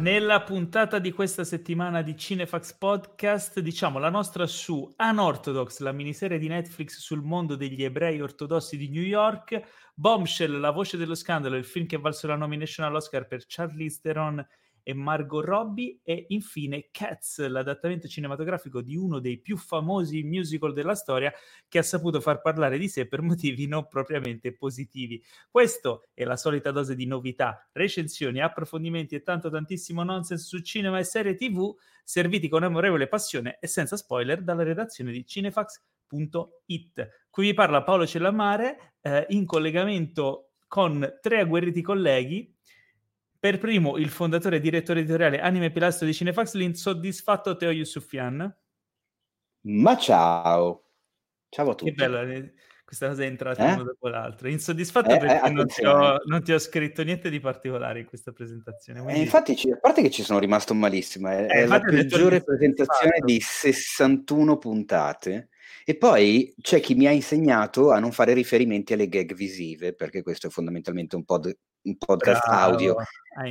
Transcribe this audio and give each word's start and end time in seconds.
Nella 0.00 0.40
puntata 0.40 0.98
di 0.98 1.12
questa 1.12 1.44
settimana 1.44 2.00
di 2.00 2.16
Cinefax 2.16 2.72
Podcast 2.72 3.60
diciamo 3.60 3.98
la 3.98 4.08
nostra 4.08 4.46
su 4.46 4.94
Unorthodox, 4.96 5.80
la 5.80 5.92
miniserie 5.92 6.38
di 6.38 6.48
Netflix 6.48 7.00
sul 7.00 7.20
mondo 7.20 7.54
degli 7.54 7.84
ebrei 7.84 8.18
ortodossi 8.22 8.78
di 8.78 8.88
New 8.88 9.02
York, 9.02 9.60
Bombshell, 9.94 10.58
la 10.58 10.70
voce 10.70 10.96
dello 10.96 11.14
scandalo, 11.14 11.54
il 11.56 11.66
film 11.66 11.84
che 11.84 11.96
ha 11.96 11.98
valso 11.98 12.26
la 12.26 12.36
nomination 12.36 12.86
all'Oscar 12.86 13.26
per 13.26 13.44
Charlize 13.46 14.00
Theron 14.00 14.48
e 14.90 14.94
Margot 14.94 15.44
Robbie 15.44 16.00
e 16.02 16.26
infine 16.28 16.88
Cats, 16.90 17.46
l'adattamento 17.46 18.08
cinematografico 18.08 18.82
di 18.82 18.96
uno 18.96 19.20
dei 19.20 19.38
più 19.38 19.56
famosi 19.56 20.22
musical 20.24 20.72
della 20.72 20.94
storia 20.94 21.32
che 21.68 21.78
ha 21.78 21.82
saputo 21.82 22.20
far 22.20 22.40
parlare 22.40 22.76
di 22.76 22.88
sé 22.88 23.06
per 23.06 23.22
motivi 23.22 23.66
non 23.66 23.86
propriamente 23.88 24.52
positivi. 24.52 25.22
Questo 25.48 26.08
è 26.12 26.24
la 26.24 26.36
solita 26.36 26.72
dose 26.72 26.96
di 26.96 27.06
novità, 27.06 27.68
recensioni, 27.72 28.40
approfondimenti 28.40 29.14
e 29.14 29.22
tanto 29.22 29.48
tantissimo 29.48 30.02
nonsense 30.02 30.44
su 30.44 30.58
cinema 30.60 30.98
e 30.98 31.04
serie 31.04 31.36
TV 31.36 31.72
serviti 32.02 32.48
con 32.48 32.64
amorevole 32.64 33.06
passione 33.06 33.58
e 33.60 33.68
senza 33.68 33.96
spoiler 33.96 34.42
dalla 34.42 34.64
redazione 34.64 35.12
di 35.12 35.24
cinefax.it. 35.24 37.08
Qui 37.30 37.44
vi 37.46 37.54
parla 37.54 37.84
Paolo 37.84 38.06
Cellamare 38.06 38.94
eh, 39.00 39.26
in 39.28 39.46
collegamento 39.46 40.50
con 40.66 41.18
tre 41.20 41.40
agguerriti 41.40 41.82
colleghi 41.82 42.56
per 43.40 43.58
primo, 43.58 43.96
il 43.96 44.10
fondatore 44.10 44.56
e 44.56 44.60
direttore 44.60 45.00
editoriale 45.00 45.40
Anime 45.40 45.70
Pilastro 45.70 46.04
di 46.04 46.12
Cinefax, 46.12 46.52
l'insoddisfatto 46.54 47.56
Teo 47.56 47.70
Yusufian. 47.70 48.54
Ma 49.62 49.96
ciao! 49.96 50.84
Ciao 51.48 51.70
a 51.70 51.74
tutti. 51.74 51.90
Che 51.90 51.96
bella 51.96 52.22
eh, 52.22 52.52
questa 52.84 53.06
cosa 53.08 53.22
è 53.22 53.26
entrata 53.26 53.66
eh? 53.66 53.72
uno 53.72 53.84
dopo 53.84 54.08
l'altro. 54.08 54.48
Insoddisfatto 54.48 55.14
eh, 55.14 55.18
perché 55.18 55.46
eh, 55.46 55.50
non, 55.50 55.66
ti 55.66 55.84
ho, 55.84 56.20
non, 56.26 56.42
ti 56.42 56.52
ho, 56.52 56.58
scritto 56.58 57.02
niente 57.02 57.30
di 57.30 57.40
particolare 57.40 58.00
in 58.00 58.04
questa 58.04 58.32
presentazione. 58.32 58.98
Eh, 58.98 59.02
quindi... 59.02 59.20
infatti, 59.22 59.70
a 59.70 59.78
parte 59.78 60.02
che 60.02 60.10
ci 60.10 60.22
sono 60.22 60.38
rimasto 60.38 60.74
malissimo, 60.74 61.28
è, 61.28 61.46
è 61.46 61.66
la 61.66 61.80
peggiore 61.80 62.42
presentazione 62.42 63.20
di 63.24 63.40
61 63.40 64.58
puntate. 64.58 65.48
E 65.84 65.96
poi 65.96 66.54
c'è 66.60 66.80
chi 66.80 66.94
mi 66.94 67.06
ha 67.06 67.10
insegnato 67.10 67.90
a 67.90 67.98
non 67.98 68.12
fare 68.12 68.32
riferimenti 68.32 68.92
alle 68.92 69.08
gag 69.08 69.34
visive, 69.34 69.94
perché 69.94 70.22
questo 70.22 70.48
è 70.48 70.50
fondamentalmente 70.50 71.16
un, 71.16 71.24
pod, 71.24 71.56
un 71.82 71.96
podcast 71.96 72.46
Bravo, 72.46 72.72
audio. 72.72 72.96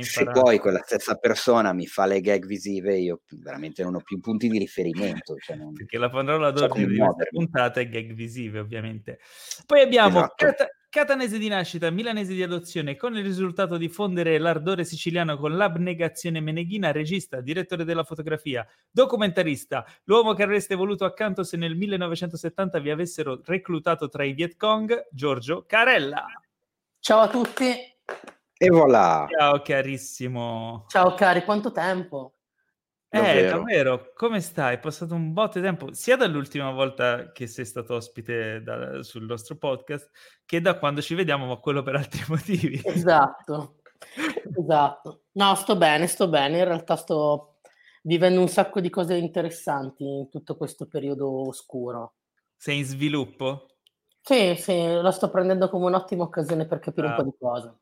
Se 0.00 0.24
poi 0.24 0.58
quella 0.58 0.82
stessa 0.84 1.14
persona 1.16 1.72
mi 1.72 1.86
fa 1.86 2.06
le 2.06 2.20
gag 2.20 2.46
visive, 2.46 2.98
io 2.98 3.22
veramente 3.30 3.82
non 3.82 3.94
ho 3.94 4.00
più 4.00 4.20
punti 4.20 4.48
di 4.48 4.58
riferimento. 4.58 5.36
Cioè 5.36 5.56
non... 5.56 5.72
Perché 5.72 5.98
la 5.98 6.10
parola 6.10 6.50
d'ordine 6.50 6.86
di 6.86 6.98
questa 6.98 7.24
puntata 7.30 7.80
è 7.80 7.88
gag 7.88 8.12
visive, 8.12 8.58
ovviamente. 8.58 9.18
Poi 9.66 9.80
abbiamo 9.80 10.18
esatto. 10.18 10.46
Cat- 10.46 10.78
Catanese 10.90 11.38
di 11.38 11.46
nascita, 11.46 11.88
milanese 11.88 12.34
di 12.34 12.42
adozione, 12.42 12.96
con 12.96 13.16
il 13.16 13.22
risultato 13.22 13.76
di 13.76 13.88
fondere 13.88 14.36
l'ardore 14.38 14.82
siciliano 14.84 15.38
con 15.38 15.56
l'abnegazione 15.56 16.40
meneghina, 16.40 16.90
regista, 16.90 17.40
direttore 17.40 17.84
della 17.84 18.02
fotografia, 18.02 18.66
documentarista, 18.90 19.86
l'uomo 20.06 20.34
che 20.34 20.42
avreste 20.42 20.74
voluto 20.74 21.04
accanto 21.04 21.44
se 21.44 21.56
nel 21.56 21.76
1970 21.76 22.80
vi 22.80 22.90
avessero 22.90 23.40
reclutato 23.44 24.08
tra 24.08 24.24
i 24.24 24.32
Viet 24.32 24.56
Cong, 24.56 25.06
Giorgio 25.12 25.64
Carella. 25.64 26.26
Ciao 26.98 27.20
a 27.20 27.28
tutti. 27.28 27.72
E 28.58 28.68
voilà. 28.68 29.28
Ciao 29.30 29.62
carissimo. 29.62 30.86
Ciao 30.88 31.14
cari, 31.14 31.44
quanto 31.44 31.70
tempo? 31.70 32.39
Eh, 33.12 33.48
davvero, 33.48 34.12
come 34.14 34.40
stai? 34.40 34.76
È 34.76 34.78
passato 34.78 35.14
un 35.14 35.32
botto 35.32 35.58
di 35.58 35.64
tempo, 35.64 35.92
sia 35.92 36.16
dall'ultima 36.16 36.70
volta 36.70 37.32
che 37.32 37.48
sei 37.48 37.64
stato 37.64 37.94
ospite 37.94 38.62
da, 38.62 39.02
sul 39.02 39.24
nostro 39.24 39.56
podcast, 39.56 40.08
che 40.44 40.60
da 40.60 40.78
quando 40.78 41.02
ci 41.02 41.16
vediamo, 41.16 41.46
ma 41.46 41.56
quello 41.56 41.82
per 41.82 41.96
altri 41.96 42.22
motivi. 42.30 42.80
Esatto, 42.84 43.78
esatto. 44.56 45.22
No, 45.32 45.54
sto 45.56 45.76
bene, 45.76 46.06
sto 46.06 46.28
bene. 46.28 46.58
In 46.58 46.64
realtà 46.64 46.94
sto 46.94 47.58
vivendo 48.02 48.40
un 48.40 48.48
sacco 48.48 48.78
di 48.80 48.90
cose 48.90 49.16
interessanti 49.16 50.04
in 50.04 50.28
tutto 50.28 50.56
questo 50.56 50.86
periodo 50.86 51.48
oscuro. 51.48 52.14
Sei 52.56 52.78
in 52.78 52.84
sviluppo? 52.84 53.66
Sì, 54.20 54.54
sì, 54.54 54.92
lo 55.00 55.10
sto 55.10 55.30
prendendo 55.30 55.68
come 55.68 55.86
un'ottima 55.86 56.22
occasione 56.22 56.66
per 56.66 56.78
capire 56.78 57.08
ah. 57.08 57.10
un 57.10 57.16
po' 57.16 57.22
di 57.24 57.34
cose. 57.36 57.74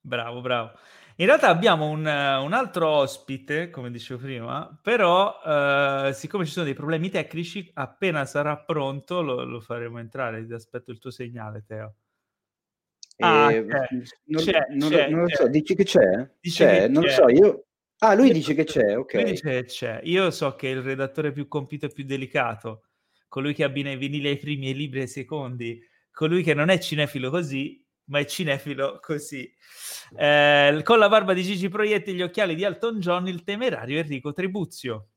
Bravo, 0.00 0.40
bravo. 0.40 0.72
In 1.16 1.26
realtà 1.26 1.48
abbiamo 1.48 1.88
un, 1.88 2.00
un, 2.00 2.52
altro 2.52 2.88
ospite, 2.88 3.70
come 3.70 3.90
dicevo 3.90 4.20
prima, 4.20 4.78
però 4.82 5.40
uh, 5.44 6.12
siccome 6.12 6.46
ci 6.46 6.52
sono 6.52 6.64
dei 6.64 6.74
problemi 6.74 7.10
tecnici, 7.10 7.70
appena 7.74 8.24
sarà 8.24 8.56
pronto 8.58 9.20
lo, 9.20 9.44
lo 9.44 9.60
faremo 9.60 9.98
entrare. 9.98 10.46
Ti 10.46 10.52
aspetto 10.52 10.90
il 10.90 10.98
tuo 10.98 11.10
segnale, 11.10 11.64
Teo. 11.66 11.94
Ah, 13.18 13.52
eh, 13.52 13.66
c'è, 13.66 13.86
non, 14.24 14.42
c'è, 14.42 14.66
non, 14.70 14.90
c'è, 14.90 15.08
non, 15.08 15.20
lo 15.20 15.28
so, 15.28 15.46
dici 15.48 15.74
che 15.74 15.84
c'è? 15.84 16.30
Dice 16.40 16.64
c'è, 16.64 16.80
che 16.80 16.88
non 16.88 17.02
c'è. 17.02 17.08
lo 17.08 17.14
so, 17.14 17.28
io... 17.28 17.66
Ah, 17.98 18.14
lui 18.14 18.32
dice 18.32 18.54
che 18.54 18.64
c'è, 18.64 18.98
ok. 18.98 19.14
Lui 19.14 19.24
dice 19.24 19.50
che 19.50 19.64
c'è. 19.64 20.00
Io 20.04 20.30
so 20.30 20.56
che 20.56 20.68
il 20.68 20.82
redattore 20.82 21.30
più 21.30 21.46
compito 21.46 21.86
e 21.86 21.90
più 21.90 22.04
delicato, 22.04 22.86
colui 23.28 23.54
che 23.54 23.64
abbina 23.64 23.90
i 23.90 23.96
vinili 23.96 24.28
ai 24.28 24.38
primi 24.38 24.66
e 24.66 24.70
i 24.70 24.74
libri 24.74 25.00
ai 25.02 25.08
secondi, 25.08 25.80
colui 26.10 26.42
che 26.42 26.54
non 26.54 26.68
è 26.68 26.78
cinefilo 26.78 27.30
così, 27.30 27.81
ma 28.06 28.18
è 28.18 28.24
cinefilo 28.24 28.98
così. 29.00 29.50
Eh, 30.16 30.80
con 30.82 30.98
la 30.98 31.08
barba 31.08 31.32
di 31.32 31.42
Gigi 31.42 31.68
Proietti, 31.68 32.14
gli 32.14 32.22
occhiali 32.22 32.54
di 32.54 32.62
Elton 32.62 32.98
John, 32.98 33.28
il 33.28 33.44
temerario 33.44 33.98
Enrico 33.98 34.32
Tribuzio. 34.32 35.08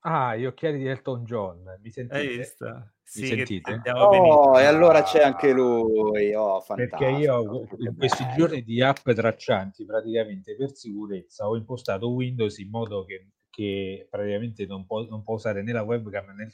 Ah, 0.00 0.36
gli 0.36 0.44
occhiali 0.44 0.78
di 0.78 0.86
Elton 0.86 1.24
John, 1.24 1.78
mi 1.80 1.90
sentite? 1.90 2.18
Hai 2.18 2.36
visto? 2.36 2.92
Sì, 3.02 3.20
mi 3.20 3.26
sentite? 3.28 3.82
Oh, 3.92 4.58
e 4.58 4.64
allora 4.64 5.02
c'è 5.02 5.22
anche 5.22 5.52
lui. 5.52 6.34
Oh, 6.34 6.62
Perché 6.74 7.06
io 7.06 7.66
in 7.78 7.94
questi 7.96 8.26
giorni 8.36 8.62
di 8.62 8.82
app 8.82 9.08
traccianti, 9.08 9.84
praticamente 9.84 10.56
per 10.56 10.74
sicurezza, 10.74 11.48
ho 11.48 11.56
impostato 11.56 12.10
Windows 12.10 12.58
in 12.58 12.68
modo 12.68 13.04
che, 13.04 13.28
che 13.48 14.06
praticamente 14.10 14.66
non 14.66 14.84
può, 14.84 15.04
non 15.04 15.22
può 15.22 15.34
usare 15.34 15.62
né 15.62 15.72
la 15.72 15.82
webcam 15.82 16.34
né 16.34 16.44
il, 16.44 16.52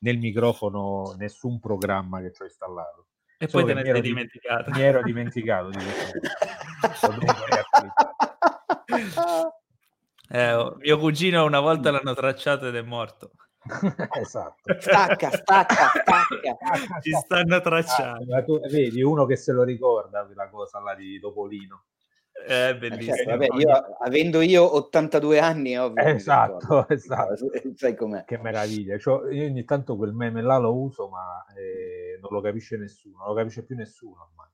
né 0.00 0.10
il 0.10 0.18
microfono, 0.18 1.14
nessun 1.18 1.58
programma 1.60 2.20
che 2.20 2.32
ho 2.38 2.44
installato. 2.44 3.06
E 3.38 3.46
poi 3.48 3.64
te 3.64 3.74
ne 3.74 3.84
sei 3.84 4.00
dimenticato. 4.00 4.70
Mi 4.70 4.80
ero 4.82 5.02
dimenticato 5.02 5.68
di 5.68 5.78
questo. 5.78 6.18
eh, 10.30 10.52
oh, 10.54 10.76
mio 10.78 10.98
cugino 10.98 11.44
una 11.44 11.60
volta 11.60 11.90
l'hanno 11.90 12.14
tracciato 12.14 12.68
ed 12.68 12.76
è 12.76 12.82
morto. 12.82 13.32
esatto. 14.20 14.78
Stacca, 14.78 15.30
stacca, 15.30 15.88
stacca. 15.88 17.00
Ci 17.02 17.12
stanno 17.12 17.60
tracciando. 17.60 18.34
Ah, 18.34 18.42
tu, 18.42 18.58
vedi, 18.60 19.02
uno 19.02 19.26
che 19.26 19.36
se 19.36 19.52
lo 19.52 19.64
ricorda 19.64 20.24
quella 20.24 20.48
cosa 20.48 20.80
là 20.80 20.94
di 20.94 21.18
Topolino. 21.20 21.84
È 22.44 22.68
eh, 22.68 22.76
bellissimo. 22.76 23.16
Certo, 23.16 23.30
vabbè, 23.30 23.46
io, 23.56 23.70
avendo 24.00 24.40
io 24.40 24.76
82 24.76 25.38
anni, 25.38 25.78
ovvio. 25.78 26.02
Esatto, 26.04 26.86
esatto. 26.90 27.50
Sai 27.74 27.94
com'è. 27.94 28.24
Che 28.24 28.38
meraviglia. 28.38 28.98
Cioè, 28.98 29.32
io 29.32 29.46
ogni 29.46 29.64
tanto 29.64 29.96
quel 29.96 30.12
meme 30.12 30.42
là 30.42 30.56
lo 30.58 30.74
uso, 30.74 31.08
ma 31.08 31.44
eh, 31.56 32.18
non 32.20 32.30
lo 32.32 32.40
capisce 32.40 32.76
nessuno, 32.76 33.18
non 33.18 33.28
lo 33.28 33.34
capisce 33.34 33.64
più 33.64 33.76
nessuno 33.76 34.28
ormai. 34.28 34.46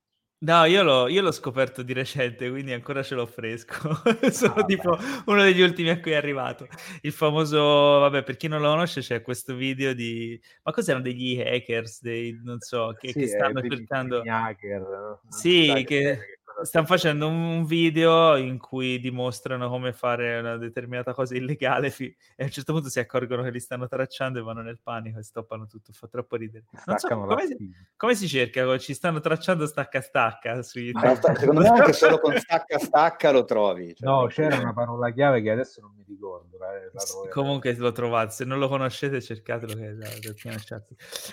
No, 0.42 0.64
io 0.64 0.82
l'ho, 0.82 1.06
io 1.06 1.22
l'ho, 1.22 1.30
scoperto 1.30 1.82
di 1.82 1.92
recente, 1.92 2.50
quindi 2.50 2.72
ancora 2.72 3.04
ce 3.04 3.14
l'ho 3.14 3.26
fresco. 3.26 4.00
Sono 4.32 4.54
ah, 4.54 4.64
tipo 4.64 4.96
beh. 4.96 5.22
uno 5.26 5.42
degli 5.42 5.60
ultimi 5.60 5.90
a 5.90 6.00
cui 6.00 6.10
è 6.10 6.16
arrivato. 6.16 6.66
Il 7.02 7.12
famoso, 7.12 7.60
vabbè, 7.60 8.24
per 8.24 8.36
chi 8.36 8.48
non 8.48 8.60
lo 8.60 8.70
conosce, 8.70 9.02
c'è 9.02 9.22
questo 9.22 9.54
video 9.54 9.94
di... 9.94 10.40
Ma 10.64 10.72
cos'erano 10.72 11.04
degli 11.04 11.40
hackers, 11.40 12.02
dei, 12.02 12.40
non 12.42 12.58
so, 12.58 12.92
che, 12.98 13.12
sì, 13.12 13.20
che 13.20 13.26
stanno 13.28 13.60
cercando... 13.60 14.20
Hacker, 14.26 15.20
sì, 15.28 15.84
che, 15.86 16.40
stanno 16.62 16.86
facendo 16.86 17.28
un 17.28 17.64
video 17.64 18.36
in 18.36 18.58
cui 18.58 19.00
dimostrano 19.00 19.68
come 19.68 19.92
fare 19.92 20.38
una 20.38 20.56
determinata 20.56 21.12
cosa 21.14 21.34
illegale 21.34 21.90
fi- 21.90 22.14
e 22.36 22.42
a 22.42 22.46
un 22.46 22.50
certo 22.50 22.72
punto 22.72 22.88
si 22.88 23.00
accorgono 23.00 23.42
che 23.42 23.50
li 23.50 23.60
stanno 23.60 23.88
tracciando 23.88 24.38
e 24.38 24.42
vanno 24.42 24.62
nel 24.62 24.78
panico 24.82 25.18
e 25.18 25.22
stoppano 25.22 25.66
tutto, 25.66 25.92
fa 25.92 26.06
troppo 26.06 26.36
ridere. 26.36 26.64
So, 26.96 27.08
come, 27.08 27.46
si, 27.46 27.56
come, 27.96 28.14
si, 28.14 28.28
cerca? 28.28 28.78
Ci 28.78 28.94
stanno 28.94 29.20
tracciando 29.20 29.66
stacca 29.66 30.00
stacca 30.00 30.62
su 30.62 30.78
YouTube. 30.78 31.18
secondo 31.34 31.60
me 31.60 31.68
anche 31.68 31.92
solo 31.92 32.18
con 32.18 32.36
stacca 32.36 32.78
stacca 32.78 33.30
lo 33.30 33.44
trovi. 33.44 33.94
Cioè, 33.94 34.08
no, 34.08 34.26
c'era 34.26 34.58
una 34.58 34.72
parola 34.72 35.10
chiave 35.10 35.40
che 35.42 35.50
adesso 35.50 35.80
non 35.80 35.92
mi 35.96 36.04
ricordo. 36.06 36.58
La, 36.58 36.72
la 36.92 37.30
Comunque 37.30 37.74
lo 37.74 37.92
trovate, 37.92 38.30
se 38.32 38.44
non 38.44 38.58
lo 38.58 38.68
conoscete 38.68 39.20
cercatelo 39.20 39.74
che 39.74 39.96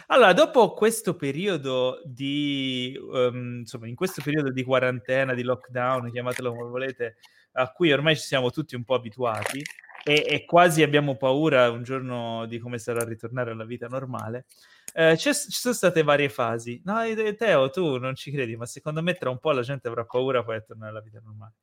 Allora, 0.08 0.34
dopo 0.34 0.74
questo 0.74 1.16
periodo 1.16 2.02
di 2.06 2.98
um, 3.00 3.60
insomma, 3.60 3.88
in 3.88 3.96
questo 3.96 4.22
periodo 4.24 4.52
di 4.52 4.64
quarantena 4.64 5.19
quarantena, 5.20 5.34
di 5.34 5.44
lockdown, 5.44 6.12
chiamatelo 6.12 6.54
come 6.54 6.70
volete, 6.70 7.18
a 7.54 7.72
cui 7.72 7.92
ormai 7.92 8.16
ci 8.16 8.24
siamo 8.24 8.52
tutti 8.52 8.76
un 8.76 8.84
po' 8.84 8.96
abituati 8.96 9.62
e, 10.04 10.26
e 10.28 10.46
quasi 10.46 10.82
abbiamo 10.82 11.16
paura 11.18 11.70
un 11.70 11.84
giorno 11.84 12.46
di 12.46 12.60
come 12.60 12.78
sarà 12.78 13.04
ritornare 13.04 13.52
alla 13.52 13.66
vita 13.66 13.88
normale. 13.88 14.46
Eh, 14.94 15.18
ci 15.18 15.32
sono 15.34 15.74
state 15.74 16.04
varie 16.04 16.30
fasi. 16.30 16.82
No, 16.86 17.00
Teo, 17.38 17.70
tu 17.70 17.98
non 17.98 18.16
ci 18.16 18.32
credi, 18.32 18.56
ma 18.56 18.66
secondo 18.66 19.02
me 19.02 19.14
tra 19.14 19.30
un 19.30 19.40
po' 19.40 19.52
la 19.52 19.62
gente 19.62 19.88
avrà 19.88 20.06
paura 20.06 20.44
poi 20.44 20.58
a 20.58 20.62
tornare 20.62 20.92
alla 20.92 21.02
vita 21.02 21.20
normale. 21.24 21.54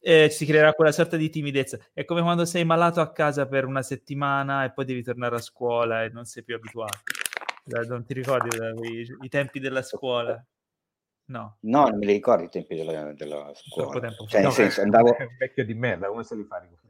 Eh, 0.00 0.28
si 0.30 0.46
creerà 0.46 0.72
quella 0.74 0.92
sorta 0.92 1.16
di 1.16 1.28
timidezza. 1.28 1.78
È 1.92 2.04
come 2.04 2.22
quando 2.22 2.44
sei 2.44 2.64
malato 2.64 3.00
a 3.00 3.10
casa 3.10 3.46
per 3.46 3.64
una 3.64 3.82
settimana 3.82 4.64
e 4.64 4.72
poi 4.72 4.84
devi 4.84 5.02
tornare 5.02 5.36
a 5.36 5.40
scuola 5.40 6.04
e 6.04 6.10
non 6.10 6.24
sei 6.24 6.44
più 6.44 6.54
abituato. 6.54 6.98
Non 7.88 8.04
ti 8.04 8.14
ricordi 8.14 8.48
i, 8.88 9.06
i 9.22 9.28
tempi 9.28 9.60
della 9.60 9.82
scuola? 9.82 10.42
No. 11.28 11.56
No, 11.60 11.88
non 11.88 11.98
me 11.98 12.06
li 12.06 12.12
ricordo 12.12 12.44
i 12.44 12.48
tempi 12.48 12.74
della, 12.74 13.12
della 13.12 13.50
scuola. 13.54 14.00
Tempo 14.00 14.26
cioè, 14.26 14.42
nel 14.42 14.52
senso, 14.52 14.80
andavo... 14.80 15.14
È 15.14 15.22
un 15.28 15.36
vecchio 15.38 15.64
di 15.64 15.74
merda, 15.74 16.08
come 16.08 16.24
se 16.24 16.34
li 16.36 16.44
fa 16.44 16.58
ricordare? 16.58 16.86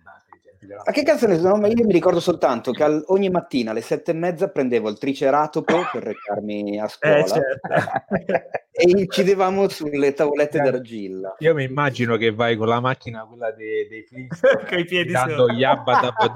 Ma 0.60 0.92
che 0.92 1.04
cazzo 1.04 1.28
ne 1.28 1.38
so? 1.38 1.54
No, 1.54 1.66
io 1.68 1.84
mi 1.84 1.92
ricordo 1.92 2.18
soltanto 2.18 2.72
che 2.72 2.82
al, 2.82 3.04
ogni 3.08 3.30
mattina 3.30 3.70
alle 3.70 3.80
sette 3.80 4.10
e 4.10 4.14
mezza 4.14 4.48
prendevo 4.48 4.88
il 4.88 4.98
triceratopo 4.98 5.82
per 5.92 6.02
recarmi 6.02 6.80
a 6.80 6.84
eh, 6.84 6.88
scuola 6.88 7.18
eh, 7.18 7.26
certo. 7.28 7.68
e 8.72 8.90
incidevamo 8.90 9.68
sulle 9.68 10.12
tavolette 10.14 10.58
d'argilla. 10.58 11.36
Io 11.38 11.54
mi 11.54 11.62
immagino 11.62 12.16
che 12.16 12.32
vai 12.32 12.56
con 12.56 12.66
la 12.66 12.80
macchina, 12.80 13.24
quella 13.24 13.52
dei, 13.52 13.86
dei 13.86 14.02
Flintstone, 14.02 14.64
con 14.66 14.78
i 14.78 14.84
piedi 14.84 15.12
dando 15.12 15.36
sopra. 15.36 15.54
Yabba 15.54 16.00
Dabba 16.00 16.32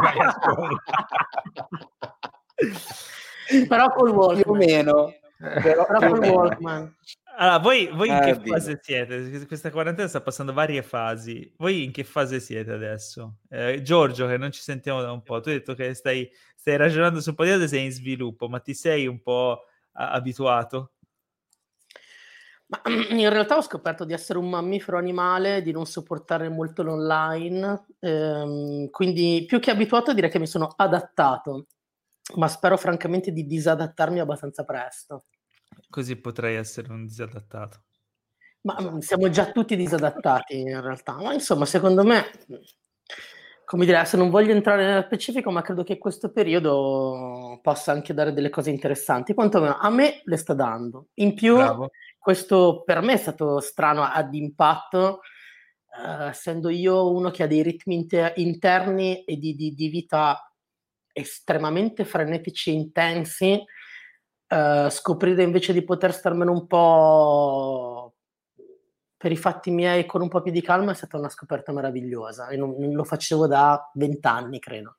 vai 0.00 0.18
a 0.18 0.38
scuola. 0.40 0.82
Però 3.68 3.92
col 3.92 4.10
Walkman. 4.10 4.42
Più 4.42 4.50
o 4.50 4.54
meno. 4.54 5.14
Però, 5.38 5.86
Però 5.86 5.98
col 5.98 6.18
Walkman. 6.18 6.96
Allora, 7.38 7.58
voi, 7.58 7.88
voi 7.92 8.08
in 8.08 8.20
che 8.20 8.40
fase 8.48 8.78
siete? 8.82 9.46
Questa 9.46 9.70
quarantena 9.70 10.08
sta 10.08 10.22
passando 10.22 10.54
varie 10.54 10.82
fasi. 10.82 11.52
Voi 11.58 11.84
in 11.84 11.92
che 11.92 12.02
fase 12.02 12.40
siete 12.40 12.72
adesso? 12.72 13.40
Eh, 13.50 13.82
Giorgio, 13.82 14.26
che 14.26 14.38
non 14.38 14.50
ci 14.50 14.62
sentiamo 14.62 15.02
da 15.02 15.12
un 15.12 15.22
po', 15.22 15.40
tu 15.40 15.50
hai 15.50 15.56
detto 15.56 15.74
che 15.74 15.92
stai, 15.92 16.30
stai 16.54 16.76
ragionando 16.76 17.20
su 17.20 17.30
un 17.30 17.34
po' 17.34 17.44
di 17.44 17.50
cose, 17.50 17.68
sei 17.68 17.84
in 17.84 17.92
sviluppo, 17.92 18.48
ma 18.48 18.60
ti 18.60 18.72
sei 18.72 19.06
un 19.06 19.20
po' 19.20 19.64
abituato? 19.92 20.92
Ma 22.68 22.80
in 23.10 23.28
realtà 23.28 23.56
ho 23.56 23.62
scoperto 23.62 24.04
di 24.04 24.12
essere 24.12 24.38
un 24.38 24.48
mammifero 24.48 24.98
animale, 24.98 25.62
di 25.62 25.72
non 25.72 25.86
sopportare 25.86 26.48
molto 26.48 26.82
l'online, 26.82 27.84
ehm, 28.00 28.90
quindi 28.90 29.44
più 29.46 29.60
che 29.60 29.70
abituato 29.70 30.12
direi 30.12 30.30
che 30.30 30.38
mi 30.38 30.46
sono 30.46 30.72
adattato, 30.74 31.66
ma 32.34 32.48
spero 32.48 32.76
francamente 32.76 33.30
di 33.30 33.46
disadattarmi 33.46 34.20
abbastanza 34.20 34.64
presto. 34.64 35.26
Così 35.88 36.16
potrei 36.16 36.56
essere 36.56 36.92
un 36.92 37.06
disadattato. 37.06 37.82
Ma 38.62 38.76
mm, 38.80 38.98
siamo 38.98 39.30
già 39.30 39.52
tutti 39.52 39.76
disadattati 39.76 40.58
in 40.58 40.80
realtà, 40.80 41.14
ma 41.14 41.32
insomma, 41.32 41.64
secondo 41.66 42.02
me, 42.02 42.24
come 43.64 43.84
dire, 43.84 44.04
se 44.04 44.16
non 44.16 44.30
voglio 44.30 44.52
entrare 44.52 44.84
nello 44.84 45.02
specifico, 45.02 45.50
ma 45.50 45.62
credo 45.62 45.84
che 45.84 45.98
questo 45.98 46.32
periodo 46.32 47.60
possa 47.62 47.92
anche 47.92 48.12
dare 48.12 48.32
delle 48.32 48.50
cose 48.50 48.70
interessanti, 48.70 49.34
quantomeno 49.34 49.76
a 49.76 49.88
me 49.90 50.20
le 50.24 50.36
sta 50.36 50.54
dando. 50.54 51.08
In 51.14 51.34
più, 51.34 51.56
Bravo. 51.56 51.90
questo 52.18 52.82
per 52.84 53.02
me 53.02 53.12
è 53.12 53.18
stato 53.18 53.60
strano 53.60 54.02
ad 54.02 54.34
impatto, 54.34 55.20
eh, 56.04 56.26
essendo 56.26 56.68
io 56.68 57.12
uno 57.12 57.30
che 57.30 57.44
ha 57.44 57.46
dei 57.46 57.62
ritmi 57.62 57.94
inter- 57.94 58.36
interni 58.36 59.22
e 59.24 59.36
di, 59.36 59.54
di, 59.54 59.74
di 59.74 59.88
vita 59.88 60.40
estremamente 61.16 62.04
frenetici 62.04 62.70
e 62.70 62.74
intensi 62.74 63.64
Uh, 64.48 64.88
scoprire 64.90 65.42
invece 65.42 65.72
di 65.72 65.82
poter 65.82 66.12
starmene 66.12 66.52
un 66.52 66.68
po' 66.68 68.14
per 69.16 69.32
i 69.32 69.36
fatti 69.36 69.72
miei 69.72 70.06
con 70.06 70.22
un 70.22 70.28
po' 70.28 70.40
più 70.40 70.52
di 70.52 70.62
calma 70.62 70.92
è 70.92 70.94
stata 70.94 71.16
una 71.16 71.28
scoperta 71.28 71.72
meravigliosa 71.72 72.46
e 72.46 72.56
non, 72.56 72.76
non 72.78 72.92
lo 72.92 73.02
facevo 73.02 73.48
da 73.48 73.90
vent'anni 73.94 74.60
credo 74.60 74.98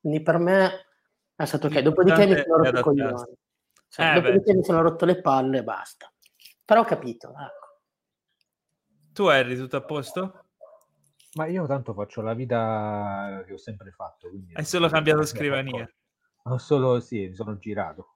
quindi 0.00 0.20
per 0.20 0.38
me 0.38 0.86
è 1.36 1.44
stato 1.44 1.68
ok 1.68 1.78
dopodiché 1.78 2.26
mi 2.26 2.34
sono 2.34 2.56
rotto 2.56 2.78
i 2.78 2.82
coglioni 2.82 3.36
cioè, 3.88 4.10
eh, 4.10 4.14
dopodiché 4.14 4.50
beh. 4.50 4.56
mi 4.56 4.64
sono 4.64 4.82
rotto 4.82 5.04
le 5.04 5.20
palle 5.20 5.58
e 5.58 5.62
basta 5.62 6.12
però 6.64 6.80
ho 6.80 6.84
capito 6.84 7.28
ecco. 7.28 7.80
tu 9.12 9.26
Harry 9.26 9.54
tutto 9.54 9.76
a 9.76 9.82
posto? 9.82 10.41
Ma 11.34 11.46
io 11.46 11.66
tanto 11.66 11.94
faccio 11.94 12.20
la 12.20 12.34
vita 12.34 13.42
che 13.46 13.52
ho 13.54 13.58
sempre 13.58 13.90
fatto 13.90 14.30
hai 14.52 14.64
solo 14.64 14.88
cambiato 14.88 15.24
scrivania 15.24 15.90
ho 16.44 16.58
solo 16.58 17.00
sì 17.00 17.28
mi 17.28 17.34
sono 17.34 17.56
girato 17.58 18.14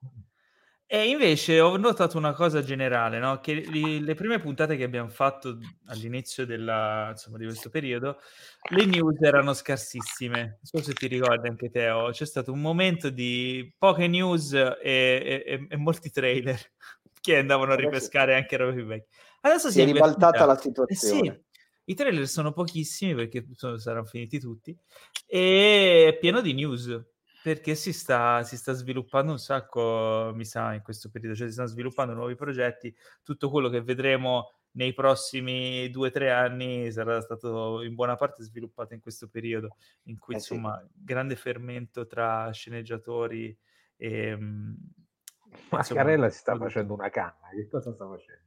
e 0.89 1.09
invece 1.09 1.59
ho 1.59 1.75
notato 1.75 2.17
una 2.17 2.31
cosa 2.31 2.63
generale, 2.63 3.19
no? 3.19 3.41
che 3.41 3.55
li, 3.55 3.99
le 3.99 4.13
prime 4.13 4.39
puntate 4.39 4.77
che 4.77 4.85
abbiamo 4.85 5.09
fatto 5.09 5.57
all'inizio 5.87 6.45
della, 6.45 7.09
insomma, 7.09 7.37
di 7.37 7.43
questo 7.43 7.69
periodo, 7.69 8.19
le 8.69 8.85
news 8.85 9.21
erano 9.21 9.53
scarsissime. 9.53 10.39
Non 10.41 10.59
so 10.61 10.81
se 10.81 10.93
ti 10.93 11.07
ricordi 11.07 11.49
anche 11.49 11.69
Teo, 11.69 12.11
c'è 12.11 12.25
stato 12.25 12.53
un 12.53 12.61
momento 12.61 13.09
di 13.09 13.69
poche 13.77 14.07
news 14.07 14.53
e, 14.53 14.73
e, 14.81 15.67
e 15.69 15.75
molti 15.75 16.09
trailer 16.09 16.57
che 17.19 17.37
andavano 17.37 17.73
a 17.73 17.75
ripescare 17.75 18.35
anche 18.35 18.55
robe 18.55 18.75
più 18.75 18.85
vecchie. 18.85 19.09
Adesso 19.41 19.69
si, 19.69 19.81
è 19.81 19.83
ribaltata 19.83 20.45
la 20.45 20.57
situazione. 20.57 21.27
Eh 21.27 21.31
sì, 21.31 21.45
i 21.89 21.95
trailer 21.95 22.27
sono 22.27 22.51
pochissimi 22.51 23.15
perché 23.15 23.45
sono, 23.53 23.77
saranno 23.77 24.05
finiti 24.05 24.39
tutti 24.39 24.77
e 25.25 26.07
è 26.07 26.17
pieno 26.17 26.41
di 26.41 26.53
news 26.53 27.01
perché 27.43 27.75
si 27.75 27.93
sta, 27.93 28.43
si 28.43 28.57
sta 28.57 28.73
sviluppando 28.73 29.31
un 29.31 29.39
sacco, 29.39 30.33
mi 30.35 30.43
sa, 30.43 30.73
in 30.73 30.81
questo 30.81 31.09
periodo, 31.09 31.33
cioè 31.33 31.47
si 31.47 31.53
stanno 31.53 31.69
sviluppando 31.69 32.13
nuovi 32.13 32.35
progetti, 32.35 32.93
tutto 33.23 33.49
quello 33.49 33.69
che 33.69 33.81
vedremo 33.81 34.51
nei 34.71 34.93
prossimi 34.93 35.89
due 35.89 36.09
o 36.09 36.11
tre 36.11 36.29
anni 36.29 36.91
sarà 36.91 37.21
stato 37.21 37.83
in 37.83 37.95
buona 37.95 38.15
parte 38.15 38.43
sviluppato 38.43 38.95
in 38.95 38.99
questo 38.99 39.29
periodo, 39.29 39.77
in 40.03 40.17
cui 40.17 40.33
eh 40.33 40.37
insomma 40.37 40.77
sì. 40.77 41.03
grande 41.03 41.37
fermento 41.37 42.05
tra 42.05 42.51
sceneggiatori 42.51 43.57
e... 43.95 44.35
Mm, 44.35 44.73
Mascarella 45.69 46.29
si 46.29 46.39
sta 46.39 46.57
facendo 46.57 46.93
una 46.93 47.09
canna, 47.09 47.47
che 47.55 47.69
cosa 47.69 47.93
sta 47.93 48.05
facendo? 48.05 48.46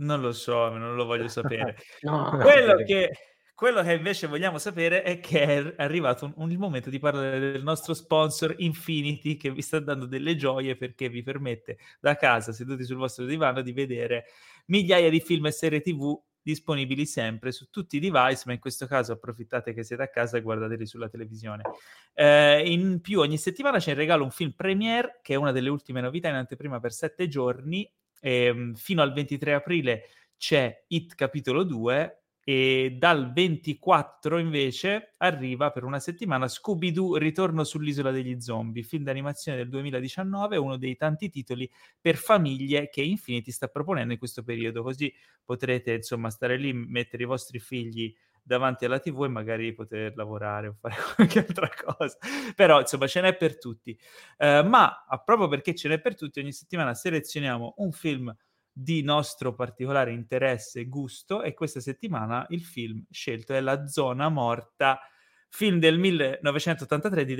Non 0.00 0.20
lo 0.20 0.32
so, 0.32 0.68
non 0.68 0.94
lo 0.94 1.04
voglio 1.04 1.28
sapere. 1.28 1.76
no, 2.02 2.38
Quello 2.40 2.76
che 2.84 3.10
quello 3.60 3.82
che 3.82 3.92
invece 3.92 4.26
vogliamo 4.26 4.56
sapere 4.56 5.02
è 5.02 5.20
che 5.20 5.42
è 5.42 5.74
arrivato 5.76 6.24
un, 6.24 6.32
un, 6.36 6.50
il 6.50 6.56
momento 6.56 6.88
di 6.88 6.98
parlare 6.98 7.38
del 7.38 7.62
nostro 7.62 7.92
sponsor 7.92 8.54
Infinity 8.56 9.36
che 9.36 9.50
vi 9.50 9.60
sta 9.60 9.78
dando 9.80 10.06
delle 10.06 10.34
gioie 10.34 10.76
perché 10.76 11.10
vi 11.10 11.22
permette 11.22 11.76
da 12.00 12.16
casa, 12.16 12.52
seduti 12.52 12.84
sul 12.84 12.96
vostro 12.96 13.26
divano, 13.26 13.60
di 13.60 13.72
vedere 13.72 14.24
migliaia 14.68 15.10
di 15.10 15.20
film 15.20 15.44
e 15.44 15.52
serie 15.52 15.82
TV 15.82 16.18
disponibili 16.42 17.04
sempre 17.04 17.52
su 17.52 17.68
tutti 17.68 17.96
i 17.96 18.00
device, 18.00 18.44
ma 18.46 18.52
in 18.54 18.58
questo 18.58 18.86
caso 18.86 19.12
approfittate 19.12 19.74
che 19.74 19.82
siete 19.82 20.04
a 20.04 20.08
casa 20.08 20.38
e 20.38 20.40
guardateli 20.40 20.86
sulla 20.86 21.10
televisione. 21.10 21.62
Eh, 22.14 22.62
in 22.72 23.00
più, 23.02 23.20
ogni 23.20 23.36
settimana 23.36 23.78
c'è 23.78 23.90
in 23.90 23.96
regalo 23.96 24.24
un 24.24 24.30
film 24.30 24.52
premiere, 24.52 25.20
che 25.22 25.34
è 25.34 25.36
una 25.36 25.52
delle 25.52 25.68
ultime 25.68 26.00
novità 26.00 26.28
in 26.28 26.36
anteprima 26.36 26.80
per 26.80 26.92
sette 26.92 27.28
giorni. 27.28 27.90
Ehm, 28.20 28.74
fino 28.74 29.02
al 29.02 29.12
23 29.12 29.54
aprile 29.54 30.04
c'è 30.36 30.84
It 30.88 31.14
capitolo 31.14 31.64
2, 31.64 32.14
e 32.42 32.96
dal 32.98 33.32
24 33.32 34.38
invece 34.38 35.12
arriva 35.18 35.70
per 35.70 35.84
una 35.84 35.98
settimana 36.00 36.48
Scooby-Doo 36.48 37.16
Ritorno 37.16 37.64
sull'isola 37.64 38.10
degli 38.10 38.40
zombie, 38.40 38.82
film 38.82 39.04
d'animazione 39.04 39.58
del 39.58 39.68
2019, 39.68 40.56
uno 40.56 40.76
dei 40.78 40.96
tanti 40.96 41.28
titoli 41.28 41.70
per 42.00 42.16
famiglie 42.16 42.88
che 42.88 43.02
Infinity 43.02 43.50
sta 43.52 43.68
proponendo 43.68 44.12
in 44.14 44.18
questo 44.18 44.42
periodo, 44.42 44.82
così 44.82 45.12
potrete 45.44 45.92
insomma 45.94 46.30
stare 46.30 46.56
lì, 46.56 46.72
mettere 46.72 47.22
i 47.24 47.26
vostri 47.26 47.58
figli 47.58 48.12
davanti 48.50 48.84
alla 48.84 48.98
tv 48.98 49.24
e 49.24 49.28
magari 49.28 49.72
poter 49.72 50.16
lavorare 50.16 50.66
o 50.66 50.76
fare 50.80 50.96
qualche 51.14 51.38
altra 51.38 51.70
cosa 51.84 52.18
però 52.56 52.80
insomma 52.80 53.06
ce 53.06 53.20
n'è 53.20 53.36
per 53.36 53.58
tutti 53.58 53.96
uh, 54.38 54.66
ma 54.66 55.04
proprio 55.24 55.46
perché 55.46 55.72
ce 55.76 55.88
n'è 55.88 56.00
per 56.00 56.16
tutti 56.16 56.40
ogni 56.40 56.52
settimana 56.52 56.92
selezioniamo 56.92 57.74
un 57.76 57.92
film 57.92 58.34
di 58.72 59.02
nostro 59.02 59.54
particolare 59.54 60.12
interesse 60.12 60.80
e 60.80 60.88
gusto 60.88 61.42
e 61.42 61.54
questa 61.54 61.80
settimana 61.80 62.44
il 62.50 62.62
film 62.62 63.04
scelto 63.10 63.52
è 63.52 63.60
La 63.60 63.86
zona 63.86 64.28
morta, 64.28 64.98
film 65.48 65.78
del 65.78 65.98
1983 65.98 67.24
di 67.24 67.34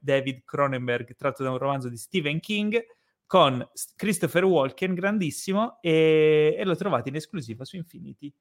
David 0.00 0.42
Cronenberg 0.44 1.14
tratto 1.14 1.42
da 1.42 1.50
un 1.50 1.58
romanzo 1.58 1.88
di 1.88 1.96
Stephen 1.96 2.40
King 2.40 2.82
con 3.26 3.66
Christopher 3.96 4.44
Walken, 4.44 4.94
grandissimo, 4.94 5.78
e, 5.80 6.54
e 6.58 6.64
lo 6.64 6.76
trovate 6.76 7.08
in 7.08 7.16
esclusiva 7.16 7.64
su 7.64 7.76
Infinity. 7.76 8.32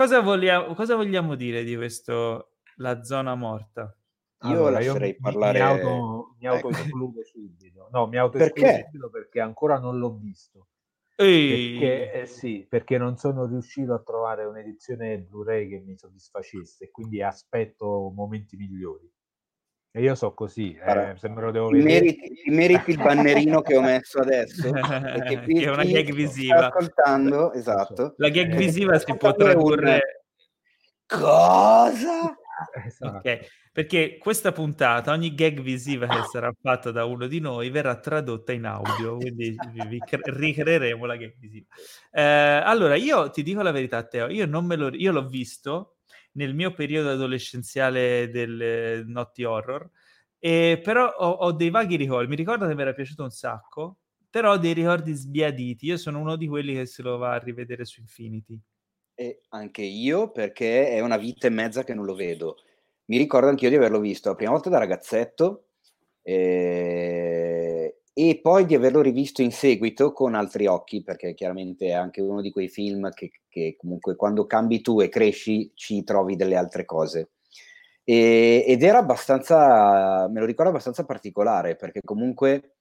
Cosa 0.00 0.20
vogliamo, 0.20 0.72
cosa 0.72 0.96
vogliamo 0.96 1.34
dire 1.34 1.62
di 1.62 1.76
questo 1.76 2.52
La 2.76 3.02
zona 3.02 3.34
morta? 3.34 3.94
Io 4.44 4.50
allora, 4.50 4.70
lascerei 4.70 5.10
io 5.10 5.16
parlare... 5.20 5.58
Mi, 5.58 5.64
auto, 5.66 6.36
mi 6.38 6.46
ecco. 6.46 6.68
auto 6.68 7.22
subito. 7.22 7.88
No, 7.92 8.06
mi 8.06 8.16
auto 8.16 8.38
perché? 8.38 8.86
subito 8.86 9.10
perché 9.10 9.40
ancora 9.40 9.78
non 9.78 9.98
l'ho 9.98 10.16
visto. 10.16 10.68
Perché, 11.14 12.12
eh, 12.12 12.24
sì, 12.24 12.64
perché 12.66 12.96
non 12.96 13.18
sono 13.18 13.44
riuscito 13.44 13.92
a 13.92 13.98
trovare 13.98 14.46
un'edizione 14.46 15.18
Blu-ray 15.18 15.68
che 15.68 15.80
mi 15.80 15.94
soddisfacesse, 15.98 16.90
quindi 16.90 17.20
aspetto 17.20 18.10
momenti 18.14 18.56
migliori. 18.56 19.06
E 19.92 20.02
io 20.02 20.14
so 20.14 20.34
così, 20.34 20.72
eh, 20.76 21.14
se 21.16 21.28
me 21.28 21.40
lo 21.40 21.50
devo 21.50 21.68
vedere. 21.68 22.00
Meriti, 22.00 22.42
ti 22.44 22.50
meriti 22.50 22.90
il 22.92 22.96
bannerino 22.98 23.60
che 23.60 23.76
ho 23.76 23.80
messo 23.80 24.20
adesso, 24.20 24.70
che 24.70 25.42
è 25.44 25.68
una 25.68 25.84
gag 25.84 26.12
visiva. 26.12 26.68
ascoltando, 26.68 27.52
esatto. 27.52 28.14
La 28.18 28.28
gag 28.28 28.54
visiva 28.54 28.94
eh, 28.94 29.00
si 29.00 29.16
può 29.16 29.34
tradurre... 29.34 30.24
Cosa? 31.06 32.34
Esatto. 32.84 33.16
Okay. 33.16 33.40
Perché 33.72 34.18
questa 34.18 34.52
puntata, 34.52 35.12
ogni 35.12 35.34
gag 35.34 35.60
visiva 35.60 36.06
che 36.06 36.22
sarà 36.30 36.52
fatta 36.60 36.90
da 36.90 37.06
uno 37.06 37.26
di 37.26 37.40
noi 37.40 37.70
verrà 37.70 37.98
tradotta 37.98 38.52
in 38.52 38.66
audio, 38.66 39.16
quindi 39.16 39.56
vi 39.88 39.98
cre- 39.98 40.20
ricreeremo 40.24 41.06
la 41.06 41.16
gag 41.16 41.34
visiva. 41.38 41.64
Eh, 42.12 42.20
allora, 42.22 42.96
io 42.96 43.30
ti 43.30 43.42
dico 43.42 43.62
la 43.62 43.70
verità, 43.70 44.02
Teo, 44.02 44.28
io, 44.28 44.44
non 44.44 44.66
me 44.66 44.76
lo, 44.76 44.90
io 44.92 45.10
l'ho 45.10 45.26
visto 45.26 45.99
nel 46.32 46.54
mio 46.54 46.72
periodo 46.72 47.10
adolescenziale 47.10 48.30
del 48.30 49.04
notti 49.06 49.44
horror, 49.44 49.88
e 50.38 50.80
però 50.82 51.06
ho, 51.06 51.30
ho, 51.30 51.52
dei 51.52 51.70
vaghi 51.70 51.96
ricordi. 51.96 52.28
Mi 52.28 52.36
ricordo 52.36 52.66
che 52.66 52.74
mi 52.74 52.80
era 52.82 52.94
piaciuto 52.94 53.22
un 53.22 53.30
sacco, 53.30 53.98
però 54.30 54.52
ho 54.52 54.56
dei 54.56 54.72
ricordi 54.72 55.12
sbiaditi. 55.12 55.86
Io 55.86 55.96
sono 55.96 56.18
uno 56.18 56.36
di 56.36 56.48
quelli 56.48 56.74
che 56.74 56.86
se 56.86 57.02
lo 57.02 57.18
va 57.18 57.34
a 57.34 57.38
rivedere 57.38 57.84
su 57.84 58.00
Infinity. 58.00 58.58
E 59.14 59.42
anche 59.48 59.82
io, 59.82 60.30
perché 60.30 60.88
è 60.88 61.00
una 61.00 61.18
vita 61.18 61.46
e 61.46 61.50
mezza 61.50 61.84
che 61.84 61.94
non 61.94 62.06
lo 62.06 62.14
vedo. 62.14 62.56
Mi 63.06 63.18
ricordo 63.18 63.48
anch'io 63.48 63.68
di 63.68 63.76
averlo 63.76 64.00
visto 64.00 64.30
la 64.30 64.34
prima 64.34 64.52
volta 64.52 64.70
da 64.70 64.78
ragazzetto 64.78 65.66
eh, 66.22 67.69
e 68.28 68.38
poi 68.42 68.66
di 68.66 68.74
averlo 68.74 69.00
rivisto 69.00 69.40
in 69.40 69.50
seguito 69.50 70.12
con 70.12 70.34
altri 70.34 70.66
occhi, 70.66 71.02
perché 71.02 71.32
chiaramente 71.32 71.86
è 71.86 71.92
anche 71.92 72.20
uno 72.20 72.42
di 72.42 72.50
quei 72.50 72.68
film 72.68 73.08
che, 73.12 73.30
che 73.48 73.76
comunque 73.78 74.14
quando 74.14 74.44
cambi 74.44 74.82
tu 74.82 75.00
e 75.00 75.08
cresci 75.08 75.72
ci 75.74 76.04
trovi 76.04 76.36
delle 76.36 76.56
altre 76.56 76.84
cose. 76.84 77.30
E, 78.04 78.62
ed 78.66 78.82
era 78.82 78.98
abbastanza, 78.98 80.28
me 80.28 80.40
lo 80.40 80.44
ricordo 80.44 80.70
abbastanza 80.70 81.06
particolare, 81.06 81.76
perché 81.76 82.00
comunque 82.04 82.74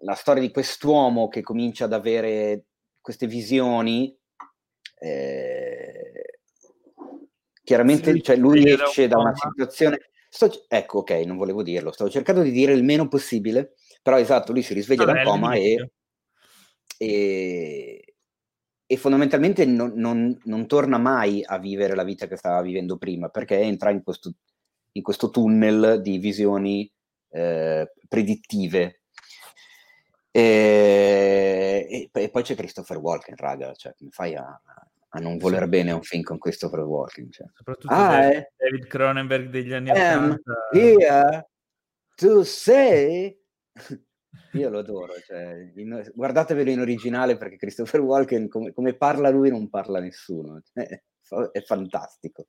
la 0.00 0.14
storia 0.14 0.42
di 0.42 0.52
quest'uomo 0.52 1.26
che 1.26 1.42
comincia 1.42 1.86
ad 1.86 1.92
avere 1.92 2.66
queste 3.00 3.26
visioni, 3.26 4.16
eh, 5.00 6.38
chiaramente 7.64 8.12
sì, 8.12 8.22
cioè, 8.22 8.36
lui 8.36 8.70
esce 8.70 9.08
da 9.08 9.18
una 9.18 9.34
situazione... 9.34 9.98
Sto, 10.28 10.50
ecco, 10.68 10.98
ok, 10.98 11.10
non 11.24 11.38
volevo 11.38 11.62
dirlo, 11.62 11.92
stavo 11.92 12.10
cercando 12.10 12.42
di 12.42 12.50
dire 12.50 12.72
il 12.72 12.84
meno 12.84 13.08
possibile, 13.08 13.74
però 14.06 14.20
esatto, 14.20 14.52
lui 14.52 14.62
si 14.62 14.72
risveglia 14.72 15.04
da 15.04 15.14
un 15.14 15.24
coma 15.24 15.54
e, 15.54 15.90
e, 16.96 18.14
e, 18.86 18.96
fondamentalmente 18.96 19.64
non, 19.64 19.94
non, 19.96 20.38
non, 20.44 20.68
torna 20.68 20.96
mai 20.96 21.42
a 21.44 21.58
vivere 21.58 21.96
la 21.96 22.04
vita 22.04 22.28
che 22.28 22.36
stava 22.36 22.62
vivendo 22.62 22.98
prima, 22.98 23.30
perché 23.30 23.58
entra 23.58 23.90
in 23.90 24.04
questo, 24.04 24.32
in 24.92 25.02
questo 25.02 25.30
tunnel 25.30 26.00
di 26.02 26.18
visioni 26.18 26.88
eh, 27.30 27.92
predittive 28.06 29.00
e, 30.30 32.08
e, 32.12 32.30
poi 32.30 32.42
c'è 32.44 32.54
Christopher 32.54 32.98
Walken, 32.98 33.34
raga, 33.36 33.74
cioè, 33.74 33.92
come 33.98 34.10
fai 34.12 34.36
a, 34.36 34.46
a 35.08 35.18
non 35.18 35.36
voler 35.36 35.64
sì. 35.64 35.68
bene 35.68 35.90
un 35.90 36.02
film 36.02 36.22
con 36.22 36.38
Christopher 36.38 36.78
Walken? 36.78 37.32
Cioè. 37.32 37.48
Soprattutto 37.52 37.92
ah, 37.92 38.20
David, 38.20 38.36
eh? 38.36 38.52
David 38.56 38.86
Cronenberg 38.86 39.48
degli 39.48 39.72
anni 39.72 39.90
Ottanta. 39.90 40.52
Here 40.70 41.48
to 42.14 42.44
say... 42.44 43.36
Io 44.52 44.68
lo 44.68 44.78
adoro, 44.78 45.14
cioè, 45.24 45.72
in, 45.76 46.10
guardatevelo 46.14 46.70
in 46.70 46.80
originale 46.80 47.36
perché 47.36 47.56
Christopher 47.56 48.00
Walken, 48.00 48.48
come, 48.48 48.72
come 48.72 48.94
parla 48.94 49.30
lui, 49.30 49.50
non 49.50 49.68
parla 49.68 50.00
nessuno. 50.00 50.62
È, 50.72 51.02
è 51.52 51.62
fantastico. 51.62 52.46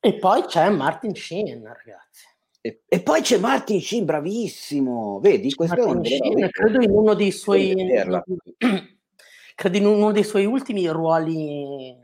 E 0.00 0.18
poi 0.18 0.44
c'è 0.44 0.68
Martin 0.70 1.14
Sheen, 1.14 1.62
ragazzi. 1.62 2.26
E, 2.60 2.82
e, 2.86 3.02
poi 3.02 3.20
c'è 3.22 3.38
Martin 3.38 3.80
Sheen, 3.80 4.04
bravissimo. 4.04 5.20
Vedi, 5.20 5.54
questo 5.54 5.86
Martin 5.86 6.04
è 6.04 6.16
Sheen, 6.16 6.50
credo 6.50 6.80
in 6.80 6.90
uno 6.90 7.14
dei 7.14 7.30
suoi 7.30 7.74
credo 9.54 9.76
in 9.76 9.86
uno 9.86 10.12
dei 10.12 10.24
suoi 10.24 10.44
ultimi 10.44 10.86
ruoli 10.88 11.96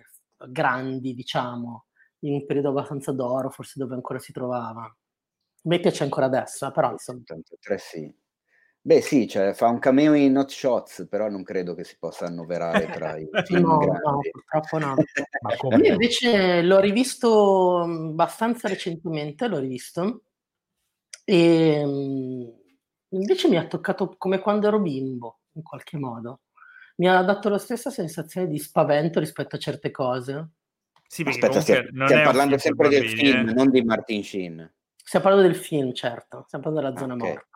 grandi, 0.48 1.14
diciamo, 1.14 1.86
in 2.20 2.34
un 2.34 2.46
periodo 2.46 2.70
abbastanza 2.70 3.12
d'oro, 3.12 3.50
forse 3.50 3.74
dove 3.76 3.94
ancora 3.94 4.18
si 4.18 4.32
trovava. 4.32 4.82
A 4.82 4.96
me 5.68 5.80
piace 5.80 6.02
ancora 6.02 6.26
adesso, 6.26 6.66
eh, 6.66 6.72
però 6.72 6.90
insomma. 6.92 7.20
83, 7.22 7.78
sì. 7.78 8.14
Beh 8.84 9.00
sì, 9.00 9.28
cioè, 9.28 9.52
fa 9.52 9.68
un 9.68 9.78
cameo 9.78 10.12
in 10.14 10.32
Not 10.32 10.50
Shots, 10.50 11.06
però 11.08 11.28
non 11.28 11.44
credo 11.44 11.72
che 11.72 11.84
si 11.84 11.96
possa 12.00 12.26
annoverare 12.26 12.90
tra 12.90 13.16
i 13.16 13.28
film 13.46 13.62
no, 13.64 13.78
grandi. 13.78 14.00
No, 14.02 14.20
purtroppo 14.32 14.78
no. 14.78 14.94
Ma 15.68 15.76
Io 15.76 15.92
invece 15.92 16.62
l'ho 16.62 16.80
rivisto 16.80 17.82
abbastanza 17.82 18.66
recentemente, 18.66 19.46
l'ho 19.46 19.60
rivisto, 19.60 20.22
e 21.24 21.74
ehm, 21.74 22.52
invece 23.10 23.48
mi 23.48 23.56
ha 23.56 23.68
toccato 23.68 24.16
come 24.18 24.40
quando 24.40 24.66
ero 24.66 24.80
bimbo, 24.80 25.42
in 25.52 25.62
qualche 25.62 25.96
modo. 25.96 26.40
Mi 26.96 27.08
ha 27.08 27.22
dato 27.22 27.48
la 27.48 27.58
stessa 27.58 27.90
sensazione 27.90 28.48
di 28.48 28.58
spavento 28.58 29.20
rispetto 29.20 29.54
a 29.54 29.60
certe 29.60 29.92
cose. 29.92 30.50
Sì, 31.06 31.22
Aspetta, 31.22 31.60
stiamo, 31.60 32.06
stiamo 32.06 32.24
parlando 32.24 32.58
sempre 32.58 32.88
del 32.88 33.08
film, 33.08 33.48
eh. 33.50 33.52
non 33.52 33.70
di 33.70 33.82
Martin 33.82 34.24
Sheen. 34.24 34.72
Stiamo 34.96 35.24
parlando 35.26 35.52
del 35.52 35.60
film, 35.60 35.92
certo, 35.92 36.44
stiamo 36.46 36.64
parlando 36.64 36.88
della 36.88 37.00
zona 37.00 37.14
okay. 37.14 37.28
morta. 37.28 37.51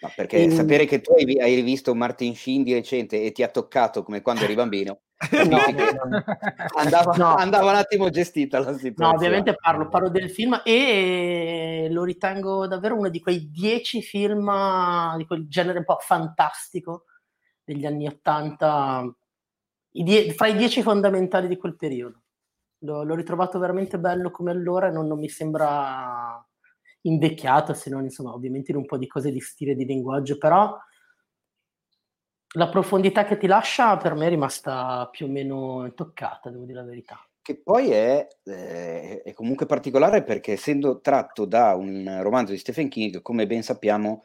Ma 0.00 0.10
perché 0.14 0.36
e... 0.38 0.42
Ehm 0.44 0.50
sapere 0.50 0.86
che 0.86 1.00
tu 1.00 1.12
hai, 1.12 1.38
hai 1.40 1.54
rivisto 1.54 1.94
Martin 1.94 2.34
Sheen 2.34 2.62
di 2.62 2.72
recente 2.72 3.22
e 3.22 3.32
ti 3.32 3.42
ha 3.42 3.48
toccato 3.48 4.02
come 4.02 4.22
quando 4.22 4.44
eri 4.44 4.54
bambino, 4.54 5.00
no, 5.46 5.58
andava, 6.76 7.14
no. 7.16 7.34
andava, 7.34 7.70
un 7.70 7.76
attimo 7.76 8.08
gestita 8.08 8.58
la 8.58 8.72
situazione. 8.72 9.10
No, 9.10 9.14
ovviamente 9.14 9.54
parlo, 9.54 9.88
parlo, 9.88 10.08
del 10.08 10.30
film 10.30 10.60
e 10.64 11.88
lo 11.90 12.04
ritengo 12.04 12.66
davvero 12.66 12.96
uno 12.96 13.10
di 13.10 13.20
quei 13.20 13.50
dieci 13.50 14.00
film 14.00 14.50
di 15.16 15.26
quel 15.26 15.46
genere 15.48 15.78
un 15.78 15.84
po' 15.84 15.98
fantastico 16.00 17.04
degli 17.62 17.84
anni 17.84 18.06
Ottanta, 18.06 19.04
die- 19.90 20.32
fra 20.32 20.46
i 20.46 20.56
dieci 20.56 20.82
fondamentali 20.82 21.46
di 21.46 21.58
quel 21.58 21.76
periodo. 21.76 22.22
L'ho, 22.82 23.04
l'ho 23.04 23.14
ritrovato 23.14 23.58
veramente 23.58 23.98
bello 23.98 24.30
come 24.30 24.50
allora 24.50 24.88
e 24.88 24.90
non, 24.90 25.06
non 25.06 25.18
mi 25.18 25.28
sembra 25.28 26.42
invecchiato, 27.02 27.74
se 27.74 27.90
non 27.90 28.04
insomma 28.04 28.34
ovviamente 28.34 28.70
in 28.70 28.76
un 28.76 28.86
po' 28.86 28.98
di 28.98 29.06
cose 29.06 29.30
di 29.30 29.40
stile 29.40 29.74
di 29.74 29.84
linguaggio, 29.84 30.38
però 30.38 30.76
la 32.54 32.68
profondità 32.68 33.24
che 33.24 33.36
ti 33.36 33.46
lascia 33.46 33.96
per 33.96 34.14
me 34.14 34.26
è 34.26 34.30
rimasta 34.30 35.08
più 35.10 35.26
o 35.26 35.28
meno 35.28 35.84
intoccata, 35.84 36.50
devo 36.50 36.64
dire 36.64 36.80
la 36.80 36.86
verità. 36.86 37.24
Che 37.42 37.56
poi 37.56 37.90
è, 37.90 38.26
eh, 38.44 39.22
è, 39.22 39.32
comunque 39.32 39.66
particolare 39.66 40.22
perché 40.22 40.52
essendo 40.52 41.00
tratto 41.00 41.44
da 41.44 41.74
un 41.74 42.18
romanzo 42.22 42.52
di 42.52 42.58
Stephen 42.58 42.88
King, 42.88 43.22
come 43.22 43.46
ben 43.46 43.62
sappiamo, 43.62 44.24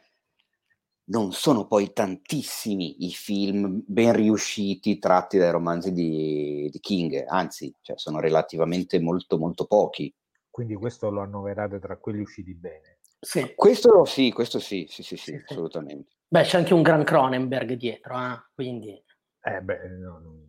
non 1.08 1.32
sono 1.32 1.66
poi 1.66 1.92
tantissimi 1.92 3.06
i 3.06 3.10
film 3.10 3.82
ben 3.86 4.12
riusciti 4.12 4.98
tratti 4.98 5.38
dai 5.38 5.50
romanzi 5.50 5.92
di, 5.92 6.68
di 6.70 6.80
King, 6.80 7.24
anzi, 7.26 7.72
cioè, 7.80 7.96
sono 7.96 8.18
relativamente 8.20 8.98
molto 9.00 9.38
molto 9.38 9.66
pochi. 9.66 10.12
Quindi 10.56 10.74
questo 10.74 11.10
lo 11.10 11.20
annoverate 11.20 11.78
tra 11.78 11.98
quelli 11.98 12.22
usciti 12.22 12.54
bene. 12.54 13.00
Sì. 13.20 13.52
Questo 13.54 14.06
sì, 14.06 14.32
questo 14.32 14.58
sì, 14.58 14.86
sì, 14.88 15.02
sì, 15.02 15.18
sì, 15.18 15.32
sì 15.32 15.44
assolutamente. 15.46 16.14
Beh, 16.26 16.44
c'è 16.44 16.56
anche 16.56 16.72
un 16.72 16.80
gran 16.80 17.04
Cronenberg 17.04 17.74
dietro, 17.74 18.18
eh? 18.18 18.42
quindi... 18.54 18.98
Eh 19.42 19.60
beh, 19.60 19.88
no, 19.98 20.18
no. 20.18 20.46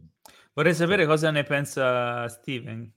Vorrei 0.53 0.73
sapere 0.73 1.05
cosa 1.05 1.29
ne 1.29 1.43
pensa 1.43 2.25
Steven. 2.29 2.89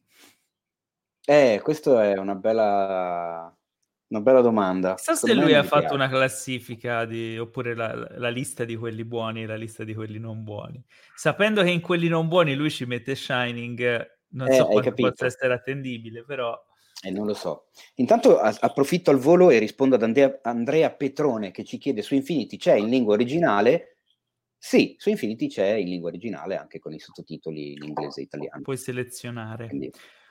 Eh, 1.26 1.60
questa 1.64 2.04
è 2.04 2.16
una 2.16 2.36
bella, 2.36 3.58
una 4.06 4.20
bella 4.20 4.40
domanda. 4.40 4.94
Chissà 4.94 5.16
se 5.16 5.34
lui 5.34 5.54
ha 5.54 5.64
fatto 5.64 5.94
una 5.94 6.08
classifica 6.08 7.06
di, 7.06 7.36
oppure 7.36 7.74
la, 7.74 7.92
la, 8.18 8.28
lista 8.28 8.64
di 8.64 8.76
quelli 8.76 9.04
buoni 9.04 9.42
e 9.42 9.46
la 9.46 9.56
lista 9.56 9.82
di 9.82 9.94
quelli 9.94 10.20
non 10.20 10.44
buoni. 10.44 10.80
Sapendo 11.16 11.64
che 11.64 11.70
in 11.70 11.80
quelli 11.80 12.06
non 12.06 12.28
buoni 12.28 12.54
lui 12.54 12.70
ci 12.70 12.84
mette 12.84 13.16
Shining, 13.16 14.18
non 14.28 14.46
eh, 14.46 14.54
so 14.54 14.66
quanto 14.66 14.92
possa 14.92 15.26
essere 15.26 15.54
attendibile, 15.54 16.22
però... 16.22 16.56
Eh, 17.02 17.10
non 17.10 17.26
lo 17.26 17.34
so. 17.34 17.68
Intanto 17.96 18.38
approfitto 18.38 19.10
al 19.10 19.18
volo 19.18 19.50
e 19.50 19.58
rispondo 19.58 19.94
ad 19.94 20.02
Andrea, 20.02 20.38
Andrea, 20.42 20.90
Petrone 20.92 21.50
che 21.50 21.64
ci 21.64 21.78
chiede 21.78 22.02
su 22.02 22.14
Infinity 22.14 22.56
c'è 22.56 22.74
in 22.74 22.88
lingua 22.88 23.14
originale? 23.14 23.96
Sì, 24.58 24.94
su 24.98 25.08
Infinity 25.08 25.48
c'è 25.48 25.72
in 25.72 25.88
lingua 25.88 26.10
originale 26.10 26.56
anche 26.56 26.78
con 26.78 26.92
i 26.92 26.98
sottotitoli 26.98 27.72
in 27.72 27.84
inglese 27.84 28.20
e 28.20 28.24
italiano. 28.24 28.60
Puoi 28.60 28.76
selezionare. 28.76 29.68
Quindi, 29.68 29.90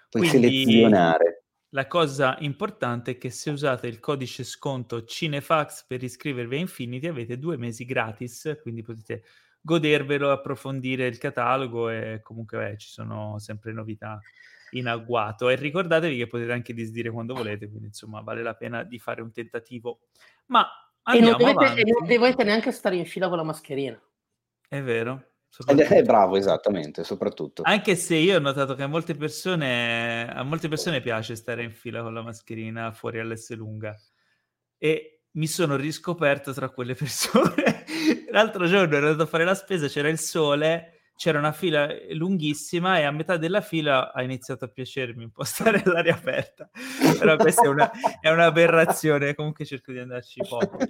puoi 0.09 0.27
Quindi, 0.27 0.63
selezionare. 0.63 1.43
La 1.69 1.88
cosa 1.88 2.38
importante 2.39 3.11
è 3.11 3.17
che 3.17 3.31
se 3.31 3.49
usate 3.49 3.88
il 3.88 3.99
codice 3.99 4.43
sconto 4.43 5.03
Cinefax 5.03 5.85
per 5.85 6.03
iscrivervi 6.03 6.55
a 6.55 6.59
Infinity 6.59 7.07
avete 7.07 7.38
due 7.38 7.57
mesi 7.57 7.85
gratis, 7.85 8.57
quindi 8.61 8.81
potete 8.81 9.23
godervelo, 9.61 10.31
approfondire 10.31 11.07
il 11.07 11.17
catalogo 11.17 11.89
e 11.89 12.21
comunque 12.23 12.71
eh, 12.71 12.77
ci 12.77 12.89
sono 12.89 13.38
sempre 13.39 13.71
novità 13.71 14.19
in 14.71 14.88
agguato. 14.88 15.49
E 15.49 15.55
ricordatevi 15.55 16.17
che 16.17 16.27
potete 16.27 16.51
anche 16.51 16.73
disdire 16.73 17.09
quando 17.09 17.33
volete, 17.33 17.67
quindi 17.69 17.88
insomma 17.88 18.21
vale 18.21 18.43
la 18.43 18.55
pena 18.55 18.83
di 18.83 18.99
fare 18.99 19.21
un 19.21 19.31
tentativo. 19.31 19.99
Ma 20.47 20.67
e 21.03 21.19
non, 21.19 21.38
dovete, 21.38 21.81
e 21.81 21.83
non 21.83 22.07
dovete 22.07 22.43
neanche 22.43 22.71
stare 22.71 22.95
in 22.95 23.05
fila 23.05 23.27
con 23.27 23.38
la 23.38 23.43
mascherina. 23.43 24.01
È 24.67 24.81
vero. 24.81 25.23
È 25.65 26.03
bravo, 26.03 26.38
esattamente, 26.38 27.03
soprattutto. 27.03 27.63
Anche 27.65 27.95
se 27.95 28.15
io 28.15 28.38
ho 28.38 28.39
notato 28.39 28.75
che 28.75 28.83
a 28.83 28.88
molte 28.88 29.15
persone, 29.15 30.31
a 30.31 30.43
molte 30.43 30.67
persone 30.67 31.01
piace 31.01 31.35
stare 31.35 31.63
in 31.63 31.73
fila 31.73 32.03
con 32.03 32.13
la 32.13 32.21
mascherina 32.21 32.91
fuori 32.91 33.19
all'S 33.19 33.55
lunga. 33.55 33.95
E 34.77 35.23
mi 35.31 35.47
sono 35.47 35.75
riscoperto 35.75 36.53
tra 36.53 36.69
quelle 36.69 36.93
persone. 36.93 37.85
L'altro 38.29 38.67
giorno 38.67 38.95
ero 38.95 39.07
andato 39.07 39.23
a 39.23 39.27
fare 39.27 39.43
la 39.43 39.55
spesa, 39.55 39.88
c'era 39.88 40.07
il 40.07 40.19
sole 40.19 40.99
c'era 41.19 41.38
una 41.38 41.51
fila 41.51 41.89
lunghissima 42.11 42.97
e 42.97 43.03
a 43.03 43.11
metà 43.11 43.35
della 43.35 43.59
fila 43.59 44.13
ha 44.13 44.23
iniziato 44.23 44.63
a 44.63 44.69
piacermi 44.69 45.25
un 45.25 45.31
po' 45.31 45.43
stare 45.43 45.83
all'aria 45.83 46.13
aperta. 46.13 46.69
Però 47.19 47.35
questa 47.35 47.63
è, 47.63 47.67
una, 47.67 47.91
è 48.21 48.29
un'aberrazione, 48.29 49.35
comunque 49.35 49.65
cerco 49.65 49.91
di 49.91 49.99
andarci 49.99 50.39
poco. 50.47 50.77
Uh, 50.77 50.88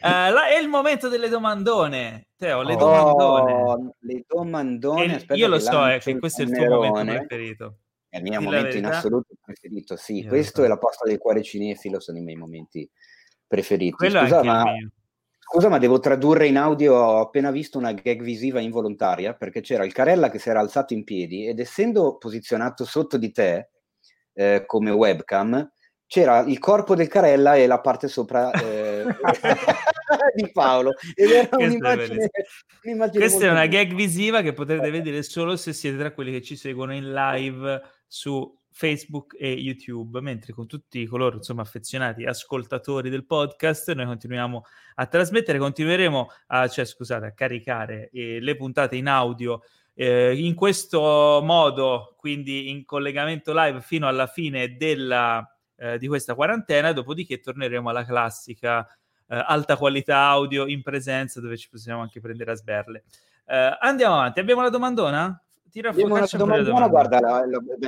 la, 0.00 0.48
è 0.48 0.58
il 0.58 0.68
momento 0.68 1.10
delle 1.10 1.28
domandone, 1.28 2.28
Teo, 2.38 2.62
le 2.62 2.72
oh, 2.72 2.78
domandone. 2.78 3.94
Le 3.98 4.24
domandone, 4.26 5.26
io 5.34 5.48
lo 5.48 5.58
so, 5.58 5.88
è 5.88 5.98
che 5.98 6.18
questo 6.18 6.40
è 6.40 6.46
il 6.46 6.50
tuo 6.50 6.64
momento 6.64 7.02
preferito. 7.02 7.78
È 8.08 8.16
il 8.16 8.22
mio 8.22 8.38
Dì 8.38 8.44
momento 8.46 8.76
in 8.78 8.86
assoluto 8.86 9.34
preferito, 9.44 9.96
sì. 9.96 10.20
Io 10.20 10.28
questo 10.28 10.60
so. 10.60 10.64
e 10.64 10.68
la 10.68 10.78
posta 10.78 11.04
del 11.04 11.18
cuore 11.18 11.42
cinefilo 11.42 12.00
sono 12.00 12.16
i 12.16 12.22
miei 12.22 12.38
momenti 12.38 12.90
preferiti. 13.46 13.92
Quello 13.92 14.20
Scusa, 14.20 14.42
ma 14.42 14.64
Scusa, 15.46 15.68
ma 15.68 15.76
devo 15.76 16.00
tradurre 16.00 16.46
in 16.46 16.56
audio. 16.56 16.94
Ho 16.94 17.20
appena 17.20 17.50
visto 17.50 17.76
una 17.76 17.92
gag 17.92 18.22
visiva 18.22 18.60
involontaria 18.60 19.34
perché 19.34 19.60
c'era 19.60 19.84
il 19.84 19.92
Carella 19.92 20.30
che 20.30 20.38
si 20.38 20.48
era 20.48 20.60
alzato 20.60 20.94
in 20.94 21.04
piedi 21.04 21.46
ed 21.46 21.60
essendo 21.60 22.16
posizionato 22.16 22.86
sotto 22.86 23.18
di 23.18 23.30
te 23.30 23.68
eh, 24.32 24.64
come 24.64 24.90
webcam, 24.90 25.70
c'era 26.06 26.40
il 26.40 26.58
corpo 26.58 26.94
del 26.94 27.08
Carella 27.08 27.56
e 27.56 27.66
la 27.66 27.80
parte 27.80 28.08
sopra 28.08 28.50
eh, 28.52 29.04
di 30.34 30.50
Paolo. 30.50 30.92
Ed 31.14 31.30
era 31.30 31.48
un'immagine, 31.58 32.30
un'immagine 32.82 33.18
Questa 33.18 33.44
è 33.44 33.50
una 33.50 33.66
gag 33.66 33.92
visiva 33.92 34.40
che 34.40 34.54
potrete 34.54 34.90
vedere 34.90 35.22
solo 35.22 35.56
se 35.56 35.74
siete 35.74 35.98
tra 35.98 36.14
quelli 36.14 36.32
che 36.32 36.42
ci 36.42 36.56
seguono 36.56 36.94
in 36.94 37.12
live 37.12 37.82
su 38.06 38.50
Facebook 38.76 39.36
e 39.38 39.52
YouTube, 39.52 40.20
mentre 40.20 40.52
con 40.52 40.66
tutti 40.66 41.06
coloro 41.06 41.36
insomma 41.36 41.62
affezionati 41.62 42.24
ascoltatori 42.24 43.08
del 43.08 43.24
podcast 43.24 43.92
noi 43.92 44.04
continuiamo 44.04 44.64
a 44.96 45.06
trasmettere, 45.06 45.58
continueremo 45.58 46.28
a, 46.48 46.66
cioè, 46.66 46.84
scusate, 46.84 47.26
a 47.26 47.32
caricare 47.32 48.10
eh, 48.12 48.40
le 48.40 48.56
puntate 48.56 48.96
in 48.96 49.06
audio 49.06 49.62
eh, 49.94 50.36
in 50.36 50.56
questo 50.56 51.40
modo, 51.44 52.16
quindi 52.18 52.70
in 52.70 52.84
collegamento 52.84 53.52
live 53.54 53.80
fino 53.80 54.08
alla 54.08 54.26
fine 54.26 54.76
della, 54.76 55.48
eh, 55.76 55.96
di 55.96 56.08
questa 56.08 56.34
quarantena, 56.34 56.90
dopodiché 56.90 57.38
torneremo 57.38 57.88
alla 57.88 58.04
classica 58.04 58.84
eh, 59.28 59.36
alta 59.36 59.76
qualità 59.76 60.18
audio 60.18 60.66
in 60.66 60.82
presenza 60.82 61.40
dove 61.40 61.56
ci 61.56 61.68
possiamo 61.68 62.02
anche 62.02 62.20
prendere 62.20 62.50
a 62.50 62.54
sberle. 62.56 63.04
Eh, 63.46 63.76
andiamo 63.78 64.14
avanti, 64.14 64.40
abbiamo 64.40 64.62
la 64.62 64.70
domandona? 64.70 65.40
Tira 65.74 65.92
fuori 65.92 66.12
una 66.12 66.28
domandona, 66.30 66.86
guarda, 66.86 67.18
la, 67.18 67.44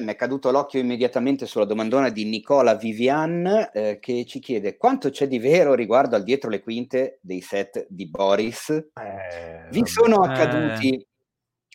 è 0.07 0.17
caduto 0.17 0.51
l'occhio 0.51 0.81
immediatamente 0.81 1.47
sulla 1.47 1.65
domandona 1.67 2.09
di 2.09 2.25
Nicola 2.25 2.75
Vivian 2.75 3.71
eh, 3.73 3.99
che 4.01 4.25
ci 4.25 4.41
chiede 4.41 4.77
quanto 4.77 5.11
c'è 5.11 5.29
di 5.29 5.39
vero 5.39 5.73
riguardo 5.73 6.17
al 6.17 6.25
dietro 6.25 6.51
le 6.51 6.63
quinte 6.63 7.21
dei 7.23 7.41
set 7.41 7.87
di 7.89 8.09
Boris. 8.09 8.71
Eh, 8.71 9.69
vi 9.71 9.87
sono 9.87 10.17
accaduti 10.23 11.07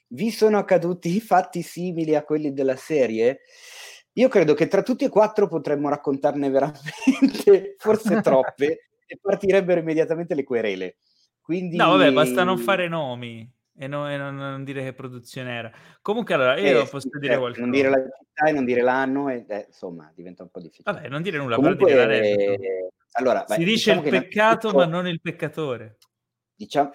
vi 0.10 0.32
sono 0.32 0.58
accaduti 0.58 1.22
fatti 1.22 1.62
simili 1.62 2.14
a 2.14 2.26
quelli 2.26 2.52
della 2.52 2.76
serie? 2.76 3.40
Io 4.16 4.28
credo 4.28 4.54
che 4.54 4.68
tra 4.68 4.84
tutti 4.84 5.06
e 5.06 5.10
quattro 5.10 5.48
potremmo 5.48 5.88
raccontarne 5.88 6.50
veramente, 6.50 7.76
forse 7.80 8.20
troppe, 8.20 8.90
e 9.06 9.18
partirebbero 9.18 9.80
immediatamente 9.80 10.36
le 10.36 10.44
querele. 10.44 10.98
Quindi... 11.40 11.78
No, 11.78 11.96
vabbè, 11.96 12.12
basta 12.12 12.44
non 12.44 12.58
fare 12.58 12.90
nomi 12.90 13.50
e, 13.82 13.88
no, 13.88 14.08
e 14.08 14.16
non, 14.16 14.36
non, 14.36 14.64
dire 14.64 14.84
che 14.84 14.94
produzione 14.94 15.56
era. 15.56 15.72
Comunque, 16.04 16.36
allora, 16.36 16.56
io 16.60 16.82
eh, 16.82 16.88
posso 16.88 17.10
sì, 17.12 17.18
dire 17.18 17.34
certo, 17.34 17.40
qualcosa. 17.40 17.62
Non 17.62 17.72
dire 17.72 17.90
la 17.90 17.98
città 17.98 18.46
e 18.48 18.52
non 18.52 18.64
dire 18.64 18.82
l'anno, 18.84 19.30
e, 19.30 19.44
eh, 19.48 19.66
insomma, 19.68 20.12
diventa 20.14 20.44
un 20.44 20.50
po' 20.50 20.62
difficile. 20.62 20.94
Vabbè, 20.94 21.10
non 21.10 21.24
dire 21.24 21.38
nulla, 21.40 21.56
Comunque, 21.56 21.92
però 21.92 22.06
dire 22.06 22.30
eh, 22.30 22.90
allora, 23.14 23.40
Si 23.40 23.46
vai, 23.48 23.58
dice 23.58 23.72
diciamo 23.72 24.04
il 24.04 24.10
peccato, 24.12 24.72
ma 24.72 24.86
non 24.86 25.08
il 25.08 25.20
peccatore. 25.20 25.98
Diciamo... 26.54 26.92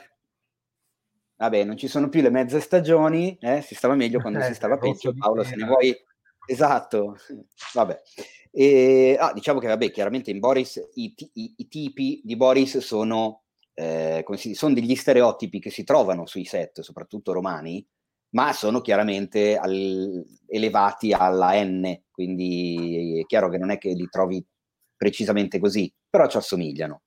Vabbè, 1.39 1.65
non 1.65 1.77
ci 1.77 1.89
sono 1.89 2.09
più 2.09 2.23
le 2.23 2.31
mezze 2.31 2.61
stagioni, 2.61 3.37
eh? 3.41 3.63
si 3.63 3.75
stava 3.75 3.97
meglio 3.97 4.21
quando 4.21 4.41
si 4.43 4.55
stava 4.55 4.79
peggio. 4.79 5.13
Paolo, 5.13 5.43
se 5.43 5.57
ne 5.57 5.65
vuoi... 5.65 5.93
Esatto, 6.47 7.17
vabbè. 7.75 8.01
E, 8.53 9.17
ah, 9.19 9.33
diciamo 9.33 9.59
che, 9.59 9.67
vabbè, 9.67 9.91
chiaramente 9.91 10.31
in 10.31 10.39
Boris 10.39 10.81
i, 10.95 11.13
i, 11.33 11.55
i 11.57 11.67
tipi 11.67 12.21
di 12.23 12.37
Boris 12.37 12.79
sono 12.79 13.46
eh, 13.79 14.25
si, 14.37 14.55
sono 14.55 14.73
degli 14.73 14.95
stereotipi 14.95 15.61
che 15.61 15.71
si 15.71 15.85
trovano 15.85 16.25
sui 16.25 16.47
set, 16.47 16.81
soprattutto 16.81 17.33
romani, 17.33 17.87
ma 18.31 18.53
sono 18.53 18.81
chiaramente 18.81 19.57
al, 19.57 20.25
elevati 20.47 21.13
alla 21.13 21.63
N, 21.63 22.03
quindi 22.11 23.21
è 23.21 23.27
chiaro 23.27 23.51
che 23.51 23.59
non 23.59 23.71
è 23.71 23.77
che 23.77 23.91
li 23.91 24.09
trovi 24.09 24.45
precisamente 24.97 25.59
così, 25.59 25.93
però 26.09 26.27
ci 26.27 26.39
assomigliano. 26.39 27.03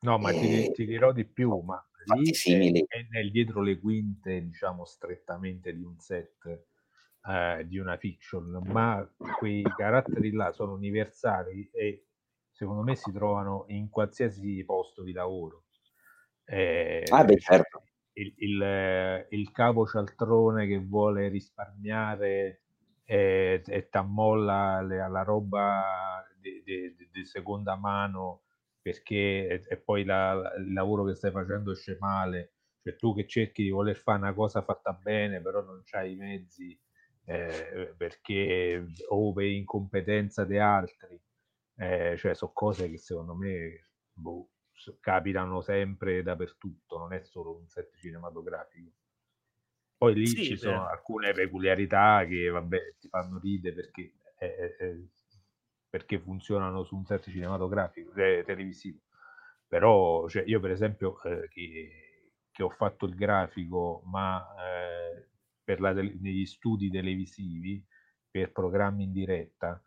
No, 0.00 0.18
ma 0.18 0.30
e... 0.32 0.38
ti, 0.38 0.72
ti, 0.72 0.86
dirò 0.86 1.12
di 1.12 1.24
più, 1.24 1.58
ma 1.60 1.82
lì 2.14 2.34
simili. 2.34 2.84
È, 2.86 2.98
è 2.98 3.06
nel 3.10 3.30
dietro 3.30 3.62
le 3.62 3.78
quinte, 3.78 4.42
diciamo, 4.42 4.84
strettamente 4.84 5.74
di 5.74 5.82
un 5.82 5.98
set 5.98 6.66
eh, 7.26 7.64
di 7.66 7.78
una 7.78 7.96
fiction, 7.96 8.60
ma 8.66 9.10
quei 9.38 9.62
caratteri 9.62 10.30
là 10.32 10.52
sono 10.52 10.74
universali 10.74 11.70
e 11.72 12.04
secondo 12.54 12.82
me 12.82 12.94
si 12.94 13.12
trovano 13.12 13.64
in 13.68 13.90
qualsiasi 13.90 14.64
posto 14.64 15.02
di 15.02 15.12
lavoro. 15.12 15.64
Eh, 16.44 17.02
ah, 17.10 17.24
beh, 17.24 17.38
certo. 17.38 17.82
Il, 18.12 18.32
il, 18.36 19.26
il, 19.30 19.50
capo 19.50 19.86
cialtrone 19.86 20.66
che 20.68 20.78
vuole 20.78 21.28
risparmiare 21.28 22.62
e, 23.04 23.60
e 23.66 23.88
t'ammolla 23.88 24.80
la 24.82 25.22
roba 25.22 26.24
di, 26.40 27.24
seconda 27.24 27.74
mano 27.76 28.42
perché 28.80 29.48
e, 29.48 29.62
e 29.68 29.76
poi 29.78 30.04
la, 30.04 30.54
il 30.58 30.72
lavoro 30.72 31.04
che 31.04 31.16
stai 31.16 31.32
facendo 31.32 31.72
esce 31.72 31.96
male, 31.98 32.52
cioè 32.82 32.94
tu 32.94 33.14
che 33.14 33.26
cerchi 33.26 33.64
di 33.64 33.70
voler 33.70 33.96
fare 33.96 34.18
una 34.18 34.34
cosa 34.34 34.62
fatta 34.62 34.92
bene 34.92 35.40
però 35.40 35.62
non 35.62 35.82
hai 35.92 36.12
i 36.12 36.16
mezzi 36.16 36.78
eh, 37.24 37.94
perché 37.96 38.86
o 39.08 39.32
per 39.32 39.46
incompetenza 39.46 40.44
di 40.44 40.58
altri 40.58 41.20
eh, 41.76 42.16
cioè 42.18 42.34
sono 42.34 42.52
cose 42.52 42.90
che 42.90 42.98
secondo 42.98 43.34
me 43.34 43.90
boh, 44.12 44.48
capitano 45.00 45.60
sempre 45.60 46.22
dappertutto, 46.22 46.98
non 46.98 47.12
è 47.12 47.22
solo 47.22 47.56
un 47.56 47.68
set 47.68 47.96
cinematografico. 47.96 48.92
Poi 49.96 50.14
lì 50.14 50.26
sì, 50.26 50.44
ci 50.44 50.56
sono 50.56 50.84
beh. 50.84 50.90
alcune 50.90 51.32
peculiarità 51.32 52.24
che 52.26 52.48
vabbè 52.48 52.96
ti 52.98 53.08
fanno 53.08 53.38
ridere 53.38 53.74
perché, 53.74 54.14
eh, 54.38 54.76
eh, 54.78 55.08
perché 55.88 56.18
funzionano 56.18 56.84
su 56.84 56.96
un 56.96 57.04
set 57.04 57.30
cinematografico, 57.30 58.12
eh, 58.14 58.42
televisivo. 58.44 59.00
Però 59.66 60.28
cioè, 60.28 60.44
io 60.46 60.60
per 60.60 60.70
esempio 60.72 61.20
eh, 61.22 61.48
che, 61.48 62.30
che, 62.50 62.62
ho 62.62 62.70
fatto 62.70 63.06
il 63.06 63.14
grafico 63.14 64.02
ma 64.06 64.44
eh, 64.58 65.28
per 65.62 65.80
la, 65.80 65.92
negli 65.92 66.44
studi 66.44 66.90
televisivi 66.90 67.84
per 68.30 68.52
programmi 68.52 69.04
in 69.04 69.12
diretta, 69.12 69.80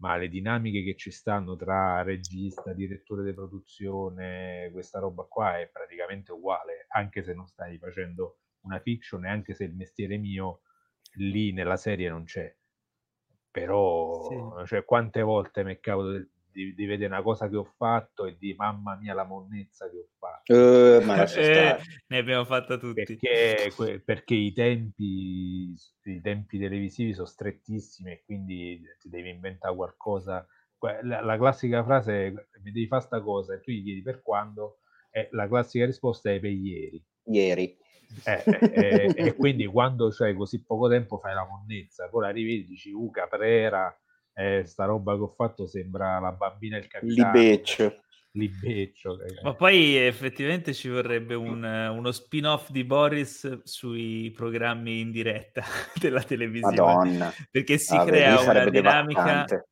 ma 0.00 0.16
le 0.16 0.28
dinamiche 0.28 0.82
che 0.82 0.96
ci 0.96 1.10
stanno 1.10 1.56
tra 1.56 2.02
regista, 2.02 2.72
direttore 2.72 3.22
di 3.22 3.34
produzione, 3.34 4.70
questa 4.72 4.98
roba 4.98 5.24
qua 5.24 5.58
è 5.58 5.68
praticamente 5.68 6.32
uguale, 6.32 6.86
anche 6.88 7.22
se 7.22 7.34
non 7.34 7.46
stai 7.46 7.78
facendo 7.78 8.38
una 8.62 8.80
fiction 8.80 9.24
e 9.24 9.28
anche 9.28 9.54
se 9.54 9.64
il 9.64 9.74
mestiere 9.74 10.16
mio 10.16 10.62
lì 11.14 11.52
nella 11.52 11.76
serie 11.76 12.08
non 12.08 12.24
c'è. 12.24 12.54
Però, 13.50 14.60
sì. 14.62 14.66
cioè, 14.66 14.84
quante 14.84 15.22
volte 15.22 15.64
mi 15.64 15.74
è 15.74 15.80
capitato 15.80 16.28
di, 16.64 16.74
di, 16.74 16.86
vedere 16.86 17.12
una 17.12 17.22
cosa 17.22 17.48
che 17.48 17.56
ho 17.56 17.64
fatto 17.64 18.26
e 18.26 18.36
di 18.38 18.54
mamma 18.54 18.96
mia 18.96 19.14
la 19.14 19.24
monnezza 19.24 19.88
che 19.88 19.96
ho 19.96 20.08
fatto. 20.18 20.54
Uh, 20.54 21.04
ma 21.04 21.24
eh, 21.24 21.76
ne 22.08 22.18
abbiamo 22.18 22.44
fatta 22.44 22.76
tutti. 22.76 23.16
Perché, 23.18 24.02
perché 24.04 24.34
i, 24.34 24.52
tempi, 24.52 25.74
i 26.04 26.20
tempi 26.20 26.58
televisivi 26.58 27.14
sono 27.14 27.26
strettissimi 27.26 28.12
e 28.12 28.22
quindi 28.24 28.82
ti 28.98 29.08
devi 29.08 29.30
inventare 29.30 29.74
qualcosa. 29.74 30.46
La, 31.02 31.20
la 31.22 31.36
classica 31.36 31.84
frase 31.84 32.26
è 32.26 32.30
mi 32.62 32.72
devi 32.72 32.86
fare 32.86 33.02
sta 33.02 33.20
cosa 33.20 33.54
e 33.54 33.60
tu 33.60 33.70
gli 33.70 33.82
chiedi 33.82 34.00
per 34.00 34.22
quando 34.22 34.78
e 35.10 35.28
la 35.32 35.48
classica 35.48 35.84
risposta 35.84 36.30
è 36.30 36.40
per 36.40 36.50
ieri. 36.50 37.04
Ieri. 37.24 37.76
Eh, 38.24 38.42
eh, 38.46 39.12
e 39.14 39.34
quindi 39.34 39.66
quando 39.66 40.10
c'hai 40.10 40.34
così 40.34 40.64
poco 40.64 40.88
tempo 40.88 41.18
fai 41.18 41.34
la 41.34 41.46
monnezza, 41.46 42.08
poi 42.08 42.26
arrivi 42.26 42.60
e 42.60 42.64
dici 42.64 42.90
uh 42.90 43.10
caprera, 43.10 43.94
eh, 44.40 44.64
sta 44.64 44.86
roba 44.86 45.14
che 45.14 45.22
ho 45.22 45.28
fatto 45.28 45.66
sembra 45.66 46.18
la 46.18 46.32
bambina 46.32 46.76
e 46.76 46.80
il 46.80 46.88
capitano. 46.88 47.32
Libeccio. 47.32 47.94
Libeccio. 48.32 49.18
Ma 49.42 49.54
poi 49.54 49.96
effettivamente 49.96 50.72
ci 50.72 50.88
vorrebbe 50.88 51.34
un, 51.34 51.62
uno 51.62 52.12
spin-off 52.12 52.70
di 52.70 52.84
Boris 52.84 53.62
sui 53.64 54.32
programmi 54.34 55.00
in 55.00 55.10
diretta 55.10 55.62
della 56.00 56.22
televisione. 56.22 56.76
Madonna. 56.76 57.32
Perché 57.50 57.76
si 57.78 57.94
ah, 57.94 58.04
crea 58.04 58.40
una 58.40 58.68
dinamica... 58.68 59.22
Devastante. 59.22 59.64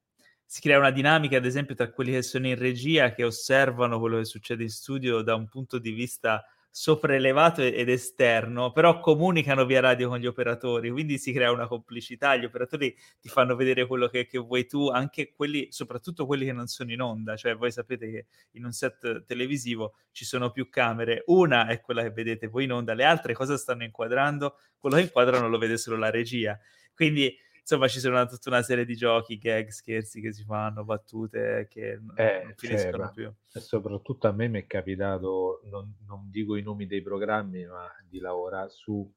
Si 0.50 0.62
crea 0.62 0.78
una 0.78 0.90
dinamica, 0.90 1.36
ad 1.36 1.44
esempio, 1.44 1.74
tra 1.74 1.90
quelli 1.90 2.12
che 2.12 2.22
sono 2.22 2.46
in 2.46 2.56
regia, 2.56 3.12
che 3.12 3.22
osservano 3.22 3.98
quello 4.00 4.16
che 4.16 4.24
succede 4.24 4.62
in 4.62 4.70
studio 4.70 5.20
da 5.20 5.34
un 5.34 5.46
punto 5.46 5.78
di 5.78 5.90
vista 5.90 6.42
sopraelevato 6.70 7.62
ed 7.62 7.88
esterno, 7.88 8.72
però 8.72 9.00
comunicano 9.00 9.64
via 9.64 9.80
radio 9.80 10.08
con 10.08 10.18
gli 10.18 10.26
operatori, 10.26 10.90
quindi 10.90 11.18
si 11.18 11.32
crea 11.32 11.50
una 11.50 11.66
complicità, 11.66 12.36
gli 12.36 12.44
operatori 12.44 12.94
ti 13.20 13.28
fanno 13.28 13.56
vedere 13.56 13.86
quello 13.86 14.08
che, 14.08 14.26
che, 14.26 14.38
vuoi 14.38 14.66
tu, 14.66 14.88
anche 14.88 15.32
quelli, 15.32 15.68
soprattutto 15.70 16.26
quelli 16.26 16.44
che 16.44 16.52
non 16.52 16.66
sono 16.66 16.92
in 16.92 17.00
onda, 17.00 17.36
cioè 17.36 17.56
voi 17.56 17.72
sapete 17.72 18.10
che 18.10 18.26
in 18.52 18.64
un 18.64 18.72
set 18.72 19.24
televisivo 19.24 19.94
ci 20.12 20.24
sono 20.24 20.50
più 20.50 20.68
camere, 20.68 21.22
una 21.26 21.66
è 21.66 21.80
quella 21.80 22.02
che 22.02 22.10
vedete 22.10 22.46
voi 22.46 22.64
in 22.64 22.72
onda, 22.72 22.94
le 22.94 23.04
altre 23.04 23.34
cosa 23.34 23.56
stanno 23.56 23.84
inquadrando? 23.84 24.58
Quello 24.78 24.96
che 24.96 25.02
inquadrano 25.02 25.48
lo 25.48 25.58
vede 25.58 25.76
solo 25.76 25.96
la 25.96 26.10
regia, 26.10 26.58
quindi 26.94 27.36
insomma 27.68 27.86
ci 27.86 28.00
sono 28.00 28.14
una, 28.14 28.26
tutta 28.26 28.48
una 28.48 28.62
serie 28.62 28.86
di 28.86 28.96
giochi, 28.96 29.36
gag, 29.36 29.68
scherzi 29.68 30.22
che 30.22 30.32
si 30.32 30.42
fanno, 30.42 30.84
battute 30.84 31.68
che 31.68 32.00
eh, 32.14 32.42
non 32.44 32.54
finiscono 32.56 33.04
cioè, 33.04 33.12
più. 33.12 33.32
E 33.52 33.60
soprattutto 33.60 34.26
a 34.26 34.32
me 34.32 34.48
mi 34.48 34.60
è 34.60 34.66
capitato, 34.66 35.60
non, 35.64 35.94
non, 36.06 36.30
dico 36.30 36.56
i 36.56 36.62
nomi 36.62 36.86
dei 36.86 37.02
programmi, 37.02 37.66
ma 37.66 37.86
di 38.08 38.20
lavorare 38.20 38.70
su 38.70 39.12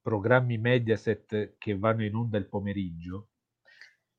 programmi 0.00 0.58
Mediaset 0.58 1.54
che 1.56 1.78
vanno 1.78 2.02
in 2.04 2.16
onda 2.16 2.38
il 2.38 2.48
pomeriggio 2.48 3.28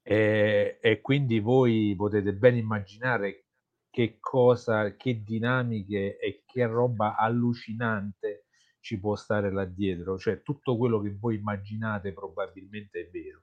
e, 0.02 0.80
e 0.82 1.02
quindi 1.02 1.40
voi 1.40 1.94
potete 1.98 2.34
ben 2.34 2.56
immaginare 2.56 3.48
che 3.90 4.18
cosa, 4.22 4.96
che 4.96 5.22
dinamiche 5.24 6.18
e 6.18 6.44
che 6.46 6.66
roba 6.68 7.18
allucinante 7.18 8.46
ci 8.80 8.98
può 8.98 9.18
stare 9.18 9.52
là 9.52 9.66
dietro. 9.66 10.18
Cioè, 10.18 10.42
tutto 10.42 10.78
quello 10.78 11.02
che 11.02 11.14
voi 11.20 11.36
immaginate 11.36 12.14
probabilmente 12.14 13.02
è 13.02 13.10
vero. 13.12 13.42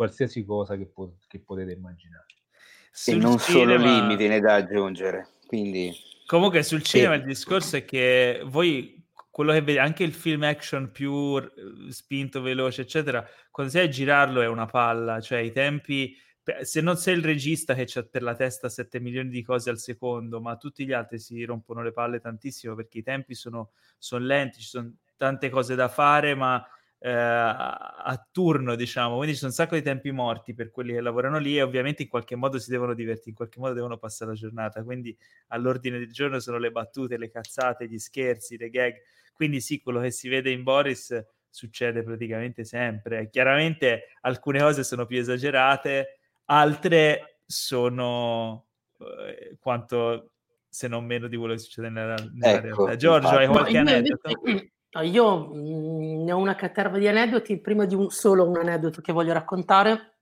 Qualsiasi 0.00 0.46
cosa 0.46 0.76
che, 0.76 0.86
po- 0.86 1.18
che 1.28 1.40
potete 1.40 1.72
immaginare. 1.72 2.24
E 3.04 3.14
non 3.16 3.38
cinema... 3.38 3.38
solo 3.38 3.76
lì 3.76 4.06
mi 4.06 4.16
viene 4.16 4.40
da 4.40 4.54
aggiungere. 4.54 5.28
Quindi... 5.46 5.94
Comunque 6.24 6.62
sul 6.62 6.82
cinema 6.82 7.16
il 7.16 7.24
discorso 7.24 7.76
è 7.76 7.84
che 7.84 8.40
voi 8.46 8.98
quello 9.30 9.52
che 9.52 9.60
vedi, 9.60 9.78
anche 9.78 10.02
il 10.02 10.14
film 10.14 10.44
action 10.44 10.90
più 10.90 11.38
spinto, 11.90 12.40
veloce, 12.40 12.80
eccetera, 12.80 13.22
quando 13.50 13.72
sei 13.72 13.86
a 13.86 13.88
girarlo 13.88 14.40
è 14.40 14.46
una 14.46 14.64
palla, 14.64 15.20
cioè 15.20 15.40
i 15.40 15.52
tempi 15.52 16.16
se 16.62 16.80
non 16.80 16.96
sei 16.96 17.16
il 17.16 17.24
regista 17.24 17.74
che 17.74 17.84
c'ha 17.86 18.02
per 18.02 18.22
la 18.22 18.34
testa 18.34 18.70
7 18.70 19.00
milioni 19.00 19.28
di 19.28 19.42
cose 19.42 19.68
al 19.68 19.78
secondo, 19.78 20.40
ma 20.40 20.56
tutti 20.56 20.86
gli 20.86 20.92
altri 20.92 21.18
si 21.18 21.44
rompono 21.44 21.82
le 21.82 21.92
palle 21.92 22.20
tantissimo 22.20 22.74
perché 22.74 22.98
i 22.98 23.02
tempi 23.02 23.34
sono, 23.34 23.72
sono 23.98 24.24
lenti, 24.24 24.60
ci 24.60 24.68
sono 24.68 24.92
tante 25.16 25.50
cose 25.50 25.74
da 25.74 25.88
fare, 25.88 26.34
ma 26.34 26.64
eh, 27.02 27.10
a, 27.10 28.28
turno, 28.30 28.74
diciamo, 28.74 29.16
quindi 29.16 29.32
ci 29.32 29.38
sono 29.38 29.50
un 29.50 29.56
sacco 29.56 29.74
di 29.74 29.82
tempi 29.82 30.10
morti 30.10 30.52
per 30.52 30.70
quelli 30.70 30.92
che 30.92 31.00
lavorano 31.00 31.38
lì 31.38 31.56
e 31.56 31.62
ovviamente 31.62 32.02
in 32.02 32.08
qualche 32.08 32.36
modo 32.36 32.58
si 32.58 32.70
devono 32.70 32.92
divertire, 32.92 33.30
in 33.30 33.36
qualche 33.36 33.58
modo 33.58 33.72
devono 33.72 33.96
passare 33.96 34.32
la 34.32 34.36
giornata, 34.36 34.82
quindi 34.84 35.16
all'ordine 35.48 35.98
del 35.98 36.12
giorno 36.12 36.38
sono 36.40 36.58
le 36.58 36.70
battute, 36.70 37.16
le 37.16 37.30
cazzate, 37.30 37.88
gli 37.88 37.98
scherzi, 37.98 38.58
le 38.58 38.68
gag, 38.68 38.94
quindi 39.32 39.60
sì, 39.62 39.80
quello 39.80 40.00
che 40.00 40.10
si 40.10 40.28
vede 40.28 40.50
in 40.50 40.62
Boris 40.62 41.18
succede 41.48 42.02
praticamente 42.02 42.64
sempre. 42.64 43.30
Chiaramente 43.30 44.08
alcune 44.20 44.60
cose 44.60 44.84
sono 44.84 45.06
più 45.06 45.18
esagerate, 45.18 46.18
altre 46.44 47.40
sono 47.46 48.66
eh, 48.98 49.56
quanto 49.58 50.32
se 50.68 50.86
non 50.86 51.06
meno 51.06 51.26
di 51.26 51.36
quello 51.36 51.54
che 51.54 51.60
succede 51.60 51.88
nella, 51.88 52.14
nella 52.34 52.58
ecco, 52.58 52.84
realtà. 52.84 52.96
Giorgio, 52.96 53.28
hai 53.28 53.46
qualche 53.48 53.78
aneddoto? 53.78 54.30
Invece, 54.44 54.72
io 55.02 55.48
mh, 55.48 56.24
ne 56.24 56.32
ho 56.32 56.38
una 56.38 56.54
caterva 56.54 56.98
di 56.98 57.06
aneddoti, 57.08 57.60
prima 57.60 57.84
di 57.84 57.94
un, 57.94 58.10
solo 58.10 58.48
un 58.48 58.56
aneddoto 58.56 59.00
che 59.00 59.12
voglio 59.12 59.32
raccontare, 59.32 60.16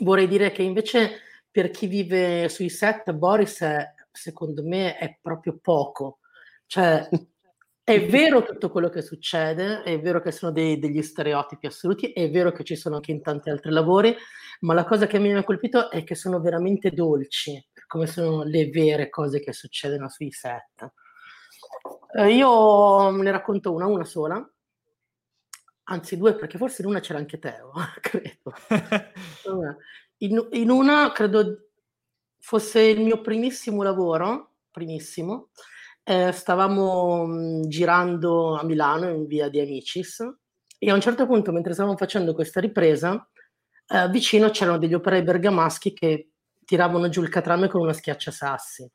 vorrei 0.00 0.28
dire 0.28 0.52
che 0.52 0.62
invece 0.62 1.20
per 1.50 1.70
chi 1.70 1.86
vive 1.86 2.48
sui 2.48 2.68
set, 2.68 3.12
Boris 3.12 3.60
è, 3.62 3.94
secondo 4.12 4.62
me 4.62 4.96
è 4.96 5.18
proprio 5.20 5.58
poco. 5.60 6.18
Cioè, 6.66 7.08
è 7.82 8.06
vero 8.06 8.44
tutto 8.44 8.70
quello 8.70 8.88
che 8.88 9.02
succede, 9.02 9.82
è 9.82 10.00
vero 10.00 10.20
che 10.20 10.30
sono 10.30 10.52
dei, 10.52 10.78
degli 10.78 11.02
stereotipi 11.02 11.66
assoluti, 11.66 12.12
è 12.12 12.30
vero 12.30 12.52
che 12.52 12.62
ci 12.62 12.76
sono 12.76 12.96
anche 12.96 13.10
in 13.10 13.22
tanti 13.22 13.50
altri 13.50 13.72
lavori, 13.72 14.14
ma 14.60 14.74
la 14.74 14.84
cosa 14.84 15.06
che 15.06 15.18
mi 15.18 15.34
ha 15.34 15.42
colpito 15.42 15.90
è 15.90 16.04
che 16.04 16.14
sono 16.14 16.40
veramente 16.40 16.90
dolci, 16.90 17.60
come 17.88 18.06
sono 18.06 18.44
le 18.44 18.68
vere 18.68 19.08
cose 19.08 19.40
che 19.40 19.52
succedono 19.52 20.08
sui 20.08 20.30
set. 20.30 20.92
Eh, 22.12 22.34
io 22.34 23.10
ne 23.10 23.30
racconto 23.30 23.72
una, 23.72 23.86
una 23.86 24.04
sola, 24.04 24.44
anzi 25.84 26.16
due, 26.16 26.34
perché 26.34 26.58
forse 26.58 26.82
in 26.82 26.88
una 26.88 27.00
c'era 27.00 27.18
anche 27.18 27.38
Teo, 27.38 27.72
credo. 28.00 28.52
In, 30.22 30.48
in 30.50 30.68
una 30.68 31.12
credo 31.12 31.68
fosse 32.40 32.82
il 32.82 33.00
mio 33.00 33.22
primissimo 33.22 33.82
lavoro, 33.82 34.56
primissimo, 34.70 35.48
eh, 36.02 36.30
stavamo 36.30 37.24
mh, 37.24 37.68
girando 37.68 38.58
a 38.58 38.64
Milano 38.64 39.08
in 39.08 39.26
via 39.26 39.48
di 39.48 39.60
Amicis 39.60 40.20
e 40.78 40.90
a 40.90 40.94
un 40.94 41.00
certo 41.00 41.24
punto 41.26 41.52
mentre 41.52 41.72
stavamo 41.72 41.96
facendo 41.96 42.34
questa 42.34 42.60
ripresa 42.60 43.26
eh, 43.86 44.08
vicino 44.10 44.50
c'erano 44.50 44.76
degli 44.78 44.92
operai 44.94 45.22
bergamaschi 45.22 45.94
che 45.94 46.30
tiravano 46.66 47.08
giù 47.08 47.22
il 47.22 47.30
catrame 47.30 47.68
con 47.68 47.80
una 47.80 47.94
schiacciasassi 47.94 48.90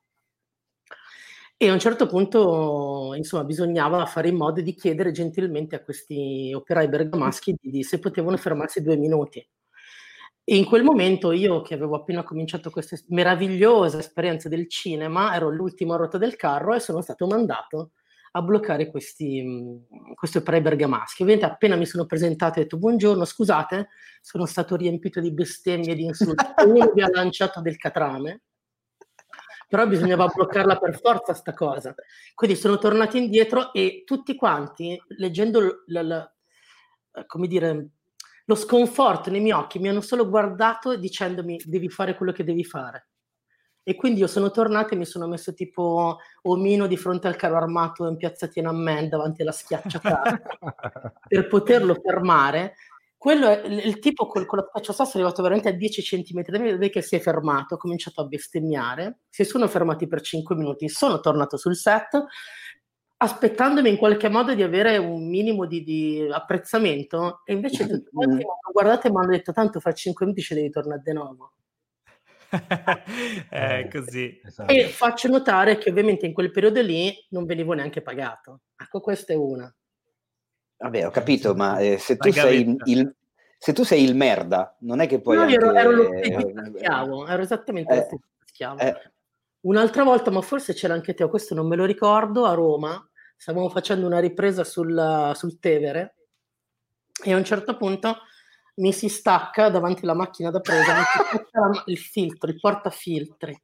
e 1.58 1.70
a 1.70 1.74
un 1.74 1.80
certo 1.80 2.08
punto 2.08 3.14
insomma 3.16 3.44
bisognava 3.44 4.06
fare 4.06 4.30
in 4.30 4.36
modo 4.36 4.62
di 4.62 4.74
chiedere 4.74 5.12
gentilmente 5.12 5.76
a 5.76 5.84
questi 5.84 6.52
operai 6.54 6.90
bergamaschi 6.90 7.56
di, 7.60 7.70
di 7.70 7.84
se 7.84 8.00
potevano 8.00 8.38
fermarsi 8.38 8.82
due 8.82 8.98
minuti 8.98 9.46
e 10.48 10.58
in 10.58 10.66
quel 10.66 10.84
momento 10.84 11.32
io, 11.32 11.62
che 11.62 11.74
avevo 11.74 11.96
appena 11.96 12.24
cominciato 12.24 12.70
questa 12.70 12.96
meravigliosa 13.08 13.98
esperienza 13.98 14.48
del 14.48 14.70
cinema, 14.70 15.34
ero 15.34 15.50
l'ultimo 15.50 15.96
a 15.96 15.98
rotta 15.98 16.20
del 16.20 16.36
carro 16.36 16.76
e 16.76 16.80
sono 16.80 17.02
stato 17.02 17.26
mandato 17.26 17.94
a 18.34 18.44
bloccare 18.44 18.92
questi, 18.92 19.44
questi 20.14 20.38
operai 20.38 20.62
bergamaschi. 20.62 21.24
Ovviamente 21.24 21.52
appena 21.52 21.76
mi 21.76 21.88
sono 21.88 22.06
presentato 22.06 22.60
e 22.60 22.62
ho 22.62 22.64
detto 22.64 22.78
buongiorno, 22.78 23.26
scusate, 23.26 23.88
sono 24.22 24.46
stato 24.46 24.76
riempito 24.76 25.20
di 25.20 25.34
bestemmie 25.34 25.94
e 25.94 25.96
di 25.96 26.04
insulti. 26.04 26.46
Uno 26.64 26.92
mi 26.94 27.02
ha 27.02 27.10
lanciato 27.12 27.60
del 27.62 27.78
catrame, 27.78 28.44
però 29.68 29.88
bisognava 29.88 30.28
bloccarla 30.28 30.78
per 30.78 31.00
forza 31.00 31.34
sta 31.34 31.54
cosa. 31.54 31.94
Quindi 32.34 32.56
sono 32.56 32.78
tornato 32.78 33.18
indietro 33.18 33.74
e 33.74 34.04
tutti 34.06 34.36
quanti, 34.36 35.00
leggendo 35.18 35.60
l- 35.60 35.84
l- 35.88 36.00
l- 36.00 37.26
come 37.26 37.48
dire, 37.48 37.90
lo 38.46 38.56
sconforto 38.56 39.32
nei 39.32 39.42
miei 39.42 39.58
occhi, 39.58 39.80
mi 39.80 39.90
hanno 39.90 40.02
solo 40.02 40.30
guardato 40.30 40.96
dicendomi 40.96 41.60
devi 41.66 41.90
fare 41.90 42.16
quello 42.16 42.32
che 42.32 42.44
devi 42.44 42.64
fare. 42.64 43.08
E 43.88 43.96
quindi 43.96 44.20
io 44.20 44.28
sono 44.28 44.50
tornato 44.50 44.94
e 44.94 44.98
mi 44.98 45.06
sono 45.06 45.28
messo 45.28 45.54
tipo 45.54 46.18
omino 46.44 46.88
di 46.88 46.98
fronte 46.98 47.28
al 47.28 47.36
carro 47.36 47.58
armato 47.58 48.08
in 48.08 48.18
piazza 48.18 48.48
Tiananmen 48.48 49.10
davanti 49.10 49.44
alla 49.44 49.52
schiacciata 49.52 50.42
per 51.28 51.48
poterlo 51.48 51.94
fermare. 51.94 52.76
Quello 53.26 53.50
è 53.50 53.66
il 53.66 53.98
tipo 53.98 54.28
col, 54.28 54.46
con 54.46 54.60
la 54.60 54.68
schiacciata 54.70 55.10
è 55.10 55.12
arrivato 55.16 55.42
veramente 55.42 55.70
a 55.70 55.72
10 55.72 56.04
cm 56.04 56.44
da 56.44 56.60
me, 56.60 56.90
che 56.90 57.02
si 57.02 57.16
è 57.16 57.20
fermato, 57.20 57.74
ha 57.74 57.78
cominciato 57.80 58.22
a 58.22 58.26
bestemmiare, 58.26 59.22
si 59.30 59.44
sono 59.44 59.68
fermati 59.68 60.08
per 60.08 60.22
5 60.22 60.56
minuti, 60.56 60.88
sono 60.90 61.20
tornato 61.20 61.58
sul 61.58 61.76
set, 61.76 62.24
aspettandomi 63.18 63.90
in 63.90 63.98
qualche 63.98 64.30
modo 64.30 64.54
di 64.54 64.62
avere 64.62 64.98
un 64.98 65.28
minimo 65.28 65.66
di, 65.66 65.82
di 65.82 66.30
apprezzamento 66.32 67.42
e 67.46 67.54
invece 67.54 67.88
tutti 67.90 68.12
quanti 68.12 68.36
mi 68.36 68.42
hanno 68.44 68.72
guardato 68.72 69.08
e 69.08 69.10
mi 69.10 69.18
hanno 69.18 69.32
detto 69.32 69.52
tanto 69.52 69.80
fra 69.80 69.92
5 69.92 70.24
minuti 70.24 70.44
ci 70.44 70.54
devi 70.54 70.70
tornare 70.70 71.02
di 71.04 71.14
nuovo. 71.14 71.54
è 73.50 73.88
così. 73.92 74.40
Esatto. 74.44 74.72
E 74.72 74.86
faccio 74.90 75.30
notare 75.30 75.80
che 75.80 75.90
ovviamente 75.90 76.28
in 76.28 76.34
quel 76.34 76.52
periodo 76.52 76.80
lì 76.80 77.12
non 77.30 77.46
venivo 77.46 77.74
neanche 77.74 78.04
pagato. 78.04 78.60
Ecco, 78.76 79.00
questa 79.00 79.34
è 79.34 79.36
una. 79.36 79.76
Vabbè, 80.78 81.08
ho 81.08 81.12
capito, 81.12 81.56
ma 81.56 81.80
eh, 81.80 81.98
se 81.98 82.18
tu 82.18 82.32
sei 82.32 82.76
il, 82.86 83.16
se 83.58 83.74
tu 83.74 83.84
sei 83.84 84.04
il 84.04 84.16
merda, 84.16 84.76
non 84.80 85.00
è 85.00 85.08
che 85.08 85.22
poi... 85.22 85.36
No, 85.36 85.44
anche... 85.44 85.56
ero, 85.56 85.74
ero 85.74 85.92
lo 85.92 86.04
stesso 86.18 86.52
schiavo, 86.76 87.28
ero 87.28 87.42
esattamente 87.42 87.94
eh, 87.94 87.96
lo 87.96 88.04
stesso 88.04 88.24
schiavo. 88.46 88.80
Eh, 88.80 89.12
Un'altra 89.66 90.04
volta, 90.04 90.30
ma 90.30 90.42
forse 90.42 90.74
c'era 90.74 90.94
anche 90.94 91.16
te, 91.16 91.28
questo 91.28 91.56
non 91.56 91.68
me 91.68 91.76
lo 91.76 91.86
ricordo, 91.86 92.46
a 92.46 92.54
Roma, 92.54 93.04
stavamo 93.36 93.70
facendo 93.70 94.06
una 94.06 94.20
ripresa 94.20 94.64
sul, 94.64 95.32
sul 95.34 95.58
Tevere 95.58 96.16
e 97.24 97.34
a 97.34 97.38
un 97.38 97.44
certo 97.44 97.76
punto 97.76 98.18
mi 98.76 98.94
si 98.94 99.10
stacca 99.10 99.70
davanti 99.70 100.04
alla 100.04 100.14
macchina 100.14 100.52
da 100.52 100.60
presa 100.60 101.04
il 101.86 101.98
filtro, 101.98 102.50
il 102.50 102.60
portafiltri 102.60 103.60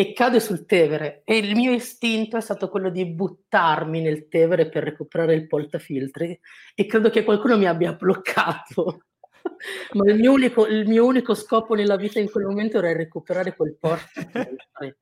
e 0.00 0.14
cade 0.14 0.40
sul 0.40 0.64
Tevere. 0.64 1.20
E 1.26 1.36
il 1.36 1.54
mio 1.54 1.72
istinto 1.72 2.38
è 2.38 2.40
stato 2.40 2.70
quello 2.70 2.88
di 2.88 3.04
buttarmi 3.04 4.00
nel 4.00 4.28
Tevere 4.28 4.70
per 4.70 4.82
recuperare 4.82 5.34
il 5.34 5.46
portafiltri 5.46 6.40
e 6.74 6.86
credo 6.86 7.10
che 7.10 7.22
qualcuno 7.22 7.58
mi 7.58 7.66
abbia 7.66 7.92
bloccato. 7.92 9.02
Ma 9.92 10.10
il 10.10 10.18
mio, 10.18 10.32
unico, 10.32 10.66
il 10.66 10.88
mio 10.88 11.04
unico 11.04 11.34
scopo 11.34 11.74
nella 11.74 11.96
vita 11.96 12.18
in 12.18 12.30
quel 12.30 12.46
momento 12.46 12.78
era 12.78 12.94
recuperare 12.94 13.54
quel 13.54 13.76
portafiltri. 13.78 14.96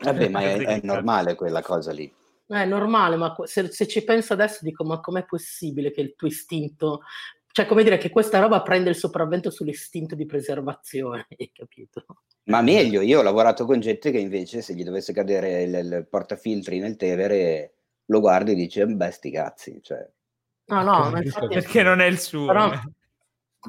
Vabbè, 0.00 0.28
ma 0.28 0.40
è, 0.42 0.56
è 0.58 0.80
normale 0.84 1.34
quella 1.34 1.60
cosa 1.60 1.90
lì. 1.90 2.12
È 2.46 2.64
normale, 2.64 3.16
ma 3.16 3.34
se, 3.42 3.72
se, 3.72 3.88
ci 3.88 4.04
penso 4.04 4.34
adesso 4.34 4.60
dico, 4.62 4.84
ma 4.84 5.00
com'è 5.00 5.24
possibile 5.24 5.90
che 5.90 6.00
il 6.00 6.14
tuo 6.14 6.28
istinto, 6.28 7.00
cioè 7.58 7.66
come 7.66 7.82
dire 7.82 7.98
che 7.98 8.10
questa 8.10 8.38
roba 8.38 8.62
prende 8.62 8.88
il 8.88 8.94
sopravvento 8.94 9.50
sull'istinto 9.50 10.14
di 10.14 10.26
preservazione, 10.26 11.26
hai 11.36 11.50
capito? 11.52 12.04
Ma 12.44 12.62
meglio, 12.62 13.00
io 13.00 13.18
ho 13.18 13.22
lavorato 13.22 13.64
con 13.64 13.80
gente 13.80 14.12
che 14.12 14.18
invece 14.18 14.62
se 14.62 14.74
gli 14.74 14.84
dovesse 14.84 15.12
cadere 15.12 15.62
il, 15.62 15.74
il 15.74 16.06
portafiltri 16.08 16.78
nel 16.78 16.94
Tevere 16.94 17.74
lo 18.06 18.20
guardi 18.20 18.52
e 18.52 18.54
dice, 18.54 18.86
beh 18.86 19.10
sti 19.10 19.30
cazzi, 19.32 19.80
cioè... 19.82 20.08
No, 20.66 20.82
no, 20.82 21.20
infatti... 21.20 21.48
perché 21.48 21.82
non 21.82 22.00
è 22.00 22.06
il 22.06 22.20
suo. 22.20 22.46
Però... 22.46 22.70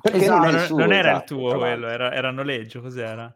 Perché 0.02 0.18
esatto. 0.20 0.52
non, 0.52 0.60
suo, 0.60 0.78
non, 0.78 0.94
era 0.94 1.10
esatto, 1.10 1.34
il 1.34 1.40
tuo 1.40 1.58
quello, 1.58 1.88
era, 1.88 2.14
era 2.14 2.30
noleggio, 2.30 2.82
cos'era? 2.82 3.36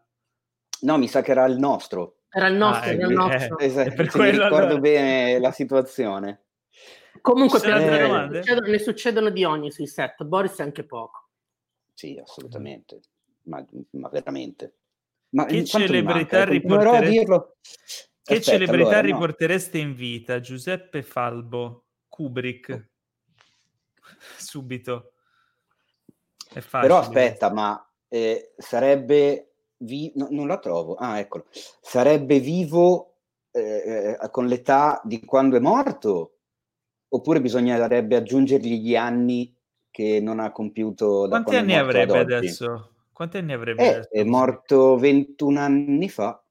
No, 0.81 0.97
mi 0.99 1.07
sa 1.07 1.23
che 1.23 1.31
era 1.31 1.45
il 1.45 1.57
nostro. 1.57 2.19
Era 2.29 2.45
il 2.45 2.55
nostro, 2.55 2.91
ah, 2.91 2.93
era 2.93 3.07
il 3.07 3.13
nostro. 3.13 3.57
Eh, 3.57 3.65
esatto, 3.65 3.93
per 3.95 4.11
quello, 4.11 4.43
ricordo 4.43 4.65
allora... 4.65 4.79
bene 4.79 5.39
la 5.39 5.51
situazione. 5.51 6.41
Comunque 7.23 7.61
per 7.61 7.77
ne, 7.77 8.41
succedono, 8.41 8.67
ne 8.67 8.79
succedono 8.79 9.29
di 9.29 9.45
ogni 9.45 9.71
sui 9.71 9.87
set, 9.87 10.25
Boris 10.25 10.59
anche 10.59 10.83
poco. 10.83 11.29
Sì, 11.93 12.19
assolutamente, 12.21 12.99
ma, 13.43 13.65
ma 13.91 14.09
veramente. 14.09 14.79
Ma 15.29 15.45
che 15.45 15.63
celebrità, 15.63 16.43
riportereste... 16.43 17.53
che 18.21 18.33
Aspetta, 18.33 18.41
celebrità 18.41 18.89
allora, 18.89 19.01
riportereste 19.01 19.77
no. 19.81 19.87
in 19.87 19.95
vita? 19.95 20.41
Giuseppe 20.41 21.01
Falbo, 21.01 21.85
Kubrick. 22.09 22.89
Subito. 24.37 25.13
Però 26.71 26.97
aspetta, 26.97 27.53
ma 27.53 27.89
eh, 28.09 28.53
sarebbe 28.57 29.53
vi- 29.77 30.11
no, 30.15 30.27
non 30.29 30.47
la 30.47 30.59
trovo. 30.59 30.95
Ah, 30.95 31.19
eccolo. 31.19 31.45
Sarebbe 31.51 32.39
vivo 32.39 33.19
eh, 33.49 34.17
eh, 34.21 34.29
con 34.29 34.47
l'età 34.47 34.99
di 35.05 35.23
quando 35.23 35.55
è 35.55 35.61
morto? 35.61 36.32
Oppure 37.13 37.41
bisognerebbe 37.41 38.15
aggiungergli 38.15 38.79
gli 38.79 38.95
anni 38.95 39.55
che 39.91 40.19
non 40.19 40.39
ha 40.39 40.51
compiuto 40.51 41.27
da 41.27 41.43
Quanti 41.43 41.55
anni 41.55 41.75
avrebbe 41.75 42.17
adesso? 42.17 42.89
Quanti 43.13 43.37
anni 43.37 43.53
avrebbe 43.53 43.83
eh, 43.83 43.87
adesso? 43.87 44.09
È 44.09 44.23
morto 44.23 44.97
21 44.97 45.59
anni 45.59 46.09
fa. 46.09 46.43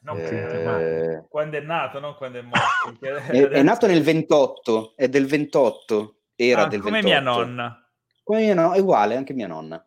No, 0.00 0.14
eh... 0.14 1.24
quando 1.28 1.56
è 1.56 1.60
nato, 1.60 1.98
non 1.98 2.14
quando 2.14 2.38
è 2.38 2.42
morto. 2.42 3.00
è, 3.04 3.48
è, 3.48 3.62
nato 3.62 3.88
nel 3.88 4.02
28, 4.02 4.92
è 4.94 5.08
del 5.08 5.26
28, 5.26 6.20
era 6.36 6.62
ah, 6.62 6.68
del 6.68 6.80
come 6.80 7.00
28. 7.00 7.20
mia 7.20 7.20
nonna. 7.20 7.90
Come 8.22 8.40
mia 8.40 8.54
nonna, 8.54 8.76
è 8.76 8.78
uguale, 8.78 9.16
anche 9.16 9.34
mia 9.34 9.48
nonna. 9.48 9.84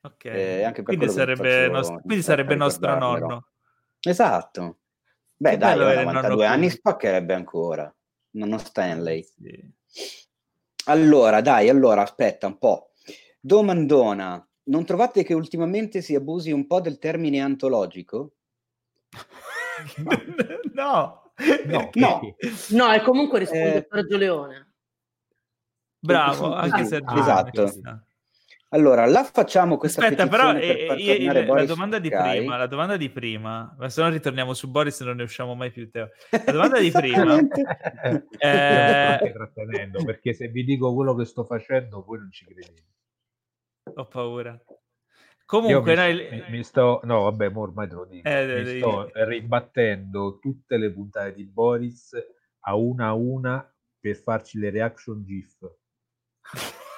Ok, 0.00 0.24
eh, 0.24 0.82
quindi 0.82 1.08
sarebbe, 1.08 1.68
nost- 1.68 2.02
quindi 2.02 2.24
sarebbe 2.24 2.56
nostro 2.56 2.98
nonno. 2.98 3.50
Esatto. 4.00 4.78
Beh, 5.36 5.50
che 5.50 5.56
dai, 5.58 5.78
a 5.78 6.02
92 6.02 6.44
anni 6.44 6.68
spaccherebbe 6.70 7.34
ancora. 7.34 7.94
Nonno 8.32 8.58
Stanley. 8.58 9.22
Sì. 9.22 9.72
Allora, 10.86 11.40
dai, 11.40 11.68
allora, 11.68 12.02
aspetta 12.02 12.46
un 12.46 12.58
po'. 12.58 12.92
Domandona, 13.40 14.46
non 14.64 14.84
trovate 14.84 15.24
che 15.24 15.34
ultimamente 15.34 16.00
si 16.02 16.14
abusi 16.14 16.52
un 16.52 16.66
po' 16.66 16.80
del 16.80 16.98
termine 16.98 17.40
antologico? 17.40 18.34
no. 20.74 21.20
No, 21.64 21.90
no. 21.94 22.20
no, 22.70 22.90
è 22.90 23.00
comunque 23.00 23.40
risponde 23.40 23.76
eh, 23.76 23.86
Sergio 23.90 24.16
Leone. 24.16 24.74
Bravo, 25.98 26.52
anche 26.52 26.84
Sergio 26.84 27.14
Esatto. 27.14 27.72
Allora, 28.74 29.04
la 29.04 29.22
facciamo 29.22 29.76
questa 29.76 30.00
Aspetta, 30.00 30.26
però 30.28 30.54
eh, 30.56 30.86
eh, 30.98 31.24
la 31.24 31.64
domanda 31.66 32.00
prima, 32.00 32.56
la 32.56 32.66
domanda 32.66 32.96
di 32.96 33.10
prima, 33.10 33.74
ma 33.78 33.88
se 33.90 34.00
no 34.00 34.08
ritorniamo 34.08 34.54
su 34.54 34.70
Boris 34.70 34.98
e 35.00 35.04
non 35.04 35.16
ne 35.16 35.24
usciamo 35.24 35.54
mai 35.54 35.70
più, 35.70 35.90
Teo. 35.90 36.08
La 36.46 36.52
domanda 36.52 36.78
di 36.78 36.90
prima... 36.90 37.38
eh... 38.38 39.32
trattenendo, 39.32 40.02
perché 40.04 40.32
se 40.32 40.48
vi 40.48 40.64
dico 40.64 40.94
quello 40.94 41.14
che 41.14 41.26
sto 41.26 41.44
facendo, 41.44 42.02
voi 42.02 42.20
non 42.20 42.32
ci 42.32 42.46
credete. 42.46 42.84
Ho 43.94 44.06
paura. 44.06 44.58
Comunque, 45.44 45.94
mi, 45.94 46.00
noi... 46.00 46.28
mi, 46.30 46.44
mi, 46.48 46.64
sto, 46.64 47.00
no, 47.04 47.24
vabbè, 47.24 47.50
ormai 47.54 47.88
te 47.88 47.94
lo 47.94 48.06
dico. 48.06 48.26
Eh, 48.26 48.62
mi 48.64 48.78
sto 48.78 49.10
dire. 49.12 49.24
ribattendo 49.26 50.38
tutte 50.38 50.78
le 50.78 50.90
puntate 50.90 51.34
di 51.34 51.44
Boris 51.44 52.16
a 52.60 52.74
una 52.74 53.08
a 53.08 53.12
una 53.12 53.74
per 54.00 54.16
farci 54.16 54.58
le 54.58 54.70
reaction 54.70 55.22
GIF 55.22 55.58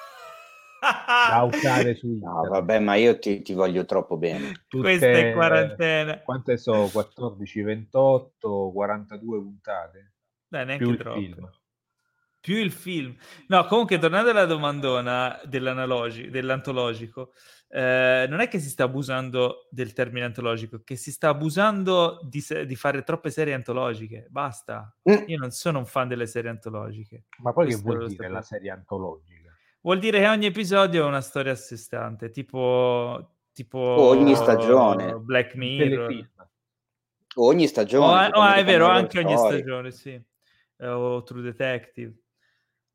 da 1.29 1.43
usare 1.51 1.95
su 1.95 2.07
internet. 2.07 2.43
No, 2.43 2.49
vabbè, 2.49 2.79
ma 2.79 2.95
io 2.95 3.17
ti, 3.19 3.41
ti 3.41 3.53
voglio 3.53 3.85
troppo 3.85 4.17
bene. 4.17 4.65
Tutte, 4.67 4.83
Questa 4.83 5.07
è 5.07 5.33
quarantena. 5.33 6.19
Quante 6.21 6.57
so? 6.57 6.89
14, 6.91 7.61
28, 7.61 8.71
42 8.73 9.41
puntate? 9.41 10.13
Dai, 10.47 10.65
neanche 10.65 10.85
più 10.85 10.97
troppo. 10.97 11.19
Il 11.19 11.33
film 11.33 11.49
più 12.45 12.57
il 12.57 12.71
film. 12.71 13.15
No, 13.47 13.65
comunque, 13.65 13.97
tornando 13.97 14.29
alla 14.29 14.45
domandona 14.45 15.41
dell'antologico, 15.45 17.33
eh, 17.69 18.27
non 18.29 18.39
è 18.39 18.47
che 18.47 18.59
si 18.59 18.69
sta 18.69 18.83
abusando 18.83 19.67
del 19.71 19.93
termine 19.93 20.25
antologico, 20.25 20.83
che 20.83 20.95
si 20.95 21.11
sta 21.11 21.29
abusando 21.29 22.19
di, 22.21 22.41
se- 22.41 22.67
di 22.67 22.75
fare 22.75 23.01
troppe 23.01 23.31
serie 23.31 23.55
antologiche. 23.55 24.27
Basta. 24.29 24.95
Mm. 25.09 25.23
Io 25.25 25.39
non 25.39 25.49
sono 25.49 25.79
un 25.79 25.87
fan 25.87 26.07
delle 26.07 26.27
serie 26.27 26.51
antologiche. 26.51 27.25
Ma 27.39 27.51
poi 27.51 27.65
Questo 27.65 27.81
che 27.81 27.95
vuol 27.95 28.07
dire 28.09 28.29
la 28.29 28.43
serie 28.43 28.69
antologica? 28.69 29.34
Vuol 29.85 29.99
dire 29.99 30.19
che 30.19 30.27
ogni 30.27 30.47
episodio 30.47 31.03
è 31.03 31.07
una 31.07 31.21
storia 31.21 31.51
a 31.51 31.55
sé 31.55 31.77
stante, 31.77 32.31
tipo... 32.31 33.35
tipo 33.53 33.77
ogni 33.77 34.35
stagione. 34.35 35.13
Black 35.19 35.53
Mirror. 35.53 36.27
Ogni 37.35 37.67
stagione. 37.67 38.31
Oh, 38.33 38.39
oh 38.39 38.51
è 38.51 38.63
vero, 38.65 38.87
anche 38.87 39.19
ogni 39.19 39.37
stagione, 39.37 39.91
sì. 39.91 40.19
O 40.79 41.21
True 41.21 41.43
Detective. 41.43 42.15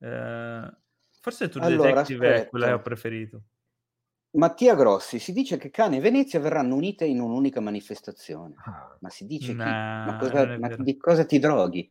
Eh, 0.00 0.74
forse 1.20 1.48
True 1.48 1.64
allora, 1.64 1.90
Detective 1.90 2.26
aspetta. 2.26 2.46
è 2.46 2.48
quella 2.48 2.66
che 2.66 2.72
ho 2.72 2.80
preferito. 2.80 3.42
Mattia 4.30 4.74
Grossi, 4.74 5.20
si 5.20 5.32
dice 5.32 5.58
che 5.58 5.70
Cane 5.70 5.98
e 5.98 6.00
Venezia 6.00 6.40
verranno 6.40 6.74
unite 6.74 7.04
in 7.04 7.20
un'unica 7.20 7.60
manifestazione. 7.60 8.56
Ah. 8.64 8.96
Ma 8.98 9.10
si 9.10 9.26
dice 9.26 9.52
nah? 9.52 10.06
Ma, 10.06 10.16
cosa, 10.16 10.58
ma 10.58 10.68
di 10.74 10.96
cosa 10.96 11.24
ti 11.24 11.38
droghi? 11.38 11.88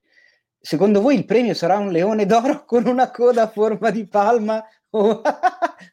Secondo 0.62 1.00
voi 1.00 1.16
il 1.16 1.24
premio 1.24 1.54
sarà 1.54 1.78
un 1.78 1.90
leone 1.90 2.26
d'oro 2.26 2.66
con 2.66 2.86
una 2.86 3.12
coda 3.12 3.44
a 3.44 3.48
forma 3.48 3.92
di 3.92 4.06
palma 4.06 4.62
o, 4.92 5.22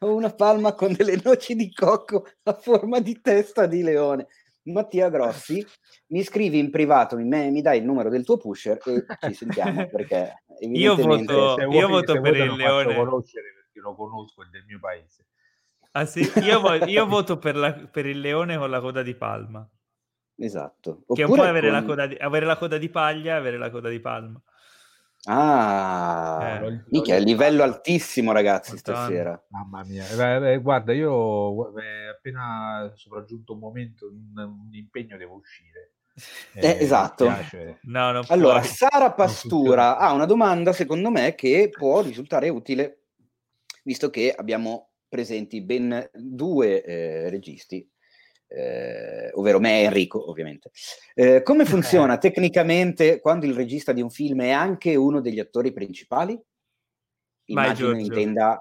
una 0.01 0.31
palma 0.31 0.75
con 0.75 0.93
delle 0.93 1.21
noci 1.23 1.55
di 1.55 1.73
cocco 1.73 2.27
a 2.45 2.53
forma 2.55 3.01
di 3.01 3.21
testa 3.21 3.67
di 3.67 3.83
leone? 3.83 4.27
Mattia 4.67 5.09
Grossi, 5.11 5.65
mi 6.09 6.23
scrivi 6.23 6.59
in 6.59 6.71
privato, 6.71 7.17
mi, 7.17 7.25
mi, 7.25 7.63
dai 7.63 7.79
il 7.79 7.85
numero 7.85 8.09
del 8.09 8.25
tuo 8.25 8.37
pusher 8.37 8.79
e 8.85 9.05
ci 9.21 9.35
sentiamo 9.35 9.87
perché 9.91 10.43
io 10.61 10.97
voto, 10.97 11.57
io 11.61 11.69
vuoi, 11.69 11.87
voto 11.87 12.21
per 12.21 12.37
il 12.37 12.53
leone. 12.53 12.95
conoscere 12.95 13.53
perché 13.55 13.81
lo 13.81 13.95
conosco 13.95 14.43
è 14.43 14.47
del 14.51 14.65
mio 14.67 14.79
paese. 14.81 15.27
Ah 15.93 16.05
sì? 16.05 16.21
io, 16.43 16.61
io 16.87 17.07
voto 17.07 17.39
per, 17.39 17.57
la, 17.57 17.73
per, 17.73 18.07
il 18.07 18.21
leone 18.21 18.59
con 18.59 18.71
la 18.71 18.81
coda 18.81 19.03
di 19.03 19.15
palma. 19.15 19.69
Esatto. 20.39 21.03
Oppure 21.07 21.27
che 21.27 21.27
po' 21.27 21.43
avere, 21.43 21.69
con... 21.69 21.79
la 21.79 21.85
coda 21.85 22.07
di, 22.07 22.17
avere 22.17 22.47
la 22.47 22.57
coda 22.57 22.77
di 22.77 22.89
paglia 22.89 23.35
e 23.35 23.39
avere 23.39 23.59
la 23.59 23.71
coda 23.71 23.89
di 23.89 24.01
palma 24.01 24.43
Ah, 25.29 26.61
eh, 26.63 26.85
mica, 26.91 27.17
livello 27.17 27.65
altissimo, 27.65 28.31
ragazzi, 28.31 28.77
stasera. 28.77 29.41
Mamma 29.49 29.83
mia, 29.85 30.05
eh, 30.09 30.53
eh, 30.53 30.59
guarda, 30.61 30.93
io 30.93 31.77
eh, 31.77 32.09
appena 32.15 32.93
sopraggiunto 32.95 33.55
un 33.55 33.59
momento, 33.59 34.07
un, 34.07 34.33
un 34.37 34.75
impegno, 34.75 35.17
devo 35.17 35.35
uscire. 35.35 35.93
Eh, 36.55 36.79
esatto. 36.81 37.31
No, 37.83 38.23
allora, 38.29 38.61
può. 38.61 38.69
Sara 38.69 39.13
Pastura 39.13 39.99
ha 39.99 40.15
una 40.15 40.25
domanda, 40.25 40.73
secondo 40.73 41.11
me, 41.11 41.35
che 41.35 41.69
può 41.71 42.01
risultare 42.01 42.49
utile, 42.49 43.03
visto 43.85 44.09
che 44.09 44.33
abbiamo 44.35 44.93
presenti 45.07 45.61
ben 45.61 46.09
due 46.15 46.83
eh, 46.83 47.29
registi, 47.29 47.87
eh, 48.49 49.31
ovvero 49.35 49.59
me 49.61 49.81
e 49.81 49.85
Enrico, 49.85 50.31
ovviamente. 50.31 50.71
Eh, 51.15 51.43
come 51.43 51.65
funziona 51.65 52.19
tecnicamente 52.19 53.21
quando 53.21 53.47
il 53.47 53.55
regista 53.55 53.93
di 53.93 54.01
un 54.01 54.11
film 54.11 54.43
è 54.43 54.51
anche 54.51 54.95
uno 54.95 55.21
degli 55.21 55.41
attori 55.41 55.73
principali? 55.73 56.41
Immagino 57.47 57.97
intenda 57.99 58.61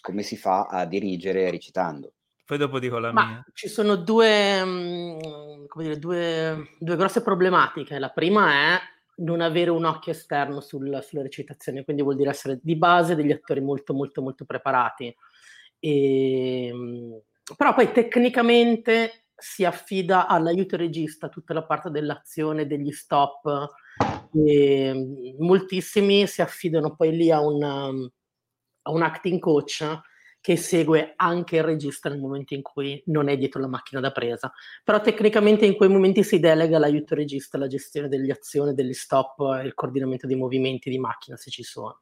come 0.00 0.22
si 0.22 0.36
fa 0.36 0.66
a 0.66 0.84
dirigere 0.84 1.50
recitando. 1.50 2.12
Poi 2.44 2.56
dopo 2.56 2.78
dico 2.78 2.98
la 2.98 3.12
Ma 3.12 3.26
mia. 3.26 3.44
Ci 3.52 3.68
sono 3.68 3.96
due, 3.96 4.64
mm, 4.64 5.66
come 5.66 5.84
dire, 5.84 5.98
due, 5.98 6.76
due, 6.78 6.96
grosse 6.96 7.22
problematiche. 7.22 7.98
La 7.98 8.08
prima 8.08 8.52
è 8.52 8.78
non 9.16 9.42
avere 9.42 9.70
un 9.70 9.84
occhio 9.84 10.12
esterno 10.12 10.60
sul, 10.60 10.98
sulla 11.02 11.22
recitazione, 11.22 11.84
quindi 11.84 12.02
vuol 12.02 12.16
dire 12.16 12.30
essere 12.30 12.58
di 12.62 12.76
base 12.76 13.14
degli 13.14 13.32
attori 13.32 13.60
molto, 13.60 13.92
molto, 13.92 14.22
molto 14.22 14.46
preparati. 14.46 15.14
E, 15.78 16.66
ehm, 16.68 17.20
però 17.56 17.74
poi 17.74 17.92
tecnicamente 17.92 19.26
si 19.36 19.64
affida 19.64 20.26
all'aiuto 20.26 20.76
regista 20.76 21.28
tutta 21.28 21.54
la 21.54 21.64
parte 21.64 21.90
dell'azione, 21.90 22.66
degli 22.66 22.90
stop. 22.90 23.68
E 24.34 25.34
moltissimi 25.38 26.26
si 26.26 26.42
affidano 26.42 26.94
poi 26.94 27.16
lì 27.16 27.30
a 27.30 27.40
un, 27.40 27.62
a 27.62 28.90
un 28.90 29.02
acting 29.02 29.38
coach 29.38 30.00
che 30.40 30.56
segue 30.56 31.14
anche 31.16 31.56
il 31.56 31.64
regista 31.64 32.08
nel 32.08 32.20
momento 32.20 32.54
in 32.54 32.62
cui 32.62 33.02
non 33.06 33.28
è 33.28 33.36
dietro 33.36 33.60
la 33.60 33.68
macchina 33.68 34.00
da 34.00 34.12
presa. 34.12 34.52
Però 34.84 35.00
tecnicamente 35.00 35.66
in 35.66 35.76
quei 35.76 35.88
momenti 35.88 36.22
si 36.24 36.38
delega 36.40 36.78
l'aiuto 36.78 37.14
regista, 37.14 37.58
la 37.58 37.66
gestione 37.66 38.08
delle 38.08 38.32
azioni, 38.32 38.74
degli 38.74 38.92
stop 38.92 39.40
e 39.60 39.66
il 39.66 39.74
coordinamento 39.74 40.26
dei 40.26 40.36
movimenti 40.36 40.90
di 40.90 40.98
macchina 40.98 41.36
se 41.36 41.50
ci 41.50 41.62
sono. 41.62 42.00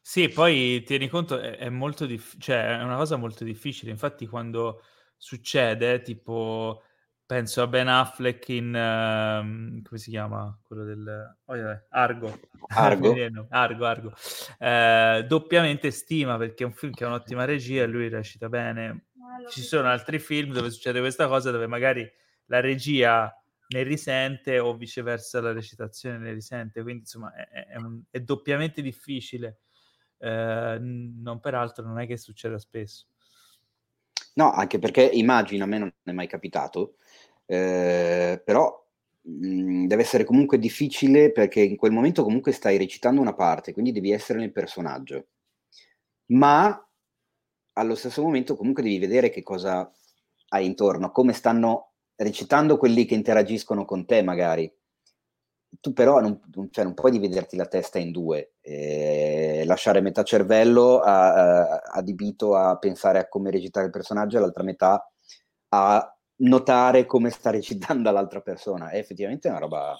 Sì, 0.00 0.28
poi 0.28 0.82
tieni 0.84 1.08
conto, 1.08 1.38
è, 1.38 1.56
è 1.56 1.68
molto 1.68 2.06
diff- 2.06 2.38
cioè, 2.38 2.78
è 2.78 2.82
una 2.82 2.96
cosa 2.96 3.16
molto 3.16 3.44
difficile. 3.44 3.90
Infatti, 3.90 4.26
quando 4.26 4.82
succede, 5.16 6.00
tipo 6.02 6.82
penso 7.30 7.62
a 7.62 7.68
Ben 7.68 7.86
Affleck 7.86 8.48
in 8.48 8.70
uh, 8.70 9.82
come 9.82 10.00
si 10.00 10.10
chiama? 10.10 10.58
Quello 10.64 10.82
del 10.82 11.36
oh, 11.44 11.54
yeah, 11.54 11.86
Argo. 11.90 12.40
Argo. 12.74 13.14
Argo, 13.50 13.84
Argo. 13.84 14.12
Eh, 14.58 15.24
doppiamente 15.28 15.92
stima 15.92 16.36
perché 16.38 16.64
è 16.64 16.66
un 16.66 16.72
film 16.72 16.92
che 16.92 17.04
ha 17.04 17.06
un'ottima 17.06 17.44
regia 17.44 17.84
e 17.84 17.86
lui 17.86 18.08
recita 18.08 18.48
bene. 18.48 19.10
Ci 19.48 19.62
sono 19.62 19.86
altri 19.86 20.18
film 20.18 20.52
dove 20.52 20.70
succede 20.70 20.98
questa 20.98 21.28
cosa 21.28 21.52
dove 21.52 21.68
magari 21.68 22.04
la 22.46 22.58
regia 22.58 23.32
ne 23.68 23.82
risente 23.84 24.58
o 24.58 24.74
viceversa 24.74 25.40
la 25.40 25.52
recitazione 25.52 26.18
ne 26.18 26.32
risente. 26.32 26.82
Quindi 26.82 27.02
insomma 27.02 27.32
è, 27.32 27.66
è, 27.66 27.76
un, 27.76 28.02
è 28.10 28.18
doppiamente 28.18 28.82
difficile 28.82 29.60
eh, 30.20 30.78
non 30.80 31.40
peraltro 31.40 31.84
non 31.84 31.98
è 31.98 32.06
che 32.06 32.16
succeda 32.16 32.58
spesso 32.58 33.06
No, 34.34 34.52
anche 34.52 34.78
perché 34.78 35.02
immagino, 35.02 35.64
a 35.64 35.66
me 35.66 35.78
non 35.78 35.92
è 36.04 36.12
mai 36.12 36.26
capitato, 36.28 36.96
eh, 37.46 38.40
però 38.44 38.84
mh, 39.22 39.46
mhmm, 39.48 39.86
deve 39.86 40.02
essere 40.02 40.24
comunque 40.24 40.58
difficile 40.58 41.32
perché 41.32 41.60
in 41.60 41.76
quel 41.76 41.92
momento 41.92 42.22
comunque 42.22 42.52
stai 42.52 42.78
recitando 42.78 43.20
una 43.20 43.34
parte, 43.34 43.72
quindi 43.72 43.92
devi 43.92 44.12
essere 44.12 44.38
nel 44.38 44.52
personaggio, 44.52 45.26
ma 46.26 46.86
allo 47.74 47.94
stesso 47.94 48.22
momento 48.22 48.56
comunque 48.56 48.82
devi 48.82 48.98
vedere 48.98 49.30
che 49.30 49.42
cosa 49.42 49.90
hai 50.50 50.66
intorno, 50.66 51.10
come 51.10 51.32
stanno 51.32 51.92
recitando 52.16 52.76
quelli 52.78 53.04
che 53.04 53.14
interagiscono 53.14 53.84
con 53.84 54.06
te 54.06 54.22
magari. 54.22 54.70
Tu 55.78 55.92
però 55.92 56.20
non, 56.20 56.40
cioè 56.70 56.84
non, 56.84 56.94
puoi 56.94 57.10
dividerti 57.10 57.56
la 57.56 57.66
testa 57.66 57.98
in 57.98 58.10
due, 58.10 58.54
eh, 58.60 59.62
lasciare 59.66 60.00
metà 60.00 60.22
cervello 60.22 61.00
adibito 61.00 62.56
a, 62.56 62.70
a, 62.70 62.78
pensare 62.78 63.18
a 63.18 63.28
come 63.28 63.50
recitare 63.50 63.86
il 63.86 63.92
personaggio 63.92 64.36
e 64.36 64.40
l'altra 64.40 64.62
metà 64.62 65.08
a 65.68 66.18
notare 66.36 67.06
come 67.06 67.30
sta 67.30 67.50
recitando 67.50 68.10
l'altra 68.10 68.40
persona. 68.40 68.90
È 68.90 68.98
effettivamente 68.98 69.48
una 69.48 69.58
roba 69.58 69.96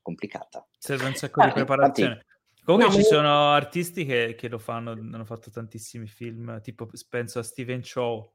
complicata. 0.00 0.66
Serve 0.78 1.06
un 1.06 1.14
sacco 1.14 1.40
ah, 1.40 1.46
di 1.46 1.52
preparazione. 1.52 2.10
Infatti, 2.12 2.26
Comunque 2.68 2.90
no, 2.90 2.96
ci 2.96 3.02
sono 3.02 3.52
artisti 3.52 4.04
che, 4.04 4.34
che, 4.36 4.46
lo 4.48 4.58
fanno, 4.58 4.90
hanno 4.90 5.24
fatto 5.24 5.50
tantissimi 5.50 6.06
film, 6.06 6.60
tipo 6.60 6.86
penso 7.08 7.38
a 7.38 7.42
Steven 7.42 7.80
Chow, 7.80 8.30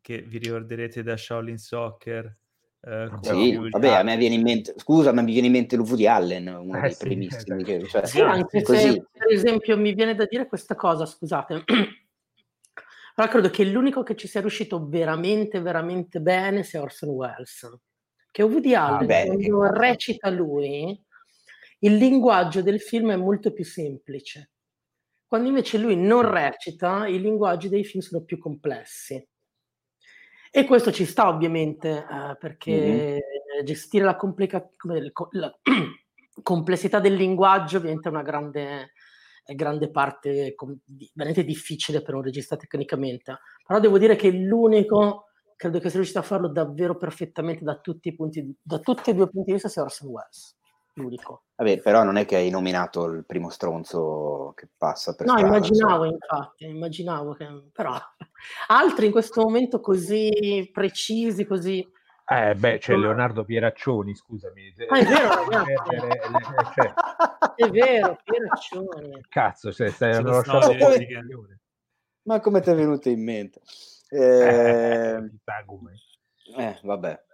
che 0.00 0.20
vi 0.22 0.38
ricorderete 0.38 1.04
da 1.04 1.16
Shaolin 1.16 1.58
Soccer. 1.58 2.38
Eh, 2.84 3.08
sì, 3.20 3.56
vabbè, 3.56 3.90
a 3.90 4.02
me 4.02 4.16
viene 4.16 4.34
in 4.34 4.42
mente, 4.42 4.74
scusa, 4.76 5.12
ma 5.12 5.22
mi 5.22 5.30
viene 5.30 5.46
in 5.46 5.52
mente 5.52 5.76
Woody 5.76 6.06
Allen, 6.06 6.48
uno 6.48 6.78
eh, 6.78 6.80
dei 6.80 6.92
sì, 6.92 7.04
primissimi. 7.04 7.62
Che, 7.62 7.86
cioè, 7.86 8.06
sì, 8.06 8.20
anche 8.20 8.62
così. 8.62 8.90
se, 8.90 9.06
per 9.12 9.30
esempio, 9.30 9.78
mi 9.78 9.94
viene 9.94 10.16
da 10.16 10.26
dire 10.26 10.48
questa 10.48 10.74
cosa, 10.74 11.06
scusate. 11.06 11.62
Però 13.14 13.28
credo 13.28 13.50
che 13.50 13.64
l'unico 13.64 14.02
che 14.02 14.16
ci 14.16 14.26
sia 14.26 14.40
riuscito 14.40 14.88
veramente, 14.88 15.60
veramente 15.60 16.20
bene 16.20 16.64
sia 16.64 16.82
Orson 16.82 17.10
Welles. 17.10 17.78
Che 18.32 18.42
Woody 18.42 18.74
ah, 18.74 18.96
Allen, 18.96 19.10
ah, 19.10 19.26
quando 19.26 19.78
recita 19.78 20.28
lui, 20.30 21.00
il 21.80 21.96
linguaggio 21.96 22.62
del 22.62 22.80
film 22.80 23.12
è 23.12 23.16
molto 23.16 23.52
più 23.52 23.64
semplice. 23.64 24.50
Quando 25.24 25.48
invece 25.48 25.78
lui 25.78 25.94
non 25.94 26.28
recita, 26.28 27.06
i 27.06 27.20
linguaggi 27.20 27.68
dei 27.68 27.84
film 27.84 28.02
sono 28.02 28.24
più 28.24 28.38
complessi. 28.38 29.24
E 30.54 30.66
questo 30.66 30.92
ci 30.92 31.06
sta 31.06 31.28
ovviamente 31.28 31.88
eh, 31.88 32.36
perché 32.38 32.72
mm-hmm. 32.72 33.64
gestire 33.64 34.04
la, 34.04 34.16
complica- 34.16 34.70
la 35.30 35.58
complessità 36.42 37.00
del 37.00 37.14
linguaggio 37.14 37.78
diventa 37.78 38.10
una 38.10 38.20
grande, 38.20 38.92
grande 39.46 39.90
parte, 39.90 40.54
com- 40.54 40.78
veramente 41.14 41.44
difficile 41.44 42.02
per 42.02 42.14
un 42.14 42.22
regista 42.22 42.56
tecnicamente. 42.56 43.38
Però 43.66 43.80
devo 43.80 43.96
dire 43.96 44.14
che 44.14 44.30
l'unico, 44.30 45.28
credo 45.56 45.78
che 45.78 45.88
sia 45.88 45.96
riuscito 45.96 46.18
a 46.18 46.22
farlo 46.22 46.48
davvero 46.48 46.98
perfettamente 46.98 47.64
da 47.64 47.78
tutti, 47.78 48.08
i 48.08 48.14
punti, 48.14 48.54
da 48.60 48.78
tutti 48.78 49.08
e 49.08 49.14
due 49.14 49.30
punti 49.30 49.46
di 49.46 49.52
vista, 49.52 49.70
sia 49.70 49.80
Orson 49.80 50.08
Welles 50.08 50.56
l'unico. 50.94 51.44
Vabbè, 51.56 51.80
però 51.80 52.02
non 52.02 52.16
è 52.16 52.24
che 52.24 52.36
hai 52.36 52.50
nominato 52.50 53.04
il 53.04 53.24
primo 53.24 53.50
stronzo 53.50 54.52
che 54.56 54.68
passa 54.76 55.14
per 55.14 55.26
No, 55.26 55.36
strada, 55.36 55.56
immaginavo 55.56 56.04
so. 56.04 56.10
infatti, 56.10 56.64
immaginavo 56.66 57.34
che... 57.34 57.46
però 57.72 57.96
altri 58.68 59.06
in 59.06 59.12
questo 59.12 59.42
momento 59.42 59.80
così 59.80 60.68
precisi, 60.72 61.44
così... 61.44 61.86
Eh 62.24 62.54
beh, 62.54 62.78
c'è 62.78 62.96
Leonardo 62.96 63.44
Pieraccioni, 63.44 64.14
scusami. 64.14 64.74
Ah, 64.88 64.98
è 64.98 65.04
vero, 65.04 65.28
ragazzi. 65.34 66.74
cioè... 66.74 66.94
È 67.54 67.68
vero, 67.68 68.18
Pieraccioni. 68.24 69.20
Cazzo, 69.28 69.72
cioè, 69.72 69.90
stai 69.90 70.14
hanno 70.14 70.30
lasciato 70.30 70.72
Ma 72.22 72.40
come 72.40 72.60
ti 72.60 72.70
è 72.70 72.74
venuto 72.74 73.08
in 73.10 73.22
mente? 73.22 73.60
Eh, 74.08 74.18
eh, 74.18 75.30
eh 76.56 76.78
vabbè. 76.82 77.24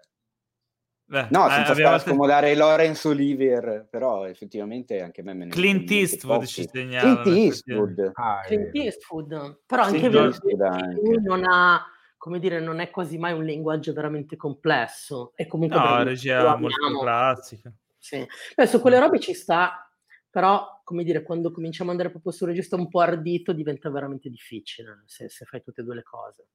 Beh, 1.10 1.28
no, 1.30 1.48
senza 1.48 1.72
stare 1.72 1.94
a 1.94 1.98
scomodare 1.98 2.54
Lorenzo 2.54 3.08
Olivier, 3.08 3.86
però 3.88 4.26
effettivamente 4.26 5.00
anche 5.00 5.22
a 5.22 5.24
me 5.24 5.32
me 5.32 5.44
ne 5.46 5.50
Clint 5.50 5.90
Eastwood 5.90 6.44
ci 6.44 6.68
segnala. 6.70 7.22
Clint 7.22 7.38
Eastwood. 7.38 8.10
Ah, 8.12 8.42
Clint 8.44 8.74
Eastwood. 8.74 9.60
Però 9.64 9.82
anche 9.84 10.06
lui 10.10 11.22
non 11.22 11.44
ha, 11.48 11.82
come 12.18 12.38
dire, 12.38 12.60
non 12.60 12.80
è 12.80 12.90
quasi 12.90 13.16
mai 13.16 13.32
un 13.32 13.42
linguaggio 13.42 13.94
veramente 13.94 14.36
complesso. 14.36 15.32
È 15.34 15.46
comunque 15.46 15.78
no, 15.78 16.02
regia 16.02 16.54
molto 16.56 17.00
classica. 17.00 17.72
Sì. 17.96 18.26
Beh, 18.54 18.66
su 18.66 18.78
quelle 18.78 18.98
robe 18.98 19.18
ci 19.18 19.32
sta, 19.32 19.90
però, 20.28 20.82
come 20.84 21.04
dire, 21.04 21.22
quando 21.22 21.50
cominciamo 21.50 21.88
ad 21.90 21.96
andare 21.96 22.12
proprio 22.12 22.32
sul 22.32 22.48
regista 22.48 22.76
un 22.76 22.88
po' 22.88 23.00
ardito 23.00 23.54
diventa 23.54 23.88
veramente 23.90 24.28
difficile 24.28 25.04
se, 25.06 25.30
se 25.30 25.46
fai 25.46 25.62
tutte 25.62 25.80
e 25.80 25.84
due 25.84 25.94
le 25.94 26.02
cose. 26.02 26.48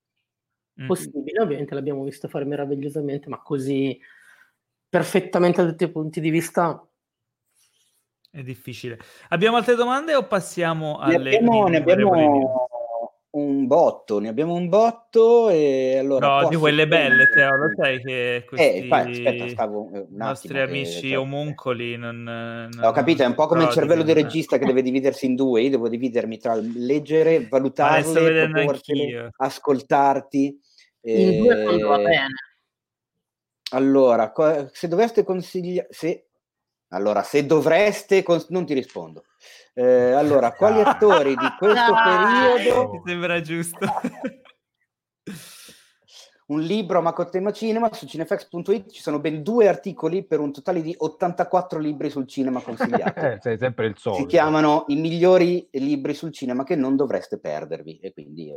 Possibile, 0.86 1.39
mm. 1.39 1.44
ovviamente 1.44 1.74
l'abbiamo 1.74 2.04
visto 2.04 2.28
fare 2.28 2.46
meravigliosamente, 2.46 3.30
ma 3.30 3.42
così 3.42 4.00
perfettamente 4.93 5.63
da 5.63 5.69
tutti 5.69 5.86
i 5.86 5.91
punti 5.91 6.21
di 6.21 6.29
vista. 6.29 6.88
È 8.29 8.43
difficile. 8.43 8.99
Abbiamo 9.29 9.58
altre 9.58 9.73
domande 9.73 10.13
o 10.13 10.27
passiamo 10.27 10.99
alle... 10.99 11.32
Ne 11.32 11.38
abbiamo, 11.38 11.67
ne 11.67 11.77
abbiamo 11.77 12.69
un 13.32 13.65
botto, 13.65 14.19
ne 14.19 14.29
abbiamo 14.29 14.53
un 14.53 14.69
botto 14.69 15.49
e 15.49 15.97
allora... 15.97 16.41
No, 16.41 16.47
di 16.47 16.58
quelle 16.58 16.88
belle, 16.88 17.27
Teo, 17.34 17.56
lo 17.56 17.73
sai 17.75 18.03
che 18.03 18.36
eh, 18.36 18.45
questi 18.45 18.88
eh, 18.88 18.88
aspetta, 18.91 19.47
stavo 19.47 19.89
un 19.91 20.06
nostri 20.12 20.60
amici 20.60 21.10
cioè, 21.10 21.17
omuncoli 21.17 21.97
non, 21.97 22.21
non, 22.21 22.69
Ho 22.84 22.91
capito, 22.91 23.23
è 23.23 23.25
un 23.25 23.34
po' 23.34 23.47
come 23.47 23.63
il 23.63 23.69
cervello 23.69 24.03
del 24.03 24.13
regista 24.13 24.60
che 24.60 24.65
deve 24.67 24.84
dividersi 24.84 25.25
in 25.25 25.34
due, 25.34 25.63
io 25.63 25.71
devo 25.71 25.89
dividermi 25.89 26.38
tra 26.38 26.53
leggere, 26.53 27.47
valutarle, 27.47 29.32
ascoltarti. 29.38 30.60
In 31.06 31.39
due 31.39 31.63
quando 31.63 31.88
va 31.88 31.97
bene. 31.97 32.53
Allora, 33.73 34.31
se 34.71 34.88
dovreste 34.88 35.23
consigliare... 35.23 35.88
Se... 35.91 36.27
Allora, 36.89 37.23
se 37.23 37.45
dovreste... 37.45 38.23
Cons- 38.23 38.49
non 38.49 38.65
ti 38.65 38.73
rispondo. 38.73 39.25
Eh, 39.73 40.12
allora, 40.12 40.53
quali 40.57 40.81
attori 40.81 41.36
di 41.36 41.47
questo 41.57 41.93
periodo... 41.93 42.91
Mi 42.91 43.01
sembra 43.05 43.41
giusto. 43.41 43.79
un 46.45 46.62
libro 46.62 46.99
a 46.99 47.01
Macotema 47.01 47.51
Cinema 47.51 47.91
su 47.93 48.05
cinefax.it 48.05 48.91
ci 48.91 49.01
sono 49.01 49.19
ben 49.19 49.43
due 49.43 49.67
articoli 49.67 50.25
per 50.25 50.39
un 50.39 50.51
totale 50.51 50.81
di 50.81 50.93
84 50.97 51.79
libri 51.79 52.09
sul 52.09 52.27
cinema 52.27 52.62
consigliati. 52.62 53.12
Eh, 53.23 53.38
sei 53.39 53.57
sempre 53.57 53.86
il 53.88 53.95
solito. 53.97 54.23
Si 54.23 54.27
chiamano 54.27 54.83
i 54.88 54.95
migliori 54.95 55.67
libri 55.71 56.13
sul 56.13 56.33
cinema 56.33 56.63
che 56.63 56.75
non 56.75 56.95
dovreste 56.95 57.39
perdervi 57.39 57.99
e 57.99 58.12
quindi 58.12 58.53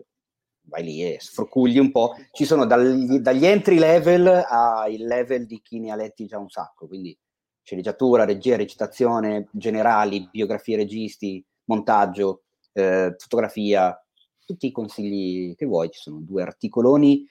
vai 0.69 0.85
lì 0.85 1.03
e 1.03 1.19
sfrocugli 1.21 1.79
un 1.79 1.91
po'. 1.91 2.15
Ci 2.33 2.45
sono 2.45 2.67
dagli, 2.67 3.19
dagli 3.19 3.47
entry 3.47 3.79
level 3.79 4.27
ai 4.27 4.99
level 4.99 5.47
di 5.47 5.61
chi 5.63 5.79
ne 5.81 5.91
ha 5.91 5.97
letti 5.97 6.27
già 6.27 6.39
un 6.39 6.49
sacco, 6.49 6.87
quindi 6.87 7.17
sceneggiatura, 7.63 8.25
regia, 8.25 8.57
recitazione, 8.57 9.49
generali, 9.53 10.29
biografie 10.31 10.77
registi, 10.77 11.45
montaggio, 11.65 12.45
eh, 12.73 13.15
fotografia, 13.19 14.01
tutti 14.45 14.67
i 14.67 14.73
consigli 14.73 15.55
che 15.57 15.67
vuoi, 15.67 15.91
ci 15.91 16.01
sono 16.01 16.21
due 16.21 16.43
articoloni 16.43 17.27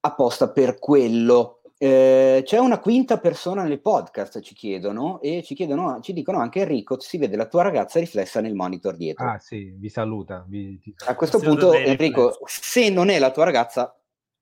apposta 0.00 0.50
per 0.50 0.78
quello. 0.78 1.60
Eh, 1.84 2.40
c'è 2.44 2.56
una 2.56 2.78
quinta 2.78 3.18
persona 3.18 3.62
nel 3.62 3.78
podcast, 3.78 4.40
ci 4.40 4.54
chiedono, 4.54 5.20
e 5.20 5.42
ci, 5.42 5.54
chiedono, 5.54 6.00
ci 6.00 6.14
dicono 6.14 6.38
anche 6.38 6.60
Enrico, 6.60 6.98
si 6.98 7.18
vede 7.18 7.36
la 7.36 7.46
tua 7.46 7.62
ragazza 7.62 8.00
riflessa 8.00 8.40
nel 8.40 8.54
monitor 8.54 8.96
dietro. 8.96 9.28
Ah 9.28 9.38
sì, 9.38 9.70
vi 9.76 9.90
saluta. 9.90 10.46
Vi, 10.48 10.78
ti... 10.78 10.94
A 11.06 11.14
questo 11.14 11.38
Siamo 11.38 11.56
punto, 11.56 11.74
Enrico, 11.74 12.38
se 12.46 12.88
non 12.88 13.10
è 13.10 13.18
la 13.18 13.30
tua 13.30 13.44
ragazza... 13.44 13.94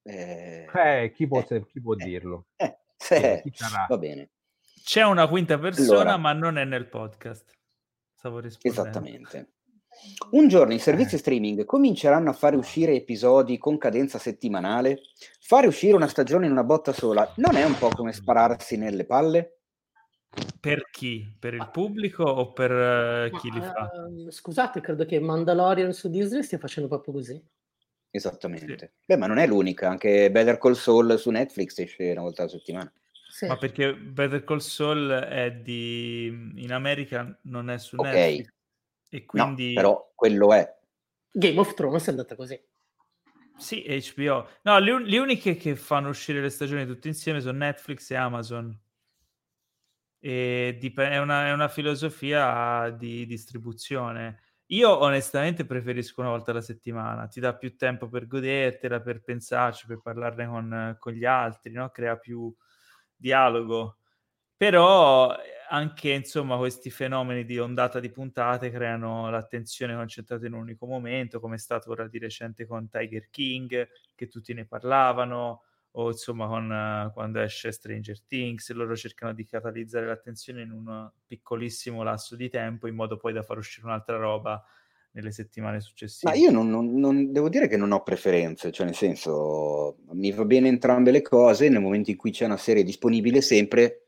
Eh, 0.05 0.69
eh 0.73 1.13
chi, 1.13 1.27
può, 1.27 1.45
eh, 1.49 1.67
chi 1.67 1.81
può 1.81 1.97
dirlo? 1.97 2.47
Eh, 2.55 2.79
se, 2.97 3.43
va 3.89 3.99
bene. 3.99 4.31
C'è 4.85 5.03
una 5.03 5.27
quinta 5.27 5.59
persona, 5.59 6.01
allora, 6.01 6.17
ma 6.19 6.33
non 6.33 6.59
è 6.59 6.65
nel 6.65 6.87
podcast. 6.87 7.51
Stavo 8.15 8.39
rispondendo. 8.39 8.89
Esattamente. 8.89 9.53
Un 10.31 10.49
giorno 10.49 10.73
i 10.73 10.79
servizi 10.79 11.19
streaming 11.19 11.65
cominceranno 11.65 12.31
a 12.31 12.33
fare 12.35 12.57
uscire 12.57 12.95
episodi 12.95 13.59
con 13.59 13.79
cadenza 13.79 14.19
settimanale. 14.19 15.01
Fare 15.41 15.67
uscire 15.67 15.95
una 15.95 16.09
stagione 16.09 16.47
in 16.47 16.53
una 16.53 16.65
botta 16.65 16.93
sola 16.93 17.31
non 17.37 17.57
è 17.57 17.65
un 17.65 17.77
po' 17.77 17.89
come 17.89 18.13
spararsi 18.13 18.77
nelle 18.77 19.05
palle? 19.05 19.59
Per 20.59 20.89
chi? 20.91 21.31
Per 21.39 21.53
il 21.53 21.69
pubblico 21.71 22.25
o 22.25 22.53
per 22.53 22.71
uh, 22.71 23.37
chi 23.37 23.49
Ma, 23.49 23.55
li 23.55 23.61
fa? 23.61 23.91
Uh, 23.93 24.31
scusate, 24.31 24.81
credo 24.81 25.05
che 25.05 25.21
Mandalorian 25.21 25.93
su 25.93 26.09
Disney 26.09 26.43
stia 26.43 26.59
facendo 26.59 26.89
proprio 26.89 27.13
così. 27.13 27.45
Esattamente. 28.11 28.79
Sì. 28.79 29.05
Beh, 29.07 29.17
ma 29.17 29.27
non 29.27 29.39
è 29.39 29.47
l'unica, 29.47 29.91
anche 29.91 30.31
Better 30.31 30.59
Call 30.59 30.73
Saul 30.73 31.19
su 31.19 31.31
Netflix 31.31 31.79
esce 31.79 32.13
una 32.13 32.23
volta 32.23 32.43
alla 32.43 32.51
settimana. 32.51 32.91
Sì. 33.29 33.47
Ma 33.47 33.57
perché 33.57 33.95
Better 33.95 34.45
Call 34.45 34.59
Saul 34.59 35.11
è 35.11 35.53
di... 35.53 36.27
in 36.27 36.73
America 36.73 37.39
non 37.43 37.69
è 37.69 37.79
su 37.79 37.97
okay. 37.99 38.37
Netflix. 38.37 38.61
E 39.15 39.27
quindi... 39.27 39.75
No, 39.75 39.81
però 39.81 40.13
quello 40.15 40.55
è. 40.55 40.75
Game 41.31 41.59
of 41.61 41.75
Thrones 41.75 42.07
è 42.07 42.11
andata 42.11 42.35
così. 42.35 42.59
Sì, 43.59 43.85
HBO. 44.17 44.49
No, 44.63 44.79
le, 44.79 44.91
un- 44.91 45.03
le, 45.03 45.19
uniche 45.19 45.57
che 45.57 45.77
fanno 45.77 46.09
uscire 46.09 46.41
le 46.41 46.49
stagioni 46.49 46.87
tutte 46.87 47.09
insieme 47.09 47.43
sono 47.43 47.59
Netflix 47.59 48.11
e 48.11 48.15
Amazon. 48.15 48.81
E 50.19 50.79
dip- 50.81 50.99
è, 50.99 51.19
una, 51.19 51.49
è 51.49 51.53
una 51.53 51.69
filosofia 51.69 52.89
di 52.89 53.27
distribuzione. 53.27 54.41
Io 54.69 54.99
onestamente 54.99 55.67
preferisco 55.67 56.23
una 56.23 56.31
volta 56.31 56.51
alla 56.51 56.63
settimana, 56.63 57.27
ti 57.27 57.39
dà 57.39 57.55
più 57.55 57.77
tempo 57.77 58.09
per 58.09 58.27
godertela, 58.27 59.03
per 59.03 59.23
pensarci, 59.23 59.87
per 59.87 60.01
parlarne 60.01 60.47
con, 60.47 60.97
con 60.99 61.13
gli 61.13 61.27
altri, 61.27 61.73
no? 61.73 61.91
crea 61.91 62.17
più 62.17 62.51
dialogo. 63.15 63.99
Però 64.63 65.35
anche 65.71 66.11
insomma 66.13 66.57
questi 66.57 66.89
fenomeni 66.89 67.45
di 67.45 67.59
ondata 67.59 67.99
di 67.99 68.13
puntate 68.13 68.71
creano 68.71 69.29
l'attenzione 69.29 69.97
concentrata 69.97 70.47
in 70.47 70.53
un 70.53 70.61
unico 70.61 70.87
momento, 70.87 71.41
come 71.41 71.57
è 71.57 71.59
stato 71.59 71.91
ora 71.91 72.07
di 72.07 72.21
recente 72.21 72.65
con 72.65 72.89
Tiger 72.89 73.29
King, 73.29 73.89
che 74.15 74.29
tutti 74.29 74.55
ne 74.55 74.65
parlavano, 74.65 75.63
o 75.91 76.11
insomma 76.11 76.47
con, 76.47 76.71
uh, 76.71 77.13
quando 77.13 77.41
esce 77.41 77.73
Stranger 77.73 78.23
Things, 78.23 78.71
loro 78.71 78.95
cercano 78.95 79.33
di 79.35 79.45
catalizzare 79.47 80.07
l'attenzione 80.07 80.63
in 80.63 80.71
un 80.71 81.11
piccolissimo 81.27 82.05
lasso 82.05 82.37
di 82.37 82.49
tempo 82.49 82.87
in 82.87 82.95
modo 82.95 83.17
poi 83.17 83.33
da 83.33 83.43
far 83.43 83.59
uscire 83.59 83.89
un'altra 83.89 84.17
roba 84.17 84.65
nelle 85.11 85.33
settimane 85.33 85.81
successive. 85.81 86.31
Ma 86.31 86.39
io 86.39 86.53
non, 86.53 86.71
non, 86.71 87.01
non, 87.01 87.33
devo 87.33 87.49
dire 87.49 87.67
che 87.67 87.77
non 87.77 87.91
ho 87.91 88.05
preferenze, 88.05 88.71
cioè 88.71 88.87
nel 88.87 88.95
senso 88.95 89.97
mi 90.13 90.31
va 90.31 90.45
bene 90.45 90.69
entrambe 90.69 91.11
le 91.11 91.21
cose, 91.21 91.69
nel 91.69 91.81
momento 91.81 92.11
in 92.11 92.17
cui 92.17 92.31
c'è 92.31 92.45
una 92.45 92.57
serie 92.57 92.85
disponibile 92.85 93.41
sempre, 93.41 94.02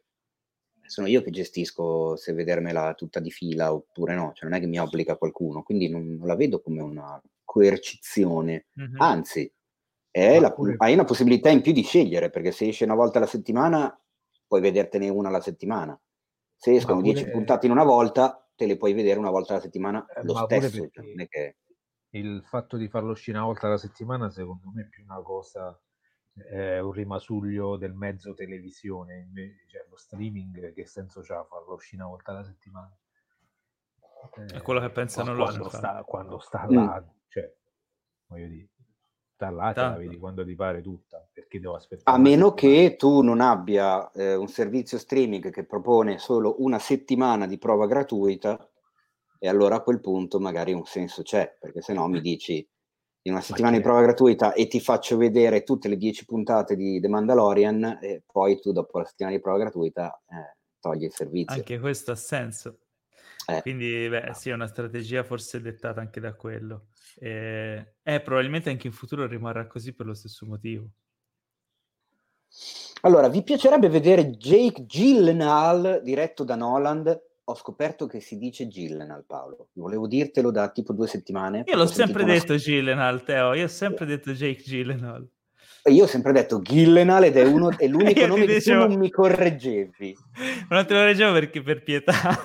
sono 0.87 1.07
io 1.07 1.23
che 1.23 1.31
gestisco 1.31 2.17
se 2.17 2.33
vedermela 2.33 2.95
tutta 2.95 3.21
di 3.21 3.31
fila 3.31 3.73
oppure 3.73 4.15
no, 4.15 4.33
cioè 4.35 4.49
non 4.49 4.59
è 4.59 4.61
che 4.61 4.67
mi 4.67 4.79
obbliga 4.79 5.17
qualcuno, 5.17 5.63
quindi 5.63 5.89
non, 5.89 6.17
non 6.17 6.27
la 6.27 6.37
vedo 6.37 6.61
come 6.61 6.83
una 6.83 7.21
coercizione, 7.45 8.67
mm-hmm. 8.79 9.01
anzi 9.01 9.53
la, 10.11 10.55
hai 10.79 10.95
una 10.95 11.05
possibilità 11.05 11.51
in 11.51 11.61
più 11.61 11.73
di 11.73 11.83
scegliere, 11.83 12.31
perché 12.31 12.53
se 12.53 12.69
esce 12.69 12.85
una 12.85 12.95
volta 12.95 13.19
alla 13.19 13.27
settimana 13.27 13.99
puoi 14.47 14.61
vedertene 14.61 15.09
una 15.09 15.29
alla 15.29 15.41
settimana, 15.41 15.99
se 16.57 16.75
escono 16.75 17.01
pure... 17.01 17.15
10 17.15 17.31
puntate 17.31 17.67
in 17.67 17.73
una 17.73 17.85
volta 17.85 18.49
te 18.55 18.67
le 18.67 18.77
puoi 18.77 18.93
vedere 18.93 19.19
una 19.19 19.31
volta 19.31 19.55
alla 19.55 19.63
settimana 19.63 20.07
eh, 20.07 20.23
lo 20.25 20.37
stesso. 20.37 20.89
Cioè, 20.91 21.29
che... 21.29 21.57
Il 22.11 22.45
fatto 22.45 22.77
di 22.77 22.89
farlo 22.89 23.11
uscire 23.11 23.37
una 23.37 23.47
volta 23.47 23.67
alla 23.67 23.77
settimana, 23.77 24.31
secondo 24.31 24.71
me, 24.73 24.83
è 24.83 24.89
più 24.89 25.03
una 25.03 25.21
cosa, 25.23 25.77
è 26.35 26.81
un 26.81 26.93
rimasuglio 26.93 27.77
del 27.77 27.95
mezzo 27.95 28.35
televisione, 28.35 29.29
cioè 29.69 29.87
lo 29.89 29.97
streaming, 29.97 30.73
che 30.73 30.87
senso 30.87 31.21
c'ha 31.21 31.45
farlo 31.45 31.75
uscire 31.75 32.03
una 32.03 32.11
volta 32.11 32.33
alla 32.33 32.45
settimana? 32.45 32.93
è 34.53 34.63
quello 34.63 34.81
che 34.81 34.91
pensano 34.91 35.35
loro. 35.35 35.45
Quando 35.45 35.69
sta, 35.69 36.03
quando 36.05 36.39
sta 36.39 36.67
là, 36.69 37.01
mm. 37.01 37.09
cioè, 37.29 37.55
voglio 38.27 38.47
dire, 38.49 38.69
sta 39.35 39.51
là, 39.51 39.73
te 39.73 39.81
la 39.81 39.97
vedi 39.97 40.19
quando 40.19 40.45
ti 40.45 40.55
pare 40.55 40.81
tutta, 40.81 41.27
perché 41.33 41.61
devo 41.61 41.75
aspettare. 41.75 42.17
A 42.17 42.21
meno 42.21 42.55
che 42.55 42.97
tu 42.99 43.21
non 43.23 43.41
abbia 43.41 44.11
eh, 44.13 44.35
un 44.35 44.49
servizio 44.49 44.99
streaming 44.99 45.51
che 45.51 45.65
propone 45.65 46.19
solo 46.19 46.57
una 46.59 46.79
settimana 46.79 47.47
di 47.47 47.59
prova 47.59 47.87
gratuita, 47.87 48.69
e 49.39 49.49
allora 49.49 49.77
a 49.77 49.83
quel 49.83 50.01
punto 50.01 50.41
magari 50.41 50.73
un 50.73 50.85
senso 50.85 51.23
c'è, 51.23 51.57
perché 51.61 51.83
se 51.83 51.93
no 51.93 52.09
mi 52.09 52.21
dici 52.23 52.67
in 53.27 53.33
una 53.33 53.41
settimana 53.41 53.77
di 53.77 53.83
prova 53.83 54.03
gratuita 54.03 54.53
e 54.53 54.67
ti 54.67 54.81
faccio 54.81 55.17
vedere 55.17 55.63
tutte 55.63 55.89
le 55.89 55.97
dieci 55.97 56.27
puntate 56.27 56.77
di 56.77 57.01
The 57.01 57.09
Mandalorian 57.09 57.99
e 58.03 58.23
poi 58.31 58.61
tu 58.61 58.73
dopo 58.73 58.99
la 58.99 59.07
settimana 59.07 59.35
di 59.35 59.41
prova 59.41 59.59
gratuita 59.59 60.23
eh, 60.29 60.57
togli 60.79 61.05
il 61.05 61.13
servizio. 61.13 61.57
Anche 61.57 61.79
questo 61.79 62.13
ha 62.13 62.17
senso. 62.17 62.79
Eh. 63.47 63.63
Quindi, 63.63 64.09
beh, 64.09 64.33
sì, 64.35 64.51
è 64.51 64.53
una 64.53 64.67
strategia 64.67 65.25
forse 65.25 65.61
dettata 65.61 66.01
anche 66.01 66.21
da 66.21 66.35
quello. 66.35 66.89
E, 67.17 67.95
eh, 68.03 68.21
probabilmente 68.21 68.71
anche 68.71 68.87
in 68.87 68.93
futuro 68.93 69.27
rimarrà 69.27 69.67
così 69.67 69.95
per 69.95 70.07
lo 70.07 70.15
stesso 70.15 70.45
motivo. 70.47 70.89
Allora, 73.03 73.29
vi 73.29 73.43
piacerebbe 73.43 73.89
vedere 73.89 74.31
Jake 74.31 74.85
Gyllenhaal 74.85 76.01
diretto 76.03 76.45
da 76.45 76.57
Noland? 76.57 77.23
Ho 77.47 77.55
scoperto 77.55 78.07
che 78.07 78.21
si 78.21 78.39
dice 78.39 78.67
Gyllenhaal, 78.67 79.25
Paolo. 79.27 79.69
Volevo 79.75 80.07
dirtelo 80.07 80.51
da 80.51 80.71
tipo 80.71 80.95
due 80.95 81.07
settimane. 81.07 81.65
Io 81.67 81.77
l'ho 81.77 81.87
sempre 81.87 82.25
detto 82.25 82.53
una... 82.53 82.61
Gyllenhaal, 82.61 83.23
Teo. 83.23 83.53
Io 83.53 83.65
ho 83.65 83.69
sempre 83.69 84.07
detto 84.07 84.33
Jake 84.33 84.63
Gyllenhaal. 84.63 85.29
Io 85.91 86.05
ho 86.05 86.07
sempre 86.07 86.33
detto 86.33 86.61
Gyllenhaal 86.61 87.25
ed 87.25 87.37
è, 87.37 87.45
uno, 87.45 87.77
è 87.77 87.87
l'unico 87.89 88.27
nome 88.27 88.47
dicevo... 88.47 88.81
che 88.81 88.87
tu 88.87 88.91
non 88.93 88.99
mi 88.99 89.11
correggevi. 89.11 90.17
Non 90.71 90.87
te 90.87 90.95
lo 90.95 91.05
leggevo 91.05 91.33
perché 91.35 91.63
per 91.63 91.83
pietà. 91.83 92.15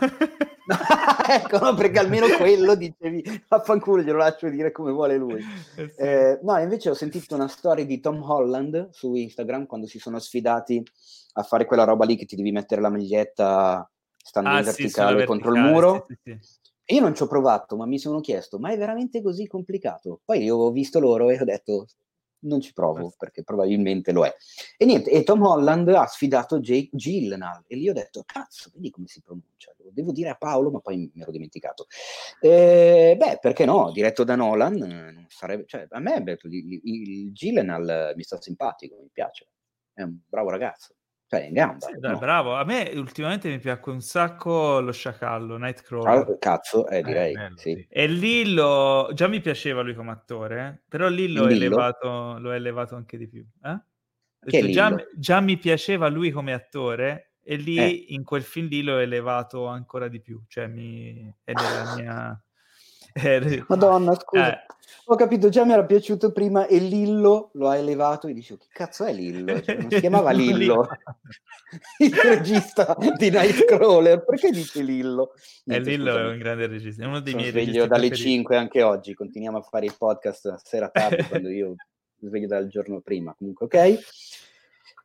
ecco, 1.30 1.60
no, 1.60 1.74
perché 1.74 2.00
almeno 2.00 2.28
quello 2.36 2.76
dicevi, 2.76 3.44
vaffanculo, 3.48 4.02
glielo 4.02 4.18
lascio 4.18 4.50
dire 4.50 4.74
come 4.74 4.92
vuole 4.92 5.16
lui. 5.16 5.42
Eh, 5.78 5.94
eh, 5.96 6.40
no, 6.44 6.58
invece 6.60 6.90
ho 6.90 6.94
sentito 6.94 7.36
una 7.36 7.48
storia 7.48 7.86
di 7.86 8.02
Tom 8.02 8.22
Holland 8.22 8.90
su 8.92 9.14
Instagram 9.14 9.66
quando 9.66 9.88
si 9.88 9.98
sono 9.98 10.20
sfidati 10.20 10.84
a 11.34 11.44
fare 11.44 11.64
quella 11.64 11.86
roba 11.86 12.04
lì 12.04 12.18
che 12.18 12.26
ti 12.26 12.36
devi 12.36 12.52
mettere 12.52 12.82
la 12.82 12.90
maglietta 12.90 13.90
stando 14.30 14.50
ah, 14.50 14.60
in 14.60 14.64
verticale 14.64 15.22
sì, 15.22 15.26
contro 15.26 15.52
verticale, 15.52 15.68
il 15.68 15.74
muro. 15.74 16.06
Sì, 16.08 16.40
sì, 16.40 16.96
io 16.96 17.02
non 17.02 17.16
ci 17.16 17.24
ho 17.24 17.28
provato, 17.28 17.76
ma 17.76 17.86
mi 17.86 18.00
sono 18.00 18.20
chiesto, 18.20 18.58
ma 18.58 18.72
è 18.72 18.78
veramente 18.78 19.22
così 19.22 19.48
complicato? 19.48 20.22
Poi 20.24 20.44
io 20.44 20.56
ho 20.56 20.72
visto 20.72 21.00
loro 21.00 21.30
e 21.30 21.40
ho 21.40 21.44
detto, 21.44 21.88
non 22.42 22.62
ci 22.62 22.74
provo 22.74 23.14
perché 23.18 23.44
probabilmente 23.44 24.12
lo 24.12 24.26
è. 24.26 24.34
E 24.78 24.86
niente, 24.86 25.12
e 25.12 25.24
Tom 25.24 25.44
Holland 25.44 25.88
ha 25.90 26.06
sfidato 26.08 26.60
Jake 26.60 26.90
Gyllenhaal 26.92 27.64
e 27.68 27.76
lì 27.76 27.90
ho 27.90 27.94
detto, 27.94 28.24
cazzo, 28.26 28.72
vedi 28.74 28.90
come 28.90 29.08
si 29.08 29.22
pronuncia? 29.22 29.74
Lo 29.78 29.92
devo 29.92 30.12
dire 30.12 30.30
a 30.30 30.36
Paolo, 30.36 30.72
ma 30.72 30.80
poi 30.80 31.12
mi 31.14 31.22
ero 31.22 31.32
dimenticato. 31.32 31.86
Eh, 32.40 33.16
beh, 33.18 33.40
perché 33.40 33.66
no? 33.66 33.92
Diretto 33.92 34.24
da 34.24 34.36
Nolan, 34.36 34.78
non 34.78 35.26
sarebbe, 35.28 35.66
cioè, 35.68 35.86
a 35.90 36.00
me 36.00 36.24
il, 36.26 36.80
il 36.84 37.32
Gyllenhaal 37.32 38.14
mi 38.16 38.24
sta 38.24 38.42
simpatico, 38.42 38.96
mi 39.00 39.10
piace, 39.12 39.48
è 39.94 40.02
un 40.02 40.18
bravo 40.28 40.50
ragazzo 40.50 40.94
cioè 41.30 41.42
in 41.42 41.54
gamba. 41.54 41.86
Sì, 41.86 42.00
dai, 42.00 42.14
no? 42.14 42.18
Bravo, 42.18 42.56
a 42.56 42.64
me 42.64 42.92
ultimamente 42.96 43.50
mi 43.50 43.60
piace 43.60 43.88
un 43.92 44.02
sacco 44.02 44.80
lo 44.80 44.92
sciacallo, 44.92 45.58
Nightcrawler. 45.58 46.40
Cazzo, 46.40 46.88
eh, 46.88 47.04
direi. 47.04 47.36
Eh, 47.36 47.52
sì. 47.56 47.86
E 47.88 48.08
Lillo, 48.08 49.12
già 49.14 49.28
mi 49.28 49.40
piaceva 49.40 49.82
lui 49.82 49.94
come 49.94 50.10
attore, 50.10 50.66
eh? 50.66 50.86
però 50.90 51.08
Lillo, 51.08 51.46
Lillo? 51.46 51.66
Elevato, 51.66 52.40
lo 52.40 52.52
è 52.52 52.56
elevato 52.56 52.96
anche 52.96 53.16
di 53.18 53.28
più. 53.28 53.46
Eh? 53.64 53.80
Detto, 54.40 54.70
già, 54.72 54.96
già, 55.16 55.40
mi 55.40 55.58
piaceva 55.58 56.08
lui 56.08 56.32
come 56.32 56.52
attore 56.52 57.34
e 57.44 57.58
lì 57.58 57.78
eh. 57.78 58.06
in 58.08 58.24
quel 58.24 58.42
film 58.42 58.68
lì 58.68 58.82
l'ho 58.82 58.98
elevato 58.98 59.68
ancora 59.68 60.08
di 60.08 60.22
più, 60.22 60.42
cioè 60.48 60.66
mi, 60.66 61.32
è 61.44 61.52
nella 61.52 61.96
mia... 61.96 62.44
Madonna, 63.68 64.16
scusa. 64.16 64.54
Eh. 64.54 64.66
Ho 65.12 65.16
capito, 65.16 65.50
già 65.50 65.66
mi 65.66 65.74
era 65.74 65.86
piaciuto 65.86 66.32
prima 66.32 66.68
e 66.68 66.78
Lillo 66.78 67.50
lo 67.54 67.68
ha 67.68 67.78
elevato 67.78 68.28
e 68.28 68.34
dicevo, 68.34 68.60
che 68.60 68.68
cazzo 68.72 69.06
è 69.06 69.12
Lillo? 69.12 69.60
Cioè, 69.60 69.78
non 69.78 69.90
si 69.90 70.00
chiamava 70.02 70.30
Lillo, 70.30 70.88
il 71.98 72.14
regista 72.14 72.96
di 73.18 73.32
Nightcrawler, 73.32 74.24
perché 74.24 74.52
dice 74.52 74.84
Lillo? 74.84 75.34
Niente, 75.64 75.90
Lillo 75.90 76.12
scusami. 76.12 76.28
è 76.28 76.32
un 76.32 76.38
grande 76.38 76.68
regista, 76.68 77.04
è 77.04 77.06
uno 77.08 77.22
dei 77.22 77.32
Sono 77.32 77.42
miei 77.42 77.52
sveglio 77.52 77.88
dalle 77.88 78.08
preferiti. 78.08 78.36
5 78.36 78.56
anche 78.56 78.84
oggi, 78.84 79.16
continuiamo 79.16 79.58
a 79.58 79.62
fare 79.62 79.86
il 79.88 79.96
podcast 79.98 80.56
sera 80.64 80.90
tardi 80.90 81.24
quando 81.24 81.50
io 81.50 81.76
sveglio 82.20 82.48
dal 82.48 82.68
giorno 82.68 83.02
prima, 83.02 83.34
comunque 83.36 83.66
ok. 83.66 84.00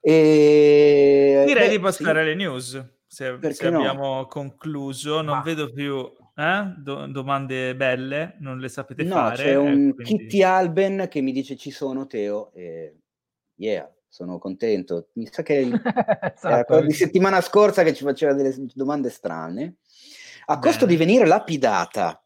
E... 0.02 1.44
Direi 1.46 1.68
beh, 1.68 1.76
di 1.76 1.80
passare 1.80 2.12
sì. 2.12 2.18
alle 2.18 2.34
news, 2.34 2.84
se, 3.06 3.38
se 3.40 3.66
abbiamo 3.66 4.26
concluso, 4.26 5.22
non 5.22 5.36
Ma... 5.36 5.42
vedo 5.42 5.72
più 5.72 6.12
eh? 6.34 6.74
Do- 6.76 7.06
domande 7.06 7.76
belle, 7.76 8.36
non 8.40 8.58
le 8.58 8.68
sapete 8.68 9.04
no, 9.04 9.14
fare. 9.14 9.36
C'è 9.36 9.56
un 9.56 9.94
quindi... 9.94 10.02
Kitty 10.02 10.42
Alben 10.42 11.06
che 11.08 11.20
mi 11.20 11.32
dice 11.32 11.56
ci 11.56 11.70
sono 11.70 12.06
Teo 12.06 12.52
e 12.52 12.98
yeah, 13.56 13.90
sono 14.08 14.38
contento. 14.38 15.08
Mi 15.14 15.28
sa 15.30 15.42
che 15.42 15.70
esatto. 16.34 16.80
di 16.80 16.92
settimana 16.92 17.40
scorsa 17.40 17.82
che 17.82 17.94
ci 17.94 18.04
faceva 18.04 18.32
delle 18.32 18.54
domande 18.74 19.10
strane. 19.10 19.76
A 20.46 20.56
Bene. 20.56 20.66
costo 20.66 20.86
di 20.86 20.96
venire 20.96 21.26
lapidata, 21.26 22.22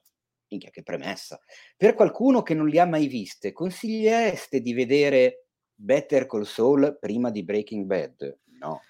minchia 0.48 0.70
che 0.70 0.82
premessa, 0.82 1.38
per 1.76 1.94
qualcuno 1.94 2.42
che 2.42 2.54
non 2.54 2.66
li 2.66 2.78
ha 2.78 2.86
mai 2.86 3.06
viste, 3.06 3.52
consigliereste 3.52 4.60
di 4.60 4.72
vedere 4.72 5.46
Better 5.72 6.26
Call 6.26 6.42
Saul 6.42 6.98
prima 6.98 7.30
di 7.30 7.44
Breaking 7.44 7.86
Bad? 7.86 8.38
No. 8.58 8.80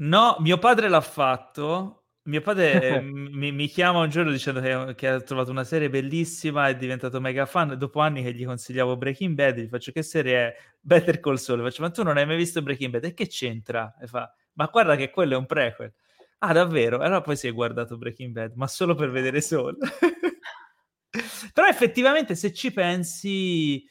No, 0.00 0.36
mio 0.40 0.58
padre 0.58 0.88
l'ha 0.88 1.00
fatto 1.00 1.97
mio 2.28 2.40
padre 2.42 3.00
mi, 3.02 3.52
mi, 3.52 3.66
chiama 3.68 4.00
un 4.00 4.10
giorno 4.10 4.30
dicendo 4.30 4.60
che, 4.60 4.94
che, 4.94 5.08
ha 5.08 5.20
trovato 5.20 5.50
una 5.50 5.64
serie 5.64 5.88
bellissima, 5.88 6.68
è 6.68 6.76
diventato 6.76 7.20
mega 7.20 7.46
fan. 7.46 7.76
Dopo 7.76 8.00
anni 8.00 8.22
che 8.22 8.32
gli 8.32 8.44
consigliavo 8.44 8.96
Breaking 8.96 9.34
Bad, 9.34 9.58
gli 9.58 9.68
faccio 9.68 9.92
che 9.92 10.02
serie 10.02 10.36
è 10.36 10.56
Better 10.80 11.20
Call 11.20 11.36
Saul. 11.36 11.62
Faccio, 11.62 11.82
ma 11.82 11.90
tu 11.90 12.02
non 12.02 12.16
hai 12.16 12.26
mai 12.26 12.36
visto 12.36 12.62
Breaking 12.62 12.92
Bad? 12.92 13.04
E 13.04 13.14
che 13.14 13.26
c'entra? 13.26 13.96
E 14.00 14.06
fa, 14.06 14.32
ma 14.52 14.66
guarda 14.66 14.94
che 14.96 15.10
quello 15.10 15.34
è 15.34 15.38
un 15.38 15.46
prequel. 15.46 15.92
Ah, 16.38 16.52
davvero? 16.52 16.98
Allora 16.98 17.20
poi 17.20 17.36
si 17.36 17.48
è 17.48 17.52
guardato 17.52 17.96
Breaking 17.96 18.32
Bad, 18.32 18.52
ma 18.54 18.68
solo 18.68 18.94
per 18.94 19.10
vedere 19.10 19.40
Saul. 19.40 19.76
Però 21.52 21.66
effettivamente, 21.66 22.34
se 22.34 22.52
ci 22.52 22.70
pensi, 22.72 23.84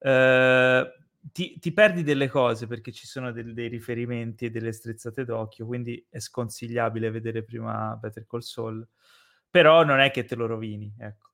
eh, 0.00 0.92
ti, 1.36 1.58
ti, 1.58 1.70
perdi 1.70 2.02
delle 2.02 2.28
cose 2.28 2.66
perché 2.66 2.90
ci 2.92 3.06
sono 3.06 3.30
del, 3.30 3.52
dei 3.52 3.68
riferimenti 3.68 4.46
e 4.46 4.50
delle 4.50 4.72
strizzate 4.72 5.26
d'occhio, 5.26 5.66
quindi 5.66 6.02
è 6.08 6.18
sconsigliabile 6.18 7.10
vedere 7.10 7.42
prima 7.42 7.94
Better 8.00 8.24
Call 8.26 8.40
Saul, 8.40 8.88
però 9.50 9.84
non 9.84 10.00
è 10.00 10.10
che 10.10 10.24
te 10.24 10.34
lo 10.34 10.46
rovini, 10.46 10.90
ecco. 10.98 11.32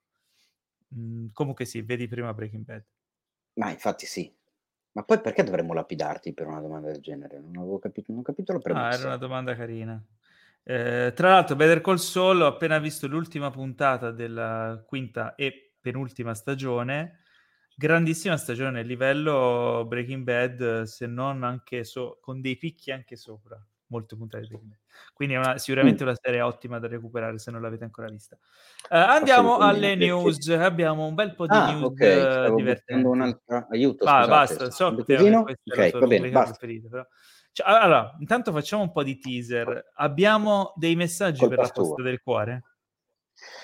Mm, 0.97 1.29
comunque 1.33 1.67
sì, 1.67 1.83
vedi 1.83 2.09
prima 2.09 2.35
Breaking 2.35 2.65
Bad. 2.65 2.85
Ma 3.55 3.71
infatti 3.71 4.05
sì. 4.05 4.35
Ma 4.95 5.05
poi 5.05 5.21
perché 5.21 5.45
dovremmo 5.45 5.73
lapidarti 5.73 6.35
per 6.35 6.49
una 6.49 6.61
domanda 6.61 6.91
del 6.91 7.01
genere? 7.01 7.39
Non 7.39 7.59
avevo 7.59 7.79
capito, 7.79 8.11
non 8.11 8.23
ho 8.23 8.25
capito 8.25 8.53
la 8.53 8.59
premessa. 8.59 8.89
Ah, 8.89 8.95
era 8.95 9.07
una 9.07 9.17
domanda 9.19 9.55
carina. 9.55 10.05
Eh, 10.65 11.13
tra 11.15 11.29
l'altro, 11.29 11.55
Better 11.55 11.81
Call 11.81 11.95
Saul, 11.95 12.41
ho 12.41 12.47
appena 12.47 12.81
visto 12.81 13.07
l'ultima 13.07 13.51
puntata 13.51 14.11
della 14.11 14.83
quinta 14.85 15.37
e 15.37 15.75
penultima 15.81 16.35
stagione 16.35 17.22
grandissima 17.77 18.37
stagione, 18.37 18.83
livello 18.83 19.85
Breaking 19.87 20.23
Bad, 20.25 20.83
se 20.83 21.07
non 21.07 21.43
anche 21.43 21.85
so- 21.85 22.19
con 22.21 22.41
dei 22.41 22.57
picchi 22.57 22.91
anche 22.91 23.17
sopra. 23.17 23.61
molte 23.93 24.17
puntate 24.17 24.47
di 24.49 24.59
Quindi 25.13 25.35
è 25.35 25.39
una, 25.39 25.59
sicuramente 25.59 26.03
mm. 26.03 26.07
una 26.07 26.17
serie 26.21 26.41
ottima 26.41 26.79
da 26.79 26.89
recuperare 26.89 27.39
se 27.39 27.51
non 27.51 27.61
l'avete 27.61 27.85
ancora 27.85 28.09
vista. 28.09 28.37
Uh, 28.89 28.97
andiamo 28.97 29.59
alle 29.59 29.95
news. 29.95 30.49
Abbiamo 30.49 31.07
un 31.07 31.15
bel 31.15 31.35
po' 31.35 31.47
di 31.47 31.55
ah, 31.55 31.73
news 31.73 31.83
okay. 31.83 32.49
uh, 32.49 32.55
divertenti. 32.57 33.07
Un'altra... 33.07 33.67
Aiuto, 33.71 34.05
ah, 34.05 34.27
basta. 34.27 34.71
So 34.71 34.95
che 35.05 35.17
okay, 35.17 35.91
va 35.91 36.07
bene, 36.07 36.31
basta. 36.31 36.57
Preferite, 36.57 36.89
però. 36.89 37.07
Cioè, 37.53 37.69
allora, 37.69 38.17
intanto 38.19 38.51
facciamo 38.51 38.83
un 38.83 38.93
po' 38.93 39.03
di 39.03 39.19
teaser. 39.19 39.91
Abbiamo 39.97 40.73
dei 40.75 40.97
messaggi 40.97 41.41
Colpa 41.41 41.55
per 41.55 41.65
la 41.65 41.71
posta 41.71 42.03
del 42.03 42.23
cuore? 42.23 42.63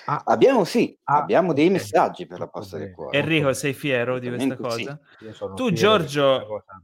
Ah, 0.05 0.23
abbiamo 0.25 0.63
sì, 0.63 0.97
ah, 1.03 1.17
abbiamo 1.17 1.53
dei 1.53 1.69
messaggi 1.69 2.25
per 2.25 2.39
la 2.39 2.47
posta 2.47 2.77
del 2.77 2.91
cuore. 2.91 3.17
Enrico, 3.17 3.53
sei 3.53 3.73
fiero 3.73 4.19
di 4.19 4.27
questa 4.29 4.55
cosa? 4.55 4.99
Sì. 5.19 5.31
Tu, 5.55 5.71
Giorgio, 5.71 6.45
cosa 6.47 6.81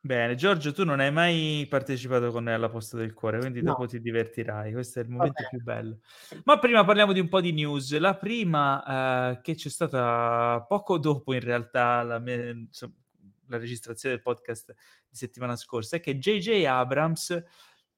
Bene, 0.00 0.36
Giorgio, 0.36 0.72
tu 0.72 0.84
non 0.84 1.00
hai 1.00 1.10
mai 1.10 1.66
partecipato 1.68 2.30
con 2.30 2.44
noi 2.44 2.54
alla 2.54 2.70
posta 2.70 2.96
del 2.96 3.12
cuore, 3.12 3.40
quindi 3.40 3.60
no. 3.60 3.72
dopo 3.72 3.86
ti 3.86 4.00
divertirai. 4.00 4.72
Questo 4.72 5.00
è 5.00 5.02
il 5.02 5.10
momento 5.10 5.42
Vabbè. 5.42 5.48
più 5.48 5.62
bello. 5.62 5.98
Ma 6.44 6.58
prima 6.58 6.84
parliamo 6.84 7.12
di 7.12 7.20
un 7.20 7.28
po' 7.28 7.40
di 7.40 7.52
news. 7.52 7.98
La 7.98 8.16
prima 8.16 9.32
eh, 9.32 9.40
che 9.42 9.54
c'è 9.54 9.68
stata 9.68 10.64
poco 10.68 10.98
dopo, 10.98 11.34
in 11.34 11.40
realtà, 11.40 12.02
la, 12.02 12.18
me, 12.20 12.68
la 13.48 13.58
registrazione 13.58 14.14
del 14.14 14.24
podcast 14.24 14.72
di 15.08 15.16
settimana 15.16 15.56
scorsa, 15.56 15.96
è 15.96 16.00
che 16.00 16.16
JJ 16.16 16.64
Abrams 16.64 17.44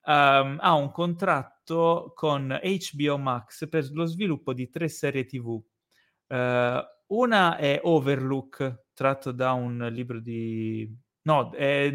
um, 0.05 0.59
ha 0.61 0.74
un 0.74 0.90
contratto 0.90 2.12
con 2.14 2.59
HBO 2.62 3.18
Max 3.18 3.68
per 3.68 3.90
lo 3.92 4.05
sviluppo 4.05 4.53
di 4.53 4.68
tre 4.68 4.88
serie 4.88 5.24
TV. 5.24 5.46
Uh, 5.46 6.34
eh, 6.34 6.84
una 7.09 7.57
è 7.57 7.80
Overlook, 7.82 8.84
tratto 8.92 9.32
da 9.32 9.53
un 9.53 9.88
libro 9.90 10.20
di 10.20 10.88
No, 11.22 11.51
è, 11.53 11.90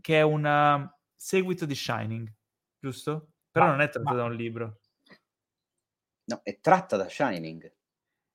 che 0.00 0.18
è 0.18 0.22
un 0.22 0.88
seguito 1.14 1.66
di 1.66 1.74
Shining, 1.74 2.32
giusto? 2.78 3.32
Però 3.50 3.66
ma, 3.66 3.70
non 3.72 3.80
è 3.82 3.88
tratta 3.88 4.10
ma... 4.10 4.16
da 4.16 4.24
un 4.24 4.34
libro. 4.34 4.80
No, 6.24 6.40
è 6.42 6.60
tratta 6.60 6.96
da 6.96 7.08
Shining. 7.08 7.72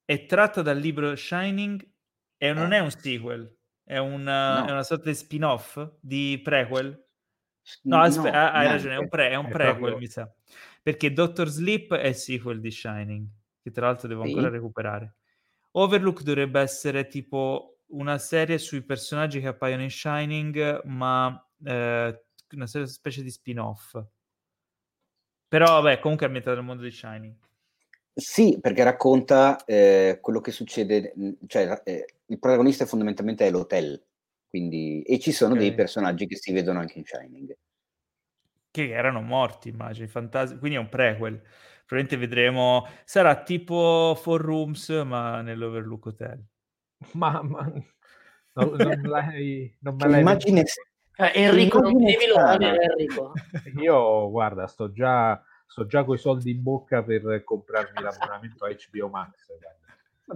È 0.03 0.25
tratta 0.25 0.61
dal 0.61 0.77
libro 0.77 1.15
Shining 1.15 1.85
e 2.37 2.53
non 2.53 2.73
eh. 2.73 2.77
è 2.77 2.79
un 2.79 2.91
sequel, 2.91 3.57
è 3.83 3.97
una, 3.97 4.59
no. 4.59 4.67
è 4.67 4.71
una 4.71 4.83
sorta 4.83 5.09
di 5.09 5.15
spin-off 5.15 5.97
di 5.99 6.39
prequel. 6.43 7.03
No, 7.83 8.01
aspe- 8.01 8.31
no, 8.31 8.37
hai 8.37 8.67
ragione, 8.67 8.95
è 8.95 8.97
un, 8.97 9.09
pre- 9.09 9.29
è 9.29 9.35
un 9.35 9.45
è 9.45 9.49
prequel, 9.49 9.75
proprio... 9.75 9.97
mi 9.97 10.07
sa. 10.07 10.31
Perché 10.81 11.11
Doctor 11.11 11.47
Sleep 11.47 11.93
è 11.95 12.07
il 12.07 12.15
sequel 12.15 12.59
di 12.59 12.71
Shining, 12.71 13.27
che 13.61 13.71
tra 13.71 13.87
l'altro 13.87 14.07
devo 14.07 14.23
ancora 14.23 14.47
sì. 14.47 14.53
recuperare. 14.53 15.15
Overlook 15.71 16.21
dovrebbe 16.21 16.61
essere 16.61 17.07
tipo 17.07 17.79
una 17.87 18.17
serie 18.17 18.57
sui 18.57 18.83
personaggi 18.83 19.39
che 19.39 19.47
appaiono 19.47 19.83
in 19.83 19.89
Shining, 19.89 20.83
ma 20.85 21.43
eh, 21.63 22.23
una 22.51 22.67
serie, 22.67 22.87
specie 22.87 23.23
di 23.23 23.31
spin-off. 23.31 23.99
Però, 25.47 25.81
vabbè, 25.81 25.99
comunque 25.99 26.25
è 26.25 26.27
ambientata 26.27 26.57
nel 26.57 26.65
mondo 26.65 26.83
di 26.83 26.91
Shining. 26.91 27.35
Sì, 28.13 28.57
perché 28.61 28.83
racconta 28.83 29.65
eh, 29.65 30.19
quello 30.21 30.39
che 30.39 30.51
succede, 30.51 31.13
cioè 31.47 31.81
eh, 31.83 32.05
il 32.27 32.39
protagonista 32.39 32.85
fondamentalmente 32.85 33.45
è 33.45 33.51
l'hotel, 33.51 34.01
quindi, 34.55 35.01
e 35.01 35.19
ci 35.19 35.33
sono 35.33 35.51
okay. 35.51 35.67
dei 35.67 35.75
personaggi 35.75 36.27
che 36.27 36.37
si 36.37 36.53
vedono 36.53 36.79
anche 36.79 36.97
in 36.97 37.03
Shining. 37.03 37.57
Che 38.71 38.89
erano 38.89 39.19
morti, 39.21 39.67
immagini, 39.67 40.07
fantasmi, 40.07 40.59
quindi 40.59 40.77
è 40.77 40.79
un 40.79 40.87
prequel. 40.87 41.41
Probabilmente 41.85 42.15
vedremo, 42.15 42.87
sarà 43.03 43.43
tipo 43.43 44.17
Four 44.17 44.41
Rooms, 44.41 44.89
ma 45.05 45.41
nell'Overlook 45.41 46.05
Hotel. 46.05 46.41
Ma, 47.11 47.41
ma 47.43 47.63
non, 48.53 48.75
non, 48.77 49.01
l'hai, 49.03 49.75
non 49.81 49.95
me 49.97 50.07
l'hai 50.07 50.21
immagine... 50.21 50.63
Eh, 51.17 51.31
Enrico, 51.33 51.79
non 51.79 51.97
devi 51.97 52.27
lo 52.27 52.39
Enrico. 52.57 53.33
Io, 53.77 54.29
guarda, 54.29 54.67
sto 54.67 54.89
già, 54.93 55.41
sto 55.67 55.85
già 55.85 56.05
con 56.05 56.15
i 56.15 56.17
soldi 56.17 56.51
in 56.51 56.63
bocca 56.63 57.03
per 57.03 57.43
comprarmi 57.43 58.01
l'abbonamento 58.01 58.63
a 58.63 58.69
HBO 58.69 59.09
Max. 59.09 59.47
Guarda. 59.47 59.84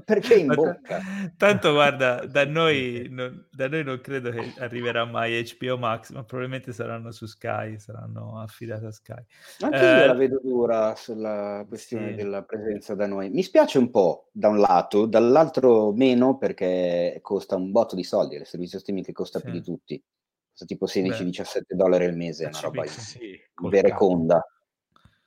Perché 0.06 0.36
in 0.36 0.54
bocca? 0.54 1.02
Tanto 1.36 1.72
guarda, 1.72 2.24
da 2.28 2.46
noi, 2.48 3.08
non, 3.10 3.48
da 3.50 3.68
noi 3.68 3.84
non 3.84 4.00
credo 4.02 4.30
che 4.30 4.54
arriverà 4.60 5.04
mai 5.06 5.44
HBO 5.58 5.78
Max, 5.80 6.12
ma 6.12 6.24
probabilmente 6.24 6.72
saranno 6.74 7.12
su 7.12 7.26
Sky, 7.26 7.80
saranno 7.80 8.40
affidate 8.40 8.86
a 8.86 8.92
Sky. 8.92 9.24
Anche 9.62 9.80
eh, 9.80 10.00
io 10.00 10.06
la 10.06 10.14
vedo 10.14 10.40
dura 10.44 10.96
sulla 10.96 11.66
questione 11.68 12.10
sì. 12.10 12.16
della 12.16 12.44
presenza 12.44 12.94
da 12.94 13.08
noi. 13.08 13.30
Mi 13.32 13.42
spiace 13.42 13.80
un 13.80 13.90
po' 13.90 14.30
da 14.32 14.50
un 14.50 14.60
lato, 14.60 15.08
dall'altro 15.08 15.92
meno 15.92 16.38
perché 16.38 17.18
costa 17.24 17.56
un 17.56 17.72
botto 17.72 17.96
di 17.96 18.04
soldi, 18.04 18.36
il 18.36 18.46
servizio 18.46 18.78
streaming 18.78 19.06
che 19.06 19.14
costa 19.14 19.40
sì. 19.40 19.46
più 19.46 19.54
di 19.54 19.64
tutti. 19.64 20.04
Costa 20.50 20.66
tipo 20.66 20.86
16-17 20.86 21.62
dollari 21.70 22.06
al 22.06 22.16
mese, 22.16 22.44
è 22.44 22.48
una 22.48 22.60
roba 22.60 22.86
sì, 22.86 23.40
vereconda. 23.70 24.46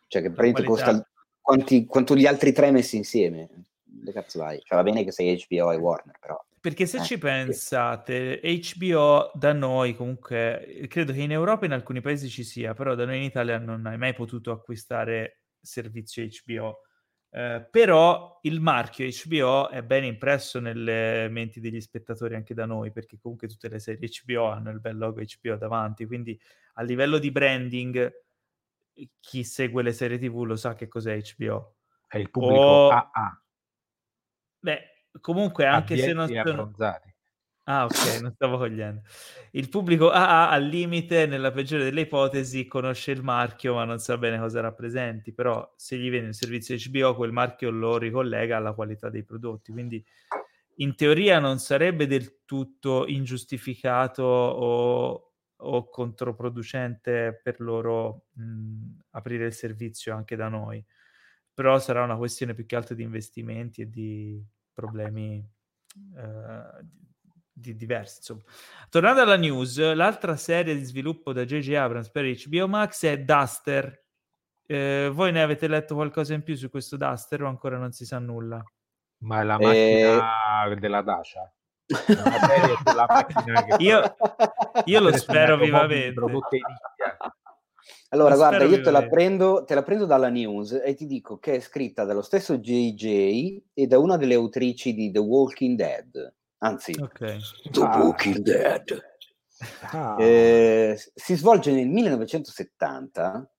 Cioè 0.06 0.22
che 0.22 0.30
praticamente 0.30 0.62
costa 0.62 1.10
quanti, 1.40 1.84
quanto 1.84 2.14
gli 2.14 2.26
altri 2.26 2.52
tre 2.52 2.70
messi 2.70 2.96
insieme 2.96 3.48
le 4.02 4.12
cazzo 4.12 4.38
vai? 4.38 4.60
Cioè 4.62 4.76
va 4.76 4.82
bene 4.82 5.04
che 5.04 5.12
sei 5.12 5.42
HBO 5.48 5.72
e 5.72 5.76
Warner, 5.76 6.18
però... 6.18 6.44
Perché 6.60 6.86
se 6.86 6.98
eh, 6.98 7.02
ci 7.02 7.18
pensate, 7.18 8.40
HBO 8.40 9.32
da 9.34 9.52
noi 9.52 9.96
comunque, 9.96 10.86
credo 10.88 11.12
che 11.12 11.20
in 11.20 11.32
Europa 11.32 11.62
e 11.62 11.66
in 11.66 11.72
alcuni 11.72 12.00
paesi 12.00 12.28
ci 12.28 12.44
sia, 12.44 12.72
però 12.72 12.94
da 12.94 13.04
noi 13.04 13.16
in 13.16 13.24
Italia 13.24 13.58
non 13.58 13.84
hai 13.86 13.98
mai 13.98 14.14
potuto 14.14 14.52
acquistare 14.52 15.40
servizio 15.60 16.24
HBO. 16.24 16.82
Eh, 17.34 17.66
però 17.68 18.38
il 18.42 18.60
marchio 18.60 19.08
HBO 19.08 19.70
è 19.70 19.82
ben 19.82 20.04
impresso 20.04 20.60
nelle 20.60 21.28
menti 21.30 21.60
degli 21.60 21.80
spettatori 21.80 22.34
anche 22.36 22.54
da 22.54 22.66
noi, 22.66 22.92
perché 22.92 23.18
comunque 23.18 23.48
tutte 23.48 23.68
le 23.68 23.80
serie 23.80 24.08
HBO 24.24 24.44
hanno 24.46 24.70
il 24.70 24.80
bel 24.80 24.98
logo 24.98 25.20
HBO 25.20 25.56
davanti, 25.56 26.06
quindi 26.06 26.38
a 26.74 26.82
livello 26.82 27.18
di 27.18 27.32
branding 27.32 28.20
chi 29.18 29.42
segue 29.42 29.82
le 29.82 29.92
serie 29.92 30.18
TV 30.18 30.44
lo 30.44 30.56
sa 30.56 30.74
che 30.74 30.86
cos'è 30.88 31.18
HBO. 31.36 31.74
È 32.06 32.18
il 32.18 32.30
pubblico 32.30 32.60
o... 32.60 32.88
AA. 32.90 33.41
Beh, 34.62 34.80
comunque 35.20 35.66
anche 35.66 35.96
se 35.96 36.12
non 36.12 36.28
sono... 36.28 36.72
Ah, 37.64 37.84
ok, 37.84 38.20
non 38.20 38.32
stavo 38.32 38.58
cogliendo. 38.58 39.02
Il 39.52 39.68
pubblico 39.68 40.10
AA 40.10 40.50
al 40.50 40.64
limite, 40.64 41.26
nella 41.26 41.52
peggiore 41.52 41.84
delle 41.84 42.02
ipotesi, 42.02 42.66
conosce 42.66 43.12
il 43.12 43.22
marchio, 43.22 43.74
ma 43.74 43.84
non 43.84 43.98
sa 44.00 44.18
bene 44.18 44.38
cosa 44.38 44.60
rappresenti. 44.60 45.32
Però, 45.32 45.72
se 45.76 45.96
gli 45.96 46.10
viene 46.10 46.28
il 46.28 46.34
servizio 46.34 46.76
HBO, 46.76 47.14
quel 47.14 47.30
marchio 47.30 47.70
lo 47.70 47.98
ricollega 47.98 48.56
alla 48.56 48.72
qualità 48.72 49.10
dei 49.10 49.22
prodotti. 49.24 49.70
Quindi, 49.70 50.04
in 50.76 50.96
teoria, 50.96 51.38
non 51.38 51.58
sarebbe 51.58 52.06
del 52.08 52.42
tutto 52.44 53.06
ingiustificato 53.06 54.22
o, 54.24 55.32
o 55.56 55.88
controproducente 55.88 57.40
per 57.42 57.60
loro 57.60 58.24
mh, 58.32 58.98
aprire 59.10 59.46
il 59.46 59.52
servizio 59.52 60.16
anche 60.16 60.34
da 60.34 60.48
noi 60.48 60.84
però 61.54 61.78
sarà 61.78 62.02
una 62.02 62.16
questione 62.16 62.54
più 62.54 62.66
che 62.66 62.76
altro 62.76 62.94
di 62.94 63.02
investimenti 63.02 63.82
e 63.82 63.90
di 63.90 64.42
problemi 64.72 65.46
eh, 66.16 66.84
di, 67.52 67.76
diversi. 67.76 68.16
Insomma. 68.18 68.42
Tornando 68.88 69.20
alla 69.20 69.36
news, 69.36 69.78
l'altra 69.94 70.36
serie 70.36 70.74
di 70.74 70.84
sviluppo 70.84 71.32
da 71.32 71.44
J.J. 71.44 71.74
Abrams 71.74 72.10
per 72.10 72.24
HBO 72.24 72.68
Max 72.68 73.04
è 73.04 73.18
Duster. 73.18 74.00
Eh, 74.66 75.10
voi 75.12 75.32
ne 75.32 75.42
avete 75.42 75.68
letto 75.68 75.94
qualcosa 75.94 76.34
in 76.34 76.42
più 76.42 76.54
su 76.54 76.70
questo 76.70 76.96
Duster 76.96 77.42
o 77.42 77.48
ancora 77.48 77.76
non 77.76 77.92
si 77.92 78.06
sa 78.06 78.18
nulla? 78.18 78.62
Ma 79.18 79.40
è 79.40 79.44
la 79.44 79.58
macchina 79.58 80.64
eh... 80.64 80.76
della 80.76 81.02
Dacia. 81.02 81.52
io, 83.78 84.16
io 84.84 85.00
lo 85.00 85.16
spero 85.16 85.56
vivamente. 85.56 86.20
Allora, 88.10 88.36
guarda, 88.36 88.64
io 88.64 88.80
te 88.82 88.90
la, 88.90 89.06
prendo, 89.06 89.64
te 89.64 89.74
la, 89.74 89.82
prendo, 89.82 90.04
dalla 90.04 90.28
news 90.28 90.72
e 90.84 90.94
ti 90.94 91.06
dico 91.06 91.38
che 91.38 91.54
è 91.54 91.60
scritta 91.60 92.04
dallo 92.04 92.22
stesso 92.22 92.58
JJ 92.58 93.62
e 93.72 93.86
da 93.86 93.98
una 93.98 94.16
delle 94.16 94.34
autrici 94.34 94.94
di 94.94 95.10
The 95.10 95.18
Walking 95.18 95.76
Dead. 95.76 96.34
Anzi, 96.58 96.94
okay. 97.00 97.38
The 97.70 97.80
ah. 97.80 98.02
Walking 98.02 98.38
Dead. 98.38 99.10
Ah. 99.92 100.16
Eh, 100.20 100.98
si 101.14 101.34
svolge 101.36 101.72
nel 101.72 101.88
1970 101.88 103.50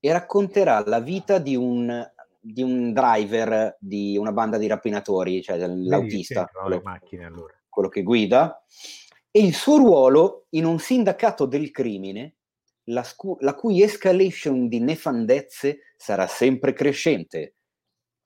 e 0.00 0.12
racconterà 0.12 0.84
la 0.86 1.00
vita 1.00 1.38
di 1.38 1.56
un, 1.56 2.04
di 2.40 2.62
un 2.62 2.92
driver 2.92 3.76
di 3.80 4.16
una 4.16 4.32
banda 4.32 4.56
di 4.56 4.66
rapinatori, 4.66 5.42
cioè 5.42 5.58
l'autista, 5.66 6.46
quello, 6.46 6.80
macchine, 6.82 7.24
allora. 7.24 7.54
quello 7.68 7.88
che 7.88 8.02
guida, 8.02 8.62
e 9.30 9.40
il 9.40 9.54
suo 9.54 9.76
ruolo 9.76 10.46
in 10.50 10.64
un 10.64 10.78
sindacato 10.78 11.44
del 11.46 11.70
crimine 11.70 12.35
la, 12.88 13.02
scu- 13.02 13.40
la 13.40 13.54
cui 13.54 13.82
escalation 13.82 14.68
di 14.68 14.80
nefandezze 14.80 15.92
sarà 15.96 16.26
sempre 16.26 16.72
crescente. 16.72 17.54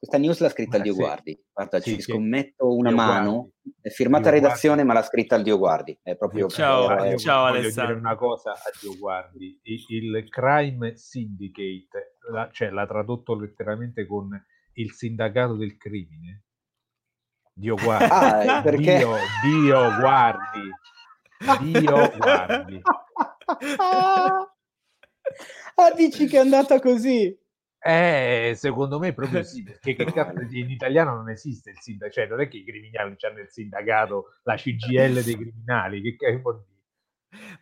Questa 0.01 0.17
news 0.17 0.41
l'ha 0.41 0.49
scritta 0.49 0.79
il 0.79 0.83
Dio 0.83 0.95
sì. 0.95 0.99
Guardi. 0.99 1.45
Guarda, 1.53 1.81
sì, 1.81 1.91
ci 1.91 2.01
sì. 2.01 2.11
scommetto 2.11 2.75
una 2.75 2.89
Dio 2.89 2.97
mano. 2.97 3.33
Guardi. 3.33 3.53
È 3.83 3.89
firmata 3.91 4.31
Dio 4.31 4.41
redazione, 4.41 4.83
Guardi. 4.83 4.93
ma 4.93 4.95
l'ha 4.95 5.07
scritta 5.07 5.37
il 5.37 5.43
Dio 5.43 5.59
Guardi. 5.59 5.99
È 6.03 6.17
proprio 6.17 6.49
ciao, 6.49 7.05
eh, 7.05 7.19
ciao 7.19 7.43
voglio 7.43 7.59
Alessandro. 7.59 7.95
dire 7.95 8.07
una 8.07 8.17
cosa 8.17 8.53
a 8.53 8.71
Dio 8.81 8.97
Guardi. 8.97 9.61
Il, 9.63 9.85
il 9.89 10.29
Crime 10.31 10.97
Syndicate, 10.97 12.17
la, 12.33 12.49
cioè 12.51 12.71
l'ha 12.71 12.87
tradotto 12.87 13.35
letteralmente 13.35 14.07
con 14.07 14.43
il 14.75 14.93
sindacato 14.93 15.57
del 15.57 15.77
crimine. 15.77 16.45
Dio 17.53 17.75
guardi. 17.75 18.49
Ah, 18.49 18.63
perché... 18.63 18.97
Dio, 18.97 19.15
Dio 19.45 19.97
guardi. 19.99 20.71
Dio 21.61 22.11
guardi. 22.17 22.81
Ah, 25.77 25.93
dici 25.97 26.27
che 26.27 26.37
è 26.37 26.41
andata 26.41 26.81
così? 26.81 27.37
Eh, 27.83 28.53
secondo 28.57 28.99
me 28.99 29.15
proprio 29.15 29.43
sì, 29.43 29.63
perché 29.81 29.95
che 29.95 30.05
cazzo, 30.05 30.43
in 30.51 30.71
italiano 30.71 31.15
non 31.15 31.31
esiste 31.31 31.71
il 31.71 31.79
sindacato, 31.81 32.13
cioè 32.13 32.27
non 32.29 32.41
è 32.41 32.49
che 32.49 32.59
i 32.59 32.65
criminali 32.65 33.17
hanno 33.21 33.41
il 33.41 33.49
sindacato, 33.49 34.35
la 34.43 34.57
CGL 34.57 35.23
dei 35.23 35.37
criminali, 35.37 36.03
che, 36.03 36.17
che 36.17 36.41
vuol 36.41 36.63
dire? 36.63 36.69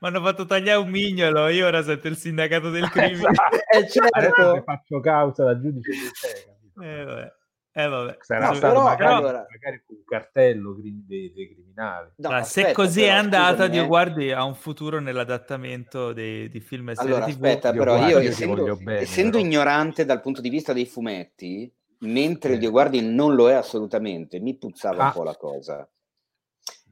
Mi 0.01 0.09
hanno 0.09 0.23
fatto 0.23 0.45
tagliare 0.45 0.81
un 0.81 0.91
mignolo, 0.91 1.49
io 1.49 1.67
ora 1.67 1.83
sento 1.83 2.09
il 2.09 2.17
sindacato 2.17 2.71
del 2.71 2.89
crimine. 2.91 3.31
eh, 3.71 3.89
certo. 3.89 4.63
faccio 4.65 5.01
causa 5.01 5.45
da 5.45 5.61
giudice 5.61 5.91
del 5.91 6.11
te, 6.11 7.01
eh, 7.01 7.05
vabbè. 7.05 7.38
Eh, 7.79 7.87
vabbè. 7.87 8.17
Sarà 8.23 8.49
no, 8.49 8.55
stato 8.55 8.75
però, 8.75 8.85
magari, 8.89 9.13
allora... 9.15 9.47
magari 9.49 9.83
un 9.87 10.05
cartello 10.05 10.77
dei, 10.81 11.33
dei 11.33 11.55
criminali. 11.55 12.11
No, 12.17 12.31
aspetta, 12.31 12.69
se 12.69 12.73
così 12.73 13.01
però, 13.03 13.13
è 13.13 13.17
andata, 13.17 13.69
Dio 13.69 13.85
eh. 13.85 13.87
guardi, 13.87 14.33
ha 14.33 14.43
un 14.43 14.57
futuro 14.57 14.99
nell'adattamento 14.99 16.13
dei, 16.13 16.49
di 16.49 16.59
film 16.59 16.89
e 16.89 16.97
serie 16.97 17.13
allora, 17.13 17.27
TV. 17.27 17.35
aspetta, 17.35 17.69
io 17.69 17.79
però 17.79 17.97
guardi, 17.97 18.13
io, 18.13 18.19
essendo, 18.19 18.77
bene, 18.77 18.99
essendo 18.99 19.37
però. 19.37 19.45
ignorante 19.45 20.05
dal 20.05 20.21
punto 20.21 20.41
di 20.41 20.49
vista 20.49 20.73
dei 20.73 20.87
fumetti, 20.87 21.73
mentre 21.99 22.55
eh. 22.55 22.59
Dio 22.59 22.73
guardi 22.73 23.01
non 23.01 23.37
lo 23.37 23.49
è 23.49 23.55
assolutamente, 23.55 24.41
mi 24.41 24.57
puzzava 24.57 25.05
ah. 25.05 25.07
un 25.07 25.13
po' 25.13 25.23
la 25.23 25.37
cosa. 25.37 25.89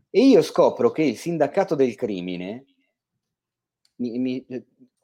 E 0.08 0.20
io 0.20 0.40
scopro 0.40 0.92
che 0.92 1.02
il 1.02 1.16
sindacato 1.16 1.74
del 1.74 1.96
crimine 1.96 2.64
mi, 3.96 4.18
mi, 4.18 4.46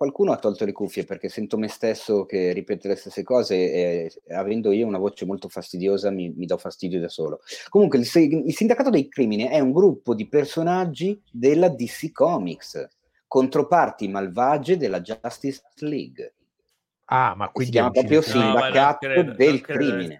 qualcuno 0.02 0.32
ha 0.32 0.36
tolto 0.36 0.64
le 0.64 0.72
cuffie 0.72 1.04
perché 1.04 1.28
sento 1.28 1.56
me 1.56 1.68
stesso 1.68 2.24
che 2.24 2.52
ripete 2.52 2.88
le 2.88 2.96
stesse 2.96 3.22
cose 3.22 3.54
e 3.54 4.12
avendo 4.34 4.72
io 4.72 4.84
una 4.84 4.98
voce 4.98 5.24
molto 5.24 5.48
fastidiosa 5.48 6.10
mi, 6.10 6.28
mi 6.30 6.44
do 6.44 6.58
fastidio 6.58 6.98
da 6.98 7.08
solo. 7.08 7.40
Comunque 7.68 7.98
il, 8.00 8.10
il, 8.44 8.52
Sindacato 8.52 8.90
dei 8.90 9.08
Crimini 9.08 9.44
è 9.44 9.60
un 9.60 9.70
gruppo 9.70 10.16
di 10.16 10.26
personaggi 10.26 11.22
della 11.30 11.68
DC 11.68 12.10
Comics, 12.10 12.84
controparti 13.28 14.08
malvagie 14.08 14.76
della 14.76 15.00
Justice 15.00 15.62
League. 15.76 16.34
Ah, 17.04 17.36
ma 17.36 17.50
quindi 17.50 17.72
si 17.72 17.78
chiama 17.78 17.92
proprio 17.92 18.22
Sindacato 18.22 19.06
no, 19.06 19.12
credo, 19.14 19.34
del 19.34 19.60
Crimine. 19.60 20.18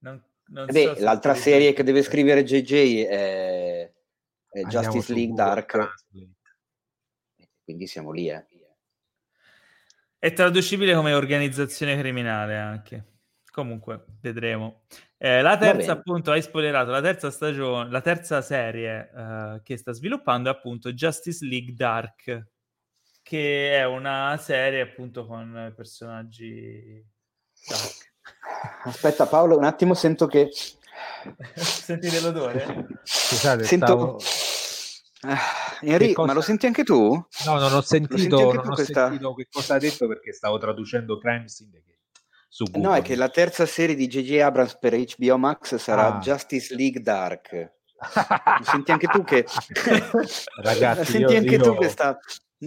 Non, 0.00 0.22
non 0.48 0.66
Beh, 0.66 0.94
so 0.94 1.02
l'altra 1.02 1.34
serie 1.34 1.72
che 1.72 1.82
deve 1.82 2.02
scrivere 2.02 2.44
JJ 2.44 3.04
è, 3.06 3.92
è 4.50 4.60
Justice 4.64 5.14
League 5.14 5.34
Dark. 5.34 5.96
Quindi 7.68 7.86
siamo 7.86 8.12
lì, 8.12 8.30
eh. 8.30 8.46
È 10.18 10.32
traducibile 10.32 10.94
come 10.94 11.12
organizzazione 11.12 11.96
criminale 11.98 12.56
anche. 12.58 13.04
Comunque, 13.50 14.04
vedremo. 14.20 14.82
Eh, 15.16 15.42
la 15.42 15.56
terza, 15.56 15.92
appunto, 15.92 16.30
hai 16.30 16.42
spoilerato, 16.42 16.90
la 16.90 17.00
terza 17.00 17.30
stagione, 17.30 17.90
la 17.90 18.00
terza 18.00 18.40
serie 18.42 19.10
uh, 19.12 19.62
che 19.62 19.76
sta 19.76 19.92
sviluppando 19.92 20.48
è 20.48 20.52
appunto 20.52 20.92
Justice 20.92 21.44
League 21.44 21.74
Dark, 21.74 22.46
che 23.22 23.76
è 23.76 23.84
una 23.84 24.36
serie 24.40 24.80
appunto 24.80 25.26
con 25.26 25.72
personaggi 25.76 27.04
dark. 27.68 28.12
Aspetta 28.84 29.26
Paolo, 29.26 29.56
un 29.56 29.64
attimo 29.64 29.94
sento 29.94 30.26
che... 30.26 30.50
Sentite 31.54 32.20
l'odore? 32.20 32.86
Scusate, 33.02 33.64
sento... 33.64 33.86
Stavo 33.86 34.18
Ah, 35.22 35.40
Enrico, 35.82 36.14
cosa... 36.14 36.26
ma 36.26 36.32
lo 36.34 36.40
senti 36.40 36.66
anche 36.66 36.84
tu? 36.84 37.10
No, 37.46 37.58
non 37.58 37.72
ho 37.72 37.80
sentito, 37.80 38.52
non 38.52 38.66
ho 38.66 38.74
questa... 38.74 39.08
sentito 39.08 39.34
che 39.34 39.48
cosa 39.50 39.74
ha 39.74 39.78
detto 39.78 40.06
perché 40.06 40.32
stavo 40.32 40.58
traducendo 40.58 41.18
Crime 41.18 41.48
Syndicate. 41.48 41.98
No, 42.74 42.94
è 42.94 43.02
che 43.02 43.14
la 43.14 43.28
terza 43.28 43.66
serie 43.66 43.94
di 43.94 44.06
J.J. 44.06 44.40
Abrams 44.40 44.78
per 44.78 44.96
HBO 44.96 45.36
Max 45.36 45.76
sarà 45.76 46.16
ah. 46.16 46.18
Justice 46.18 46.74
League 46.74 47.02
Dark. 47.02 47.52
lo 48.58 48.64
senti 48.64 48.90
anche 48.90 49.06
tu 49.06 49.22
che... 49.22 49.44
Ragazzi, 50.62 51.04
senti 51.12 51.32
io, 51.32 51.38
anche 51.38 51.54
io 51.54 51.62
tu 51.62 51.74
questa... 51.74 52.18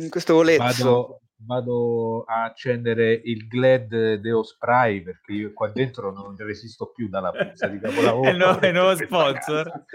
questo 0.09 0.33
voletto. 0.33 0.63
Vado, 0.63 1.21
vado 1.45 2.23
a 2.23 2.43
accendere 2.43 3.13
il 3.23 3.47
Glad 3.47 4.15
Deo 4.15 4.43
Spray 4.43 5.01
perché 5.01 5.33
io 5.33 5.53
qua 5.53 5.69
dentro 5.69 6.11
non 6.11 6.35
resisto 6.37 6.91
più 6.91 7.09
dalla 7.09 7.31
puzza 7.31 7.67
di 7.67 7.79
capolavoro. 7.79 8.29
è, 8.29 8.33
no, 8.33 8.59
è 8.59 8.71
nuovo 8.71 8.95
sponsor. 8.95 9.85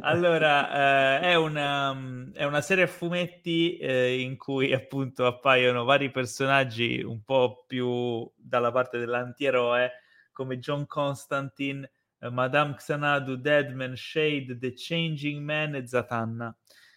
allora, 0.00 1.20
eh, 1.20 1.30
è, 1.30 1.34
una, 1.34 1.90
um, 1.90 2.32
è, 2.32 2.44
una, 2.44 2.60
serie 2.60 2.84
a 2.84 2.88
fumetti 2.88 3.76
eh, 3.76 4.20
in 4.20 4.36
cui 4.36 4.72
appunto 4.72 5.26
appaiono 5.26 5.84
vari 5.84 6.10
personaggi 6.10 7.02
un 7.02 7.22
po' 7.24 7.64
più 7.66 8.30
dalla 8.36 8.70
parte 8.70 8.98
dell'antieroe 8.98 9.92
come 10.32 10.58
John 10.58 10.86
Constantine, 10.86 11.90
eh, 12.18 12.30
Madame 12.30 12.74
Xanadu, 12.74 13.36
Deadman, 13.36 13.96
Shade, 13.96 14.58
The 14.58 14.72
Changing 14.74 15.42
Man 15.42 15.74
e 15.74 15.86
Zatanna. 15.86 16.54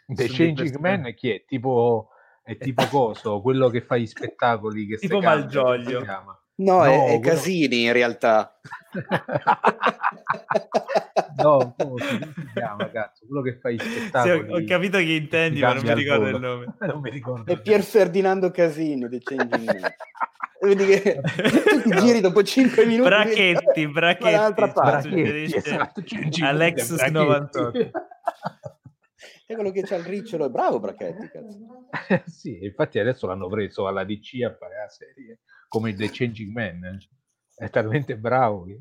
The 0.07 0.27
Sono 0.27 0.37
Changing 0.37 0.77
Man 0.77 1.13
chi 1.13 1.31
è? 1.31 1.45
Tipo 1.45 2.09
è 2.47 2.57
tipo 2.57 2.87
coso, 2.87 3.41
quello 3.41 3.67
che 3.67 3.81
fa 3.81 3.97
gli 3.97 4.05
spettacoli 4.07 4.87
che 4.87 4.95
tipo 4.95 5.19
Malgioglio. 5.19 6.01
No, 6.59 6.77
no, 6.77 6.85
è, 6.85 6.93
è 6.93 7.19
quello... 7.19 7.21
Casini 7.35 7.83
in 7.83 7.91
realtà. 7.91 8.57
no, 11.43 11.75
come 11.77 12.01
si 12.01 12.19
chiama, 12.53 12.89
cazzo? 12.89 13.25
Quello 13.27 13.41
che 13.41 13.59
fa 13.59 13.69
gli 13.69 13.77
spettacoli. 13.77 14.45
Sì, 14.45 14.51
ho, 14.53 14.63
capito 14.65 14.97
che 14.97 15.11
intendi, 15.11 15.59
ma 15.59 15.73
non 15.73 15.83
mi 15.83 15.93
ricordo 15.93 16.27
il 16.29 16.39
nome. 16.39 16.73
non 16.87 17.01
mi 17.01 17.09
ricordo. 17.09 17.51
È 17.51 17.61
Pier 17.61 17.83
Ferdinando 17.83 18.49
Casini 18.49 19.09
di 19.09 19.19
Changing 19.21 19.65
Man. 19.65 19.93
Vedi 20.59 20.85
che 20.85 21.21
tu 21.21 21.81
ti 21.81 21.91
giri 21.97 22.19
dopo 22.21 22.41
5 22.41 22.85
minuti. 22.85 23.09
Bracchetti, 23.09 23.87
bracchetti. 23.89 24.53
Bracchetti 24.53 25.53
esatto, 25.53 26.01
Alexis 26.41 27.03
98 27.03 27.71
è 29.47 29.55
quello 29.55 29.71
che 29.71 29.83
c'ha 29.83 29.95
il 29.95 30.03
ricciolo, 30.03 30.45
è 30.45 30.49
bravo 30.49 30.81
Brachetti. 30.81 31.31
sì, 32.29 32.65
infatti 32.65 32.99
adesso 32.99 33.27
l'hanno 33.27 33.47
preso 33.47 33.87
alla 33.87 34.03
DC 34.03 34.43
a 34.43 34.53
fare 34.53 34.75
la 34.75 34.89
serie, 34.89 35.39
come 35.69 35.93
The 35.93 36.09
Changing 36.11 36.51
Man, 36.51 36.97
è 37.55 37.69
talmente 37.69 38.17
bravo. 38.17 38.65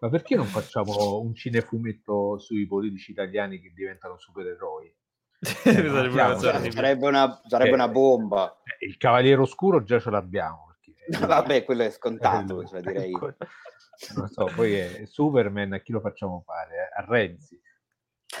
Ma 0.00 0.10
perché 0.10 0.36
non 0.36 0.44
facciamo 0.44 1.18
un 1.18 1.34
cinefumetto 1.34 2.38
sui 2.38 2.66
politici 2.66 3.12
italiani 3.12 3.58
che 3.58 3.72
diventano 3.74 4.18
supereroi? 4.18 4.94
sarebbe, 5.40 7.06
una, 7.06 7.40
sarebbe 7.46 7.70
eh, 7.70 7.74
una, 7.74 7.88
bomba. 7.88 8.54
Il 8.80 8.98
Cavaliere 8.98 9.40
Oscuro 9.40 9.82
già 9.82 9.98
ce 9.98 10.10
l'abbiamo. 10.10 10.74
Perché, 10.78 11.26
Vabbè, 11.26 11.64
quello 11.64 11.84
è 11.84 11.90
scontato, 11.90 12.60
è 12.60 12.66
cioè, 12.66 12.82
direi. 12.82 13.12
non 13.12 14.28
so, 14.28 14.50
poi 14.54 14.74
è 14.74 15.06
Superman 15.06 15.72
a 15.72 15.80
chi 15.80 15.92
lo 15.92 16.00
facciamo 16.00 16.42
fare? 16.44 16.90
A 16.94 17.02
Renzi. 17.08 17.58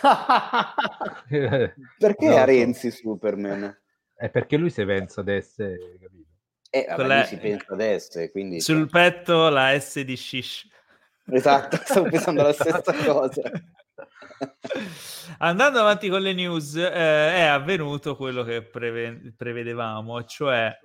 perché 1.98 2.28
no, 2.28 2.36
a 2.36 2.44
Renzi 2.44 2.90
Superman? 2.90 3.76
È 4.14 4.30
perché 4.30 4.56
lui 4.56 4.70
si 4.70 4.84
pensa 4.84 5.20
ad 5.20 5.28
essere, 5.28 5.76
capito? 6.00 6.30
Eh, 6.70 6.86
vabbè, 6.88 7.24
si 7.26 7.36
pensa 7.38 7.72
ad 7.72 7.80
essere, 7.80 8.30
quindi... 8.30 8.60
Sul 8.60 8.88
cioè... 8.88 8.88
petto 8.88 9.48
la 9.48 9.78
S 9.78 10.00
di 10.00 10.16
Shish. 10.16 10.68
Esatto, 11.30 11.76
stavo 11.82 12.08
pensando 12.08 12.40
alla 12.42 12.52
stessa 12.52 12.82
cosa. 13.04 13.42
Andando 15.38 15.80
avanti 15.80 16.08
con 16.08 16.20
le 16.20 16.32
news, 16.32 16.76
eh, 16.76 16.90
è 16.90 17.42
avvenuto 17.42 18.16
quello 18.16 18.42
che 18.42 18.62
preve- 18.62 19.34
prevedevamo, 19.36 20.24
cioè 20.24 20.76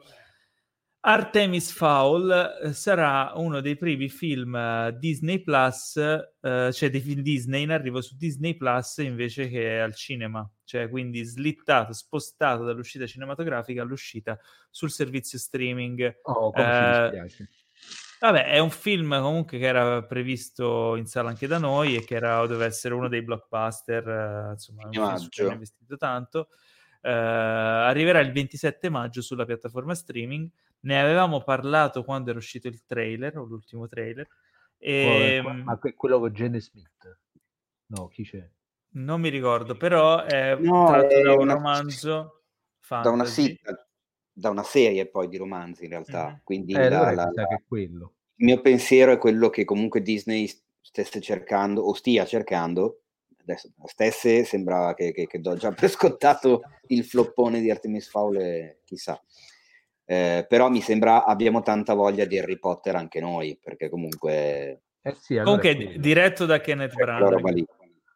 Artemis 1.04 1.72
Fowl 1.72 2.60
eh, 2.64 2.74
sarà 2.74 3.32
uno 3.36 3.60
dei 3.60 3.76
primi 3.76 4.08
film 4.08 4.54
uh, 4.54 4.96
Disney 4.96 5.42
Plus, 5.42 5.96
uh, 5.96 6.72
cioè 6.72 6.90
dei 6.92 7.02
film 7.02 7.22
Disney 7.22 7.64
in 7.64 7.72
arrivo 7.72 8.02
su 8.02 8.16
Disney 8.16 8.56
Plus 8.56 8.98
invece 8.98 9.50
che 9.50 9.80
al 9.80 9.96
cinema, 9.96 10.48
cioè 10.64 10.90
quindi 10.90 11.24
slittato, 11.24 11.94
spostato 11.94 12.64
dall'uscita 12.66 13.08
cinematografica 13.08 13.82
all'uscita 13.82 14.40
sul 14.70 14.92
servizio 14.92 15.40
streaming. 15.40 16.20
Oh, 16.22 16.52
come 16.52 16.72
ci 16.72 17.02
dispiace. 17.02 17.50
Vabbè, 18.20 18.46
è 18.46 18.60
un 18.60 18.70
film 18.70 19.20
comunque 19.20 19.58
che 19.58 19.66
era 19.66 20.04
previsto 20.04 20.96
in 20.98 21.08
sala 21.08 21.30
anche 21.30 21.48
da 21.48 21.58
noi 21.58 21.96
e 21.96 22.04
che 22.04 22.14
era, 22.14 22.42
doveva 22.42 22.66
essere 22.66 22.94
uno 22.94 23.08
dei 23.08 23.24
blockbuster, 23.24 24.52
insomma, 24.52 24.84
non 24.84 25.18
si 25.18 25.42
è 25.42 25.52
investito 25.52 25.98
tanto. 25.98 26.50
arriverà 27.02 28.20
il 28.20 28.32
27 28.32 28.90
maggio 28.90 29.24
sulla 29.24 29.46
piattaforma 29.46 29.96
streaming 29.96 30.48
ne 30.82 31.00
avevamo 31.00 31.44
parlato 31.44 32.04
quando 32.04 32.30
era 32.30 32.40
uscito 32.40 32.68
il 32.68 32.84
trailer, 32.86 33.38
o 33.38 33.44
l'ultimo 33.44 33.88
trailer. 33.88 34.28
E... 34.78 35.42
Oh, 35.46 35.54
ma 35.54 35.78
quello 35.78 36.20
con 36.20 36.32
Jenny 36.32 36.60
Smith? 36.60 37.20
No, 37.88 38.08
chi 38.08 38.24
c'è? 38.24 38.48
Non 38.94 39.22
mi 39.22 39.30
ricordo, 39.30 39.76
però 39.76 40.24
è 40.24 40.56
no, 40.60 40.88
tratto 40.88 41.08
è 41.08 41.22
da 41.22 41.34
un 41.34 41.42
una... 41.42 41.54
romanzo 41.54 42.44
fantasy. 42.80 43.10
Da 43.10 43.16
una, 43.16 43.26
sì, 43.26 43.60
da 44.32 44.50
una 44.50 44.64
serie 44.64 45.08
poi 45.08 45.28
di 45.28 45.38
romanzi 45.38 45.84
in 45.84 45.92
realtà. 45.92 46.32
Mm. 46.32 46.44
Quindi 46.44 46.74
eh, 46.74 46.90
la, 46.90 47.12
la, 47.12 47.30
la, 47.32 47.62
quello. 47.66 48.16
il 48.36 48.46
mio 48.46 48.62
pensiero 48.62 49.14
è 49.14 49.18
quello 49.18 49.50
che 49.50 49.66
comunque 49.66 50.02
Disney 50.02 50.50
stesse 50.82 51.22
cercando 51.22 51.84
o 51.84 51.94
stia 51.94 52.26
cercando 52.26 53.02
adesso 53.42 53.72
stesse 53.86 54.44
sembrava 54.44 54.94
che, 54.94 55.12
che, 55.12 55.28
che 55.28 55.40
do 55.40 55.56
già 55.56 55.72
per 55.72 55.90
scontato 55.90 56.62
il 56.88 57.04
floppone 57.04 57.60
di 57.60 57.70
Artemis 57.70 58.10
Fowl 58.10 58.38
e 58.38 58.80
chissà 58.84 59.22
eh, 60.06 60.46
però 60.48 60.70
mi 60.70 60.82
sembra 60.82 61.26
abbiamo 61.26 61.62
tanta 61.62 61.94
voglia 61.94 62.26
di 62.26 62.38
Harry 62.38 62.58
Potter 62.58 62.96
anche 62.96 63.20
noi, 63.20 63.58
perché 63.62 63.90
comunque... 63.90 64.84
Eh 65.02 65.16
sì, 65.20 65.38
allora 65.38 65.60
comunque 65.60 66.00
diretto 66.00 66.46
da 66.46 66.62
Kenneth 66.62 66.94
Branagh. 66.94 67.66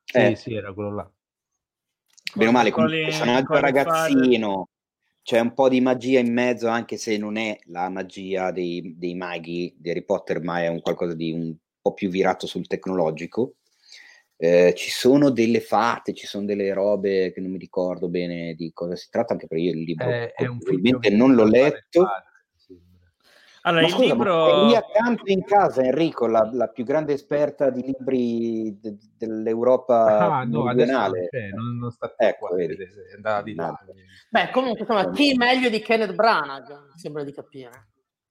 Sì, 0.03 0.17
eh, 0.17 0.36
sì, 0.36 0.53
era 0.53 0.71
quello 0.73 0.93
là. 0.93 1.11
Bene 2.36 2.49
o 2.49 2.53
male, 2.53 2.71
come 2.71 3.03
personaggio 3.03 3.59
ragazzino, 3.59 4.69
c'è 5.23 5.39
un 5.39 5.53
po' 5.53 5.69
di 5.69 5.81
magia 5.81 6.19
in 6.19 6.31
mezzo, 6.33 6.67
anche 6.67 6.97
se 6.97 7.17
non 7.17 7.38
è 7.38 7.57
la 7.65 7.89
magia 7.89 8.51
dei, 8.51 8.93
dei 8.97 9.15
maghi 9.15 9.73
di 9.77 9.89
Harry 9.89 10.03
Potter, 10.03 10.41
ma 10.41 10.61
è 10.61 10.67
un 10.67 10.81
qualcosa 10.81 11.15
di 11.15 11.31
un 11.31 11.55
po' 11.81 11.93
più 11.93 12.09
virato 12.09 12.45
sul 12.45 12.67
tecnologico. 12.67 13.55
Eh, 14.38 14.73
ci 14.75 14.89
sono 14.89 15.29
delle 15.29 15.61
fate, 15.61 16.13
ci 16.13 16.27
sono 16.27 16.45
delle 16.45 16.73
robe 16.73 17.31
che 17.31 17.39
non 17.39 17.51
mi 17.51 17.57
ricordo 17.57 18.09
bene 18.09 18.53
di 18.53 18.71
cosa 18.73 18.95
si 18.95 19.09
tratta, 19.09 19.33
anche 19.33 19.47
perché 19.47 19.63
io 19.63 19.71
il 19.71 19.83
libro 19.83 20.09
eh, 20.09 20.33
probabilmente 20.36 21.09
non 21.09 21.33
l'ho 21.33 21.45
letto. 21.45 22.05
Allora, 23.61 23.81
Ma 23.81 23.88
il 23.88 23.93
scusa, 23.93 24.13
libro... 24.13 24.47
È 24.47 24.67
lì 24.67 24.75
accanto 24.75 25.23
in 25.25 25.43
casa, 25.43 25.81
Enrico, 25.81 26.27
la, 26.27 26.47
la 26.53 26.67
più 26.67 26.83
grande 26.83 27.13
esperta 27.13 27.71
di 27.71 27.81
libri 27.81 28.77
de, 28.79 28.95
dell'Europa 29.17 30.38
ah, 30.38 30.43
no, 30.43 30.65
meridionale. 30.65 31.29
Non, 31.51 31.77
non, 31.77 31.89
sta 31.89 32.13
ecco, 32.15 32.45
qua, 32.47 32.55
vedi. 32.55 32.75
È 32.75 33.41
di 33.41 33.55
là. 33.55 33.75
Beh, 34.29 34.51
comunque, 34.51 34.81
insomma, 34.81 35.09
chi 35.09 35.33
meglio 35.36 35.69
di 35.69 35.79
Kenneth 35.79 36.13
Branagh, 36.13 36.91
sembra 36.93 37.23
di 37.23 37.33
capire. 37.33 37.88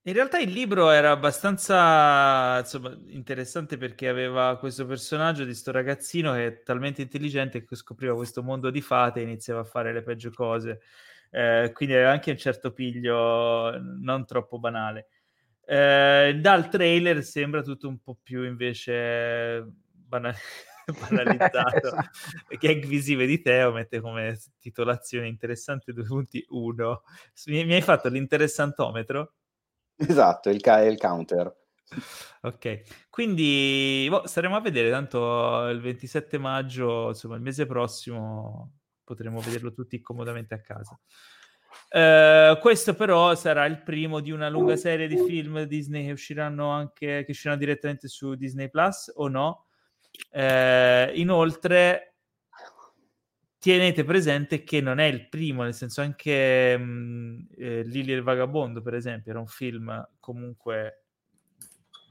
In 0.06 0.12
realtà 0.12 0.38
il 0.38 0.50
libro 0.50 0.90
era 0.90 1.12
abbastanza 1.12 2.58
insomma, 2.58 2.94
interessante 3.06 3.78
perché 3.78 4.06
aveva 4.06 4.58
questo 4.58 4.84
personaggio 4.84 5.44
di 5.44 5.54
sto 5.54 5.72
ragazzino 5.72 6.34
che 6.34 6.46
è 6.46 6.62
talmente 6.62 7.00
intelligente 7.00 7.64
che 7.64 7.74
scopriva 7.74 8.14
questo 8.14 8.42
mondo 8.42 8.68
di 8.68 8.82
fate 8.82 9.20
e 9.20 9.22
iniziava 9.22 9.60
a 9.60 9.64
fare 9.64 9.94
le 9.94 10.02
peggio 10.02 10.30
cose. 10.30 10.80
Eh, 11.30 11.70
quindi 11.72 11.94
aveva 11.94 12.10
anche 12.10 12.30
un 12.32 12.36
certo 12.36 12.72
piglio 12.72 13.78
non 13.80 14.26
troppo 14.26 14.58
banale. 14.58 15.08
Eh, 15.64 16.36
dal 16.38 16.68
trailer 16.68 17.24
sembra 17.24 17.62
tutto 17.62 17.88
un 17.88 17.98
po' 17.98 18.18
più 18.22 18.44
invece 18.44 19.66
banal- 19.90 20.34
banalizzato. 21.00 21.96
Gag 22.60 22.84
visive 22.84 23.24
di 23.24 23.40
Teo 23.40 23.72
mette 23.72 24.00
come 24.02 24.38
titolazione 24.60 25.28
interessante 25.28 25.94
2.1. 25.94 27.02
Mi, 27.46 27.64
mi 27.64 27.72
hai 27.72 27.82
fatto 27.82 28.10
l'interessantometro? 28.10 29.32
Esatto, 29.96 30.50
il, 30.50 30.60
ca- 30.60 30.82
il 30.82 30.98
counter. 30.98 31.54
Ok, 32.42 33.08
quindi 33.10 34.06
boh, 34.08 34.26
staremo 34.26 34.56
a 34.56 34.60
vedere, 34.60 34.90
tanto 34.90 35.68
il 35.68 35.80
27 35.80 36.38
maggio, 36.38 37.08
insomma 37.08 37.36
il 37.36 37.42
mese 37.42 37.66
prossimo 37.66 38.72
potremo 39.04 39.40
vederlo 39.40 39.72
tutti 39.72 40.00
comodamente 40.00 40.54
a 40.54 40.60
casa. 40.60 40.98
Uh, 41.90 42.58
questo 42.60 42.94
però 42.94 43.34
sarà 43.34 43.66
il 43.66 43.82
primo 43.82 44.20
di 44.20 44.30
una 44.30 44.48
lunga 44.48 44.76
serie 44.76 45.08
di 45.08 45.16
film 45.16 45.62
Disney 45.64 46.06
che 46.06 46.12
usciranno 46.12 46.68
anche 46.70 47.24
che 47.24 47.30
usciranno 47.30 47.58
direttamente 47.58 48.08
su 48.08 48.34
Disney 48.34 48.68
Plus 48.70 49.12
o 49.14 49.28
no. 49.28 49.66
Uh, 50.30 51.10
inoltre, 51.14 52.13
tenete 53.70 54.04
presente 54.04 54.64
che 54.64 54.80
non 54.80 54.98
è 54.98 55.04
il 55.04 55.28
primo, 55.28 55.62
nel 55.62 55.74
senso 55.74 56.00
anche 56.00 56.76
um, 56.78 57.46
eh, 57.56 57.82
Lily 57.82 58.12
e 58.12 58.16
il 58.16 58.22
Vagabondo, 58.22 58.82
per 58.82 58.94
esempio, 58.94 59.30
era 59.30 59.40
un 59.40 59.46
film 59.46 60.08
comunque 60.20 61.04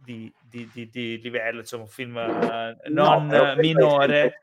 di, 0.03 0.31
di, 0.41 0.69
di, 0.73 0.89
di 0.89 1.19
livello, 1.21 1.59
insomma, 1.59 1.83
un 1.83 1.89
film 1.89 2.15
uh, 2.15 2.89
non 2.91 3.27
no, 3.27 3.55
minore. 3.57 4.19
Sempre, 4.19 4.39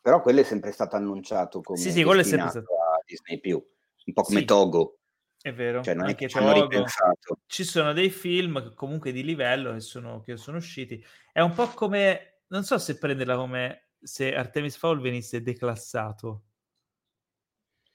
però 0.00 0.20
quello 0.20 0.40
è 0.40 0.44
sempre 0.44 0.72
stato 0.72 0.96
annunciato 0.96 1.60
come 1.60 1.78
sì, 1.78 1.90
sì, 1.90 2.02
quello 2.02 2.20
è 2.20 2.24
sempre 2.24 2.50
stato 2.50 2.72
a 2.74 3.02
Disney 3.04 3.40
un 3.52 4.12
po' 4.12 4.22
come 4.22 4.40
sì, 4.40 4.44
Togo. 4.44 4.98
È 5.40 5.52
vero, 5.54 5.82
cioè, 5.82 5.94
non 5.94 6.06
anche 6.06 6.26
è 6.26 6.28
che 6.28 6.38
Togo. 6.38 6.52
ripensato. 6.52 7.38
Ci 7.46 7.64
sono 7.64 7.92
dei 7.92 8.10
film 8.10 8.74
comunque 8.74 9.12
di 9.12 9.24
livello 9.24 9.72
che 9.72 9.80
sono, 9.80 10.20
che 10.20 10.36
sono 10.36 10.58
usciti. 10.58 11.02
È 11.32 11.40
un 11.40 11.52
po' 11.52 11.68
come, 11.68 12.42
non 12.48 12.64
so 12.64 12.76
se 12.78 12.98
prenderla 12.98 13.36
come 13.36 13.90
se 14.02 14.34
Artemis 14.34 14.76
Fowl 14.76 15.00
venisse 15.00 15.42
declassato 15.42 16.44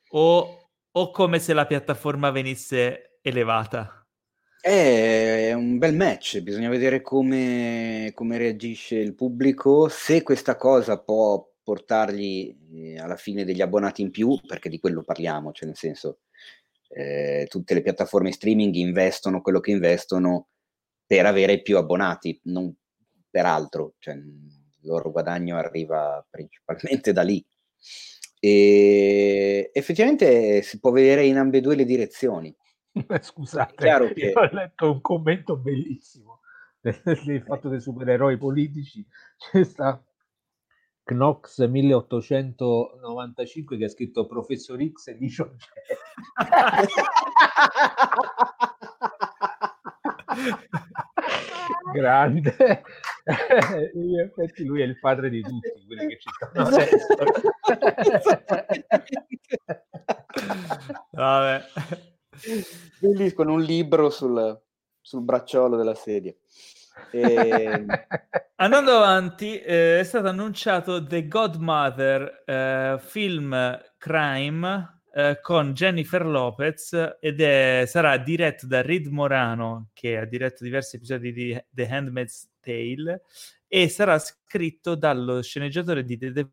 o, 0.09 0.69
o 0.91 1.11
come 1.11 1.39
se 1.39 1.53
la 1.53 1.65
piattaforma 1.65 2.31
venisse 2.31 3.19
elevata. 3.21 4.05
È 4.61 5.53
un 5.53 5.77
bel 5.77 5.95
match, 5.95 6.41
bisogna 6.41 6.69
vedere 6.69 7.01
come, 7.01 8.11
come 8.15 8.37
reagisce 8.37 8.95
il 8.95 9.13
pubblico, 9.13 9.87
se 9.89 10.23
questa 10.23 10.55
cosa 10.55 10.99
può 10.99 11.47
portargli 11.61 12.55
eh, 12.73 12.97
alla 12.97 13.15
fine 13.15 13.43
degli 13.43 13.61
abbonati 13.61 14.01
in 14.01 14.09
più, 14.09 14.39
perché 14.45 14.69
di 14.69 14.79
quello 14.79 15.03
parliamo, 15.03 15.51
cioè 15.51 15.67
nel 15.67 15.77
senso 15.77 16.19
eh, 16.89 17.45
tutte 17.49 17.73
le 17.73 17.81
piattaforme 17.81 18.31
streaming 18.31 18.73
investono 18.75 19.41
quello 19.41 19.59
che 19.59 19.71
investono 19.71 20.47
per 21.05 21.25
avere 21.25 21.61
più 21.61 21.77
abbonati, 21.77 22.39
non 22.45 22.73
per 23.29 23.45
altro, 23.45 23.93
cioè, 23.99 24.15
il 24.15 24.63
loro 24.81 25.11
guadagno 25.11 25.57
arriva 25.57 26.25
principalmente 26.29 27.11
da 27.11 27.21
lì. 27.21 27.45
E 28.45 29.71
effettivamente 29.73 30.61
si 30.61 30.79
può 30.79 30.91
vedere 30.91 31.25
in 31.25 31.37
ambedue 31.37 31.75
le 31.75 31.83
direzioni. 31.83 32.55
Scusate, 33.19 33.73
che... 34.13 34.33
ho 34.35 34.49
letto 34.51 34.91
un 34.91 35.01
commento 35.01 35.57
bellissimo 35.57 36.41
del 36.79 37.43
fatto 37.43 37.69
dei 37.69 37.81
supereroi 37.81 38.37
politici. 38.37 39.03
C'è 39.35 39.63
sta 39.63 39.99
Knox 41.05 41.67
1895 41.67 43.77
che 43.77 43.85
ha 43.85 43.89
scritto 43.89 44.27
Professor 44.27 44.77
X 44.91 45.07
e 45.07 45.17
dice 45.17 45.55
grande. 51.93 52.83
In 53.93 54.19
effetti 54.19 54.63
lui 54.65 54.81
è 54.81 54.85
il 54.85 54.99
padre 54.99 55.29
di 55.29 55.41
tutti 55.41 55.71
quelli 55.87 56.07
che 56.07 56.19
ci 56.19 56.29
stanno 56.29 56.67
adesso 56.67 57.07
vabbè. 61.11 61.65
Billy 62.99 63.33
con 63.33 63.49
un 63.49 63.61
libro 63.61 64.09
sul, 64.11 64.61
sul 65.01 65.23
bracciolo 65.23 65.75
della 65.75 65.95
sedia. 65.95 66.33
E... 67.11 67.21
Ehm, 67.21 67.87
Andando 68.57 68.95
avanti, 68.95 69.59
eh, 69.59 69.99
è 69.99 70.03
stato 70.03 70.27
annunciato 70.27 71.05
The 71.05 71.27
Godmother, 71.27 72.43
eh, 72.45 72.97
film 72.99 73.81
crime 73.97 74.94
eh, 75.17 75.39
con 75.41 75.71
Jennifer 75.71 76.25
Lopez 76.25 77.17
ed 77.21 77.39
è, 77.39 77.85
sarà 77.87 78.17
diretto 78.17 78.67
da 78.67 78.81
Reed 78.81 79.07
Morano, 79.07 79.91
che 79.93 80.17
ha 80.17 80.25
diretto 80.25 80.65
diversi 80.65 80.97
episodi 80.97 81.31
di 81.31 81.57
The 81.69 81.87
Handmaid's 81.87 82.49
Tale, 82.59 83.21
e 83.65 83.87
sarà 83.87 84.19
scritto 84.19 84.95
dallo 84.95 85.41
sceneggiatore 85.41 86.03
di 86.03 86.17
The 86.17 86.49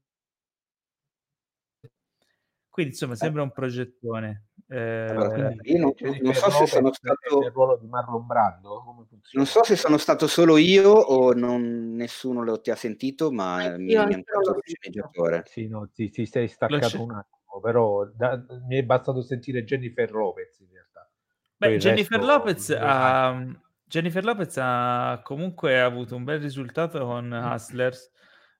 quindi 2.70 2.92
insomma 2.92 3.16
sembra 3.16 3.42
un 3.42 3.50
progettone. 3.50 4.46
Eh, 4.66 4.78
allora, 4.78 5.54
io 5.60 5.78
non, 5.78 5.92
non 6.22 6.32
so 6.32 6.48
se 6.50 6.66
sono 6.66 6.90
stato 6.90 7.40
il 7.40 7.50
ruolo 7.50 7.76
di 7.76 7.86
Marlon 7.86 8.24
Brando. 8.24 9.06
Non 9.32 9.44
so 9.44 9.62
se 9.62 9.76
sono 9.76 9.98
stato 9.98 10.26
solo 10.26 10.56
io 10.56 10.90
o 10.90 11.34
non, 11.34 11.94
nessuno 11.94 12.42
lo 12.42 12.62
ti 12.62 12.70
ha 12.70 12.74
sentito, 12.76 13.30
ma 13.30 13.76
mi, 13.76 13.88
mi 13.88 13.94
ha 13.96 14.04
il 14.04 14.24
sceneggiatore. 14.64 15.42
Sì, 15.44 15.68
no, 15.68 15.90
ti, 15.92 16.08
ti 16.08 16.24
sei 16.24 16.48
staccato 16.48 17.02
un 17.02 17.10
attimo, 17.10 17.41
però 17.60 18.04
da, 18.14 18.42
mi 18.66 18.76
è 18.76 18.82
bastato 18.82 19.22
sentire 19.22 19.64
Jennifer 19.64 20.10
Lopez 20.10 20.58
in 20.60 20.68
realtà. 20.70 21.10
Beh, 21.56 21.76
Jennifer 21.78 22.22
Lopez 22.22 22.70
ha, 22.70 23.44
Jennifer 23.84 24.24
Lopez 24.24 24.56
ha 24.58 25.20
comunque 25.22 25.80
avuto 25.80 26.16
un 26.16 26.24
bel 26.24 26.40
risultato 26.40 27.04
con 27.04 27.30
Hustlers 27.30 28.10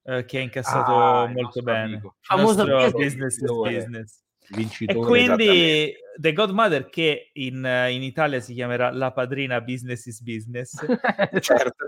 eh, 0.04 0.24
che 0.24 0.38
ha 0.38 0.42
incassato 0.42 0.94
ah, 0.94 1.26
molto 1.26 1.62
bene. 1.62 1.94
Amico. 1.94 2.16
Famoso 2.20 2.64
business 2.90 3.38
is 3.38 3.50
business. 3.50 4.20
Vincitore, 4.48 4.98
e 4.98 5.02
quindi 5.02 5.94
The 6.16 6.32
Godmother 6.32 6.88
che 6.88 7.30
in, 7.34 7.64
in, 7.88 8.02
Italia 8.02 8.40
si 8.40 8.54
chiamerà 8.54 8.90
La 8.90 9.12
Padrina 9.12 9.60
Business 9.60 10.04
is 10.06 10.20
Business. 10.20 10.74
certo. 11.40 11.86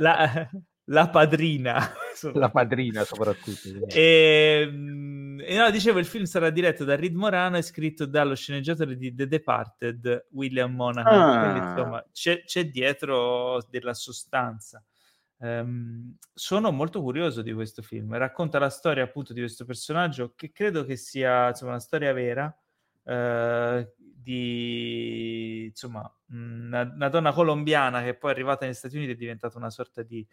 La, 0.00 0.48
la 0.86 1.08
padrina. 1.08 1.92
La 2.32 2.48
padrina 2.48 3.02
soprattutto. 3.02 3.86
E, 3.88 4.62
ehm, 4.62 5.42
e 5.44 5.56
no, 5.56 5.70
dicevo, 5.70 5.98
il 5.98 6.06
film 6.06 6.24
sarà 6.24 6.48
diretto 6.50 6.84
da 6.84 6.94
Reed 6.94 7.14
Morano 7.14 7.56
e 7.56 7.62
scritto 7.62 8.06
dallo 8.06 8.36
sceneggiatore 8.36 8.96
di 8.96 9.12
The 9.12 9.26
Departed, 9.26 10.28
William 10.30 10.72
Monahan. 10.72 11.56
Ah. 11.56 11.70
Insomma, 11.70 12.06
c'è, 12.12 12.44
c'è 12.44 12.68
dietro 12.68 13.66
della 13.68 13.94
sostanza. 13.94 14.82
Um, 15.38 16.16
sono 16.32 16.70
molto 16.70 17.02
curioso 17.02 17.42
di 17.42 17.52
questo 17.52 17.82
film. 17.82 18.16
Racconta 18.16 18.58
la 18.60 18.70
storia 18.70 19.02
appunto 19.02 19.32
di 19.32 19.40
questo 19.40 19.64
personaggio 19.64 20.32
che 20.36 20.52
credo 20.52 20.84
che 20.84 20.96
sia 20.96 21.48
insomma, 21.48 21.72
una 21.72 21.80
storia 21.80 22.12
vera 22.12 22.56
uh, 23.02 23.86
di 23.96 25.66
insomma 25.66 26.10
una, 26.28 26.90
una, 26.94 27.08
donna 27.08 27.32
colombiana 27.32 28.02
che 28.02 28.14
poi 28.14 28.30
è 28.30 28.32
arrivata 28.32 28.64
negli 28.64 28.74
Stati 28.74 28.96
Uniti 28.96 29.12
è 29.12 29.16
diventata 29.16 29.58
una 29.58 29.70
sorta 29.70 30.02
di 30.02 30.26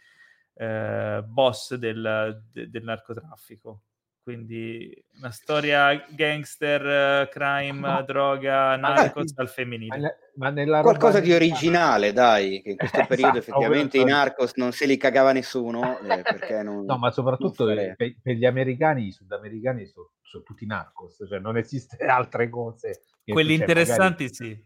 uh, 0.53 1.23
boss 1.23 1.75
del, 1.75 2.43
de, 2.51 2.69
del 2.69 2.83
narcotraffico 2.83 3.83
quindi 4.23 4.93
una 5.17 5.31
storia 5.31 6.05
gangster, 6.09 7.27
crime, 7.29 7.79
no. 7.79 8.03
droga, 8.03 8.75
narcos 8.75 9.33
al 9.35 9.49
femminile. 9.49 10.19
Ma, 10.35 10.51
ma 10.51 10.81
Qualcosa 10.81 11.19
di 11.19 11.33
originale, 11.33 12.13
dai, 12.13 12.61
che 12.61 12.69
in 12.69 12.77
questo 12.77 12.97
esatto, 13.01 13.15
periodo 13.15 13.37
effettivamente 13.39 13.97
i 13.97 14.03
narcos 14.03 14.53
non 14.55 14.73
se 14.73 14.85
li 14.85 14.97
cagava 14.97 15.31
nessuno. 15.31 15.97
Eh, 15.99 16.21
perché 16.21 16.61
non, 16.61 16.85
no, 16.85 16.97
ma 16.97 17.09
soprattutto 17.09 17.65
per, 17.65 17.95
per, 17.95 18.35
gli 18.35 18.45
americani, 18.45 19.07
i 19.07 19.11
sudamericani 19.11 19.87
sono, 19.87 20.11
sono 20.21 20.43
tutti 20.43 20.67
narcos, 20.67 21.25
cioè 21.27 21.39
non 21.39 21.57
esiste 21.57 21.97
altre 22.05 22.47
cose 22.47 23.01
Quelli 23.25 23.53
interessanti 23.53 24.25
magari... 24.25 24.33
sì. 24.33 24.65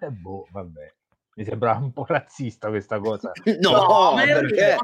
Eh, 0.00 0.10
boh, 0.22 0.46
vabbè. 0.52 0.94
Mi 1.38 1.44
sembra 1.44 1.76
un 1.76 1.92
po' 1.92 2.06
razzista 2.06 2.68
questa 2.68 2.98
cosa. 2.98 3.30
No, 3.60 3.70
no 3.70 4.14
perché? 4.16 4.76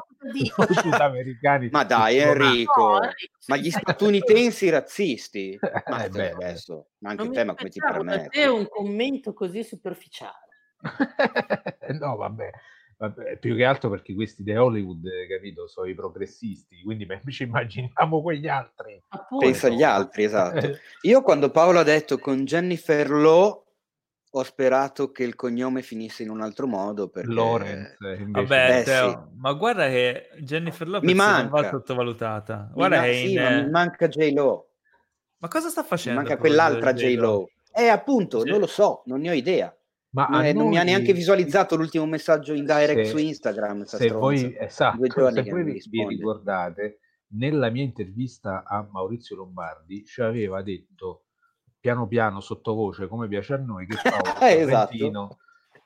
Sudafricani. 0.82 1.68
Ma 1.72 1.82
dai, 1.84 2.18
Enrico, 2.18 2.98
no, 2.98 3.10
ma 3.48 3.56
gli 3.56 3.70
statunitensi 3.70 4.68
razzisti? 4.68 5.58
Ma 5.88 6.04
eh, 6.04 6.10
beh, 6.10 6.30
adesso, 6.32 6.88
ma 6.98 7.10
anche 7.10 7.30
te, 7.30 7.44
ma 7.44 7.54
come 7.54 7.70
ti 7.70 7.80
permetti? 7.80 8.38
È 8.38 8.46
un 8.46 8.68
commento 8.68 9.32
così 9.32 9.64
superficiale. 9.64 10.48
no, 11.98 12.16
vabbè. 12.16 12.50
vabbè. 12.98 13.38
Più 13.38 13.56
che 13.56 13.64
altro 13.64 13.88
perché 13.88 14.14
questi 14.14 14.42
di 14.42 14.54
Hollywood, 14.54 15.08
capito, 15.30 15.66
sono 15.68 15.88
i 15.88 15.94
progressisti, 15.94 16.82
quindi 16.82 17.06
ci 17.30 17.44
immaginiamo 17.44 18.20
quegli 18.20 18.48
altri. 18.48 19.02
Appunto. 19.08 19.46
Pensa 19.46 19.68
agli 19.68 19.82
altri, 19.82 20.24
esatto. 20.24 20.70
Io 21.02 21.22
quando 21.22 21.50
Paolo 21.50 21.78
ha 21.78 21.84
detto 21.84 22.18
con 22.18 22.44
Jennifer 22.44 23.08
Law 23.10 23.61
ho 24.34 24.42
sperato 24.44 25.10
che 25.10 25.24
il 25.24 25.34
cognome 25.34 25.82
finisse 25.82 26.22
in 26.22 26.30
un 26.30 26.40
altro 26.40 26.66
modo 26.66 27.08
perché... 27.08 27.30
Lorenz. 27.30 27.96
Vabbè, 27.98 28.78
eh, 28.78 28.82
Teo, 28.82 29.10
sì. 29.10 29.38
ma 29.38 29.52
guarda 29.52 29.88
che 29.88 30.30
Jennifer 30.40 30.88
Lopez 30.88 31.10
mi 31.10 31.14
manca. 31.14 31.42
non 31.42 31.50
va 31.50 31.68
sottovalutata. 31.68 32.70
Guarda 32.72 33.02
mi, 33.02 33.06
ma- 33.06 33.12
sì, 33.12 33.32
in... 33.32 33.42
ma 33.42 33.62
mi 33.62 33.70
manca 33.70 34.08
J-Lo. 34.08 34.70
Ma 35.38 35.48
cosa 35.48 35.68
sta 35.68 35.82
facendo? 35.82 36.20
Mi 36.20 36.26
manca 36.26 36.40
quell'altra 36.40 36.94
J-Lo. 36.94 37.50
Eh, 37.74 37.88
appunto, 37.88 38.40
sì. 38.40 38.48
non 38.48 38.60
lo 38.60 38.66
so, 38.66 39.02
non 39.06 39.20
ne 39.20 39.30
ho 39.30 39.34
idea. 39.34 39.74
Ma 40.10 40.26
non, 40.26 40.42
è, 40.44 40.52
non 40.52 40.68
mi 40.68 40.78
ha 40.78 40.82
neanche 40.82 41.12
visualizzato 41.12 41.76
l'ultimo 41.76 42.06
messaggio 42.06 42.54
in 42.54 42.64
direct 42.64 43.04
se, 43.04 43.10
su 43.10 43.18
Instagram. 43.18 43.84
Se 43.84 44.10
voi, 44.10 44.54
esatto, 44.58 44.98
se 45.30 45.42
voi 45.42 45.64
vi, 45.64 45.82
vi 45.88 46.06
ricordate, 46.06 47.00
nella 47.34 47.70
mia 47.70 47.82
intervista 47.82 48.64
a 48.66 48.86
Maurizio 48.90 49.36
Lombardi 49.36 50.04
ci 50.04 50.20
aveva 50.20 50.62
detto 50.62 51.24
piano 51.82 52.06
piano 52.06 52.40
sottovoce 52.40 53.08
come 53.08 53.26
piace 53.26 53.54
a 53.54 53.56
noi 53.56 53.86
che 53.86 53.96
Paolo 54.08 54.38
esatto. 54.38 55.38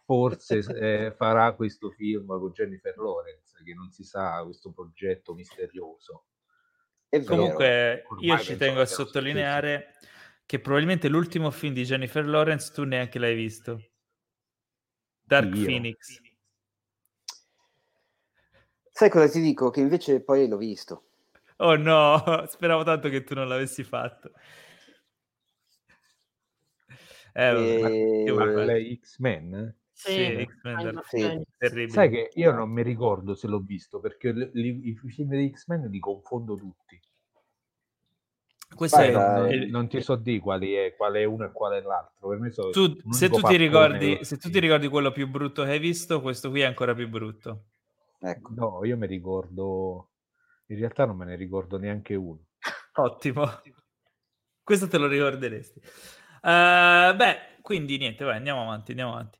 forse 0.04 0.58
eh, 0.76 1.14
farà 1.16 1.54
questo 1.54 1.90
film 1.90 2.26
con 2.26 2.52
Jennifer 2.52 2.94
Lawrence 2.98 3.64
che 3.64 3.72
non 3.72 3.90
si 3.90 4.04
sa 4.04 4.42
questo 4.44 4.70
progetto 4.70 5.32
misterioso. 5.34 6.26
Comunque 7.24 8.04
io 8.18 8.38
ci 8.38 8.56
tengo 8.58 8.82
a 8.82 8.84
sottolineare 8.84 9.94
che 10.44 10.60
probabilmente 10.60 11.08
l'ultimo 11.08 11.50
film 11.50 11.72
di 11.72 11.84
Jennifer 11.84 12.26
Lawrence 12.26 12.72
tu 12.74 12.84
neanche 12.84 13.18
l'hai 13.18 13.34
visto. 13.34 13.80
Dark 15.22 15.54
io. 15.56 15.64
Phoenix. 15.64 16.20
Sai 18.92 19.08
cosa 19.08 19.28
ti 19.30 19.40
dico? 19.40 19.70
che 19.70 19.80
invece 19.80 20.20
poi 20.20 20.46
l'ho 20.46 20.58
visto. 20.58 21.04
Oh 21.56 21.76
no 21.76 22.22
speravo 22.46 22.84
tanto 22.84 23.08
che 23.08 23.24
tu 23.24 23.32
non 23.32 23.48
l'avessi 23.48 23.82
fatto 23.82 24.32
eh, 27.36 28.24
e... 28.26 28.32
Ma 28.32 28.98
X-Men? 29.00 29.74
Sì, 29.92 30.12
sì, 30.12 30.46
X-Men 30.46 31.00
sì. 31.04 31.46
terribile. 31.56 31.88
Sai 31.90 32.10
che 32.10 32.30
io 32.34 32.52
non 32.52 32.70
mi 32.70 32.82
ricordo 32.82 33.34
se 33.34 33.46
l'ho 33.46 33.60
visto 33.60 34.00
perché 34.00 34.32
li, 34.32 34.88
i 34.88 34.94
film 34.94 35.30
di 35.30 35.50
X-Men 35.50 35.88
li 35.90 35.98
confondo 35.98 36.56
tutti. 36.56 37.00
Questo 38.74 38.96
Vai, 38.96 39.08
è, 39.08 39.12
non, 39.12 39.70
non, 39.70 39.88
ti 39.88 40.00
so 40.00 40.16
di 40.16 40.38
quali 40.38 40.72
è, 40.72 40.94
quale 40.96 41.20
è 41.20 41.24
uno 41.24 41.44
e 41.44 41.52
quale 41.52 41.78
è 41.78 41.82
l'altro. 41.82 42.28
Per 42.28 42.38
me 42.38 42.50
so 42.50 42.70
tu, 42.70 42.94
se, 43.10 43.28
tu 43.28 43.40
ti 43.40 43.56
ricordi, 43.56 44.18
se 44.22 44.38
tu 44.38 44.50
ti 44.50 44.58
ricordi 44.58 44.88
quello 44.88 45.12
più 45.12 45.28
brutto 45.28 45.62
che 45.62 45.70
hai 45.70 45.78
visto, 45.78 46.20
questo 46.20 46.50
qui 46.50 46.60
è 46.60 46.64
ancora 46.64 46.94
più 46.94 47.08
brutto. 47.08 47.66
Ecco. 48.18 48.52
No, 48.54 48.84
io 48.84 48.96
mi 48.96 49.06
ricordo. 49.06 50.10
In 50.66 50.78
realtà 50.78 51.04
non 51.04 51.16
me 51.16 51.26
ne 51.26 51.36
ricordo 51.36 51.78
neanche 51.78 52.14
uno. 52.14 52.46
Ottimo. 52.94 53.44
Questo 54.62 54.88
te 54.88 54.98
lo 54.98 55.06
ricorderesti. 55.06 55.80
Uh, 56.46 57.12
beh, 57.16 57.58
quindi 57.60 57.98
niente, 57.98 58.22
vai, 58.22 58.36
andiamo 58.36 58.62
avanti, 58.62 58.92
andiamo 58.92 59.14
avanti. 59.14 59.36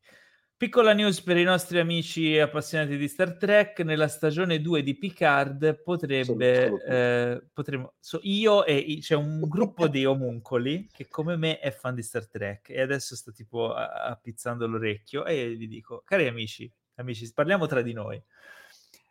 Piccola 0.56 0.92
news 0.92 1.20
per 1.20 1.36
i 1.36 1.44
nostri 1.44 1.78
amici 1.78 2.36
appassionati 2.36 2.96
di 2.96 3.06
Star 3.06 3.36
Trek, 3.36 3.78
nella 3.80 4.08
stagione 4.08 4.60
2 4.60 4.82
di 4.82 4.98
Picard 4.98 5.82
potrebbe, 5.84 6.72
eh, 6.84 7.46
potremmo, 7.52 7.94
so, 8.00 8.18
io 8.22 8.64
e 8.64 8.98
c'è 9.00 9.14
un 9.14 9.42
gruppo 9.42 9.86
di 9.86 10.04
omuncoli 10.04 10.88
che 10.90 11.06
come 11.06 11.36
me 11.36 11.60
è 11.60 11.70
fan 11.70 11.94
di 11.94 12.02
Star 12.02 12.26
Trek 12.26 12.70
e 12.70 12.80
adesso 12.80 13.14
sta 13.14 13.30
tipo 13.30 13.72
appizzando 13.72 14.66
l'orecchio 14.66 15.26
e 15.26 15.50
gli 15.50 15.68
dico, 15.68 16.02
cari 16.04 16.26
amici, 16.26 16.68
amici, 16.96 17.30
parliamo 17.32 17.66
tra 17.66 17.82
di 17.82 17.92
noi. 17.92 18.20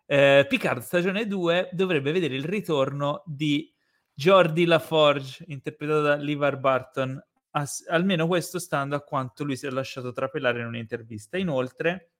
Eh, 0.05 0.45
Picard 0.49 0.81
stagione 0.81 1.27
2 1.27 1.69
dovrebbe 1.71 2.11
vedere 2.11 2.35
il 2.35 2.43
ritorno 2.43 3.23
di 3.25 3.73
Jordi 4.13 4.65
LaForge, 4.65 5.45
interpretato 5.47 6.01
da 6.01 6.15
Levar 6.15 6.57
Barton, 6.57 7.23
As- 7.57 7.85
almeno 7.87 8.27
questo 8.27 8.59
stando 8.59 8.95
a 8.95 9.01
quanto 9.01 9.45
lui 9.45 9.55
si 9.55 9.65
è 9.65 9.69
lasciato 9.69 10.11
trapelare 10.11 10.59
in 10.59 10.65
un'intervista. 10.65 11.37
Inoltre, 11.37 12.11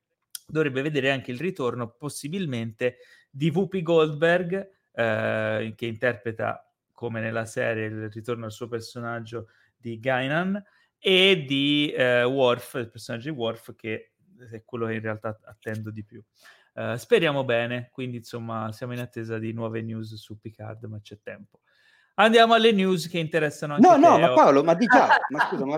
dovrebbe 0.47 0.81
vedere 0.81 1.11
anche 1.11 1.31
il 1.31 1.39
ritorno, 1.39 1.89
possibilmente, 1.91 2.97
di 3.29 3.49
Whoopi 3.49 3.81
Goldberg, 3.81 4.69
eh, 4.93 5.73
che 5.75 5.85
interpreta, 5.85 6.73
come 6.93 7.19
nella 7.19 7.45
serie, 7.45 7.87
il 7.87 8.09
ritorno 8.09 8.45
al 8.45 8.51
suo 8.51 8.67
personaggio 8.67 9.49
di 9.75 9.99
Gainan, 9.99 10.63
e 10.97 11.43
di 11.45 11.91
eh, 11.91 12.23
Worf, 12.23 12.75
il 12.75 12.89
personaggio 12.89 13.29
di 13.29 13.37
Worf, 13.37 13.75
che 13.75 14.13
è 14.51 14.63
quello 14.63 14.87
che 14.87 14.93
in 14.93 15.01
realtà 15.01 15.37
attendo 15.43 15.91
di 15.91 16.03
più. 16.03 16.23
Uh, 16.73 16.97
speriamo 16.97 17.45
bene, 17.45 17.89
quindi 17.89 18.17
insomma 18.17 18.69
siamo 18.73 18.91
in 18.91 18.99
attesa 18.99 19.37
di 19.37 19.53
nuove 19.53 19.81
news 19.81 20.15
su 20.15 20.39
Picard, 20.39 20.83
ma 20.85 20.99
c'è 20.99 21.19
tempo. 21.21 21.61
Andiamo 22.15 22.53
alle 22.53 22.71
news 22.71 23.07
che 23.09 23.19
interessano 23.19 23.77
No, 23.77 23.97
no, 23.97 24.15
Teo. 24.15 24.27
ma 24.27 24.33
Paolo, 24.33 24.63
ma 24.63 24.73
di 24.73 24.85
già, 24.85 25.17
ma 25.29 25.47
scusa, 25.49 25.65
ma 25.65 25.77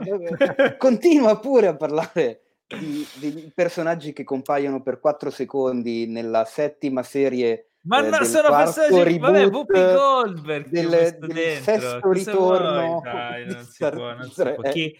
continua 0.77 1.39
pure 1.39 1.67
a 1.67 1.75
parlare 1.75 2.41
di, 2.67 3.05
di, 3.15 3.51
personaggi 3.53 4.13
che 4.13 4.23
compaiono 4.23 4.81
per 4.81 4.99
quattro 4.99 5.29
secondi 5.29 6.05
nella 6.05 6.45
settima 6.45 7.01
serie 7.01 7.67
ma 7.87 8.05
eh, 8.05 8.09
no, 8.09 8.23
sono 8.25 8.49
personaggi, 8.49 9.17
vabbè, 9.17 9.45
Whoopi 9.47 9.79
Goldberg 9.79 10.67
del, 10.67 11.17
del 11.19 11.61
sesto 11.61 12.11
ritorno 12.11 12.99
Dai, 13.01 13.45
non 13.47 13.63
si 13.63 13.89
può, 13.89 14.13
non 14.13 14.29
si 14.29 14.43
può. 14.43 14.69
Chi, 14.69 14.99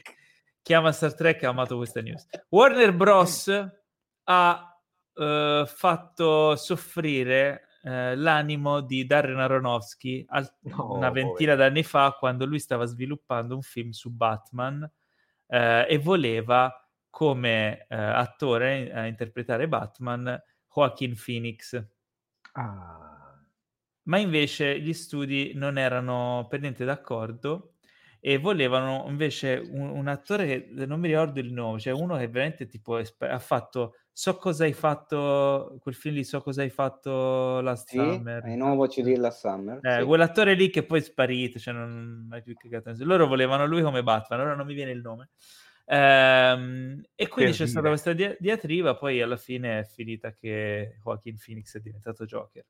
chi 0.62 0.74
ama 0.74 0.94
Star 0.94 1.14
Trek 1.14 1.44
ha 1.44 1.50
amato 1.50 1.76
questa 1.76 2.02
news. 2.02 2.26
Warner 2.50 2.94
Bros. 2.94 3.52
ha 4.24 4.80
uh, 5.14 5.66
fatto 5.66 6.56
soffrire 6.56 7.67
eh, 7.88 8.18
l'animo 8.18 8.82
di 8.82 9.06
Darren 9.06 9.40
Aronofsky 9.40 10.26
al- 10.28 10.54
no, 10.64 10.96
una 10.96 11.10
ventina 11.10 11.56
poi. 11.56 11.64
d'anni 11.64 11.84
fa 11.84 12.12
quando 12.20 12.46
lui 12.46 12.60
stava 12.60 12.84
sviluppando 12.84 13.56
un 13.56 13.62
film 13.62 13.92
su 13.92 14.12
Batman 14.12 14.90
eh, 15.48 15.86
e 15.88 15.98
voleva 15.98 16.70
come 17.10 17.86
eh, 17.88 17.96
attore 17.96 18.92
a 18.92 19.06
interpretare 19.08 19.70
Batman 19.70 20.38
Joaquin 20.70 21.16
Phoenix. 21.16 21.82
Ah. 22.52 23.42
Ma 24.04 24.18
invece 24.18 24.82
gli 24.82 24.94
studi 24.94 25.54
non 25.56 25.78
erano 25.78 26.46
per 26.50 26.60
niente 26.60 26.84
d'accordo 26.84 27.76
e 28.20 28.38
volevano 28.38 29.06
invece 29.08 29.66
un, 29.66 29.90
un, 29.92 30.08
attore 30.08 30.46
che 30.46 30.86
non 30.86 31.00
mi 31.00 31.08
ricordo 31.08 31.40
il 31.40 31.54
nome, 31.54 31.80
cioè 31.80 31.94
uno 31.94 32.18
che 32.18 32.28
veramente 32.28 32.68
tipo 32.68 32.98
esper- 32.98 33.32
ha 33.32 33.40
fatto 33.40 33.96
so 34.18 34.36
cosa 34.38 34.64
hai 34.64 34.74
fatto 34.74 35.78
quel 35.80 35.94
film 35.94 36.16
lì, 36.16 36.24
so 36.24 36.42
cosa 36.42 36.64
hai 36.64 36.72
fatto 36.72 37.62
last 37.62 37.88
sì, 37.88 37.98
summer. 37.98 38.44
I 38.48 38.56
know 38.56 38.76
what 38.76 38.98
you 38.98 39.06
did 39.06 39.20
last 39.20 39.42
summer. 39.42 39.78
Eh, 39.80 40.00
sì. 40.00 40.06
Quell'attore 40.06 40.56
lì 40.56 40.72
che 40.72 40.82
poi 40.82 41.02
è 41.02 41.04
sparito, 41.04 41.60
cioè 41.60 41.76
non 41.76 42.26
mai 42.28 42.42
più 42.42 42.56
cagato. 42.56 42.92
Loro 43.06 43.28
volevano 43.28 43.68
lui 43.68 43.84
come 43.84 44.02
Batman, 44.02 44.40
ora 44.40 44.56
non 44.56 44.66
mi 44.66 44.74
viene 44.74 44.90
il 44.90 45.02
nome. 45.02 45.30
Ehm, 45.86 47.00
e 47.14 47.28
quindi 47.28 47.52
per 47.52 47.60
c'è 47.60 47.66
dire. 47.66 47.68
stata 47.68 47.88
questa 47.90 48.14
dia- 48.14 48.36
diatriba, 48.40 48.96
poi 48.96 49.22
alla 49.22 49.38
fine 49.38 49.82
è 49.82 49.84
finita 49.84 50.32
che 50.32 50.98
Joaquin 51.04 51.38
Phoenix 51.38 51.78
è 51.78 51.80
diventato 51.80 52.26
Joker 52.26 52.66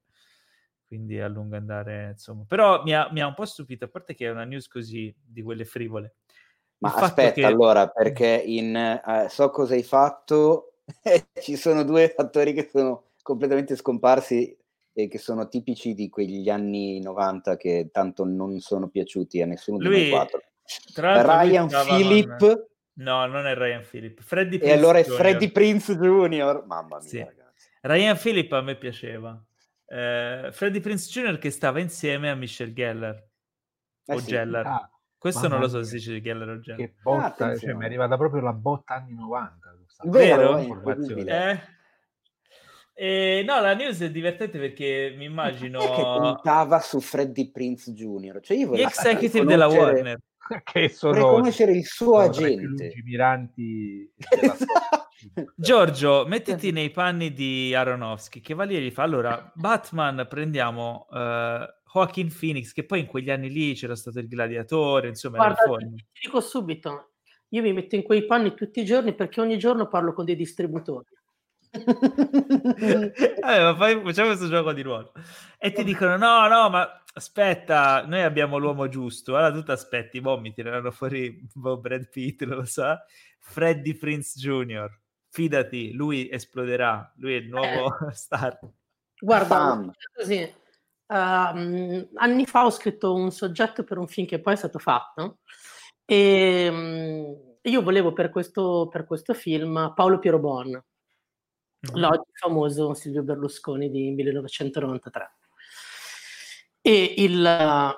quindi 0.86 1.20
a 1.20 1.28
lungo 1.28 1.56
andare, 1.56 2.10
insomma. 2.12 2.44
Però 2.46 2.84
mi 2.84 2.94
ha, 2.94 3.10
mi 3.12 3.22
ha, 3.22 3.28
un 3.28 3.34
po' 3.34 3.46
stupito, 3.46 3.86
a 3.86 3.90
parte 3.90 4.16
che 4.16 4.26
è 4.26 4.32
una 4.32 4.46
news 4.46 4.68
così 4.68 5.14
di 5.18 5.42
quelle 5.42 5.66
frivole. 5.66 6.16
Ma 6.80 6.94
aspetta, 6.94 7.32
che... 7.32 7.46
allora, 7.46 7.88
perché 7.88 8.42
in 8.46 9.02
uh, 9.04 9.28
So 9.28 9.50
cosa 9.50 9.74
hai 9.74 9.84
fatto 9.84 10.77
ci 11.42 11.56
sono 11.56 11.84
due 11.84 12.14
attori 12.16 12.54
che 12.54 12.70
sono 12.72 13.12
completamente 13.22 13.76
scomparsi 13.76 14.56
e 14.94 15.08
che 15.08 15.18
sono 15.18 15.48
tipici 15.48 15.94
di 15.94 16.10
quegli 16.10 16.50
anni 16.50 17.00
90 17.02 17.58
che 17.58 17.90
tanto 17.92 18.26
non 18.26 18.60
sono 18.60 18.88
piaciuti 18.88 19.42
a 19.42 19.46
nessuno 19.46 19.78
lui, 19.80 19.96
di 19.96 20.02
noi 20.02 20.10
quattro. 20.10 20.42
Ryan 20.96 21.68
Phillip... 21.68 22.38
Con... 22.38 22.66
No, 23.00 23.28
non 23.28 23.46
è 23.46 23.54
Ryan 23.54 23.86
Phillip. 23.88 24.22
Freddy 24.22 24.58
Prince 24.58 24.74
e 24.74 24.78
allora 24.78 24.98
è 24.98 25.04
Freddy 25.04 25.52
Prince 25.52 25.96
Jr. 25.96 26.64
Mamma 26.66 26.98
mia, 26.98 27.08
sì. 27.08 27.20
ragazzi. 27.20 27.70
Ryan 27.82 28.18
Phillip 28.18 28.52
a 28.54 28.62
me 28.62 28.76
piaceva 28.76 29.40
eh, 29.88 30.50
Freddie 30.52 30.82
Prince 30.82 31.10
Jr. 31.10 31.38
che 31.38 31.50
stava 31.50 31.80
insieme 31.80 32.30
a 32.30 32.36
Michelle 32.36 32.74
Geller 32.74 33.30
eh 34.06 34.14
o 34.14 34.20
sì. 34.20 34.28
Geller. 34.28 34.66
Ah, 34.66 34.90
Questo 35.18 35.48
non 35.48 35.60
lo 35.60 35.68
so 35.68 35.84
se 35.84 35.96
dice 35.96 36.22
Geller 36.22 36.50
o. 36.50 36.60
Che 36.60 36.94
botta, 37.02 37.48
ah, 37.48 37.58
cioè, 37.58 37.74
mi 37.74 37.84
è 37.84 37.86
arrivata 37.86 38.18
proprio 38.18 38.42
la 38.42 38.54
botta 38.54 38.96
anni 38.96 39.16
90. 39.16 39.76
Vero? 40.04 40.58
Eh? 40.60 41.60
Eh, 42.94 43.44
no, 43.46 43.60
la 43.60 43.74
news 43.76 44.02
è 44.02 44.12
divertente 44.12 44.58
perché 44.60 45.14
mi 45.16 45.26
immagino... 45.26 45.80
che 45.80 46.02
puntava 46.02 46.80
su 46.80 47.00
Freddie 47.00 47.52
Prince 47.52 47.92
Jr.? 47.92 48.40
Cioè 48.42 48.58
io 48.58 48.76
Gli 48.76 48.82
executive 48.82 49.46
della 49.46 49.68
Warner. 49.68 50.20
che 50.64 50.90
sono 50.90 51.14
riconoscere 51.14 51.74
il 51.74 51.86
suo 51.86 52.20
agente. 52.20 52.92
Miranti 53.04 54.12
Giorgio, 55.56 56.26
mettiti 56.28 56.72
nei 56.72 56.90
panni 56.90 57.34
di 57.34 57.74
Aronofsky 57.74 58.40
che 58.40 58.54
va 58.54 58.64
lì 58.64 58.78
e 58.78 58.82
gli 58.82 58.92
fa 58.92 59.04
allora 59.04 59.52
Batman 59.54 60.26
prendiamo 60.30 61.08
uh, 61.10 61.18
Joaquin 61.98 62.34
Phoenix 62.38 62.72
che 62.72 62.86
poi 62.86 63.02
in 63.02 63.06
quegli 63.06 63.30
anni 63.30 63.50
lì 63.50 63.74
c'era 63.74 63.96
stato 63.96 64.20
il 64.20 64.28
gladiatore 64.28 65.08
insomma 65.08 65.38
Guarda, 65.38 65.78
ti 65.78 66.22
dico 66.24 66.40
subito 66.42 67.12
io 67.50 67.62
mi 67.62 67.74
metto 67.74 67.96
in 67.96 68.04
quei 68.04 68.26
panni 68.26 68.54
tutti 68.54 68.82
i 68.82 68.86
giorni 68.86 69.14
perché 69.14 69.42
ogni 69.42 69.58
giorno 69.58 69.88
parlo 69.88 70.14
con 70.14 70.26
dei 70.26 70.36
distributori. 70.36 71.06
Allora, 73.42 73.76
fai, 73.76 74.02
facciamo 74.04 74.28
questo 74.28 74.50
gioco 74.50 74.74
di 74.74 74.82
ruolo. 74.82 75.14
E 75.58 75.72
ti 75.72 75.84
dicono 75.84 76.18
no 76.18 76.48
no 76.48 76.70
ma 76.70 77.04
aspetta 77.14 78.06
noi 78.06 78.22
abbiamo 78.22 78.58
l'uomo 78.58 78.90
giusto. 78.90 79.36
Allora 79.36 79.54
tu 79.54 79.64
ti 79.64 79.72
aspetti 79.72 80.20
boh 80.20 80.40
mi 80.40 80.52
tireranno 80.52 80.92
fuori 80.92 81.48
boh, 81.54 81.78
Brad 81.78 82.10
Pitt 82.10 82.42
lo 82.44 82.66
sa 82.66 83.02
Freddy 83.40 83.94
Prince 83.96 84.38
Jr 84.38 84.90
fidati 85.30 85.92
lui 85.94 86.30
esploderà 86.30 87.14
lui 87.18 87.34
è 87.34 87.38
il 87.38 87.48
nuovo 87.48 88.08
eh. 88.08 88.12
star. 88.16 88.60
Guarda 89.20 89.94
così 90.14 90.52
uh, 91.08 92.10
anni 92.16 92.46
fa 92.46 92.66
ho 92.66 92.70
scritto 92.70 93.14
un 93.14 93.32
soggetto 93.32 93.84
per 93.84 93.98
un 93.98 94.08
film 94.08 94.28
che 94.28 94.42
poi 94.42 94.54
è 94.54 94.58
stato 94.58 94.80
fatto 94.80 95.40
e 96.06 96.68
um, 96.70 97.58
io 97.62 97.82
volevo 97.82 98.14
per 98.14 98.30
questo, 98.30 98.88
per 98.90 99.06
questo 99.06 99.34
film 99.34 99.94
Paolo 99.96 100.20
Piero 100.20 100.40
Bon 100.40 100.68
mm-hmm. 100.68 102.00
l'oggi 102.00 102.32
famoso 102.34 102.94
Silvio 102.94 103.24
Berlusconi 103.24 103.90
di 103.90 104.12
1993. 104.12 105.36
E 106.82 107.14
il, 107.18 107.96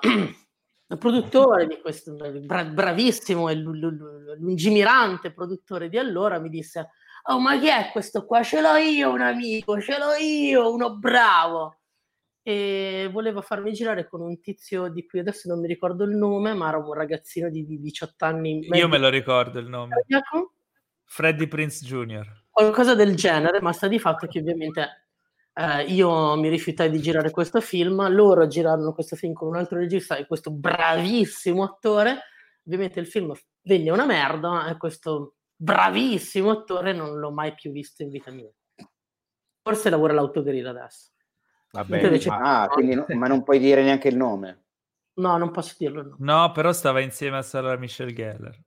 il 0.88 0.98
produttore 0.98 1.66
di 1.66 1.80
questo, 1.80 2.14
bra- 2.14 2.64
bravissimo 2.64 3.48
e 3.48 3.54
lungimirante 3.54 5.32
produttore 5.32 5.88
di 5.88 5.98
allora 5.98 6.40
mi 6.40 6.48
disse 6.48 6.90
oh 7.24 7.38
ma 7.38 7.58
chi 7.58 7.68
è 7.68 7.90
questo 7.92 8.24
qua? 8.24 8.42
Ce 8.42 8.60
l'ho 8.60 8.76
io 8.76 9.12
un 9.12 9.20
amico, 9.20 9.80
ce 9.80 9.98
l'ho 9.98 10.14
io, 10.14 10.72
uno 10.72 10.96
bravo. 10.96 11.79
E 12.42 13.08
volevo 13.12 13.42
farmi 13.42 13.72
girare 13.72 14.08
con 14.08 14.20
un 14.20 14.40
tizio 14.40 14.88
di 14.88 15.06
cui 15.06 15.18
adesso 15.18 15.48
non 15.48 15.60
mi 15.60 15.66
ricordo 15.66 16.04
il 16.04 16.16
nome, 16.16 16.54
ma 16.54 16.68
era 16.68 16.78
un 16.78 16.92
ragazzino 16.92 17.50
di, 17.50 17.66
di 17.66 17.80
18 17.80 18.24
anni. 18.24 18.66
Io 18.72 18.88
me 18.88 18.98
lo 18.98 19.08
ricordo 19.08 19.58
il 19.58 19.68
nome. 19.68 19.96
Freddy 21.04 21.48
Prince 21.48 21.84
Jr 21.84 22.40
qualcosa 22.60 22.94
del 22.94 23.14
genere, 23.14 23.60
ma 23.62 23.72
sta 23.72 23.88
di 23.88 23.98
fatto 23.98 24.26
che 24.26 24.40
ovviamente 24.40 25.06
eh, 25.54 25.84
io 25.84 26.36
mi 26.36 26.48
rifiutai 26.48 26.90
di 26.90 27.00
girare 27.00 27.30
questo 27.30 27.60
film, 27.60 28.06
loro 28.12 28.46
girarono 28.46 28.92
questo 28.92 29.16
film 29.16 29.32
con 29.32 29.48
un 29.48 29.56
altro 29.56 29.78
regista 29.78 30.16
e 30.16 30.26
questo 30.26 30.50
bravissimo 30.50 31.62
attore, 31.62 32.18
ovviamente 32.64 33.00
il 33.00 33.06
film 33.06 33.32
venne 33.62 33.90
una 33.90 34.04
merda 34.04 34.68
e 34.68 34.76
questo 34.76 35.36
bravissimo 35.56 36.50
attore 36.50 36.92
non 36.92 37.18
l'ho 37.18 37.30
mai 37.30 37.54
più 37.54 37.70
visto 37.70 38.02
in 38.02 38.10
vita 38.10 38.30
mia. 38.30 38.50
Forse 39.62 39.90
lavora 39.90 40.12
all'autogrill 40.12 40.66
adesso. 40.66 41.09
Vabbè, 41.72 42.26
ma, 42.26 42.62
ah, 42.62 42.68
quindi 42.68 42.94
no, 42.94 43.06
ma 43.08 43.28
non 43.28 43.42
puoi 43.44 43.58
dire 43.58 43.82
neanche 43.82 44.08
il 44.08 44.16
nome. 44.16 44.64
No, 45.14 45.36
non 45.36 45.50
posso 45.50 45.74
dirlo. 45.78 46.02
No, 46.02 46.16
no 46.18 46.52
però 46.52 46.72
stava 46.72 47.00
insieme 47.00 47.36
a 47.36 47.42
Sarah 47.42 47.76
Michelle 47.76 48.12
Geller. 48.12 48.58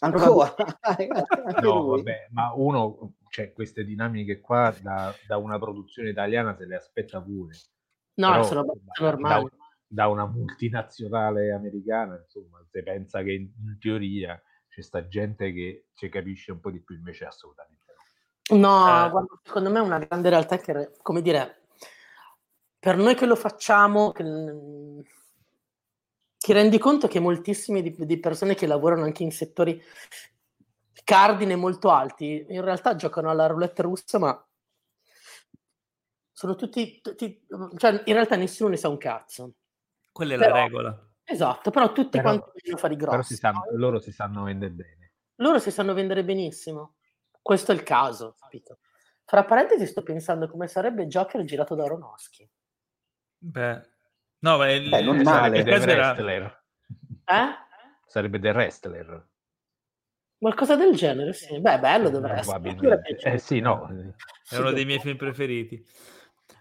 Ancora? 0.00 0.54
no, 1.62 1.84
vabbè, 1.86 2.28
ma 2.30 2.52
uno, 2.54 3.14
cioè, 3.28 3.52
queste 3.52 3.84
dinamiche 3.84 4.40
qua 4.40 4.74
da, 4.80 5.14
da, 5.26 5.36
una 5.36 5.58
produzione 5.58 6.10
italiana 6.10 6.54
se 6.56 6.66
le 6.66 6.76
aspetta 6.76 7.20
pure. 7.20 7.54
No, 8.14 8.30
Però, 8.30 8.42
sono 8.42 8.66
normali. 8.98 9.44
Da, 9.44 9.50
da, 9.86 10.06
una 10.08 10.26
multinazionale 10.26 11.52
americana, 11.52 12.18
insomma, 12.18 12.64
se 12.70 12.82
pensa 12.82 13.22
che 13.22 13.32
in, 13.32 13.50
in 13.62 13.78
teoria 13.78 14.40
c'è 14.68 14.82
sta 14.82 15.06
gente 15.06 15.52
che 15.52 15.88
ci 15.94 16.08
capisce 16.08 16.52
un 16.52 16.60
po' 16.60 16.70
di 16.70 16.82
più, 16.82 16.96
invece 16.96 17.26
assolutamente 17.26 17.84
no. 18.50 18.58
No, 18.58 19.06
eh. 19.06 19.10
guarda, 19.10 19.38
secondo 19.42 19.70
me 19.70 19.78
è 19.78 19.82
una 19.82 19.98
grande 19.98 20.28
realtà 20.28 20.58
che, 20.58 20.92
come 21.02 21.22
dire, 21.22 21.59
per 22.80 22.96
noi 22.96 23.14
che 23.14 23.26
lo 23.26 23.36
facciamo, 23.36 24.10
che, 24.10 24.24
ti 26.38 26.52
rendi 26.54 26.78
conto 26.78 27.06
che 27.06 27.20
moltissime 27.20 27.82
di, 27.82 27.94
di, 27.94 28.18
persone 28.18 28.54
che 28.54 28.66
lavorano 28.66 29.04
anche 29.04 29.22
in 29.22 29.30
settori 29.30 29.80
cardine 31.04 31.56
molto 31.56 31.90
alti 31.90 32.46
in 32.48 32.62
realtà 32.62 32.96
giocano 32.96 33.28
alla 33.28 33.46
roulette 33.46 33.82
russa 33.82 34.18
ma 34.18 34.46
sono 36.32 36.54
tutti, 36.54 37.00
tutti 37.02 37.46
cioè 37.76 38.02
in 38.06 38.14
realtà 38.14 38.36
nessuno 38.36 38.70
ne 38.70 38.78
sa 38.78 38.88
un 38.88 38.96
cazzo. 38.96 39.56
Quella 40.10 40.34
è 40.34 40.38
però, 40.38 40.54
la 40.54 40.62
regola. 40.62 41.10
Esatto 41.22 41.70
però 41.70 41.92
tutti 41.92 42.16
però, 42.16 42.30
quanti 42.30 42.50
vogliono 42.54 42.78
fare 42.78 42.94
i 42.94 42.96
grossi 42.96 43.34
si 43.34 43.40
sanno, 43.40 43.62
loro 43.72 44.00
si 44.00 44.10
sanno 44.10 44.44
vendere 44.44 44.72
bene. 44.72 45.12
Loro 45.36 45.58
si 45.58 45.70
sanno 45.70 45.92
vendere 45.92 46.24
benissimo. 46.24 46.94
Questo 47.42 47.72
è 47.72 47.74
il 47.74 47.82
caso 47.82 48.36
capito? 48.40 48.78
fra 49.26 49.44
parentesi 49.44 49.86
sto 49.86 50.02
pensando 50.02 50.48
come 50.48 50.66
sarebbe 50.66 51.06
Joker 51.06 51.44
girato 51.44 51.74
da 51.74 51.84
Aronofsky 51.84 52.48
beh 53.40 53.88
No, 54.40 54.56
ma 54.56 54.70
il, 54.72 54.88
Beh, 54.88 55.02
non 55.02 55.20
male. 55.20 55.62
Sarebbe 55.62 55.84
The 55.84 55.94
Wrestler. 55.94 56.62
Eh? 57.24 57.48
Sarebbe 58.06 58.38
The 58.38 58.50
Wrestler. 58.50 59.28
Qualcosa 60.38 60.76
del 60.76 60.94
genere, 60.94 61.32
sì. 61.34 61.60
Beh, 61.60 61.78
bello 61.78 62.08
dovrebbe 62.08 62.40
essere. 62.40 63.32
Eh 63.34 63.38
sì, 63.38 63.60
no. 63.60 63.88
È 64.48 64.56
uno 64.56 64.72
dei 64.72 64.86
miei 64.86 64.98
film 64.98 65.16
preferiti. 65.16 65.86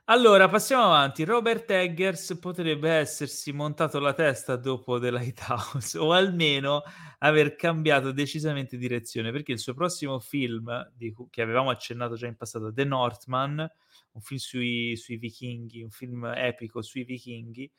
Allora, 0.06 0.50
passiamo 0.50 0.86
avanti. 0.86 1.24
Robert 1.24 1.70
Eggers 1.70 2.38
potrebbe 2.40 2.90
essersi 2.90 3.52
montato 3.52 4.00
la 4.00 4.14
testa 4.14 4.56
dopo 4.56 5.00
The 5.00 5.12
Lighthouse, 5.12 5.98
o 6.00 6.14
almeno 6.14 6.82
aver 7.20 7.56
cambiato 7.56 8.12
decisamente 8.12 8.78
direzione, 8.78 9.32
perché 9.32 9.52
il 9.52 9.60
suo 9.60 9.74
prossimo 9.74 10.20
film, 10.20 10.92
di, 10.96 11.14
che 11.30 11.42
avevamo 11.42 11.70
accennato 11.70 12.16
già 12.16 12.26
in 12.26 12.36
passato, 12.36 12.74
The 12.74 12.86
Northman, 12.86 13.60
un 13.60 14.22
film 14.22 14.40
sui, 14.40 14.96
sui 14.96 15.18
vichinghi, 15.18 15.84
un 15.84 15.92
film 15.92 16.26
epico 16.36 16.82
sui 16.82 17.04
vichinghi, 17.04 17.72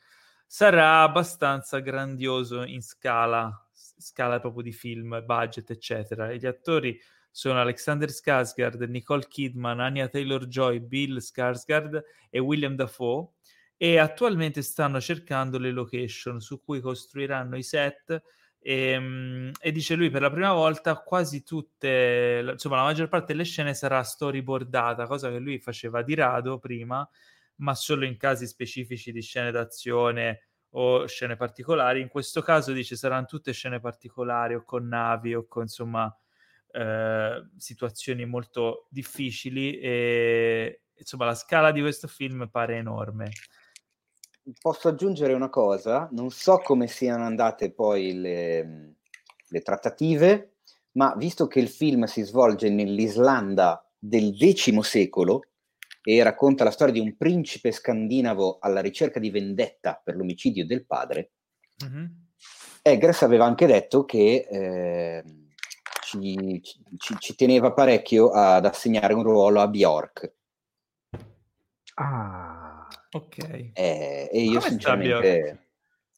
sarà 0.47 1.03
abbastanza 1.03 1.81
grandioso 1.81 2.63
in 2.63 2.83
scala, 2.83 3.69
scala 3.73 4.39
proprio 4.39 4.63
di 4.63 4.73
film, 4.73 5.23
budget, 5.25 5.71
eccetera. 5.71 6.31
E 6.31 6.39
gli 6.39 6.47
attori 6.47 6.97
sono 7.31 7.61
Alexander 7.61 8.09
Skarsgård, 8.09 8.89
Nicole 8.89 9.27
Kidman, 9.29 9.81
Anya 9.81 10.09
Taylor-Joy, 10.09 10.81
Bill 10.81 11.19
Skarsgård 11.19 12.03
e 12.29 12.39
William 12.39 12.75
Dafoe 12.75 13.29
e 13.77 13.99
attualmente 13.99 14.63
stanno 14.63 15.01
cercando 15.01 15.59
le 15.59 15.71
location 15.71 16.41
su 16.41 16.63
cui 16.63 16.81
costruiranno 16.81 17.57
i 17.57 17.63
set 17.63 18.23
e, 18.61 18.91
ehm, 18.91 19.53
e, 19.59 19.73
dice 19.73 19.95
lui 19.95 20.11
per 20.11 20.21
la 20.21 20.31
prima 20.31 20.53
volta 20.53 20.97
quasi 20.97 21.43
tutte, 21.43 22.45
insomma 22.53 22.77
la 22.77 22.83
maggior 22.83 23.09
parte 23.09 23.33
delle 23.33 23.45
scene 23.45 23.75
sarà 23.75 24.03
storyboardata, 24.03 25.07
cosa 25.07 25.31
che 25.31 25.39
lui 25.39 25.59
faceva 25.59 26.03
di 26.03 26.15
rado 26.15 26.59
prima, 26.59 27.09
ma 27.57 27.75
solo 27.75 28.05
in 28.05 28.17
casi 28.17 28.47
specifici 28.47 29.13
di 29.13 29.23
scene 29.23 29.51
d'azione 29.51 30.49
o 30.71 31.07
scene 31.07 31.37
particolari. 31.37 32.01
In 32.01 32.09
questo 32.09 32.43
caso 32.43 32.73
dice 32.73 32.97
saranno 32.97 33.27
tutte 33.27 33.53
scene 33.53 33.81
particolari 33.81 34.55
o 34.55 34.65
con 34.65 34.87
navi 34.87 35.35
o 35.35 35.47
con 35.47 35.63
insomma 35.63 36.15
eh, 36.73 37.49
situazioni 37.57 38.25
molto 38.25 38.87
difficili 38.91 39.79
e 39.79 40.83
insomma 40.95 41.27
la 41.27 41.35
scala 41.35 41.73
di 41.73 41.81
questo 41.81 42.09
film 42.09 42.49
pare 42.51 42.77
enorme 42.77 43.31
posso 44.59 44.89
aggiungere 44.89 45.33
una 45.33 45.49
cosa, 45.49 46.09
non 46.13 46.31
so 46.31 46.59
come 46.59 46.87
siano 46.87 47.25
andate 47.25 47.73
poi 47.73 48.15
le, 48.15 48.95
le 49.47 49.61
trattative, 49.61 50.55
ma 50.93 51.15
visto 51.17 51.47
che 51.47 51.61
il 51.61 51.69
film 51.69 52.05
si 52.05 52.23
svolge 52.23 52.69
nell'Islanda 52.69 53.85
del 53.99 54.37
X 54.37 54.77
secolo 54.81 55.43
e 56.03 56.23
racconta 56.23 56.65
la 56.65 56.71
storia 56.71 56.95
di 56.95 57.01
un 57.01 57.17
principe 57.17 57.71
scandinavo 57.71 58.59
alla 58.61 58.81
ricerca 58.81 59.21
di 59.21 59.31
vendetta 59.31 60.01
per 60.03 60.17
l'omicidio 60.17 60.67
del 60.67 60.87
padre, 60.87 61.33
mm-hmm. 61.85 62.05
Eggers 62.83 63.23
aveva 63.23 63.45
anche 63.45 63.67
detto 63.67 64.07
che 64.07 64.47
eh, 64.51 65.23
ci, 66.19 66.97
ci, 66.97 67.17
ci, 67.19 67.35
teneva 67.35 67.73
parecchio 67.73 68.31
ad 68.31 68.65
assegnare 68.65 69.15
un 69.15 69.23
ruolo 69.23 69.61
a 69.61 69.69
Bjork. 69.69 70.33
Ah 71.95 72.71
Ok. 73.13 73.39
Eh, 73.73 74.29
e 74.33 74.43
io 74.43 74.59
Come 74.59 74.71
sinceramente... 74.71 75.65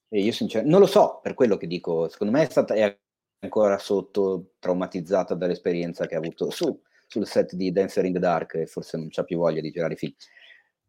E 0.08 0.20
io 0.20 0.32
sinceramente 0.32 0.70
non 0.70 0.84
lo 0.84 0.90
so, 0.92 1.20
per 1.22 1.32
quello 1.32 1.56
che 1.56 1.66
dico, 1.66 2.06
secondo 2.10 2.34
me 2.34 2.42
è 2.42 2.50
stata 2.50 2.74
è 2.74 2.98
ancora 3.40 3.78
sotto 3.78 4.52
traumatizzata 4.58 5.34
dall'esperienza 5.34 6.06
che 6.06 6.14
ha 6.14 6.18
avuto 6.18 6.50
su, 6.50 6.82
sul 7.06 7.26
set 7.26 7.54
di 7.54 7.72
Dancer 7.72 8.04
in 8.04 8.12
the 8.12 8.18
Dark 8.18 8.54
e 8.54 8.66
forse 8.66 8.98
non 8.98 9.08
c'ha 9.08 9.24
più 9.24 9.38
voglia 9.38 9.62
di 9.62 9.70
girare 9.70 9.96
film. 9.96 10.12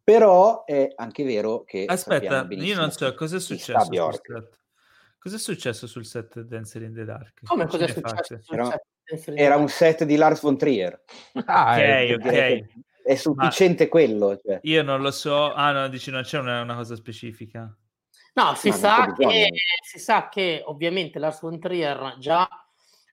Però 0.04 0.66
è 0.66 0.92
anche 0.98 1.24
vero 1.24 1.64
che... 1.64 1.86
Aspetta, 1.86 2.46
io 2.50 2.76
non 2.76 2.92
so 2.92 3.14
cosa 3.14 3.38
è 3.38 3.40
successo 3.40 3.86
sul 3.86 4.12
set. 4.12 4.60
Cosa 5.18 5.36
è 5.38 5.40
successo 5.40 5.88
sul 5.88 6.06
set 6.06 6.42
Dancer 6.42 6.82
in 6.82 6.94
the 6.94 7.06
Dark? 7.06 7.46
Come 7.46 7.66
cosa 7.66 7.86
è 7.86 7.88
successo? 7.88 8.54
Era, 8.54 8.78
era 9.34 9.58
un 9.58 9.68
set 9.68 10.04
di 10.04 10.16
Lars 10.16 10.42
von 10.42 10.58
Trier. 10.58 11.02
Ah, 11.46 11.76
ok, 11.76 12.16
ok 12.24 12.66
è 13.04 13.16
sufficiente 13.16 13.84
Ma 13.84 13.90
quello. 13.90 14.38
Cioè. 14.38 14.60
Io 14.64 14.82
non 14.82 15.02
lo 15.02 15.12
so. 15.12 15.54
Ah, 15.54 15.72
no, 15.72 15.88
dici 15.90 16.10
non 16.10 16.24
c'è 16.24 16.40
una, 16.40 16.62
una 16.62 16.76
cosa 16.76 16.96
specifica. 16.96 17.76
No, 18.36 18.56
si, 18.56 18.72
sa 18.72 19.14
che, 19.14 19.50
si 19.86 20.00
sa 20.00 20.28
che 20.28 20.64
ovviamente 20.66 21.20
Lars 21.20 21.42
von 21.42 21.60
Trier, 21.60 22.16
già 22.18 22.48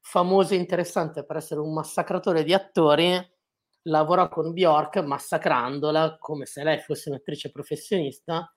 famoso 0.00 0.54
e 0.54 0.56
interessante 0.56 1.26
per 1.26 1.36
essere 1.36 1.60
un 1.60 1.74
massacratore 1.74 2.42
di 2.42 2.54
attori, 2.54 3.20
lavora 3.82 4.28
con 4.28 4.52
Bjork 4.54 4.96
massacrandola 4.96 6.16
come 6.18 6.46
se 6.46 6.64
lei 6.64 6.78
fosse 6.78 7.10
un'attrice 7.10 7.50
professionista, 7.50 8.50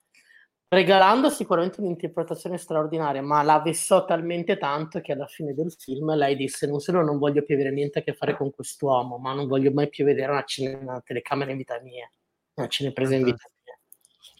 regalando 0.73 1.29
sicuramente 1.29 1.79
un'interpretazione 1.79 2.57
straordinaria, 2.57 3.21
ma 3.21 3.41
la 3.43 3.61
vessò 3.61 4.05
talmente 4.05 4.57
tanto 4.57 4.99
che 5.01 5.13
alla 5.13 5.27
fine 5.27 5.53
del 5.53 5.71
film 5.71 6.13
lei 6.15 6.35
disse 6.35 6.67
non 6.67 6.79
solo 6.79 7.01
non 7.01 7.17
voglio 7.17 7.43
più 7.43 7.55
avere 7.55 7.71
niente 7.71 7.99
a 7.99 8.01
che 8.01 8.13
fare 8.13 8.35
con 8.35 8.51
quest'uomo, 8.51 9.17
ma 9.17 9.33
non 9.33 9.47
voglio 9.47 9.71
mai 9.71 9.89
più 9.89 10.03
vedere 10.03 10.31
una, 10.31 10.43
cine- 10.43 10.73
una 10.73 11.01
telecamera 11.01 11.51
in 11.51 11.57
vita 11.57 11.79
mia, 11.81 12.09
una 12.55 12.67
cinepresa 12.67 13.15
in 13.15 13.23
vita 13.23 13.49
mia. 13.63 13.79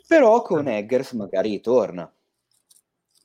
Però 0.08 0.42
con 0.42 0.68
Eggers 0.68 1.14
magari 1.14 1.62
torna. 1.62 2.12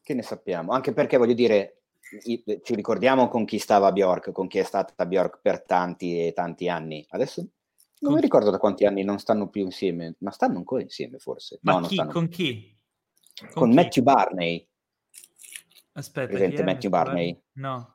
Che 0.03 0.15
ne 0.15 0.23
sappiamo? 0.23 0.73
Anche 0.73 0.93
perché 0.93 1.17
voglio 1.17 1.35
dire, 1.35 1.83
ci 2.23 2.75
ricordiamo 2.75 3.29
con 3.29 3.45
chi 3.45 3.59
stava 3.59 3.93
Bjork, 3.93 4.33
con 4.33 4.47
chi 4.47 4.59
è 4.59 4.63
stata 4.63 5.05
Bjork 5.05 5.41
per 5.43 5.63
tanti 5.65 6.27
e 6.27 6.33
tanti 6.33 6.69
anni. 6.69 7.05
Adesso 7.11 7.47
non 8.01 8.15
mi 8.15 8.21
ricordo 8.21 8.51
da 8.51 8.59
quanti 8.59 8.87
anni 8.87 9.03
non 9.03 9.19
stanno 9.19 9.49
più 9.49 9.63
insieme, 9.63 10.15
ma 10.19 10.31
stanno 10.31 10.57
ancora 10.57 10.81
insieme 10.81 11.19
forse. 11.19 11.59
Ma 11.63 11.79
no, 11.79 11.87
chi? 11.87 11.97
Con 12.07 12.29
chi? 12.29 12.78
Con, 13.53 13.71
chi? 13.71 13.75
Matthew 13.75 14.03
Barney. 14.03 14.67
Aspetta, 15.93 16.29
presente 16.29 16.63
Matthew 16.63 16.91
Barney? 16.91 17.41
No. 17.55 17.95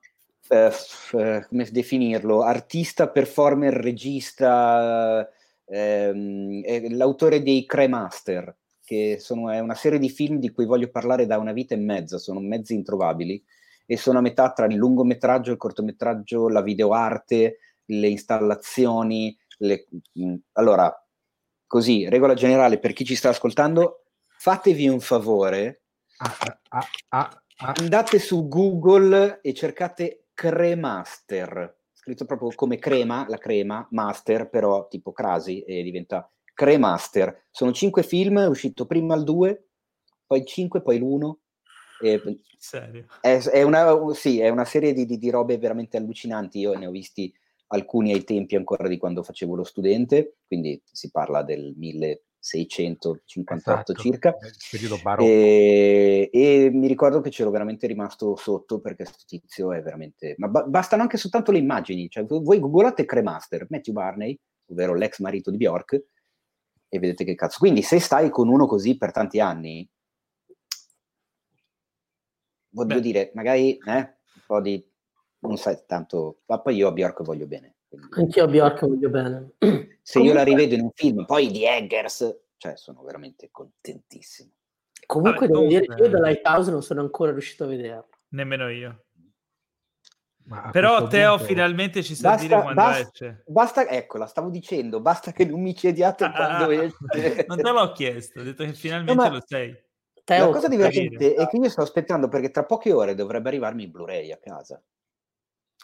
Uh, 0.50 1.18
uh, 1.18 1.48
come 1.48 1.68
definirlo? 1.72 2.42
Artista, 2.42 3.10
performer, 3.10 3.74
regista, 3.74 5.28
ehm, 5.66 6.96
l'autore 6.96 7.42
dei 7.42 7.66
Cremaster, 7.66 8.56
che 8.84 9.18
sono, 9.20 9.50
è 9.50 9.60
una 9.60 9.76
serie 9.76 10.00
di 10.00 10.10
film 10.10 10.38
di 10.38 10.52
cui 10.52 10.66
voglio 10.66 10.90
parlare 10.90 11.26
da 11.26 11.38
una 11.38 11.54
vita 11.54 11.74
e 11.74 11.78
mezza, 11.78 12.18
sono 12.18 12.40
mezzi 12.40 12.74
introvabili 12.74 13.42
e 13.86 13.98
sono 13.98 14.20
a 14.20 14.22
metà 14.22 14.52
tra 14.52 14.66
il 14.66 14.76
lungometraggio, 14.76 15.52
il 15.52 15.58
cortometraggio, 15.58 16.50
la 16.50 16.62
videoarte, 16.62 17.58
le 17.86 18.08
installazioni. 18.08 19.38
Le... 19.58 19.88
Allora, 20.54 20.94
così, 21.66 22.08
regola 22.10 22.34
generale 22.34 22.80
per 22.80 22.94
chi 22.94 23.06
ci 23.06 23.16
sta 23.16 23.30
ascoltando, 23.30 24.03
fatevi 24.44 24.90
un 24.90 25.00
favore, 25.00 25.84
ah, 26.18 26.38
ah, 26.68 26.88
ah, 27.12 27.44
ah, 27.60 27.74
andate 27.78 28.20
su 28.20 28.50
Google 28.50 29.40
e 29.42 29.54
cercate 29.54 30.26
Cremaster, 30.34 31.78
scritto 31.94 32.26
proprio 32.26 32.50
come 32.54 32.78
crema, 32.78 33.26
la 33.30 33.38
crema, 33.38 33.88
master, 33.92 34.50
però 34.50 34.90
tipo 34.90 35.14
crasi 35.14 35.62
e 35.62 35.82
diventa 35.82 36.30
Cremaster. 36.54 37.46
Sono 37.52 37.72
cinque 37.72 38.04
film, 38.04 38.42
è 38.42 38.48
uscito 38.48 38.86
prima 38.86 39.16
il 39.16 39.24
2, 39.24 39.68
poi 40.28 40.40
il 40.40 40.46
5, 40.46 40.82
poi 40.82 41.00
l'1 41.00 41.34
Serio? 42.58 43.06
È, 43.22 43.38
è, 43.38 43.62
una, 43.62 44.14
sì, 44.14 44.42
è 44.42 44.50
una 44.50 44.66
serie 44.66 44.92
di, 44.92 45.06
di, 45.06 45.18
di, 45.18 45.30
robe 45.30 45.58
veramente 45.58 45.96
allucinanti. 45.96 46.60
Io 46.60 46.78
ne 46.78 46.88
ho 46.88 46.92
visti 46.92 47.34
alcuni 47.68 48.12
ai 48.12 48.26
tempi 48.26 48.58
ancora 48.58 48.90
di 48.90 48.98
quando 48.98 49.24
facevo 49.24 49.56
lo 49.56 49.64
studente, 49.64 50.40
quindi 50.46 50.82
si 50.92 51.12
parla 51.12 51.44
del 51.44 51.74
1658 52.44 53.54
esatto, 53.56 53.94
circa. 53.94 54.36
E, 55.24 56.30
e, 56.32 56.70
mi 56.72 56.88
ricordo 56.88 57.22
che 57.22 57.30
c'ero 57.30 57.50
veramente 57.50 57.88
rimasto 57.88 58.36
sotto 58.36 58.82
perché 58.82 59.04
questo 59.06 59.24
tizio 59.26 59.72
è 59.72 59.82
veramente... 59.82 60.36
Ma 60.38 60.50
ba- 60.50 60.64
bastano 60.64 61.02
anche 61.02 61.18
soltanto 61.18 61.52
le 61.52 61.60
immagini. 61.60 62.10
Cioè, 62.10 62.26
voi 62.26 62.60
googolate 62.60 63.06
Cremaster, 63.06 63.66
Matthew 63.70 63.94
Barney, 63.94 64.38
ovvero 64.68 64.94
l'ex 64.94 65.20
marito 65.20 65.50
di 65.50 65.58
Bjork, 65.58 66.04
e 66.90 67.00
vedete 67.00 67.24
che 67.24 67.36
cazzo. 67.36 67.60
Quindi 67.60 67.82
se 67.82 68.00
stai 68.00 68.30
con 68.30 68.50
uno 68.50 68.68
così 68.68 68.98
per 68.98 69.12
tanti 69.12 69.40
anni, 69.40 69.90
voglio 72.70 72.96
Beh. 72.96 73.02
dire, 73.02 73.32
magari 73.36 73.78
eh, 73.78 73.98
un 73.98 74.42
po' 74.46 74.60
di... 74.60 74.86
non 75.40 75.56
sai 75.58 75.82
tanto, 75.88 76.42
ma 76.48 76.60
poi 76.60 76.76
io 76.76 76.90
a 76.90 76.92
Bjork 76.92 77.24
voglio 77.24 77.48
bene. 77.48 77.73
Quindi... 77.98 78.22
Anch'io 78.22 78.44
a 78.44 78.48
Bjork 78.48 78.86
voglio 78.86 79.10
bene. 79.10 79.52
Se 80.02 80.20
Comunque... 80.20 80.22
io 80.22 80.34
la 80.34 80.44
rivedo 80.44 80.74
in 80.76 80.82
un 80.82 80.92
film, 80.94 81.26
poi 81.26 81.52
di 81.52 81.66
Eggers, 81.66 82.40
cioè 82.58 82.76
sono 82.76 83.04
veramente 83.04 83.50
contentissimo. 83.52 84.50
Comunque 85.06 85.48
Vabbè, 85.48 85.60
devo 85.60 85.68
dire 85.68 85.86
che 85.86 86.02
io 86.02 86.10
da 86.10 86.20
Lighthouse 86.20 86.72
non 86.72 86.82
sono 86.82 87.02
ancora 87.02 87.32
riuscito 87.32 87.66
a 87.66 87.68
vederlo. 87.68 88.10
Nemmeno 88.30 88.70
io. 88.70 89.04
Però 90.72 91.08
Teo 91.08 91.32
punto... 91.32 91.46
finalmente 91.46 92.04
ci 92.04 92.16
sa 92.16 92.32
basta, 92.32 92.48
dire 92.48 92.62
quando 92.62 92.82
basta, 92.82 93.02
esce. 93.02 93.44
Basta, 93.48 93.90
eccola, 93.90 94.26
stavo 94.26 94.50
dicendo, 94.50 95.00
basta 95.00 95.32
che 95.32 95.46
non 95.46 95.62
mi 95.62 95.74
chiediate 95.74 96.26
ah, 96.26 96.32
quando 96.32 96.66
ah, 96.66 96.74
esce. 96.74 97.46
non 97.48 97.62
te 97.62 97.72
l'ho 97.72 97.92
chiesto, 97.94 98.40
ho 98.40 98.44
detto 98.44 98.64
che 98.64 98.74
finalmente 98.74 99.24
no, 99.24 99.30
lo 99.30 99.44
sei. 99.46 99.76
Teo, 100.24 100.48
la 100.48 100.52
cosa 100.52 100.68
divertente 100.68 101.34
è 101.34 101.48
che 101.48 101.58
io 101.58 101.70
sto 101.70 101.82
aspettando 101.82 102.28
perché 102.28 102.50
tra 102.50 102.66
poche 102.66 102.92
ore 102.92 103.16
dovrebbe 103.16 103.50
arrivarmi 103.50 103.84
il 103.84 103.92
Blu-ray 103.92 104.32
a 104.32 104.38
casa. 104.38 104.82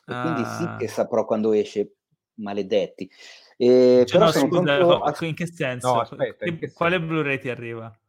E 0.05 0.14
ah. 0.14 0.22
quindi 0.22 0.43
sì 0.43 0.64
ah. 0.64 0.76
che 0.78 0.88
saprò 0.88 1.26
quando 1.26 1.51
esce, 1.53 1.95
maledetti. 2.40 3.10
Eh, 3.58 4.06
cioè, 4.08 4.20
però 4.20 4.26
no, 4.26 4.32
sono 4.32 4.48
scusa, 4.48 5.04
a... 5.04 5.26
in 5.26 5.36
che 5.36 5.48
senso? 5.48 5.94
No, 5.94 6.00
aspetta, 6.02 6.46
in 6.46 6.58
che 6.58 6.72
Quale 6.72 6.96
senso? 6.98 7.08
Blu-ray 7.08 7.40
ti 7.40 7.50
arriva? 7.50 8.00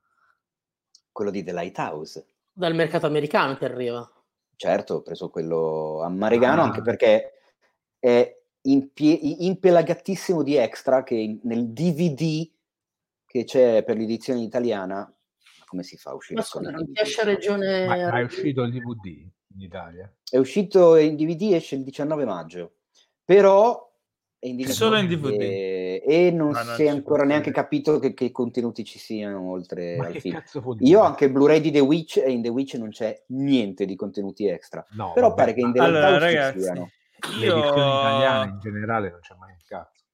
Quello 1.10 1.30
di 1.30 1.42
The 1.42 1.52
Lighthouse. 1.52 2.26
Dal 2.52 2.74
mercato 2.74 3.06
americano 3.06 3.56
ti 3.56 3.64
arriva. 3.64 4.08
Certo, 4.56 4.94
ho 4.94 5.02
preso 5.02 5.30
quello 5.30 6.02
americano 6.02 6.62
ah. 6.62 6.64
anche 6.64 6.82
perché 6.82 7.32
è 7.98 8.38
impie- 8.62 9.18
impelagattissimo 9.20 10.42
di 10.42 10.56
extra 10.56 11.02
che 11.02 11.40
nel 11.42 11.72
DVD 11.72 12.48
che 13.24 13.44
c'è 13.44 13.82
per 13.84 13.96
l'edizione 13.96 14.40
italiana 14.40 15.12
come 15.70 15.84
si 15.84 15.96
fa 15.96 16.10
a 16.10 16.14
uscire? 16.14 16.40
Ma 16.40 16.44
scusa, 16.44 16.70
non 16.70 16.90
esce 16.92 17.22
regione... 17.22 17.86
Ma, 17.86 17.96
ma 17.96 18.18
è 18.18 18.24
uscito 18.24 18.62
il 18.62 18.72
DVD 18.72 19.06
in 19.54 19.60
Italia? 19.60 20.12
È 20.28 20.36
uscito 20.36 20.96
in 20.96 21.14
DVD, 21.14 21.52
esce 21.54 21.76
il 21.76 21.84
19 21.84 22.24
maggio, 22.24 22.78
però 23.24 23.89
in 24.42 24.56
DVD 24.56 24.70
solo 24.70 24.96
in 24.96 25.06
DVD 25.06 25.40
e, 25.40 26.02
e 26.06 26.30
non 26.30 26.52
ma 26.52 26.62
si 26.62 26.84
è 26.84 26.88
ancora 26.88 27.24
neanche 27.24 27.50
capito 27.50 27.98
che, 27.98 28.14
che, 28.14 28.30
contenuti 28.30 28.84
ci 28.84 28.98
siano 28.98 29.50
oltre 29.50 29.96
ma 29.96 30.06
al 30.06 30.16
film. 30.16 30.42
Io 30.80 31.00
ho 31.00 31.04
anche 31.04 31.26
il 31.26 31.32
Blu-ray 31.32 31.60
di 31.60 31.70
The 31.70 31.80
Witch 31.80 32.16
e 32.16 32.30
in 32.30 32.42
The 32.42 32.48
Witch 32.48 32.74
non 32.74 32.88
c'è 32.88 33.22
niente 33.28 33.84
di 33.84 33.96
contenuti 33.96 34.46
extra. 34.46 34.84
No, 34.92 35.12
però 35.12 35.28
vabbè. 35.28 35.40
pare 35.40 35.54
che 35.54 35.60
in 35.60 35.72
The 35.72 35.80
allora, 35.80 36.18
ragazzi, 36.18 36.62
siano. 36.62 36.80
Io... 36.80 37.38
Le 37.38 37.46
edizioni 37.46 37.88
italiane 37.88 38.50
in 38.50 38.58
generale 38.60 39.10
non 39.10 39.20
c'è 39.20 39.34
mai 39.38 39.50
un 39.50 39.58
cazzo, 39.66 40.04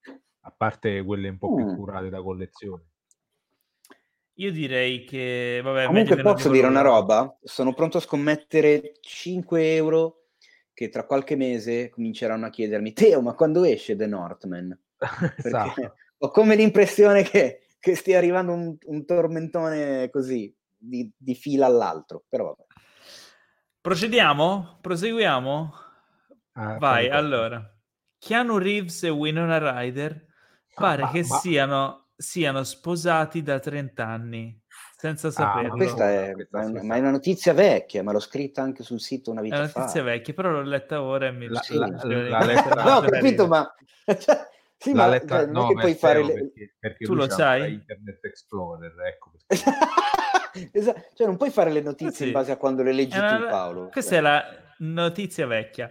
a 0.40 0.54
parte 0.56 1.04
quelle 1.04 1.28
un 1.28 1.38
po' 1.38 1.54
più 1.54 1.64
mm. 1.64 1.76
curate 1.76 2.08
da 2.08 2.20
collezione. 2.20 2.82
Io 4.38 4.52
direi 4.52 5.04
che... 5.04 5.60
Vabbè, 5.62 5.86
Comunque 5.86 6.20
posso 6.20 6.50
dire 6.50 6.66
una 6.66 6.82
roba? 6.82 7.38
Sono 7.42 7.72
pronto 7.72 7.96
a 7.96 8.00
scommettere 8.00 8.92
5 9.00 9.74
euro 9.76 10.25
che 10.76 10.90
tra 10.90 11.06
qualche 11.06 11.36
mese 11.36 11.88
cominceranno 11.88 12.44
a 12.44 12.50
chiedermi 12.50 12.92
Teo, 12.92 13.22
ma 13.22 13.32
quando 13.32 13.64
esce 13.64 13.96
The 13.96 14.06
Northman? 14.06 14.78
esatto. 15.42 15.94
ho 16.18 16.30
come 16.30 16.54
l'impressione 16.54 17.22
che, 17.22 17.68
che 17.80 17.94
stia 17.94 18.18
arrivando 18.18 18.52
un, 18.52 18.76
un 18.84 19.06
tormentone 19.06 20.10
così, 20.10 20.54
di, 20.76 21.10
di, 21.16 21.34
fila 21.34 21.64
all'altro, 21.64 22.24
però 22.28 22.48
vabbè. 22.48 22.64
Procediamo? 23.80 24.76
Proseguiamo? 24.82 25.72
Ah, 26.52 26.76
Vai, 26.76 27.08
allora. 27.08 27.74
Keanu 28.18 28.58
Reeves 28.58 29.02
e 29.04 29.08
Winona 29.08 29.56
Ryder 29.56 30.26
pare 30.74 31.04
ah, 31.04 31.10
che 31.10 31.24
ma... 31.26 31.36
siano 31.38 32.06
siano 32.18 32.64
sposati 32.64 33.42
da 33.42 33.58
30 33.58 34.06
anni 34.06 34.62
senza 34.96 35.30
saperlo. 35.30 35.74
Ah, 35.74 35.76
questa 35.76 36.10
è, 36.10 36.32
ma, 36.50 36.62
è 36.62 36.64
una, 36.64 36.82
ma 36.82 36.96
è 36.96 36.98
una 36.98 37.10
notizia 37.10 37.52
vecchia, 37.52 38.02
ma 38.02 38.12
l'ho 38.12 38.18
scritta 38.18 38.62
anche 38.62 38.82
sul 38.82 39.00
sito 39.00 39.30
una 39.30 39.42
vita 39.42 39.56
fa. 39.56 39.62
È 39.62 39.64
una 39.64 39.72
notizia 39.76 40.02
fa. 40.02 40.10
vecchia, 40.10 40.34
però 40.34 40.50
l'ho 40.50 40.62
letta 40.62 41.02
ora 41.02 41.26
e 41.26 41.32
mi 41.32 41.48
la, 41.48 41.62
la, 41.68 41.86
la, 41.86 42.28
la 42.28 42.44
lettera... 42.44 42.82
No, 42.84 42.96
ho 42.96 43.02
capito, 43.02 43.46
ma... 43.46 43.74
Cioè, 44.18 44.48
sì, 44.78 44.92
ma 44.92 45.08
letta... 45.08 45.38
cioè, 45.38 45.46
non 45.46 45.64
no, 45.64 45.64
è 45.64 45.74
che 45.74 45.80
puoi 45.80 45.94
fare... 45.94 46.24
Le... 46.24 46.32
Perché, 46.32 46.74
perché 46.78 47.04
tu 47.04 47.14
lo 47.14 47.28
sai? 47.28 47.74
Internet 47.74 48.24
Explorer, 48.24 48.94
ecco. 49.06 49.32
esatto. 50.72 51.02
Cioè, 51.14 51.26
non 51.26 51.36
puoi 51.36 51.50
fare 51.50 51.70
le 51.70 51.80
notizie 51.82 52.12
sì. 52.12 52.26
in 52.26 52.32
base 52.32 52.52
a 52.52 52.56
quando 52.56 52.82
le 52.82 52.92
leggi 52.92 53.18
una... 53.18 53.36
tu, 53.36 53.46
Paolo. 53.48 53.88
Questa 53.88 54.10
cioè. 54.12 54.18
è 54.18 54.22
la 54.22 54.44
notizia 54.78 55.46
vecchia. 55.46 55.90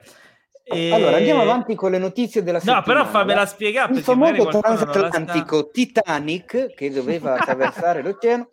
E... 0.67 0.91
Allora 0.91 1.17
andiamo 1.17 1.43
avanti 1.43 1.75
con 1.75 1.91
le 1.91 1.99
notizie 1.99 2.41
della 2.41 2.57
settimana. 2.57 2.79
No, 2.79 2.85
però 2.85 3.05
fammela 3.05 3.45
spiegare. 3.45 3.93
Il 3.93 4.01
famoso 4.01 4.47
transatlantico 4.47 5.59
sta... 5.59 5.71
Titanic 5.71 6.73
che 6.73 6.89
doveva 6.89 7.35
attraversare 7.35 8.01
l'oceano, 8.01 8.49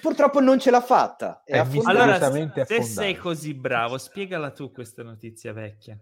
purtroppo 0.00 0.40
non 0.40 0.58
ce 0.58 0.70
l'ha 0.70 0.80
fatta. 0.80 1.42
È 1.44 1.58
allora, 1.58 2.18
se 2.64 2.82
sei 2.82 3.16
così 3.16 3.52
bravo, 3.52 3.98
spiegala 3.98 4.50
tu 4.50 4.72
questa 4.72 5.02
notizia 5.02 5.52
vecchia. 5.52 5.98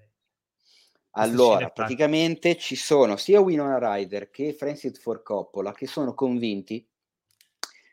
Allora, 1.14 1.68
praticamente 1.70 2.56
ci 2.56 2.76
sono 2.76 3.16
sia 3.16 3.40
Winona 3.40 3.78
Ryder 3.80 4.30
che 4.30 4.52
Francis 4.52 5.00
Ford 5.00 5.22
Coppola 5.24 5.72
che 5.72 5.88
sono 5.88 6.14
convinti 6.14 6.86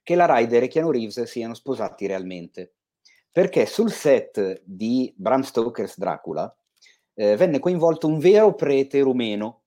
che 0.03 0.13
la 0.13 0.31
Ryder 0.31 0.61
e 0.61 0.67
Keanu 0.67 0.91
Reeves 0.91 1.23
siano 1.23 1.55
sposati 1.55 2.05
realmente. 2.05 2.75
Perché 3.31 3.65
sul 3.65 3.91
set 3.91 4.61
di 4.63 5.11
Bram 5.17 5.41
Stoker's 5.41 5.97
Dracula 5.97 6.55
eh, 7.17 7.35
venne 7.35 7.59
coinvolto 7.59 8.07
un 8.07 8.19
vero 8.19 8.53
prete 8.53 9.01
rumeno 9.01 9.63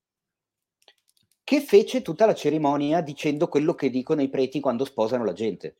che 1.42 1.60
fece 1.60 2.00
tutta 2.00 2.26
la 2.26 2.34
cerimonia 2.34 3.00
dicendo 3.00 3.48
quello 3.48 3.74
che 3.74 3.90
dicono 3.90 4.22
i 4.22 4.28
preti 4.28 4.60
quando 4.60 4.84
sposano 4.84 5.24
la 5.24 5.32
gente. 5.32 5.76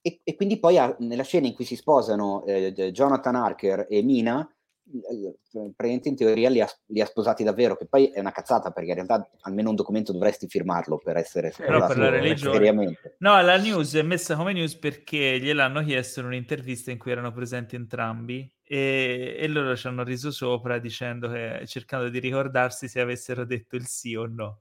e, 0.00 0.20
e, 0.22 0.36
quindi 0.36 0.58
poi 0.60 0.78
ha, 0.78 0.94
nella 1.00 1.24
scena 1.24 1.48
in 1.48 1.54
cui 1.54 1.64
si 1.64 1.74
sposano 1.74 2.44
eh, 2.44 2.72
Jonathan 2.92 3.34
Harker 3.34 3.86
e 3.88 4.02
Mina, 4.02 4.48
eh, 4.84 5.36
praticamente 5.74 6.08
in 6.08 6.16
teoria 6.16 6.48
li 6.48 6.60
ha, 6.60 6.68
li 6.86 7.00
ha, 7.00 7.06
sposati 7.06 7.42
davvero, 7.42 7.76
che 7.76 7.86
poi 7.86 8.06
è 8.06 8.20
una 8.20 8.30
cazzata 8.30 8.70
perché 8.70 8.90
in 8.90 8.94
realtà 8.94 9.28
almeno 9.40 9.70
un 9.70 9.74
documento 9.74 10.12
dovresti 10.12 10.46
firmarlo 10.46 10.98
per 10.98 11.16
essere 11.16 11.52
Però 11.56 11.84
per 11.86 11.98
la 11.98 12.08
religione. 12.10 12.98
No, 13.18 13.40
la 13.42 13.56
news 13.56 13.94
è 13.94 14.02
messa 14.02 14.36
come 14.36 14.52
news 14.52 14.76
perché 14.76 15.40
gliel'hanno 15.40 15.82
chiesto 15.82 16.20
in 16.20 16.26
un'intervista 16.26 16.92
in 16.92 16.98
cui 16.98 17.10
erano 17.10 17.32
presenti 17.32 17.74
entrambi 17.74 18.51
e, 18.62 19.36
e 19.38 19.48
loro 19.48 19.76
ci 19.76 19.86
hanno 19.86 20.02
riso 20.02 20.30
sopra 20.30 20.78
dicendo 20.78 21.30
che 21.30 21.64
cercando 21.66 22.08
di 22.08 22.18
ricordarsi 22.18 22.88
se 22.88 23.00
avessero 23.00 23.44
detto 23.44 23.76
il 23.76 23.86
sì 23.86 24.14
o 24.14 24.26
no, 24.26 24.60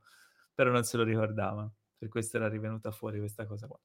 però 0.53 0.71
non 0.71 0.83
se 0.83 0.97
lo 0.97 1.03
ricordavano. 1.03 1.75
Per 1.97 2.09
questo 2.09 2.37
era 2.37 2.49
rivenuta 2.49 2.91
fuori 2.91 3.19
questa 3.19 3.45
cosa 3.45 3.67
qua. 3.67 3.79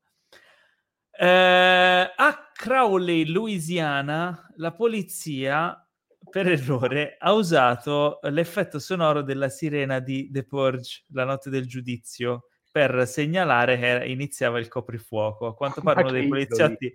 Eh, 1.18 2.12
a 2.14 2.51
Crowley, 2.52 3.26
Louisiana, 3.26 4.52
la 4.56 4.72
polizia 4.72 5.80
per 6.28 6.48
errore 6.48 7.16
ha 7.18 7.32
usato 7.32 8.18
l'effetto 8.22 8.78
sonoro 8.78 9.22
della 9.22 9.48
sirena 9.48 10.01
di 10.01 10.30
The 10.30 10.44
Purge, 10.44 11.05
la 11.12 11.24
notte 11.24 11.51
del 11.51 11.66
giudizio, 11.66 12.48
per 12.70 13.06
segnalare 13.06 13.78
che 13.78 14.06
iniziava 14.06 14.59
il 14.59 14.68
coprifuoco. 14.68 15.47
A 15.47 15.55
quanto 15.55 15.80
pare 15.82 16.02
uno 16.02 16.10
dei 16.10 16.28
poliziotti 16.28 16.94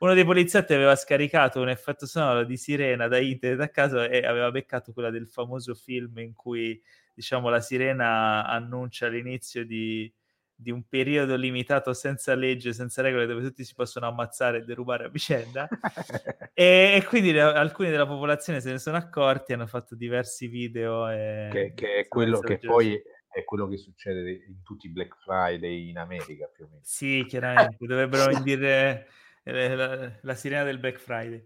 uno 0.00 0.14
dei 0.14 0.24
poliziotti 0.24 0.74
aveva 0.74 0.96
scaricato 0.96 1.60
un 1.60 1.68
effetto 1.68 2.06
sonoro 2.06 2.44
di 2.44 2.56
sirena 2.56 3.08
da 3.08 3.18
internet 3.18 3.60
a 3.60 3.68
caso 3.68 4.02
e 4.02 4.24
aveva 4.24 4.50
beccato 4.50 4.92
quella 4.92 5.10
del 5.10 5.28
famoso 5.28 5.74
film 5.74 6.18
in 6.18 6.34
cui 6.34 6.80
diciamo 7.14 7.48
la 7.48 7.60
sirena 7.60 8.46
annuncia 8.46 9.08
l'inizio 9.08 9.64
di, 9.64 10.12
di 10.54 10.70
un 10.70 10.82
periodo 10.88 11.36
limitato 11.36 11.92
senza 11.92 12.34
legge, 12.34 12.72
senza 12.72 13.02
regole, 13.02 13.26
dove 13.26 13.42
tutti 13.42 13.64
si 13.64 13.74
possono 13.74 14.06
ammazzare 14.06 14.58
e 14.58 14.64
derubare 14.64 15.04
a 15.04 15.08
vicenda. 15.08 15.68
e, 16.52 16.94
e, 16.94 17.04
quindi 17.04 17.32
le, 17.32 17.40
alcuni 17.40 17.90
della 17.90 18.06
popolazione 18.06 18.60
se 18.60 18.72
ne 18.72 18.78
sono 18.78 18.96
accorti, 18.96 19.52
hanno 19.52 19.66
fatto 19.66 19.94
diversi 19.94 20.48
video. 20.48 21.08
E, 21.08 21.48
che, 21.50 21.72
che 21.74 21.94
è 22.00 22.08
quello 22.08 22.40
che 22.40 22.58
poi 22.58 23.00
è 23.30 23.44
quello 23.44 23.68
che 23.68 23.76
succede 23.76 24.30
in 24.30 24.62
tutti 24.62 24.86
i 24.86 24.90
Black 24.90 25.16
Friday 25.22 25.90
in 25.90 25.98
America 25.98 26.50
più 26.52 26.64
o 26.64 26.68
meno. 26.68 26.80
Sì, 26.82 27.24
chiaramente, 27.28 27.76
dovrebbero 27.86 28.30
indire 28.36 29.06
la, 29.52 30.12
la 30.20 30.34
sirena 30.34 30.64
del 30.64 30.78
Black 30.78 30.98
Friday. 30.98 31.44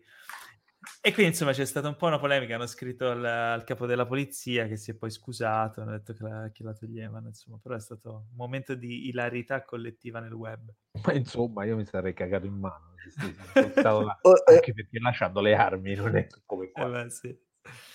E 1.01 1.13
quindi 1.13 1.33
insomma 1.33 1.53
c'è 1.53 1.65
stata 1.65 1.87
un 1.89 1.97
po' 1.97 2.07
una 2.07 2.19
polemica, 2.19 2.57
hanno 2.57 2.67
scritto 2.67 3.09
al, 3.09 3.25
al 3.25 3.65
capo 3.65 3.87
della 3.87 4.07
polizia 4.07 4.67
che 4.67 4.77
si 4.77 4.91
è 4.91 4.95
poi 4.95 5.11
scusato, 5.11 5.81
hanno 5.81 5.93
detto 5.93 6.13
che 6.13 6.23
la, 6.25 6.51
che 6.53 6.65
la, 6.65 6.73
toglievano, 6.73 7.29
insomma, 7.29 7.59
però 7.63 7.77
è 7.77 7.81
stato 7.81 8.27
un 8.31 8.37
momento 8.37 8.75
di 8.75 9.09
ilarità 9.09 9.63
collettiva 9.63 10.19
nel 10.19 10.33
web. 10.33 10.73
Ma 11.05 11.13
insomma 11.13 11.65
io 11.65 11.77
mi 11.77 11.85
sarei 11.85 12.15
cagato 12.15 12.47
in 12.47 12.55
mano, 12.55 12.95
là, 13.83 14.19
oh, 14.23 14.33
eh. 14.49 14.55
anche 14.55 14.73
perché 14.73 14.99
lasciando 14.99 15.41
le 15.41 15.55
armi 15.55 15.95
non 15.95 16.17
è 16.17 16.27
come 16.47 16.71
qua. 16.73 16.87
Eh 16.87 16.91
beh, 16.91 17.11
sì. 17.11 17.37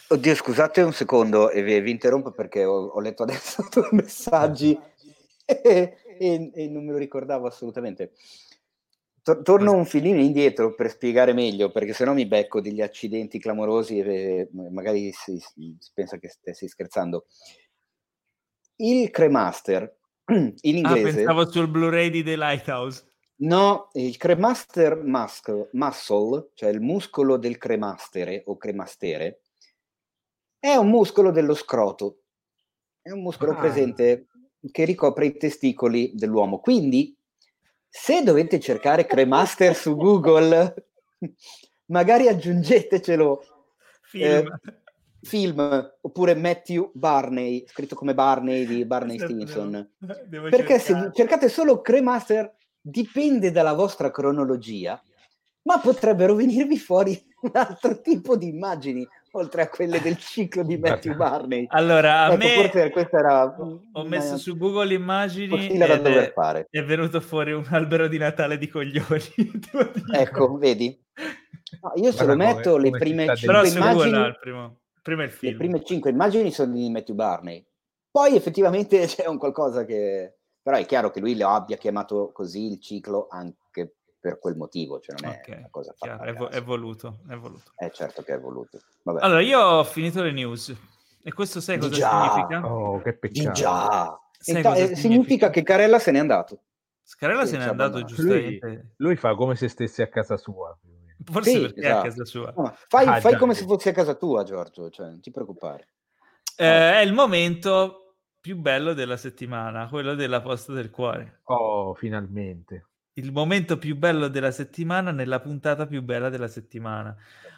Oddio, 0.10 0.36
scusate 0.36 0.82
un 0.82 0.94
secondo 0.94 1.50
e 1.50 1.62
vi, 1.64 1.80
vi 1.82 1.92
interrompo 1.92 2.32
perché 2.32 2.64
ho, 2.64 2.88
ho, 2.88 3.00
letto 3.02 3.24
adesso 3.24 3.68
due 3.72 3.90
messaggi 3.92 4.78
e, 5.46 5.98
e, 6.20 6.52
e 6.54 6.68
non 6.70 6.86
me 6.86 6.94
lo 6.94 6.98
ricordavo 6.98 7.48
assolutamente. 7.48 8.14
Torno 9.44 9.74
un 9.74 9.86
filino 9.86 10.20
indietro 10.20 10.74
per 10.74 10.90
spiegare 10.90 11.34
meglio, 11.34 11.72
perché 11.72 11.94
sennò 11.94 12.14
mi 12.14 12.26
becco 12.26 12.62
degli 12.62 12.82
accidenti 12.82 13.40
clamorosi 13.40 14.00
e 14.00 14.50
magari 14.52 15.12
si, 15.12 15.38
si 15.40 15.92
pensa 15.94 16.18
che 16.18 16.30
stessi 16.30 16.68
scherzando. 16.68 17.26
Il 18.78 19.10
Cremaster 19.10 19.98
in 20.32 20.56
ah, 20.86 20.88
inglese. 20.88 21.10
Ah, 21.10 21.14
pensavo 21.14 21.52
sul 21.52 21.68
Blu-ray 21.68 22.10
di 22.10 22.24
The 22.24 22.38
Lighthouse. 22.38 23.06
No, 23.40 23.90
il 23.94 24.16
Cremaster 24.18 25.04
muscle, 25.04 25.70
muscle, 25.74 26.52
cioè 26.54 26.70
il 26.70 26.82
muscolo 26.82 27.38
del 27.38 27.58
cremastere 27.58 28.44
o 28.46 28.58
cremastere, 28.58 29.42
è 30.60 30.76
un 30.76 30.90
muscolo 30.90 31.32
dello 31.32 31.54
scroto. 31.54 32.22
È 33.02 33.12
un 33.12 33.22
muscolo 33.22 33.52
ah. 33.52 33.56
presente 33.56 34.28
che 34.72 34.86
ricopre 34.86 35.26
i 35.28 35.38
testicoli 35.38 36.12
dell'uomo. 36.14 36.60
Quindi 36.60 37.17
se 37.90 38.24
dovete 38.24 38.60
cercare 38.60 39.06
Cremaster 39.06 39.76
su 39.76 39.96
Google, 39.96 40.74
magari 41.88 42.28
aggiungetecelo. 42.28 43.44
Film. 44.02 44.24
Eh, 44.26 44.46
film 45.22 45.94
oppure 46.02 46.36
Matthew 46.36 46.92
Barney, 46.94 47.66
scritto 47.68 47.96
come 47.96 48.14
Barney 48.14 48.66
di 48.66 48.86
Barney 48.86 49.20
Stinson. 49.20 49.92
Perché 50.00 50.80
cercare. 50.80 50.80
se 50.80 51.12
cercate 51.14 51.50
solo 51.50 51.82
Cremaster 51.82 52.56
dipende 52.80 53.52
dalla 53.52 53.74
vostra 53.74 54.12
cronologia, 54.12 55.02
ma 55.64 55.80
potrebbero 55.80 56.36
venirvi 56.36 56.78
fuori 56.78 57.22
un 57.42 57.52
altro 57.54 58.00
tipo 58.00 58.38
di 58.38 58.48
immagini 58.48 59.06
oltre 59.32 59.62
a 59.64 59.70
quelle 59.70 60.00
del 60.00 60.18
ciclo 60.18 60.64
di 60.64 60.78
Matthew 60.78 61.16
Barney. 61.16 61.66
Allora, 61.70 62.22
a 62.22 62.34
ecco, 62.34 62.38
me 62.38 62.50
forse 62.56 62.90
questa 62.92 63.18
era 63.18 63.56
ho 63.56 64.04
messo 64.04 64.30
una... 64.30 64.38
su 64.38 64.58
Google 64.58 64.94
immagini 64.94 65.78
dover 65.78 66.28
è, 66.28 66.32
fare. 66.34 66.68
è 66.70 66.84
venuto 66.84 67.22
fuori 67.22 67.52
un 67.52 67.66
albero 67.70 68.08
di 68.08 68.18
Natale 68.18 68.58
di 68.58 68.68
coglioni. 68.68 69.62
ecco, 70.14 70.58
vedi? 70.58 71.00
No, 71.82 71.92
io 71.96 72.12
se 72.12 72.26
lo 72.26 72.36
metto 72.36 72.72
come, 72.72 72.84
le 72.84 72.90
come 72.90 73.00
prime 73.00 73.36
cinque 73.36 73.68
immagini... 73.68 74.12
No, 74.12 74.38
primo, 74.40 74.80
prima 75.02 75.24
il 75.24 75.32
film. 75.32 75.52
Le 75.52 75.58
prime 75.58 75.84
cinque 75.84 76.10
immagini 76.10 76.52
sono 76.52 76.74
di 76.74 76.90
Matthew 76.90 77.16
Barney. 77.16 77.66
Poi 78.10 78.36
effettivamente 78.36 79.06
c'è 79.08 79.28
un 79.28 79.38
qualcosa 79.38 79.86
che... 79.86 80.34
Però 80.62 80.78
è 80.78 80.86
chiaro 80.86 81.12
che 81.12 81.22
lui 81.22 81.38
lo 81.38 81.48
abbia 81.50 81.78
chiamato 81.78 82.32
così 82.34 82.72
il 82.72 82.82
ciclo 82.82 83.28
anche 83.30 83.67
per 84.20 84.40
quel 84.40 84.56
motivo, 84.56 85.00
cioè 85.00 85.16
non 85.22 85.32
è 85.32 85.40
okay, 85.42 85.58
una 85.58 85.68
cosa 85.70 85.94
fatta. 85.96 86.24
È, 86.24 86.34
vo- 86.34 86.50
è, 86.50 86.62
voluto, 86.62 87.20
è 87.30 87.36
voluto. 87.36 87.72
È 87.76 87.90
certo 87.92 88.24
che 88.24 88.34
è 88.34 88.40
voluto. 88.40 88.80
Vabbè. 89.04 89.22
Allora, 89.22 89.42
io 89.42 89.60
ho 89.60 89.84
finito 89.84 90.22
le 90.22 90.32
news. 90.32 90.76
E 91.24 91.34
questo 91.34 91.60
sai 91.60 91.78
cosa 91.78 91.94
già. 91.94 92.32
significa? 92.32 92.72
Oh, 92.72 93.02
che 93.02 93.18
peccato. 93.18 93.52
già. 93.52 94.20
Inta- 94.46 94.74
significa? 94.74 94.96
significa 94.96 95.50
che 95.50 95.64
Carella 95.64 96.00
se 96.00 96.12
n'è 96.12 96.20
andato. 96.20 96.62
Carella 97.18 97.46
sì, 97.46 97.52
se 97.52 97.58
n'è 97.58 97.66
andato 97.66 98.04
giustamente. 98.04 98.68
Lui, 98.68 98.92
lui, 98.98 99.16
fa 99.16 99.36
come 99.36 99.56
se 99.56 99.68
stesse 99.68 100.04
a 100.04 100.10
casa 100.10 100.38
sua. 100.38 100.78
Forse 101.24 101.50
sì, 101.50 101.60
perché 101.60 101.80
esatto. 101.80 101.94
è 101.94 102.06
a 102.06 102.08
esatto. 102.08 102.10
casa 102.10 102.26
sua. 102.26 102.54
No, 102.56 102.76
fai, 102.88 103.08
ah, 103.08 103.20
fai 103.20 103.38
come 103.38 103.54
se 103.54 103.66
fossi 103.66 103.90
a 103.90 103.94
casa 103.94 104.16
tua, 104.16 104.44
Giorgio, 104.44 104.90
cioè, 104.90 105.08
non 105.08 105.22
ti 105.22 105.32
preoccupare. 105.32 105.90
Eh, 106.56 106.94
è 106.94 107.00
il 107.00 107.14
momento 107.14 108.16
più 108.40 108.58
bello 108.58 108.94
della 108.94 109.18
settimana, 109.18 109.90
quello 109.90 110.16
della 110.16 110.42
posta 110.42 110.74
del 110.74 110.90
cuore. 110.90 111.42
Oh, 111.46 111.94
finalmente 111.94 112.86
il 113.18 113.32
momento 113.32 113.78
più 113.78 113.96
bello 113.96 114.28
della 114.28 114.52
settimana 114.52 115.12
nella 115.12 115.40
puntata 115.40 115.88
più 115.88 116.02
bella 116.02 116.30
della 116.30 116.48
settimana. 116.48 117.16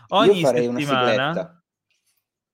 Ogni 0.10 0.44
settimana, 0.44 1.64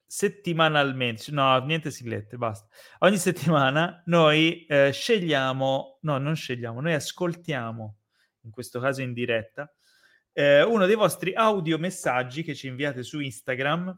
settimanalmente, 0.05 1.31
no, 1.31 1.57
niente 1.65 1.91
siglette, 1.91 2.37
basta. 2.37 2.67
Ogni 2.99 3.17
settimana 3.17 4.01
noi 4.05 4.65
eh, 4.65 4.91
scegliamo, 4.91 5.99
no, 6.01 6.17
non 6.17 6.35
scegliamo, 6.35 6.81
noi 6.81 6.93
ascoltiamo, 6.93 7.97
in 8.41 8.51
questo 8.51 8.79
caso 8.79 9.01
in 9.01 9.13
diretta, 9.13 9.71
eh, 10.33 10.63
uno 10.63 10.85
dei 10.85 10.95
vostri 10.95 11.33
audio 11.33 11.77
messaggi 11.77 12.43
che 12.43 12.55
ci 12.55 12.67
inviate 12.67 13.03
su 13.03 13.19
Instagram 13.19 13.97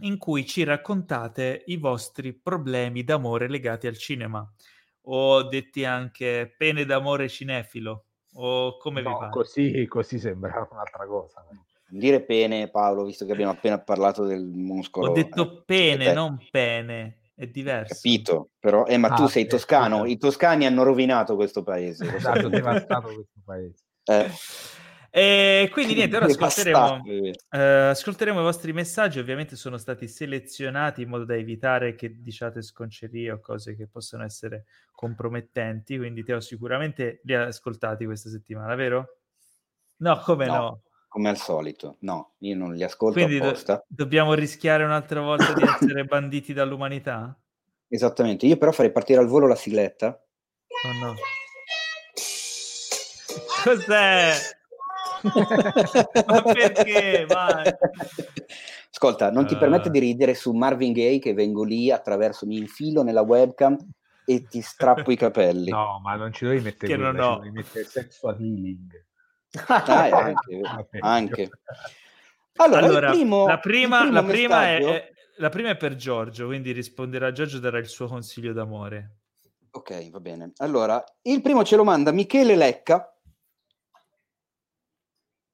in 0.00 0.18
cui 0.18 0.44
ci 0.46 0.64
raccontate 0.64 1.62
i 1.66 1.76
vostri 1.76 2.32
problemi 2.32 3.04
d'amore 3.04 3.48
legati 3.48 3.86
al 3.86 3.96
cinema 3.96 4.50
o 5.06 5.42
detti 5.44 5.84
anche 5.84 6.52
pene 6.56 6.84
d'amore 6.84 7.28
cinefilo 7.28 8.06
o 8.34 8.76
come 8.78 9.02
no, 9.02 9.10
vi 9.10 9.16
pare? 9.16 9.30
Così, 9.30 9.86
così 9.86 10.18
sembra 10.18 10.66
un'altra 10.70 11.06
cosa. 11.06 11.44
Dire 11.86 12.20
pene, 12.22 12.68
Paolo, 12.68 13.04
visto 13.04 13.24
che 13.24 13.32
abbiamo 13.32 13.52
appena 13.52 13.78
parlato 13.78 14.24
del 14.24 14.44
muscolo. 14.44 15.10
Ho 15.10 15.12
detto 15.12 15.58
eh, 15.58 15.62
pene, 15.64 16.12
non 16.12 16.38
pene. 16.50 17.18
È 17.36 17.46
diverso. 17.48 17.94
Capito, 17.94 18.50
però, 18.60 18.86
eh, 18.86 18.96
ma 18.96 19.08
ah, 19.08 19.14
tu 19.14 19.26
sei 19.26 19.46
toscano. 19.46 20.04
I 20.04 20.18
toscani 20.18 20.66
hanno 20.66 20.84
rovinato 20.84 21.34
questo 21.34 21.62
paese. 21.62 22.06
Esatto, 22.14 22.48
devastato 22.48 23.08
questo 23.08 23.40
paese. 23.44 23.82
Eh. 24.04 24.30
E 25.16 25.68
quindi 25.70 25.94
niente, 25.94 26.16
ora 26.16 26.26
ascolteremo, 26.26 27.02
eh, 27.50 27.60
ascolteremo, 27.60 28.40
i 28.40 28.42
vostri 28.42 28.72
messaggi, 28.72 29.20
ovviamente 29.20 29.54
sono 29.54 29.78
stati 29.78 30.08
selezionati 30.08 31.02
in 31.02 31.08
modo 31.08 31.24
da 31.24 31.36
evitare 31.36 31.94
che 31.94 32.20
diciate 32.20 32.62
sconcerie 32.62 33.30
o 33.30 33.38
cose 33.38 33.76
che 33.76 33.86
possono 33.86 34.24
essere 34.24 34.64
compromettenti, 34.94 35.98
quindi 35.98 36.22
Teo 36.22 36.40
sicuramente 36.40 37.20
li 37.24 37.34
ha 37.34 37.44
ascoltati 37.44 38.04
questa 38.04 38.30
settimana, 38.30 38.74
vero? 38.74 39.18
No, 39.96 40.20
come 40.20 40.46
no? 40.46 40.54
no? 40.54 40.82
Come 41.08 41.28
al 41.28 41.36
solito, 41.36 41.96
no, 42.00 42.34
io 42.38 42.56
non 42.56 42.74
li 42.74 42.82
ascolto 42.82 43.18
quindi 43.18 43.38
apposta. 43.38 43.74
Do- 43.74 44.04
dobbiamo 44.04 44.34
rischiare 44.34 44.84
un'altra 44.84 45.20
volta 45.20 45.52
di 45.52 45.62
essere 45.62 46.04
banditi 46.04 46.52
dall'umanità? 46.52 47.38
Esattamente, 47.88 48.46
io 48.46 48.56
però 48.56 48.72
farei 48.72 48.90
partire 48.90 49.20
al 49.20 49.26
volo 49.26 49.46
la 49.46 49.54
sigletta. 49.54 50.20
Oh 50.86 51.04
no. 51.04 51.14
Cos'è? 53.62 54.32
Ma 56.26 56.42
perché? 56.42 57.24
Vai. 57.26 57.72
Ascolta, 58.90 59.30
non 59.30 59.46
ti 59.46 59.54
uh... 59.54 59.58
permette 59.58 59.90
di 59.90 59.98
ridere 59.98 60.34
su 60.34 60.52
Marvin 60.52 60.92
Gaye 60.92 61.18
che 61.18 61.34
vengo 61.34 61.62
lì 61.62 61.90
attraverso, 61.90 62.46
mi 62.46 62.58
infilo 62.58 63.02
nella 63.02 63.22
webcam 63.22 63.76
e 64.24 64.46
ti 64.46 64.60
strappo 64.60 65.10
i 65.10 65.16
capelli. 65.16 65.70
No, 65.70 66.00
ma 66.02 66.14
non 66.16 66.32
ci 66.32 66.44
devi 66.44 66.62
mettere 66.62 66.92
che 66.92 66.96
non 66.96 67.18
ho. 67.18 67.38
devi 67.38 67.50
mettere 67.50 67.84
sexual 67.84 68.36
healing. 68.40 69.04
Dai, 69.66 70.10
anche, 70.10 70.60
anche. 71.00 71.50
Allora, 72.56 72.86
allora 72.86 73.10
primo, 73.10 73.46
la 73.46 73.58
prima, 73.58 74.10
la 74.10 74.24
prima 74.24 74.68
è, 74.68 74.78
è, 74.78 75.12
la 75.36 75.48
prima 75.48 75.70
è 75.70 75.76
per 75.76 75.96
Giorgio, 75.96 76.46
quindi 76.46 76.72
risponderà 76.72 77.32
Giorgio 77.32 77.58
darà 77.58 77.78
il 77.78 77.88
suo 77.88 78.06
consiglio 78.06 78.52
d'amore. 78.52 79.18
Ok, 79.70 80.10
va 80.10 80.20
bene. 80.20 80.52
Allora, 80.58 81.02
il 81.22 81.42
primo 81.42 81.64
ce 81.64 81.76
lo 81.76 81.84
manda 81.84 82.12
Michele 82.12 82.54
Lecca. 82.54 83.08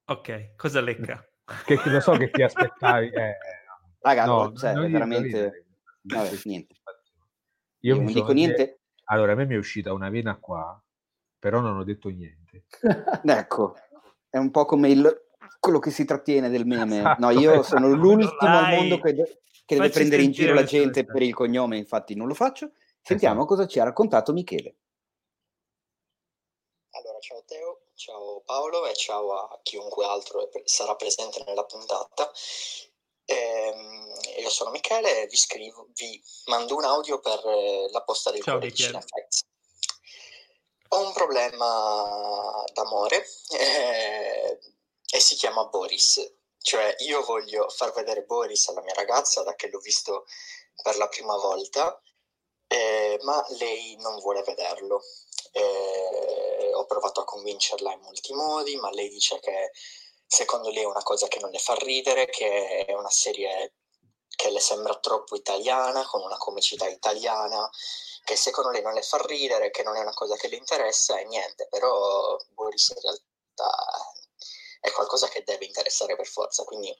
Ok, 0.05 0.55
cosa 0.55 0.81
lecca? 0.81 1.25
Che, 1.65 1.79
lo 1.85 1.99
so 1.99 2.11
che 2.13 2.29
ti 2.29 2.43
aspettavi. 2.43 3.07
Eh, 3.07 3.37
Raga, 3.99 4.25
no, 4.25 4.53
cioè, 4.53 4.73
veramente... 4.73 5.65
Vabbè, 6.03 6.31
niente. 6.45 6.75
Io, 7.81 7.95
Io 7.95 8.01
non 8.01 8.11
dico 8.11 8.31
niente. 8.31 8.79
Allora, 9.05 9.33
a 9.33 9.35
me 9.35 9.45
mi 9.45 9.55
è 9.55 9.57
uscita 9.57 9.93
una 9.93 10.09
vena 10.09 10.37
qua, 10.37 10.81
però 11.37 11.59
non 11.59 11.77
ho 11.77 11.83
detto 11.83 12.09
niente. 12.09 12.65
ecco, 13.23 13.75
è 14.29 14.37
un 14.37 14.51
po' 14.51 14.65
come 14.65 14.89
il, 14.89 15.27
quello 15.59 15.79
che 15.79 15.91
si 15.91 16.05
trattiene 16.05 16.49
del 16.49 16.65
meme. 16.65 16.99
Esatto, 16.99 17.21
no, 17.21 17.29
io 17.31 17.63
sono 17.63 17.87
l'ultimo 17.87 18.57
al 18.57 18.69
mondo 18.69 18.99
che, 18.99 19.13
de- 19.13 19.41
che 19.65 19.75
deve 19.75 19.89
prendere 19.89 20.23
in 20.23 20.31
giro 20.31 20.53
la 20.53 20.63
gente 20.63 21.05
per 21.05 21.21
il 21.21 21.33
cognome, 21.33 21.77
infatti 21.77 22.15
non 22.15 22.27
lo 22.27 22.33
faccio. 22.33 22.71
Sentiamo 23.01 23.39
esatto. 23.41 23.55
cosa 23.55 23.67
ci 23.67 23.79
ha 23.79 23.83
raccontato 23.83 24.31
Michele. 24.31 24.75
Allora, 26.91 27.19
ciao 27.19 27.43
Teo, 27.45 27.81
ciao 27.95 28.41
Paolo 28.45 28.85
e 28.85 28.93
ciao 28.93 29.31
a 29.31 29.59
chiunque 29.63 30.05
altro 30.05 30.49
sarà 30.65 30.95
presente 30.95 31.43
nella 31.45 31.63
puntata. 31.63 32.31
Ehm, 33.25 34.13
io 34.39 34.49
sono 34.49 34.71
Michele 34.71 35.23
e 35.23 35.27
vi 35.27 35.37
scrivo, 35.37 35.87
vi 35.93 36.21
mando 36.45 36.75
un 36.75 36.83
audio 36.83 37.19
per 37.19 37.41
eh, 37.45 37.89
la 37.91 38.03
posta 38.03 38.31
del 38.31 38.41
ciao, 38.41 38.57
cuore 38.57 38.73
Cinefx. 38.73 39.39
Ho 40.89 41.05
un 41.05 41.13
problema 41.13 42.63
d'amore 42.73 43.25
eh, 43.57 44.59
e 45.09 45.19
si 45.19 45.35
chiama 45.35 45.65
Boris. 45.65 46.35
Cioè, 46.61 46.95
io 46.99 47.23
voglio 47.23 47.69
far 47.69 47.91
vedere 47.93 48.23
Boris 48.23 48.67
alla 48.67 48.81
mia 48.81 48.93
ragazza 48.93 49.41
da 49.43 49.55
che 49.55 49.69
l'ho 49.69 49.79
visto 49.79 50.25
per 50.83 50.97
la 50.97 51.07
prima 51.07 51.35
volta 51.37 51.99
eh, 52.71 53.19
ma 53.23 53.45
lei 53.59 53.97
non 53.97 54.17
vuole 54.19 54.43
vederlo. 54.43 55.03
Eh, 55.51 56.73
ho 56.73 56.85
provato 56.85 57.19
a 57.19 57.25
convincerla 57.25 57.91
in 57.91 57.99
molti 57.99 58.33
modi, 58.33 58.77
ma 58.77 58.89
lei 58.91 59.09
dice 59.09 59.39
che 59.41 59.71
secondo 60.31 60.69
lei 60.69 60.83
è 60.83 60.85
una 60.85 61.03
cosa 61.03 61.27
che 61.27 61.39
non 61.39 61.51
le 61.51 61.59
fa 61.59 61.73
ridere, 61.73 62.25
che 62.27 62.85
è 62.85 62.93
una 62.93 63.09
serie 63.09 63.73
che 64.33 64.49
le 64.49 64.61
sembra 64.61 64.97
troppo 64.97 65.35
italiana, 65.35 66.05
con 66.05 66.21
una 66.21 66.37
comicità 66.37 66.87
italiana, 66.87 67.69
che 68.23 68.37
secondo 68.37 68.69
lei 68.69 68.81
non 68.81 68.93
le 68.93 69.01
fa 69.01 69.17
ridere, 69.25 69.71
che 69.71 69.83
non 69.83 69.97
è 69.97 69.99
una 69.99 70.13
cosa 70.13 70.37
che 70.37 70.47
le 70.47 70.55
interessa 70.55 71.19
e 71.19 71.25
niente, 71.25 71.67
però 71.69 72.37
Boris 72.53 72.93
in 72.95 73.01
realtà 73.01 74.13
è 74.79 74.89
qualcosa 74.91 75.27
che 75.27 75.43
deve 75.43 75.65
interessare 75.65 76.15
per 76.15 76.27
forza, 76.27 76.63
quindi 76.63 76.97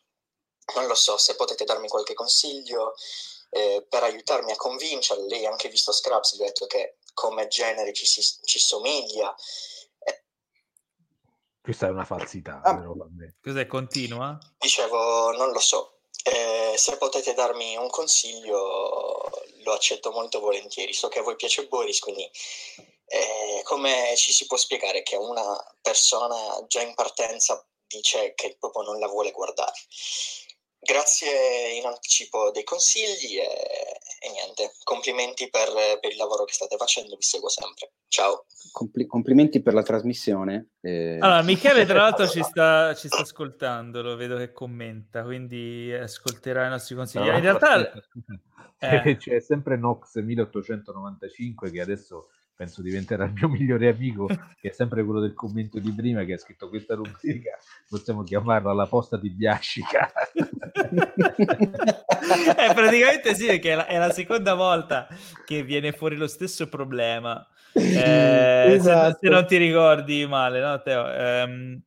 non 0.75 0.87
lo 0.87 0.95
so 0.95 1.15
se 1.17 1.35
potete 1.35 1.63
darmi 1.63 1.87
qualche 1.87 2.13
consiglio 2.13 2.95
eh, 3.51 3.85
per 3.87 4.03
aiutarmi 4.03 4.51
a 4.51 4.57
convincerla. 4.57 5.25
Lei 5.25 5.45
ha 5.45 5.51
anche 5.51 5.69
visto 5.69 5.93
Scraps, 5.93 6.35
gli 6.35 6.41
ho 6.41 6.45
detto 6.45 6.67
che 6.67 6.97
come 7.13 7.47
genere 7.47 7.93
ci, 7.93 8.05
si, 8.05 8.21
ci 8.43 8.59
somiglia. 8.59 9.33
Questa 11.61 11.87
è 11.87 11.89
una 11.91 12.05
falsità. 12.05 12.61
Ah, 12.63 12.75
però, 12.75 12.95
cos'è? 13.41 13.67
Continua? 13.67 14.37
Dicevo, 14.57 15.31
non 15.31 15.51
lo 15.51 15.59
so. 15.59 15.99
Eh, 16.23 16.73
se 16.75 16.97
potete 16.97 17.33
darmi 17.33 17.75
un 17.75 17.89
consiglio, 17.89 19.29
lo 19.63 19.73
accetto 19.73 20.11
molto 20.11 20.39
volentieri. 20.39 20.93
So 20.93 21.07
che 21.07 21.19
a 21.19 21.23
voi 21.23 21.35
piace 21.35 21.67
Boris, 21.67 21.99
quindi 21.99 22.29
eh, 23.05 23.61
come 23.63 24.13
ci 24.15 24.31
si 24.31 24.47
può 24.47 24.57
spiegare 24.57 25.03
che 25.03 25.15
una 25.15 25.43
persona 25.81 26.65
già 26.67 26.81
in 26.81 26.95
partenza 26.95 27.63
dice 27.85 28.33
che 28.35 28.55
proprio 28.59 28.83
non 28.83 28.99
la 28.99 29.07
vuole 29.07 29.31
guardare? 29.31 29.73
Grazie 30.79 31.73
in 31.73 31.85
anticipo 31.85 32.49
dei 32.49 32.63
consigli 32.63 33.37
e, 33.37 33.99
e 34.23 34.29
niente, 34.29 34.73
complimenti 34.83 35.49
per, 35.49 35.97
per, 35.99 36.11
il 36.11 36.17
lavoro 36.17 36.43
che 36.43 36.53
state 36.53 36.77
facendo, 36.77 37.15
vi 37.15 37.23
seguo 37.23 37.49
sempre. 37.49 37.93
Ciao. 38.07 38.45
Compli- 38.71 39.07
complimenti 39.07 39.63
per 39.63 39.73
la 39.73 39.81
trasmissione. 39.81 40.73
Eh... 40.79 41.17
Allora, 41.19 41.41
Michele 41.41 41.87
tra 41.87 42.01
l'altro 42.03 42.27
ci 42.29 42.43
sta, 42.43 42.93
ci 42.93 43.07
sta, 43.07 43.21
ascoltando, 43.21 44.03
lo 44.03 44.15
vedo 44.15 44.37
che 44.37 44.51
commenta, 44.51 45.23
quindi 45.23 45.91
ascolterà 45.91 46.67
i 46.67 46.69
nostri 46.69 46.93
consigli. 46.93 47.23
No, 47.23 47.35
in 47.35 47.41
realtà... 47.41 47.91
Eh. 48.77 49.17
C'è 49.17 49.39
sempre 49.39 49.75
Nox 49.75 50.21
1895 50.21 51.71
che 51.71 51.81
adesso 51.81 52.29
penso 52.61 52.83
diventerà 52.83 53.25
il 53.25 53.33
mio 53.33 53.49
migliore 53.49 53.89
amico, 53.89 54.27
che 54.61 54.69
è 54.69 54.71
sempre 54.71 55.03
quello 55.03 55.19
del 55.19 55.33
commento 55.33 55.79
di 55.79 55.91
prima, 55.91 56.23
che 56.25 56.33
ha 56.33 56.37
scritto 56.37 56.69
questa 56.69 56.93
rubrica, 56.93 57.57
possiamo 57.89 58.21
chiamarla 58.21 58.71
la 58.71 58.85
posta 58.85 59.17
di 59.17 59.31
Biascica. 59.31 60.11
eh, 62.55 62.73
praticamente 62.75 63.33
sì, 63.33 63.47
perché 63.47 63.71
è 63.71 63.75
la, 63.75 63.87
è 63.87 63.97
la, 63.97 64.11
seconda 64.11 64.53
volta 64.53 65.07
che 65.43 65.63
viene 65.63 65.91
fuori 65.91 66.15
lo 66.15 66.27
stesso 66.27 66.69
problema. 66.69 67.43
Eh, 67.73 68.73
esatto. 68.73 69.13
se, 69.13 69.17
se, 69.21 69.29
non 69.29 69.47
ti 69.47 69.57
ricordi 69.57 70.27
male, 70.27 70.59
no, 70.59 70.79
Teo? 70.83 71.03
Um, 71.45 71.81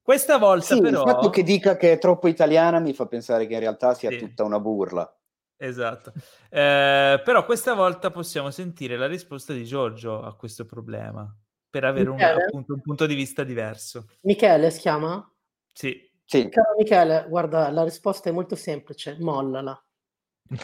questa 0.00 0.38
volta 0.38 0.76
sì, 0.76 0.80
però... 0.80 1.02
Il 1.02 1.10
fatto 1.10 1.30
che 1.30 1.42
dica 1.42 1.76
che 1.76 1.90
è 1.92 1.98
troppo 1.98 2.28
italiana 2.28 2.78
mi 2.78 2.94
fa 2.94 3.06
pensare 3.06 3.48
che 3.48 3.54
in 3.54 3.60
realtà 3.60 3.94
sia 3.94 4.10
sì. 4.10 4.18
tutta 4.18 4.44
una 4.44 4.60
burla. 4.60 5.12
Esatto. 5.62 6.14
Eh, 6.48 7.20
però 7.22 7.44
questa 7.44 7.74
volta 7.74 8.10
possiamo 8.10 8.50
sentire 8.50 8.96
la 8.96 9.06
risposta 9.06 9.52
di 9.52 9.66
Giorgio 9.66 10.22
a 10.22 10.34
questo 10.34 10.64
problema, 10.64 11.30
per 11.68 11.84
avere 11.84 12.08
un, 12.08 12.18
appunto, 12.18 12.72
un 12.72 12.80
punto 12.80 13.04
di 13.04 13.14
vista 13.14 13.44
diverso. 13.44 14.06
Michele 14.22 14.70
si 14.70 14.80
chiama? 14.80 15.30
Sì. 15.70 16.10
sì. 16.24 16.48
Caro 16.48 16.74
Michele, 16.78 17.26
guarda, 17.28 17.70
la 17.70 17.84
risposta 17.84 18.30
è 18.30 18.32
molto 18.32 18.56
semplice, 18.56 19.18
mollala. 19.20 19.78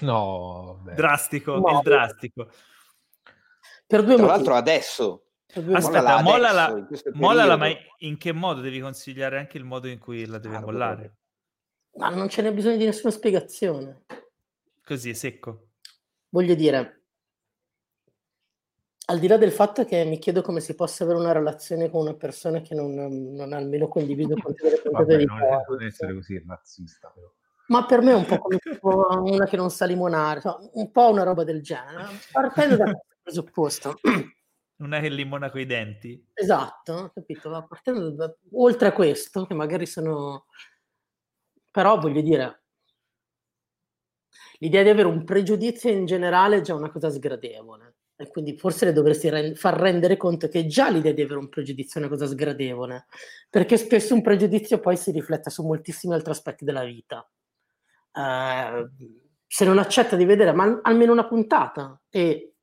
No, 0.01 0.81
beh. 0.82 0.94
drastico, 0.94 1.59
Molla. 1.59 1.77
il 1.77 1.82
drastico. 1.85 2.48
Per 3.86 4.02
due 4.02 4.16
Tra 4.16 4.27
l'altro 4.27 4.55
adesso. 4.55 5.27
Aspetta, 5.73 6.23
mollala, 6.23 6.66
adesso, 6.68 7.10
mollala, 7.12 7.56
ma 7.56 7.68
in 7.98 8.16
che 8.16 8.32
modo 8.32 8.62
devi 8.62 8.81
consigliare 8.81 9.39
anche 9.39 9.59
il 9.59 9.64
modo 9.64 9.89
in 9.89 9.98
cui 9.98 10.24
la 10.24 10.39
devi 10.39 10.55
ah, 10.55 10.60
mollare? 10.60 11.16
Ma 11.98 12.09
non 12.09 12.31
ce 12.31 12.40
n'è 12.40 12.52
bisogno 12.52 12.78
di 12.78 12.86
nessuna 12.86 13.12
spiegazione. 13.12 14.05
Così, 14.87 15.15
secco. 15.15 15.71
Voglio 16.29 16.55
dire, 16.55 17.07
al 19.07 19.19
di 19.19 19.27
là 19.27 19.37
del 19.37 19.51
fatto 19.51 19.85
che 19.85 20.05
mi 20.05 20.21
chiedo 20.21 20.43
come 20.43 20.61
si 20.61 20.77
possa 20.77 21.03
avere 21.03 21.19
una 21.19 21.33
relazione 21.33 21.91
con 21.91 22.03
una 22.03 22.15
persona 22.15 22.61
che 22.61 22.77
non, 22.77 22.95
non 22.95 23.53
ha 23.53 23.57
almeno 23.57 23.89
condiviso 23.89 24.35
con 24.41 24.55
te 24.55 24.81
Vabbè, 24.89 25.25
non, 25.25 25.43
è, 25.43 25.65
non 25.69 25.83
essere 25.83 26.15
così 26.15 26.41
razzista 26.47 27.11
però. 27.13 27.27
Ma 27.67 27.85
per 27.85 28.01
me 28.01 28.13
è 28.13 28.15
un 28.15 28.27
po' 28.27 28.39
come 28.39 28.59
una 29.33 29.47
che 29.47 29.57
non 29.57 29.71
sa 29.71 29.87
limonare, 29.87 30.41
un 30.75 30.93
po' 30.93 31.11
una 31.11 31.25
roba 31.25 31.43
del 31.43 31.63
genere, 31.63 32.05
partendo 32.31 32.77
da 32.77 32.85
questo 32.85 33.17
presupposto. 33.23 33.99
Non 34.79 34.93
è 34.93 35.01
che 35.01 35.09
limona 35.09 35.51
coi 35.51 35.65
denti? 35.65 36.23
Esatto, 36.35 37.11
capito? 37.15 37.65
Partendo 37.67 38.11
da, 38.11 38.37
oltre 38.53 38.89
a 38.89 38.93
questo, 38.93 39.47
che 39.47 39.55
magari 39.55 39.87
sono... 39.87 40.49
Però 41.73 41.99
voglio 41.99 42.21
dire, 42.21 42.66
l'idea 44.59 44.83
di 44.83 44.89
avere 44.89 45.09
un 45.09 45.24
pregiudizio 45.24 45.91
in 45.91 46.07
generale 46.07 46.59
è 46.59 46.61
già 46.61 46.74
una 46.74 46.91
cosa 46.91 47.11
sgradevole. 47.11 47.97
E 48.19 48.28
quindi 48.31 48.57
forse 48.57 48.87
le 48.87 48.95
dovresti 48.95 49.28
rend- 49.28 49.57
far 49.57 49.78
rendere 49.78 50.16
conto 50.16 50.49
che 50.49 50.66
già 50.66 50.89
l'idea 50.89 51.12
di 51.12 51.20
avere 51.20 51.39
un 51.39 51.51
pregiudizio 51.51 52.01
è 52.01 52.05
una 52.05 52.12
cosa 52.12 52.27
sgradevole, 52.27 53.07
perché 53.51 53.77
spesso 53.77 54.15
un 54.15 54.23
pregiudizio 54.23 54.81
poi 54.81 54.97
si 54.97 55.11
riflette 55.11 55.51
su 55.51 55.62
moltissimi 55.62 56.15
altri 56.15 56.31
aspetti 56.31 56.65
della 56.65 56.85
vita. 56.85 57.28
Uh, 58.12 58.89
se 59.47 59.66
non 59.66 59.77
accetta 59.78 60.16
di 60.16 60.24
vedere 60.24 60.53
ma 60.53 60.81
almeno 60.83 61.12
una 61.12 61.27
puntata 61.27 62.01
e 62.09 62.55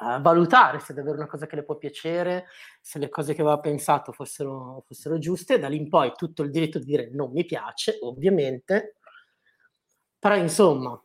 uh, 0.00 0.20
valutare 0.20 0.80
se 0.80 0.92
è 0.92 0.96
davvero 0.96 1.16
una 1.16 1.28
cosa 1.28 1.46
che 1.46 1.54
le 1.54 1.62
può 1.62 1.76
piacere, 1.76 2.46
se 2.80 2.98
le 2.98 3.08
cose 3.08 3.32
che 3.32 3.42
aveva 3.42 3.60
pensato 3.60 4.10
fossero, 4.10 4.82
fossero 4.84 5.18
giuste, 5.18 5.60
da 5.60 5.68
lì 5.68 5.76
in 5.76 5.88
poi 5.88 6.12
tutto 6.16 6.42
il 6.42 6.50
diritto 6.50 6.80
di 6.80 6.84
dire 6.84 7.10
non 7.12 7.30
mi 7.30 7.44
piace, 7.44 7.98
ovviamente, 8.02 8.96
però 10.18 10.34
insomma, 10.34 11.00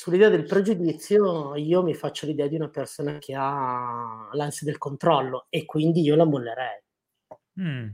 sull'idea 0.00 0.30
del 0.30 0.46
pregiudizio 0.46 1.54
io 1.56 1.82
mi 1.82 1.92
faccio 1.92 2.24
l'idea 2.24 2.46
di 2.46 2.54
una 2.56 2.70
persona 2.70 3.18
che 3.18 3.34
ha 3.36 4.30
l'ansia 4.32 4.64
del 4.64 4.78
controllo 4.78 5.44
e 5.50 5.66
quindi 5.66 6.00
io 6.00 6.16
la 6.16 6.24
mollerei. 6.24 6.82
Mm. 7.60 7.88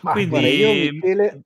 quindi, 0.00 0.28
guarda, 0.28 0.48
io, 0.48 0.90
Michele... 0.90 1.42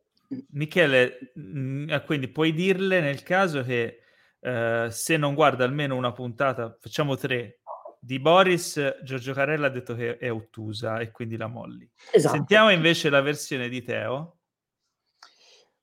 Michele, 0.52 1.32
mm, 1.38 1.90
eh, 1.90 2.04
quindi 2.04 2.28
puoi 2.28 2.54
dirle 2.54 3.02
nel 3.02 3.22
caso 3.22 3.62
che 3.62 3.98
uh, 4.38 4.88
se 4.88 5.18
non 5.18 5.34
guarda 5.34 5.64
almeno 5.64 5.94
una 5.94 6.12
puntata, 6.12 6.74
facciamo 6.80 7.16
tre, 7.16 7.60
di 8.00 8.18
Boris, 8.18 9.02
Giorgio 9.02 9.34
Carella 9.34 9.66
ha 9.66 9.70
detto 9.70 9.94
che 9.94 10.16
è 10.16 10.32
ottusa 10.32 10.98
e 10.98 11.10
quindi 11.10 11.36
la 11.36 11.46
molli. 11.46 11.86
Esatto. 12.10 12.36
Sentiamo 12.36 12.70
invece 12.70 13.10
la 13.10 13.20
versione 13.20 13.68
di 13.68 13.82
Teo. 13.82 14.38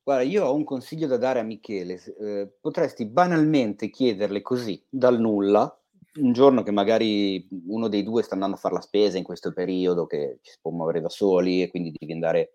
Guarda, 0.03 0.23
io 0.23 0.45
ho 0.45 0.53
un 0.53 0.65
consiglio 0.65 1.07
da 1.07 1.15
dare 1.15 1.39
a 1.39 1.43
Michele. 1.43 2.03
Eh, 2.19 2.57
potresti 2.59 3.05
banalmente 3.05 3.89
chiederle 3.89 4.41
così, 4.41 4.83
dal 4.89 5.17
nulla, 5.17 5.79
un 6.15 6.33
giorno 6.33 6.61
che 6.61 6.71
magari 6.71 7.47
uno 7.67 7.87
dei 7.87 8.03
due 8.03 8.21
sta 8.21 8.33
andando 8.33 8.57
a 8.57 8.59
fare 8.59 8.73
la 8.73 8.81
spesa 8.81 9.17
in 9.17 9.23
questo 9.23 9.53
periodo, 9.53 10.05
che 10.05 10.39
ci 10.41 10.51
si 10.51 10.57
può 10.61 10.71
muovere 10.71 10.99
da 10.99 11.07
soli 11.07 11.61
e 11.61 11.69
quindi 11.69 11.95
devi 11.97 12.11
andare 12.11 12.41
a 12.41 12.47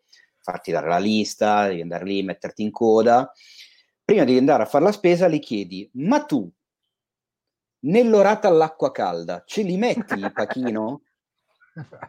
farti 0.43 0.71
dare 0.71 0.89
la 0.89 0.99
lista, 0.99 1.69
devi 1.69 1.81
andare 1.81 2.05
lì, 2.05 2.23
metterti 2.23 2.63
in 2.63 2.71
coda. 2.71 3.33
Prima 4.05 4.25
di 4.25 4.37
andare 4.37 4.65
a 4.65 4.67
fare 4.67 4.85
la 4.85 4.93
spesa 4.93 5.27
le 5.27 5.39
chiedi, 5.39 5.89
ma 5.95 6.23
tu 6.25 6.51
nell'orata 7.81 8.49
all'acqua 8.49 8.93
calda 8.93 9.43
ce 9.47 9.63
li 9.63 9.77
metti 9.79 10.15
il 10.15 10.33
pachino? 10.35 11.01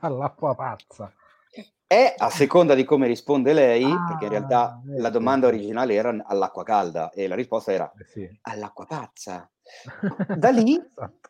all'acqua 0.02 0.53
pazza. 0.53 1.14
È 1.91 2.14
a 2.16 2.30
seconda 2.30 2.76
di 2.76 2.84
come 2.84 3.07
risponde 3.07 3.52
lei, 3.52 3.84
ah, 3.84 4.06
perché 4.07 4.26
in 4.26 4.30
realtà 4.30 4.80
eh, 4.88 4.99
la 4.99 5.10
domanda 5.10 5.48
originale 5.48 5.95
era 5.95 6.16
all'acqua 6.24 6.61
calda 6.61 7.10
e 7.10 7.28
la 7.28 7.34
risposta 7.34 7.72
era 7.72 7.91
eh 7.98 8.06
sì. 8.06 8.40
all'acqua 8.41 8.86
pazza. 8.86 9.49
Da 10.38 10.52
lì 10.52 10.76
esatto. 10.76 11.30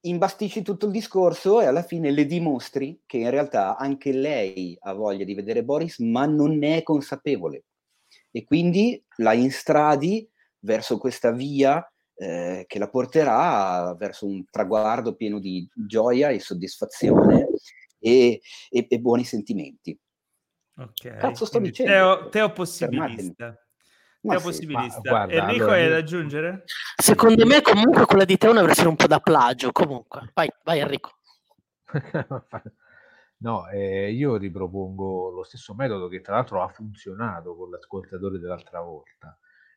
imbastisci 0.00 0.62
tutto 0.62 0.86
il 0.86 0.92
discorso 0.92 1.60
e 1.60 1.66
alla 1.66 1.82
fine 1.82 2.10
le 2.10 2.24
dimostri 2.24 3.02
che 3.04 3.18
in 3.18 3.28
realtà 3.28 3.76
anche 3.76 4.12
lei 4.12 4.78
ha 4.80 4.94
voglia 4.94 5.26
di 5.26 5.34
vedere 5.34 5.62
Boris, 5.62 5.98
ma 5.98 6.24
non 6.24 6.56
ne 6.56 6.78
è 6.78 6.82
consapevole. 6.82 7.64
E 8.30 8.44
quindi 8.44 9.04
la 9.16 9.34
instradi 9.34 10.26
verso 10.60 10.96
questa 10.96 11.32
via 11.32 11.86
eh, 12.14 12.64
che 12.66 12.78
la 12.78 12.88
porterà 12.88 13.94
verso 13.94 14.24
un 14.24 14.42
traguardo 14.50 15.14
pieno 15.16 15.38
di 15.38 15.68
gioia 15.74 16.30
e 16.30 16.40
soddisfazione 16.40 17.48
e, 17.98 18.40
e, 18.70 18.86
e 18.88 18.98
buoni 19.00 19.24
sentimenti. 19.24 19.98
Ok. 20.78 21.16
Cazzo 21.16 21.44
sto 21.44 21.58
Quindi 21.58 21.70
dicendo? 21.70 21.92
Teo, 21.92 22.28
teo 22.28 22.52
possibilista. 22.52 23.58
Teo 24.20 24.38
sì, 24.38 24.44
possibilista. 24.44 25.00
Guarda, 25.00 25.32
Enrico 25.32 25.64
allora, 25.64 25.76
hai 25.76 25.88
da 25.88 25.96
aggiungere? 25.96 26.64
Secondo 26.96 27.46
me 27.46 27.62
comunque 27.62 28.04
quella 28.04 28.24
di 28.24 28.36
Teo 28.36 28.50
è 28.50 28.52
una 28.52 28.62
versione 28.62 28.90
un 28.90 28.96
po' 28.96 29.06
da 29.06 29.20
plagio. 29.20 29.72
Comunque, 29.72 30.30
vai, 30.34 30.48
vai 30.64 30.80
Enrico. 30.80 31.18
no, 33.38 33.68
eh, 33.68 34.12
io 34.12 34.36
ripropongo 34.36 35.30
lo 35.30 35.42
stesso 35.42 35.74
metodo 35.74 36.08
che 36.08 36.20
tra 36.20 36.34
l'altro 36.34 36.62
ha 36.62 36.68
funzionato 36.68 37.56
con 37.56 37.70
l'ascoltatore 37.70 38.38
dell'altra 38.38 38.80
volta. 38.80 39.36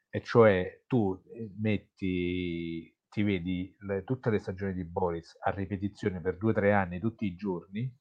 E 0.10 0.22
cioè 0.22 0.82
tu 0.86 1.20
eh, 1.34 1.50
metti, 1.60 2.96
ti 3.10 3.24
vedi 3.24 3.76
le, 3.80 4.04
tutte 4.04 4.30
le 4.30 4.40
stagioni 4.40 4.74
di 4.74 4.84
Boris 4.84 5.36
a 5.42 5.50
ripetizione 5.52 6.22
per 6.22 6.38
due 6.38 6.52
o 6.52 6.54
tre 6.54 6.74
anni 6.74 7.00
tutti 7.00 7.26
i 7.26 7.36
giorni 7.36 7.92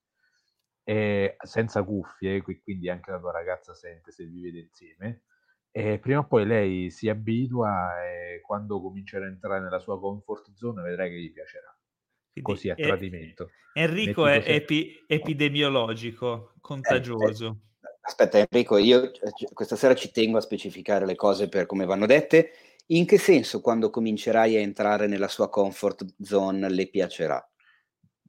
eh, 0.91 1.37
senza 1.41 1.85
cuffie, 1.85 2.43
quindi 2.43 2.89
anche 2.89 3.13
la 3.13 3.21
tua 3.21 3.31
ragazza 3.31 3.75
sente 3.75 4.11
se 4.11 4.25
vivete 4.25 4.59
insieme. 4.59 5.23
E 5.71 6.01
prima 6.01 6.19
o 6.19 6.27
poi 6.27 6.45
lei 6.45 6.91
si 6.91 7.09
abitua 7.09 8.05
e 8.05 8.41
quando 8.41 8.81
comincerà 8.83 9.25
a 9.27 9.29
entrare 9.29 9.61
nella 9.61 9.79
sua 9.79 10.01
comfort 10.01 10.53
zone 10.53 10.83
vedrai 10.83 11.11
che 11.11 11.21
gli 11.21 11.33
piacerà. 11.33 11.73
Quindi 12.33 12.51
Così 12.51 12.71
a 12.71 12.75
tradimento. 12.75 13.51
Enrico 13.73 14.27
è 14.27 14.43
epi, 14.45 15.05
epidemiologico, 15.07 16.55
contagioso. 16.61 17.61
Eh, 17.81 17.87
eh, 17.87 17.99
aspetta 18.01 18.39
Enrico, 18.39 18.77
io 18.77 19.13
questa 19.53 19.77
sera 19.77 19.95
ci 19.95 20.11
tengo 20.11 20.39
a 20.39 20.41
specificare 20.41 21.07
le 21.07 21.15
cose 21.15 21.49
per 21.49 21.67
come 21.67 21.85
vanno 21.85 22.07
dette. 22.07 22.51
In 22.87 23.07
che 23.07 23.19
senso 23.19 23.61
quando 23.61 23.91
comincerai 23.91 24.57
a 24.57 24.61
entrare 24.61 25.07
nella 25.07 25.29
sua 25.29 25.49
comfort 25.49 26.05
zone 26.21 26.69
le 26.69 26.89
piacerà? 26.89 27.50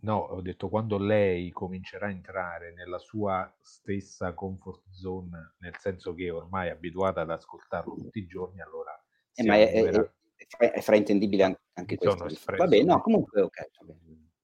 No, 0.01 0.17
ho 0.17 0.41
detto 0.41 0.67
quando 0.69 0.97
lei 0.97 1.51
comincerà 1.51 2.07
a 2.07 2.11
entrare 2.11 2.73
nella 2.73 2.97
sua 2.97 3.51
stessa 3.61 4.33
comfort 4.33 4.81
zone, 4.89 5.55
nel 5.59 5.75
senso 5.77 6.13
che 6.15 6.31
ormai 6.31 6.69
è 6.69 6.71
abituata 6.71 7.21
ad 7.21 7.29
ascoltarlo 7.29 7.95
tutti 7.95 8.19
i 8.19 8.25
giorni, 8.25 8.61
allora... 8.61 8.99
Eh, 9.33 9.43
ma 9.45 9.55
è, 9.55 9.71
è, 9.71 10.71
è, 10.71 10.81
fraintendibile 10.81 11.43
anche, 11.43 11.61
anche 11.73 11.97
questo. 11.97 12.55
Vabbè, 12.57 12.81
no, 12.81 12.99
comunque 13.01 13.41
ok. 13.41 13.69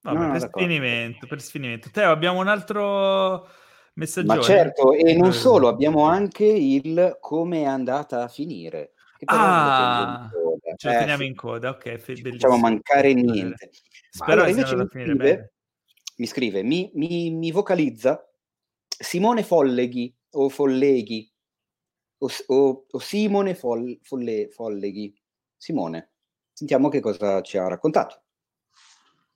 Vabbè, 0.02 0.26
no, 0.26 0.32
per, 0.32 0.42
sfinimento, 0.42 1.28
per 1.28 1.42
sfinimento. 1.42 1.90
Teo, 1.92 2.12
abbiamo 2.12 2.40
un 2.40 2.48
altro 2.48 3.48
messaggio. 3.96 4.28
Ma 4.28 4.40
certo, 4.40 4.94
e 4.94 5.16
non 5.16 5.34
solo, 5.34 5.68
abbiamo 5.68 6.06
anche 6.06 6.46
il 6.46 7.18
come 7.20 7.62
è 7.62 7.66
andata 7.66 8.24
a 8.24 8.28
finire. 8.28 8.94
Che 9.18 9.26
ah, 9.26 10.30
ce 10.78 10.88
lo 10.88 10.94
eh, 10.94 10.98
teniamo 11.00 11.24
in 11.24 11.36
coda, 11.36 11.70
ok, 11.72 11.84
bellissimo. 11.84 12.32
Facciamo 12.32 12.58
mancare 12.58 13.14
niente. 13.14 13.72
Spero 14.10 14.44
allora, 14.44 14.50
invece 14.50 14.76
mi 14.76 14.88
scrive, 14.88 15.54
mi 16.16 16.26
scrive, 16.26 16.64
mi, 16.64 16.92
mi, 16.94 17.30
mi, 17.32 17.52
vocalizza 17.52 18.28
Simone 18.88 19.44
Folleghi 19.44 20.16
o 20.32 20.50
Folleghi 20.50 21.32
o, 22.20 22.30
o, 22.48 22.86
o 22.90 23.00
Simone 23.00 23.56
Foll, 23.56 24.00
Folle, 24.02 24.50
Folleghi. 24.50 25.14
Simone, 25.56 26.14
sentiamo 26.54 26.88
che 26.88 27.00
cosa 27.00 27.42
ci 27.42 27.58
ha 27.58 27.68
raccontato. 27.68 28.22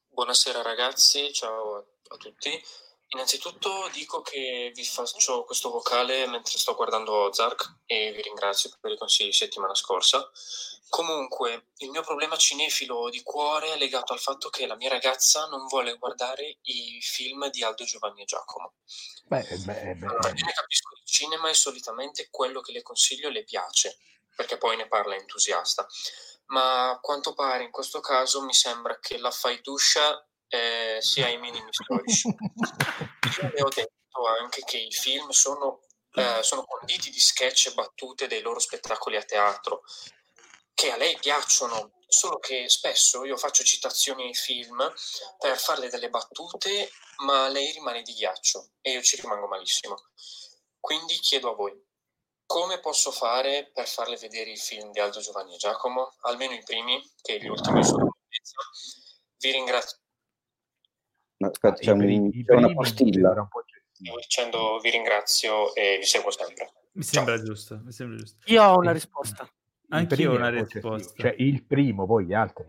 Buonasera 0.09 0.61
ragazzi, 0.61 1.31
ciao 1.33 1.77
a 2.09 2.17
tutti. 2.17 2.49
Innanzitutto 3.13 3.89
dico 3.91 4.21
che 4.21 4.71
vi 4.73 4.85
faccio 4.85 5.43
questo 5.43 5.69
vocale 5.69 6.25
mentre 6.27 6.57
sto 6.57 6.75
guardando 6.75 7.11
Ozark 7.11 7.79
e 7.85 8.13
vi 8.13 8.21
ringrazio 8.21 8.71
per 8.79 8.91
i 8.91 8.97
consigli 8.97 9.33
settimana 9.33 9.75
scorsa. 9.75 10.31
Comunque, 10.87 11.71
il 11.77 11.89
mio 11.89 12.03
problema 12.03 12.37
cinefilo 12.37 13.09
di 13.09 13.21
cuore 13.21 13.73
è 13.73 13.77
legato 13.77 14.13
al 14.13 14.19
fatto 14.19 14.49
che 14.49 14.65
la 14.65 14.75
mia 14.75 14.89
ragazza 14.89 15.45
non 15.47 15.67
vuole 15.67 15.97
guardare 15.97 16.59
i 16.61 17.01
film 17.01 17.49
di 17.49 17.63
Aldo 17.63 17.83
Giovanni 17.83 18.21
e 18.21 18.25
Giacomo. 18.25 18.75
Beh, 19.25 19.45
beh, 19.45 19.95
beh. 19.95 20.05
Allora, 20.05 20.29
io 20.29 20.45
ne 20.45 20.53
capisco 20.53 20.95
il 20.95 21.05
cinema 21.05 21.49
e 21.49 21.53
solitamente 21.53 22.29
quello 22.29 22.61
che 22.61 22.71
le 22.71 22.81
consiglio 22.81 23.29
le 23.29 23.43
piace, 23.43 23.99
perché 24.35 24.57
poi 24.57 24.77
ne 24.77 24.87
parla 24.87 25.15
entusiasta. 25.15 25.85
Ma 26.47 26.91
a 26.91 26.99
quanto 26.99 27.33
pare 27.33 27.63
in 27.63 27.71
questo 27.71 27.99
caso 27.99 28.41
mi 28.41 28.53
sembra 28.53 28.99
che 28.99 29.17
la 29.17 29.31
faiduscia 29.31 30.25
eh, 30.51 30.97
sia 30.99 31.27
ai 31.27 31.39
minimi 31.39 31.71
storici. 31.71 32.27
Io 33.41 33.51
le 33.53 33.61
ho 33.61 33.69
detto 33.69 34.25
anche 34.39 34.61
che 34.65 34.77
i 34.77 34.91
film 34.91 35.29
sono, 35.29 35.81
eh, 36.13 36.39
sono 36.43 36.65
conditi 36.65 37.09
di 37.09 37.19
sketch 37.19 37.67
e 37.67 37.73
battute 37.73 38.27
dei 38.27 38.41
loro 38.41 38.59
spettacoli 38.59 39.15
a 39.15 39.23
teatro, 39.23 39.81
che 40.73 40.91
a 40.91 40.97
lei 40.97 41.17
piacciono, 41.17 41.93
solo 42.07 42.37
che 42.39 42.67
spesso 42.67 43.23
io 43.23 43.37
faccio 43.37 43.63
citazioni 43.63 44.23
ai 44.23 44.33
film 44.33 44.77
per 45.39 45.57
farle 45.57 45.89
delle 45.89 46.09
battute, 46.09 46.91
ma 47.23 47.47
lei 47.47 47.71
rimane 47.71 48.01
di 48.01 48.13
ghiaccio 48.13 48.71
e 48.81 48.91
io 48.91 49.01
ci 49.01 49.21
rimango 49.21 49.47
malissimo. 49.47 49.95
Quindi 50.79 51.13
chiedo 51.19 51.51
a 51.51 51.55
voi, 51.55 51.71
come 52.45 52.81
posso 52.81 53.11
fare 53.11 53.71
per 53.73 53.87
farle 53.87 54.17
vedere 54.17 54.51
i 54.51 54.57
film 54.57 54.91
di 54.91 54.99
Aldo 54.99 55.21
Giovanni 55.21 55.53
e 55.53 55.57
Giacomo, 55.57 56.15
almeno 56.21 56.53
i 56.53 56.63
primi, 56.63 57.01
che 57.21 57.39
gli 57.39 57.47
ultimi 57.47 57.81
sono 57.85 58.17
Vi 59.37 59.51
ringrazio. 59.51 60.00
No, 61.41 61.47
aspetta, 61.47 61.79
c'è, 61.79 61.91
un, 61.91 62.31
c'è 62.31 62.53
una 62.53 62.71
postilla. 62.73 63.29
Un 63.31 63.47
Stavo 63.91 64.17
dicendo 64.17 64.79
vi 64.81 64.89
ringrazio 64.89 65.73
e 65.75 65.97
vi 65.99 66.05
seguo 66.05 66.31
sempre. 66.31 66.71
Mi 66.93 67.03
sembra, 67.03 67.41
giusto, 67.41 67.81
mi 67.83 67.91
sembra 67.91 68.17
giusto. 68.17 68.37
Io 68.51 68.63
ho 68.63 68.77
una 68.77 68.91
risposta. 68.91 69.49
Anch'io 69.89 70.31
ho 70.31 70.35
una 70.35 70.49
risposta. 70.49 71.13
Cioè, 71.15 71.35
il 71.37 71.63
primo, 71.63 72.05
poi 72.05 72.25
gli 72.25 72.33
altri. 72.33 72.65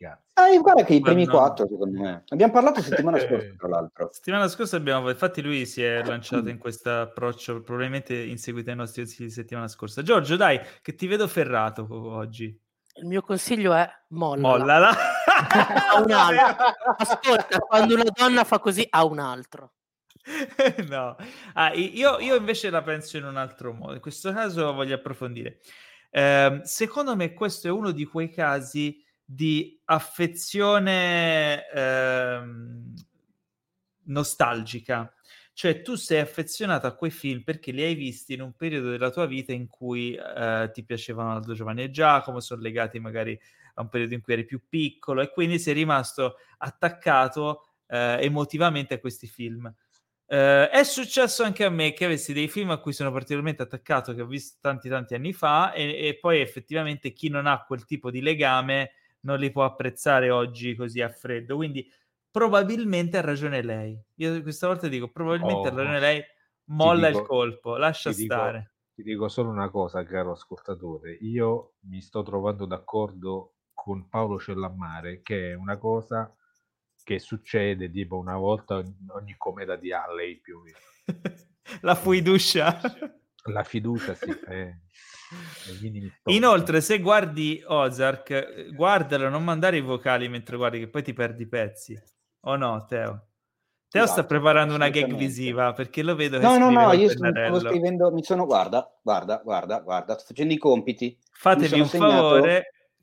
Cioè, 0.00 0.16
ah, 0.32 0.58
guarda 0.58 0.84
che 0.84 0.94
i 0.94 1.00
primi 1.00 1.26
no. 1.26 1.32
quattro, 1.32 1.66
secondo 1.68 2.00
me. 2.00 2.24
Abbiamo 2.28 2.52
parlato 2.52 2.80
settimana 2.80 3.18
scorsa, 3.18 3.54
tra 3.58 3.68
l'altro. 3.68 4.08
Settimana 4.12 4.48
scorsa 4.48 4.76
abbiamo, 4.76 5.10
infatti 5.10 5.42
lui 5.42 5.66
si 5.66 5.82
è 5.82 6.02
lanciato 6.02 6.48
in 6.48 6.56
questo 6.56 6.90
approccio, 6.90 7.60
probabilmente 7.60 8.16
in 8.16 8.38
seguito 8.38 8.70
ai 8.70 8.76
nostri 8.76 9.02
consigli 9.02 9.26
di 9.26 9.32
settimana 9.32 9.68
scorsa. 9.68 10.02
Giorgio, 10.02 10.36
dai, 10.36 10.58
che 10.80 10.94
ti 10.94 11.06
vedo 11.06 11.28
ferrato 11.28 11.86
oggi. 11.90 12.58
Il 12.94 13.06
mio 13.06 13.20
consiglio 13.20 13.74
è 13.74 13.86
molla. 14.08 14.40
Mollala. 14.40 14.90
A 15.48 16.00
un 16.00 16.10
altro. 16.10 16.64
Ascolta, 16.96 17.58
quando 17.60 17.94
una 17.94 18.10
donna 18.12 18.44
fa 18.44 18.58
così 18.58 18.86
a 18.88 19.04
un 19.04 19.18
altro. 19.18 19.72
no, 20.88 21.16
ah, 21.54 21.72
io, 21.72 22.18
io, 22.18 22.36
invece 22.36 22.70
la 22.70 22.82
penso 22.82 23.16
in 23.16 23.24
un 23.24 23.36
altro 23.36 23.72
modo. 23.72 23.94
In 23.94 24.00
questo 24.00 24.32
caso 24.32 24.72
voglio 24.72 24.94
approfondire. 24.94 25.60
Eh, 26.10 26.60
secondo 26.64 27.16
me, 27.16 27.32
questo 27.32 27.68
è 27.68 27.70
uno 27.70 27.90
di 27.90 28.04
quei 28.04 28.30
casi 28.30 29.02
di 29.24 29.80
affezione 29.84 31.68
eh, 31.70 32.42
nostalgica 34.04 35.12
cioè, 35.60 35.82
tu 35.82 35.94
sei 35.94 36.20
affezionato 36.20 36.86
a 36.86 36.94
quei 36.94 37.10
film 37.10 37.42
perché 37.42 37.70
li 37.70 37.82
hai 37.82 37.94
visti 37.94 38.32
in 38.32 38.40
un 38.40 38.54
periodo 38.54 38.88
della 38.88 39.10
tua 39.10 39.26
vita 39.26 39.52
in 39.52 39.68
cui 39.68 40.14
eh, 40.14 40.70
ti 40.72 40.82
piacevano 40.82 41.32
Aldo 41.32 41.52
Giovanni 41.52 41.82
e 41.82 41.90
Giacomo, 41.90 42.40
sono 42.40 42.62
legati 42.62 42.98
magari 42.98 43.38
a 43.80 43.82
un 43.82 43.88
periodo 43.88 44.14
in 44.14 44.20
cui 44.20 44.34
eri 44.34 44.44
più 44.44 44.60
piccolo 44.68 45.22
e 45.22 45.32
quindi 45.32 45.58
sei 45.58 45.74
rimasto 45.74 46.36
attaccato 46.58 47.64
eh, 47.86 48.18
emotivamente 48.20 48.94
a 48.94 49.00
questi 49.00 49.26
film. 49.26 49.72
Eh, 50.26 50.68
è 50.68 50.84
successo 50.84 51.42
anche 51.42 51.64
a 51.64 51.70
me 51.70 51.92
che 51.92 52.04
avessi 52.04 52.32
dei 52.32 52.46
film 52.46 52.70
a 52.70 52.78
cui 52.78 52.92
sono 52.92 53.10
particolarmente 53.10 53.62
attaccato, 53.62 54.14
che 54.14 54.22
ho 54.22 54.26
visto 54.26 54.58
tanti 54.60 54.88
tanti 54.88 55.14
anni 55.14 55.32
fa, 55.32 55.72
e, 55.72 56.06
e 56.06 56.18
poi 56.20 56.40
effettivamente 56.40 57.12
chi 57.12 57.28
non 57.28 57.46
ha 57.46 57.64
quel 57.64 57.84
tipo 57.84 58.10
di 58.10 58.20
legame 58.20 58.92
non 59.22 59.38
li 59.38 59.50
può 59.50 59.64
apprezzare 59.64 60.30
oggi 60.30 60.76
così 60.76 61.00
a 61.00 61.08
freddo. 61.08 61.56
Quindi 61.56 61.90
probabilmente 62.30 63.16
ha 63.16 63.22
ragione 63.22 63.62
lei. 63.62 64.00
Io 64.16 64.40
questa 64.42 64.68
volta 64.68 64.86
dico, 64.86 65.10
probabilmente 65.10 65.68
oh, 65.68 65.72
ha 65.72 65.74
ragione 65.74 66.00
lei, 66.00 66.22
molla 66.66 67.08
dico, 67.08 67.20
il 67.20 67.26
colpo, 67.26 67.76
lascia 67.76 68.12
ti 68.12 68.24
stare. 68.24 68.58
Dico, 68.58 68.70
ti 68.94 69.02
dico 69.02 69.28
solo 69.28 69.50
una 69.50 69.68
cosa, 69.68 70.04
caro 70.04 70.32
ascoltatore, 70.32 71.12
io 71.22 71.72
mi 71.86 72.00
sto 72.00 72.22
trovando 72.22 72.66
d'accordo 72.66 73.54
con 73.82 74.10
Paolo 74.10 74.38
Cellammare, 74.38 75.22
che 75.22 75.52
è 75.52 75.54
una 75.54 75.78
cosa 75.78 76.30
che 77.02 77.18
succede 77.18 77.90
tipo 77.90 78.18
una 78.18 78.36
volta 78.36 78.74
ogni 78.74 79.34
cometa 79.38 79.74
di 79.76 79.90
Halley 79.90 80.38
più 80.38 80.58
o 80.58 80.60
meno. 80.60 80.76
La 81.80 81.94
fuiduscia. 81.94 82.78
La 83.50 83.64
fiducia, 83.64 84.14
sì. 84.14 84.28
È... 84.44 84.70
Inoltre, 86.24 86.82
se 86.82 86.98
guardi 86.98 87.62
Ozark, 87.64 88.72
guardalo, 88.74 89.30
non 89.30 89.44
mandare 89.44 89.78
i 89.78 89.80
vocali 89.80 90.28
mentre 90.28 90.58
guardi, 90.58 90.80
che 90.80 90.88
poi 90.88 91.02
ti 91.02 91.14
perdi 91.14 91.44
i 91.44 91.48
pezzi. 91.48 91.98
O 92.40 92.56
no, 92.56 92.84
Teo? 92.86 93.28
Teo 93.88 94.02
esatto, 94.02 94.20
sta 94.20 94.24
preparando 94.28 94.74
una 94.74 94.90
gag 94.90 95.14
visiva 95.14 95.72
perché 95.72 96.02
lo 96.02 96.14
vedo 96.14 96.38
che 96.38 96.44
No, 96.44 96.58
no, 96.58 96.70
no, 96.70 96.92
io 96.92 97.08
stavo 97.08 97.60
scrivendo, 97.60 98.12
mi 98.12 98.22
sono, 98.22 98.44
guarda, 98.44 98.86
guarda, 99.02 99.40
guarda, 99.42 99.80
guarda, 99.80 100.18
sto 100.18 100.26
facendo 100.26 100.52
i 100.52 100.58
compiti. 100.58 101.16
Fatevi 101.32 101.80
un 101.80 101.86
segnato, 101.86 102.40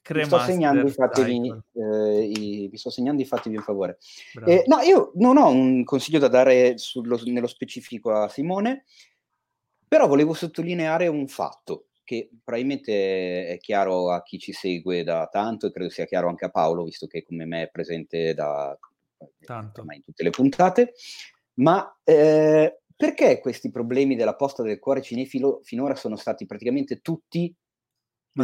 vi 0.08 0.24
sto 0.26 0.40
segnando, 0.40 0.88
fatevi, 0.88 1.54
eh, 1.74 2.24
i, 2.24 2.68
vi 2.68 2.78
sto 2.78 2.90
segnando, 2.90 3.24
fatevi 3.24 3.58
un 3.58 3.64
favore. 3.64 3.98
Eh, 4.46 4.64
no, 4.68 4.80
io 4.82 5.12
non 5.16 5.38
ho 5.38 5.50
un 5.50 5.84
consiglio 5.84 6.20
da 6.20 6.28
dare 6.28 6.78
sullo, 6.78 7.20
nello 7.26 7.48
specifico 7.48 8.12
a 8.12 8.28
Simone, 8.28 8.86
però 9.88 10.08
volevo 10.08 10.34
sottolineare 10.34 11.08
un 11.08 11.28
fatto 11.28 11.88
che 12.04 12.30
probabilmente 12.42 13.48
è 13.48 13.58
chiaro 13.58 14.12
a 14.12 14.24
chi 14.24 14.40
ci 14.40 14.54
segue 14.54 15.04
da 15.04 15.28
tanto 15.28 15.68
e 15.68 15.72
credo 15.72 15.90
sia 15.90 16.06
chiaro 16.06 16.30
anche 16.30 16.46
a 16.46 16.50
Paolo, 16.50 16.86
visto 16.86 17.06
che 17.06 17.24
come 17.24 17.46
me 17.46 17.64
è 17.64 17.70
presente 17.70 18.34
da 18.34 18.78
Tanto. 19.44 19.86
in 19.90 20.04
tutte 20.04 20.24
le 20.24 20.30
puntate, 20.30 20.94
ma 21.56 22.00
eh, 22.06 22.80
perché 22.96 23.40
questi 23.40 23.70
problemi 23.70 24.16
della 24.16 24.36
posta 24.36 24.64
del 24.64 24.80
cuore 24.80 25.02
cinefilo 25.02 25.60
finora 25.64 25.96
sono 25.96 26.16
stati 26.16 26.46
praticamente 26.46 27.02
tutti 27.02 27.54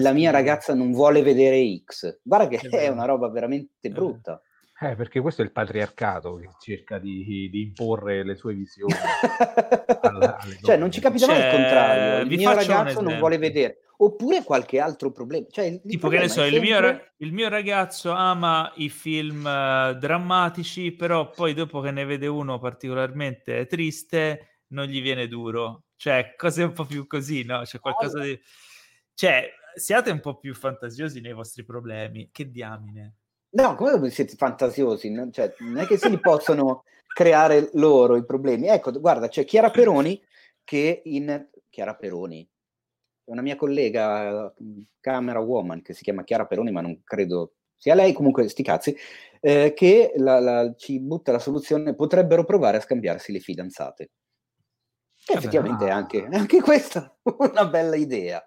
la 0.01 0.11
mia 0.13 0.31
ragazza 0.31 0.73
non 0.73 0.91
vuole 0.91 1.21
vedere 1.21 1.81
X? 1.83 2.19
Guarda 2.23 2.47
che 2.47 2.67
è, 2.67 2.69
è 2.69 2.87
una 2.87 3.05
roba 3.05 3.29
veramente 3.29 3.89
brutta. 3.89 4.41
Eh, 4.79 4.95
perché 4.95 5.21
questo 5.21 5.41
è 5.41 5.45
il 5.45 5.51
patriarcato 5.51 6.35
che 6.35 6.49
cerca 6.59 6.97
di, 6.97 7.47
di 7.49 7.61
imporre 7.61 8.23
le 8.23 8.35
sue 8.35 8.53
visioni. 8.53 8.93
alla, 10.01 10.37
cioè, 10.61 10.75
non 10.75 10.91
ci 10.91 10.99
capita 10.99 11.27
mai 11.27 11.37
il 11.37 11.41
cioè, 11.41 11.51
contrario. 11.51 12.29
Il 12.29 12.37
mio 12.37 12.53
ragazzo 12.53 13.01
non 13.01 13.17
vuole 13.17 13.37
vedere 13.37 13.77
oppure 13.97 14.43
qualche 14.43 14.79
altro 14.79 15.11
problema. 15.11 15.45
Cioè, 15.49 15.81
tipo 15.81 16.09
che 16.09 16.19
ne 16.19 16.27
so, 16.27 16.41
sempre... 16.41 16.57
il, 16.57 16.61
mio, 16.61 17.01
il, 17.17 17.33
mio, 17.33 17.49
ragazzo 17.49 18.11
ama 18.11 18.71
i 18.75 18.89
film 18.89 19.39
uh, 19.39 19.97
drammatici, 19.97 20.91
però 20.91 21.29
poi 21.29 21.53
dopo 21.53 21.79
che 21.79 21.91
ne 21.91 22.03
vede 22.05 22.27
uno 22.27 22.59
particolarmente 22.59 23.65
triste, 23.67 24.63
non 24.69 24.85
gli 24.85 25.01
viene 25.01 25.27
duro. 25.27 25.83
Cioè, 25.95 26.33
cose 26.35 26.63
un 26.63 26.73
po' 26.73 26.85
più 26.85 27.07
così, 27.07 27.45
no? 27.45 27.61
C'è 27.61 27.79
qualcosa 27.79 28.19
di... 28.19 28.37
Cioè, 29.13 29.49
siate 29.75 30.11
un 30.11 30.19
po' 30.19 30.37
più 30.37 30.53
fantasiosi 30.53 31.21
nei 31.21 31.33
vostri 31.33 31.63
problemi. 31.63 32.29
Che 32.31 32.49
diamine. 32.49 33.15
No, 33.51 33.75
come 33.75 34.09
siete 34.09 34.35
fantasiosi? 34.35 35.13
Cioè, 35.31 35.53
non 35.59 35.77
è 35.77 35.85
che 35.85 35.97
si 35.97 36.17
possono 36.19 36.83
creare 37.07 37.69
loro 37.73 38.15
i 38.15 38.25
problemi. 38.25 38.67
Ecco, 38.67 38.91
guarda, 38.99 39.27
c'è 39.27 39.45
Chiara 39.45 39.69
Peroni 39.69 40.21
che 40.63 41.01
in... 41.05 41.49
Chiara 41.69 41.95
Peroni, 41.95 42.47
una 43.25 43.41
mia 43.41 43.55
collega 43.55 44.53
camera 44.99 45.39
woman 45.39 45.81
che 45.81 45.93
si 45.93 46.03
chiama 46.03 46.23
Chiara 46.23 46.45
Peroni, 46.45 46.71
ma 46.71 46.81
non 46.81 47.01
credo 47.03 47.53
sia 47.75 47.95
lei, 47.95 48.13
comunque 48.13 48.47
sti 48.47 48.63
cazzi, 48.63 48.95
eh, 49.41 49.73
che 49.75 50.13
la, 50.15 50.39
la, 50.39 50.73
ci 50.77 50.99
butta 50.99 51.31
la 51.31 51.39
soluzione, 51.39 51.95
potrebbero 51.95 52.45
provare 52.45 52.77
a 52.77 52.81
scambiarsi 52.81 53.31
le 53.31 53.39
fidanzate. 53.39 54.11
E 55.25 55.33
effettivamente 55.33 55.85
no. 55.85 55.91
anche, 55.91 56.27
anche 56.31 56.61
questa 56.61 57.13
una 57.23 57.65
bella 57.65 57.95
idea. 57.95 58.41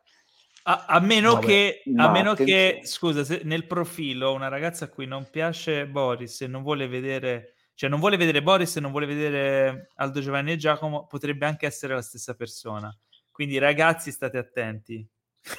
A, 0.69 0.85
a, 0.89 1.01
meno, 1.01 1.35
Vabbè, 1.35 1.47
che, 1.47 1.83
a 1.97 2.11
meno 2.11 2.35
che, 2.35 2.81
scusa, 2.83 3.23
se 3.23 3.43
nel 3.45 3.67
profilo 3.67 4.33
una 4.33 4.49
ragazza 4.49 4.87
a 4.87 4.89
cui 4.89 5.07
non 5.07 5.29
piace 5.31 5.87
Boris 5.87 6.41
e 6.41 6.49
non 6.49 6.65
vuole 6.65 6.89
vedere, 6.89 7.55
cioè 7.75 7.89
non 7.89 8.01
vuole 8.01 8.17
vedere 8.17 8.43
Boris 8.43 8.75
e 8.75 8.81
non 8.81 8.91
vuole 8.91 9.07
vedere 9.07 9.91
Aldo 9.95 10.21
Giovanni 10.21 10.51
e 10.51 10.57
Giacomo, 10.57 11.07
potrebbe 11.07 11.47
anche 11.47 11.67
essere 11.67 11.95
la 11.95 12.03
stessa 12.03 12.35
persona. 12.35 12.93
Quindi 13.31 13.59
ragazzi 13.59 14.11
state 14.11 14.39
attenti. 14.39 15.09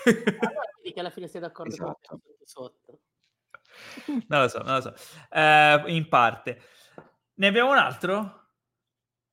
Allora, 0.04 0.62
che 0.84 1.00
alla 1.00 1.10
fine 1.10 1.30
sei 1.30 1.40
d'accordo 1.40 1.74
esatto. 1.74 2.08
con 2.08 2.20
me 2.26 2.46
sotto. 2.46 3.00
Non 4.28 4.42
lo 4.42 4.48
so, 4.50 4.58
non 4.60 4.76
lo 4.76 4.82
so. 4.82 4.94
Eh, 5.30 5.84
in 5.88 6.10
parte. 6.10 6.62
Ne 7.36 7.48
abbiamo 7.48 7.72
un 7.72 7.78
altro? 7.78 8.50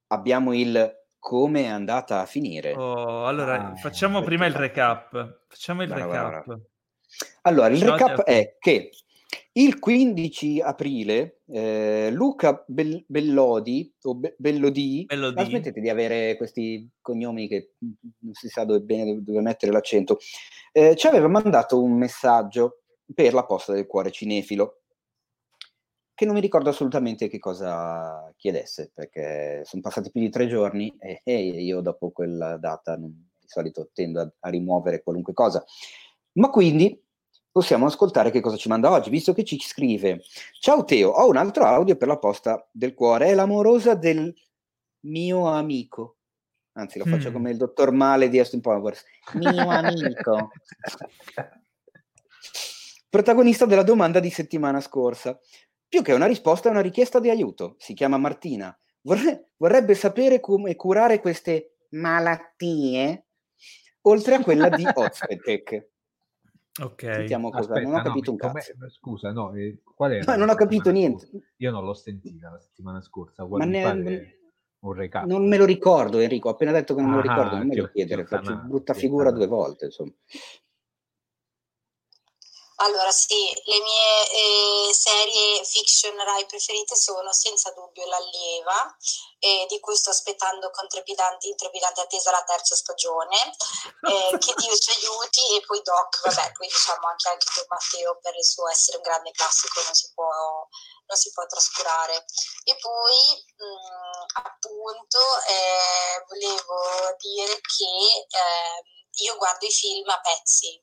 Abbiamo 0.08 0.54
il 0.54 1.03
come 1.24 1.62
è 1.62 1.68
andata 1.68 2.20
a 2.20 2.26
finire. 2.26 2.74
Oh, 2.74 3.24
allora, 3.24 3.70
ah, 3.70 3.76
facciamo 3.76 4.20
prima 4.20 4.44
il 4.44 4.52
recap. 4.52 5.44
Facciamo 5.48 5.82
il 5.82 5.88
bara, 5.88 6.04
recap. 6.04 6.44
Bara. 6.44 6.60
Allora, 7.40 7.68
il 7.68 7.80
recap 7.80 8.24
è 8.24 8.56
che 8.58 8.90
il 9.52 9.78
15 9.78 10.60
aprile 10.60 11.40
eh, 11.46 12.10
Luca 12.12 12.62
Bell- 12.66 13.04
Bellodi, 13.06 13.90
o 14.02 14.16
Be- 14.16 14.34
Bellodi, 14.36 15.06
Bellodi. 15.06 15.44
Smettete 15.46 15.80
di 15.80 15.88
avere 15.88 16.36
questi 16.36 16.86
cognomi 17.00 17.48
che 17.48 17.72
non 17.78 18.34
si 18.34 18.48
sa 18.48 18.64
dove, 18.64 18.80
bene 18.80 19.22
dove 19.22 19.40
mettere 19.40 19.72
l'accento, 19.72 20.18
eh, 20.72 20.94
ci 20.94 21.06
aveva 21.06 21.28
mandato 21.28 21.82
un 21.82 21.96
messaggio 21.96 22.82
per 23.14 23.32
la 23.32 23.46
posta 23.46 23.72
del 23.72 23.86
cuore 23.86 24.10
cinefilo, 24.10 24.82
che 26.14 26.24
non 26.24 26.34
mi 26.34 26.40
ricordo 26.40 26.70
assolutamente 26.70 27.28
che 27.28 27.38
cosa 27.38 28.32
chiedesse, 28.36 28.90
perché 28.94 29.62
sono 29.64 29.82
passati 29.82 30.10
più 30.10 30.20
di 30.20 30.30
tre 30.30 30.46
giorni 30.46 30.94
e, 30.98 31.20
e 31.24 31.62
io 31.62 31.80
dopo 31.80 32.10
quella 32.10 32.56
data 32.56 32.96
non, 32.96 33.10
di 33.10 33.46
solito 33.48 33.90
tendo 33.92 34.20
a, 34.20 34.32
a 34.40 34.48
rimuovere 34.48 35.02
qualunque 35.02 35.32
cosa. 35.32 35.64
Ma 36.34 36.50
quindi 36.50 37.00
possiamo 37.50 37.86
ascoltare 37.86 38.30
che 38.30 38.40
cosa 38.40 38.56
ci 38.56 38.68
manda 38.68 38.90
oggi, 38.90 39.10
visto 39.10 39.32
che 39.32 39.44
ci 39.44 39.58
scrive: 39.58 40.22
Ciao 40.60 40.84
Teo, 40.84 41.10
ho 41.10 41.28
un 41.28 41.36
altro 41.36 41.64
audio 41.64 41.96
per 41.96 42.08
la 42.08 42.18
posta 42.18 42.68
del 42.70 42.94
cuore. 42.94 43.26
È 43.26 43.34
l'amorosa 43.34 43.94
del 43.94 44.34
mio 45.00 45.46
amico. 45.48 46.16
Anzi, 46.76 46.98
lo 46.98 47.04
faccio 47.04 47.30
mm. 47.30 47.32
come 47.32 47.50
il 47.50 47.56
dottor 47.56 47.92
Male 47.92 48.28
di 48.28 48.38
Austin 48.38 48.60
Powers. 48.60 49.04
Mio 49.34 49.68
amico. 49.68 50.50
Protagonista 53.08 53.64
della 53.64 53.84
domanda 53.84 54.18
di 54.18 54.30
settimana 54.30 54.80
scorsa. 54.80 55.38
Più 55.94 56.02
che 56.02 56.12
una 56.12 56.26
risposta, 56.26 56.66
è 56.66 56.72
una 56.72 56.80
richiesta 56.80 57.20
di 57.20 57.30
aiuto. 57.30 57.76
Si 57.78 57.94
chiama 57.94 58.18
Martina. 58.18 58.76
Vorre- 59.02 59.50
vorrebbe 59.58 59.94
sapere 59.94 60.40
come 60.40 60.74
curare 60.74 61.20
queste 61.20 61.76
malattie, 61.90 63.26
oltre 64.00 64.34
a 64.34 64.42
quella 64.42 64.68
di 64.70 64.82
Ozpetec. 64.92 65.88
Ok. 66.82 67.00
Sentiamo 67.00 67.50
cosa. 67.50 67.74
Aspetta, 67.74 67.88
non 67.88 68.00
ho 68.00 68.02
capito 68.02 68.32
no, 68.32 68.38
un 68.42 68.52
cazzo. 68.52 68.72
Scusa, 68.88 69.30
no, 69.30 69.54
eh, 69.54 69.82
qual 69.84 70.10
è? 70.10 70.24
No, 70.24 70.34
non 70.34 70.48
ho 70.48 70.56
capito 70.56 70.90
niente. 70.90 71.28
Io 71.58 71.70
non 71.70 71.84
l'ho 71.84 71.94
sentita 71.94 72.50
la 72.50 72.58
settimana 72.58 73.00
scorsa. 73.00 73.46
Ma 73.46 73.64
ne... 73.64 74.38
un 74.80 74.92
recap? 74.94 75.26
Non 75.26 75.46
me 75.46 75.56
lo 75.56 75.64
ricordo, 75.64 76.18
Enrico. 76.18 76.48
Ho 76.48 76.52
appena 76.54 76.72
detto 76.72 76.96
che 76.96 77.02
non 77.02 77.12
ah, 77.12 77.14
me 77.14 77.22
lo 77.22 77.28
ricordo, 77.28 77.56
non 77.56 77.68
me 77.68 77.76
lo 77.76 77.88
chiedere. 77.92 78.26
Faccio 78.26 78.56
brutta 78.66 78.94
figura 78.94 79.30
due 79.30 79.46
volte, 79.46 79.84
insomma. 79.84 80.10
Allora 82.78 83.10
sì, 83.12 83.52
le 83.66 83.80
mie 83.80 84.30
eh, 84.30 84.92
serie 84.92 85.64
fiction 85.64 86.16
Rai 86.16 86.44
preferite 86.46 86.96
sono 86.96 87.32
senza 87.32 87.70
dubbio 87.70 88.04
L'Allieva, 88.06 88.96
eh, 89.38 89.66
di 89.68 89.78
cui 89.78 89.94
sto 89.94 90.10
aspettando 90.10 90.70
con 90.70 90.88
trepidante, 90.88 91.46
in 91.46 91.56
trepidante 91.56 92.00
attesa 92.00 92.32
la 92.32 92.42
terza 92.42 92.74
stagione, 92.74 93.36
eh, 94.10 94.38
Che 94.38 94.54
Dio 94.58 94.76
ci 94.76 94.90
aiuti, 94.90 95.54
e 95.56 95.60
poi 95.64 95.82
Doc, 95.82 96.20
vabbè, 96.24 96.52
poi 96.52 96.66
diciamo 96.66 97.06
anche, 97.06 97.28
anche 97.28 97.46
per 97.54 97.66
Matteo 97.68 98.18
per 98.20 98.34
il 98.34 98.44
suo 98.44 98.68
essere 98.68 98.96
un 98.96 99.02
grande 99.04 99.30
classico 99.30 99.80
non 99.84 99.94
si 99.94 100.10
può, 100.12 100.28
non 101.06 101.16
si 101.16 101.30
può 101.30 101.46
trascurare. 101.46 102.24
E 102.64 102.76
poi 102.80 103.44
mh, 103.56 103.64
mm, 103.64 104.22
appunto 104.46 105.18
eh, 105.46 106.24
volevo 106.26 107.14
dire 107.18 107.60
che 107.60 108.26
ehm, 108.36 108.82
io 109.18 109.36
guardo 109.36 109.64
i 109.64 109.70
film 109.70 110.08
a 110.08 110.20
pezzi 110.20 110.82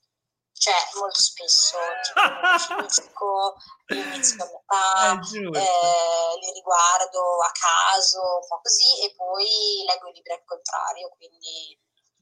cioè 0.61 0.77
molto 0.93 1.19
spesso 1.19 1.75
tipo, 2.05 2.21
finisco 2.77 3.57
l'inizio 3.88 4.45
a 4.45 5.15
metà, 5.15 5.57
eh, 5.57 6.38
li 6.38 6.51
riguardo 6.53 7.41
a 7.41 7.49
caso, 7.49 8.21
un 8.21 8.47
po' 8.47 8.61
così, 8.61 9.09
e 9.09 9.13
poi 9.17 9.81
leggo 9.89 10.09
i 10.09 10.13
libri 10.13 10.33
al 10.33 10.45
contrario, 10.45 11.09
quindi... 11.17 11.79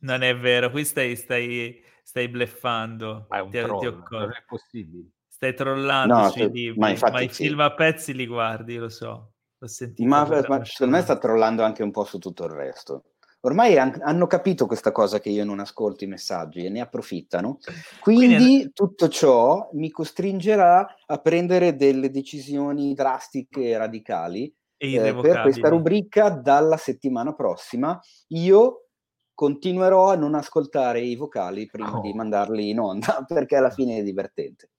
Non 0.07 0.23
è 0.23 0.37
vero, 0.37 0.71
qui 0.71 0.85
stai, 0.85 1.17
stai, 1.17 1.83
stai 2.01 2.29
bleffando. 2.29 3.25
Ma 3.27 3.39
è 3.39 3.41
un 3.41 3.51
ti, 3.51 3.59
troll, 3.59 4.03
ti 4.03 4.15
non 4.15 4.31
è 4.31 4.43
possibile. 4.47 5.09
Stai 5.27 5.53
trollando 5.53 6.15
no, 6.15 6.29
sui 6.29 6.49
libri, 6.49 6.79
ma, 6.79 6.95
ma 7.11 7.21
i 7.21 7.27
sì. 7.27 7.43
film 7.43 7.59
a 7.59 7.73
pezzi 7.73 8.13
li 8.13 8.25
guardi, 8.25 8.77
lo 8.77 8.87
so. 8.87 9.33
L'ho 9.57 9.67
sentito. 9.67 10.07
Ma, 10.07 10.25
ma 10.47 10.63
secondo 10.63 10.95
me 10.95 11.01
sta 11.01 11.17
trollando 11.17 11.63
anche 11.63 11.83
un 11.83 11.91
po' 11.91 12.05
su 12.05 12.17
tutto 12.19 12.45
il 12.45 12.51
resto 12.51 13.03
ormai 13.41 13.77
han, 13.77 13.99
hanno 14.01 14.27
capito 14.27 14.65
questa 14.65 14.91
cosa 14.91 15.19
che 15.19 15.29
io 15.29 15.45
non 15.45 15.59
ascolto 15.59 16.03
i 16.03 16.07
messaggi 16.07 16.65
e 16.65 16.69
ne 16.69 16.81
approfittano. 16.81 17.59
Quindi, 17.99 18.35
Quindi 18.35 18.71
tutto 18.73 19.07
ciò 19.07 19.69
mi 19.73 19.89
costringerà 19.89 20.95
a 21.05 21.17
prendere 21.19 21.75
delle 21.75 22.09
decisioni 22.09 22.93
drastiche 22.93 23.69
e 23.69 23.77
radicali 23.77 24.53
eh, 24.77 25.15
per 25.21 25.41
questa 25.41 25.69
rubrica 25.69 26.29
dalla 26.29 26.77
settimana 26.77 27.33
prossima. 27.33 27.99
Io 28.29 28.85
continuerò 29.33 30.11
a 30.11 30.15
non 30.15 30.35
ascoltare 30.35 30.99
i 30.99 31.15
vocali 31.15 31.65
prima 31.65 31.97
oh. 31.97 32.01
di 32.01 32.13
mandarli 32.13 32.69
in 32.69 32.79
onda 32.79 33.23
perché 33.27 33.55
alla 33.55 33.71
fine 33.71 33.99
è 33.99 34.03
divertente. 34.03 34.69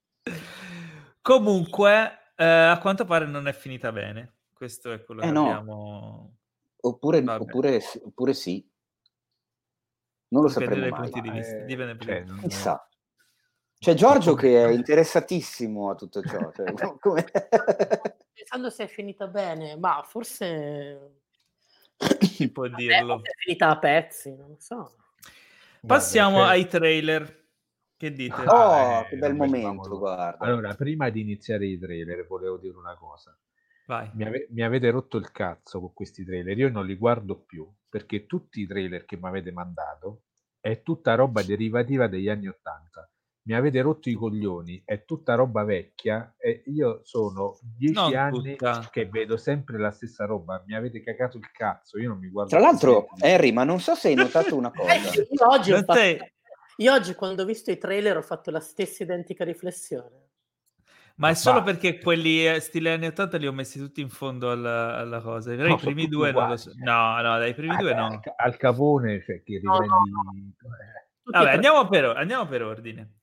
Comunque, 1.23 2.32
eh, 2.37 2.45
a 2.45 2.78
quanto 2.78 3.05
pare 3.05 3.27
non 3.27 3.47
è 3.47 3.53
finita 3.53 3.93
bene. 3.93 4.35
Questo 4.53 4.93
è 4.93 5.03
quello 5.03 5.23
eh 5.23 5.27
che 5.27 5.31
no. 5.32 5.51
abbiamo 5.51 6.40
Oppure, 6.82 7.24
oppure, 7.27 7.81
oppure 8.02 8.35
sì. 8.35 8.66
Non 10.28 10.43
lo 10.43 10.48
sapremo 10.48 10.89
mai. 10.89 10.90
punti 10.90 11.20
di 11.20 11.31
vista, 11.31 11.57
eh, 11.57 11.97
cioè, 11.98 12.24
chissà. 12.40 12.89
C'è 13.78 13.94
Giorgio 13.94 14.35
che 14.35 14.65
è 14.65 14.70
interessatissimo 14.70 15.90
a 15.90 15.94
tutto 15.94 16.23
ciò. 16.23 16.52
Cioè, 16.52 16.73
come... 17.01 17.24
Pensando 18.32 18.70
se 18.70 18.85
è 18.85 18.86
finita 18.86 19.27
bene, 19.27 19.77
ma 19.77 20.02
forse... 20.07 21.23
Si 22.20 22.51
può 22.51 22.69
dirlo. 22.69 23.23
È 23.23 23.31
finita 23.39 23.70
a 23.70 23.78
pezzi, 23.78 24.35
non 24.35 24.57
so. 24.59 24.97
Passiamo 25.86 26.36
Guarda, 26.36 26.51
ai 26.52 26.66
trailer. 26.66 27.48
Che 27.97 28.12
dite? 28.12 28.43
Oh, 28.47 29.01
eh, 29.01 29.07
che 29.09 29.16
bel 29.16 29.35
momento, 29.35 29.98
guarda. 29.98 30.39
Allora, 30.39 30.74
prima 30.74 31.11
di 31.11 31.20
iniziare 31.20 31.66
i 31.66 31.78
trailer, 31.78 32.27
volevo 32.27 32.57
dire 32.57 32.77
una 32.77 32.97
cosa. 32.97 33.36
Vai. 33.86 34.11
Mi, 34.15 34.24
ave- 34.24 34.47
mi, 34.51 34.62
avete 34.62 34.90
rotto 34.90 35.16
il 35.16 35.31
cazzo 35.32 35.81
con 35.81 35.93
questi 35.93 36.24
trailer. 36.24 36.57
Io 36.57 36.70
non 36.70 36.86
li 36.86 36.97
guardo 36.97 37.40
più 37.40 37.69
perché 37.89 38.27
tutti 38.27 38.61
i 38.61 38.66
trailer 38.66 39.05
che 39.05 39.16
mi 39.16 39.27
avete 39.28 39.52
mandato 39.52 40.23
è 40.61 40.82
tutta 40.82 41.15
roba 41.15 41.43
derivativa 41.43 42.07
degli 42.07 42.28
anni 42.28 42.48
Ottanta. 42.48 43.11
Mi 43.43 43.55
avete 43.55 43.81
rotto 43.81 44.11
i 44.11 44.15
coglioni, 44.15 44.82
è 44.85 45.05
tutta 45.05 45.35
roba 45.35 45.65
vecchia 45.65 46.35
e 46.39 46.62
io 46.66 47.01
sono 47.05 47.59
dieci 47.62 47.94
non 47.94 48.15
anni 48.15 48.52
tutta. 48.52 48.89
che 48.93 49.07
vedo 49.07 49.36
sempre 49.39 49.78
la 49.78 49.90
stessa 49.90 50.27
roba. 50.27 50.62
Mi 50.66 50.74
avete 50.74 51.02
cagato 51.02 51.39
il 51.39 51.51
cazzo, 51.51 51.98
io 51.98 52.11
non 52.11 52.19
mi 52.19 52.28
guardo 52.28 52.51
Tra 52.51 52.61
l'altro, 52.61 53.09
Harry, 53.19 53.51
ma 53.51 53.65
non 53.65 53.81
so 53.81 53.94
se 53.94 54.09
hai 54.09 54.15
notato 54.15 54.55
una 54.55 54.70
cosa. 54.70 54.93
io 54.93 55.48
oggi 55.48 55.73
fatto... 55.73 55.98
Io 56.81 56.94
oggi 56.94 57.15
quando 57.15 57.43
ho 57.43 57.44
visto 57.44 57.70
i 57.70 57.77
trailer 57.77 58.16
ho 58.16 58.23
fatto 58.23 58.51
la 58.51 58.61
stessa 58.61 59.02
identica 59.02 59.44
riflessione. 59.44 60.30
Ma 61.21 61.29
è 61.29 61.35
solo 61.35 61.63
perché 61.63 61.99
quelli 61.99 62.49
eh, 62.49 62.61
stile 62.61 62.95
anni 62.95 63.07
80 63.07 63.37
li 63.37 63.47
ho 63.47 63.53
messi 63.53 63.79
tutti 63.79 64.01
in 64.01 64.09
fondo 64.09 64.51
alla, 64.51 64.97
alla 64.97 65.21
cosa. 65.21 65.55
No, 65.55 65.67
I 65.67 65.77
primi 65.77 66.09
due 66.09 66.33
non 66.33 66.49
lo 66.49 66.57
so. 66.57 66.73
No, 66.77 67.21
no, 67.21 67.39
dai 67.39 67.53
primi 67.53 67.75
ah, 67.75 67.79
due 67.79 67.95
no. 67.95 68.21
Al 68.37 68.57
capone, 68.57 69.23
cioè 69.23 69.43
che 69.43 69.59
riprendi... 69.59 69.87
No, 69.87 70.03
no. 70.09 70.53
Vabbè, 71.25 71.53
andiamo 71.53 71.87
per, 71.89 72.05
andiamo 72.07 72.47
per 72.47 72.63
ordine. 72.63 73.19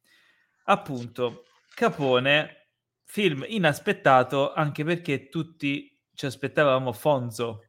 Appunto, 0.66 1.46
Capone, 1.74 2.68
film 3.04 3.44
inaspettato 3.48 4.54
anche 4.54 4.84
perché 4.84 5.28
tutti 5.30 5.92
ci 6.14 6.26
aspettavamo 6.28 6.92
Fonzo 6.94 7.64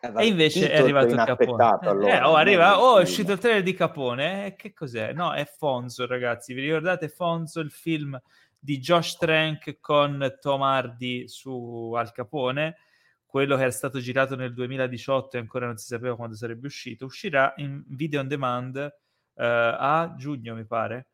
eh, 0.00 0.12
e 0.16 0.26
invece 0.26 0.70
è 0.70 0.78
arrivato 0.78 1.08
il 1.12 1.24
Capone. 1.24 1.62
Eh, 1.62 1.88
allora, 1.88 2.18
eh, 2.18 2.22
oh, 2.22 2.34
arriva, 2.36 2.80
oh, 2.80 2.98
è 2.98 3.02
uscito 3.02 3.32
il 3.32 3.38
trailer 3.38 3.62
di 3.62 3.74
Capone. 3.74 4.46
Eh, 4.46 4.54
che 4.54 4.72
cos'è? 4.72 5.12
No, 5.12 5.34
è 5.34 5.44
Fonzo, 5.44 6.06
ragazzi. 6.06 6.54
Vi 6.54 6.62
ricordate 6.62 7.08
Fonzo, 7.08 7.60
il 7.60 7.70
film 7.70 8.18
di 8.58 8.78
Josh 8.78 9.16
Trank 9.16 9.78
con 9.80 10.36
Tom 10.40 10.62
Hardy 10.62 11.28
su 11.28 11.92
Al 11.96 12.12
Capone? 12.12 12.76
Quello 13.24 13.56
che 13.56 13.66
è 13.66 13.70
stato 13.70 13.98
girato 13.98 14.36
nel 14.36 14.54
2018 14.54 15.36
e 15.36 15.40
ancora 15.40 15.66
non 15.66 15.76
si 15.76 15.86
sapeva 15.86 16.16
quando 16.16 16.34
sarebbe 16.34 16.66
uscito. 16.66 17.04
Uscirà 17.04 17.52
in 17.56 17.84
video 17.88 18.20
on 18.20 18.28
demand 18.28 18.76
uh, 18.76 19.42
a 19.42 20.14
giugno, 20.16 20.54
mi 20.54 20.64
pare. 20.64 21.08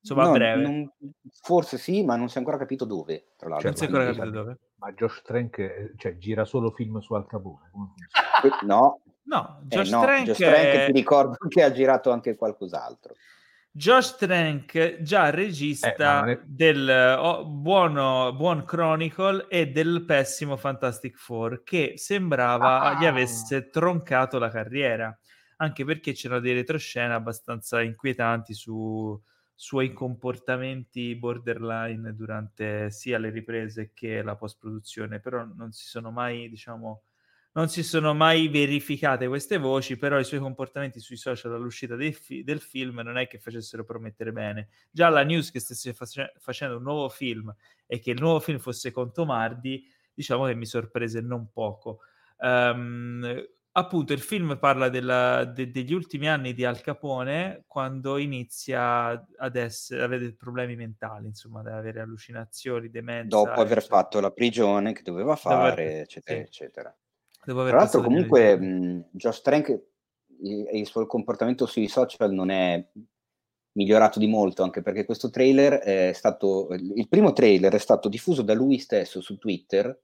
Insomma, 0.00 0.24
no, 0.24 0.30
a 0.30 0.32
breve. 0.32 0.62
Non, 0.62 0.92
forse 1.42 1.78
sì, 1.78 2.02
ma 2.02 2.16
non 2.16 2.28
si 2.28 2.36
è 2.36 2.38
ancora 2.38 2.56
capito 2.56 2.84
dove, 2.84 3.32
tra 3.36 3.48
l'altro. 3.48 3.68
non 3.68 3.76
si 3.76 3.84
è 3.84 3.86
ancora 3.86 4.04
capito 4.06 4.30
dove. 4.30 4.58
Ma 4.76 4.92
Josh 4.92 5.22
Trank 5.22 5.58
eh, 5.58 5.92
cioè, 5.96 6.16
gira 6.16 6.44
solo 6.44 6.70
film 6.70 6.98
su 7.00 7.14
Al 7.14 7.26
Capone? 7.26 7.70
no. 8.62 9.02
No, 9.22 9.60
Josh, 9.62 9.88
eh 9.88 9.90
no, 9.92 10.00
Trank, 10.00 10.26
Josh 10.26 10.38
Trank 10.38 10.64
è... 10.64 10.86
ti 10.86 10.92
ricordo 10.92 11.36
che 11.46 11.62
ha 11.62 11.70
girato 11.70 12.10
anche 12.10 12.34
qualcos'altro. 12.34 13.14
Josh 13.72 14.16
Trank, 14.16 15.00
già 15.00 15.30
regista 15.30 16.24
eh, 16.26 16.32
è... 16.32 16.40
del 16.44 17.16
oh, 17.18 17.44
buono, 17.46 18.34
buon 18.34 18.64
Chronicle 18.64 19.46
e 19.48 19.68
del 19.70 20.04
pessimo 20.04 20.56
Fantastic 20.56 21.16
Four, 21.16 21.62
che 21.62 21.92
sembrava 21.94 22.80
ah. 22.80 22.98
gli 22.98 23.06
avesse 23.06 23.70
troncato 23.70 24.40
la 24.40 24.50
carriera, 24.50 25.16
anche 25.58 25.84
perché 25.84 26.12
c'erano 26.12 26.40
dei 26.40 26.54
retroscena 26.54 27.14
abbastanza 27.14 27.80
inquietanti 27.80 28.54
su 28.54 29.20
suoi 29.54 29.92
comportamenti 29.92 31.14
borderline 31.14 32.14
durante 32.14 32.90
sia 32.90 33.18
le 33.18 33.30
riprese 33.30 33.92
che 33.94 34.20
la 34.22 34.34
post-produzione, 34.34 35.20
però 35.20 35.44
non 35.44 35.70
si 35.70 35.86
sono 35.86 36.10
mai, 36.10 36.48
diciamo, 36.48 37.02
non 37.52 37.68
si 37.68 37.82
sono 37.82 38.14
mai 38.14 38.48
verificate 38.48 39.26
queste 39.26 39.58
voci, 39.58 39.96
però 39.96 40.18
i 40.18 40.24
suoi 40.24 40.40
comportamenti 40.40 41.00
sui 41.00 41.16
social 41.16 41.52
all'uscita 41.52 41.96
fi- 42.12 42.44
del 42.44 42.60
film 42.60 43.00
non 43.00 43.18
è 43.18 43.26
che 43.26 43.38
facessero 43.38 43.84
promettere 43.84 44.32
bene. 44.32 44.68
Già 44.90 45.08
la 45.08 45.24
news 45.24 45.50
che 45.50 45.58
stesse 45.58 45.92
face- 45.92 46.32
facendo 46.38 46.76
un 46.76 46.82
nuovo 46.82 47.08
film 47.08 47.52
e 47.86 47.98
che 47.98 48.12
il 48.12 48.20
nuovo 48.20 48.38
film 48.38 48.58
fosse 48.58 48.92
con 48.92 49.12
Tomardi, 49.12 49.84
diciamo 50.14 50.46
che 50.46 50.54
mi 50.54 50.66
sorprese 50.66 51.20
non 51.20 51.50
poco. 51.50 52.00
Um, 52.38 53.44
appunto 53.72 54.12
il 54.12 54.20
film 54.20 54.56
parla 54.58 54.88
della, 54.88 55.44
de, 55.44 55.70
degli 55.70 55.92
ultimi 55.92 56.28
anni 56.28 56.54
di 56.54 56.64
Al 56.64 56.80
Capone 56.80 57.64
quando 57.66 58.16
inizia 58.16 59.26
ad 59.36 59.56
essere, 59.56 60.02
avere 60.02 60.32
problemi 60.34 60.76
mentali, 60.76 61.26
insomma, 61.26 61.60
ad 61.60 61.66
avere 61.66 62.00
allucinazioni, 62.00 62.90
demenza. 62.90 63.36
Dopo 63.36 63.60
aver 63.60 63.78
eccetera. 63.78 64.02
fatto 64.02 64.20
la 64.20 64.30
prigione 64.30 64.92
che 64.92 65.02
doveva 65.02 65.34
fare, 65.34 65.72
aver, 65.72 66.00
eccetera, 66.02 66.38
sì. 66.38 66.44
eccetera. 66.44 66.96
Tra 67.54 67.76
l'altro 67.76 68.02
comunque 68.02 68.56
mh, 68.56 69.04
Josh 69.12 69.42
Trank 69.42 69.68
e 69.68 70.78
il 70.78 70.86
suo 70.86 71.06
comportamento 71.06 71.66
sui 71.66 71.88
social 71.88 72.32
non 72.32 72.50
è 72.50 72.84
migliorato 73.72 74.18
di 74.18 74.26
molto, 74.26 74.62
anche 74.62 74.82
perché 74.82 75.04
questo 75.04 75.30
trailer 75.30 75.74
è 75.80 76.12
stato, 76.12 76.68
il 76.70 77.08
primo 77.08 77.32
trailer 77.32 77.72
è 77.72 77.78
stato 77.78 78.08
diffuso 78.08 78.42
da 78.42 78.54
lui 78.54 78.78
stesso 78.78 79.20
su 79.20 79.38
Twitter 79.38 80.00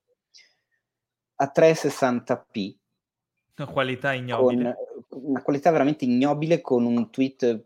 a 1.37 1.53
360p, 1.55 2.75
una 3.59 3.69
qualità 3.69 4.13
ignobile. 4.13 4.77
Una 5.09 5.43
qualità 5.43 5.71
veramente 5.71 6.05
ignobile 6.05 6.61
con 6.61 6.85
un 6.85 7.11
tweet 7.11 7.65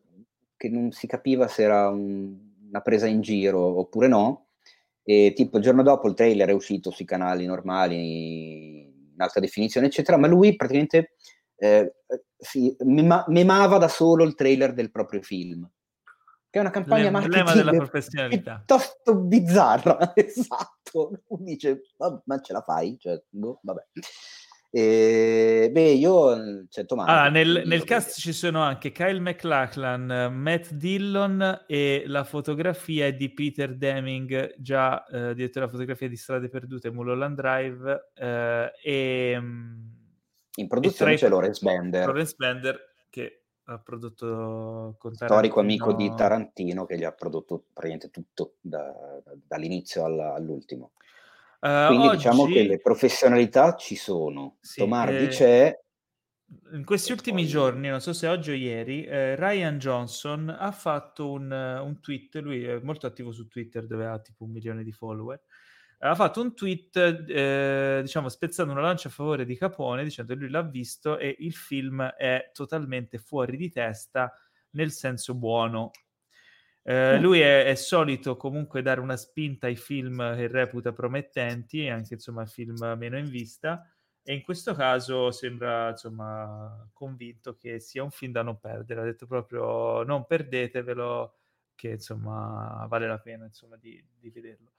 che 0.57 0.69
non 0.69 0.93
si 0.93 1.07
capiva 1.09 1.49
se 1.49 1.63
era 1.63 1.89
un, 1.89 2.37
una 2.69 2.81
presa 2.81 3.07
in 3.07 3.21
giro 3.21 3.61
oppure 3.61 4.07
no. 4.07 4.47
E 5.03 5.33
tipo 5.35 5.57
il 5.57 5.65
giorno 5.65 5.83
dopo 5.83 6.07
il 6.07 6.15
trailer 6.15 6.49
è 6.49 6.53
uscito 6.53 6.91
sui 6.91 7.05
canali 7.05 7.45
normali 7.45 8.80
in 9.21 9.27
alta 9.27 9.41
definizione, 9.41 9.87
eccetera, 9.87 10.17
ma 10.17 10.27
lui 10.27 10.57
praticamente 10.57 11.13
eh, 11.57 11.93
si 12.39 12.75
mema- 12.81 13.25
memava 13.29 13.77
da 13.77 13.89
solo 13.89 14.25
il 14.25 14.35
trailer 14.35 14.73
del 14.73 14.91
proprio 14.91 15.21
film. 15.21 15.69
Che 16.51 16.59
è 16.59 16.63
una 16.63 16.71
campagna 16.71 17.11
marketing 17.11 17.89
piuttosto 18.29 19.15
bizzarra, 19.15 20.13
esatto. 20.17 21.21
Dice, 21.39 21.83
ma 22.25 22.41
ce 22.41 22.53
la 22.53 22.63
fai? 22.63 22.97
Cioè, 22.99 23.23
boh, 23.29 23.61
vabbè. 23.63 23.83
E, 24.73 25.69
beh, 25.73 25.91
io 25.91 26.67
cioè, 26.69 26.87
Tommaso, 26.87 27.11
ah, 27.11 27.29
nel, 27.29 27.65
nel 27.67 27.83
cast 27.83 28.21
ci 28.21 28.33
sono 28.33 28.63
anche 28.63 28.93
Kyle 28.93 29.19
McLachlan, 29.19 30.33
Matt 30.33 30.71
Dillon 30.71 31.65
e 31.67 32.05
la 32.07 32.23
fotografia 32.23 33.07
è 33.07 33.15
di 33.15 33.33
Peter 33.33 33.77
Deming, 33.77 34.55
già 34.59 35.05
eh, 35.07 35.35
direttore 35.35 35.51
della 35.51 35.69
fotografia 35.69 36.09
di 36.09 36.17
Strade 36.17 36.49
Perdute 36.49 36.87
e 36.87 36.91
Mulholland 36.93 37.35
Drive. 37.35 38.11
Eh, 38.15 38.73
e, 38.81 39.41
mm, 39.41 39.75
In 40.59 40.69
produzione 40.69 41.17
c'è 41.17 41.29
Lawrence 41.29 41.65
Bender. 41.65 42.07
Lawrence 42.07 42.35
Bender 42.37 42.93
che 43.11 43.43
ha 43.65 43.79
prodotto 43.79 44.95
con 44.99 45.15
Storico 45.15 45.59
amico 45.59 45.93
di 45.95 46.13
Tarantino 46.15 46.87
che 46.87 46.97
gli 46.97 47.05
ha 47.05 47.13
prodotto 47.13 47.65
praticamente 47.73 48.11
tutto 48.11 48.55
da, 48.61 48.85
da, 49.25 49.33
dall'inizio 49.49 50.05
alla, 50.05 50.35
all'ultimo. 50.35 50.93
Uh, 51.61 51.87
Quindi 51.89 52.07
oggi... 52.07 52.17
diciamo 52.17 52.47
che 52.47 52.63
le 52.63 52.81
professionalità 52.81 53.77
ci 53.77 53.97
sono. 53.97 54.57
Sì, 54.61 54.81
Tomardi 54.81 55.25
eh... 55.25 55.29
c'è. 55.29 55.79
In 56.73 56.85
questi 56.85 57.13
ultimi 57.13 57.47
giorni, 57.47 57.89
non 57.89 58.01
so 58.01 58.13
se 58.13 58.27
oggi 58.27 58.51
o 58.51 58.55
ieri, 58.55 59.05
eh, 59.05 59.37
Ryan 59.37 59.79
Johnson 59.79 60.49
ha 60.49 60.73
fatto 60.73 61.31
un, 61.31 61.53
un, 61.53 62.01
tweet, 62.01 62.35
lui 62.37 62.65
è 62.65 62.81
molto 62.81 63.07
attivo 63.07 63.31
su 63.31 63.47
Twitter 63.47 63.87
dove 63.87 64.07
ha 64.07 64.19
tipo 64.19 64.43
un 64.43 64.51
milione 64.51 64.83
di 64.83 64.91
follower, 64.91 65.41
ha 65.99 66.15
fatto 66.17 66.41
un 66.41 66.53
tweet, 66.55 66.97
eh, 66.97 68.01
diciamo, 68.03 68.29
spezzando 68.29 68.73
una 68.73 68.81
lancia 68.81 69.07
a 69.07 69.13
favore 69.13 69.45
di 69.45 69.57
Capone, 69.57 70.03
dicendo 70.03 70.33
che 70.33 70.41
lui 70.41 70.51
l'ha 70.51 70.63
visto 70.63 71.19
e 71.19 71.37
il 71.39 71.55
film 71.55 72.03
è 72.03 72.51
totalmente 72.53 73.19
fuori 73.19 73.57
di 73.57 73.71
testa 73.71 74.33
nel 74.71 74.91
senso 74.91 75.35
buono 75.35 75.91
eh, 76.83 77.19
mm. 77.19 77.23
lui 77.23 77.41
è, 77.41 77.65
è, 77.65 77.75
solito 77.75 78.37
comunque 78.37 78.83
dare 78.83 79.01
una 79.01 79.17
spinta 79.17 79.67
ai 79.67 79.77
film 79.77 80.35
che 80.35 80.49
reputa 80.49 80.93
promettenti, 80.93 81.89
anche 81.89 82.15
insomma 82.15 82.47
film 82.47 82.95
meno 82.97 83.19
in 83.19 83.29
vista, 83.29 83.87
e 84.23 84.35
in 84.35 84.43
questo 84.43 84.75
caso 84.75 85.31
sembra 85.31 85.91
insomma 85.91 86.89
convinto 86.93 87.55
che 87.57 87.81
sia 87.81 88.03
un 88.03 88.11
film 88.11 88.33
da 88.33 88.43
non 88.43 88.59
perdere. 88.59 89.01
Ha 89.01 89.05
detto 89.05 89.27
proprio 89.27 90.03
non 90.03 90.27
perdetevelo, 90.27 91.35
che 91.75 91.91
insomma 91.91 92.87
vale 92.89 93.07
la 93.07 93.19
pena 93.19 93.45
insomma 93.47 93.77
di, 93.77 94.03
di 94.19 94.31
vederlo. 94.31 94.73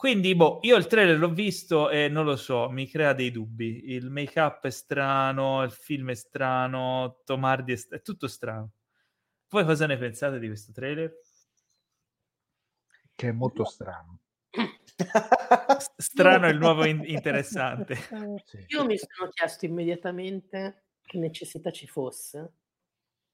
Quindi, 0.00 0.34
boh, 0.34 0.60
io 0.62 0.76
il 0.76 0.86
trailer 0.86 1.18
l'ho 1.18 1.28
visto 1.28 1.90
e 1.90 2.08
non 2.08 2.24
lo 2.24 2.36
so, 2.36 2.70
mi 2.70 2.86
crea 2.86 3.12
dei 3.12 3.30
dubbi. 3.30 3.90
Il 3.92 4.08
make-up 4.08 4.64
è 4.64 4.70
strano, 4.70 5.62
il 5.62 5.72
film 5.72 6.10
è 6.10 6.14
strano, 6.14 7.20
Tomardi 7.26 7.72
è, 7.72 7.76
st- 7.76 7.92
è 7.92 8.00
tutto 8.00 8.26
strano. 8.26 8.70
Voi 9.50 9.64
cosa 9.64 9.86
ne 9.86 9.98
pensate 9.98 10.38
di 10.38 10.46
questo 10.46 10.72
trailer? 10.72 11.12
Che 13.14 13.28
è 13.28 13.32
molto 13.32 13.64
strano. 13.64 14.20
strano 15.96 16.46
è 16.46 16.50
il 16.50 16.58
nuovo 16.58 16.84
in- 16.84 17.04
interessante. 17.04 17.94
Io 18.68 18.84
mi 18.86 18.96
sono 18.96 19.30
chiesto 19.30 19.66
immediatamente 19.66 20.84
che 21.02 21.18
necessità 21.18 21.70
ci 21.70 21.86
fosse 21.86 22.54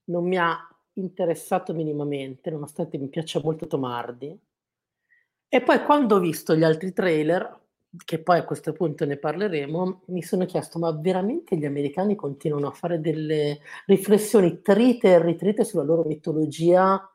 non 0.07 0.27
mi 0.27 0.37
ha 0.37 0.57
interessato 0.95 1.75
minimamente, 1.75 2.51
nonostante 2.51 2.99
mi 2.99 3.09
piaccia 3.09 3.41
molto 3.43 3.67
Tomardi. 3.67 4.39
E 5.49 5.63
poi 5.63 5.83
quando 5.85 6.17
ho 6.17 6.19
visto 6.19 6.55
gli 6.55 6.65
altri 6.65 6.93
trailer, 6.93 7.66
che 8.05 8.23
poi 8.23 8.39
a 8.39 8.45
questo 8.45 8.73
punto 8.73 9.05
ne 9.05 9.17
parleremo, 9.17 10.03
mi 10.07 10.23
sono 10.23 10.45
chiesto, 10.45 10.79
ma 10.79 10.91
veramente 10.93 11.57
gli 11.57 11.65
americani 11.65 12.15
continuano 12.15 12.69
a 12.69 12.73
fare 12.73 13.01
delle 13.01 13.61
riflessioni 13.87 14.61
trite 14.61 15.09
e 15.09 15.23
ritrite 15.23 15.65
sulla 15.65 15.83
loro 15.83 16.05
mitologia 16.05 17.11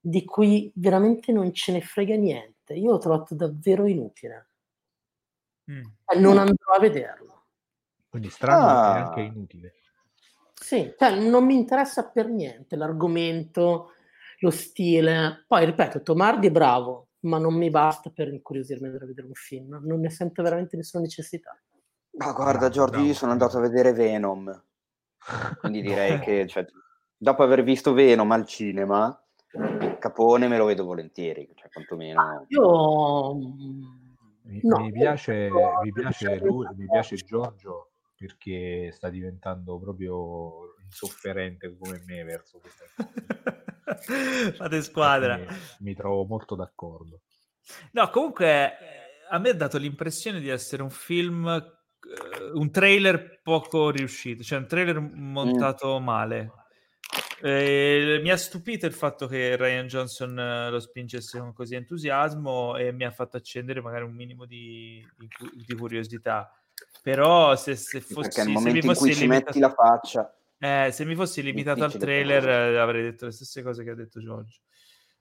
di 0.00 0.24
cui 0.24 0.70
veramente 0.74 1.32
non 1.32 1.52
ce 1.52 1.72
ne 1.72 1.80
frega 1.80 2.16
niente? 2.16 2.74
Io 2.74 2.90
l'ho 2.90 2.98
trovato 2.98 3.34
davvero 3.34 3.86
inutile. 3.86 4.48
Mm. 5.70 5.84
Non 6.20 6.38
andrò 6.38 6.74
a 6.74 6.80
vederlo. 6.80 7.44
Quindi 8.08 8.28
strano 8.30 8.66
ah. 8.66 8.96
e 8.96 9.00
anche 9.00 9.20
inutile. 9.20 9.74
Sì, 10.52 10.94
cioè 10.98 11.18
non 11.18 11.44
mi 11.44 11.54
interessa 11.54 12.08
per 12.08 12.28
niente 12.28 12.76
l'argomento, 12.76 13.92
lo 14.38 14.50
stile. 14.50 15.44
Poi 15.46 15.64
ripeto, 15.64 16.02
Tomardi 16.02 16.46
è 16.46 16.50
bravo, 16.50 17.03
ma 17.24 17.38
non 17.38 17.54
mi 17.54 17.70
basta 17.70 18.10
per 18.10 18.28
incuriosirmi 18.28 18.88
a 18.88 18.90
vedere 18.90 19.26
un 19.26 19.34
film. 19.34 19.80
Non 19.82 20.00
ne 20.00 20.10
sento 20.10 20.42
veramente 20.42 20.76
nessuna 20.76 21.02
necessità. 21.02 21.58
Ma 22.16 22.32
guarda, 22.32 22.68
Giorgio, 22.68 23.00
io 23.00 23.14
sono 23.14 23.32
andato 23.32 23.58
a 23.58 23.60
vedere 23.60 23.92
Venom. 23.92 24.62
Quindi 25.58 25.80
direi 25.82 26.20
che 26.20 26.46
cioè, 26.46 26.64
dopo 27.16 27.42
aver 27.42 27.62
visto 27.62 27.92
Venom 27.92 28.30
al 28.30 28.46
cinema, 28.46 29.18
Capone 29.98 30.48
me 30.48 30.58
lo 30.58 30.64
vedo 30.64 30.84
volentieri, 30.84 31.48
cioè 31.54 31.70
quantomeno. 31.70 32.20
Ah, 32.20 32.44
io 32.48 33.34
mi, 34.42 34.60
no, 34.62 34.78
mi 34.80 34.92
piace, 34.92 35.48
mi 35.82 35.92
piace 35.92 36.38
lui, 36.38 36.66
mi 36.74 36.86
piace 36.86 37.16
Giorgio 37.16 37.90
perché 38.16 38.90
sta 38.92 39.08
diventando 39.10 39.78
proprio 39.78 40.74
insofferente 40.84 41.76
come 41.76 42.02
me 42.06 42.24
verso 42.24 42.58
questa 42.58 42.84
Fate 44.56 44.82
squadra. 44.82 45.36
Mi, 45.36 45.46
mi, 45.80 45.94
trovo 45.94 46.24
molto 46.24 46.54
d'accordo. 46.54 47.20
No, 47.92 48.10
comunque 48.10 48.72
a 49.28 49.38
me 49.38 49.48
ha 49.50 49.54
dato 49.54 49.78
l'impressione 49.78 50.40
di 50.40 50.48
essere 50.48 50.82
un 50.82 50.90
film, 50.90 51.46
eh, 51.46 52.50
un 52.52 52.70
trailer 52.70 53.40
poco 53.42 53.90
riuscito, 53.90 54.42
cioè 54.42 54.58
un 54.58 54.66
trailer 54.66 55.00
montato 55.00 55.98
mm. 55.98 56.04
male. 56.04 56.52
Eh, 57.40 58.20
mi 58.22 58.30
ha 58.30 58.36
stupito 58.36 58.86
il 58.86 58.92
fatto 58.92 59.26
che 59.26 59.56
Ryan 59.56 59.86
Johnson 59.86 60.38
eh, 60.38 60.70
lo 60.70 60.80
spingesse 60.80 61.38
con 61.38 61.52
così 61.52 61.74
entusiasmo 61.74 62.76
e 62.76 62.92
mi 62.92 63.04
ha 63.04 63.10
fatto 63.10 63.36
accendere 63.36 63.82
magari 63.82 64.04
un 64.04 64.14
minimo 64.14 64.46
di, 64.46 65.04
di, 65.16 65.28
di 65.66 65.74
curiosità. 65.74 66.50
Però 67.02 67.54
se, 67.56 67.76
se 67.76 68.00
fossi... 68.00 68.28
Perché 68.28 68.44
nel 68.44 68.52
momento 68.52 68.86
in 68.86 68.94
cui 68.94 69.12
ci 69.12 69.20
limitato... 69.20 69.44
metti 69.46 69.58
la 69.58 69.70
faccia... 69.70 70.34
Eh, 70.64 70.92
se 70.92 71.04
mi 71.04 71.14
fossi 71.14 71.42
limitato 71.42 71.84
al 71.84 71.94
trailer 71.94 72.48
eh, 72.48 72.78
avrei 72.78 73.02
detto 73.02 73.26
le 73.26 73.32
stesse 73.32 73.62
cose 73.62 73.84
che 73.84 73.90
ha 73.90 73.94
detto 73.94 74.18
Giorgio. 74.18 74.60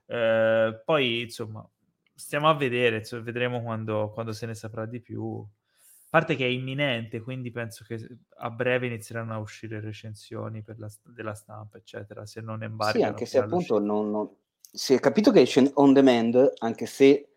Eh, 0.06 0.82
poi, 0.86 1.24
insomma, 1.24 1.70
stiamo 2.16 2.48
a 2.48 2.54
vedere, 2.54 3.00
insomma, 3.00 3.24
vedremo 3.24 3.62
quando, 3.62 4.10
quando 4.14 4.32
se 4.32 4.46
ne 4.46 4.56
saprà 4.56 4.86
di 4.86 5.02
più. 5.02 5.46
A 5.46 6.08
parte 6.10 6.38
che 6.38 6.46
è 6.46 6.48
imminente, 6.48 7.20
quindi 7.20 7.52
penso 7.52 7.84
che 7.86 8.00
a 8.38 8.50
breve 8.52 8.88
inizieranno 8.88 9.34
a 9.34 9.40
uscire 9.40 9.82
recensioni 9.82 10.64
la, 10.78 10.90
della 11.04 11.34
stampa, 11.34 11.78
eccetera, 11.78 12.26
se 12.26 12.40
non 12.40 12.64
embargano. 12.64 13.04
Sì, 13.04 13.10
anche 13.10 13.26
se 13.26 13.40
appunto 13.40 13.80
non, 13.80 14.12
non... 14.12 14.30
si 14.72 14.94
è 14.94 15.00
capito 15.02 15.32
che 15.32 15.42
esce 15.42 15.72
on 15.74 15.92
demand, 15.92 16.54
anche 16.60 16.86
se 16.86 17.34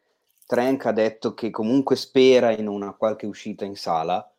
Trank 0.47 0.87
ha 0.87 0.93
detto 0.93 1.35
che 1.35 1.51
comunque 1.51 1.97
spera 1.97 2.53
in 2.53 2.69
una 2.69 2.93
qualche 2.93 3.27
uscita 3.27 3.65
in 3.65 3.75
sala, 3.75 4.33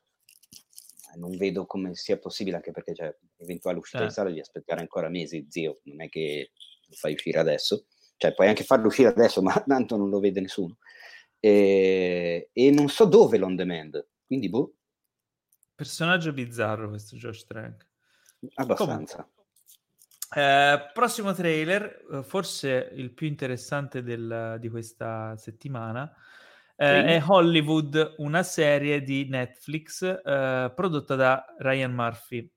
non 1.15 1.35
vedo 1.37 1.65
come 1.65 1.95
sia 1.95 2.17
possibile, 2.17 2.57
anche 2.57 2.71
perché 2.71 2.93
cioè, 2.93 3.15
eventuale 3.37 3.77
uscita 3.77 4.01
eh. 4.01 4.05
in 4.05 4.11
sala 4.11 4.29
devi 4.29 4.41
aspettare 4.41 4.81
ancora 4.81 5.09
mesi, 5.09 5.45
zio, 5.49 5.79
non 5.83 6.01
è 6.01 6.09
che 6.09 6.51
lo 6.85 6.95
fai 6.95 7.13
uscire 7.13 7.39
adesso, 7.39 7.85
cioè 8.17 8.33
puoi 8.33 8.47
anche 8.47 8.63
farlo 8.63 8.87
uscire 8.87 9.09
adesso, 9.09 9.41
ma 9.43 9.53
tanto 9.65 9.97
non 9.97 10.09
lo 10.09 10.19
vede 10.19 10.41
nessuno. 10.41 10.77
E, 11.39 12.49
e 12.51 12.71
non 12.71 12.89
so 12.89 13.05
dove 13.05 13.37
l'on 13.37 13.55
demand, 13.55 14.07
quindi 14.25 14.49
boh. 14.49 14.73
Personaggio 15.75 16.33
bizzarro 16.33 16.89
questo 16.89 17.15
Josh 17.15 17.45
Trank. 17.45 17.87
Abbastanza. 18.55 19.29
Eh, 20.35 20.91
prossimo 20.93 21.33
trailer, 21.33 22.05
eh, 22.11 22.23
forse 22.23 22.89
il 22.93 23.13
più 23.13 23.27
interessante 23.27 24.03
del, 24.03 24.57
di 24.59 24.67
questa 24.69 25.37
settimana, 25.37 26.11
eh, 26.77 27.05
è 27.05 27.23
Hollywood, 27.25 28.15
una 28.17 28.43
serie 28.43 29.01
di 29.01 29.27
Netflix 29.27 30.03
eh, 30.03 30.71
prodotta 30.75 31.15
da 31.15 31.43
Ryan 31.57 31.91
Murphy. 31.91 32.49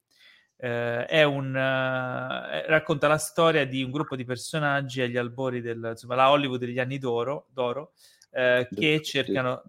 Eh, 0.57 1.07
è 1.07 1.23
un, 1.23 1.57
eh, 1.57 2.67
racconta 2.67 3.09
la 3.09 3.17
storia 3.17 3.67
di 3.67 3.83
un 3.83 3.91
gruppo 3.91 4.15
di 4.15 4.27
personaggi 4.27 5.01
agli 5.01 5.17
albori 5.17 5.63
del, 5.63 5.89
insomma, 5.93 6.17
la 6.17 6.31
Hollywood 6.31 6.61
degli 6.61 6.79
anni 6.79 6.99
d'oro, 6.99 7.47
d'oro 7.51 7.93
eh, 8.33 8.69
che, 8.71 9.03
cercano, 9.03 9.63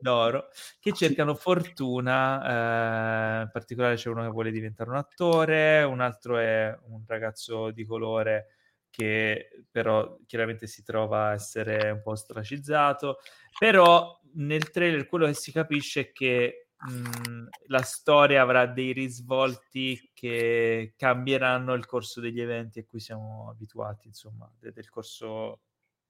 d'oro, 0.00 0.48
che 0.80 0.92
cercano 0.92 1.34
fortuna, 1.34 3.40
eh, 3.40 3.42
in 3.42 3.50
particolare 3.52 3.96
c'è 3.96 4.08
uno 4.08 4.22
che 4.22 4.28
vuole 4.28 4.50
diventare 4.50 4.88
un 4.88 4.96
attore, 4.96 5.82
un 5.82 6.00
altro 6.00 6.38
è 6.38 6.74
un 6.88 7.02
ragazzo 7.06 7.70
di 7.72 7.84
colore 7.84 8.55
che 8.96 9.50
però 9.70 10.16
chiaramente 10.26 10.66
si 10.66 10.82
trova 10.82 11.28
a 11.28 11.32
essere 11.34 11.90
un 11.90 12.00
po' 12.02 12.12
ostracizzato, 12.12 13.18
però 13.58 14.18
nel 14.34 14.70
trailer 14.70 15.06
quello 15.06 15.26
che 15.26 15.34
si 15.34 15.52
capisce 15.52 16.00
è 16.00 16.12
che 16.12 16.68
mh, 16.78 17.46
la 17.66 17.82
storia 17.82 18.40
avrà 18.40 18.66
dei 18.66 18.92
risvolti 18.92 20.10
che 20.14 20.94
cambieranno 20.96 21.74
il 21.74 21.84
corso 21.84 22.20
degli 22.20 22.40
eventi 22.40 22.78
a 22.78 22.84
cui 22.86 23.00
siamo 23.00 23.50
abituati, 23.50 24.06
insomma, 24.06 24.50
de- 24.58 24.72
del 24.72 24.88
corso 24.88 25.60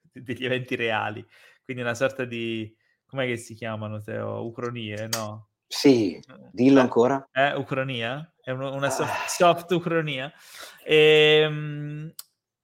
de- 0.00 0.22
degli 0.22 0.44
eventi 0.44 0.76
reali. 0.76 1.26
Quindi 1.64 1.82
una 1.82 1.94
sorta 1.94 2.24
di... 2.24 2.72
com'è 3.04 3.26
che 3.26 3.36
si 3.36 3.54
chiamano, 3.54 4.00
Teo? 4.00 4.44
Ucronie, 4.44 5.08
no? 5.12 5.48
Sì, 5.66 6.14
eh, 6.14 6.22
dillo 6.52 6.80
ancora. 6.80 7.28
Eh, 7.32 7.52
Ucronia? 7.54 8.32
È 8.40 8.52
un, 8.52 8.60
una 8.60 8.90
soft, 8.90 9.10
ah. 9.10 9.26
soft 9.26 9.72
Ucronia. 9.72 10.32
E, 10.84 11.40
ehm, 11.42 12.14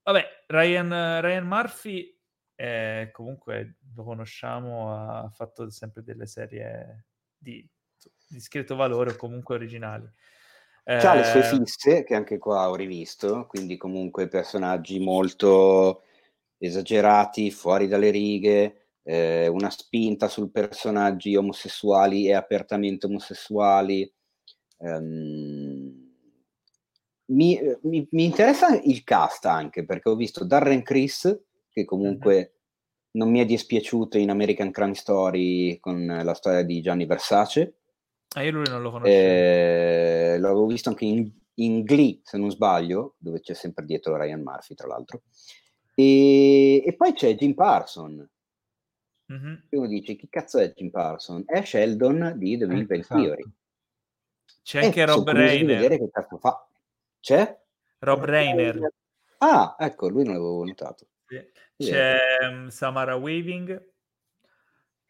Vabbè, 0.02 0.44
Ryan, 0.48 1.20
Ryan 1.20 1.46
Murphy 1.46 2.18
eh, 2.54 3.10
comunque 3.12 3.78
lo 3.94 4.04
conosciamo, 4.04 4.94
ha 4.94 5.28
fatto 5.30 5.68
sempre 5.70 6.02
delle 6.02 6.26
serie 6.26 7.06
di 7.36 7.68
discreto 8.28 8.76
valore 8.76 9.10
o 9.10 9.16
comunque 9.16 9.54
originali. 9.56 10.08
Eh, 10.84 11.14
le 11.14 11.24
sue 11.24 11.42
fisse, 11.42 12.04
che 12.04 12.14
anche 12.14 12.38
qua 12.38 12.68
ho 12.68 12.74
rivisto, 12.74 13.46
quindi 13.46 13.76
comunque 13.76 14.28
personaggi 14.28 14.98
molto 14.98 16.02
esagerati, 16.58 17.50
fuori 17.50 17.86
dalle 17.86 18.10
righe, 18.10 18.88
eh, 19.02 19.48
una 19.48 19.70
spinta 19.70 20.28
sul 20.28 20.50
personaggi 20.50 21.36
omosessuali 21.36 22.26
e 22.26 22.34
apertamente 22.34 23.06
omosessuali. 23.06 24.12
Um, 24.78 25.61
mi, 27.32 27.58
mi, 27.82 28.06
mi, 28.10 28.24
interessa 28.24 28.78
il 28.80 29.02
cast 29.04 29.46
anche 29.46 29.84
perché 29.84 30.08
ho 30.08 30.16
visto 30.16 30.44
Darren 30.44 30.82
Chris, 30.82 31.40
che 31.70 31.84
comunque 31.84 32.34
mm-hmm. 32.34 32.46
non 33.12 33.30
mi 33.30 33.40
è 33.40 33.44
dispiaciuto 33.44 34.18
in 34.18 34.30
American 34.30 34.70
Crime 34.70 34.94
Story 34.94 35.78
con 35.80 36.04
la 36.06 36.34
storia 36.34 36.62
di 36.62 36.80
Gianni 36.80 37.06
Versace. 37.06 37.74
Ah, 38.34 38.42
io 38.42 38.52
lui 38.52 38.64
non 38.68 38.82
lo 38.82 38.90
conosco. 38.90 39.10
Eh, 39.10 40.36
l'avevo 40.38 40.66
visto 40.66 40.88
anche 40.88 41.04
in, 41.04 41.30
in, 41.54 41.82
Glee, 41.82 42.20
se 42.22 42.38
non 42.38 42.50
sbaglio, 42.50 43.14
dove 43.18 43.40
c'è 43.40 43.54
sempre 43.54 43.84
dietro 43.84 44.16
Ryan 44.16 44.40
Murphy, 44.40 44.74
tra 44.74 44.86
l'altro. 44.86 45.22
E, 45.94 46.82
e 46.84 46.94
poi 46.94 47.12
c'è 47.12 47.34
Jim 47.34 47.54
Parson. 47.54 48.26
Mm-hmm. 49.32 49.54
Uno 49.70 49.86
dice, 49.86 50.16
chi 50.16 50.28
cazzo 50.28 50.58
è 50.58 50.72
Jim 50.74 50.90
Parson? 50.90 51.42
È 51.46 51.62
Sheldon 51.62 52.34
di 52.36 52.56
The 52.58 52.66
Big 52.66 52.86
Bang 52.86 53.06
Theory. 53.06 53.44
C'è 54.62 54.84
anche 54.84 55.04
Rob 55.04 55.28
Reiner. 55.28 55.76
vedere 55.76 55.98
che 55.98 56.10
cazzo 56.10 56.38
fa. 56.38 56.66
C'è? 57.22 57.56
Rob 58.00 58.24
Reiner. 58.24 58.92
Ah, 59.38 59.76
ecco, 59.78 60.08
lui 60.08 60.24
non 60.24 60.34
l'avevo 60.34 60.64
notato. 60.64 61.06
C'è 61.76 62.18
um, 62.42 62.66
Samara 62.68 63.14
Weaving, 63.14 63.90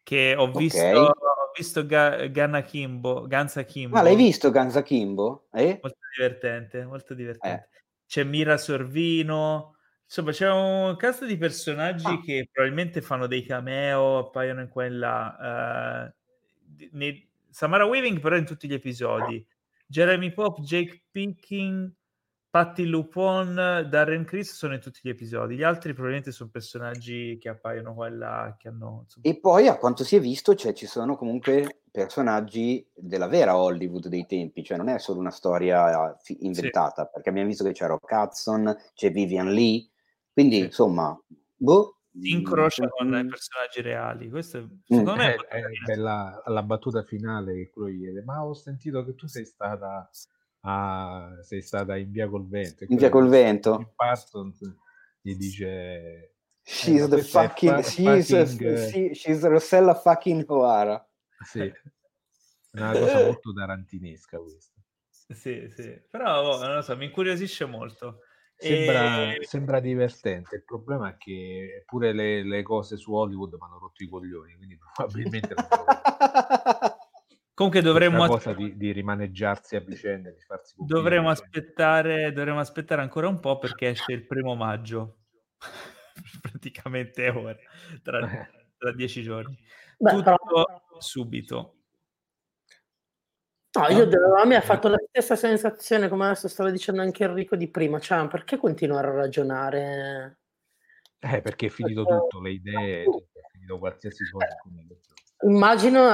che 0.03 0.35
ho 0.37 0.51
visto, 0.51 0.79
okay. 0.79 0.95
ho 0.95 1.53
visto 1.57 1.87
Ga- 1.87 2.27
Ganna 2.27 2.61
Kimbo, 2.61 3.27
Ganza 3.27 3.65
Kimbo. 3.65 3.97
Ah, 3.97 4.03
l'hai 4.03 4.15
visto 4.15 4.51
Ganza 4.51 4.83
Kimbo? 4.83 5.49
Eh? 5.53 5.79
Molto 5.81 5.99
divertente, 6.15 6.85
molto 6.85 7.15
divertente. 7.15 7.69
Eh. 7.73 7.83
C'è 8.07 8.25
Mira 8.25 8.59
Sorvino, 8.59 9.77
insomma 10.05 10.33
c'è 10.33 10.51
un 10.51 10.95
cast 10.97 11.25
di 11.25 11.39
personaggi 11.39 12.07
ah. 12.07 12.21
che 12.21 12.47
probabilmente 12.53 13.01
fanno 13.01 13.27
dei 13.27 13.43
cameo, 13.43 14.19
appaiono 14.19 14.61
in 14.61 14.69
quella... 14.69 16.11
Uh, 16.11 16.87
nei... 16.93 17.27
Samara 17.49 17.87
Weaving 17.87 18.21
però 18.21 18.37
in 18.37 18.45
tutti 18.45 18.69
gli 18.69 18.75
episodi. 18.75 19.47
Jeremy 19.87 20.33
Pop, 20.33 20.61
Jake 20.61 21.05
Picking, 21.11 21.91
Patti 22.53 22.85
Lupon, 22.85 23.55
Darren 23.89 24.27
Chris 24.27 24.53
sono 24.53 24.75
in 24.75 24.81
tutti 24.81 25.01
gli 25.03 25.09
episodi, 25.09 25.57
gli 25.57 25.63
altri 25.63 25.95
probabilmente 25.95 26.33
sono 26.33 26.51
personaggi 26.51 27.39
che 27.41 27.49
appaiono 27.49 27.95
qua 27.95 28.09
e 28.09 28.11
là, 28.11 28.57
che 28.59 28.69
hanno... 28.69 29.05
Insomma... 29.05 29.27
E 29.27 29.41
poi 29.41 29.69
a 29.69 29.79
quanto 29.79 30.05
si 30.05 30.17
è 30.17 30.21
visto, 30.21 30.55
cioè, 30.55 30.75
ci 30.75 30.85
sono 30.85 31.17
comunque 31.17 31.85
personaggi 31.91 32.87
della 32.95 33.27
vera 33.27 33.57
Hollywood 33.57 34.09
dei 34.09 34.27
tempi, 34.27 34.63
cioè 34.63 34.77
non 34.77 34.91
è 34.91 34.99
solo 34.99 35.19
una 35.19 35.31
storia 35.31 36.15
inventata, 36.41 37.05
sì. 37.05 37.11
perché 37.15 37.31
abbiamo 37.31 37.49
visto 37.49 37.65
che 37.65 37.73
c'è 37.73 37.87
Rock 37.87 38.13
Hudson, 38.13 38.77
c'è 38.93 39.11
Vivian 39.11 39.51
Lee, 39.51 39.89
quindi 40.31 40.57
sì. 40.57 40.65
insomma, 40.65 41.19
boh, 41.57 42.01
si 42.21 42.33
incrocia 42.33 42.87
con 42.87 43.07
i 43.17 43.27
personaggi 43.29 43.81
reali. 43.81 44.29
Questo 44.29 44.61
mm. 44.61 44.67
secondo 44.85 45.17
me 45.17 45.37
è, 45.37 45.39
è, 45.39 45.63
è 45.63 45.85
bella 45.87 46.43
la 46.45 46.63
battuta 46.63 47.03
finale 47.03 47.55
che 47.55 47.71
quello 47.71 47.97
chiede. 47.97 48.23
Ma 48.23 48.45
ho 48.45 48.53
sentito 48.53 49.03
che 49.07 49.15
tu 49.15 49.27
sei 49.27 49.47
stata 49.47 50.07
a, 50.63 51.39
sei 51.43 51.63
stata 51.63 51.97
in 51.97 52.11
via 52.11 52.29
col 52.29 52.47
vento. 52.47 52.85
In 52.89 52.97
via 52.97 53.09
col 53.09 53.29
vento. 53.29 53.93
Parsons 53.95 54.61
gli 55.21 55.37
dice 55.37 56.35
She's 56.65 57.03
eh, 57.03 57.09
the 57.09 57.23
fucking, 57.23 57.83
fa- 57.83 57.83
she's, 57.83 58.29
fucking... 58.29 58.73
A, 58.73 58.89
she, 58.89 59.15
she's 59.15 59.43
Rossella 59.43 59.95
fucking 59.95 60.45
O'Hara. 60.49 61.05
Sì, 61.45 61.73
una 62.73 62.93
cosa 62.93 63.19
molto 63.25 63.53
tarantinesca 63.53 64.39
questa. 64.39 64.81
Sì, 65.11 65.69
sì, 65.75 66.01
però 66.09 66.57
oh, 66.57 66.59
non 66.61 66.75
lo 66.75 66.83
so, 66.83 66.97
mi 66.97 67.07
incuriosisce 67.07 67.65
molto. 67.65 68.21
Sembra, 68.55 69.35
e... 69.35 69.45
sembra, 69.45 69.81
divertente. 69.81 70.57
Il 70.57 70.65
problema 70.65 71.11
è 71.11 71.17
che 71.17 71.83
pure 71.85 72.13
le, 72.13 72.45
le 72.45 72.63
cose 72.63 72.97
su 72.97 73.13
Hollywood 73.13 73.55
mi 73.55 73.61
hanno 73.63 73.79
rotto 73.79 74.05
i 74.05 74.09
coglioni, 74.09 74.55
quindi 74.57 74.79
probabilmente 74.95 75.55
non 75.55 75.67
Comunque 77.55 77.83
dovremmo 77.83 78.27
cosa 78.27 78.55
di, 78.55 78.77
di, 78.79 78.93
rimaneggiarsi 78.93 79.77
a 79.77 79.81
vicenda, 79.81 80.31
di 80.31 80.41
farsi 80.41 80.75
dovremmo 80.79 81.29
aspettare, 81.29 82.33
dovremmo 82.33 82.61
aspettare 82.61 83.03
ancora 83.03 83.29
un 83.29 83.41
po' 83.41 83.59
perché 83.59 83.89
esce 83.91 84.13
il 84.13 84.27
primo 84.27 84.55
maggio, 84.55 85.19
praticamente 86.41 87.29
ora, 87.29 87.55
tra, 88.03 88.21
tra 88.79 88.93
dieci 88.93 89.23
giorni. 89.23 89.57
Beh, 89.99 90.11
Tutto 90.11 90.23
però... 90.23 90.65
subito. 90.99 91.77
No, 93.75 93.89
io 93.89 94.07
devo, 94.07 94.35
a 94.37 94.45
me 94.45 94.57
ha 94.57 94.61
fatto 94.61 94.89
la 94.89 94.99
stessa 95.09 95.37
sensazione, 95.37 96.09
come 96.09 96.27
adesso 96.27 96.49
stava 96.49 96.71
dicendo 96.71 97.01
anche 97.03 97.25
Enrico 97.25 97.57
di 97.57 97.71
prima, 97.71 97.99
cioè 98.01 98.29
perché 98.29 98.57
continuare 98.57 99.09
a 99.09 99.13
ragionare? 99.13 100.39
Eh, 101.19 101.41
perché 101.41 101.67
è 101.67 101.69
finito 101.71 102.05
tutto, 102.05 102.41
le 102.41 102.51
idee, 102.51 103.03
è 103.03 103.49
finito 103.53 103.79
qualsiasi 103.79 104.29
cosa. 104.31 104.47
Immagino, 105.43 106.09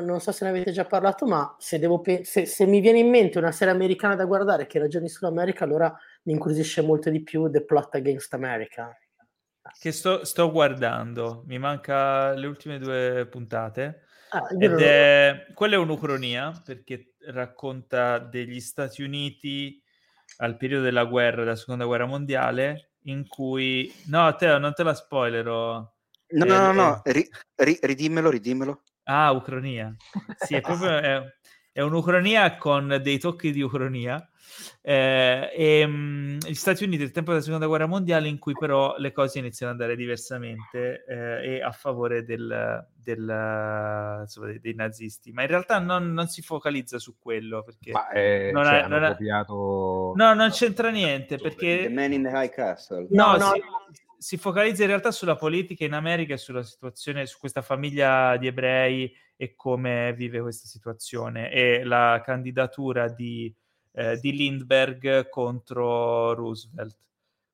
non 0.00 0.20
so 0.20 0.32
se 0.32 0.44
ne 0.44 0.50
avete 0.50 0.72
già 0.72 0.84
parlato, 0.84 1.26
ma 1.26 1.54
se, 1.58 1.78
devo, 1.78 2.02
se, 2.22 2.44
se, 2.46 2.66
mi 2.66 2.80
viene 2.80 2.98
in 2.98 3.08
mente 3.08 3.38
una 3.38 3.52
serie 3.52 3.72
americana 3.72 4.14
da 4.14 4.24
guardare 4.24 4.66
che 4.66 4.78
ragioni 4.78 5.08
sull'America, 5.08 5.64
allora 5.64 5.94
mi 6.24 6.32
incuriosisce 6.32 6.82
molto 6.82 7.08
di 7.10 7.22
più 7.22 7.50
The 7.50 7.64
Plot 7.64 7.94
Against 7.94 8.34
America. 8.34 8.96
Che 9.78 9.92
sto, 9.92 10.24
sto 10.24 10.50
guardando, 10.50 11.44
mi 11.46 11.58
manca 11.58 12.32
le 12.32 12.46
ultime 12.46 12.78
due 12.78 13.26
puntate 13.30 14.04
Ah, 14.32 14.46
Ed 14.56 14.80
è, 14.80 15.46
quella 15.54 15.74
è 15.74 15.78
un'ucronia 15.78 16.52
perché 16.64 17.14
racconta 17.26 18.18
degli 18.18 18.60
Stati 18.60 19.02
Uniti 19.02 19.82
al 20.36 20.56
periodo 20.56 20.84
della 20.84 21.04
guerra, 21.04 21.42
della 21.42 21.56
seconda 21.56 21.84
guerra 21.84 22.06
mondiale, 22.06 22.92
in 23.04 23.26
cui... 23.26 23.92
No, 24.06 24.32
Teo, 24.36 24.58
non 24.58 24.72
te 24.72 24.84
la 24.84 24.94
spoilerò. 24.94 25.94
No, 26.32 26.44
no, 26.44 26.58
no, 26.58 26.72
no, 26.72 27.00
ri, 27.04 27.28
ri, 27.56 27.78
ridimmelo, 27.80 28.30
ridimmelo. 28.30 28.82
Ah, 29.04 29.32
ucronia. 29.32 29.94
Sì, 30.36 30.54
è 30.54 30.60
proprio... 30.60 30.96
È, 30.96 31.22
è 31.72 31.80
un'ucronia 31.82 32.56
con 32.56 32.98
dei 33.00 33.18
tocchi 33.18 33.52
di 33.52 33.62
ucronia 33.62 34.28
eh, 34.82 35.50
e, 35.54 35.86
mh, 35.86 36.38
gli 36.48 36.54
Stati 36.54 36.84
Uniti 36.84 37.02
del 37.02 37.12
tempo 37.12 37.30
della 37.30 37.42
seconda 37.42 37.66
guerra 37.66 37.86
mondiale 37.86 38.28
in 38.28 38.38
cui 38.38 38.54
però 38.54 38.96
le 38.98 39.12
cose 39.12 39.38
iniziano 39.38 39.72
ad 39.72 39.80
andare 39.80 39.96
diversamente 39.96 41.04
eh, 41.06 41.54
e 41.54 41.62
a 41.62 41.70
favore 41.70 42.24
del, 42.24 42.86
del, 42.94 44.18
insomma, 44.22 44.46
dei, 44.46 44.60
dei, 44.60 44.74
nazisti 44.74 45.32
ma 45.32 45.42
in 45.42 45.48
realtà 45.48 45.78
non, 45.78 46.12
non, 46.12 46.26
si 46.26 46.42
focalizza 46.42 46.98
su 46.98 47.16
quello 47.18 47.62
perché 47.62 47.92
ma, 47.92 48.08
eh, 48.10 48.50
non, 48.52 48.64
cioè, 48.64 48.82
è, 48.82 48.88
non, 48.88 49.08
copiato... 49.08 50.12
no, 50.16 50.34
non 50.34 50.50
c'entra 50.50 50.90
niente 50.90 51.36
perché 51.36 51.82
The 51.84 51.88
Man 51.88 52.12
in 52.12 52.22
the 52.24 52.30
High 52.30 52.50
Castle 52.50 53.06
no, 53.10 53.36
no, 53.36 53.52
si, 53.52 53.62
si 54.20 54.36
focalizza 54.36 54.82
in 54.82 54.88
realtà 54.88 55.10
sulla 55.10 55.36
politica 55.36 55.84
in 55.84 55.94
America 55.94 56.34
e 56.34 56.36
sulla 56.36 56.62
situazione 56.62 57.24
su 57.24 57.38
questa 57.38 57.62
famiglia 57.62 58.36
di 58.36 58.46
ebrei 58.46 59.10
e 59.34 59.54
come 59.56 60.12
vive 60.14 60.40
questa 60.40 60.66
situazione 60.66 61.50
e 61.50 61.84
la 61.84 62.20
candidatura 62.22 63.08
di 63.08 63.54
eh, 63.92 64.18
di 64.18 64.32
Lindbergh 64.32 65.28
contro 65.28 66.34
Roosevelt. 66.34 66.96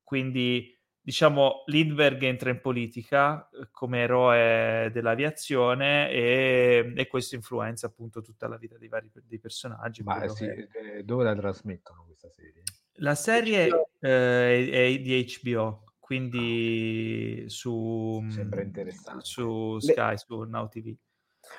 Quindi 0.02 0.74
diciamo 1.00 1.62
Lindbergh 1.66 2.22
entra 2.22 2.50
in 2.50 2.60
politica 2.60 3.48
eh, 3.48 3.68
come 3.70 4.00
eroe 4.00 4.90
dell'aviazione 4.92 6.10
e, 6.10 6.92
e, 6.96 7.06
questo 7.06 7.36
influenza 7.36 7.86
appunto 7.86 8.20
tutta 8.20 8.48
la 8.48 8.56
vita 8.56 8.76
dei 8.76 8.88
vari 8.88 9.10
dei 9.24 9.38
personaggi. 9.38 10.02
Ma 10.02 10.26
sì, 10.28 10.46
che... 10.46 10.68
Eh, 10.98 11.02
dove 11.04 11.24
la 11.24 11.34
trasmettono 11.34 12.04
questa 12.04 12.28
serie? 12.30 12.62
La 13.00 13.14
serie 13.14 13.66
eh, 14.00 14.70
è, 14.70 14.94
è, 14.94 14.98
di 14.98 15.38
HBO, 15.42 15.84
quindi 16.06 17.46
su, 17.48 18.24
Sembra 18.30 18.62
interessante. 18.62 19.24
su 19.24 19.80
Sky, 19.80 20.10
Beh. 20.12 20.16
su 20.16 20.42
Now 20.42 20.68
TV. 20.68 20.94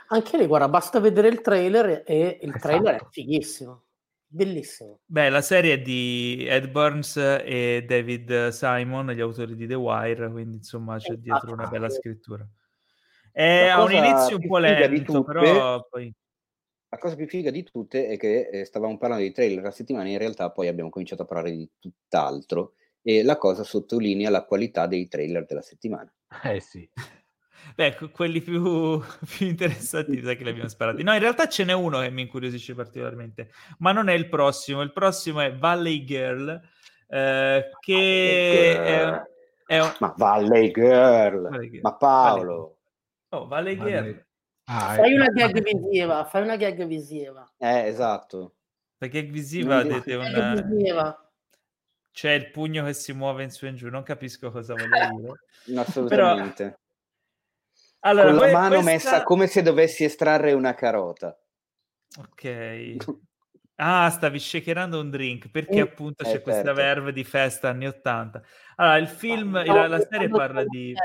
Anche 0.07 0.37
lì, 0.37 0.45
guarda, 0.47 0.69
basta 0.69 1.01
vedere 1.01 1.27
il 1.27 1.41
trailer 1.41 2.03
e 2.05 2.39
il 2.41 2.47
esatto. 2.47 2.59
trailer 2.59 2.95
è 2.95 3.05
fighissimo. 3.09 3.83
Bellissimo. 4.25 5.01
Beh, 5.05 5.27
la 5.27 5.41
serie 5.41 5.73
è 5.73 5.81
di 5.81 6.45
Ed 6.47 6.69
Burns 6.69 7.17
e 7.17 7.83
David 7.85 8.47
Simon, 8.49 9.11
gli 9.11 9.19
autori 9.19 9.53
di 9.53 9.67
The 9.67 9.73
Wire, 9.73 10.31
quindi 10.31 10.57
insomma 10.57 10.97
c'è 10.97 11.15
dietro 11.15 11.51
una 11.51 11.67
bella 11.67 11.89
scrittura. 11.89 12.47
È 13.29 13.67
a 13.67 13.83
un 13.83 13.91
inizio 13.91 14.37
un 14.37 14.47
po' 14.47 14.59
lento, 14.59 15.11
tutte, 15.11 15.33
però 15.33 15.85
poi... 15.89 16.13
La 16.87 16.97
cosa 16.97 17.17
più 17.17 17.27
figa 17.27 17.51
di 17.51 17.63
tutte 17.63 18.07
è 18.07 18.17
che 18.17 18.47
eh, 18.49 18.63
stavamo 18.63 18.97
parlando 18.97 19.25
di 19.25 19.33
trailer 19.33 19.61
la 19.61 19.71
settimana, 19.71 20.07
in 20.07 20.17
realtà 20.17 20.51
poi 20.51 20.69
abbiamo 20.69 20.89
cominciato 20.89 21.23
a 21.23 21.25
parlare 21.25 21.51
di 21.51 21.69
tutt'altro 21.77 22.75
e 23.07 23.23
la 23.23 23.37
cosa 23.37 23.63
sottolinea 23.63 24.29
la 24.29 24.43
qualità 24.43 24.85
dei 24.85 25.07
trailer 25.07 25.45
della 25.45 25.61
settimana. 25.61 26.13
Eh 26.43 26.59
sì. 26.59 26.89
Beh, 27.73 27.95
quelli 28.11 28.41
più, 28.41 28.99
più 29.25 29.47
interessanti, 29.47 30.21
sai 30.21 30.35
che 30.35 30.43
li 30.43 30.49
abbiamo 30.49 30.67
sparati. 30.67 31.03
No, 31.03 31.13
in 31.13 31.19
realtà 31.19 31.47
ce 31.47 31.63
n'è 31.63 31.71
uno 31.71 32.01
che 32.01 32.09
mi 32.09 32.23
incuriosisce 32.23 32.75
particolarmente, 32.75 33.51
ma 33.77 33.93
non 33.93 34.09
è 34.09 34.13
il 34.13 34.27
prossimo. 34.27 34.81
Il 34.81 34.91
prossimo 34.91 35.39
è 35.39 35.55
Valley 35.55 36.03
Girl, 36.03 36.61
eh, 37.07 37.69
che 37.79 38.73
Girl. 38.75 39.25
È, 39.65 39.75
è 39.75 39.81
un... 39.81 39.95
Ma 39.99 40.13
Valley 40.17 40.71
Girl. 40.71 41.49
Valley 41.49 41.69
Girl. 41.69 41.81
Ma 41.83 41.93
Paolo. 41.95 42.77
Valley. 43.29 43.43
Oh, 43.43 43.47
Valley 43.47 43.77
Girl. 43.77 44.25
Ah, 44.65 44.95
fai 44.95 45.13
ecco. 45.13 45.21
una 45.21 45.29
gag 45.29 45.63
visiva, 45.63 46.25
fai 46.25 46.41
una 46.41 46.57
gag 46.57 46.85
visiva. 46.85 47.53
Eh, 47.57 47.87
esatto. 47.87 48.55
La 48.97 49.07
gag 49.07 49.29
visiva 49.29 49.81
dite 49.81 50.15
una... 50.15 50.61
Visiva. 50.61 51.21
C'è 52.17 52.31
il 52.31 52.49
pugno 52.49 52.83
che 52.83 52.93
si 52.93 53.13
muove 53.13 53.43
in 53.43 53.51
su 53.51 53.67
e 53.67 53.69
in 53.69 53.75
giù, 53.75 53.89
non 53.89 54.01
capisco 54.01 54.49
cosa 54.49 54.73
voglia 54.73 55.09
dire. 55.09 55.33
No, 55.65 55.81
assolutamente. 55.81 56.63
Però 56.63 56.75
allora, 57.99 58.31
con 58.31 58.39
la 58.39 58.51
mano 58.51 58.81
questa... 58.81 58.91
messa 58.91 59.23
come 59.23 59.45
se 59.45 59.61
dovessi 59.61 60.03
estrarre 60.03 60.53
una 60.53 60.73
carota. 60.73 61.39
Ok. 62.17 62.95
Ah, 63.75 64.09
stavi 64.09 64.39
shakerando 64.39 64.99
un 64.99 65.11
drink 65.11 65.51
perché 65.51 65.79
appunto 65.79 66.23
c'è 66.23 66.37
eh, 66.37 66.41
questa 66.41 66.63
certo. 66.63 66.81
verve 66.81 67.13
di 67.13 67.23
festa 67.23 67.69
anni 67.69 67.85
80. 67.85 68.41
Allora, 68.77 68.97
il 68.97 69.07
film, 69.07 69.51
no, 69.51 69.75
la, 69.75 69.87
la, 69.87 69.99
serie 69.99 70.27
parla 70.27 70.63
di... 70.65 70.95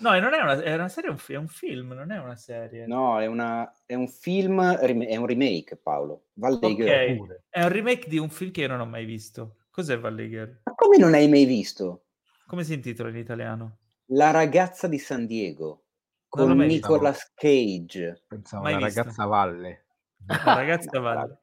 No, 0.00 0.18
non 0.18 0.34
è 0.34 0.40
una, 0.40 0.60
è 0.60 0.74
una 0.74 0.88
serie, 0.88 1.10
è 1.10 1.36
un, 1.36 1.46
film, 1.46 1.92
non 1.92 2.10
è 2.10 2.18
una 2.18 2.34
serie. 2.34 2.88
No, 2.88 3.20
è, 3.20 3.26
una, 3.26 3.72
è 3.86 3.94
un 3.94 4.08
film, 4.08 4.60
è 4.60 5.16
un 5.16 5.26
remake, 5.26 5.76
Paolo. 5.76 6.24
Valley 6.32 6.72
okay. 6.72 7.14
Girl. 7.16 7.42
È 7.48 7.62
un 7.62 7.68
remake 7.68 8.08
di 8.08 8.18
un 8.18 8.30
film 8.30 8.50
che 8.50 8.62
io 8.62 8.66
non 8.66 8.80
ho 8.80 8.86
mai 8.86 9.04
visto. 9.04 9.54
Cos'è 9.70 9.98
Valley 9.98 10.28
Girl? 10.28 10.60
Ma 10.64 10.74
come 10.74 10.96
non 10.98 11.14
hai 11.14 11.28
mai 11.28 11.44
visto? 11.44 12.06
Come 12.46 12.64
si 12.64 12.74
intitola 12.74 13.10
in 13.10 13.16
italiano? 13.16 13.78
La 14.06 14.32
ragazza 14.32 14.88
di 14.88 14.98
San 14.98 15.26
Diego 15.26 15.84
con 16.28 16.56
Nicolas 16.58 17.32
Cage. 17.34 18.24
Pensavo 18.26 18.68
la 18.68 18.78
ragazza 18.78 19.24
Valle. 19.26 19.84
La 20.26 20.54
ragazza 20.54 20.98
Valle. 21.00 21.38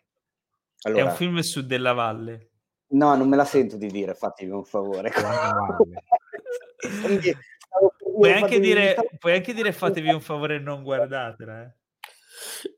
Allora, 0.82 1.02
è 1.02 1.06
un 1.06 1.12
film 1.16 1.40
su 1.40 1.66
della 1.66 1.94
Valle. 1.94 2.50
No, 2.90 3.16
non 3.16 3.28
me 3.28 3.36
la 3.36 3.46
sento 3.46 3.78
di 3.78 3.88
dire, 3.88 4.14
fatemi 4.14 4.52
un 4.52 4.64
favore. 4.64 5.12
puoi, 8.00 8.32
anche 8.32 8.60
dire, 8.60 8.96
puoi 9.20 9.34
anche 9.34 9.54
dire 9.54 9.72
fatevi 9.72 10.10
un 10.10 10.22
favore 10.22 10.56
e 10.56 10.60
non 10.60 10.84
guardatela. 10.84 11.64
Eh. 11.64 11.72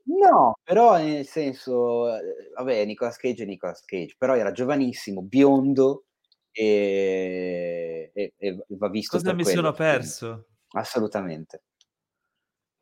No, 0.04 0.58
però 0.62 0.96
nel 0.96 1.26
senso, 1.26 2.14
eh, 2.14 2.50
vabbè, 2.56 2.84
Nicolas 2.84 3.16
Cage 3.16 3.44
è 3.44 3.46
Nicolas 3.46 3.84
Cage, 3.84 4.14
però 4.18 4.36
era 4.36 4.52
giovanissimo, 4.52 5.22
biondo, 5.22 6.04
e, 6.52 8.10
e, 8.12 8.32
e 8.36 8.64
va 8.68 8.88
visto 8.88 9.16
cosa 9.16 9.32
mi 9.32 9.42
quello, 9.42 9.60
sono 9.60 9.72
perso? 9.72 10.46
Assolutamente. 10.72 11.62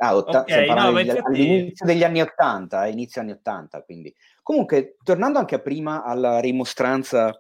Ah, 0.01 0.15
otta- 0.15 0.43
okay, 0.43 0.69
no, 0.69 0.93
degli, 0.93 1.09
infatti... 1.09 1.27
all'inizio 1.27 1.87
degli 1.87 2.05
anni 2.05 2.21
80 2.21 2.87
eh, 2.87 2.91
inizio 2.91 3.21
anni 3.21 3.33
80 3.33 3.83
quindi. 3.83 4.15
Comunque 4.43 4.97
tornando 5.03 5.39
anche 5.41 5.57
a 5.57 5.61
prima 5.61 6.05
alla 6.05 6.39
rimostranza 6.39 7.37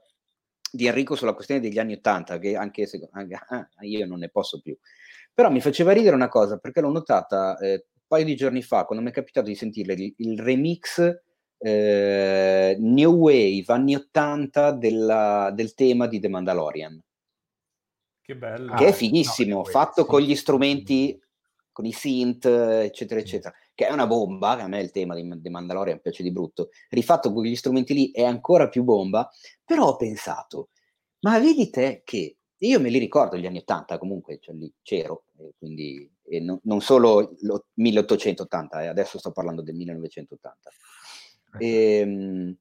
di 0.70 0.86
Enrico 0.86 1.15
sulla 1.15 1.35
questione 1.35 1.60
degli 1.60 1.78
anni 1.78 1.94
80 1.94 2.39
che 2.39 2.56
anche 2.56 2.86
se 2.86 3.09
anche, 3.12 3.35
ah, 3.48 3.69
io 3.81 4.06
non 4.06 4.19
ne 4.19 4.28
posso 4.28 4.60
più. 4.60 4.77
Però 5.32 5.51
mi 5.51 5.60
faceva 5.60 5.93
ridere 5.93 6.16
una 6.16 6.28
cosa 6.28 6.59
perché 6.59 6.81
l'ho 6.81 6.90
notata 6.90 7.56
eh, 7.59 7.86
paio 8.09 8.24
di 8.24 8.35
giorni 8.35 8.62
fa, 8.62 8.85
quando 8.85 9.05
mi 9.05 9.10
è 9.10 9.14
capitato 9.14 9.47
di 9.47 9.55
sentire 9.55 9.93
il, 9.93 10.14
il 10.16 10.40
remix 10.40 11.22
eh, 11.59 12.76
New 12.78 13.14
Wave 13.14 13.64
anni 13.68 13.94
80 13.94 14.72
della, 14.72 15.51
del 15.55 15.74
tema 15.74 16.06
di 16.06 16.20
The 16.20 16.28
Mandalorian. 16.28 17.01
Che 18.20 18.36
bello. 18.36 18.74
Che 18.74 18.85
ah, 18.85 18.89
è 18.89 18.93
fighissimo, 18.93 19.56
no, 19.56 19.64
fatto 19.64 20.02
sì. 20.02 20.09
con 20.09 20.20
gli 20.20 20.35
strumenti, 20.35 21.18
con 21.72 21.85
i 21.85 21.93
synth, 21.93 22.44
eccetera, 22.44 23.20
eccetera. 23.20 23.55
Che 23.74 23.86
è 23.86 23.93
una 23.93 24.06
bomba, 24.06 24.59
a 24.59 24.68
me 24.68 24.80
il 24.80 24.90
tema 24.90 25.14
di 25.14 25.40
The 25.40 25.51
Mandalorian 25.51 26.01
piace 26.01 26.22
di 26.22 26.32
brutto. 26.32 26.70
Rifatto 26.89 27.30
con 27.30 27.43
quegli 27.43 27.56
strumenti 27.56 27.94
lì 27.94 28.10
è 28.10 28.24
ancora 28.24 28.68
più 28.68 28.82
bomba, 28.82 29.30
però 29.64 29.86
ho 29.89 29.97
pensato, 29.97 30.70
ma 31.20 31.39
vedi 31.39 31.70
te 31.70 32.02
che 32.05 32.36
io 32.59 32.80
me 32.80 32.89
li 32.90 32.98
ricordo 32.98 33.36
gli 33.36 33.47
anni 33.47 33.59
80 33.59 33.98
comunque, 33.98 34.39
cioè 34.40 34.55
lì 34.55 34.72
c'ero, 34.82 35.24
quindi 35.59 36.10
e 36.24 36.40
no, 36.40 36.60
non 36.65 36.81
solo 36.81 37.35
lo 37.40 37.66
1880, 37.74 38.82
eh, 38.82 38.86
adesso 38.86 39.19
sto 39.19 39.32
parlando 39.32 39.62
del 39.62 39.74
1980. 39.74 40.70
E, 41.59 41.98
ehm, 41.98 42.56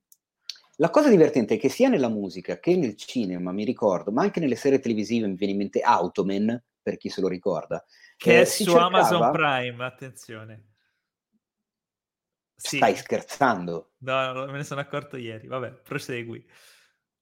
la 0.77 0.89
cosa 0.89 1.09
divertente 1.09 1.55
è 1.55 1.59
che 1.59 1.69
sia 1.69 1.89
nella 1.89 2.07
musica 2.07 2.59
che 2.59 2.75
nel 2.75 2.95
cinema, 2.95 3.51
mi 3.51 3.65
ricordo, 3.65 4.11
ma 4.11 4.21
anche 4.21 4.39
nelle 4.39 4.55
serie 4.55 4.79
televisive 4.79 5.27
mi 5.27 5.35
viene 5.35 5.53
in 5.53 5.59
mente 5.59 5.81
Automan, 5.81 6.63
per 6.81 6.97
chi 6.97 7.09
se 7.09 7.19
lo 7.19 7.27
ricorda. 7.27 7.83
Che 8.15 8.37
eh, 8.37 8.41
è 8.41 8.45
su 8.45 8.63
cercava... 8.63 8.85
Amazon 8.85 9.31
Prime, 9.31 9.83
attenzione. 9.83 10.65
Sì. 12.55 12.77
Stai 12.77 12.95
scherzando? 12.95 13.93
No, 13.99 14.45
me 14.45 14.57
ne 14.57 14.63
sono 14.63 14.81
accorto 14.81 15.17
ieri. 15.17 15.47
Vabbè, 15.47 15.81
prosegui. 15.83 16.43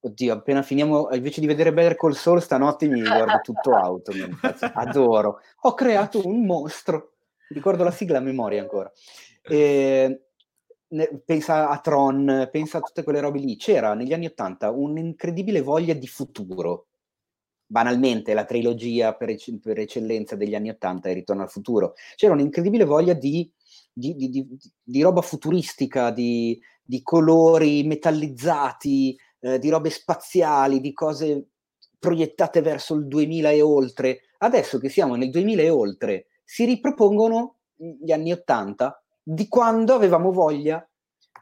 Oddio, 0.06 0.34
appena 0.34 0.62
finiamo, 0.62 1.10
invece 1.16 1.42
di 1.42 1.48
vedere 1.48 1.74
Better 1.74 1.96
Call 1.96 2.12
Saul, 2.12 2.40
stanotte 2.40 2.88
mi 2.88 3.02
guardo 3.02 3.40
tutto 3.42 3.76
Automan. 3.76 4.38
Adoro. 4.76 5.40
Ho 5.62 5.74
creato 5.74 6.22
un 6.28 6.46
mostro. 6.46 7.14
Ricordo 7.50 7.84
la 7.84 7.90
sigla 7.90 8.20
a 8.20 8.22
memoria 8.22 8.62
ancora. 8.62 8.92
E, 9.42 10.28
pensa 11.26 11.70
a 11.70 11.80
Tron, 11.80 12.48
pensa 12.52 12.78
a 12.78 12.82
tutte 12.82 13.02
quelle 13.02 13.20
robe 13.20 13.40
lì. 13.40 13.56
C'era 13.56 13.96
negli 13.96 14.14
anni 14.14 14.28
Ottanta 14.28 14.70
un'incredibile 14.70 15.62
voglia 15.62 15.96
di 15.96 16.08
futuro. 16.08 16.86
Banalmente, 17.66 18.36
la 18.36 18.46
trilogia 18.46 19.16
per, 19.16 19.30
ec- 19.30 19.60
per 19.60 19.80
eccellenza 19.80 20.36
degli 20.36 20.54
anni 20.54 20.70
Ottanta 20.70 21.10
è 21.10 21.16
Ritorno 21.16 21.42
al 21.42 21.50
futuro. 21.50 21.96
C'era 22.16 22.34
un'incredibile 22.34 22.84
voglia 22.84 23.14
di, 23.14 23.52
di, 23.92 24.16
di, 24.16 24.48
di 24.84 25.02
roba 25.02 25.22
futuristica, 25.22 26.12
di, 26.12 26.62
colori 27.02 27.84
metallizzati, 27.86 29.18
eh, 29.46 29.60
di 29.60 29.70
robe 29.70 29.92
spaziali, 29.92 30.82
di 30.82 30.92
cose 30.92 31.50
proiettate 32.00 32.62
verso 32.62 32.96
il 32.96 33.08
2000 33.08 33.52
e 33.52 33.62
oltre. 33.62 34.20
Adesso 34.40 34.80
che 34.80 34.90
siamo 34.90 35.16
nel 35.16 35.30
2000 35.30 35.62
e 35.62 35.70
oltre, 35.70 36.28
si 36.44 36.66
ripropongono 36.66 37.58
gli 37.76 38.12
anni 38.12 38.32
Ottanta 38.32 39.02
di 39.22 39.48
quando 39.48 39.94
avevamo 39.94 40.32
voglia 40.32 40.88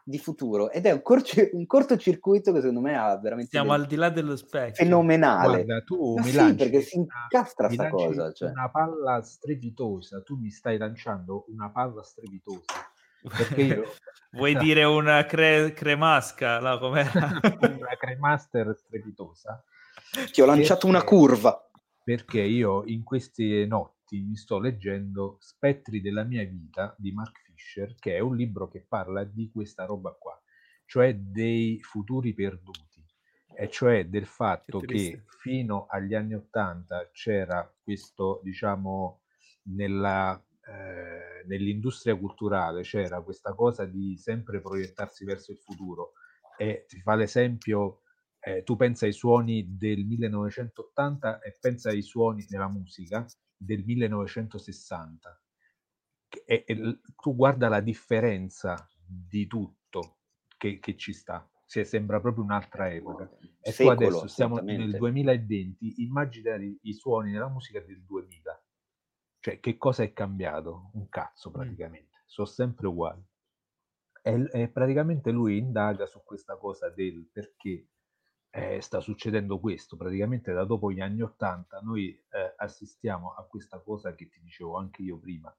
di 0.03 0.17
futuro. 0.17 0.69
Ed 0.69 0.85
è 0.85 0.91
un, 0.91 1.01
corci- 1.01 1.49
un 1.53 1.65
cortocircuito 1.65 2.51
che 2.51 2.59
secondo 2.59 2.81
me 2.81 2.97
ha 2.97 3.17
veramente 3.17 3.51
siamo 3.51 3.71
al 3.71 3.85
di 3.85 3.95
là 3.95 4.09
dello 4.09 4.35
specchio. 4.35 4.83
fenomenale. 4.83 5.63
Guarda, 5.63 5.81
tu 5.83 6.15
Ma 6.15 6.23
mi 6.23 6.29
sì, 6.29 6.35
lanci 6.35 6.55
perché 6.55 6.81
si 6.81 6.97
incastra 6.97 7.67
questa 7.67 7.89
cosa 7.89 8.31
cioè. 8.33 8.49
una 8.49 8.69
palla 8.69 9.21
strepitosa. 9.21 10.21
Tu 10.21 10.35
mi 10.35 10.49
stai 10.49 10.77
lanciando 10.77 11.45
una 11.47 11.71
palla 11.71 12.03
strepitosa 12.03 12.91
io 13.57 13.93
vuoi 14.31 14.55
dire 14.57 14.83
una 14.83 15.25
cre- 15.25 15.73
cremasca? 15.73 16.59
No, 16.59 16.77
com'era? 16.79 17.39
una 17.61 17.95
cremaster 17.97 18.75
strepitosa. 18.77 19.63
Ti 20.31 20.41
ho 20.41 20.45
lanciato 20.45 20.87
perché, 20.87 20.87
una 20.87 21.03
curva. 21.03 21.69
Perché 22.03 22.41
io 22.41 22.83
in 22.85 23.03
queste 23.03 23.65
notti 23.65 24.21
mi 24.21 24.35
sto 24.35 24.59
leggendo 24.59 25.37
Spettri 25.39 26.01
della 26.01 26.23
mia 26.23 26.43
vita 26.43 26.95
di 26.97 27.11
Mark 27.11 27.41
Fisher, 27.43 27.95
che 27.95 28.15
è 28.15 28.19
un 28.19 28.35
libro 28.35 28.67
che 28.67 28.85
parla 28.87 29.23
di 29.23 29.49
questa 29.51 29.85
roba 29.85 30.11
qua, 30.11 30.39
cioè 30.85 31.15
dei 31.15 31.79
futuri 31.81 32.33
perduti, 32.33 33.03
e 33.55 33.69
cioè 33.69 34.05
del 34.05 34.25
fatto 34.25 34.79
che, 34.79 34.95
che 34.95 35.23
fino 35.39 35.87
agli 35.89 36.13
anni 36.13 36.35
Ottanta 36.35 37.09
c'era 37.11 37.71
questo, 37.81 38.39
diciamo, 38.43 39.21
nella, 39.63 40.41
eh, 40.65 41.43
nell'industria 41.45 42.15
culturale 42.15 42.81
c'era 42.81 43.21
questa 43.21 43.53
cosa 43.53 43.85
di 43.85 44.17
sempre 44.17 44.61
proiettarsi 44.61 45.25
verso 45.25 45.51
il 45.51 45.57
futuro. 45.57 46.13
E 46.57 46.85
ti 46.87 46.99
fa 47.01 47.15
l'esempio, 47.15 48.01
eh, 48.39 48.63
tu 48.63 48.75
pensa 48.75 49.05
ai 49.05 49.13
suoni 49.13 49.77
del 49.77 50.05
1980 50.05 51.39
e 51.39 51.57
pensa 51.59 51.89
ai 51.89 52.01
suoni 52.01 52.45
della 52.47 52.67
musica 52.67 53.25
del 53.55 53.83
1960 53.83 55.41
e, 56.45 56.63
e, 56.65 56.99
tu 57.15 57.35
guarda 57.35 57.67
la 57.67 57.79
differenza 57.79 58.87
di 59.05 59.45
tutto 59.47 60.17
che, 60.57 60.79
che 60.79 60.95
ci 60.97 61.13
sta, 61.13 61.47
sembra 61.65 62.19
proprio 62.19 62.43
un'altra 62.43 62.91
epoca. 62.91 63.29
E 63.61 63.71
Secolo, 63.71 63.95
tu 63.95 64.03
adesso 64.03 64.27
siamo 64.27 64.57
nel 64.57 64.95
2020, 64.97 66.03
immagina 66.03 66.55
i 66.55 66.93
suoni 66.93 67.31
nella 67.31 67.49
musica 67.49 67.79
del 67.79 68.01
2000. 68.03 68.62
Cioè, 69.43 69.59
che 69.59 69.75
cosa 69.77 70.03
è 70.03 70.13
cambiato? 70.13 70.91
Un 70.93 71.09
cazzo 71.09 71.51
praticamente, 71.51 72.15
mm. 72.15 72.27
sono 72.27 72.47
sempre 72.47 72.87
uguali. 72.87 73.21
E, 74.21 74.49
e, 74.53 74.69
praticamente 74.69 75.31
lui 75.31 75.57
indaga 75.57 76.05
su 76.05 76.23
questa 76.23 76.55
cosa 76.55 76.89
del 76.89 77.27
perché 77.29 77.89
eh, 78.51 78.79
sta 78.79 79.01
succedendo 79.01 79.59
questo. 79.59 79.97
Praticamente 79.97 80.53
da 80.53 80.63
dopo 80.63 80.93
gli 80.93 81.01
anni 81.01 81.21
Ottanta 81.23 81.81
noi 81.81 82.11
eh, 82.29 82.53
assistiamo 82.55 83.33
a 83.33 83.43
questa 83.43 83.81
cosa 83.81 84.15
che 84.15 84.29
ti 84.29 84.39
dicevo 84.41 84.77
anche 84.77 85.01
io 85.01 85.19
prima, 85.19 85.53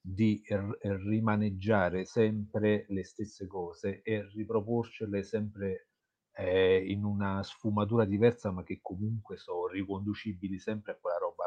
di 0.00 0.40
r- 0.46 0.78
rimaneggiare 0.80 2.04
sempre 2.04 2.84
le 2.90 3.02
stesse 3.02 3.48
cose 3.48 4.02
e 4.02 4.28
riproporcele 4.28 5.24
sempre 5.24 5.88
eh, 6.36 6.84
in 6.86 7.02
una 7.02 7.42
sfumatura 7.42 8.04
diversa, 8.04 8.52
ma 8.52 8.62
che 8.62 8.78
comunque 8.80 9.36
sono 9.38 9.66
riconducibili 9.66 10.60
sempre 10.60 10.92
a 10.92 10.98
quella 11.00 11.18
roba. 11.18 11.43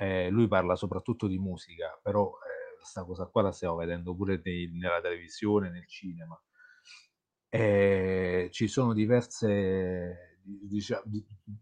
Eh, 0.00 0.30
lui 0.30 0.48
parla 0.48 0.76
soprattutto 0.76 1.26
di 1.26 1.38
musica, 1.38 1.98
però 2.02 2.30
eh, 2.30 2.74
questa 2.78 3.04
cosa 3.04 3.26
qua 3.26 3.42
la 3.42 3.52
stiamo 3.52 3.76
vedendo 3.76 4.14
pure 4.16 4.40
nei, 4.42 4.70
nella 4.72 4.98
televisione, 5.02 5.68
nel 5.70 5.86
cinema. 5.86 6.40
Eh, 7.50 8.48
ci 8.50 8.66
sono 8.66 8.94
diverse, 8.94 10.38
diciamo, 10.42 11.02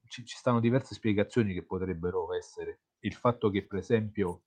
ci, 0.07 0.25
ci 0.25 0.37
stanno 0.37 0.61
diverse 0.61 0.95
spiegazioni 0.95 1.53
che 1.53 1.65
potrebbero 1.65 2.33
essere. 2.33 2.83
Il 3.01 3.15
fatto 3.15 3.51
che, 3.51 3.67
per 3.67 3.81
esempio, 3.81 4.43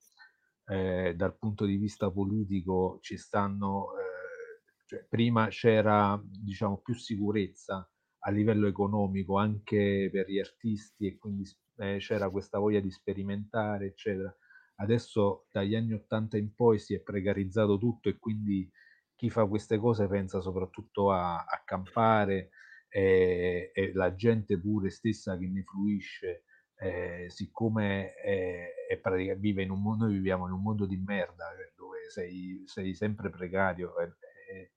eh, 0.66 1.14
dal 1.14 1.36
punto 1.36 1.66
di 1.66 1.76
vista 1.76 2.10
politico 2.10 2.98
ci 3.02 3.18
stanno, 3.18 3.88
eh, 3.98 4.62
cioè, 4.86 5.04
prima 5.06 5.48
c'era 5.48 6.18
diciamo 6.24 6.78
più 6.78 6.94
sicurezza 6.94 7.86
a 8.24 8.30
livello 8.30 8.68
economico 8.68 9.36
anche 9.36 10.08
per 10.10 10.30
gli 10.30 10.38
artisti 10.38 11.06
e 11.08 11.18
quindi 11.18 11.44
eh, 11.82 11.98
c'era 11.98 12.30
questa 12.30 12.58
voglia 12.58 12.80
di 12.80 12.90
sperimentare, 12.90 13.86
eccetera. 13.86 14.34
Adesso 14.76 15.46
dagli 15.50 15.74
anni 15.74 15.92
80 15.94 16.36
in 16.36 16.54
poi 16.54 16.78
si 16.78 16.94
è 16.94 17.00
precarizzato 17.00 17.78
tutto 17.78 18.08
e 18.08 18.18
quindi 18.18 18.70
chi 19.14 19.30
fa 19.30 19.46
queste 19.46 19.78
cose 19.78 20.06
pensa 20.08 20.40
soprattutto 20.40 21.10
a, 21.12 21.44
a 21.44 21.62
campare 21.64 22.50
e, 22.88 23.70
e 23.74 23.92
la 23.94 24.14
gente 24.14 24.58
pure 24.58 24.90
stessa 24.90 25.36
che 25.38 25.48
ne 25.48 25.62
fruisce 25.62 26.44
eh, 26.76 27.26
siccome 27.28 28.14
è, 28.14 28.74
è 28.88 28.98
pratica, 28.98 29.34
vive 29.34 29.62
in 29.62 29.70
un 29.70 29.80
mondo, 29.80 30.04
noi 30.06 30.14
viviamo 30.14 30.46
in 30.46 30.52
un 30.52 30.62
mondo 30.62 30.84
di 30.84 30.96
merda 30.96 31.54
cioè, 31.56 31.72
dove 31.76 32.10
sei, 32.10 32.62
sei, 32.66 32.94
sempre 32.94 33.30
precario 33.30 33.94
e, 34.00 34.72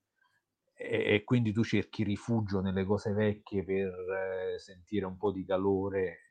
e, 0.76 1.14
e, 1.16 1.24
quindi 1.24 1.52
tu 1.52 1.64
cerchi 1.64 2.04
rifugio 2.04 2.62
nelle 2.62 2.86
cose 2.86 3.12
vecchie 3.12 3.64
per 3.64 3.92
eh, 4.54 4.60
sentire 4.60 5.06
un 5.06 5.18
po' 5.18 5.32
di 5.32 5.44
calore 5.46 6.25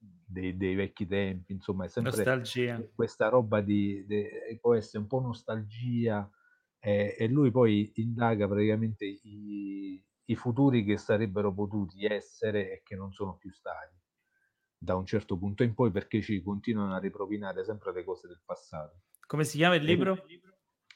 dei, 0.00 0.56
dei, 0.56 0.74
vecchi 0.74 1.06
tempi, 1.06 1.52
insomma 1.52 1.84
è 1.84 1.88
sempre 1.88 2.16
nostalgia. 2.16 2.82
questa 2.94 3.28
roba 3.28 3.60
di, 3.60 4.04
di, 4.06 4.26
può 4.60 4.74
essere 4.74 4.98
un 4.98 5.06
po' 5.06 5.20
nostalgia 5.20 6.28
eh, 6.78 7.14
e 7.18 7.28
lui 7.28 7.50
poi 7.50 7.92
indaga 7.96 8.48
praticamente 8.48 9.04
i, 9.04 10.02
i 10.24 10.34
futuri 10.34 10.84
che 10.84 10.96
sarebbero 10.96 11.52
potuti 11.52 12.04
essere 12.06 12.72
e 12.72 12.82
che 12.82 12.96
non 12.96 13.12
sono 13.12 13.36
più 13.36 13.50
stati 13.50 13.98
da 14.82 14.96
un 14.96 15.04
certo 15.04 15.36
punto 15.36 15.62
in 15.62 15.74
poi 15.74 15.90
perché 15.90 16.22
ci 16.22 16.40
continuano 16.40 16.94
a 16.94 16.98
ripropinare 16.98 17.64
sempre 17.64 17.92
le 17.92 18.02
cose 18.02 18.26
del 18.28 18.40
passato. 18.42 19.02
Come 19.26 19.44
si 19.44 19.58
chiama 19.58 19.74
il 19.74 19.84
libro? 19.84 20.24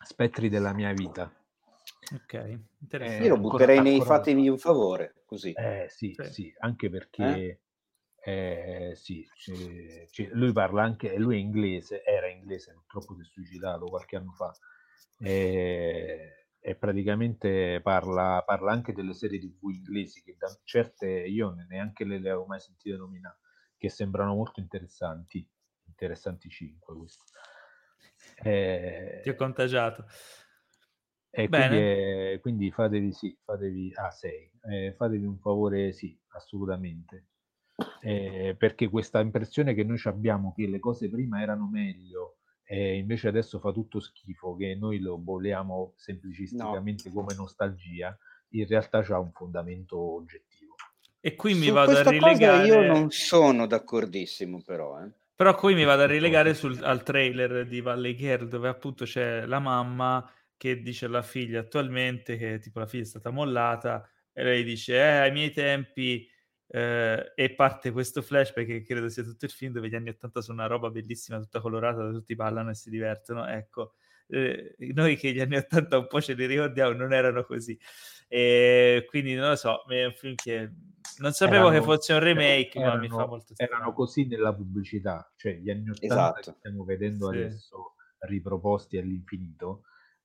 Spettri 0.03 0.49
della 0.49 0.73
mia 0.73 0.93
vita. 0.93 1.31
Ok, 2.15 2.61
interessante. 2.81 3.23
Eh, 3.23 3.27
Io 3.27 3.37
lo 3.37 3.41
butterei 3.41 3.83
nei 3.83 4.01
fatemi 4.01 4.49
un 4.49 4.57
favore, 4.57 5.23
così. 5.27 5.53
Eh, 5.53 5.87
sì, 5.91 6.15
sì, 6.17 6.33
sì, 6.33 6.55
anche 6.61 6.89
perché 6.89 7.23
eh? 7.23 7.61
Eh, 8.27 8.93
sì, 8.95 9.23
c- 9.37 10.07
c- 10.11 10.31
lui 10.33 10.53
parla 10.53 10.83
anche, 10.83 11.17
lui 11.19 11.37
è 11.37 11.41
inglese, 11.41 12.03
era 12.03 12.27
inglese, 12.29 12.73
purtroppo 12.73 13.15
si 13.15 13.21
è 13.21 13.25
suicidato 13.25 13.89
qualche 13.89 14.17
anno 14.17 14.33
fa. 14.33 14.57
E, 15.19 16.49
e 16.59 16.75
praticamente 16.77 17.81
parla, 17.83 18.43
parla, 18.47 18.73
anche 18.73 18.95
delle 18.95 19.13
serie 19.13 19.39
tv 19.39 19.69
inglesi 19.69 20.23
che 20.23 20.37
da 20.39 20.49
certe 20.65 21.07
io 21.07 21.55
neanche 21.69 22.05
le, 22.05 22.19
le 22.19 22.31
avevo 22.31 22.47
mai 22.47 22.61
sentite 22.61 22.97
nominare 22.97 23.39
che 23.77 23.91
sembrano 23.91 24.35
molto 24.35 24.61
interessanti, 24.61 25.47
interessanti 25.87 26.49
5 26.49 26.97
questi. 26.97 27.25
Eh, 28.43 29.21
Ti 29.23 29.29
ho 29.29 29.35
contagiato. 29.35 30.07
E 31.31 31.49
quindi, 31.49 31.77
è, 31.77 32.39
quindi, 32.41 32.71
fatevi 32.71 33.13
sì, 33.13 33.37
fatevi, 33.45 33.93
ah, 33.97 34.11
sei, 34.11 34.51
eh, 34.71 34.95
fatevi 34.97 35.27
un 35.27 35.39
favore, 35.39 35.93
sì, 35.93 36.19
assolutamente. 36.29 37.27
Eh, 38.01 38.55
perché 38.57 38.89
questa 38.89 39.21
impressione 39.21 39.75
che 39.75 39.83
noi 39.83 40.01
abbiamo 40.05 40.53
che 40.55 40.69
le 40.69 40.79
cose 40.79 41.09
prima 41.09 41.41
erano 41.41 41.69
meglio 41.69 42.37
e 42.63 42.97
invece 42.97 43.29
adesso 43.29 43.59
fa 43.59 43.73
tutto 43.73 44.01
schifo, 44.01 44.57
che 44.57 44.75
noi 44.75 44.99
lo 44.99 45.21
vogliamo 45.23 45.93
semplicisticamente 45.97 47.09
no. 47.09 47.15
come 47.15 47.35
nostalgia, 47.35 48.17
in 48.51 48.67
realtà 48.67 48.99
ha 48.99 49.19
un 49.19 49.33
fondamento 49.33 49.99
oggettivo. 49.99 50.75
E 51.21 51.35
qui 51.35 51.55
mi 51.55 51.67
Su 51.67 51.73
vado 51.73 51.97
a 51.97 52.03
rilegare. 52.03 52.67
io 52.67 52.83
non 52.83 53.11
sono 53.11 53.67
d'accordissimo, 53.67 54.63
però. 54.63 55.03
Eh. 55.03 55.11
Però 55.35 55.55
qui 55.55 55.75
mi 55.75 55.85
vado 55.85 56.03
a 56.03 56.07
rilegare 56.07 56.55
sul, 56.55 56.83
al 56.83 57.03
trailer 57.03 57.67
di 57.67 57.81
Valley 57.81 58.15
Girl, 58.15 58.49
dove 58.49 58.69
appunto 58.69 59.05
c'è 59.05 59.45
la 59.47 59.59
mamma 59.59 60.31
che 60.57 60.81
dice 60.81 61.07
alla 61.07 61.23
figlia 61.23 61.61
attualmente 61.61 62.37
che 62.37 62.59
tipo 62.59 62.79
la 62.79 62.87
figlia 62.87 63.03
è 63.03 63.07
stata 63.07 63.31
mollata 63.31 64.09
e 64.33 64.45
lei 64.45 64.63
dice 64.63 64.95
eh, 64.95 65.19
ai 65.19 65.33
miei 65.33 65.51
tempi 65.51 66.27
eh, 66.67 67.33
e 67.35 67.55
parte 67.55 67.91
questo 67.91 68.23
flashback 68.23 68.67
che 68.67 68.83
credo 68.83 69.09
sia 69.09 69.23
tutto 69.23 69.45
il 69.45 69.51
film 69.51 69.73
dove 69.73 69.89
gli 69.89 69.95
anni 69.95 70.09
80 70.09 70.41
sono 70.41 70.59
una 70.59 70.67
roba 70.67 70.91
bellissima 70.91 71.39
tutta 71.39 71.61
colorata 71.61 72.01
dove 72.01 72.13
tutti 72.13 72.35
ballano 72.35 72.71
e 72.71 72.75
si 72.75 72.91
divertono 72.91 73.47
ecco 73.47 73.95
eh, 74.29 74.75
noi 74.95 75.17
che 75.17 75.33
gli 75.33 75.41
anni 75.41 75.57
80 75.57 75.99
un 75.99 76.07
po' 76.07 76.21
ce 76.21 76.33
li 76.33 76.47
ricordiamo 76.47 76.93
non 76.93 77.13
erano 77.13 77.45
così 77.45 77.79
e 78.27 79.05
quindi 79.09 79.35
non 79.35 79.51
lo 79.51 79.57
so 79.57 79.85
è 79.87 80.05
un 80.07 80.15
film 80.15 80.35
che 80.35 80.73
non 81.19 81.33
sapevo 81.33 81.69
erano, 81.69 81.79
che 81.79 81.85
fosse 81.85 82.13
un 82.15 82.21
remake 82.21 82.79
erano, 82.79 82.95
ma 82.95 83.01
mi 83.01 83.09
fa 83.09 83.27
molto 83.27 83.55
strano 83.55 83.73
erano 83.75 83.93
così 83.93 84.27
nella 84.27 84.55
pubblicità 84.55 85.31
cioè 85.37 85.55
gli 85.57 85.71
anni 85.71 85.91
80 85.91 86.07
esatto. 86.07 86.51
che 86.51 86.57
stiamo 86.59 86.85
vedendo 86.85 87.31
sì. 87.31 87.37
adesso 87.37 87.95
riproposti 88.21 88.97
all'infinito 88.97 89.83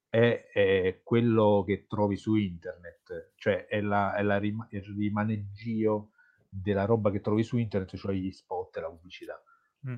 è, 0.09 0.49
è, 0.51 1.01
quello 1.03 1.63
che 1.65 1.85
trovi 1.87 2.17
su 2.17 2.35
internet, 2.35 3.33
cioè 3.35 3.67
è, 3.67 3.79
la, 3.79 4.15
è 4.15 4.23
la 4.23 4.39
rim- 4.39 4.65
il 4.71 4.81
rimaneggio 4.81 6.13
della 6.49 6.85
roba 6.85 7.11
che 7.11 7.21
trovi 7.21 7.43
su 7.43 7.57
internet, 7.57 7.95
cioè 7.95 8.13
gli 8.13 8.31
spot 8.31 8.77
e 8.77 8.81
la 8.81 8.89
pubblicità. 8.89 9.41
Mm. 9.87 9.95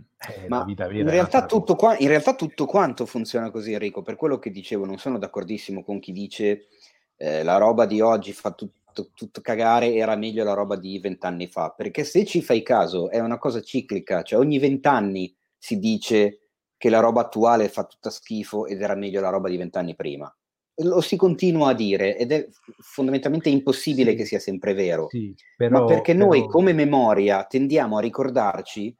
Ma 0.47 0.63
in 0.67 1.09
realtà, 1.09 1.47
qua, 1.75 1.97
in 1.97 2.07
realtà, 2.07 2.35
tutto 2.35 2.65
quanto 2.65 3.05
funziona 3.05 3.49
così, 3.49 3.73
Enrico. 3.73 4.01
Per 4.01 4.15
quello 4.15 4.37
che 4.37 4.51
dicevo, 4.51 4.85
non 4.85 4.97
sono 4.97 5.17
d'accordissimo 5.17 5.83
con 5.83 5.99
chi 5.99 6.11
dice 6.11 6.67
eh, 7.15 7.43
la 7.43 7.57
roba 7.57 7.85
di 7.85 7.99
oggi 7.99 8.31
fa 8.31 8.51
tutto, 8.51 9.09
tutto 9.15 9.41
cagare, 9.41 9.93
era 9.95 10.15
meglio 10.15 10.43
la 10.43 10.53
roba 10.53 10.75
di 10.75 10.99
vent'anni 10.99 11.47
fa. 11.47 11.71
Perché 11.71 12.03
se 12.03 12.25
ci 12.25 12.41
fai 12.41 12.61
caso, 12.61 13.09
è 13.09 13.19
una 13.19 13.39
cosa 13.39 13.61
ciclica, 13.61 14.21
cioè 14.21 14.39
ogni 14.39 14.59
vent'anni 14.59 15.35
si 15.57 15.79
dice 15.79 16.41
che 16.77 16.89
la 16.89 16.99
roba 16.99 17.21
attuale 17.21 17.69
fa 17.69 17.85
tutta 17.85 18.09
schifo 18.09 18.65
ed 18.65 18.81
era 18.81 18.95
meglio 18.95 19.21
la 19.21 19.29
roba 19.29 19.49
di 19.49 19.57
vent'anni 19.57 19.95
prima. 19.95 20.31
Lo 20.75 21.01
si 21.01 21.15
continua 21.15 21.69
a 21.69 21.73
dire 21.73 22.17
ed 22.17 22.31
è 22.31 22.47
fondamentalmente 22.79 23.49
impossibile 23.49 24.11
sì. 24.11 24.17
che 24.17 24.25
sia 24.25 24.39
sempre 24.39 24.73
vero. 24.73 25.07
Sì, 25.09 25.35
però, 25.55 25.81
ma 25.81 25.85
perché 25.85 26.13
però... 26.13 26.27
noi 26.27 26.47
come 26.47 26.73
memoria 26.73 27.43
tendiamo 27.43 27.97
a 27.97 28.01
ricordarci 28.01 28.95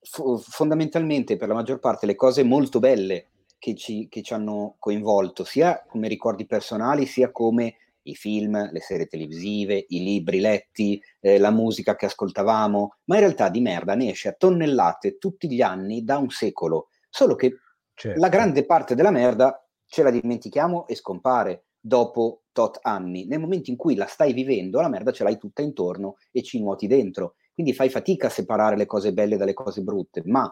f- 0.00 0.42
fondamentalmente 0.42 1.36
per 1.36 1.48
la 1.48 1.54
maggior 1.54 1.78
parte 1.78 2.06
le 2.06 2.14
cose 2.14 2.42
molto 2.42 2.78
belle 2.78 3.28
che 3.58 3.74
ci, 3.74 4.08
che 4.08 4.22
ci 4.22 4.32
hanno 4.32 4.76
coinvolto, 4.78 5.44
sia 5.44 5.84
come 5.86 6.08
ricordi 6.08 6.46
personali, 6.46 7.04
sia 7.04 7.30
come 7.30 7.76
i 8.04 8.14
film, 8.14 8.70
le 8.72 8.80
serie 8.80 9.06
televisive, 9.06 9.84
i 9.88 10.02
libri 10.02 10.40
letti, 10.40 11.00
eh, 11.20 11.38
la 11.38 11.50
musica 11.50 11.94
che 11.94 12.06
ascoltavamo, 12.06 12.96
ma 13.04 13.14
in 13.16 13.20
realtà 13.20 13.50
di 13.50 13.60
merda 13.60 13.94
ne 13.94 14.10
esce 14.10 14.28
a 14.28 14.32
tonnellate 14.32 15.18
tutti 15.18 15.48
gli 15.50 15.60
anni 15.60 16.02
da 16.02 16.16
un 16.16 16.30
secolo, 16.30 16.88
solo 17.10 17.34
che 17.34 17.58
certo. 17.94 18.18
la 18.18 18.28
grande 18.30 18.64
parte 18.64 18.94
della 18.94 19.10
merda 19.10 19.62
ce 19.90 20.04
la 20.04 20.10
dimentichiamo 20.10 20.86
e 20.86 20.94
scompare 20.94 21.64
dopo 21.80 22.44
tot 22.52 22.78
anni. 22.82 23.26
Nel 23.26 23.40
momento 23.40 23.70
in 23.70 23.76
cui 23.76 23.96
la 23.96 24.06
stai 24.06 24.32
vivendo, 24.32 24.80
la 24.80 24.88
merda 24.88 25.10
ce 25.10 25.24
l'hai 25.24 25.36
tutta 25.36 25.62
intorno 25.62 26.16
e 26.30 26.44
ci 26.44 26.60
nuoti 26.60 26.86
dentro. 26.86 27.34
Quindi 27.52 27.74
fai 27.74 27.90
fatica 27.90 28.28
a 28.28 28.30
separare 28.30 28.76
le 28.76 28.86
cose 28.86 29.12
belle 29.12 29.36
dalle 29.36 29.52
cose 29.52 29.82
brutte, 29.82 30.22
ma 30.24 30.48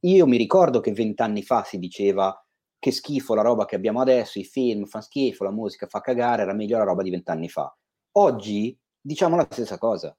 io 0.00 0.26
mi 0.26 0.36
ricordo 0.36 0.80
che 0.80 0.92
vent'anni 0.92 1.44
fa 1.44 1.62
si 1.62 1.78
diceva 1.78 2.36
che 2.78 2.90
schifo 2.90 3.34
la 3.34 3.42
roba 3.42 3.66
che 3.66 3.76
abbiamo 3.76 4.00
adesso, 4.00 4.40
i 4.40 4.44
film 4.44 4.86
fanno 4.86 5.04
schifo, 5.04 5.44
la 5.44 5.52
musica 5.52 5.86
fa 5.86 6.00
cagare, 6.00 6.42
era 6.42 6.52
meglio 6.52 6.76
la 6.76 6.84
roba 6.84 7.02
di 7.02 7.10
vent'anni 7.10 7.48
fa. 7.48 7.74
Oggi 8.16 8.76
diciamo 9.00 9.36
la 9.36 9.46
stessa 9.48 9.78
cosa, 9.78 10.14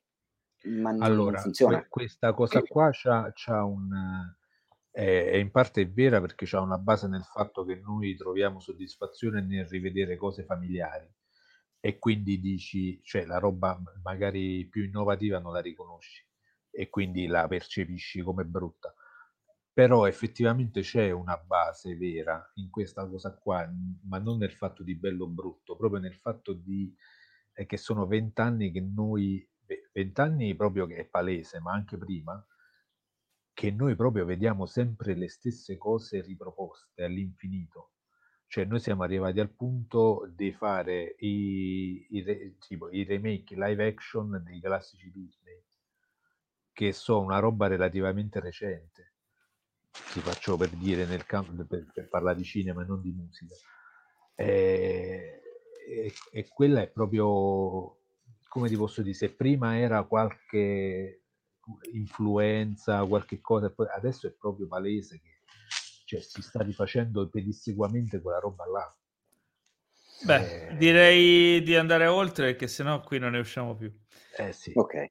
ma 0.70 0.96
allora, 1.00 1.34
non 1.34 1.42
funziona. 1.42 1.86
questa 1.90 2.34
cosa 2.34 2.62
qua 2.62 2.90
c'ha, 2.92 3.30
c'ha 3.36 3.66
un... 3.66 3.90
Eh, 4.96 5.40
in 5.40 5.50
parte 5.50 5.82
è 5.82 5.90
vera 5.90 6.22
perché 6.22 6.46
c'ha 6.46 6.62
una 6.62 6.78
base 6.78 7.08
nel 7.08 7.24
fatto 7.24 7.66
che 7.66 7.76
noi 7.76 8.16
troviamo 8.16 8.60
soddisfazione 8.60 9.42
nel 9.42 9.66
rivedere 9.68 10.16
cose 10.18 10.44
familiari. 10.46 11.10
E 11.80 11.98
quindi 12.00 12.40
dici, 12.40 13.02
cioè 13.04 13.26
la 13.26 13.40
roba 13.40 13.80
magari 14.04 14.68
più 14.70 14.84
innovativa 14.86 15.40
non 15.40 15.52
la 15.54 15.60
riconosci 15.62 16.26
e 16.70 16.90
quindi 16.90 17.28
la 17.28 17.48
percepisci 17.48 18.22
come 18.22 18.46
brutta. 18.46 18.94
Però 19.74 20.06
effettivamente 20.06 20.82
c'è 20.82 21.10
una 21.12 21.38
base 21.38 21.96
vera 21.98 22.52
in 22.56 22.70
questa 22.70 23.08
cosa 23.08 23.34
qua, 23.36 23.68
ma 24.08 24.20
non 24.20 24.38
nel 24.38 24.52
fatto 24.54 24.84
di 24.84 24.96
bello 24.96 25.26
o 25.26 25.28
brutto, 25.28 25.76
proprio 25.76 26.00
nel 26.00 26.16
fatto 26.16 26.54
di 26.54 26.96
eh, 27.54 27.66
che 27.66 27.78
sono 27.78 28.06
vent'anni 28.06 28.72
che 28.72 28.82
noi, 28.82 29.46
vent'anni 29.92 30.56
proprio 30.56 30.86
che 30.86 30.98
è 30.98 31.06
palese, 31.06 31.60
ma 31.60 31.74
anche 31.74 31.98
prima, 31.98 32.46
che 33.54 33.72
noi 33.72 33.96
proprio 33.96 34.26
vediamo 34.26 34.66
sempre 34.66 35.16
le 35.16 35.30
stesse 35.30 35.78
cose 35.78 36.22
riproposte 36.22 37.04
all'infinito. 37.04 37.92
Cioè 38.48 38.66
noi 38.66 38.80
siamo 38.80 39.04
arrivati 39.04 39.40
al 39.40 39.50
punto 39.50 40.30
di 40.32 40.52
fare 40.52 41.16
i, 41.20 42.06
i, 42.10 42.56
tipo, 42.60 42.90
i 42.92 43.04
remake 43.04 43.56
live 43.56 43.88
action 43.88 44.42
dei 44.46 44.60
classici 44.60 45.12
Disney, 45.12 45.64
che 46.72 46.92
sono 46.94 47.22
una 47.22 47.40
roba 47.40 47.68
relativamente 47.68 48.40
recente 48.40 49.14
ti 50.12 50.20
faccio 50.22 50.58
per 50.58 50.70
dire 50.70 51.06
nel 51.06 51.26
campo 51.26 51.52
per, 51.66 51.86
per 51.94 52.10
parlare 52.10 52.38
di 52.38 52.44
cinema 52.44 52.82
e 52.82 52.86
non 52.86 53.02
di 53.02 53.12
musica 53.12 53.56
e, 54.36 55.42
e, 55.88 56.14
e, 56.32 56.48
quella 56.48 56.82
è 56.82 56.88
proprio 56.88 58.00
come 58.48 58.70
ti 58.70 58.76
posso 58.76 59.04
dire 59.04 59.14
se 59.14 59.30
prima 59.30 59.78
era 59.78 60.04
qualche 60.04 61.23
influenza 61.94 63.06
qualche 63.06 63.40
cosa 63.40 63.74
adesso 63.96 64.28
è 64.28 64.32
proprio 64.32 64.68
palese 64.68 65.20
che 65.22 65.42
cioè, 66.06 66.20
si 66.20 66.42
sta 66.42 66.62
rifacendo 66.62 67.30
pedissequamente 67.30 68.22
quella 68.22 68.40
roba 68.40 68.66
là 68.68 68.98
Beh, 70.26 70.70
eh, 70.70 70.76
direi 70.78 71.62
di 71.64 71.76
andare 71.76 72.08
oltre 72.08 72.52
perché 72.52 72.68
sennò 72.68 73.02
qui 73.02 73.20
non 73.20 73.32
ne 73.32 73.40
usciamo 73.40 73.76
più. 73.76 73.94
Eh 74.38 74.54
sì. 74.54 74.72
Ok. 74.74 75.06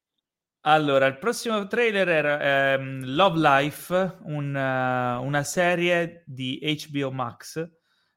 Allora, 0.61 1.05
il 1.07 1.17
prossimo 1.17 1.67
trailer 1.67 2.07
era 2.07 2.73
ehm, 2.73 3.13
Love 3.13 3.39
Life, 3.39 4.17
un, 4.23 4.55
uh, 4.55 5.23
una 5.23 5.43
serie 5.43 6.23
di 6.25 6.59
HBO 6.89 7.11
Max 7.11 7.69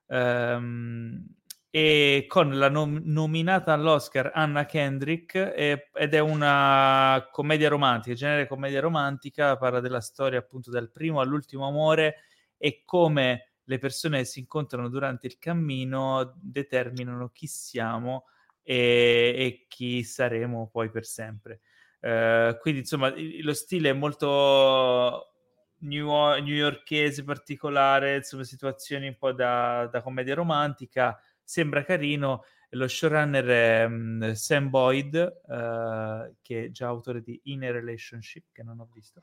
ehm, 0.07 1.36
e 1.77 2.25
con 2.27 2.57
la 2.59 2.71
nom- 2.71 3.03
nominata 3.05 3.75
all'Oscar 3.75 4.31
Anna 4.33 4.65
Kendrick 4.65 5.35
e- 5.35 5.91
ed 5.93 6.15
è 6.15 6.21
una 6.21 7.29
commedia 7.31 7.69
romantica, 7.69 8.15
genere 8.15 8.47
commedia 8.47 8.81
romantica, 8.81 9.59
parla 9.59 9.81
della 9.81 10.01
storia 10.01 10.39
appunto 10.39 10.71
dal 10.71 10.91
primo 10.91 11.21
all'ultimo 11.21 11.67
amore 11.67 12.23
e 12.57 12.81
come 12.87 13.57
le 13.65 13.77
persone 13.77 14.21
che 14.21 14.25
si 14.25 14.39
incontrano 14.39 14.89
durante 14.89 15.27
il 15.27 15.37
cammino 15.39 16.33
determinano 16.41 17.29
chi 17.29 17.47
siamo 17.47 18.25
e, 18.63 19.35
e 19.37 19.67
chi 19.69 20.03
saremo 20.03 20.71
poi 20.73 20.89
per 20.91 21.05
sempre. 21.05 21.61
Eh, 22.01 22.57
quindi 22.59 22.81
insomma 22.81 23.13
lo 23.43 23.53
stile 23.53 23.91
è 23.91 23.93
molto 23.93 25.33
new, 25.81 26.09
newyorkese 26.41 27.23
particolare, 27.23 28.17
insomma 28.17 28.45
situazioni 28.45 29.09
un 29.09 29.17
po' 29.19 29.33
da, 29.33 29.87
da 29.93 30.01
commedia 30.01 30.35
romantica, 30.35 31.21
sembra 31.47 31.85
carino. 31.85 32.45
Lo 32.71 32.89
showrunner 32.89 33.47
è 33.47 33.85
um, 33.85 34.33
Sam 34.33 34.69
Boyd, 34.69 35.15
uh, 35.15 36.35
che 36.43 36.65
è 36.65 36.71
già 36.71 36.89
autore 36.89 37.23
di 37.23 37.41
In 37.45 37.65
a 37.65 37.71
Relationship, 37.71 38.47
che 38.53 38.63
non 38.63 38.81
ho 38.81 38.89
visto. 38.93 39.21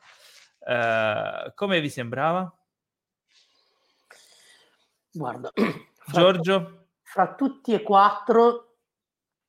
Uh, 0.59 1.51
come 1.53 1.81
vi 1.81 1.89
sembrava? 1.89 2.51
Guarda, 5.11 5.51
Giorgio? 6.07 6.87
Fra, 7.01 7.25
fra 7.25 7.35
tutti 7.35 7.73
e 7.73 7.83
quattro 7.83 8.77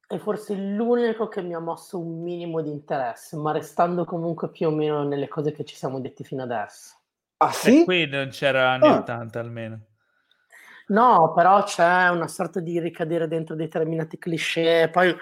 è 0.07 0.19
forse 0.19 0.55
l'unico 0.55 1.29
che 1.29 1.41
mi 1.41 1.55
ha 1.55 1.61
mosso 1.61 1.99
un 1.99 2.21
minimo 2.21 2.61
di 2.61 2.71
interesse, 2.71 3.37
ma 3.37 3.53
restando 3.53 4.05
comunque 4.05 4.51
più 4.51 4.67
o 4.67 4.71
meno 4.71 5.05
nelle 5.05 5.29
cose 5.29 5.53
che 5.53 5.65
ci 5.65 5.77
siamo 5.77 6.01
detti 6.01 6.25
fino 6.25 6.43
adesso. 6.43 6.97
Ah 7.39 7.53
sì? 7.53 7.83
E 7.83 7.85
qui 7.85 8.07
non 8.07 8.29
c'era 8.29 8.73
anni 8.73 8.89
ah. 8.89 8.99
80 8.99 9.41
almeno. 9.41 9.81
No, 10.89 11.33
però 11.35 11.63
c'è 11.65 12.09
una 12.11 12.29
sorta 12.29 12.61
di 12.61 12.79
ricadere 12.79 13.27
dentro 13.27 13.55
determinati 13.55 14.19
cliché, 14.19 14.89
poi 14.93 15.15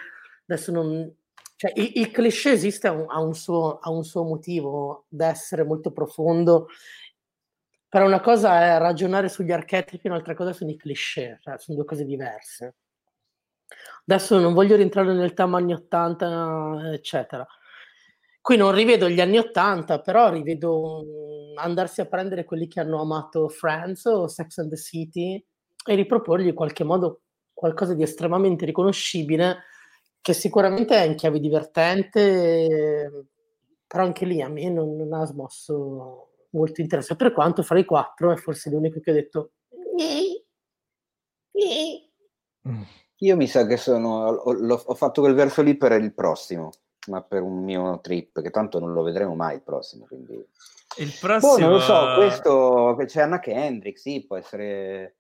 adesso 0.47 0.72
non... 0.72 1.14
Cioè, 1.56 1.72
il, 1.76 1.93
il 1.94 2.10
cliché 2.10 2.51
esiste, 2.51 2.89
ha 2.89 2.93
un, 2.93 3.06
un 3.09 3.34
suo, 3.34 3.78
un 3.84 4.05
suo 4.05 4.24
motivo 4.24 5.05
d'essere 5.09 5.62
molto 5.64 5.93
profondo 5.93 6.66
Però 7.93 8.06
una 8.06 8.20
cosa 8.20 8.59
è 8.62 8.78
ragionare 8.78 9.28
sugli 9.28 9.52
archetipi, 9.52 10.06
un'altra 10.09 10.34
cosa 10.34 10.55
sono 10.55 10.70
i 10.70 10.76
cliché, 10.78 11.39
cioè 11.43 11.59
sono 11.59 11.76
due 11.76 11.86
cose 11.86 12.06
diverse. 12.06 12.76
Adesso 14.06 14.39
non 14.39 14.55
voglio 14.55 14.76
rientrare 14.76 15.12
nel 15.12 15.34
tema 15.34 15.59
anni 15.59 15.74
80, 15.74 16.93
eccetera. 16.94 17.47
Qui 18.40 18.56
non 18.56 18.72
rivedo 18.72 19.10
gli 19.10 19.20
anni 19.20 19.36
80, 19.36 20.01
però 20.01 20.30
rivedo 20.30 21.05
andarsi 21.56 22.01
a 22.01 22.06
prendere 22.06 22.44
quelli 22.44 22.66
che 22.66 22.80
hanno 22.80 23.01
amato 23.01 23.48
Friends 23.51 24.06
o 24.06 24.26
Sex 24.26 24.56
and 24.56 24.70
the 24.70 24.76
City 24.78 25.44
e 25.84 25.94
riproporgli 25.94 26.48
in 26.48 26.54
qualche 26.54 26.84
modo 26.84 27.22
qualcosa 27.52 27.94
di 27.94 28.02
estremamente 28.02 28.64
riconoscibile 28.64 29.64
che 30.22 30.32
sicuramente 30.32 30.94
è 30.94 31.02
in 31.02 31.16
chiave 31.16 31.40
divertente, 31.40 33.26
però 33.86 34.04
anche 34.04 34.24
lì 34.24 34.40
a 34.40 34.48
me 34.48 34.70
non, 34.70 34.96
non 34.96 35.12
ha 35.12 35.26
smosso 35.26 36.28
molto 36.50 36.80
interesse, 36.80 37.16
per 37.16 37.32
quanto 37.32 37.62
fra 37.62 37.78
i 37.78 37.84
quattro 37.84 38.30
è 38.30 38.36
forse 38.36 38.70
l'unico 38.70 39.00
che 39.00 39.10
ha 39.10 39.14
detto 39.14 39.52
mm. 42.68 42.82
io 43.16 43.36
mi 43.36 43.46
sa 43.48 43.66
che 43.66 43.76
sono 43.76 44.26
ho, 44.26 44.82
ho, 44.84 44.94
fatto 44.94 45.20
quel 45.20 45.34
verso 45.34 45.62
lì 45.62 45.76
per 45.76 45.92
il 45.92 46.14
prossimo 46.14 46.70
ma 47.09 47.22
per 47.22 47.42
un 47.42 47.64
mio 47.64 48.00
trip 48.00 48.40
che 48.40 48.50
tanto 48.50 48.78
non 48.78 48.92
lo 48.92 49.02
vedremo 49.02 49.34
mai 49.34 49.56
il 49.56 49.62
prossimo 49.62 50.04
quindi 50.06 50.34
il 50.98 51.16
prossimo 51.18 51.54
boh, 51.54 51.59
non 51.59 51.70
lo 51.70 51.80
so 51.80 52.14
questo 52.16 52.96
c'è 53.06 53.22
Anna 53.22 53.40
Kendrick 53.40 53.98
sì 53.98 54.24
può 54.26 54.36
essere 54.36 55.16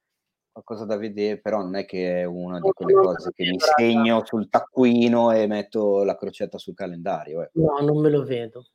qualcosa 0.52 0.84
da 0.84 0.96
vedere 0.96 1.40
però 1.40 1.62
non 1.62 1.76
è 1.76 1.84
che 1.84 2.20
è 2.20 2.24
una 2.24 2.60
di 2.60 2.70
quelle 2.72 2.92
cose 2.92 3.32
che 3.34 3.44
mi 3.44 3.58
segno 3.58 4.22
sul 4.24 4.48
taccuino 4.48 5.32
e 5.32 5.46
metto 5.46 6.04
la 6.04 6.16
crocetta 6.16 6.58
sul 6.58 6.74
calendario 6.74 7.42
eh. 7.42 7.50
no 7.54 7.78
non 7.80 7.98
me 8.00 8.10
lo 8.10 8.22
vedo 8.22 8.66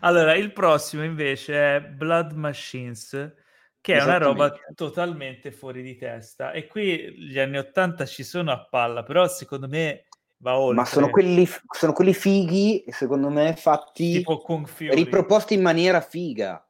allora, 0.00 0.34
il 0.34 0.52
prossimo 0.52 1.04
invece 1.04 1.76
è 1.76 1.80
Blood 1.80 2.32
Machines, 2.32 3.34
che 3.80 3.94
è 3.94 4.02
una 4.02 4.18
roba 4.18 4.52
totalmente 4.74 5.50
fuori 5.50 5.82
di 5.82 5.96
testa. 5.96 6.52
E 6.52 6.66
qui 6.66 7.14
gli 7.16 7.38
anni 7.38 7.58
80 7.58 8.06
ci 8.06 8.22
sono 8.22 8.52
a 8.52 8.66
palla, 8.68 9.02
però 9.02 9.26
secondo 9.28 9.68
me 9.68 10.06
va 10.38 10.58
oltre. 10.58 10.76
Ma 10.76 10.84
sono 10.84 11.10
quelli, 11.10 11.48
sono 11.70 11.92
quelli 11.92 12.14
fighi, 12.14 12.84
secondo 12.88 13.28
me, 13.28 13.54
fatti 13.56 14.24
riproposti 14.90 15.54
in 15.54 15.62
maniera 15.62 16.00
figa. 16.00 16.64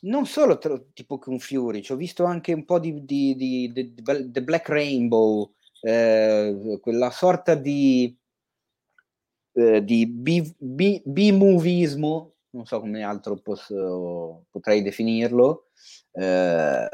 Non 0.00 0.26
solo 0.26 0.58
tra, 0.58 0.80
tipo 0.92 1.18
Kung 1.18 1.40
Fury, 1.40 1.82
ci 1.82 1.92
ho 1.92 1.96
visto 1.96 2.24
anche 2.24 2.52
un 2.52 2.64
po' 2.64 2.78
di, 2.78 3.04
di, 3.04 3.34
di, 3.34 3.72
di 3.72 3.94
The 3.94 4.42
Black 4.42 4.68
Rainbow, 4.68 5.54
eh, 5.82 6.78
quella 6.80 7.10
sorta 7.10 7.54
di 7.54 8.16
eh, 9.52 9.84
di 9.84 10.06
B-movismo, 10.06 12.34
non 12.50 12.66
so 12.66 12.80
come 12.80 13.02
altro 13.02 13.36
posso, 13.36 14.44
potrei 14.50 14.82
definirlo. 14.82 15.68
Eh, 16.12 16.88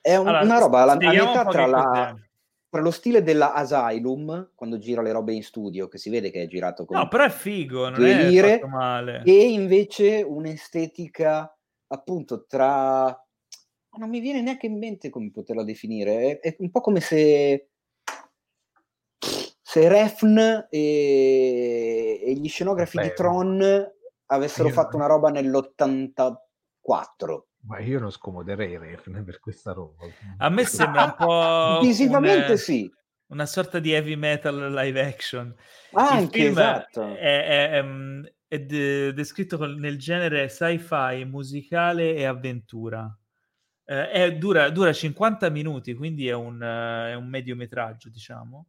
è 0.00 0.16
un, 0.16 0.28
allora, 0.28 0.42
una 0.42 0.58
roba 0.58 0.82
a 0.82 0.96
metà 0.96 1.44
tra, 1.44 1.66
la, 1.66 2.14
tra, 2.68 2.80
lo 2.80 2.90
stile 2.90 3.22
della 3.22 3.54
Asylum, 3.54 4.52
quando 4.54 4.78
gira 4.78 5.02
le 5.02 5.12
robe 5.12 5.32
in 5.32 5.42
studio, 5.42 5.88
che 5.88 5.98
si 5.98 6.10
vede 6.10 6.30
che 6.30 6.42
è 6.42 6.46
girato 6.46 6.84
con... 6.84 6.96
No, 6.96 7.08
però 7.08 7.24
è 7.24 7.30
figo, 7.30 7.88
non 7.88 8.04
è 8.04 8.28
lire, 8.28 8.64
male. 8.66 9.22
E 9.24 9.50
invece 9.50 10.22
un'estetica 10.22 11.54
appunto 11.88 12.44
tra... 12.46 13.06
Non 13.98 14.10
mi 14.10 14.20
viene 14.20 14.42
neanche 14.42 14.66
in 14.66 14.78
mente 14.78 15.10
come 15.10 15.30
poterla 15.30 15.64
definire, 15.64 16.38
è, 16.38 16.40
è 16.40 16.56
un 16.60 16.70
po' 16.70 16.80
come 16.80 17.00
se 17.00 17.70
se 19.68 19.86
Refn 19.86 20.66
e, 20.70 22.22
e 22.24 22.32
gli 22.32 22.48
scenografi 22.48 22.96
Beh, 22.96 23.02
di 23.02 23.12
Tron 23.14 23.92
avessero 24.26 24.70
fatto 24.70 24.96
una 24.96 25.04
roba 25.04 25.28
nell'84. 25.28 27.42
Ma 27.62 27.78
io 27.80 27.98
non 27.98 28.10
scomoderei 28.10 28.76
Refn 28.78 29.22
per 29.24 29.40
questa 29.40 29.72
roba. 29.72 30.04
A 30.38 30.48
me 30.48 30.64
sembra 30.64 31.04
un 31.04 31.14
po'... 31.16 31.80
Visivamente 31.82 32.52
un, 32.52 32.58
sì. 32.58 32.92
Una 33.26 33.46
sorta 33.46 33.78
di 33.78 33.92
heavy 33.92 34.14
metal 34.14 34.72
live 34.72 35.00
action. 35.00 35.54
Anche, 35.92 36.48
esatto. 36.48 37.14
È, 37.14 37.44
è, 37.44 37.70
è, 37.70 37.82
mm, 37.82 38.24
è 38.46 38.60
de- 38.60 39.12
descritto 39.12 39.64
nel 39.66 39.98
genere 39.98 40.48
sci-fi, 40.48 41.24
musicale 41.24 42.14
e 42.14 42.24
avventura. 42.24 43.14
Eh, 43.84 44.36
dura, 44.36 44.68
dura, 44.70 44.92
50 44.92 45.48
minuti, 45.48 45.94
quindi 45.94 46.28
è 46.28 46.34
un, 46.34 46.60
uh, 46.60 47.10
è 47.10 47.14
un 47.14 47.26
mediometraggio, 47.26 48.10
diciamo 48.10 48.66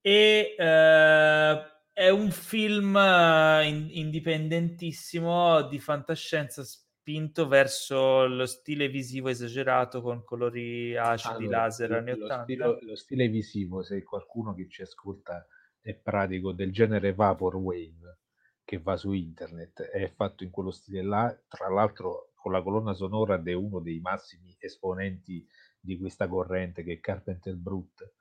e 0.00 0.54
eh, 0.56 1.62
è 1.92 2.08
un 2.08 2.30
film 2.30 2.96
eh, 2.96 3.66
in, 3.66 3.88
indipendentissimo 3.90 5.62
di 5.62 5.78
fantascienza 5.78 6.62
spinto 7.08 7.48
verso 7.48 8.26
lo 8.26 8.44
stile 8.44 8.88
visivo 8.88 9.30
esagerato 9.30 10.02
con 10.02 10.24
colori 10.24 10.94
acidi, 10.94 11.44
allora, 11.44 11.62
laser 11.62 11.92
anni 11.92 12.14
lo, 12.14 12.42
stile, 12.42 12.78
lo 12.82 12.96
stile 12.96 13.28
visivo, 13.28 13.82
se 13.82 14.02
qualcuno 14.02 14.54
che 14.54 14.68
ci 14.68 14.82
ascolta 14.82 15.46
è 15.80 15.94
pratico 15.94 16.52
del 16.52 16.70
genere 16.70 17.14
Vaporwave 17.14 18.18
che 18.62 18.78
va 18.78 18.98
su 18.98 19.12
internet, 19.12 19.80
è 19.80 20.12
fatto 20.14 20.44
in 20.44 20.50
quello 20.50 20.70
stile 20.70 21.02
là, 21.02 21.34
tra 21.48 21.70
l'altro 21.70 22.32
con 22.34 22.52
la 22.52 22.62
colonna 22.62 22.92
sonora 22.92 23.38
di 23.38 23.54
uno 23.54 23.80
dei 23.80 24.00
massimi 24.00 24.54
esponenti 24.58 25.48
di 25.80 25.96
questa 25.96 26.28
corrente 26.28 26.84
che 26.84 26.92
è 26.92 27.00
Carpenter 27.00 27.54
Brut 27.56 28.12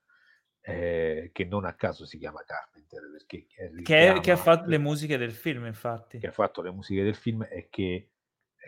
eh, 0.62 1.30
che 1.34 1.44
non 1.46 1.66
a 1.66 1.74
caso 1.74 2.06
si 2.06 2.18
chiama 2.18 2.44
Carpenter 2.46 3.02
perché 3.12 3.48
che, 3.84 4.20
che, 4.22 4.32
ha 4.32 4.38
fatto 4.38 4.70
le 4.70 4.78
musiche 4.78 5.18
del 5.18 5.34
film 5.34 5.66
infatti. 5.66 6.20
che 6.20 6.28
ha 6.28 6.32
fatto 6.32 6.62
le 6.62 6.72
musiche 6.72 7.04
del 7.04 7.16
film 7.16 7.46
e 7.50 7.68
che 7.70 8.12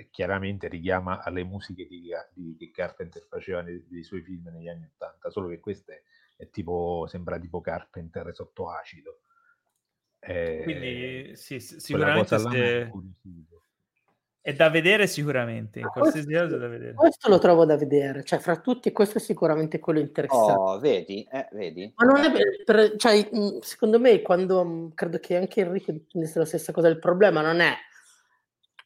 chiaramente 0.10 0.68
richiama 0.68 1.22
alle 1.22 1.44
musiche 1.44 1.88
di, 1.88 2.10
di, 2.34 2.56
che 2.58 2.72
Carpenter 2.72 3.26
faceva 3.28 3.62
nei, 3.62 3.86
nei, 3.90 4.04
suoi 4.04 4.22
film 4.22 4.50
negli 4.50 4.70
anni 4.70 4.90
80 4.94 5.30
solo 5.30 5.48
che 5.48 5.60
questo 5.60 5.92
è, 5.92 6.02
è 6.38 6.50
tipo 6.50 7.06
sembra 7.08 7.38
tipo 7.38 7.62
Carpenter 7.62 8.34
sotto 8.34 8.70
acido 8.70 9.20
eh, 10.20 10.62
quindi 10.64 11.36
sì, 11.36 11.60
sicuramente 11.60 12.38
se... 12.38 12.92
È 14.42 14.54
da 14.54 14.70
vedere 14.70 15.06
sicuramente, 15.06 15.80
in 15.80 15.88
qualsiasi 15.88 16.32
caso 16.32 16.58
da 16.58 16.68
vedere. 16.70 16.94
Questo 16.94 17.30
lo 17.30 17.40
trovo 17.40 17.66
da 17.66 17.76
vedere, 17.76 18.24
cioè 18.24 18.40
fra 18.40 18.56
tutti 18.58 18.92
questo 18.94 19.18
è 19.18 19.22
sicuramente 19.22 19.80
quello 19.80 20.00
interessante. 20.00 20.54
Oh, 20.54 20.80
vedi, 20.80 21.28
eh, 21.30 21.48
vedi. 21.52 21.92
Ma 21.96 22.06
non 22.06 22.24
è 22.24 22.32
per, 22.64 22.96
cioè, 22.96 23.30
secondo 23.60 24.00
me 24.00 24.22
quando 24.22 24.92
credo 24.96 25.20
che 25.20 25.36
anche 25.36 25.60
Enrico 25.62 25.92
dicesse 25.92 26.40
la 26.40 26.46
stessa 26.46 26.72
cosa, 26.72 26.88
il 26.88 27.00
problema 27.00 27.42
non 27.42 27.60
è 27.60 27.74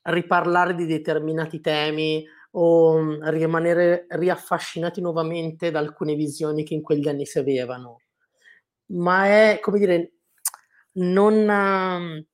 riparlare 0.03 0.75
di 0.75 0.85
determinati 0.85 1.59
temi 1.61 2.25
o 2.51 3.19
rimanere 3.30 4.05
riaffascinati 4.09 5.01
nuovamente 5.01 5.71
da 5.71 5.80
alcune 5.80 6.15
visioni 6.15 6.63
che 6.63 6.73
in 6.73 6.81
quegli 6.81 7.07
anni 7.07 7.25
si 7.25 7.39
avevano, 7.39 8.01
ma 8.88 9.25
è, 9.25 9.59
come 9.61 9.80
dire, 9.80 10.11
non 10.93 12.25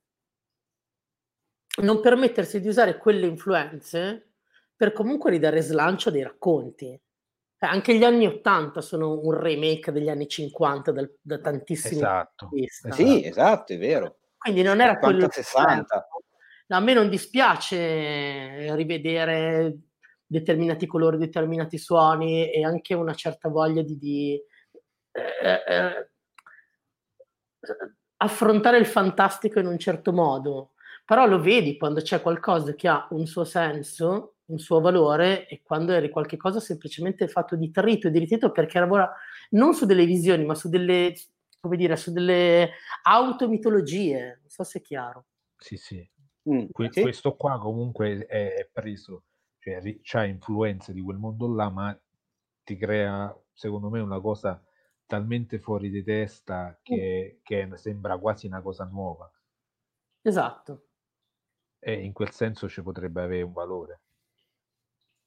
non 1.79 2.01
permettersi 2.01 2.59
di 2.59 2.67
usare 2.67 2.97
quelle 2.97 3.25
influenze 3.25 4.31
per 4.75 4.91
comunque 4.93 5.31
ridare 5.31 5.61
slancio 5.61 6.09
dei 6.09 6.23
racconti. 6.23 6.87
Eh, 6.87 7.65
anche 7.65 7.97
gli 7.97 8.03
anni 8.03 8.25
80 8.25 8.81
sono 8.81 9.19
un 9.19 9.33
remake 9.33 9.91
degli 9.91 10.09
anni 10.09 10.27
50 10.27 10.91
da, 10.91 11.09
da 11.21 11.39
tantissimi 11.39 11.95
esatto. 11.95 12.49
Sì, 12.91 13.25
esatto, 13.25 13.73
è 13.73 13.77
vero. 13.77 14.19
Quindi 14.37 14.61
non 14.61 14.79
era 14.79 14.93
50, 14.93 15.05
quello 15.05 15.27
60. 15.29 16.07
A 16.69 16.79
me 16.79 16.93
non 16.93 17.09
dispiace 17.09 18.75
rivedere 18.75 19.77
determinati 20.25 20.85
colori, 20.85 21.17
determinati 21.17 21.77
suoni 21.77 22.51
e 22.51 22.63
anche 22.63 22.93
una 22.93 23.13
certa 23.15 23.49
voglia 23.49 23.81
di, 23.81 23.97
di 23.97 24.39
eh, 25.11 25.63
eh, 25.67 26.09
affrontare 28.17 28.77
il 28.77 28.85
fantastico 28.85 29.59
in 29.59 29.65
un 29.65 29.79
certo 29.79 30.13
modo 30.13 30.73
però 31.09 31.25
lo 31.25 31.41
vedi 31.41 31.75
quando 31.75 32.01
c'è 32.01 32.21
qualcosa 32.21 32.75
che 32.75 32.87
ha 32.87 33.07
un 33.09 33.25
suo 33.25 33.43
senso, 33.43 34.35
un 34.45 34.59
suo 34.59 34.79
valore 34.79 35.47
e 35.47 35.63
quando 35.63 35.91
eri 35.91 36.11
qualche 36.11 36.37
cosa 36.37 36.59
semplicemente 36.59 37.27
fatto 37.27 37.55
di 37.55 37.71
trito 37.71 38.07
e 38.07 38.11
di 38.11 38.19
ritrito 38.19 38.51
perché 38.51 38.77
lavora 38.77 39.11
non 39.51 39.73
su 39.73 39.87
delle 39.87 40.05
visioni 40.05 40.45
ma 40.45 40.53
su 40.53 40.69
delle, 40.69 41.15
come 41.59 41.77
dire, 41.77 41.95
su 41.95 42.11
delle 42.11 42.73
automitologie, 43.01 44.37
non 44.39 44.49
so 44.51 44.63
se 44.63 44.77
è 44.77 44.81
chiaro. 44.83 45.25
Sì, 45.57 45.77
sì. 45.77 46.07
Mm, 46.49 46.65
que- 46.71 46.91
sì. 46.91 47.01
Questo 47.01 47.35
qua 47.35 47.59
comunque 47.59 48.25
è, 48.25 48.53
è 48.55 48.69
preso, 48.71 49.23
cioè 49.59 49.81
ha 50.21 50.25
influenze 50.25 50.93
di 50.93 51.01
quel 51.01 51.17
mondo 51.17 51.53
là, 51.53 51.69
ma 51.69 51.99
ti 52.63 52.75
crea, 52.77 53.35
secondo 53.53 53.89
me, 53.89 53.99
una 53.99 54.19
cosa 54.19 54.63
talmente 55.05 55.59
fuori 55.59 55.89
di 55.89 56.03
testa 56.03 56.79
che, 56.81 57.37
mm. 57.37 57.41
che 57.43 57.77
sembra 57.77 58.17
quasi 58.17 58.47
una 58.47 58.61
cosa 58.61 58.85
nuova. 58.85 59.31
Esatto 60.21 60.83
e 61.79 61.93
in 61.93 62.13
quel 62.13 62.31
senso 62.31 62.67
ci 62.67 62.83
potrebbe 62.83 63.21
avere 63.21 63.41
un 63.41 63.53
valore. 63.53 64.01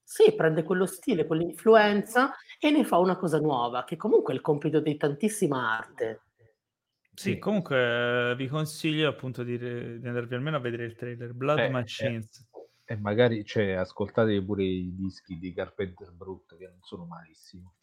Sì, 0.05 0.35
prende 0.35 0.63
quello 0.63 0.85
stile, 0.85 1.27
quell'influenza 1.27 2.35
e 2.59 2.71
ne 2.71 2.85
fa 2.85 2.99
una 2.99 3.17
cosa 3.17 3.39
nuova, 3.39 3.85
che 3.85 3.97
comunque 3.97 4.35
è 4.35 4.37
il 4.37 4.43
compito 4.43 4.81
di 4.81 4.97
tantissima 4.97 5.77
arte. 5.79 6.21
Sì, 7.15 7.39
comunque 7.39 8.35
vi 8.37 8.49
consiglio 8.49 9.09
appunto 9.09 9.43
di, 9.43 9.59
di 9.59 10.07
andarvi 10.07 10.35
almeno 10.35 10.57
a 10.57 10.61
vedere 10.61 10.85
il 10.85 10.97
trailer 10.97 11.33
Blood 11.33 11.59
eh, 11.59 11.65
eh. 11.65 11.71
Machines. 11.71 12.49
E 12.85 12.97
magari 12.97 13.45
cioè, 13.45 13.73
ascoltate 13.73 14.43
pure 14.43 14.65
i 14.65 14.95
dischi 14.95 15.39
di 15.39 15.53
Carpenter 15.53 16.11
Brut 16.13 16.57
che 16.57 16.67
non 16.67 16.79
sono 16.81 17.05
malissimo. 17.05 17.75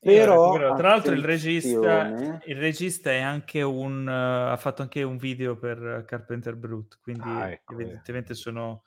Però, 0.00 0.52
però 0.52 0.76
tra 0.76 0.90
l'altro 0.90 1.12
il 1.12 1.24
regista, 1.24 2.40
il 2.44 2.56
regista 2.56 3.10
è 3.10 3.18
anche 3.18 3.62
un 3.62 4.06
uh, 4.06 4.52
ha 4.52 4.56
fatto 4.56 4.82
anche 4.82 5.02
un 5.02 5.16
video 5.16 5.56
per 5.56 6.04
Carpenter 6.06 6.54
Brut, 6.54 7.00
quindi 7.02 7.28
ah, 7.28 7.50
ecco, 7.50 7.72
evidentemente 7.72 8.34
sono 8.34 8.84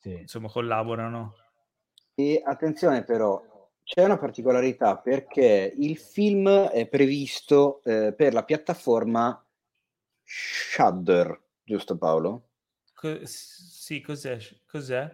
sì. 0.00 0.10
insomma 0.10 0.48
collaborano. 0.48 1.34
E 2.14 2.42
attenzione 2.44 3.04
però, 3.04 3.40
c'è 3.90 4.04
una 4.04 4.18
particolarità 4.18 4.98
perché 4.98 5.74
il 5.76 5.96
film 5.96 6.48
è 6.48 6.86
previsto 6.86 7.82
eh, 7.82 8.12
per 8.12 8.32
la 8.32 8.44
piattaforma 8.44 9.44
Shudder, 10.22 11.36
giusto 11.64 11.98
Paolo? 11.98 12.50
Co- 12.94 13.18
sì, 13.24 14.00
cos'è? 14.00 14.38
cos'è? 14.68 15.12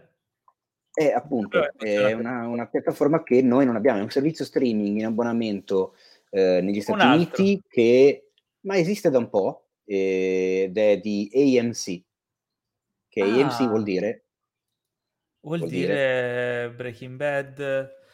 È 0.93 1.11
appunto 1.11 1.75
è 1.79 2.13
una, 2.13 2.47
una, 2.49 2.67
piattaforma 2.67 3.23
che 3.23 3.41
noi 3.41 3.65
non 3.65 3.77
abbiamo, 3.77 4.01
è 4.01 4.03
un 4.03 4.11
servizio 4.11 4.45
streaming 4.45 4.99
in 4.99 5.07
abbonamento 5.07 5.97
eh, 6.29 6.61
negli 6.61 6.83
Stati 6.83 7.07
Uniti 7.07 7.63
che 7.67 8.33
ma 8.67 8.77
esiste 8.77 9.09
da 9.09 9.17
un 9.17 9.31
po' 9.31 9.69
ed 9.85 10.77
è 10.77 10.99
di 10.99 11.31
AMC, 11.33 12.03
che 13.09 13.23
ah. 13.23 13.25
AMC 13.25 13.69
vuol 13.69 13.85
dire 13.85 14.25
vuol, 15.41 15.61
vuol 15.61 15.71
dire, 15.71 15.87
dire 15.87 16.75
Breaking 16.77 17.17
Bad, 17.17 18.05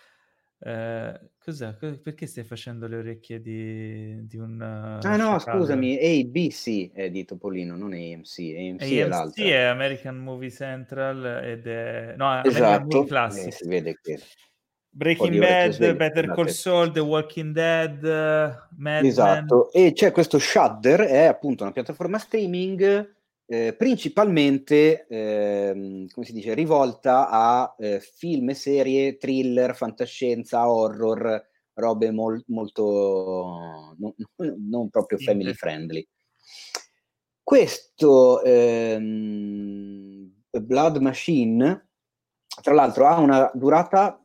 eh, 0.64 1.20
cos'è? 1.42 1.74
Perché 1.74 2.26
stai 2.26 2.44
facendo 2.44 2.86
le 2.86 2.96
orecchie 2.96 3.40
di, 3.40 4.26
di 4.26 4.36
un... 4.36 4.60
Uh, 4.60 5.04
ah 5.04 5.16
no, 5.16 5.36
chakra? 5.38 5.58
scusami, 5.58 5.96
ABC 5.96 6.92
è 6.92 7.10
di 7.10 7.24
Topolino, 7.24 7.76
non 7.76 7.92
AMC. 7.92 8.38
AMC, 8.38 8.82
AMC 8.82 8.92
è 8.92 9.08
l'altra. 9.08 9.44
è 9.44 9.62
American 9.62 10.18
Movie 10.18 10.50
Central 10.50 11.42
ed 11.44 11.66
è... 11.66 12.14
No, 12.16 12.44
esatto, 12.44 13.04
Classic. 13.04 13.48
Eh, 13.48 13.50
si 13.50 13.66
vede 13.66 13.98
che... 14.00 14.20
Breaking 14.94 15.38
Bad, 15.38 15.96
Better 15.96 16.32
Call 16.32 16.48
Saul, 16.48 16.92
The 16.92 17.00
Walking 17.00 17.54
Dead, 17.54 18.02
Mad 18.76 19.04
Esatto, 19.04 19.70
Men. 19.72 19.86
e 19.86 19.92
c'è 19.94 20.12
questo 20.12 20.38
Shudder, 20.38 21.00
è 21.00 21.24
appunto 21.24 21.62
una 21.62 21.72
piattaforma 21.72 22.18
streaming 22.18 23.10
eh, 23.52 23.74
principalmente, 23.74 25.06
eh, 25.06 26.06
come 26.10 26.24
si 26.24 26.32
dice, 26.32 26.54
rivolta 26.54 27.28
a 27.28 27.74
eh, 27.78 28.00
film 28.00 28.48
e 28.48 28.54
serie, 28.54 29.18
thriller, 29.18 29.76
fantascienza, 29.76 30.70
horror, 30.70 31.50
robe 31.74 32.10
mol- 32.12 32.42
molto 32.46 33.94
non, 33.98 34.14
non 34.70 34.88
proprio 34.88 35.18
sì, 35.18 35.24
family 35.24 35.52
friendly. 35.52 36.08
Questo 37.42 38.42
ehm, 38.42 40.32
Blood 40.48 40.96
Machine, 40.96 41.88
tra 42.62 42.72
l'altro, 42.72 43.06
ha 43.06 43.18
una 43.20 43.50
durata 43.52 44.18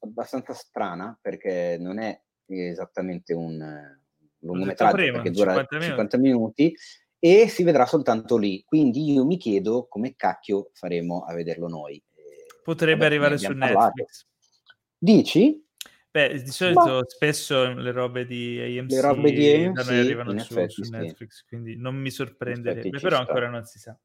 abbastanza 0.00 0.54
strana 0.54 1.16
perché 1.20 1.76
non 1.78 2.00
è 2.00 2.20
esattamente 2.46 3.32
un 3.32 3.64
lungometraggio 4.40 4.96
perché 4.96 5.30
dura 5.30 5.54
50 5.54 5.76
minuti. 5.76 5.86
50 5.86 6.18
minuti 6.18 6.74
e 7.24 7.46
si 7.46 7.62
vedrà 7.62 7.86
soltanto 7.86 8.36
lì. 8.36 8.64
Quindi 8.64 9.12
io 9.12 9.24
mi 9.24 9.36
chiedo 9.36 9.86
come 9.88 10.16
cacchio 10.16 10.70
faremo 10.72 11.22
a 11.22 11.32
vederlo 11.34 11.68
noi. 11.68 12.02
Potrebbe 12.64 12.94
Vabbè, 12.94 13.06
arrivare 13.06 13.38
su 13.38 13.56
parlato. 13.56 13.92
Netflix. 13.94 14.26
Dici? 14.98 15.64
Beh, 16.10 16.42
di 16.42 16.50
solito 16.50 16.80
Ma... 16.80 17.00
spesso 17.06 17.74
le 17.74 17.92
robe 17.92 18.26
di 18.26 18.58
AMC, 18.58 18.90
le 18.90 19.00
robe 19.00 19.30
di 19.30 19.52
AMC 19.52 19.88
arrivano 19.88 20.36
su, 20.40 20.52
effetti, 20.52 20.84
su, 20.84 20.90
Netflix, 20.90 21.38
sì. 21.38 21.44
quindi 21.46 21.76
non 21.76 21.94
mi 21.94 22.10
sorprenderebbe, 22.10 22.90
però 22.90 23.16
sta. 23.16 23.18
ancora 23.20 23.48
non 23.48 23.64
si 23.64 23.78
sa. 23.78 23.96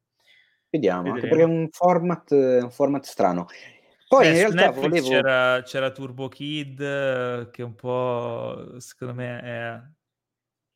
Vediamo, 0.69 1.11
Vedremo. 1.11 1.15
anche 1.15 1.27
perché 1.27 1.43
è 1.43 1.55
un 1.55 1.67
format, 1.71 2.31
un 2.31 2.71
format 2.71 3.03
strano. 3.03 3.47
Poi 4.07 4.25
eh, 4.25 4.29
in 4.29 4.35
realtà 4.35 4.69
volevo... 4.79 5.07
c'era, 5.09 5.61
c'era 5.63 5.91
Turbo 5.91 6.27
Kid, 6.27 7.49
che 7.49 7.63
un 7.63 7.73
po' 7.73 8.79
secondo 8.79 9.15
me 9.15 9.41
è 9.41 9.81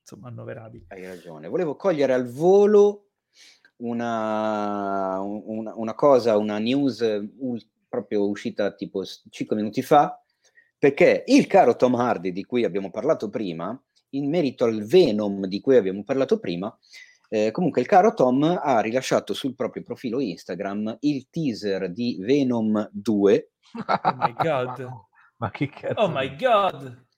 insomma 0.01 0.27
annoverabili. 0.27 0.85
Hai 0.89 1.05
ragione. 1.05 1.47
Volevo 1.47 1.75
cogliere 1.75 2.13
al 2.13 2.29
volo 2.29 3.11
una, 3.77 5.19
una, 5.21 5.73
una 5.75 5.95
cosa, 5.95 6.37
una 6.37 6.59
news 6.59 6.99
ul- 7.37 7.65
proprio 7.87 8.27
uscita 8.27 8.73
tipo 8.73 9.03
5 9.03 9.55
minuti 9.55 9.81
fa, 9.81 10.21
perché 10.77 11.23
il 11.27 11.47
caro 11.47 11.75
Tom 11.75 11.95
Hardy 11.95 12.31
di 12.31 12.45
cui 12.45 12.63
abbiamo 12.63 12.89
parlato 12.89 13.29
prima, 13.29 13.79
in 14.11 14.29
merito 14.29 14.65
al 14.65 14.83
Venom 14.83 15.45
di 15.45 15.61
cui 15.61 15.77
abbiamo 15.77 16.03
parlato 16.03 16.39
prima, 16.39 16.75
eh, 17.29 17.51
comunque 17.51 17.81
il 17.81 17.87
caro 17.87 18.13
Tom 18.13 18.43
ha 18.43 18.79
rilasciato 18.81 19.33
sul 19.33 19.55
proprio 19.55 19.83
profilo 19.83 20.19
Instagram 20.19 20.97
il 21.01 21.27
teaser 21.29 21.91
di 21.91 22.17
Venom 22.19 22.89
2. 22.91 23.51
Oh 23.87 24.15
my 24.15 24.33
god. 24.33 24.89
Ma 25.37 25.49
che 25.49 25.69
cazzo? 25.69 25.99
Oh 25.99 26.09
my 26.09 26.35
god 26.35 27.09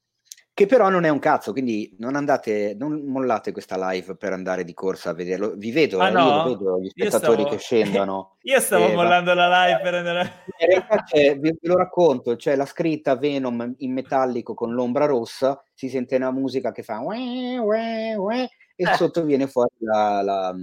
che 0.55 0.67
però 0.67 0.89
non 0.89 1.03
è 1.03 1.09
un 1.09 1.17
cazzo, 1.17 1.51
quindi 1.51 1.95
non 1.97 2.15
andate, 2.15 2.75
non 2.77 3.01
mollate 3.05 3.51
questa 3.51 3.89
live 3.89 4.15
per 4.15 4.33
andare 4.33 4.63
di 4.63 4.75
corsa 4.75 5.09
a 5.09 5.13
vederlo. 5.13 5.55
Vi 5.55 5.71
vedo, 5.71 5.97
ah, 5.99 6.09
eh, 6.09 6.11
no? 6.11 6.27
io 6.27 6.43
vedo 6.43 6.79
gli 6.79 6.89
spettatori 6.89 7.41
stavo... 7.41 7.49
che 7.49 7.57
scendono. 7.57 8.37
io 8.43 8.59
stavo 8.59 8.87
eh, 8.87 8.93
mollando 8.93 9.33
va... 9.33 9.47
la 9.47 9.65
live 9.65 9.81
per 9.81 9.93
andare. 9.95 10.43
In 10.59 10.67
realtà 10.67 11.03
c'è, 11.03 11.39
vi, 11.39 11.49
ve 11.49 11.57
lo 11.61 11.75
racconto, 11.75 12.35
c'è 12.35 12.55
la 12.55 12.67
scritta 12.67 13.15
Venom 13.15 13.73
in 13.79 13.93
metallico 13.93 14.53
con 14.53 14.73
l'ombra 14.73 15.05
rossa, 15.05 15.63
si 15.73 15.89
sente 15.89 16.17
una 16.17 16.31
musica 16.31 16.71
che 16.71 16.83
fa 16.83 16.99
ue, 16.99 17.57
ue, 17.57 18.13
ue, 18.13 18.49
e 18.75 18.89
eh. 18.89 18.93
sotto 18.93 19.23
viene 19.23 19.47
fuori 19.47 19.73
la, 19.79 20.21
la, 20.21 20.55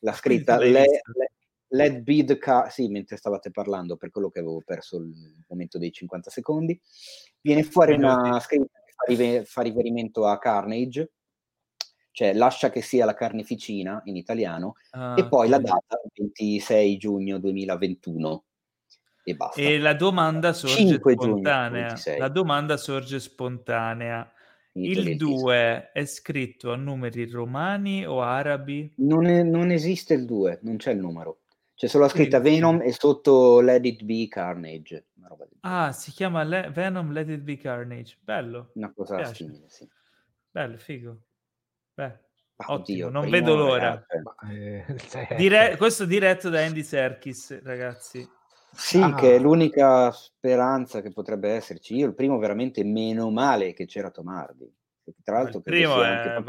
la 0.00 0.12
scritta 0.12 0.58
le, 0.58 0.70
le, 0.70 0.86
Let 1.68 2.02
be 2.02 2.24
the 2.24 2.38
car, 2.38 2.70
sì, 2.70 2.88
mentre 2.88 3.16
stavate 3.16 3.50
parlando, 3.50 3.96
per 3.96 4.10
quello 4.10 4.28
che 4.28 4.38
avevo 4.38 4.62
perso 4.64 4.98
il 4.98 5.12
momento 5.48 5.78
dei 5.78 5.90
50 5.90 6.30
secondi, 6.30 6.78
viene 7.40 7.64
fuori 7.64 7.94
una 7.94 8.38
scritta 8.38 8.82
rive- 9.06 9.44
fa 9.44 9.62
riferimento 9.62 10.26
a 10.26 10.38
Carnage, 10.38 11.12
cioè 12.10 12.32
lascia 12.32 12.70
che 12.70 12.80
sia 12.80 13.04
la 13.04 13.14
carneficina 13.14 14.00
in 14.04 14.16
italiano, 14.16 14.74
ah, 14.90 15.14
e 15.18 15.26
poi 15.26 15.48
okay. 15.48 15.50
la 15.50 15.58
data 15.58 16.00
26 16.14 16.96
giugno 16.96 17.38
2021 17.38 18.44
e 19.24 19.34
basta. 19.34 19.60
E 19.60 19.78
la 19.78 19.94
domanda 19.94 20.52
sorge 20.52 20.94
spontanea. 20.98 21.96
La 22.18 22.28
domanda 22.28 22.76
sorge 22.76 23.18
spontanea. 23.18 24.30
Il 24.76 25.16
2 25.16 25.92
è 25.92 26.04
scritto 26.04 26.72
a 26.72 26.76
numeri 26.76 27.30
romani 27.30 28.04
o 28.04 28.22
arabi? 28.22 28.92
Non, 28.96 29.26
è, 29.26 29.42
non 29.42 29.70
esiste 29.70 30.14
il 30.14 30.24
2, 30.24 30.58
non 30.62 30.76
c'è 30.76 30.92
il 30.92 30.98
numero. 30.98 31.38
C'è 31.74 31.88
solo 31.88 32.04
la 32.04 32.10
scritta 32.10 32.38
Venom 32.38 32.80
e 32.82 32.92
sotto 32.92 33.60
Let 33.60 33.84
It 33.84 34.02
Be 34.02 34.28
Carnage. 34.28 35.06
Ah, 35.60 35.92
si 35.92 36.10
chiama 36.12 36.42
Le- 36.42 36.70
Venom 36.70 37.10
Let 37.10 37.28
It 37.28 37.40
Be 37.40 37.56
Carnage. 37.56 38.18
Bello. 38.20 38.70
Una 38.74 38.92
cosa 38.92 39.24
simile, 39.24 39.68
sì. 39.68 39.88
Bello, 40.50 40.76
figo. 40.76 41.18
Beh, 41.94 42.18
Ottimo, 42.56 42.78
Oddio, 42.78 43.08
non 43.08 43.28
vedo 43.28 43.56
l'ora. 43.56 44.06
Eh, 44.48 44.84
Dire- 45.36 45.76
questo 45.76 46.04
diretto 46.04 46.48
da 46.48 46.64
Andy 46.64 46.82
Serkis, 46.84 47.62
ragazzi. 47.62 48.28
Sì, 48.70 49.00
ah. 49.00 49.14
che 49.14 49.34
è 49.34 49.38
l'unica 49.38 50.10
speranza 50.12 51.00
che 51.00 51.12
potrebbe 51.12 51.50
esserci. 51.50 51.96
Io 51.96 52.06
il 52.06 52.14
primo 52.14 52.38
veramente 52.38 52.84
meno 52.84 53.30
male 53.30 53.72
che 53.72 53.86
c'era 53.86 54.10
Tomardi. 54.10 54.72
Tra 55.22 55.38
l'altro, 55.38 55.58
il 55.58 55.64
primo 55.64 56.02
è 56.02 56.42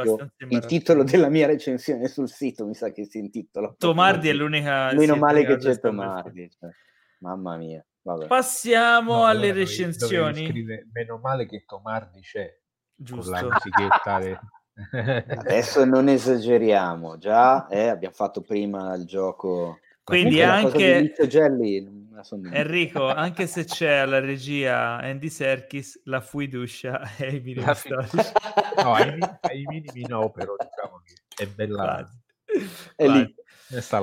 il 0.49 0.65
titolo 0.65 1.03
della 1.03 1.27
mia 1.29 1.45
recensione 1.45 2.07
sul 2.07 2.29
sito 2.29 2.65
mi 2.65 2.73
sa 2.73 2.91
che 2.91 3.05
si 3.05 3.17
intitola. 3.17 3.73
Tomardi 3.77 4.29
è 4.29 4.33
l'unica. 4.33 4.93
Meno 4.93 5.15
male 5.17 5.45
che 5.45 5.57
c'è 5.57 5.77
Tomardi. 5.79 6.49
Cioè. 6.49 6.69
Mamma 7.19 7.57
mia. 7.57 7.85
Vabbè. 8.01 8.27
Passiamo 8.27 9.15
no, 9.15 9.25
alle 9.25 9.47
allora, 9.49 9.59
recensioni. 9.59 10.47
Scrive, 10.47 10.87
meno 10.93 11.17
male 11.17 11.45
che 11.47 11.63
Tomardi 11.65 12.21
c'è. 12.21 12.55
Giusto. 12.95 13.31
De... 13.31 14.39
Adesso 15.27 15.85
non 15.85 16.09
esageriamo, 16.09 17.17
già 17.17 17.67
eh, 17.67 17.87
abbiamo 17.87 18.13
fatto 18.13 18.41
prima 18.41 18.93
il 18.95 19.05
gioco 19.05 19.79
quindi 20.05 20.41
anche 20.41 21.13
Gelli, 21.27 22.09
Enrico, 22.51 23.07
anche 23.07 23.47
se 23.47 23.65
c'è 23.65 23.95
alla 23.95 24.19
regia 24.19 24.97
Andy 24.97 25.29
Serkis, 25.29 26.01
la 26.05 26.21
fiducia 26.21 27.01
è 27.17 27.25
ai 27.27 27.41
minimi 27.41 27.73
fi... 27.73 27.89
No, 27.89 28.93
ai, 28.93 29.17
ai, 29.41 29.63
minimi 29.65 30.05
no, 30.07 30.29
però 30.29 30.55
diciamo 30.57 31.01
che 31.03 31.43
è 31.43 31.47
bella. 31.47 32.07
È 32.95 33.07
lì. 33.07 33.35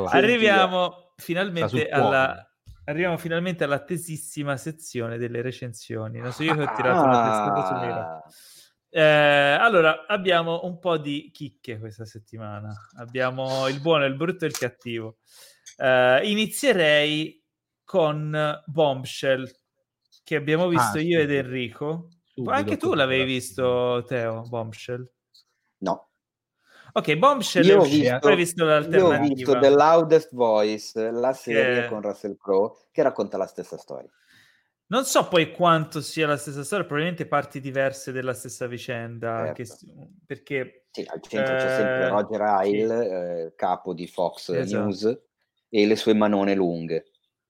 Arriviamo 0.09 1.13
finalmente 1.17 1.89
alla... 1.89 2.47
Arriviamo 2.85 3.17
finalmente 3.17 3.63
all'attesissima 3.63 4.57
sezione 4.57 5.17
delle 5.17 5.41
recensioni. 5.41 6.19
Non 6.19 6.33
so 6.33 6.43
io 6.43 6.57
che 6.57 6.63
ho 6.63 6.73
tirato 6.75 6.99
ah. 6.99 7.05
una 7.05 7.23
testa 7.23 7.67
sulla 7.67 8.23
eh, 8.95 9.57
allora, 9.59 10.05
abbiamo 10.07 10.65
un 10.65 10.79
po' 10.79 10.99
di 10.99 11.31
chicche 11.33 11.79
questa 11.79 12.05
settimana. 12.05 12.75
Abbiamo 12.99 13.67
il 13.69 13.81
buono, 13.81 14.05
il 14.05 14.15
brutto 14.15 14.45
e 14.45 14.49
il 14.49 14.59
cattivo. 14.59 15.17
Uh, 15.83 16.25
inizierei 16.25 17.43
con 17.83 18.63
Bombshell, 18.67 19.51
che 20.23 20.37
abbiamo 20.37 20.69
visto 20.69 20.99
ah, 20.99 21.01
io 21.01 21.19
ed 21.19 21.33
Enrico. 21.33 22.09
Subito, 22.23 22.55
Anche 22.55 22.77
tu 22.77 22.95
l'avevi 22.95 23.25
visto, 23.25 24.05
Teo, 24.07 24.43
Bombshell? 24.43 25.11
No. 25.79 26.11
Ok, 26.93 27.17
Bombshell 27.17 27.65
io 27.65 27.81
ho 27.81 27.85
visto, 27.85 28.29
hai 28.29 28.37
visto 28.37 28.65
l'alternativa. 28.65 29.17
Io 29.17 29.33
ho 29.33 29.35
visto 29.35 29.59
The 29.59 29.71
Loudest 29.71 30.33
Voice, 30.33 31.11
la 31.11 31.33
serie 31.33 31.83
che... 31.83 31.89
con 31.89 32.01
Russell 32.01 32.37
Crowe, 32.37 32.77
che 32.93 33.03
racconta 33.03 33.37
la 33.37 33.47
stessa 33.47 33.77
storia. 33.77 34.09
Non 34.87 35.05
so 35.05 35.27
poi 35.27 35.51
quanto 35.51 36.01
sia 36.01 36.29
la 36.29 36.37
stessa 36.37 36.63
storia, 36.63 36.85
probabilmente 36.85 37.27
parti 37.27 37.59
diverse 37.59 38.13
della 38.13 38.35
stessa 38.35 38.69
vicenda, 38.69 39.53
certo. 39.53 39.63
che, 39.63 40.11
perché... 40.25 40.87
Sì, 40.93 41.05
al 41.11 41.21
centro 41.23 41.57
eh, 41.57 41.59
c'è 41.59 41.77
sempre 41.77 42.09
Roger 42.09 42.67
Isle, 42.67 43.03
sì. 43.03 43.11
eh, 43.11 43.53
capo 43.57 43.95
di 43.95 44.07
Fox 44.07 44.51
esatto. 44.51 44.85
News, 44.85 45.21
e 45.75 45.87
le 45.87 45.97
sue 45.97 46.13
manone 46.13 46.55
lunghe. 46.55 47.07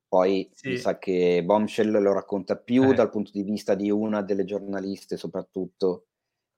Poi 0.07 0.49
sì. 0.53 0.69
mi 0.69 0.77
sa 0.77 0.99
che 0.99 1.43
Bombshell 1.45 1.91
lo 2.01 2.13
racconta 2.13 2.57
più 2.57 2.91
eh. 2.91 2.95
dal 2.95 3.11
punto 3.11 3.33
di 3.33 3.43
vista 3.43 3.75
di 3.75 3.91
una 3.91 4.23
delle 4.23 4.45
giornaliste 4.45 5.17
soprattutto, 5.17 6.07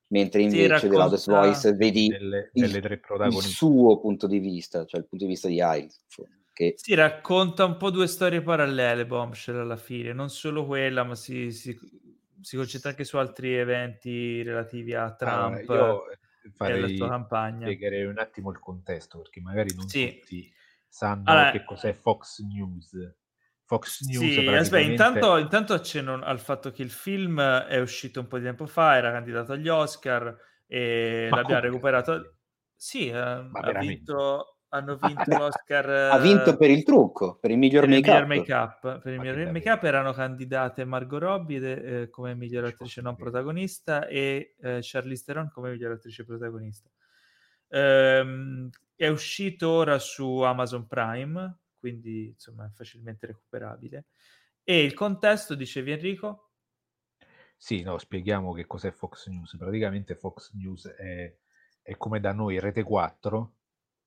mentre 0.09 0.43
invece 0.43 0.78
sì, 0.78 0.89
della 0.89 1.05
Loudest 1.05 1.31
Voice 1.31 1.73
vedi 1.73 2.09
delle, 2.09 2.51
delle 2.53 2.78
il, 2.78 3.27
il, 3.27 3.32
suo 3.41 3.99
punto 3.99 4.27
di 4.27 4.41
vista, 4.41 4.85
cioè 4.85 5.01
il 5.01 5.07
punto 5.07 5.24
di 5.24 5.31
vista 5.31 5.49
di 5.49 5.61
Isle. 5.62 5.89
Che... 6.53 6.74
Si 6.77 6.95
racconta 6.95 7.65
un 7.65 7.77
po' 7.78 7.91
due 7.91 8.09
storie 8.09 8.43
parallele, 8.43 9.07
Bombshell 9.07 9.57
alla 9.57 9.77
fine, 9.77 10.12
non 10.12 10.28
solo 10.28 10.66
quella, 10.66 11.03
ma 11.03 11.15
si, 11.15 11.51
si, 11.51 11.78
si 12.41 12.57
concentra 12.57 12.91
anche 12.91 13.05
su 13.05 13.16
altri 13.16 13.55
eventi 13.55 14.43
relativi 14.43 14.95
a 14.95 15.15
Trump 15.15 15.69
allora, 15.70 16.03
e 16.11 16.73
alla 16.73 16.89
sua 16.89 17.09
campagna. 17.09 17.66
Spiegherei 17.66 18.05
un 18.05 18.19
attimo 18.19 18.51
il 18.51 18.59
contesto, 18.59 19.19
perché 19.19 19.41
magari 19.41 19.74
non 19.74 19.89
sì. 19.89 20.19
tutti 20.20 20.53
sanno 20.94 21.24
allora, 21.24 21.50
che 21.50 21.64
cos'è 21.64 21.92
Fox 21.92 22.38
News. 22.38 22.92
Fox 23.64 24.02
News 24.02 24.20
sì, 24.20 24.44
praticamente... 24.44 24.58
aspetta, 24.58 24.90
intanto, 24.90 25.36
intanto 25.38 25.74
accenno 25.74 26.22
al 26.22 26.38
fatto 26.38 26.70
che 26.70 26.82
il 26.82 26.90
film 26.90 27.40
è 27.40 27.80
uscito 27.80 28.20
un 28.20 28.28
po' 28.28 28.38
di 28.38 28.44
tempo 28.44 28.66
fa, 28.66 28.94
era 28.94 29.10
candidato 29.10 29.52
agli 29.52 29.68
Oscar 29.68 30.36
e 30.66 31.26
ma 31.30 31.38
l'abbiamo 31.38 31.60
come? 31.60 31.72
recuperato. 31.72 32.34
Sì, 32.76 33.08
eh, 33.08 33.18
ha 33.18 33.78
vinto 33.80 34.58
hanno 34.68 34.96
vinto 34.96 35.30
ah, 35.30 35.38
l'Oscar. 35.38 35.88
Ha 35.88 36.18
vinto 36.18 36.56
per 36.56 36.70
il 36.70 36.82
trucco, 36.82 37.38
per 37.40 37.50
il 37.50 37.58
miglior 37.58 37.86
make-up. 37.86 38.26
make-up. 38.26 39.00
Per 39.00 39.12
il 39.12 39.20
miglior 39.20 39.50
make-up 39.50 39.82
erano 39.84 40.12
candidate 40.12 40.84
Margot 40.84 41.20
Robbie 41.20 42.02
eh, 42.02 42.10
come 42.10 42.34
miglior 42.34 42.64
attrice 42.64 43.00
non 43.00 43.14
protagonista 43.14 44.06
e 44.06 44.54
eh, 44.60 44.78
Charlize 44.80 45.24
Theron 45.24 45.50
come 45.52 45.70
miglior 45.70 45.92
attrice 45.92 46.24
protagonista. 46.24 46.88
Ehm, 47.69 48.70
è 48.95 49.09
uscito 49.09 49.70
ora 49.70 49.99
su 49.99 50.41
Amazon 50.41 50.86
Prime, 50.86 51.59
quindi 51.78 52.28
insomma 52.28 52.66
è 52.66 52.70
facilmente 52.70 53.27
recuperabile. 53.27 54.07
E 54.62 54.82
il 54.82 54.95
contesto, 54.95 55.55
dicevi 55.55 55.93
Enrico? 55.93 56.53
Sì, 57.57 57.82
no, 57.82 57.99
spieghiamo 57.99 58.53
che 58.53 58.66
cos'è 58.66 58.91
Fox 58.91 59.28
News. 59.28 59.57
Praticamente 59.57 60.15
Fox 60.15 60.53
News 60.55 60.86
è, 60.86 61.35
è 61.82 61.97
come 61.97 62.20
da 62.20 62.32
noi 62.32 62.59
Rete 62.61 62.82
4, 62.82 63.55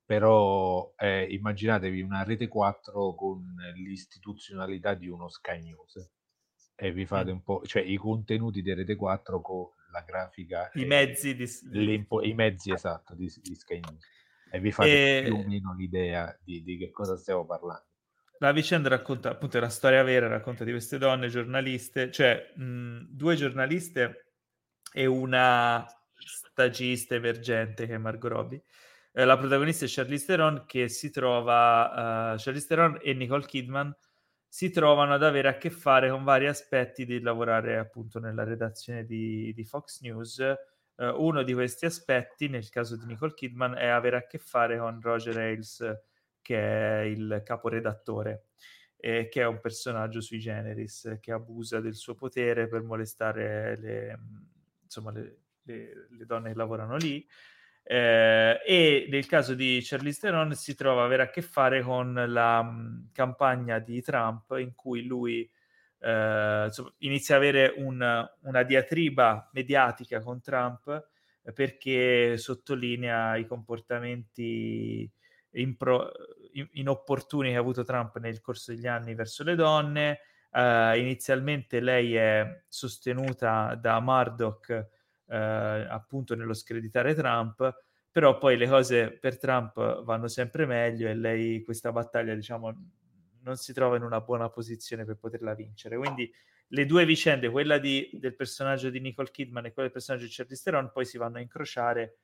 però 0.06 0.94
eh, 0.98 1.24
immaginatevi 1.30 2.02
una 2.02 2.24
rete 2.24 2.48
4 2.48 3.14
con 3.14 3.56
l'istituzionalità 3.76 4.94
di 4.94 5.10
uno 5.10 5.28
Sky 5.28 5.62
News 5.62 6.12
e 6.80 6.92
vi 6.92 7.06
fate 7.06 7.32
un 7.32 7.42
po', 7.44 7.62
cioè 7.66 7.82
i 7.82 7.98
contenuti 7.98 8.62
di 8.62 8.74
rete 8.74 8.96
4 8.96 9.42
con 9.42 9.68
la 9.98 10.04
grafica, 10.06 10.70
i 10.74 10.86
mezzi, 10.86 11.36
di... 11.36 12.08
i 12.24 12.34
mezzi 12.34 12.72
esatto 12.72 13.16
di, 13.16 13.32
di 13.42 13.56
Sky 13.56 13.80
News 13.80 14.06
e 14.52 14.60
vi 14.60 14.72
fate 14.72 15.20
e... 15.20 15.24
più 15.24 15.36
o 15.36 15.48
meno 15.48 15.74
l'idea 15.74 16.38
di, 16.44 16.64
di 16.64 16.78
che 16.78 16.92
cosa 16.92 17.18
stiamo 17.18 17.46
parlando. 17.46 17.86
La 18.40 18.52
vicenda 18.52 18.90
racconta, 18.90 19.32
appunto, 19.32 19.58
è 19.58 19.60
una 19.60 19.70
storia 19.70 20.04
vera, 20.04 20.28
racconta 20.28 20.64
di 20.64 20.70
queste 20.70 21.00
donne 21.00 21.28
giornaliste, 21.28 22.12
cioè 22.12 22.54
mh, 22.56 23.08
due 23.10 23.36
giornaliste 23.36 24.34
e 24.94 25.08
una 25.08 25.84
stagista 26.14 27.16
emergente 27.16 27.88
che 27.88 27.96
è 27.96 27.98
Margot 27.98 28.32
Robbie, 28.32 28.64
eh, 29.12 29.26
la 29.26 29.38
protagonista 29.38 29.86
è 29.86 29.88
Charlize 29.90 30.26
Theron 30.28 30.64
che 30.68 30.88
si 30.88 31.10
trova, 31.10 32.34
uh, 32.34 32.38
Charlize 32.38 32.68
Theron 32.68 33.00
e 33.02 33.14
Nicole 33.14 33.46
Kidman 33.46 33.96
si 34.48 34.72
trovano 34.72 35.14
ad 35.14 35.24
avere 35.24 35.50
a 35.50 35.58
che 35.58 35.70
fare 35.70 36.10
con 36.10 36.24
vari 36.24 36.48
aspetti 36.48 37.06
di 37.06 37.20
lavorare 37.20 37.78
appunto 37.78 38.20
nella 38.20 38.44
redazione 38.44 39.06
di, 39.06 39.54
di 39.54 39.64
Fox 39.66 40.02
News. 40.02 40.38
Uh, 40.96 41.14
uno 41.24 41.44
di 41.44 41.54
questi 41.54 41.86
aspetti, 41.86 42.48
nel 42.48 42.70
caso 42.70 42.98
di 42.98 43.06
Nicole 43.06 43.34
Kidman, 43.34 43.78
è 43.78 43.88
avere 43.88 44.18
a 44.18 44.26
che 44.26 44.40
fare 44.40 44.80
con 44.80 45.00
Roger 45.02 45.38
Ailes, 45.38 45.86
che 46.42 46.58
è 46.58 47.02
il 47.02 47.42
caporedattore, 47.46 48.46
eh, 48.96 49.28
che 49.28 49.42
è 49.42 49.46
un 49.46 49.60
personaggio 49.60 50.22
sui 50.22 50.40
generis, 50.40 51.18
che 51.22 51.32
abusa 51.32 51.80
del 51.82 51.94
suo 51.94 52.16
potere 52.16 52.68
per 52.68 52.82
molestare 52.82 53.78
le, 53.78 54.20
insomma, 54.82 55.12
le, 55.12 55.42
le, 55.64 56.08
le 56.10 56.26
donne 56.26 56.50
che 56.50 56.58
lavorano 56.58 56.96
lì. 56.96 57.28
Eh, 57.90 58.60
e 58.66 59.08
nel 59.10 59.26
caso 59.28 59.54
di 59.54 59.80
Charlize 59.82 60.20
Theron 60.20 60.54
si 60.56 60.76
trova 60.76 61.04
a 61.04 61.06
avere 61.06 61.24
a 61.24 61.30
che 61.30 61.42
fare 61.42 61.82
con 61.82 62.22
la 62.28 62.62
mh, 62.62 62.70
mm, 62.70 63.06
campagna 63.14 63.80
di 63.80 64.02
Trump 64.02 64.58
in 64.58 64.76
cui 64.76 65.06
lui 65.06 65.50
eh, 66.00 66.70
inizia 66.98 67.36
a 67.36 67.38
avere 67.38 67.74
un, 67.78 68.30
una 68.42 68.64
diatriba 68.64 69.50
mediatica 69.54 70.20
con 70.20 70.42
Trump 70.42 71.08
eh, 71.42 71.54
perché 71.54 72.36
sottolinea 72.38 73.38
i 73.38 73.46
comportamenti 73.46 75.10
impro- 75.52 76.12
inopportuni 76.74 77.52
che 77.52 77.56
ha 77.56 77.60
avuto 77.60 77.86
Trump 77.86 78.18
nel 78.18 78.42
corso 78.42 78.74
degli 78.74 78.88
anni 78.88 79.16
verso 79.16 79.44
le 79.46 79.56
donne. 79.56 80.20
Uh, 80.50 80.96
inizialmente 80.96 81.80
lei 81.82 82.16
è 82.16 82.64
sostenuta 82.68 83.76
da 83.76 84.00
Murdoch 84.00 84.88
eh, 85.28 85.36
appunto 85.36 86.36
nello 86.36 86.54
screditare 86.54 87.14
Trump, 87.14 87.76
però 88.12 88.38
poi 88.38 88.58
le 88.58 88.68
cose 88.68 89.12
per 89.12 89.38
Trump 89.38 90.04
vanno 90.04 90.28
sempre 90.28 90.66
meglio 90.66 91.08
e 91.08 91.14
lei 91.14 91.64
questa 91.64 91.92
battaglia 91.92 92.34
diciamo 92.34 92.74
non 93.42 93.56
si 93.56 93.74
trova 93.74 93.96
in 93.96 94.04
una 94.04 94.22
buona 94.22 94.50
posizione 94.50 95.06
per 95.06 95.18
poterla 95.18 95.54
vincere. 95.54 95.98
Quindi 95.98 96.30
le 96.72 96.86
due 96.86 97.06
vicende, 97.06 97.50
quella 97.50 97.78
di, 97.78 98.10
del 98.14 98.36
personaggio 98.36 98.90
di 98.90 99.00
Nicole 99.00 99.32
Kidman 99.32 99.66
e 99.66 99.72
quella 99.72 99.88
del 99.88 99.92
personaggio 99.92 100.26
di 100.26 100.32
Charlize 100.32 100.64
Theron, 100.64 100.92
poi 100.92 101.06
si 101.06 101.18
vanno 101.18 101.38
a 101.38 101.42
incrociare 101.42 102.18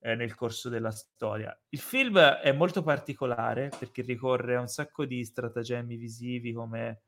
eh, 0.00 0.14
nel 0.14 0.34
corso 0.34 0.68
della 0.68 0.90
storia. 0.90 1.56
Il 1.68 1.80
film 1.80 2.18
è 2.18 2.52
molto 2.52 2.82
particolare 2.82 3.70
perché 3.78 4.02
ricorre 4.02 4.56
a 4.56 4.60
un 4.60 4.68
sacco 4.68 5.04
di 5.04 5.22
stratagemmi 5.22 5.96
visivi 5.96 6.52
come 6.52 7.02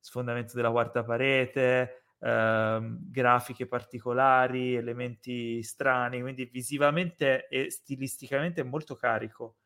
sfondamento 0.00 0.54
della 0.54 0.70
quarta 0.70 1.04
parete, 1.04 2.04
Ehm, 2.20 2.98
grafiche 3.10 3.66
particolari, 3.66 4.74
elementi 4.74 5.62
strani, 5.62 6.20
quindi 6.20 6.46
visivamente 6.46 7.46
e 7.48 7.70
stilisticamente 7.70 8.60
è 8.62 8.64
molto 8.64 8.96
carico. 8.96 9.56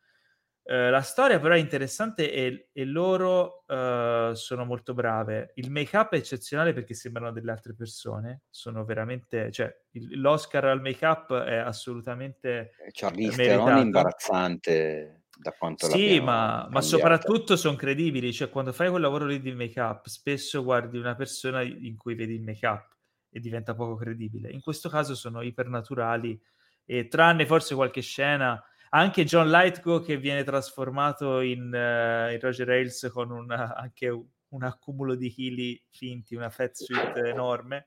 Uh, 0.64 0.90
la 0.90 1.01
storia 1.01 1.40
però 1.40 1.55
è 1.55 1.59
interessante 1.59 2.32
e, 2.32 2.68
e 2.72 2.84
loro 2.84 3.64
uh, 3.66 4.32
sono 4.34 4.64
molto 4.64 4.94
brave. 4.94 5.52
Il 5.56 5.70
make-up 5.70 6.12
è 6.12 6.16
eccezionale 6.16 6.72
perché 6.72 6.94
sembrano 6.94 7.32
delle 7.32 7.51
altre 7.51 7.74
persone. 7.74 8.43
Sono 8.48 8.84
veramente, 8.84 9.51
cioè, 9.51 9.74
il, 9.93 10.20
l'Oscar 10.20 10.66
al 10.66 10.80
make-up 10.80 11.34
è 11.34 11.56
assolutamente. 11.56 12.72
Charlize 12.93 13.43
Theron 13.43 13.76
è 13.76 13.80
imbarazzante 13.80 15.22
da 15.36 15.52
quanto 15.52 15.89
Sì, 15.89 16.20
ma, 16.20 16.68
ma 16.70 16.80
soprattutto 16.80 17.56
sono 17.56 17.76
credibili, 17.76 18.32
cioè 18.32 18.48
quando 18.48 18.72
fai 18.72 18.89
quel 18.89 19.02
lavoro 19.02 19.26
lì 19.26 19.40
di 19.40 19.52
make-up, 19.52 20.06
spesso 20.06 20.62
guardi 20.62 20.98
una 20.98 21.16
persona 21.16 21.62
in 21.62 21.97
cui 21.97 22.14
vedi 22.14 22.34
il 22.34 22.43
make-up 22.43 22.97
e 23.28 23.40
diventa 23.40 23.74
poco 23.74 23.97
credibile. 23.97 24.51
In 24.51 24.60
questo 24.60 24.89
caso 24.89 25.14
sono 25.14 25.43
ipernaturali 25.43 26.40
e 26.84 27.09
tranne 27.09 27.47
forse 27.47 27.74
qualche 27.74 28.02
scena, 28.02 28.62
anche 28.94 29.24
John 29.24 29.48
Lightgo 29.48 30.01
che 30.01 30.16
viene 30.19 30.44
trasformato 30.44 31.40
in, 31.40 31.62
uh, 31.73 32.32
in 32.32 32.39
Roger 32.40 32.69
Ailes 32.69 33.10
con 33.12 33.31
una, 33.31 33.74
anche 33.74 34.09
un, 34.09 34.62
accumulo 34.62 35.14
di 35.14 35.31
chili 35.31 35.82
finti, 35.90 36.35
una 36.35 36.51
fat 36.51 36.74
suit 36.74 37.16
enorme, 37.16 37.86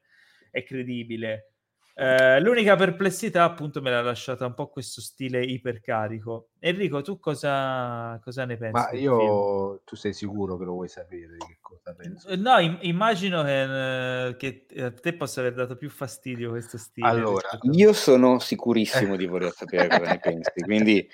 è 0.50 0.64
credibile. 0.64 1.55
Eh, 1.98 2.42
l'unica 2.42 2.76
perplessità, 2.76 3.46
appunto, 3.46 3.82
me 3.82 3.90
l'ha 3.90 4.02
lasciata 4.02 4.46
un 4.46 4.54
po' 4.54 4.68
questo 4.68 5.00
stile 5.00 5.42
ipercarico. 5.42 6.50
Enrico, 6.60 7.02
tu 7.02 7.20
cosa, 7.20 8.20
cosa 8.22 8.44
ne 8.44 8.58
pensi? 8.58 8.74
Ma 8.74 8.92
io, 8.92 9.82
tu 9.86 9.96
sei 9.96 10.12
sicuro 10.12 10.58
che 10.58 10.66
lo 10.66 10.74
vuoi 10.74 10.90
sapere 10.90 11.38
di 11.38 11.46
che 11.46 11.58
cosa 11.62 11.94
penso? 11.96 12.36
No, 12.36 12.60
im- 12.60 12.80
immagino 12.82 13.44
che, 13.44 14.28
eh, 14.28 14.36
che, 14.36 14.66
a 14.78 14.92
te 14.92 15.14
possa 15.14 15.40
aver 15.40 15.54
dato 15.54 15.78
più 15.78 15.90
fastidio 15.90 16.50
questo 16.50 16.78
stile. 16.78 17.08
Allora, 17.08 17.48
io 17.72 17.94
sono 17.94 18.40
sicurissimo 18.40 19.16
di 19.16 19.26
voler 19.26 19.54
sapere 19.54 19.88
cosa 19.88 20.10
ne 20.10 20.20
pensi, 20.20 20.62
quindi 20.64 21.10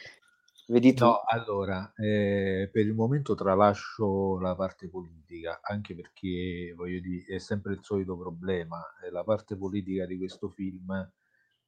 Vedi 0.72 0.94
tu. 0.94 1.04
No, 1.04 1.20
allora, 1.26 1.92
eh, 1.98 2.70
per 2.72 2.86
il 2.86 2.94
momento 2.94 3.36
tralascio 3.36 4.40
la 4.40 4.56
parte 4.56 4.88
politica, 4.88 5.60
anche 5.62 5.94
perché, 5.94 6.74
voglio 6.74 7.02
dire, 7.02 7.36
è 7.36 7.40
sempre 7.40 7.74
il 7.74 7.80
solito 7.84 8.18
problema. 8.18 8.82
Eh, 9.04 9.12
la 9.12 9.26
parte 9.26 9.58
politica 9.58 10.06
di 10.06 10.18
questo 10.18 10.48
film 10.48 11.12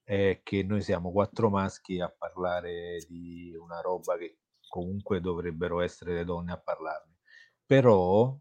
è 0.04 0.40
che 0.42 0.64
noi 0.64 0.82
siamo 0.82 1.12
quattro 1.12 1.50
maschi 1.50 2.00
a 2.00 2.08
parlare 2.18 3.04
di 3.06 3.54
una 3.60 3.82
roba 3.82 4.16
che 4.16 4.38
comunque 4.70 5.20
dovrebbero 5.20 5.82
essere 5.82 6.14
le 6.14 6.24
donne 6.24 6.54
a 6.54 6.58
parlarne. 6.58 7.18
Però 7.66 8.40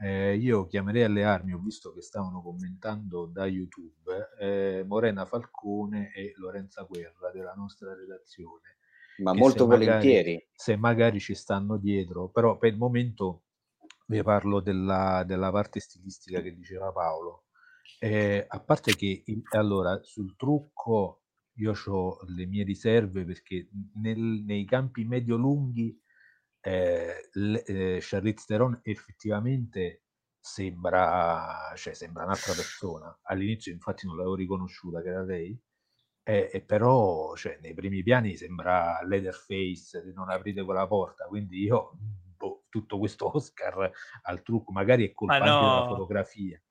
eh, 0.00 0.36
io 0.36 0.66
chiamerei 0.68 1.02
alle 1.02 1.24
armi, 1.24 1.52
ho 1.52 1.58
visto 1.58 1.92
che 1.92 2.00
stavano 2.00 2.40
commentando 2.40 3.26
da 3.26 3.44
YouTube, 3.44 4.30
eh, 4.40 4.84
Morena 4.86 5.26
Falcone 5.26 6.12
e 6.14 6.32
Lorenza 6.36 6.82
Guerra 6.84 7.30
della 7.30 7.52
nostra 7.52 7.94
redazione 7.94 8.77
Ma 9.18 9.32
molto 9.34 9.66
volentieri. 9.66 10.32
Magari, 10.32 10.48
se 10.54 10.76
magari 10.76 11.20
ci 11.20 11.34
stanno 11.34 11.76
dietro, 11.76 12.28
però 12.28 12.56
per 12.56 12.72
il 12.72 12.78
momento 12.78 13.44
vi 14.06 14.22
parlo 14.22 14.60
della, 14.60 15.24
della 15.26 15.50
parte 15.50 15.80
stilistica 15.80 16.40
che 16.40 16.54
diceva 16.54 16.92
Paolo. 16.92 17.44
Eh, 18.00 18.44
a 18.46 18.60
parte 18.60 18.94
che 18.94 19.24
allora 19.50 20.00
sul 20.02 20.36
trucco 20.36 21.22
io 21.54 21.72
ho 21.86 22.18
le 22.28 22.46
mie 22.46 22.62
riserve 22.62 23.24
perché 23.24 23.68
nel, 23.94 24.18
nei 24.18 24.64
campi 24.64 25.04
medio-lunghi 25.04 26.00
eh, 26.60 27.30
eh, 27.32 27.98
Charlize 28.00 28.44
Theron 28.46 28.78
effettivamente 28.82 30.04
sembra, 30.38 31.72
cioè, 31.74 31.94
sembra 31.94 32.24
un'altra 32.24 32.54
persona. 32.54 33.18
All'inizio 33.22 33.72
infatti 33.72 34.06
non 34.06 34.16
l'avevo 34.16 34.36
riconosciuta 34.36 35.02
che 35.02 35.08
era 35.08 35.24
lei, 35.24 35.60
eh, 36.28 36.50
e 36.52 36.60
però 36.60 37.34
cioè, 37.36 37.58
nei 37.62 37.72
primi 37.72 38.02
piani 38.02 38.36
sembra 38.36 39.00
Leatherface, 39.02 40.12
non 40.14 40.28
aprite 40.28 40.62
quella 40.62 40.86
porta, 40.86 41.24
quindi 41.24 41.62
io 41.62 41.92
boh, 42.36 42.64
tutto 42.68 42.98
questo 42.98 43.34
Oscar 43.34 43.90
al 44.24 44.42
trucco, 44.42 44.70
magari 44.70 45.08
è 45.08 45.14
colpa 45.14 45.38
no. 45.38 45.44
della 45.44 45.86
fotografia 45.88 46.62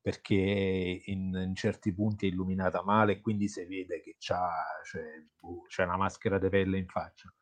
perché 0.00 0.34
in, 0.34 1.32
in, 1.32 1.54
certi 1.54 1.92
punti 1.92 2.26
è 2.26 2.30
illuminata 2.30 2.82
male 2.82 3.12
e 3.12 3.20
quindi 3.20 3.46
si 3.46 3.64
vede 3.66 4.00
che 4.00 4.16
c'ha, 4.18 4.50
cioè, 4.84 5.02
boh, 5.38 5.62
c'è 5.68 5.84
una 5.84 5.96
maschera 5.96 6.38
di 6.38 6.48
pelle 6.48 6.78
in 6.78 6.86
faccia. 6.86 7.32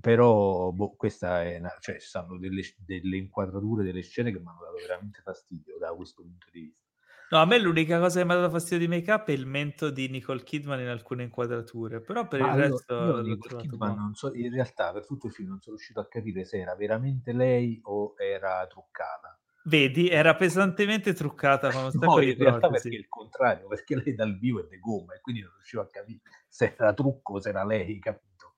Però 0.00 0.70
boh, 0.72 0.96
questa 0.96 1.44
è 1.44 1.58
una, 1.58 1.74
cioè, 1.80 1.98
ci 1.98 2.08
sono 2.08 2.36
delle, 2.38 2.62
delle 2.84 3.16
inquadrature 3.16 3.84
delle 3.84 4.02
scene 4.02 4.32
che 4.32 4.38
mi 4.38 4.46
hanno 4.46 4.60
dato 4.60 4.76
veramente 4.86 5.22
fastidio 5.22 5.78
da 5.78 5.94
questo 5.94 6.22
punto 6.22 6.48
di 6.50 6.60
vista. 6.60 6.87
No, 7.30 7.38
a 7.38 7.44
me 7.44 7.58
l'unica 7.58 7.98
cosa 7.98 8.20
che 8.20 8.24
mi 8.24 8.32
ha 8.32 8.36
dato 8.36 8.50
fastidio 8.50 8.78
di 8.78 8.88
make 8.88 9.10
up 9.12 9.26
è 9.28 9.32
il 9.32 9.44
mento 9.44 9.90
di 9.90 10.08
Nicole 10.08 10.42
Kidman 10.42 10.80
in 10.80 10.88
alcune 10.88 11.24
inquadrature, 11.24 12.00
però 12.00 12.26
per 12.26 12.40
Ma 12.40 12.46
il 12.46 12.52
allora, 12.52 12.68
resto... 12.68 12.94
Io 12.94 13.20
Nicole 13.20 13.62
Kidman 13.62 13.96
non 13.96 14.14
so, 14.14 14.32
in 14.32 14.50
realtà 14.50 14.92
per 14.92 15.04
tutto 15.04 15.26
il 15.26 15.32
film 15.34 15.50
non 15.50 15.60
sono 15.60 15.76
riuscito 15.76 16.00
a 16.00 16.08
capire 16.08 16.46
se 16.46 16.58
era 16.58 16.74
veramente 16.74 17.32
lei 17.32 17.78
o 17.84 18.14
era 18.16 18.66
truccata. 18.66 19.38
Vedi, 19.64 20.08
era 20.08 20.34
pesantemente 20.34 21.12
truccata 21.12 21.70
con 21.70 21.84
un 21.84 21.90
sacco 21.92 22.14
no, 22.16 22.22
in 22.22 22.36
realtà 22.38 22.70
perché 22.70 22.88
è 22.88 22.98
il 22.98 23.08
contrario, 23.08 23.68
perché 23.68 23.96
lei 23.96 24.14
dal 24.14 24.38
vivo 24.38 24.60
è 24.60 24.66
de 24.66 24.78
gomma 24.78 25.14
e 25.14 25.20
quindi 25.20 25.42
non 25.42 25.52
riuscivo 25.52 25.82
a 25.82 25.86
capire 25.86 26.20
se 26.48 26.74
era 26.78 26.94
trucco 26.94 27.34
o 27.34 27.40
se 27.40 27.50
era 27.50 27.64
lei, 27.64 27.98
capito? 27.98 28.54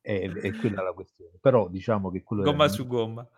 E, 0.00 0.32
e 0.42 0.56
quella 0.56 0.80
è 0.80 0.84
la 0.84 0.92
questione. 0.92 1.38
Però 1.40 1.68
diciamo 1.68 2.10
che 2.10 2.24
quello... 2.24 2.42
Gomma 2.42 2.66
su 2.66 2.84
gomma. 2.84 3.28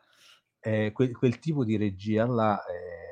Eh, 0.59 0.93
quel, 0.93 1.15
quel, 1.15 1.39
tipo 1.39 1.65
di 1.65 1.77
regia 1.77 2.27
là, 2.27 2.63
eh, 2.65 3.10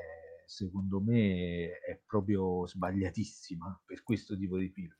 secondo 0.49 0.99
me, 0.99 1.79
è 1.79 2.01
proprio 2.05 2.65
sbagliatissima 2.65 3.81
per 3.85 4.01
questo 4.03 4.35
tipo 4.35 4.57
di 4.57 4.69
film. 4.69 4.95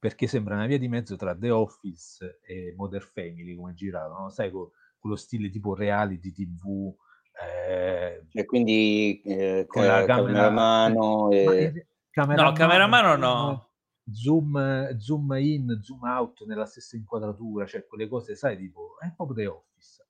Perché 0.00 0.26
sembra 0.26 0.54
una 0.54 0.66
via 0.66 0.78
di 0.78 0.88
mezzo 0.88 1.16
tra 1.16 1.36
The 1.36 1.50
Office 1.50 2.40
e 2.42 2.72
Modern 2.76 3.04
Family, 3.12 3.54
come 3.56 3.74
girato, 3.74 4.12
no? 4.12 4.30
Sai, 4.30 4.50
con 4.50 4.68
quello 4.98 5.16
stile 5.16 5.50
tipo 5.50 5.74
reality 5.74 6.32
TV 6.32 6.94
eh, 7.40 8.24
e 8.32 8.44
quindi 8.46 9.20
eh, 9.22 9.64
con 9.68 9.86
la 9.86 10.04
cameramano 10.04 11.30
e... 11.30 11.86
cameramano 12.10 12.50
no, 12.50 12.56
cameramano 12.56 13.16
no. 13.16 13.70
Zoom, 14.10 14.96
zoom 14.98 15.32
in, 15.34 15.78
zoom 15.82 16.02
out 16.02 16.44
nella 16.46 16.64
stessa 16.64 16.96
inquadratura, 16.96 17.66
cioè 17.66 17.86
quelle 17.86 18.08
cose, 18.08 18.34
sai, 18.34 18.56
tipo, 18.56 18.98
è 18.98 19.12
proprio 19.14 19.36
The 19.36 19.46
Office. 19.46 20.06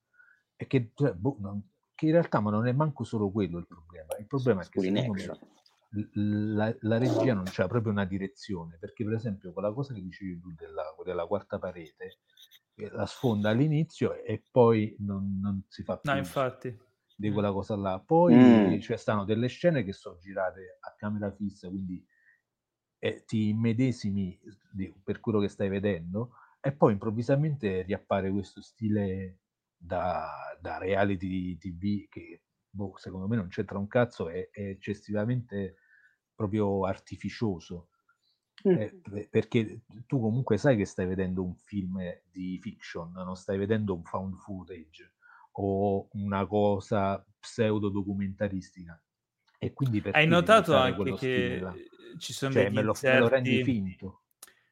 E 0.55 0.67
che, 0.67 0.91
cioè, 0.95 1.13
boh, 1.13 1.35
non, 1.39 1.61
che 1.99 2.05
in 2.05 2.13
realtà 2.13 2.39
ma 2.39 2.49
non 2.49 2.65
è 2.65 2.71
manco 2.71 3.03
solo 3.03 3.29
quello 3.29 3.57
il 3.57 3.67
problema. 3.67 4.15
Il 4.17 4.25
problema 4.25 4.61
è 4.61 4.69
che 4.69 4.79
secondo 4.79 5.11
me, 5.11 5.39
la, 6.13 6.73
la, 6.79 6.97
regia 6.97 7.33
non 7.33 7.43
c'è 7.43 7.67
proprio 7.67 7.91
una 7.91 8.05
direzione, 8.05 8.77
perché 8.79 9.03
per 9.03 9.15
esempio 9.15 9.51
quella 9.51 9.73
cosa 9.73 9.93
che 9.93 10.01
dicevi 10.01 10.39
tu 10.39 10.53
della, 10.53 10.95
della 11.03 11.25
quarta 11.25 11.59
parete, 11.59 12.19
la 12.75 13.05
sfonda 13.05 13.49
all'inizio 13.49 14.13
e 14.23 14.41
poi 14.49 14.95
non, 14.99 15.39
non 15.41 15.61
si 15.67 15.83
fa 15.83 15.97
più. 15.97 16.09
No, 16.09 16.17
infatti 16.17 16.73
di 17.17 17.31
quella 17.31 17.51
cosa 17.51 17.75
là. 17.75 17.99
Poi 17.99 18.33
mm. 18.33 18.79
cioè, 18.79 18.95
stanno 18.95 19.25
delle 19.25 19.47
scene 19.47 19.83
che 19.83 19.91
sono 19.91 20.17
girate 20.19 20.77
a 20.79 20.93
camera 20.95 21.29
fissa, 21.31 21.67
quindi 21.67 22.01
eh, 22.97 23.25
ti 23.25 23.49
immedesimi 23.49 24.39
per 25.03 25.19
quello 25.19 25.41
che 25.41 25.49
stai 25.49 25.67
vedendo, 25.67 26.31
e 26.61 26.71
poi 26.71 26.93
improvvisamente 26.93 27.81
riappare 27.81 28.31
questo 28.31 28.61
stile 28.61 29.39
da, 29.79 30.57
da 30.59 30.77
reality 30.77 31.57
TV 31.57 32.07
che 32.09 32.41
boh, 32.69 32.93
secondo 32.97 33.27
me 33.27 33.35
non 33.35 33.47
c'entra 33.47 33.77
un 33.77 33.87
cazzo, 33.87 34.29
è, 34.29 34.49
è 34.51 34.61
eccessivamente 34.61 35.75
proprio 36.35 36.85
artificioso. 36.85 37.89
Mm. 38.67 38.77
Eh, 38.77 39.27
perché 39.29 39.83
tu 40.05 40.19
comunque 40.19 40.57
sai 40.57 40.75
che 40.75 40.85
stai 40.85 41.05
vedendo 41.05 41.43
un 41.43 41.55
film 41.55 41.97
di 42.29 42.59
fiction, 42.61 43.11
non 43.13 43.35
stai 43.35 43.57
vedendo 43.57 43.95
un 43.95 44.03
found 44.03 44.35
footage 44.35 45.13
o 45.53 46.09
una 46.11 46.45
cosa 46.45 47.25
pseudo 47.39 47.89
documentaristica. 47.89 49.01
E 49.57 49.73
quindi 49.73 50.01
Hai 50.11 50.27
notato 50.27 50.75
anche 50.75 51.13
che 51.15 51.61
ci 52.17 52.33
sono 52.33 52.51
cioè, 52.53 52.65
degli 52.65 52.75
me 52.75 52.81
lo, 52.81 52.89
inserti, 52.89 53.15
me 53.15 53.19
lo 53.21 53.27
rendi 53.27 53.63
finto. 53.63 54.21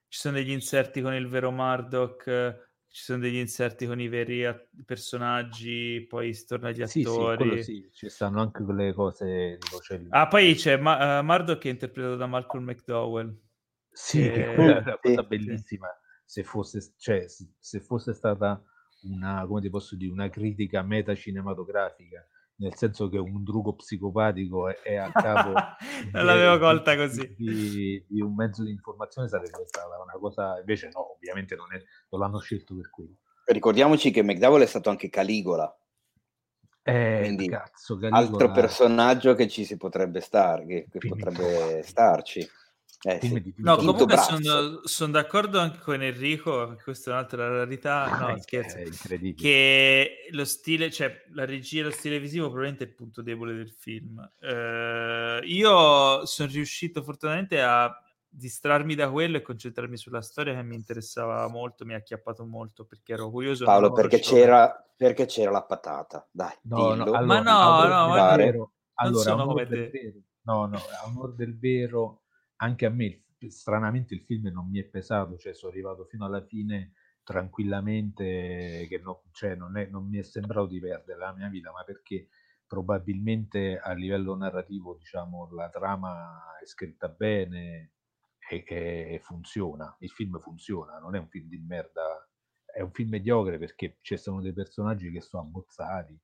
Ci 0.07 0.19
sono 0.19 0.35
degli 0.35 0.51
inserti 0.51 1.01
con 1.01 1.13
il 1.13 1.27
vero 1.27 1.51
Murdoch, 1.51 2.66
ci 2.89 3.03
sono 3.03 3.19
degli 3.19 3.35
inserti 3.38 3.85
con 3.85 3.99
i 3.99 4.07
veri 4.07 4.45
a- 4.45 4.59
personaggi, 4.85 6.05
poi 6.07 6.34
si 6.34 6.45
torna 6.45 6.69
agli 6.69 6.81
attori. 6.81 7.64
Sì, 7.64 7.81
sì, 7.81 7.89
ci 7.93 8.09
stanno 8.09 8.41
anche 8.41 8.64
quelle 8.64 8.93
cose 8.93 9.57
tipo, 9.59 9.80
Ah, 10.09 10.27
poi 10.27 10.55
c'è 10.55 10.77
Ma- 10.77 11.19
uh, 11.19 11.23
Murdoch 11.23 11.59
che 11.59 11.69
è 11.69 11.72
interpretato 11.72 12.15
da 12.15 12.26
Malcolm 12.27 12.65
McDowell. 12.65 13.38
Sì, 13.91 14.19
che... 14.19 14.53
è 14.53 14.57
una 14.57 14.97
cosa 14.99 15.23
bellissima. 15.23 15.88
Se 16.26 16.43
fosse, 16.43 16.93
cioè, 16.97 17.26
se 17.59 17.80
fosse 17.80 18.14
stata 18.14 18.61
una, 19.03 19.45
come 19.47 19.61
ti 19.61 19.69
posso 19.69 19.95
dire, 19.95 20.11
una 20.11 20.30
critica 20.30 20.81
metacinematografica, 20.81 22.26
nel 22.59 22.75
senso 22.75 23.09
che 23.09 23.17
un 23.17 23.43
drugo 23.43 23.75
psicopatico 23.75 24.69
è, 24.69 24.81
è 24.81 24.95
a 24.95 25.11
capo 25.11 25.53
non 26.11 26.25
l'avevo 26.25 26.57
colta 26.57 26.95
così. 26.95 27.35
di, 27.38 28.03
di, 28.07 28.21
un 28.21 28.34
mezzo 28.34 28.63
di 28.63 28.71
informazione 28.71 29.27
sarebbe 29.27 29.63
stata 29.65 30.01
una 30.01 30.17
cosa 30.19 30.57
invece 30.59 30.89
no 30.91 31.13
ovviamente 31.13 31.55
non, 31.55 31.73
è, 31.73 31.81
non 32.09 32.21
l'hanno 32.21 32.39
scelto 32.39 32.75
per 32.75 32.89
quello. 32.89 33.15
Ricordiamoci 33.45 34.11
che 34.11 34.23
McDowell 34.23 34.63
è 34.63 34.65
stato 34.65 34.89
anche 34.89 35.09
Caligola 35.09 35.73
eh, 36.89 37.19
Quindi, 37.21 37.49
cazzo, 37.49 37.97
Caligola... 37.97 38.25
altro 38.25 38.51
personaggio 38.51 39.35
che 39.35 39.49
ci 39.49 39.65
si 39.65 39.75
potrebbe 39.75 40.21
stare 40.21 40.65
che, 40.65 40.88
che 40.89 40.99
potrebbe 41.05 41.81
starci 41.84 42.47
eh, 43.03 43.19
sì. 43.21 43.53
No, 43.57 43.77
comunque 43.77 44.17
sono, 44.17 44.81
sono, 44.83 45.11
d'accordo 45.11 45.59
anche 45.59 45.77
con 45.79 46.01
Enrico, 46.01 46.75
questa 46.83 47.11
è 47.11 47.13
un'altra 47.13 47.47
rarità, 47.47 48.03
ah, 48.05 48.31
no, 48.31 48.39
scherzo, 48.39 48.77
che 49.35 50.27
lo 50.31 50.45
stile, 50.45 50.89
cioè 50.89 51.23
la 51.33 51.45
regia 51.45 51.81
e 51.81 51.83
lo 51.83 51.91
stile 51.91 52.19
visivo 52.19 52.45
probabilmente 52.45 52.85
è 52.85 52.87
il 52.87 52.95
punto 52.95 53.21
debole 53.21 53.53
del 53.53 53.71
film. 53.71 54.27
Eh, 54.39 55.41
io 55.43 56.25
sono 56.25 56.49
riuscito 56.49 57.03
fortunatamente 57.03 57.61
a 57.61 57.95
distrarmi 58.27 58.95
da 58.95 59.11
quello 59.11 59.37
e 59.37 59.41
concentrarmi 59.41 59.95
sulla 59.95 60.21
storia 60.21 60.55
che 60.55 60.63
mi 60.63 60.75
interessava 60.75 61.47
molto, 61.47 61.85
mi 61.85 61.93
ha 61.93 61.97
acchiappato 61.97 62.45
molto 62.45 62.83
perché 62.85 63.13
ero 63.13 63.29
curioso. 63.29 63.65
Paolo, 63.65 63.91
perché 63.91 64.19
c'era, 64.19 64.75
perché 64.95 65.27
c'era, 65.27 65.51
la 65.51 65.63
patata, 65.63 66.27
dai, 66.31 66.53
no, 66.63 66.95
no, 66.95 67.03
allora, 67.03 67.21
ma 67.21 67.39
no, 67.41 67.87
no, 67.87 68.07
ma 68.07 68.35
vero. 68.35 68.71
allora, 68.95 69.33
onor 69.35 69.67
del 69.67 69.89
vero, 69.91 70.19
no, 70.41 70.65
no, 70.65 70.77
a 70.77 71.07
onore 71.07 71.33
del 71.35 71.57
vero 71.57 72.21
anche 72.57 72.85
a 72.85 72.89
me 72.89 73.23
stranamente 73.47 74.13
il 74.13 74.21
film 74.21 74.47
non 74.51 74.69
mi 74.69 74.79
è 74.79 74.84
pesato, 74.84 75.38
cioè 75.38 75.53
sono 75.53 75.71
arrivato 75.71 76.05
fino 76.05 76.25
alla 76.25 76.43
fine 76.43 76.93
tranquillamente, 77.23 78.85
che 78.88 78.99
no, 78.99 79.23
cioè 79.31 79.55
non, 79.55 79.77
è, 79.77 79.85
non 79.88 80.07
mi 80.07 80.17
è 80.17 80.23
sembrato 80.23 80.67
di 80.67 80.79
perdere 80.79 81.19
la 81.19 81.34
mia 81.34 81.49
vita, 81.49 81.71
ma 81.71 81.84
perché 81.84 82.29
probabilmente 82.65 83.79
a 83.79 83.93
livello 83.93 84.35
narrativo 84.35 84.95
diciamo 84.97 85.49
la 85.53 85.69
trama 85.69 86.57
è 86.61 86.65
scritta 86.65 87.07
bene 87.07 87.93
e, 88.49 88.63
e, 88.65 89.19
funziona, 89.21 89.95
il 89.99 90.09
film 90.09 90.39
funziona, 90.39 90.99
non 90.99 91.15
è 91.15 91.19
un 91.19 91.27
film 91.27 91.47
di 91.47 91.57
merda, 91.59 92.27
è 92.65 92.81
un 92.81 92.91
film 92.91 93.09
mediocre 93.09 93.57
perché 93.57 93.97
ci 94.01 94.17
sono 94.17 94.41
dei 94.41 94.53
personaggi 94.53 95.11
che 95.11 95.21
sono 95.21 95.43
abbozzati, 95.43 96.17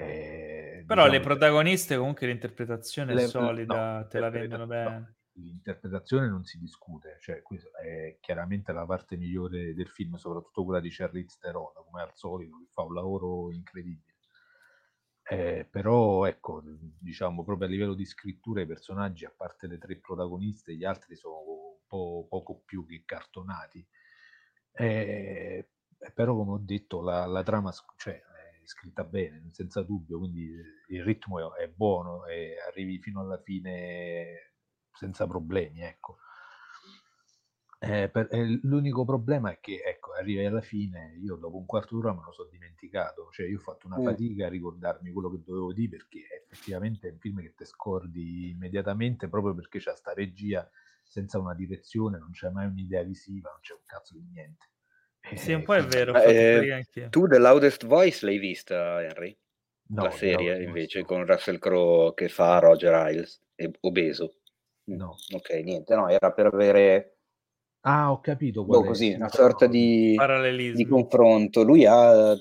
eh, 0.00 0.84
Però 0.86 1.06
diciamo, 1.06 1.18
le 1.18 1.20
protagoniste 1.20 1.96
comunque 1.96 2.28
l'interpretazione 2.28 3.14
le, 3.14 3.24
è 3.24 3.26
solida, 3.26 3.98
no, 3.98 4.06
te 4.06 4.20
la 4.20 4.30
vendono 4.30 4.66
bene. 4.66 4.98
No, 4.98 5.14
l'interpretazione 5.40 6.28
non 6.28 6.44
si 6.44 6.58
discute, 6.58 7.16
cioè 7.20 7.42
questa 7.42 7.78
è 7.78 8.18
chiaramente 8.20 8.72
la 8.72 8.84
parte 8.86 9.16
migliore 9.16 9.74
del 9.74 9.88
film, 9.88 10.16
soprattutto 10.16 10.64
quella 10.64 10.80
di 10.80 10.90
Charlize 10.90 11.38
Theron, 11.40 11.72
come 11.74 12.02
al 12.02 12.12
solito, 12.14 12.58
che 12.58 12.66
fa 12.70 12.82
un 12.82 12.94
lavoro 12.94 13.50
incredibile. 13.52 14.16
Eh, 15.30 15.66
però 15.70 16.24
ecco, 16.24 16.62
diciamo 16.64 17.44
proprio 17.44 17.68
a 17.68 17.70
livello 17.70 17.94
di 17.94 18.06
scrittura 18.06 18.62
i 18.62 18.66
personaggi, 18.66 19.26
a 19.26 19.34
parte 19.34 19.66
le 19.66 19.78
tre 19.78 19.96
protagoniste, 19.96 20.74
gli 20.74 20.84
altri 20.84 21.16
sono 21.16 21.40
un 21.40 21.86
po' 21.86 22.26
poco 22.28 22.62
più 22.64 22.86
che 22.86 23.02
cartonati. 23.04 23.86
Eh, 24.72 25.68
però 26.14 26.34
come 26.34 26.52
ho 26.52 26.58
detto, 26.58 27.02
la, 27.02 27.26
la 27.26 27.42
trama 27.42 27.70
cioè, 27.96 28.14
è 28.14 28.66
scritta 28.66 29.04
bene, 29.04 29.48
senza 29.52 29.82
dubbio, 29.82 30.18
quindi 30.18 30.50
il 30.88 31.04
ritmo 31.04 31.54
è, 31.54 31.64
è 31.64 31.68
buono 31.68 32.24
e 32.26 32.56
arrivi 32.66 32.98
fino 33.00 33.20
alla 33.20 33.38
fine 33.38 34.47
senza 34.98 35.26
problemi, 35.26 35.82
ecco. 35.82 36.18
Eh, 37.80 38.08
per, 38.08 38.26
eh, 38.32 38.58
l'unico 38.62 39.04
problema 39.04 39.52
è 39.52 39.60
che, 39.60 39.80
ecco, 39.84 40.12
arrivi 40.14 40.44
alla 40.44 40.60
fine, 40.60 41.16
io 41.22 41.36
dopo 41.36 41.56
un 41.56 41.64
quarto 41.64 41.94
d'ora 41.94 42.12
me 42.12 42.22
lo 42.24 42.32
so 42.32 42.48
dimenticato, 42.50 43.28
cioè 43.30 43.46
io 43.46 43.58
ho 43.58 43.60
fatto 43.60 43.86
una 43.86 44.00
mm. 44.00 44.04
fatica 44.04 44.46
a 44.46 44.48
ricordarmi 44.48 45.12
quello 45.12 45.30
che 45.30 45.42
dovevo 45.44 45.72
dire 45.72 45.96
perché 45.96 46.44
effettivamente 46.50 47.08
è 47.08 47.12
un 47.12 47.18
film 47.18 47.40
che 47.40 47.54
ti 47.54 47.64
scordi 47.64 48.50
immediatamente 48.50 49.28
proprio 49.28 49.54
perché 49.54 49.78
c'è 49.78 49.94
sta 49.94 50.12
regia 50.12 50.68
senza 51.04 51.38
una 51.38 51.54
direzione, 51.54 52.18
non 52.18 52.32
c'è 52.32 52.50
mai 52.50 52.66
un'idea 52.66 53.02
visiva, 53.04 53.50
non 53.50 53.60
c'è 53.60 53.74
un 53.74 53.84
cazzo 53.86 54.14
di 54.14 54.26
niente. 54.32 54.66
Sì, 55.36 55.52
un 55.52 55.62
po' 55.62 55.74
è 55.74 55.84
vero. 55.84 56.20
Eh, 56.20 56.84
tu 57.10 57.26
The 57.28 57.38
Loudest 57.38 57.86
Voice 57.86 58.24
l'hai 58.24 58.38
vista, 58.38 59.02
Henry? 59.02 59.36
No, 59.90 60.02
la 60.02 60.10
serie 60.10 60.62
invece 60.62 61.04
con 61.04 61.24
Russell 61.24 61.58
Crowe 61.58 62.12
che 62.14 62.28
fa 62.28 62.58
Roger 62.58 62.92
Ailes, 62.92 63.40
obeso. 63.80 64.40
No. 64.96 65.16
Ok, 65.34 65.50
niente, 65.64 65.94
no, 65.94 66.08
era 66.08 66.32
per 66.32 66.46
avere... 66.46 67.16
Ah, 67.80 68.10
ho 68.10 68.20
capito. 68.20 68.64
Boh, 68.64 68.84
così, 68.84 69.12
una 69.12 69.28
sorta 69.28 69.66
di, 69.66 70.16
di, 70.74 70.86
confronto. 70.86 71.62
Lui 71.62 71.86
ha... 71.86 72.34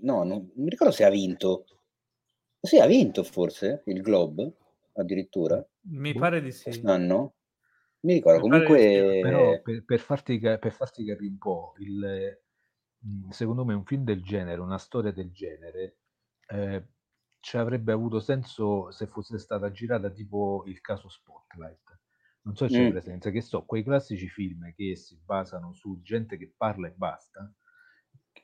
No, 0.00 0.22
non, 0.22 0.50
mi 0.54 0.68
ricordo 0.68 0.92
se 0.92 1.04
ha 1.04 1.10
vinto. 1.10 1.64
Sì, 2.60 2.78
ha 2.78 2.86
vinto 2.86 3.22
forse 3.22 3.82
il 3.86 4.02
Globe, 4.02 4.52
addirittura. 4.94 5.64
Mi 5.88 6.12
pare 6.14 6.42
di 6.42 6.52
sì. 6.52 6.64
Quest'anno? 6.64 7.34
Mi 8.00 8.14
ricordo, 8.14 8.42
mi 8.46 8.50
comunque... 8.50 8.78
Sì, 8.78 9.20
però 9.20 9.60
per, 9.62 9.84
per, 9.84 9.98
farti, 9.98 10.38
per 10.38 10.72
farti 10.72 11.04
capire 11.04 11.30
un 11.30 11.38
po', 11.38 11.72
il, 11.78 12.38
mm, 13.06 13.30
secondo 13.30 13.64
me 13.64 13.74
un 13.74 13.84
film 13.84 14.04
del 14.04 14.22
genere, 14.22 14.60
una 14.60 14.78
storia 14.78 15.10
del 15.10 15.32
genere, 15.32 15.96
eh, 16.48 16.84
ci 17.46 17.58
avrebbe 17.58 17.92
avuto 17.92 18.18
senso 18.18 18.90
se 18.90 19.06
fosse 19.06 19.38
stata 19.38 19.70
girata 19.70 20.10
tipo 20.10 20.64
il 20.66 20.80
caso 20.80 21.08
Spotlight. 21.08 22.00
Non 22.42 22.56
so 22.56 22.66
se 22.66 22.74
c'è 22.74 22.88
mm. 22.88 22.90
presenza, 22.90 23.30
che 23.30 23.40
so, 23.40 23.64
quei 23.64 23.84
classici 23.84 24.28
film 24.28 24.74
che 24.74 24.96
si 24.96 25.16
basano 25.24 25.72
su 25.72 26.00
gente 26.02 26.38
che 26.38 26.52
parla 26.56 26.88
e 26.88 26.94
basta, 26.96 27.48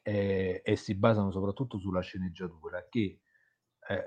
eh, 0.02 0.62
e 0.64 0.76
si 0.76 0.94
basano 0.94 1.32
soprattutto 1.32 1.80
sulla 1.80 2.00
sceneggiatura, 2.00 2.86
che 2.88 3.22
eh, 3.88 4.06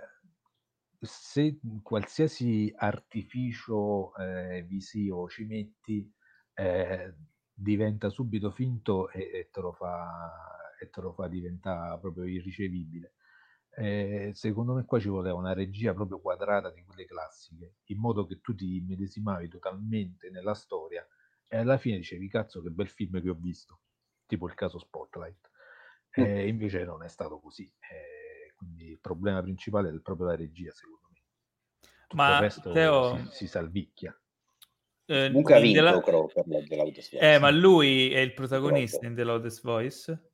se 1.02 1.60
qualsiasi 1.84 2.74
artificio 2.74 4.16
eh, 4.16 4.64
visivo 4.64 5.28
ci 5.28 5.44
metti, 5.44 6.10
eh, 6.54 7.16
diventa 7.54 8.08
subito 8.08 8.50
finto 8.50 9.10
e, 9.10 9.30
e, 9.34 9.50
te 9.52 9.60
lo 9.60 9.74
fa, 9.74 10.72
e 10.80 10.90
te 10.90 11.02
lo 11.02 11.12
fa 11.12 11.28
diventare 11.28 12.00
proprio 12.00 12.24
irricevibile. 12.24 13.15
Eh, 13.78 14.32
secondo 14.34 14.74
me 14.74 14.86
qua 14.86 15.00
ci 15.00 15.10
voleva 15.10 15.36
una 15.36 15.54
regia 15.54 15.94
proprio 15.94 16.20
quadrata 16.20 16.70
di 16.70 16.84
quelle 16.84 17.06
classiche, 17.06 17.76
in 17.86 18.00
modo 18.00 18.26
che 18.26 18.40
tu 18.40 18.56
ti 18.56 18.78
immedesimavi 18.78 19.50
totalmente 19.50 20.30
nella 20.30 20.54
storia 20.54 21.06
e 21.48 21.58
alla 21.58 21.78
fine 21.78 21.98
dicevi 21.98 22.30
cazzo 22.30 22.62
che 22.62 22.70
bel 22.70 22.88
film 22.88 23.22
che 23.22 23.30
ho 23.30 23.38
visto, 23.38 23.80
tipo 24.26 24.48
il 24.48 24.54
caso 24.54 24.80
Spotlight. 24.80 25.50
Eh, 26.12 26.48
invece 26.48 26.86
non 26.86 27.04
è 27.04 27.10
stato 27.10 27.40
così. 27.40 27.70
Eh, 27.80 28.54
quindi 28.56 28.92
il 28.92 29.00
problema 29.00 29.42
principale 29.42 29.90
è 29.90 30.00
proprio 30.00 30.28
la 30.28 30.36
regia, 30.36 30.72
secondo 30.72 31.10
me. 31.12 31.20
Tutto 32.08 32.16
Ma 32.16 32.36
il 32.36 32.42
resto 32.42 32.72
Teo... 32.72 33.18
si, 33.18 33.28
si 33.32 33.48
salvicchia. 33.48 34.18
Eh, 35.08 35.28
Comunque 35.28 35.56
ha 35.56 35.60
vinto 35.60 35.84
della... 35.84 36.02
Crow 36.02 36.32
per 36.32 36.46
The 36.46 36.76
Loudest 36.78 37.12
Voice. 37.12 37.34
Eh, 37.34 37.38
ma 37.38 37.52
lui 37.52 38.12
è 38.14 38.20
il 38.20 38.34
protagonista 38.34 39.00
Crow. 39.00 39.10
in 39.10 39.16
The 39.18 39.24
Loudest 39.24 39.62
Voice? 39.62 40.32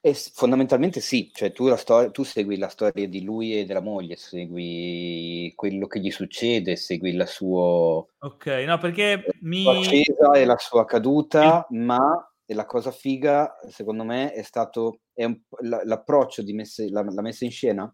E 0.00 0.14
fondamentalmente 0.14 1.00
sì, 1.00 1.30
cioè 1.32 1.52
tu, 1.52 1.68
la 1.68 1.76
stor- 1.76 2.10
tu 2.10 2.24
segui 2.24 2.58
la 2.58 2.68
storia 2.68 3.06
di 3.06 3.22
lui 3.22 3.58
e 3.58 3.64
della 3.64 3.80
moglie, 3.80 4.16
segui 4.16 5.52
quello 5.54 5.86
che 5.86 6.00
gli 6.00 6.10
succede, 6.10 6.76
segui 6.76 7.12
la 7.12 7.26
sua... 7.26 8.04
Ok, 8.18 8.46
no 8.66 8.78
perché 8.78 9.24
mi... 9.40 9.66
ascesa 9.68 10.32
e 10.32 10.44
la 10.44 10.56
sua 10.58 10.84
caduta, 10.84 11.66
il... 11.70 11.78
ma 11.78 12.30
la 12.50 12.66
cosa 12.66 12.90
figa 12.92 13.56
secondo 13.68 14.04
me 14.04 14.32
è 14.32 14.42
stato 14.42 15.00
è 15.12 15.24
un, 15.24 15.36
l'approccio 15.62 16.42
di 16.42 16.52
messe, 16.52 16.88
la, 16.90 17.02
la, 17.02 17.20
messa 17.20 17.44
in 17.44 17.50
scena 17.50 17.92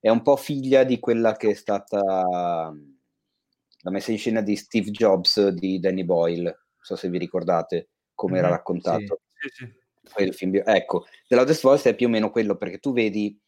è 0.00 0.08
un 0.08 0.22
po' 0.22 0.34
figlia 0.34 0.82
di 0.82 0.98
quella 0.98 1.36
che 1.36 1.50
è 1.50 1.54
stata 1.54 2.00
la 2.00 3.90
messa 3.90 4.10
in 4.10 4.18
scena 4.18 4.40
di 4.40 4.56
Steve 4.56 4.90
Jobs 4.90 5.48
di 5.48 5.78
Danny 5.78 6.04
Boyle, 6.04 6.42
non 6.42 6.80
so 6.80 6.96
se 6.96 7.08
vi 7.08 7.18
ricordate 7.18 7.90
come 8.14 8.34
mm-hmm, 8.34 8.44
era 8.44 8.48
raccontato. 8.48 9.20
Sì, 9.34 9.48
sì, 9.48 9.64
sì 9.66 9.81
il 10.18 10.34
film. 10.34 10.60
Ecco, 10.64 11.06
The 11.26 11.34
Loudest 11.34 11.62
Voice 11.62 11.90
è 11.90 11.94
più 11.94 12.06
o 12.06 12.10
meno 12.10 12.30
quello, 12.30 12.56
perché 12.56 12.78
tu 12.78 12.92
vedi 12.92 13.38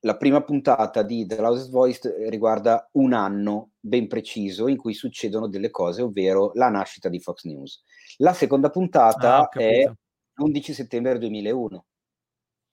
la 0.00 0.16
prima 0.16 0.42
puntata 0.42 1.02
di 1.02 1.26
The 1.26 1.40
Loudest 1.40 1.70
Voice 1.70 2.28
riguarda 2.28 2.88
un 2.92 3.12
anno 3.12 3.70
ben 3.80 4.06
preciso 4.06 4.68
in 4.68 4.76
cui 4.76 4.94
succedono 4.94 5.48
delle 5.48 5.70
cose, 5.70 6.02
ovvero 6.02 6.52
la 6.54 6.68
nascita 6.68 7.08
di 7.08 7.20
Fox 7.20 7.44
News. 7.44 7.82
La 8.18 8.34
seconda 8.34 8.70
puntata 8.70 9.38
ah, 9.38 9.48
è 9.48 9.84
l'11 9.84 10.72
settembre 10.72 11.18
2001, 11.18 11.86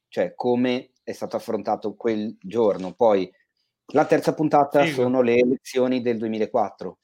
cioè 0.09 0.33
come 0.35 0.91
è 1.03 1.11
stato 1.13 1.35
affrontato 1.37 1.95
quel 1.95 2.35
giorno. 2.39 2.93
Poi 2.93 3.31
la 3.93 4.05
terza 4.05 4.33
puntata 4.33 4.83
Figo. 4.83 5.03
sono 5.03 5.21
le 5.21 5.37
elezioni 5.37 6.01
del 6.01 6.17
2004 6.17 6.99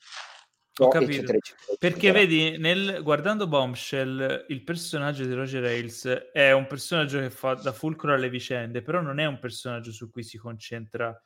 ho 0.78 0.88
capito. 0.90 1.12
Eccetera, 1.12 1.38
eccetera, 1.38 1.76
Perché 1.80 2.12
vedi, 2.12 2.58
nel, 2.58 3.02
guardando 3.02 3.48
Bombshell, 3.48 4.46
il 4.50 4.64
personaggio 4.64 5.26
di 5.26 5.34
Roger 5.34 5.64
Ailes 5.64 6.06
è 6.32 6.52
un 6.52 6.68
personaggio 6.68 7.20
che 7.20 7.30
fa 7.30 7.54
da 7.54 7.74
fulcro 7.74 8.14
alle 8.14 8.30
vicende, 8.30 8.82
però 8.82 9.02
non 9.02 9.20
è 9.20 9.26
un 9.26 9.40
personaggio 9.40 9.92
su 9.92 10.10
cui 10.10 10.24
si 10.24 10.38
concentra 10.38 11.20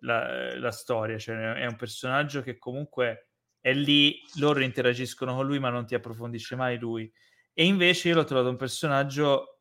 la, 0.00 0.58
la 0.58 0.70
storia, 0.70 1.18
cioè 1.18 1.54
è 1.54 1.66
un 1.66 1.76
personaggio 1.76 2.42
che 2.42 2.58
comunque 2.58 3.30
è 3.60 3.72
lì, 3.72 4.20
loro 4.36 4.60
interagiscono 4.60 5.34
con 5.34 5.46
lui, 5.46 5.58
ma 5.58 5.70
non 5.70 5.86
ti 5.86 5.94
approfondisce 5.94 6.56
mai 6.56 6.78
lui. 6.78 7.10
E 7.52 7.64
invece 7.64 8.08
io 8.08 8.14
l'ho 8.14 8.24
trovato 8.24 8.50
un 8.50 8.56
personaggio 8.56 9.60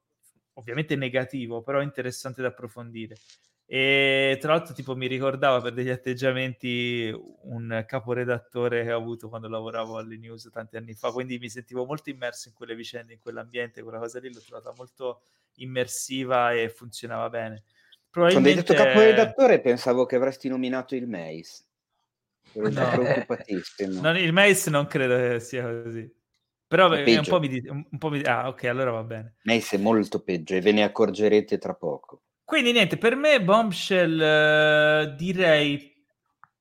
ovviamente 0.54 0.96
negativo, 0.96 1.62
però 1.62 1.82
interessante 1.82 2.42
da 2.42 2.50
approfondire. 2.50 3.16
E 3.70 4.38
tra 4.40 4.54
l'altro, 4.54 4.74
tipo, 4.74 4.96
mi 4.96 5.08
ricordava 5.08 5.60
per 5.60 5.74
degli 5.74 5.90
atteggiamenti 5.90 7.14
un 7.42 7.84
caporedattore 7.86 8.84
che 8.84 8.94
ho 8.94 8.98
avuto 8.98 9.28
quando 9.28 9.50
lavoravo 9.50 9.98
alle 9.98 10.18
news 10.18 10.50
tanti 10.54 10.78
anni 10.78 10.94
fa. 10.94 11.12
Quindi 11.12 11.38
mi 11.38 11.50
sentivo 11.50 11.84
molto 11.84 12.10
immerso 12.10 12.48
in 12.48 12.54
quelle 12.54 12.76
vicende, 12.76 13.14
in 13.14 13.20
quell'ambiente, 13.20 13.84
quella 13.84 14.00
cosa 14.00 14.20
lì 14.20 14.34
l'ho 14.34 14.40
trovata 14.40 14.74
molto 14.78 15.24
immersiva 15.56 16.54
e 16.54 16.70
funzionava 16.70 17.30
bene. 17.30 17.64
Probabilmente... 18.10 18.64
Quando 18.64 18.82
hai 18.82 18.86
detto 18.86 19.00
caporedattore, 19.02 19.60
pensavo 19.60 20.06
che 20.06 20.16
avresti 20.16 20.48
nominato 20.48 20.96
il 20.96 21.08
Mace. 21.08 21.66
Ero 22.54 22.70
no. 22.70 22.90
preoccupatissimo. 22.90 24.00
Non, 24.00 24.16
il 24.16 24.32
Mace 24.32 24.70
non 24.70 24.88
credo 24.88 25.18
che 25.18 25.42
sia 25.42 25.84
così. 25.84 26.10
Però 26.68 26.90
un 26.90 27.24
po' 27.28 27.40
mi, 27.42 27.62
un 27.68 27.98
po' 27.98 28.10
mi... 28.10 28.22
Ah, 28.24 28.48
ok, 28.48 28.64
allora 28.64 28.92
va 28.92 29.04
bene. 29.04 29.36
Mace 29.44 29.76
è 29.76 29.80
molto 29.80 30.22
peggio 30.24 30.56
e 30.56 30.62
ve 30.62 30.72
ne 30.72 30.84
accorgerete 30.84 31.58
tra 31.58 31.74
poco. 31.74 32.22
Quindi 32.48 32.72
niente, 32.72 32.98
per 32.98 33.18
me 33.18 33.44
Bombshell 33.44 34.22
eh, 34.22 35.16
direi 35.18 35.94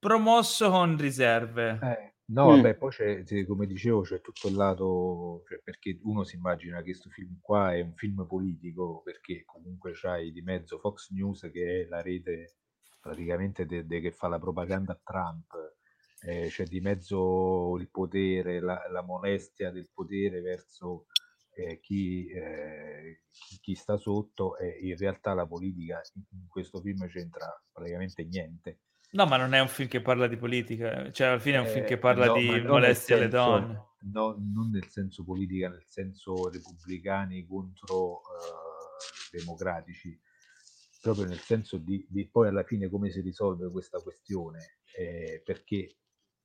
promosso 0.00 0.68
con 0.68 0.96
riserve. 0.96 1.78
Eh, 1.80 2.14
no, 2.32 2.46
mm. 2.46 2.56
vabbè, 2.56 2.74
poi 2.74 2.90
c'è, 2.90 3.46
come 3.46 3.66
dicevo, 3.66 4.00
c'è 4.00 4.20
tutto 4.20 4.48
il 4.48 4.56
lato, 4.56 5.44
cioè, 5.46 5.60
perché 5.62 6.00
uno 6.02 6.24
si 6.24 6.34
immagina 6.34 6.78
che 6.78 6.90
questo 6.90 7.08
film 7.10 7.38
qua 7.40 7.72
è 7.72 7.82
un 7.82 7.94
film 7.94 8.26
politico, 8.26 9.00
perché 9.04 9.44
comunque 9.44 9.92
c'hai 9.94 10.32
di 10.32 10.42
mezzo 10.42 10.80
Fox 10.80 11.12
News 11.12 11.48
che 11.52 11.82
è 11.82 11.86
la 11.88 12.02
rete 12.02 12.56
praticamente 13.00 13.64
de, 13.64 13.86
de 13.86 14.00
che 14.00 14.10
fa 14.10 14.26
la 14.26 14.40
propaganda 14.40 14.92
a 14.92 15.00
Trump, 15.00 15.52
eh, 16.22 16.48
c'è 16.48 16.64
di 16.64 16.80
mezzo 16.80 17.76
il 17.78 17.88
potere, 17.90 18.58
la, 18.58 18.82
la 18.90 19.02
molestia 19.02 19.70
del 19.70 19.88
potere 19.94 20.40
verso 20.40 21.06
eh, 21.56 21.80
chi, 21.80 22.26
eh, 22.26 23.22
chi, 23.62 23.74
sta 23.74 23.96
sotto 23.96 24.58
e 24.58 24.78
in 24.82 24.96
realtà 24.96 25.32
la 25.32 25.46
politica 25.46 26.02
in 26.12 26.46
questo 26.48 26.80
film 26.80 27.08
c'entra 27.08 27.46
praticamente 27.72 28.24
niente. 28.24 28.80
No, 29.12 29.24
ma 29.24 29.38
non 29.38 29.54
è 29.54 29.60
un 29.60 29.68
film 29.68 29.88
che 29.88 30.02
parla 30.02 30.26
di 30.26 30.36
politica, 30.36 31.10
cioè 31.12 31.28
alla 31.28 31.38
fine 31.38 31.56
è 31.56 31.60
un 31.60 31.66
film 31.66 31.86
che 31.86 31.94
eh, 31.94 31.98
parla 31.98 32.26
no, 32.26 32.34
di 32.34 32.60
molestia 32.60 33.16
alle 33.16 33.28
donne. 33.28 33.84
No, 34.12 34.36
non 34.38 34.70
nel 34.70 34.86
senso 34.88 35.24
politica, 35.24 35.70
nel 35.70 35.86
senso 35.86 36.50
repubblicani 36.50 37.46
contro 37.46 38.16
uh, 38.16 38.20
democratici, 39.32 40.20
proprio 41.00 41.24
nel 41.24 41.38
senso 41.38 41.78
di, 41.78 42.04
di, 42.08 42.28
poi 42.28 42.48
alla 42.48 42.64
fine 42.64 42.90
come 42.90 43.10
si 43.10 43.22
risolve 43.22 43.70
questa 43.70 43.98
questione, 44.00 44.80
eh, 44.94 45.40
perché 45.42 45.96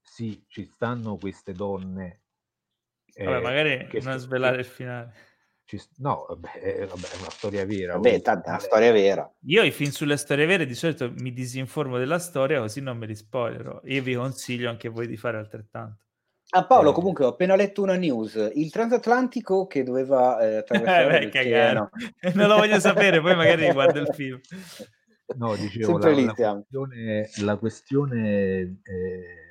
sì, 0.02 0.46
ci 0.48 0.66
stanno 0.74 1.18
queste 1.18 1.52
donne 1.52 2.22
Vabbè, 3.16 3.38
eh, 3.38 3.42
magari 3.42 3.88
non 4.02 4.18
svelare 4.18 4.60
il 4.60 4.66
finale. 4.66 5.14
Ci, 5.66 5.82
no, 5.98 6.26
vabbè, 6.28 6.52
è, 6.60 6.86
vabbè, 6.86 7.08
è 7.08 7.18
una 7.20 7.30
storia 7.30 7.66
vera. 7.66 7.94
Vabbè, 7.94 8.22
tanta 8.22 8.50
una 8.50 8.60
storia 8.60 8.92
vera. 8.92 9.32
Io 9.46 9.64
i 9.64 9.72
film 9.72 9.92
sulle 9.92 10.18
storie 10.18 10.46
vere 10.46 10.66
di 10.66 10.76
solito 10.76 11.12
mi 11.20 11.32
disinformo 11.32 11.98
della 11.98 12.20
storia 12.20 12.60
così 12.60 12.82
non 12.82 12.98
me 12.98 13.06
li 13.06 13.16
spoilerò. 13.16 13.82
Io 13.86 14.02
vi 14.02 14.16
consiglio 14.16 14.70
anche 14.70 14.90
voi 14.90 15.08
di 15.08 15.18
fare 15.18 15.38
altrettanto. 15.38 16.06
Ah 16.54 16.66
Paolo, 16.66 16.90
eh. 16.90 16.94
comunque 16.94 17.24
ho 17.24 17.30
appena 17.30 17.56
letto 17.56 17.82
una 17.82 17.96
news, 17.96 18.52
il 18.56 18.70
transatlantico 18.72 19.68
che 19.68 19.84
doveva 19.84 20.38
eh, 20.42 20.56
attraversare 20.68 21.32
eh, 21.32 22.34
Non 22.34 22.50
lo 22.50 22.58
voglio 22.58 22.80
sapere, 22.82 23.22
poi 23.22 23.36
magari 23.36 23.68
riguardo 23.68 24.00
il 24.00 24.10
film. 24.14 24.40
No, 25.38 25.56
dicevo, 25.56 25.98
la, 25.98 26.10
la, 26.10 26.26
questione, 26.26 27.30
la 27.38 27.56
questione 27.56 28.80
eh, 28.84 29.51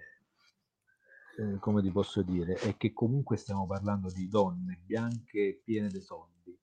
eh, 1.40 1.58
come 1.58 1.80
ti 1.80 1.90
posso 1.90 2.20
dire, 2.22 2.54
è 2.54 2.76
che 2.76 2.92
comunque 2.92 3.38
stiamo 3.38 3.66
parlando 3.66 4.10
di 4.10 4.28
donne 4.28 4.78
bianche 4.84 5.62
piene 5.64 5.88
di 5.88 6.00
soldi, 6.00 6.58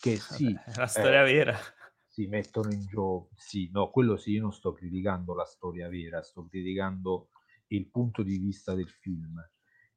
che 0.00 0.16
sì, 0.16 0.52
Vabbè, 0.52 0.78
la 0.78 0.86
storia 0.86 1.26
eh, 1.26 1.32
vera. 1.32 1.58
Si 2.06 2.26
mettono 2.26 2.72
in 2.72 2.86
gioco, 2.86 3.30
sì, 3.36 3.68
no, 3.72 3.90
quello 3.90 4.16
sì, 4.16 4.32
io 4.32 4.42
non 4.42 4.52
sto 4.52 4.72
criticando 4.72 5.34
la 5.34 5.44
storia 5.44 5.88
vera, 5.88 6.22
sto 6.22 6.46
criticando 6.46 7.30
il 7.68 7.88
punto 7.88 8.22
di 8.22 8.38
vista 8.38 8.74
del 8.74 8.88
film 8.88 9.40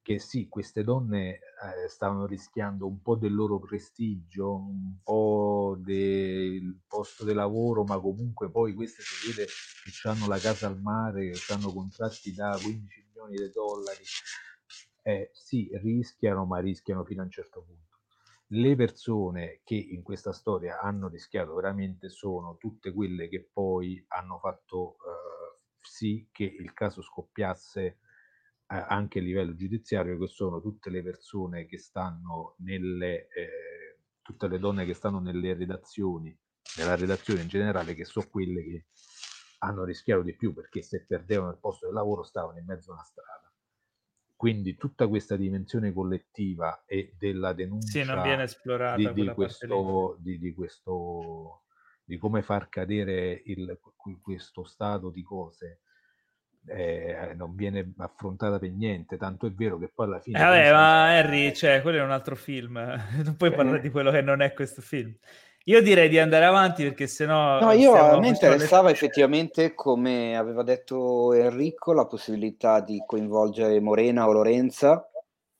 che 0.04 0.20
sì, 0.20 0.50
queste 0.50 0.84
donne 0.84 1.36
eh, 1.36 1.88
stavano 1.88 2.26
rischiando 2.26 2.86
un 2.86 3.02
po' 3.02 3.16
del 3.16 3.34
loro 3.34 3.58
prestigio, 3.58 4.54
un 4.54 4.98
po' 5.02 5.78
del 5.80 6.82
posto 6.86 7.24
di 7.24 7.34
lavoro, 7.34 7.86
ma 7.86 7.98
comunque 8.00 8.52
poi 8.52 8.74
queste 8.74 9.02
si 9.02 9.30
vede 9.30 9.46
che 9.46 10.08
hanno 10.10 10.28
la 10.28 10.38
casa 10.38 10.68
al 10.68 10.80
mare, 10.82 11.32
che 11.32 11.54
hanno 11.54 11.72
contratti 11.72 12.34
da 12.34 12.60
15 12.62 13.03
milioni 13.28 13.48
di 13.48 13.54
dollari. 13.54 14.04
Eh, 15.02 15.30
sì, 15.34 15.70
rischiano, 15.74 16.46
ma 16.46 16.60
rischiano 16.60 17.04
fino 17.04 17.22
a 17.22 17.26
un 17.26 17.32
certo 17.32 17.64
punto. 17.64 18.00
Le 18.48 18.76
persone 18.76 19.62
che 19.64 19.76
in 19.76 20.04
questa 20.04 20.32
storia 20.32 20.80
hanno 20.80 21.08
rischiato 21.10 21.56
veramente 21.56 22.10
sono 22.10 22.58
tutte 22.58 22.94
quelle 22.94 23.28
che 23.28 23.50
poi 23.52 24.04
hanno 24.10 24.38
fatto 24.38 24.98
eh, 24.98 25.60
sì 25.82 26.30
che 26.32 26.44
il 26.44 26.74
caso 26.74 27.02
scoppiasse 27.02 27.98
anche 28.68 29.20
a 29.20 29.22
livello 29.22 29.56
giudiziario, 29.56 30.18
che 30.18 30.28
sono 30.28 30.62
tutte 30.62 30.90
le 30.90 31.04
persone 31.04 31.66
che 31.66 31.78
stanno 31.78 32.56
nelle, 32.60 33.28
eh, 33.28 34.00
tutte 34.22 34.48
le 34.48 34.58
donne 34.58 34.86
che 34.86 34.94
stanno 34.94 35.20
nelle 35.20 35.54
redazioni, 35.54 36.36
nella 36.78 36.96
redazione 36.96 37.42
in 37.42 37.48
generale, 37.48 37.94
che 37.94 38.06
sono 38.06 38.28
quelle 38.30 38.64
che 38.64 38.86
hanno 39.64 39.84
rischiato 39.84 40.22
di 40.22 40.36
più 40.36 40.54
perché 40.54 40.82
se 40.82 41.06
perdevano 41.06 41.52
il 41.52 41.58
posto 41.58 41.88
di 41.88 41.94
lavoro 41.94 42.24
stavano 42.24 42.58
in 42.58 42.66
mezzo 42.66 42.92
a 42.92 42.96
una 42.96 43.04
strada. 43.04 43.52
Quindi 44.36 44.76
tutta 44.76 45.08
questa 45.08 45.38
dimensione 45.38 45.94
collettiva 45.94 46.84
e 46.86 47.14
della 47.18 47.54
denuncia 47.54 48.02
sì, 48.02 48.04
non 48.04 48.22
viene 48.22 48.44
esplorata 48.44 48.98
di, 48.98 49.14
di, 49.14 49.28
questo, 49.30 50.18
di, 50.20 50.38
di, 50.38 50.54
questo, 50.54 51.64
di 52.04 52.18
come 52.18 52.42
far 52.42 52.68
cadere 52.68 53.42
il, 53.46 53.80
questo 54.22 54.66
stato 54.66 55.10
di 55.10 55.24
cose 55.24 55.80
eh, 56.66 57.34
non 57.36 57.56
viene 57.56 57.94
affrontata 57.98 58.60
per 58.60 58.72
niente, 58.72 59.18
tanto 59.18 59.48
è 59.48 59.52
vero 59.52 59.78
che 59.78 59.92
poi 59.94 60.08
alla 60.08 60.20
fine... 60.20 60.40
Eh, 60.40 60.44
vabbè, 60.44 60.72
ma 60.72 61.18
Harry, 61.18 61.54
cioè, 61.54 61.82
quello 61.82 62.00
è 62.00 62.04
un 62.04 62.12
altro 62.12 62.36
film, 62.36 62.74
non 63.24 63.36
puoi 63.36 63.52
eh. 63.52 63.56
parlare 63.56 63.82
di 63.82 63.90
quello 63.90 64.12
che 64.12 64.22
non 64.22 64.42
è 64.42 64.54
questo 64.54 64.82
film. 64.82 65.14
Io 65.68 65.82
direi 65.82 66.10
di 66.10 66.20
andare 66.20 66.44
avanti 66.44 66.84
perché 66.84 67.08
sennò... 67.08 67.62
No, 67.62 67.72
io 67.72 67.94
a 67.94 68.20
me 68.20 68.28
interessava 68.28 68.88
le... 68.88 68.94
effettivamente, 68.94 69.74
come 69.74 70.36
aveva 70.36 70.62
detto 70.62 71.32
Enrico, 71.32 71.94
la 71.94 72.06
possibilità 72.06 72.82
di 72.82 73.02
coinvolgere 73.06 73.80
Morena 73.80 74.28
o 74.28 74.34
Lorenza, 74.34 75.10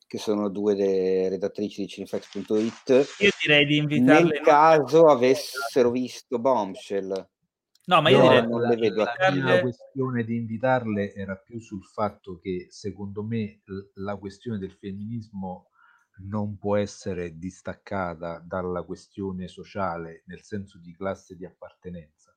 che 0.06 0.18
sono 0.18 0.50
due 0.50 0.76
delle 0.76 1.30
redattrici 1.30 1.82
di 1.82 1.88
Cinefx.it. 1.88 3.16
Io 3.20 3.30
direi 3.42 3.66
di 3.66 3.78
invitarle... 3.78 4.30
Nel 4.30 4.42
caso 4.42 5.06
avessero 5.06 5.90
visto 5.90 6.38
Bombshell. 6.38 7.30
No, 7.86 8.02
ma 8.02 8.10
io 8.10 8.18
no, 8.18 8.24
direi 8.24 8.48
non 8.48 8.62
le 8.62 8.76
vedo. 8.76 9.04
La, 9.04 9.14
la 9.34 9.62
questione 9.62 10.24
di 10.24 10.36
invitarle 10.36 11.14
era 11.14 11.36
più 11.36 11.60
sul 11.60 11.84
fatto 11.84 12.40
che 12.42 12.68
secondo 12.70 13.24
me 13.24 13.62
la 13.96 14.18
questione 14.18 14.58
del 14.58 14.72
femminismo 14.74 15.70
non 16.18 16.58
può 16.58 16.78
essere 16.78 17.38
distaccata 17.38 18.42
dalla 18.46 18.84
questione 18.84 19.48
sociale 19.48 20.24
nel 20.28 20.42
senso 20.44 20.78
di 20.78 20.96
classe 20.96 21.36
di 21.36 21.46
appartenenza 21.46 22.34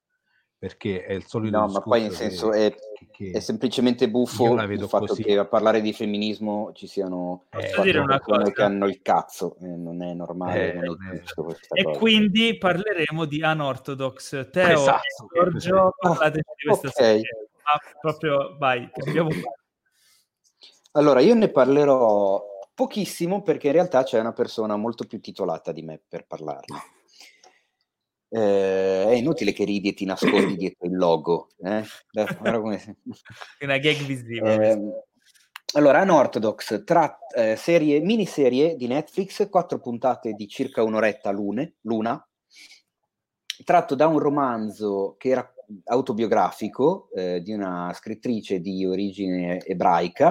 perché 0.58 1.04
è 1.04 1.12
il 1.12 1.26
solito 1.26 1.58
no 1.58 1.68
ma 1.68 1.80
poi 1.80 2.04
in 2.04 2.10
senso 2.12 2.48
che, 2.48 2.66
è, 2.66 2.74
che, 3.12 3.30
è, 3.32 3.40
semplicemente 3.40 4.08
buffo 4.08 4.54
il 4.54 4.88
fatto 4.88 5.06
così. 5.06 5.22
che 5.22 5.36
a 5.36 5.44
parlare 5.44 5.82
di 5.82 5.92
femminismo 5.92 6.72
ci 6.72 6.86
siano 6.86 7.44
eh, 7.50 7.58
persone 7.58 8.52
che 8.52 8.62
hanno 8.62 8.86
il 8.86 9.02
cazzo 9.02 9.58
eh, 9.60 9.66
non 9.66 10.02
è 10.02 10.14
normale 10.14 10.72
eh, 10.72 10.78
non 10.78 10.96
è 11.12 11.20
giusto 11.20 11.58
e 11.74 11.82
cosa. 11.82 11.98
quindi 11.98 12.56
parleremo 12.56 13.26
di 13.26 13.42
Unorthodox 13.42 14.48
Teo 14.50 14.78
esatto, 14.80 15.26
Giorgio 15.34 15.94
parlateci 16.00 16.52
di 16.56 16.68
questa 16.68 16.88
okay. 16.88 17.04
serie 17.04 17.48
ah, 17.62 17.78
proprio 18.00 18.56
vai 18.56 18.90
allora 20.92 21.20
io 21.20 21.34
ne 21.34 21.50
parlerò 21.50 22.42
pochissimo 22.76 23.42
perché 23.42 23.68
in 23.68 23.72
realtà 23.72 24.04
c'è 24.04 24.20
una 24.20 24.32
persona 24.32 24.76
molto 24.76 25.06
più 25.06 25.20
titolata 25.20 25.72
di 25.72 25.82
me 25.82 26.00
per 26.06 26.26
parlarne 26.26 26.94
eh, 28.28 29.04
è 29.08 29.14
inutile 29.14 29.52
che 29.52 29.64
ridi 29.64 29.90
e 29.90 29.94
ti 29.94 30.04
nascondi 30.04 30.56
dietro 30.56 30.86
il 30.86 30.96
logo. 30.96 31.48
Eh? 31.58 31.84
come... 32.60 32.98
Una 33.60 33.78
gag 33.78 33.96
visiva. 34.04 34.52
Eh, 34.52 34.78
allora, 35.74 36.02
Unorthodox, 36.02 36.84
tra, 36.84 37.18
eh, 37.34 37.56
serie, 37.56 38.00
miniserie 38.00 38.76
di 38.76 38.86
Netflix, 38.86 39.48
quattro 39.48 39.78
puntate 39.78 40.32
di 40.32 40.46
circa 40.48 40.82
un'oretta 40.82 41.30
l'une, 41.30 41.74
l'una, 41.82 42.26
tratto 43.64 43.94
da 43.94 44.06
un 44.06 44.18
romanzo 44.18 45.16
che 45.18 45.30
era 45.30 45.52
autobiografico 45.86 47.08
eh, 47.12 47.42
di 47.42 47.52
una 47.52 47.92
scrittrice 47.94 48.60
di 48.60 48.86
origine 48.86 49.60
ebraica, 49.64 50.28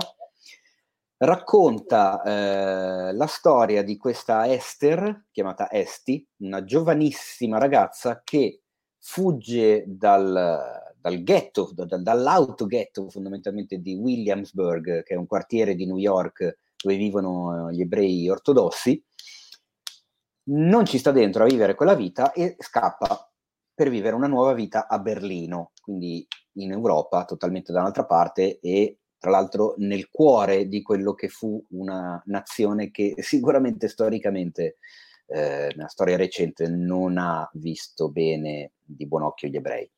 racconta 1.17 2.21
eh, 2.23 3.13
la 3.13 3.27
storia 3.27 3.83
di 3.83 3.97
questa 3.97 4.51
Esther, 4.51 5.27
chiamata 5.31 5.71
Esti, 5.71 6.25
una 6.37 6.63
giovanissima 6.63 7.57
ragazza 7.57 8.21
che 8.23 8.61
fugge 8.99 9.83
dal, 9.87 10.93
dal 10.99 11.23
ghetto, 11.23 11.71
da, 11.73 11.85
dall'autoghetto 11.97 13.09
fondamentalmente 13.09 13.77
di 13.77 13.95
Williamsburg, 13.95 15.03
che 15.03 15.13
è 15.13 15.17
un 15.17 15.27
quartiere 15.27 15.75
di 15.75 15.85
New 15.85 15.97
York 15.97 16.57
dove 16.83 16.97
vivono 16.97 17.69
eh, 17.69 17.73
gli 17.73 17.81
ebrei 17.81 18.29
ortodossi, 18.29 19.01
non 20.47 20.85
ci 20.85 20.97
sta 20.97 21.11
dentro 21.11 21.43
a 21.43 21.47
vivere 21.47 21.75
quella 21.75 21.95
vita 21.95 22.31
e 22.31 22.55
scappa 22.59 23.31
per 23.73 23.89
vivere 23.89 24.15
una 24.15 24.27
nuova 24.27 24.53
vita 24.53 24.87
a 24.87 24.99
Berlino, 24.99 25.71
quindi 25.81 26.25
in 26.53 26.71
Europa, 26.71 27.25
totalmente 27.25 27.71
da 27.71 27.79
un'altra 27.79 28.05
parte, 28.05 28.59
e 28.59 28.99
tra 29.25 29.33
l'altro 29.33 29.73
nel 29.77 30.11
cuore 30.11 30.67
di 30.67 30.83
quello 30.83 31.15
che 31.15 31.29
fu 31.29 31.59
una 31.69 32.21
nazione 32.27 32.91
che 32.91 33.15
sicuramente 33.23 33.87
storicamente, 33.87 34.77
eh, 35.25 35.73
nella 35.75 35.87
storia 35.87 36.15
recente, 36.15 36.67
non 36.69 37.17
ha 37.17 37.49
visto 37.53 38.11
bene 38.11 38.73
di 38.83 39.07
buon 39.07 39.23
occhio 39.23 39.47
gli 39.47 39.55
ebrei. 39.55 39.91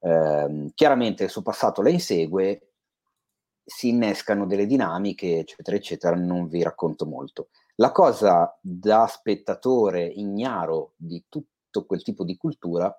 Eh, 0.00 0.70
chiaramente 0.74 1.24
il 1.24 1.30
suo 1.30 1.40
passato 1.40 1.80
la 1.80 1.88
insegue, 1.88 2.72
si 3.64 3.88
innescano 3.88 4.44
delle 4.44 4.66
dinamiche, 4.66 5.38
eccetera, 5.38 5.74
eccetera, 5.74 6.14
non 6.14 6.46
vi 6.46 6.62
racconto 6.62 7.06
molto. 7.06 7.48
La 7.76 7.90
cosa 7.90 8.54
da 8.60 9.06
spettatore 9.06 10.04
ignaro 10.04 10.92
di 10.96 11.24
tutto 11.30 11.86
quel 11.86 12.02
tipo 12.02 12.22
di 12.22 12.36
cultura 12.36 12.94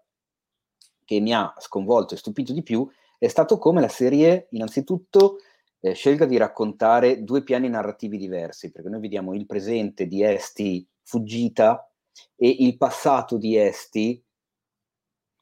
che 1.06 1.19
mi 1.19 1.32
ha 1.32 1.53
sconvolto 1.59 2.16
e 2.16 2.17
stupito 2.17 2.53
di 2.53 2.64
più 2.64 2.90
stato 3.25 3.57
come 3.57 3.81
la 3.81 3.87
serie 3.87 4.47
innanzitutto 4.51 5.37
eh, 5.79 5.93
scelga 5.93 6.25
di 6.25 6.37
raccontare 6.37 7.23
due 7.23 7.43
piani 7.43 7.69
narrativi 7.69 8.17
diversi, 8.17 8.71
perché 8.71 8.89
noi 8.89 9.01
vediamo 9.01 9.33
il 9.33 9.45
presente 9.45 10.07
di 10.07 10.23
Esti 10.23 10.87
fuggita 11.03 11.89
e 12.35 12.55
il 12.59 12.77
passato 12.77 13.37
di 13.37 13.55
Esti 13.55 14.23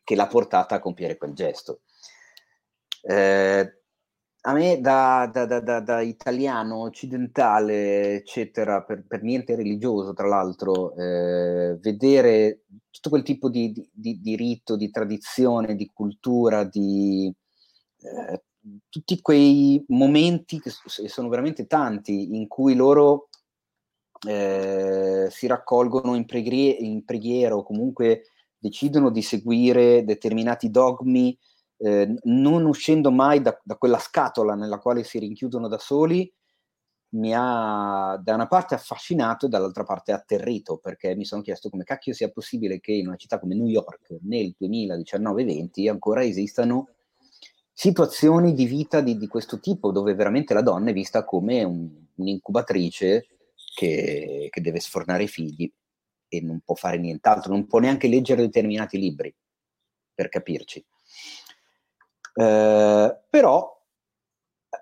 che 0.04 0.16
l'ha 0.16 0.28
portata 0.28 0.76
a 0.76 0.80
compiere 0.80 1.18
quel 1.18 1.34
gesto. 1.34 1.82
Eh, 3.02 3.80
a 4.48 4.54
me 4.54 4.80
da, 4.80 5.28
da, 5.32 5.46
da, 5.46 5.80
da, 5.80 6.02
italiano 6.02 6.82
occidentale, 6.84 8.14
eccetera, 8.14 8.84
per, 8.84 9.04
per, 9.08 9.24
niente 9.24 9.56
religioso, 9.56 10.14
tra 10.14 10.28
l'altro, 10.28 10.96
eh, 10.96 11.78
vedere 11.82 12.62
tutto 12.92 13.10
quel 13.10 13.24
tipo 13.24 13.50
di, 13.50 13.74
di, 13.92 14.20
di, 14.22 14.36
rito, 14.36 14.76
di 14.76 14.92
tradizione, 14.92 15.76
di 15.76 15.90
cultura, 15.92 16.64
di, 16.64 17.34
eh, 18.06 18.44
tutti 18.90 19.22
quei 19.22 19.84
momenti, 19.90 20.60
che 20.60 20.70
sono 20.70 21.30
veramente 21.30 21.68
tanti, 21.68 22.36
in 22.36 22.48
cui 22.48 22.76
loro 22.76 23.30
eh, 24.28 25.28
si 25.30 25.48
raccolgono 25.48 26.16
in, 26.16 26.26
preghi- 26.26 26.84
in, 26.84 27.04
preghiera 27.06 27.56
o 27.56 27.64
comunque 27.64 28.24
decidono 28.58 29.12
di 29.12 29.22
seguire 29.22 30.04
determinati 30.04 30.70
dogmi, 30.72 31.38
eh, 31.78 32.16
non 32.24 32.66
uscendo 32.66 33.12
mai 33.12 33.42
da, 33.42 33.60
da, 33.64 33.76
quella 33.76 34.00
scatola 34.00 34.56
nella 34.56 34.80
quale 34.80 35.04
si 35.04 35.20
rinchiudono 35.20 35.68
da 35.68 35.78
soli, 35.78 36.32
mi 37.10 37.34
ha 37.34 38.20
da 38.22 38.34
una 38.34 38.48
parte 38.48 38.76
affascinato 38.76 39.46
e 39.46 39.50
dall'altra 39.50 39.84
parte 39.84 40.12
atterrito, 40.12 40.78
perché 40.78 41.16
mi 41.16 41.26
sono 41.26 41.42
chiesto 41.42 41.70
come 41.70 41.84
cacchio 41.84 42.14
sia 42.14 42.32
possibile 42.32 42.80
che 42.80 42.94
in 42.94 43.08
una 43.08 43.16
città 43.16 43.40
come 43.40 43.56
New 43.56 43.68
York 43.68 44.18
nel 44.24 44.56
2019-20 44.60 45.90
ancora 45.90 46.24
esistano 46.24 46.95
situazioni 47.78 48.54
di 48.54 48.66
vita 48.66 49.02
di, 49.02 49.18
di, 49.18 49.28
questo 49.28 49.60
tipo, 49.60 49.92
dove 49.92 50.16
veramente 50.16 50.54
la 50.54 50.62
donna 50.62 50.92
è 50.92 50.94
vista 50.94 51.26
come 51.26 51.62
un, 51.62 51.90
un'incubatrice 52.16 53.28
che, 53.76 54.48
che, 54.50 54.62
deve 54.62 54.80
sfornare 54.80 55.24
i 55.24 55.28
figli 55.28 55.70
e 56.30 56.42
non 56.42 56.62
può 56.62 56.74
fare 56.76 56.98
nient'altro, 56.98 57.52
non 57.52 57.68
può 57.68 57.80
neanche 57.80 58.08
leggere 58.08 58.44
determinati 58.44 58.98
libri, 58.98 59.36
per 60.14 60.30
capirci. 60.30 60.86
Eh, 62.34 63.20
però 63.30 63.84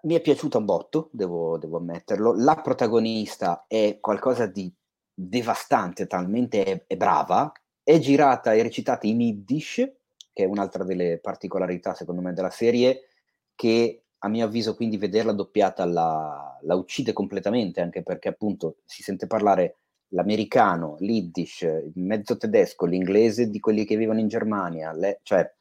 mi 0.03 0.13
è 0.13 0.21
piaciuta 0.21 0.59
un 0.59 0.65
botto, 0.65 1.09
devo, 1.13 1.57
devo, 1.57 1.77
ammetterlo. 1.77 2.35
La 2.35 2.57
protagonista 2.57 3.65
è 3.67 3.97
qualcosa 3.99 4.45
di 4.45 4.71
devastante, 5.11 6.05
talmente 6.05 6.63
è, 6.63 6.83
è 6.85 6.95
brava. 6.95 7.51
È 7.81 7.97
girata 7.97 8.53
e 8.53 8.61
recitata 8.61 9.07
in 9.07 9.19
Yiddish, 9.19 9.91
che 10.33 10.43
è 10.43 10.47
un'altra 10.47 10.83
delle 10.83 11.19
particolarità, 11.19 11.93
secondo 11.93 12.21
me, 12.21 12.33
della 12.33 12.49
serie, 12.49 13.07
che 13.55 14.03
a 14.17 14.27
mio 14.27 14.45
avviso 14.45 14.75
quindi 14.75 14.97
vederla 14.97 15.31
doppiata 15.31 15.85
la, 15.85 16.57
la 16.61 16.75
uccide 16.75 17.13
completamente, 17.13 17.81
anche 17.81 18.03
perché 18.03 18.29
appunto 18.29 18.77
si 18.85 19.03
sente 19.03 19.27
parlare 19.27 19.77
l'americano, 20.09 20.95
l'Iddish, 20.99 21.61
il 21.61 21.91
mezzo 21.95 22.37
tedesco, 22.37 22.85
l'inglese 22.85 23.49
di 23.49 23.59
quelli 23.59 23.85
che 23.85 23.97
vivono 23.97 24.19
in 24.19 24.27
Germania, 24.27 24.93
le, 24.93 25.19
cioè 25.23 25.51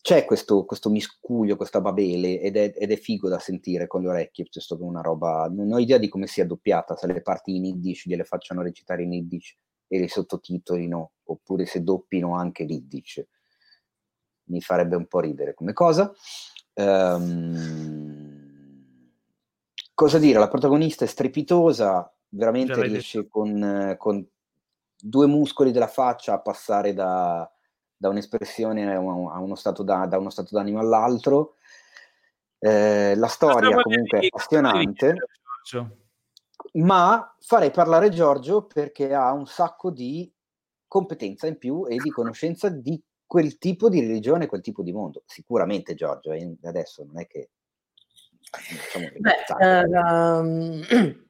c'è 0.00 0.24
questo, 0.24 0.64
questo, 0.64 0.88
miscuglio, 0.88 1.56
questa 1.56 1.80
babele 1.80 2.40
ed 2.40 2.56
è, 2.56 2.72
ed 2.76 2.92
è, 2.92 2.96
figo 2.96 3.28
da 3.28 3.40
sentire 3.40 3.88
con 3.88 4.02
le 4.02 4.08
orecchie 4.08 4.44
piuttosto 4.44 4.76
che 4.76 4.84
una 4.84 5.00
roba, 5.00 5.50
non 5.52 5.72
ho 5.72 5.78
idea 5.78 5.98
di 5.98 6.08
come 6.08 6.28
sia 6.28 6.46
doppiata, 6.46 6.94
se 6.96 7.08
le 7.08 7.22
parti 7.22 7.56
in 7.56 7.64
Yiddish 7.64 8.06
gliele 8.06 8.22
facciano 8.22 8.62
recitare 8.62 9.02
in 9.02 9.12
Yiddish 9.12 9.56
e 9.88 9.98
li 9.98 10.06
sottotitolino, 10.06 11.10
oppure 11.24 11.66
se 11.66 11.82
doppino 11.82 12.36
anche 12.36 12.62
l'Yiddish. 12.62 13.24
Mi 14.46 14.60
farebbe 14.60 14.96
un 14.96 15.06
po' 15.06 15.20
ridere 15.20 15.54
come 15.54 15.72
cosa. 15.72 16.12
Um, 16.74 18.44
cosa 19.94 20.18
dire, 20.18 20.38
la 20.38 20.48
protagonista 20.48 21.04
è 21.04 21.08
strepitosa, 21.08 22.12
veramente 22.28 22.82
riesce 22.82 23.28
con, 23.28 23.94
con 23.98 24.26
due 24.98 25.26
muscoli 25.26 25.72
della 25.72 25.86
faccia 25.86 26.34
a 26.34 26.40
passare 26.40 26.92
da 26.92 27.50
da 27.96 28.08
un'espressione 28.08 28.94
a 28.94 28.98
uno 29.00 29.54
stato, 29.54 29.82
da, 29.82 30.06
da 30.06 30.18
uno 30.18 30.30
stato 30.30 30.54
d'animo 30.54 30.78
all'altro. 30.78 31.54
Eh, 32.58 33.14
la 33.16 33.26
storia 33.26 33.80
comunque 33.80 34.20
è 34.20 34.26
appassionante, 34.26 35.16
ma 36.74 37.34
farei 37.40 37.70
parlare 37.70 38.10
Giorgio 38.10 38.66
perché 38.66 39.14
ha 39.14 39.32
un 39.32 39.46
sacco 39.46 39.90
di 39.90 40.30
competenza 40.86 41.46
in 41.46 41.58
più 41.58 41.86
e 41.86 41.96
di 41.96 42.10
conoscenza 42.10 42.68
di 42.68 43.00
quel 43.26 43.58
tipo 43.58 43.88
di 43.88 44.00
religione, 44.00 44.46
quel 44.46 44.60
tipo 44.60 44.82
di 44.82 44.92
mondo. 44.92 45.22
Sicuramente 45.26 45.94
Giorgio, 45.94 46.32
eh, 46.32 46.56
adesso 46.64 47.04
non 47.04 47.20
è 47.20 47.26
che... 47.26 47.50
Diciamo 48.70 49.08
Beh, 49.18 49.44
um, 49.66 50.86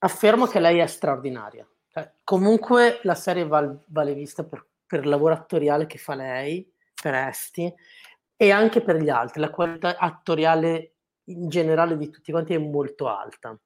affermo 0.00 0.46
che 0.46 0.60
lei 0.60 0.78
è 0.78 0.86
straordinaria. 0.86 1.66
Cioè, 1.88 2.12
comunque 2.22 3.00
la 3.02 3.14
serie 3.14 3.46
val, 3.46 3.82
vale 3.86 4.12
vista 4.12 4.44
per 4.44 4.66
per 4.86 5.00
il 5.00 5.08
lavoro 5.08 5.34
attoriale 5.34 5.86
che 5.86 5.98
fa 5.98 6.14
lei, 6.14 6.72
per 7.00 7.14
Esti, 7.14 7.72
e 8.36 8.50
anche 8.50 8.80
per 8.80 8.96
gli 8.96 9.08
altri. 9.08 9.40
La 9.40 9.50
qualità 9.50 9.98
attoriale 9.98 10.94
in 11.24 11.48
generale 11.48 11.96
di 11.96 12.08
tutti 12.08 12.30
quanti 12.30 12.54
è 12.54 12.58
molto 12.58 13.08
alta. 13.08 13.58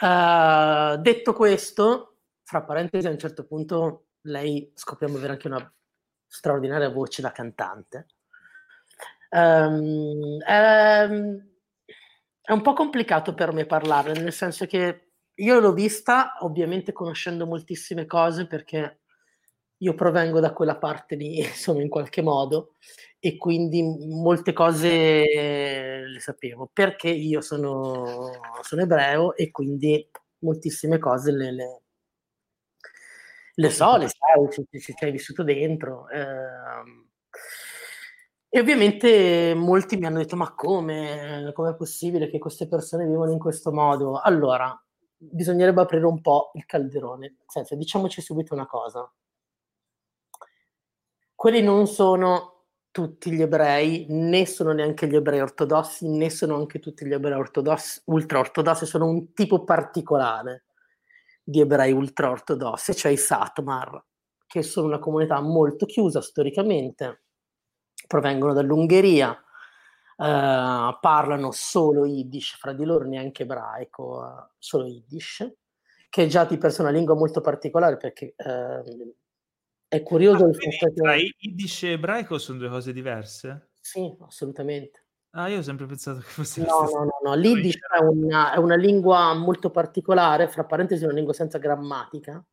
Uh, 0.00 0.96
detto 0.96 1.34
questo, 1.34 2.16
fra 2.42 2.62
parentesi, 2.62 3.06
a 3.06 3.10
un 3.10 3.18
certo 3.18 3.44
punto 3.44 4.06
lei 4.22 4.70
scopriamo 4.74 5.16
avere 5.16 5.32
anche 5.32 5.46
una 5.46 5.72
straordinaria 6.26 6.88
voce 6.88 7.22
da 7.22 7.32
cantante. 7.32 8.06
Um, 9.30 10.40
è, 10.42 11.08
è 12.42 12.52
un 12.52 12.62
po' 12.62 12.72
complicato 12.72 13.34
per 13.34 13.52
me 13.52 13.66
parlare, 13.66 14.12
nel 14.12 14.32
senso 14.32 14.66
che 14.66 15.10
io 15.34 15.60
l'ho 15.60 15.72
vista 15.72 16.36
ovviamente 16.40 16.92
conoscendo 16.92 17.46
moltissime 17.46 18.06
cose 18.06 18.46
perché 18.46 19.00
io 19.82 19.94
provengo 19.94 20.40
da 20.40 20.52
quella 20.52 20.76
parte 20.76 21.14
lì, 21.16 21.38
insomma, 21.46 21.82
in 21.82 21.88
qualche 21.88 22.22
modo, 22.22 22.74
e 23.18 23.36
quindi 23.36 23.82
molte 23.82 24.52
cose 24.52 26.04
le 26.06 26.20
sapevo, 26.20 26.68
perché 26.72 27.08
io 27.08 27.40
sono, 27.40 28.30
sono 28.62 28.82
ebreo 28.82 29.34
e 29.36 29.50
quindi 29.50 30.08
moltissime 30.40 30.98
cose 30.98 31.32
le, 31.32 31.52
le, 31.52 31.79
le 33.54 33.70
so, 33.70 33.96
le 33.96 34.08
sai, 34.08 34.50
ci, 34.50 34.80
ci, 34.80 34.94
ci 34.94 35.04
hai 35.04 35.10
vissuto 35.12 35.42
dentro. 35.42 36.08
Eh, 36.08 37.08
e 38.52 38.58
ovviamente 38.58 39.54
molti 39.54 39.96
mi 39.96 40.06
hanno 40.06 40.18
detto: 40.18 40.36
Ma 40.36 40.52
come? 40.54 41.50
Com'è 41.54 41.74
possibile 41.76 42.28
che 42.28 42.38
queste 42.38 42.66
persone 42.66 43.06
vivono 43.06 43.30
in 43.30 43.38
questo 43.38 43.72
modo? 43.72 44.18
Allora, 44.20 44.76
bisognerebbe 45.16 45.82
aprire 45.82 46.06
un 46.06 46.20
po' 46.20 46.50
il 46.54 46.66
calderone. 46.66 47.28
Nel 47.28 47.44
senso, 47.46 47.76
diciamoci 47.76 48.20
subito 48.20 48.54
una 48.54 48.66
cosa: 48.66 49.08
quelli 51.34 51.62
non 51.62 51.86
sono 51.86 52.64
tutti 52.90 53.30
gli 53.30 53.40
ebrei, 53.40 54.06
né 54.08 54.46
sono 54.46 54.72
neanche 54.72 55.06
gli 55.06 55.14
ebrei 55.14 55.40
ortodossi, 55.40 56.08
né 56.08 56.28
sono 56.28 56.56
anche 56.56 56.80
tutti 56.80 57.06
gli 57.06 57.12
ebrei 57.12 57.38
ortodossi, 57.38 58.02
ultra-ortodossi, 58.06 58.84
sono 58.84 59.06
un 59.06 59.32
tipo 59.32 59.62
particolare 59.64 60.64
di 61.42 61.60
ebrei 61.60 61.92
ultra-ortodossi, 61.92 62.94
cioè 62.94 63.12
i 63.12 63.16
Satmar, 63.16 64.02
che 64.46 64.62
sono 64.62 64.86
una 64.86 64.98
comunità 64.98 65.40
molto 65.40 65.86
chiusa 65.86 66.20
storicamente, 66.20 67.22
provengono 68.06 68.52
dall'Ungheria, 68.52 69.32
eh, 69.32 70.98
parlano 71.00 71.50
solo 71.52 72.04
Yiddish 72.04 72.56
fra 72.56 72.72
di 72.72 72.84
loro, 72.84 73.04
neanche 73.06 73.44
ebraico, 73.44 74.24
eh, 74.24 74.50
solo 74.58 74.86
Yiddish, 74.86 75.52
che 76.08 76.24
è 76.24 76.26
già 76.26 76.44
di 76.44 76.58
per 76.58 76.72
sé 76.72 76.82
una 76.82 76.90
lingua 76.90 77.14
molto 77.14 77.40
particolare 77.40 77.96
perché 77.96 78.34
eh, 78.36 79.14
è 79.88 80.02
curioso 80.02 80.46
il 80.46 80.54
fatto 80.54 80.92
che... 80.92 81.00
Tra 81.00 81.14
Yiddish 81.14 81.84
e 81.84 81.90
ebraico 81.90 82.38
sono 82.38 82.58
due 82.58 82.68
cose 82.68 82.92
diverse? 82.92 83.70
Sì, 83.80 84.14
assolutamente. 84.20 85.04
Ah, 85.32 85.48
io 85.48 85.58
ho 85.58 85.62
sempre 85.62 85.86
pensato 85.86 86.18
che 86.18 86.26
fosse... 86.26 86.60
No, 86.62 86.80
no, 86.92 87.04
no, 87.04 87.18
no. 87.22 87.34
l'Iddish 87.34 87.78
è 87.78 88.02
una, 88.02 88.52
è 88.52 88.56
una, 88.56 88.74
lingua 88.74 89.32
molto 89.34 89.70
particolare, 89.70 90.48
fra 90.48 90.64
parentesi 90.64 91.04
una 91.04 91.12
lingua 91.12 91.32
senza 91.32 91.58
grammatica. 91.58 92.44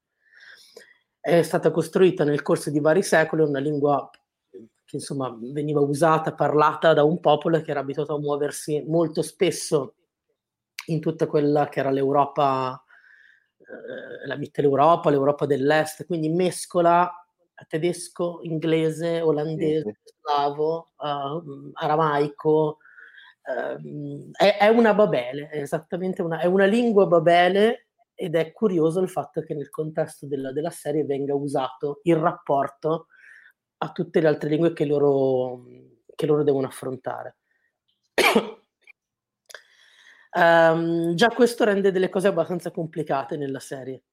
È 1.20 1.42
stata 1.42 1.72
costruita 1.72 2.24
nel 2.24 2.44
corso 2.44 2.70
di 2.70 2.80
vari 2.80 3.02
secoli, 3.02 3.42
una 3.42 3.60
lingua 3.60 4.08
che 4.88 4.96
insomma 4.96 5.36
veniva 5.38 5.82
usata, 5.82 6.34
parlata 6.34 6.94
da 6.94 7.04
un 7.04 7.20
popolo 7.20 7.60
che 7.62 7.72
era 7.72 7.82
abituato 7.82 8.16
a 8.16 8.20
muoversi 8.20 8.84
molto 8.88 9.22
spesso 9.22 9.96
in 10.86 11.02
tutta 11.02 11.26
quella 11.26 11.68
che 11.70 11.80
era 11.80 11.90
l'Europa, 11.90 12.82
eh, 13.58 14.28
la 14.28 14.38
Mitteleuropa, 14.38 15.10
l'Europa 15.10 15.46
dell'Est, 15.46 16.06
quindi 16.06 16.30
mescola 16.30 17.12
tedesco, 17.66 18.40
inglese, 18.44 19.22
olandese, 19.22 20.00
slavo, 20.22 20.92
uh, 20.98 21.72
aramaico. 21.74 22.78
Uh, 23.44 24.30
è, 24.34 24.58
è, 24.60 24.68
una 24.68 24.94
babele, 24.94 25.50
è 25.50 25.62
esattamente 25.62 26.22
una, 26.22 26.40
è 26.40 26.46
una 26.46 26.66
lingua 26.66 27.08
babele 27.08 27.88
ed 28.14 28.36
è 28.36 28.52
curioso 28.52 29.00
il 29.00 29.10
fatto 29.10 29.42
che 29.42 29.54
nel 29.54 29.70
contesto 29.70 30.26
della, 30.26 30.52
della 30.52 30.72
serie 30.72 31.06
venga 31.06 31.34
usato 31.34 32.00
il 32.04 32.16
rapporto 32.16 33.08
a 33.78 33.92
tutte 33.92 34.20
le 34.20 34.28
altre 34.28 34.50
lingue 34.50 34.74
che 34.74 34.86
loro, 34.86 35.64
che 36.16 36.26
loro 36.26 36.44
devono 36.44 36.68
affrontare. 36.68 37.38
um, 40.34 41.14
già 41.14 41.28
questo 41.30 41.64
rende 41.64 41.92
delle 41.92 42.10
cose 42.10 42.28
abbastanza 42.28 42.72
complicate 42.72 43.38
nella 43.38 43.60
serie. 43.60 44.04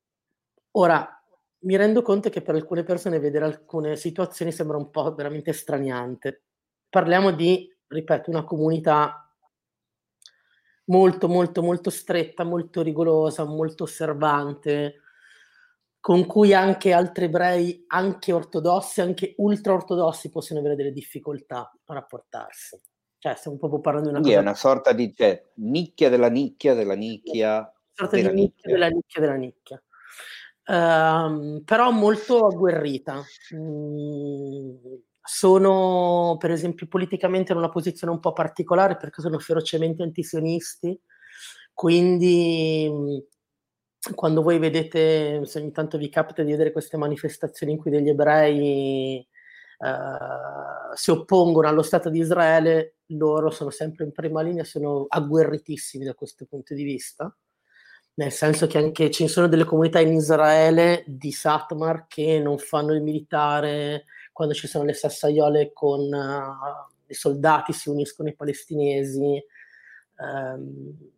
Ora, 0.73 1.24
mi 1.65 1.77
rendo 1.77 2.03
conto 2.03 2.31
che 2.31 2.43
per 2.43 2.55
alcune 2.55 2.85
persone 2.85 3.19
vedere 3.19 3.45
alcune 3.45 3.97
situazioni 3.97 4.53
sembra 4.53 4.77
un 4.77 4.91
po' 4.91 5.15
veramente 5.15 5.53
straniante. 5.53 6.43
Parliamo 6.89 7.33
di, 7.33 7.75
ripeto, 7.87 8.31
una 8.31 8.45
comunità 8.45 9.33
molto, 10.87 11.29
molto, 11.29 11.63
molto 11.63 11.91
stretta, 11.91 12.45
molto 12.45 12.83
rigorosa, 12.83 13.45
molto 13.45 13.85
osservante, 13.85 15.01
con 16.01 16.27
cui 16.27 16.53
anche 16.53 16.93
altri 16.93 17.25
ebrei, 17.25 17.85
anche 17.89 18.33
ortodossi, 18.33 19.01
anche 19.01 19.35
ultra 19.39 19.73
ortodossi 19.73 20.29
possono 20.29 20.61
avere 20.61 20.77
delle 20.77 20.93
difficoltà 20.93 21.73
a 21.85 21.95
rapportarsi. 21.95 22.79
Cioè, 23.19 23.35
stiamo 23.37 23.57
proprio 23.57 23.81
parlando 23.81 24.11
di 24.11 24.15
una 24.17 24.23
cosa... 24.23 24.35
è 24.37 24.39
una 24.39 24.55
sorta 24.55 24.93
di 24.93 25.15
cioè, 25.15 25.43
nicchia 25.55 26.11
della 26.11 26.29
nicchia 26.29 26.75
della 26.75 26.95
nicchia. 26.95 27.57
Una 27.57 27.73
sorta 27.95 28.17
di 28.17 28.35
nicchia 28.35 28.71
della 28.71 28.89
nicchia 28.89 29.21
della 29.23 29.37
nicchia. 29.37 29.83
Ehm, 30.67 31.63
però 31.65 31.91
molto 31.91 32.47
agguerrita. 32.47 33.23
Mm, 33.55 34.77
sono, 35.23 36.37
per 36.39 36.51
esempio, 36.51 36.87
politicamente 36.87 37.53
in 37.53 37.59
una 37.59 37.69
posizione 37.71 38.13
un 38.13 38.21
po' 38.21 38.33
particolare 38.33 38.97
perché 38.97 39.21
sono 39.23 39.39
ferocemente 39.39 40.03
antisionisti, 40.03 40.99
quindi 41.73 42.89
mm, 42.91 43.17
quando 44.15 44.43
voi 44.43 44.59
vedete, 44.59 45.45
se 45.47 45.61
ogni 45.61 45.73
tanto 45.73 45.97
vi 45.99 46.09
capita 46.11 46.43
di 46.43 46.51
vedere 46.51 46.73
queste 46.73 46.97
manifestazioni 46.97 47.73
in 47.73 47.79
cui 47.79 47.91
degli 47.91 48.09
ebrei 48.09 49.27
Uh, 49.77 50.95
si 50.95 51.11
oppongono 51.11 51.67
allo 51.67 51.83
Stato 51.83 52.09
di 52.09 52.21
Israele, 52.21 52.99
loro 53.07 53.51
sono 53.51 53.71
sempre 53.71 54.05
in 54.05 54.13
prima 54.13 54.41
linea, 54.41 54.63
sono 54.65 55.05
agguerritissimi 55.09 56.05
da 56.05 56.15
questo 56.15 56.47
punto 56.47 56.75
di 56.75 56.85
vista 56.85 57.37
nel 58.15 58.31
senso 58.31 58.67
che 58.67 58.79
anche 58.79 59.11
ci 59.11 59.27
sono 59.27 59.49
delle 59.49 59.65
comunità 59.65 59.99
in 60.01 60.13
Israele 60.13 61.05
di 61.07 61.33
Satmar 61.33 62.07
che 62.07 62.39
non 62.39 62.59
fanno 62.59 62.95
il 62.95 63.03
militare 63.03 64.05
quando 64.33 64.55
ci 64.55 64.67
sono 64.69 64.85
le 64.85 64.95
sassaiole 64.95 65.73
con 65.73 66.01
uh, 66.01 66.93
i 67.07 67.15
soldati 67.15 67.73
si 67.73 67.89
uniscono 67.89 68.29
ai 68.29 68.37
palestinesi. 68.37 69.43
Um, 70.17 71.13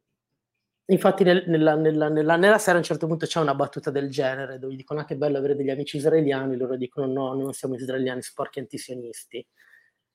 infatti 0.86 1.24
nel, 1.24 1.44
nella, 1.48 1.74
nella, 1.74 2.08
nella, 2.08 2.36
nella, 2.36 2.58
serie 2.58 2.74
a 2.74 2.78
un 2.78 2.84
certo 2.84 3.06
punto 3.06 3.26
c'è 3.26 3.40
una 3.40 3.54
battuta 3.54 3.90
del 3.90 4.08
genere 4.08 4.58
dove 4.58 4.74
dicono 4.74 5.00
ah 5.00 5.04
che 5.04 5.16
bello 5.16 5.36
avere 5.36 5.56
degli 5.56 5.70
amici 5.70 5.96
israeliani, 5.98 6.56
loro 6.56 6.76
dicono 6.76 7.06
no, 7.06 7.34
noi 7.34 7.42
non 7.42 7.52
siamo 7.52 7.74
israeliani 7.74 8.22
sporchi 8.22 8.60
antisionisti, 8.60 9.46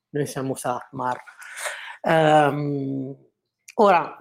noi 0.09 0.25
siamo 0.25 0.55
Satmar. 0.55 1.21
Um, 2.01 3.15
ora... 3.75 4.19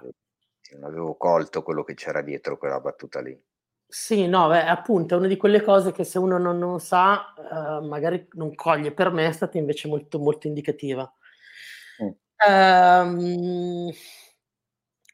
Non 0.71 0.83
avevo 0.83 1.15
colto 1.15 1.63
quello 1.63 1.83
che 1.83 1.93
c'era 1.93 2.21
dietro 2.21 2.57
quella 2.57 2.79
battuta 2.79 3.19
lì. 3.21 3.39
Sì, 3.87 4.25
no, 4.25 4.47
beh, 4.47 4.67
appunto, 4.67 5.15
è 5.15 5.17
una 5.17 5.27
di 5.27 5.35
quelle 5.35 5.61
cose 5.61 5.91
che 5.91 6.05
se 6.05 6.17
uno 6.17 6.37
non, 6.37 6.57
non 6.57 6.79
sa, 6.79 7.33
uh, 7.35 7.85
magari 7.85 8.25
non 8.33 8.55
coglie. 8.55 8.93
Per 8.93 9.11
me 9.11 9.27
è 9.27 9.31
stata 9.33 9.57
invece 9.57 9.89
molto, 9.89 10.17
molto 10.17 10.47
indicativa. 10.47 11.13
Mm. 12.01 12.09
Um, 12.47 13.91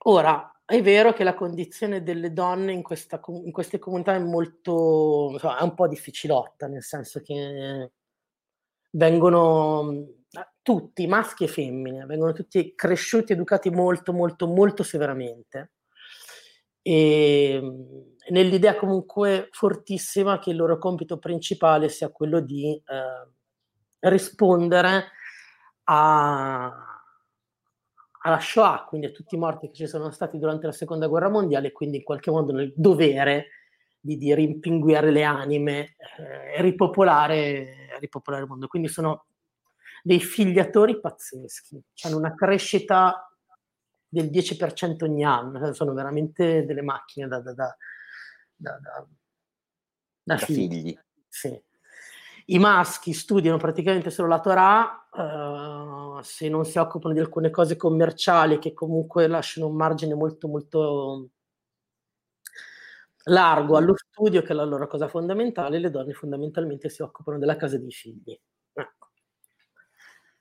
ora, 0.06 0.62
è 0.64 0.82
vero 0.84 1.12
che 1.14 1.24
la 1.24 1.34
condizione 1.34 2.04
delle 2.04 2.34
donne 2.34 2.72
in, 2.72 2.84
questa, 2.84 3.20
in 3.28 3.52
queste 3.52 3.80
comunità 3.80 4.14
è 4.14 4.20
molto, 4.20 5.30
insomma, 5.32 5.58
è 5.58 5.64
un 5.64 5.74
po' 5.74 5.88
difficilotta, 5.88 6.68
nel 6.68 6.84
senso 6.84 7.20
che 7.22 7.92
vengono 8.92 10.06
tutti, 10.68 11.08
maschi 11.08 11.46
e 11.46 11.48
femmine, 11.48 12.06
vengono 12.06 12.34
tutti 12.34 12.76
cresciuti, 12.76 13.32
educati 13.32 13.70
molto, 13.70 14.12
molto, 14.12 14.48
molto 14.48 14.84
severamente. 14.84 15.72
E 16.82 17.62
nell'idea 18.32 18.76
comunque 18.76 19.48
fortissima 19.52 20.40
che 20.40 20.50
il 20.50 20.58
loro 20.58 20.78
compito 20.78 21.20
principale 21.20 21.88
sia 21.88 22.10
quello 22.10 22.42
di 22.42 22.74
eh, 22.74 24.10
rispondere 24.10 25.06
a, 25.86 26.66
alla 28.24 28.40
Shoah, 28.42 28.84
quindi 28.90 29.08
a 29.08 29.12
tutti 29.12 29.36
i 29.36 29.40
morti 29.40 29.68
che 29.68 29.74
ci 29.74 29.88
sono 29.88 30.12
stati 30.12 30.38
durante 30.38 30.66
la 30.66 30.74
seconda 30.74 31.08
guerra 31.08 31.30
mondiale, 31.30 31.68
e 31.68 31.72
quindi 31.72 31.96
in 32.00 32.04
qualche 32.04 32.30
modo 32.30 32.52
nel 32.52 32.74
dovere 32.76 33.52
di, 34.02 34.18
di 34.18 34.36
rimpinguare 34.36 35.12
le 35.12 35.24
anime 35.24 35.96
eh, 36.18 36.58
e 36.58 36.62
ripopolare, 36.62 37.98
ripopolare 38.02 38.44
il 38.44 38.50
mondo. 38.50 38.68
Quindi 38.68 38.90
sono 38.90 39.27
dei 40.08 40.22
figliatori 40.22 41.02
pazzeschi, 41.02 41.84
hanno 42.04 42.16
una 42.16 42.34
crescita 42.34 43.30
del 44.08 44.30
10% 44.30 45.04
ogni 45.04 45.26
anno, 45.26 45.74
sono 45.74 45.94
veramente 45.94 46.66
delle 46.66 46.82
macchine 46.82 47.28
da, 47.28 47.42
da, 47.42 47.54
da, 47.54 47.78
da, 48.56 48.80
da, 48.80 49.08
da 50.24 50.38
figli. 50.38 50.70
figli. 50.70 51.00
Sì. 51.28 51.62
I 52.46 52.58
maschi 52.58 53.12
studiano 53.12 53.58
praticamente 53.58 54.10
solo 54.10 54.30
la 54.30 54.40
Torah, 54.40 55.10
uh, 55.12 56.22
se 56.22 56.48
non 56.48 56.64
si 56.64 56.78
occupano 56.78 57.14
di 57.14 57.20
alcune 57.20 57.50
cose 57.50 57.76
commerciali 57.76 58.60
che 58.60 58.74
comunque 58.74 59.28
lasciano 59.28 59.68
un 59.68 59.76
margine 59.76 60.14
molto 60.14 60.48
molto 60.48 61.32
largo 63.26 63.76
allo 63.76 63.94
studio, 63.98 64.42
che 64.42 64.54
è 64.54 64.56
la 64.56 64.64
loro 64.64 64.88
cosa 64.88 65.10
fondamentale, 65.10 65.80
le 65.80 65.90
donne 65.90 66.14
fondamentalmente 66.14 66.88
si 66.88 67.02
occupano 67.02 67.38
della 67.38 67.58
casa 67.58 67.78
dei 67.78 67.92
figli. 67.92 68.40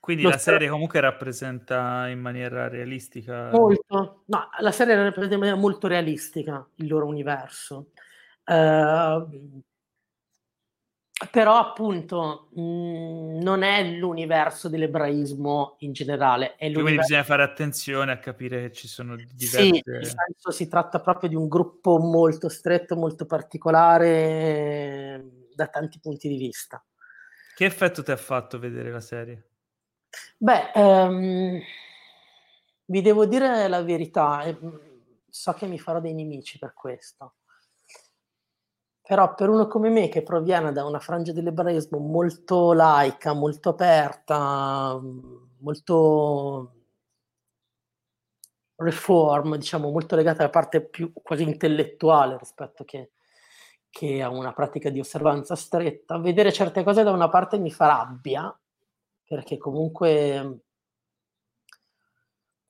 Quindi 0.07 0.23
la 0.23 0.39
serie 0.39 0.69
comunque 0.69 1.01
rappresenta 1.01 2.07
in 2.07 2.21
maniera 2.21 2.69
realistica? 2.69 3.51
Molto, 3.51 4.23
no, 4.27 4.49
la 4.61 4.71
serie 4.71 4.95
rappresenta 4.95 5.35
in 5.35 5.41
maniera 5.41 5.59
molto 5.59 5.89
realistica 5.89 6.65
il 6.77 6.87
loro 6.87 7.07
universo. 7.07 7.89
Uh, 8.45 9.65
però 11.33 11.57
appunto 11.57 12.51
mh, 12.53 12.61
mhmm, 12.63 13.43
non 13.43 13.65
è 13.65 13.83
l'universo 13.83 14.69
dell'ebraismo 14.69 15.75
in 15.81 15.93
generale. 15.93 16.55
È 16.55 16.71
Quindi 16.71 16.99
bisogna 16.99 17.25
fare 17.25 17.43
attenzione 17.43 18.13
a 18.13 18.19
capire 18.19 18.61
che 18.61 18.73
ci 18.73 18.87
sono 18.87 19.17
diverse... 19.17 19.61
Sì, 19.61 19.83
nel 19.87 20.07
senso 20.07 20.53
si 20.53 20.69
tratta 20.69 21.01
proprio 21.01 21.29
di 21.29 21.35
un 21.35 21.49
gruppo 21.49 21.99
molto 21.99 22.49
stretto, 22.49 22.95
molto 22.95 23.27
particolare 23.27 25.21
da 25.53 25.67
tanti 25.67 25.99
punti 25.99 26.29
di 26.29 26.37
vista. 26.37 26.81
Che 27.57 27.65
effetto 27.65 28.05
ti 28.05 28.13
ha 28.13 28.17
fatto 28.17 28.61
vedere 28.61 28.93
la 28.93 29.01
serie? 29.01 29.49
Beh, 30.39 30.71
um, 30.75 31.61
vi 32.87 33.03
devo 33.03 33.27
dire 33.27 33.69
la 33.69 33.83
verità, 33.83 34.43
e 34.43 34.57
so 35.29 35.53
che 35.53 35.67
mi 35.67 35.79
farò 35.79 36.01
dei 36.01 36.15
nemici 36.15 36.59
per 36.59 36.73
questo. 36.75 37.35
Però 39.03 39.35
per 39.35 39.49
uno 39.49 39.69
come 39.69 39.89
me 39.89 40.09
che 40.09 40.23
proviene 40.23 40.73
da 40.73 40.85
una 40.85 40.99
frangia 40.99 41.33
dell'ebraismo 41.33 41.99
molto 41.99 42.73
laica, 42.73 43.33
molto 43.35 43.69
aperta, 43.71 44.99
molto 45.61 46.73
reform, 48.77 49.57
diciamo, 49.57 49.91
molto 49.91 50.17
legata 50.17 50.43
alla 50.43 50.51
parte 50.51 50.85
più 50.85 51.13
quasi 51.13 51.43
intellettuale 51.45 52.37
rispetto 52.39 52.85
che, 52.85 53.13
che 53.91 54.23
a 54.23 54.29
una 54.29 54.53
pratica 54.53 54.91
di 54.91 55.01
osservanza 55.01 55.55
stretta, 55.57 56.19
vedere 56.19 56.53
certe 56.53 56.83
cose 56.83 57.03
da 57.03 57.11
una 57.13 57.29
parte 57.29 57.59
mi 57.59 57.71
fa 57.71 57.87
rabbia, 57.87 58.59
perché 59.27 59.59
comunque 59.59 60.61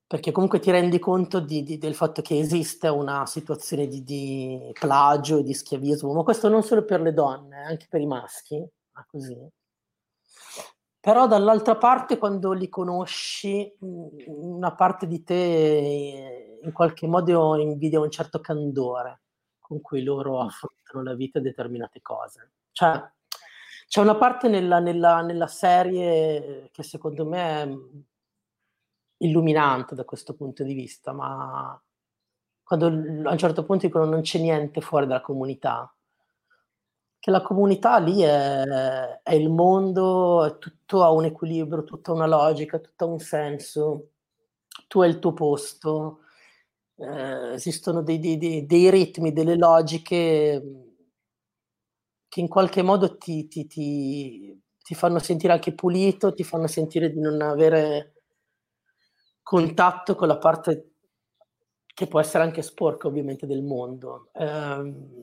perché 0.06 0.30
comunque 0.30 0.60
ti 0.60 0.70
rendi 0.70 1.00
conto 1.00 1.40
di, 1.40 1.64
di, 1.64 1.78
del 1.78 1.96
fatto 1.96 2.22
che 2.22 2.38
esiste 2.38 2.86
una 2.86 3.26
situazione 3.26 3.88
di, 3.88 4.04
di, 4.04 4.70
plagio 4.78 5.38
e 5.38 5.42
di 5.42 5.52
schiavismo, 5.52 6.12
ma 6.12 6.22
questo 6.22 6.48
non 6.48 6.62
solo 6.62 6.84
per 6.84 7.00
le 7.00 7.12
donne, 7.12 7.64
anche 7.64 7.86
per 7.90 8.00
i 8.00 8.06
maschi, 8.06 8.64
ma 8.92 9.04
così. 9.10 9.36
Però 11.00 11.26
dall'altra 11.26 11.76
parte, 11.76 12.18
quando 12.18 12.52
li 12.52 12.68
conosci, 12.68 13.76
una 13.80 14.74
parte 14.74 15.08
di 15.08 15.24
te 15.24 16.58
in 16.62 16.72
qualche 16.72 17.06
modo 17.08 17.56
invidia 17.56 18.00
un 18.00 18.10
certo 18.10 18.40
candore 18.40 19.22
con 19.58 19.80
cui 19.80 20.02
loro 20.04 20.42
mm. 20.42 20.46
affrontano 20.46 21.02
la 21.02 21.14
vita 21.14 21.40
e 21.40 21.42
determinate 21.42 22.00
cose. 22.00 22.52
Cioè, 22.70 23.02
c'è 23.86 24.00
una 24.00 24.16
parte 24.16 24.48
nella, 24.48 24.78
nella, 24.78 25.20
nella 25.22 25.46
serie 25.46 26.68
che 26.72 26.82
secondo 26.82 27.24
me 27.24 28.04
illuminante 29.18 29.94
da 29.94 30.04
questo 30.04 30.34
punto 30.34 30.62
di 30.64 30.74
vista, 30.74 31.12
ma 31.12 31.80
quando 32.62 32.86
a 32.86 33.30
un 33.30 33.38
certo 33.38 33.64
punto 33.64 33.86
dicono 33.86 34.04
non 34.04 34.22
c'è 34.22 34.38
niente 34.40 34.80
fuori 34.80 35.06
dalla 35.06 35.20
comunità, 35.20 35.90
che 37.18 37.30
la 37.30 37.42
comunità 37.42 37.98
lì 37.98 38.20
è, 38.22 38.62
è 39.22 39.34
il 39.34 39.50
mondo, 39.50 40.44
è 40.44 40.58
tutto 40.58 41.02
ha 41.02 41.10
un 41.10 41.24
equilibrio, 41.24 41.84
tutta 41.84 42.12
una 42.12 42.26
logica, 42.26 42.78
tutto 42.78 43.04
ha 43.04 43.08
un 43.08 43.18
senso, 43.20 44.10
tu 44.88 45.00
hai 45.00 45.10
il 45.10 45.18
tuo 45.18 45.32
posto, 45.32 46.20
eh, 46.96 47.52
esistono 47.54 48.02
dei, 48.02 48.18
dei, 48.18 48.36
dei, 48.38 48.66
dei, 48.66 48.90
ritmi, 48.90 49.32
delle 49.32 49.56
logiche 49.56 50.85
che 52.36 52.42
in 52.42 52.48
qualche 52.48 52.82
modo 52.82 53.16
ti, 53.16 53.48
ti, 53.48 53.66
ti, 53.66 54.62
ti 54.76 54.94
fanno 54.94 55.18
sentire 55.18 55.54
anche 55.54 55.72
pulito, 55.72 56.34
ti 56.34 56.44
fanno 56.44 56.66
sentire 56.66 57.10
di 57.10 57.18
non 57.18 57.40
avere 57.40 58.12
contatto 59.42 60.14
con 60.14 60.28
la 60.28 60.36
parte 60.36 60.90
che 61.86 62.06
può 62.06 62.20
essere 62.20 62.44
anche 62.44 62.60
sporca 62.60 63.06
ovviamente 63.06 63.46
del 63.46 63.62
mondo. 63.62 64.28
Eh, 64.34 64.44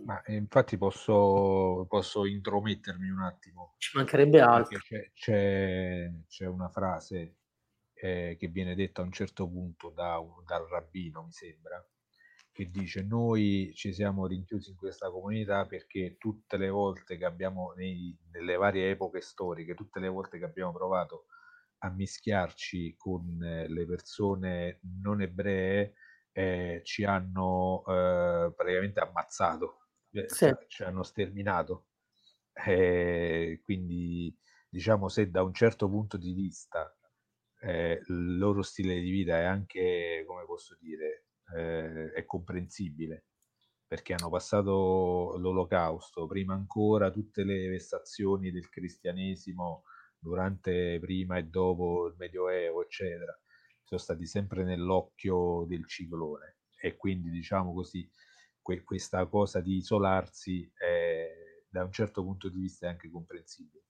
Ma 0.06 0.24
infatti 0.26 0.76
posso, 0.76 1.86
posso, 1.88 2.26
intromettermi 2.26 3.08
un 3.08 3.22
attimo. 3.22 3.76
Ci 3.78 3.96
mancherebbe 3.96 4.42
altro. 4.42 4.80
C'è, 4.80 5.12
c'è, 5.14 6.12
c'è, 6.28 6.46
una 6.48 6.70
frase 6.70 7.36
eh, 7.94 8.36
che 8.40 8.48
viene 8.48 8.74
detta 8.74 9.04
a 9.04 9.06
un 9.06 9.12
certo 9.12 9.48
punto 9.48 9.92
da, 9.92 10.20
dal 10.48 10.66
rabbino, 10.68 11.26
mi 11.26 11.32
sembra, 11.32 11.80
che 12.54 12.70
dice 12.70 13.02
noi 13.02 13.72
ci 13.74 13.92
siamo 13.92 14.28
rinchiusi 14.28 14.70
in 14.70 14.78
questa 14.78 15.10
comunità 15.10 15.66
perché 15.66 16.18
tutte 16.20 16.56
le 16.58 16.70
volte 16.70 17.18
che 17.18 17.26
abbiamo, 17.26 17.74
nei, 17.76 18.16
nelle 18.32 18.56
varie 18.56 18.92
epoche 18.92 19.22
storiche, 19.22 19.74
tutte 19.74 20.00
le 20.00 20.08
volte 20.08 20.38
che 20.38 20.46
abbiamo 20.46 20.72
provato 20.72 21.26
a 21.80 21.90
mischiarci 21.90 22.96
con 22.96 23.44
eh, 23.44 23.68
le 23.68 23.86
persone 23.86 24.80
non 25.02 25.22
ebree 25.22 25.96
eh, 26.32 26.82
ci 26.84 27.04
hanno 27.04 27.84
eh, 27.88 28.54
praticamente 28.56 29.00
ammazzato, 29.00 29.88
eh, 30.12 30.30
sì. 30.30 30.46
cioè, 30.46 30.66
ci 30.68 30.84
hanno 30.84 31.04
sterminato. 31.04 31.88
Eh, 32.54 33.60
quindi 33.64 34.36
diciamo 34.70 35.10
se 35.10 35.32
da 35.32 35.42
un 35.42 35.54
certo 35.56 35.90
punto 35.90 36.18
di 36.18 36.34
vista 36.34 36.96
eh, 37.62 38.00
il 38.08 38.38
loro 38.38 38.62
stile 38.62 39.00
di 39.00 39.10
vita 39.10 39.38
è 39.40 39.44
anche, 39.44 40.24
come 40.28 40.46
posso 40.46 40.78
dire, 40.80 41.26
è 41.54 42.26
comprensibile 42.26 43.26
perché 43.86 44.14
hanno 44.14 44.30
passato 44.30 45.36
l'olocausto, 45.38 46.26
prima 46.26 46.54
ancora 46.56 47.12
tutte 47.12 47.44
le 47.44 47.68
vessazioni 47.70 48.50
del 48.52 48.68
cristianesimo 48.70 49.84
durante, 50.18 50.98
prima 51.00 51.38
e 51.38 51.44
dopo 51.44 52.08
il 52.08 52.16
Medioevo, 52.18 52.82
eccetera, 52.82 53.38
sono 53.84 54.00
stati 54.00 54.26
sempre 54.26 54.64
nell'occhio 54.64 55.66
del 55.68 55.86
ciclone 55.88 56.58
e 56.82 56.96
quindi 56.96 57.30
diciamo 57.30 57.72
così 57.74 58.10
que- 58.62 58.84
questa 58.84 59.28
cosa 59.28 59.60
di 59.62 59.76
isolarsi 59.76 60.70
è, 60.76 61.30
da 61.70 61.84
un 61.84 61.92
certo 61.92 62.24
punto 62.24 62.50
di 62.50 62.60
vista 62.60 62.88
è 62.88 62.90
anche 62.90 63.12
comprensibile. 63.12 63.84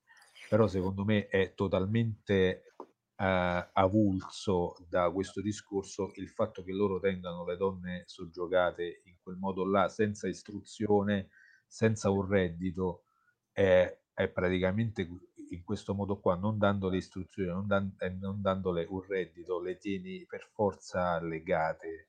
Però 0.48 0.66
secondo 0.66 1.04
me 1.04 1.28
è 1.28 1.54
totalmente 1.54 2.73
eh, 3.16 3.68
avulso 3.72 4.76
da 4.88 5.10
questo 5.10 5.40
discorso 5.40 6.12
il 6.16 6.28
fatto 6.28 6.62
che 6.62 6.72
loro 6.72 6.98
tengano 6.98 7.44
le 7.44 7.56
donne 7.56 8.02
soggiogate 8.06 9.02
in 9.04 9.16
quel 9.22 9.36
modo 9.36 9.64
là, 9.66 9.88
senza 9.88 10.28
istruzione, 10.28 11.28
senza 11.66 12.10
un 12.10 12.26
reddito, 12.28 13.04
è, 13.52 13.98
è 14.12 14.28
praticamente 14.28 15.08
in 15.50 15.62
questo 15.64 15.94
modo 15.94 16.18
qua, 16.18 16.36
non 16.36 16.58
dando 16.58 16.88
le 16.88 16.96
istruzioni, 16.96 17.48
non, 17.50 17.66
dan- 17.66 17.96
non 18.18 18.40
dandole 18.40 18.86
un 18.88 19.02
reddito, 19.02 19.60
le 19.60 19.76
tieni 19.78 20.24
per 20.26 20.48
forza 20.52 21.20
legate 21.20 22.08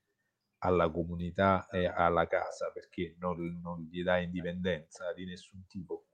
alla 0.60 0.90
comunità 0.90 1.68
e 1.70 1.86
alla 1.86 2.28
casa 2.28 2.72
perché 2.72 3.16
non, 3.20 3.60
non 3.62 3.88
gli 3.92 4.02
dà 4.04 4.18
indipendenza 4.20 5.14
di 5.14 5.26
nessun 5.26 5.66
tipo. 5.68 6.06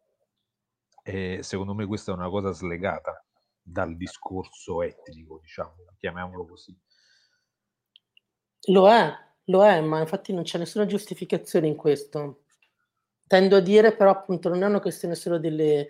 E 1.03 1.39
secondo 1.41 1.73
me 1.73 1.85
questa 1.85 2.11
è 2.11 2.15
una 2.15 2.29
cosa 2.29 2.51
slegata 2.51 3.25
dal 3.61 3.95
discorso 3.95 4.81
etnico, 4.81 5.39
diciamo, 5.41 5.75
chiamiamolo 5.97 6.45
così. 6.45 6.77
Lo 8.67 8.89
è, 8.89 9.11
lo 9.45 9.65
è, 9.65 9.81
ma 9.81 9.99
infatti 9.99 10.33
non 10.33 10.43
c'è 10.43 10.57
nessuna 10.57 10.85
giustificazione 10.85 11.67
in 11.67 11.75
questo. 11.75 12.43
Tendo 13.27 13.55
a 13.55 13.61
dire 13.61 13.95
però 13.95 14.11
appunto 14.11 14.49
non 14.49 14.61
è 14.61 14.65
una 14.65 14.81
questione 14.81 15.15
solo 15.15 15.39
delle, 15.39 15.87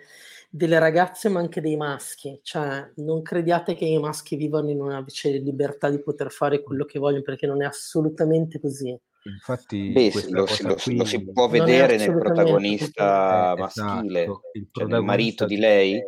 delle 0.50 0.80
ragazze 0.80 1.28
ma 1.28 1.40
anche 1.40 1.60
dei 1.60 1.76
maschi, 1.76 2.40
cioè 2.44 2.92
non 2.98 3.22
crediate 3.22 3.74
che 3.74 3.86
i 3.86 3.98
maschi 3.98 4.36
vivano 4.36 4.70
in 4.70 4.82
una 4.82 5.04
libertà 5.24 5.90
di 5.90 6.02
poter 6.02 6.32
fare 6.32 6.62
quello 6.62 6.86
che 6.86 7.00
vogliono 7.00 7.24
perché 7.24 7.48
non 7.48 7.64
è 7.64 7.66
assolutamente 7.66 8.60
così. 8.60 8.98
Infatti, 9.24 9.92
Beh, 9.92 10.12
lo, 10.30 10.48
si, 10.48 10.64
lo, 10.64 10.76
lo, 10.96 11.06
si 11.06 11.24
può 11.32 11.48
vedere 11.48 11.96
nel 11.96 12.18
protagonista 12.18 13.54
eh, 13.54 13.60
maschile, 13.60 14.24
esatto, 14.24 14.42
il 14.54 14.68
cioè 14.72 14.88
nel 14.88 15.04
marito 15.04 15.46
di 15.46 15.58
lei. 15.58 16.04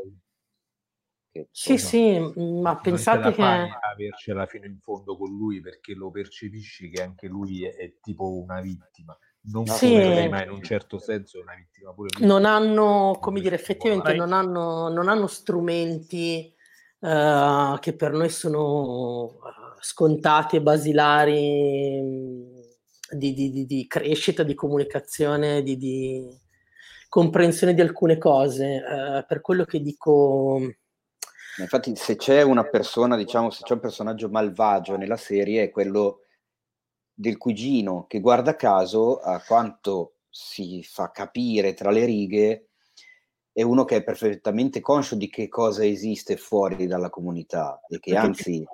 Che, 1.34 1.48
sì, 1.50 1.80
sì, 1.80 2.20
ma 2.36 2.78
pensate 2.78 3.32
che... 3.32 3.42
avercela 3.42 4.46
fino 4.46 4.66
in 4.66 4.78
fondo 4.78 5.18
con 5.18 5.36
lui 5.36 5.62
perché 5.62 5.96
lo 5.96 6.12
percepisci 6.12 6.92
che 6.92 7.02
anche 7.02 7.26
lui 7.26 7.66
è, 7.66 7.76
è 7.76 7.96
tipo 8.00 8.38
una 8.38 8.62
vittima 8.62 9.18
non 9.46 9.66
sì. 9.66 9.90
come 9.90 10.30
ma 10.30 10.44
in 10.44 10.52
un 10.52 10.62
certo 10.62 11.00
senso 11.00 11.40
è 11.40 11.42
una 11.42 11.56
vittima 11.56 11.92
pure 11.92 12.10
lui. 12.18 12.28
Non 12.28 12.46
hanno, 12.46 13.18
come 13.20 13.42
dire, 13.42 13.56
effettivamente 13.56 14.14
non 14.14 14.32
hanno, 14.32 14.90
non 14.90 15.10
hanno 15.10 15.28
strumenti 15.28 16.54
uh, 17.00 17.78
che 17.80 17.94
per 17.96 18.12
noi 18.12 18.30
sono 18.30 19.40
scontati 19.80 20.56
e 20.56 20.62
basilari 20.62 22.00
mm, 22.02 22.60
di, 23.18 23.34
di, 23.34 23.50
di, 23.52 23.66
di 23.66 23.88
crescita, 23.88 24.44
di 24.44 24.54
comunicazione, 24.54 25.62
di, 25.62 26.26
comprensione 27.10 27.74
di 27.74 27.82
alcune 27.82 28.18
cose. 28.18 28.78
Uh, 28.78 29.26
per 29.28 29.42
quello 29.42 29.66
che 29.66 29.82
dico... 29.82 30.60
Infatti 31.58 31.96
se 31.96 32.16
c'è 32.16 32.42
una 32.42 32.64
persona, 32.64 33.16
diciamo, 33.16 33.50
se 33.50 33.64
c'è 33.64 33.74
un 33.74 33.80
personaggio 33.80 34.30
malvagio 34.30 34.98
nella 34.98 35.18
serie 35.18 35.64
è 35.64 35.70
quello 35.72 36.22
del 37.14 37.38
cugino 37.38 38.06
che 38.08 38.20
guarda 38.20 38.56
caso 38.56 39.20
a 39.20 39.40
quanto 39.46 40.16
si 40.30 40.82
fa 40.84 41.12
capire 41.12 41.76
tra 41.76 41.92
le 41.92 42.06
righe 42.06 42.70
è 43.52 43.62
uno 43.62 43.86
che 43.86 43.98
è 43.98 44.04
perfettamente 44.04 44.80
conscio 44.82 45.16
di 45.16 45.30
che 45.30 45.48
cosa 45.48 45.86
esiste 45.86 46.38
fuori 46.38 46.88
dalla 46.88 47.12
comunità 47.12 47.80
e 47.88 48.00
che 48.00 48.18
anzi 48.18 48.66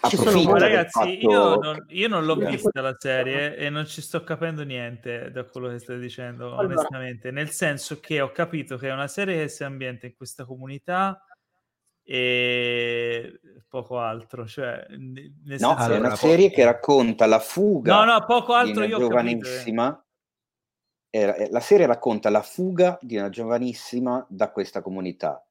approfitta 0.00 0.58
ragazzi 0.58 0.98
fatto... 0.98 1.08
io, 1.08 1.54
non, 1.56 1.84
io, 1.88 2.08
non, 2.08 2.24
l'ho 2.24 2.34
vista 2.34 2.80
la 2.80 2.96
serie 2.98 3.56
e 3.56 3.70
non 3.70 3.86
ci 3.86 4.02
sto 4.02 4.24
capendo 4.24 4.64
niente 4.64 5.30
da 5.30 5.44
quello 5.44 5.68
che 5.68 5.78
stai 5.78 5.98
dicendo 5.98 6.54
onestamente. 6.54 7.30
Nel 7.30 7.50
senso 7.50 8.00
che 8.00 8.20
ho 8.20 8.30
capito 8.32 8.76
che 8.76 8.88
è 8.88 8.92
una 8.92 9.08
serie 9.08 9.42
che 9.42 9.48
si 9.48 9.62
ambienta 9.62 10.06
in 10.06 10.16
questa 10.16 10.44
comunità 10.44 11.24
e 12.10 13.38
poco 13.68 13.98
altro. 13.98 14.46
Cioè, 14.46 14.86
nel 14.88 15.60
no, 15.60 15.76
è 15.76 15.98
una 15.98 16.16
serie 16.16 16.50
che 16.50 16.64
racconta 16.64 17.26
la 17.26 17.38
fuga 17.38 18.02
no, 18.02 18.12
no, 18.12 18.24
poco 18.24 18.54
altro 18.54 18.86
di 18.86 18.92
una 18.92 18.96
io 18.96 19.08
giovanissima. 19.08 20.06
Eh, 21.10 21.48
la 21.50 21.60
serie 21.60 21.86
racconta 21.86 22.30
la 22.30 22.42
fuga 22.42 22.98
di 23.02 23.16
una 23.16 23.28
giovanissima 23.28 24.24
da 24.28 24.50
questa 24.50 24.80
comunità. 24.80 25.46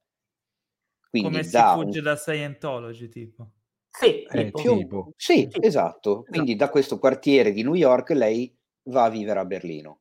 Quindi 1.08 1.30
Come 1.30 1.44
si 1.44 1.56
fugge 1.56 1.98
un... 1.98 2.04
da 2.04 2.16
Scientology, 2.16 3.08
tipo. 3.08 3.50
Sì, 3.88 4.24
eh, 4.24 4.50
tipo. 4.50 4.60
Più... 4.60 5.12
sì, 5.16 5.48
sì, 5.50 5.58
esatto. 5.60 6.24
Quindi 6.28 6.50
esatto. 6.50 6.64
da 6.64 6.70
questo 6.70 6.98
quartiere 6.98 7.52
di 7.52 7.62
New 7.62 7.74
York 7.74 8.10
lei 8.10 8.52
va 8.88 9.04
a 9.04 9.10
vivere 9.10 9.38
a 9.38 9.44
Berlino. 9.44 10.00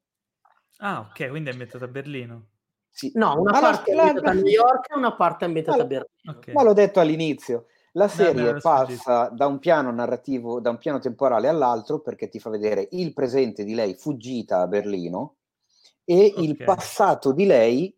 Ah, 0.77 1.01
ok, 1.01 1.29
quindi 1.29 1.49
è 1.49 1.51
ambientata 1.51 1.85
a 1.85 1.87
Berlino. 1.87 2.49
Sì. 2.97 3.11
No, 3.13 3.39
una 3.39 3.51
ma 3.51 3.59
parte 3.59 3.93
la... 3.93 4.05
ambientata 4.05 4.31
a 4.31 4.33
New 4.33 4.47
York 4.47 4.89
e 4.89 4.97
una 4.97 5.15
parte 5.15 5.45
ambientata 5.45 5.83
a 5.83 5.85
Berlino. 5.85 6.37
Okay. 6.37 6.51
Ma 6.51 6.63
l'ho 6.63 6.73
detto 6.73 6.99
all'inizio. 6.99 7.67
La 7.91 8.07
serie 8.07 8.53
no, 8.53 8.59
passa 8.59 9.29
da 9.29 9.45
un 9.45 9.59
piano 9.59 9.91
narrativo, 9.91 10.59
da 10.59 10.71
un 10.71 10.77
piano 10.77 10.97
temporale 10.97 11.47
all'altro 11.47 11.99
perché 11.99 12.27
ti 12.27 12.39
fa 12.39 12.49
vedere 12.49 12.87
il 12.91 13.13
presente 13.13 13.63
di 13.63 13.75
lei 13.75 13.93
fuggita 13.93 14.61
a 14.61 14.67
Berlino 14.67 15.35
e 16.03 16.31
okay. 16.33 16.43
il 16.43 16.57
passato 16.57 17.31
di 17.33 17.45
lei 17.45 17.95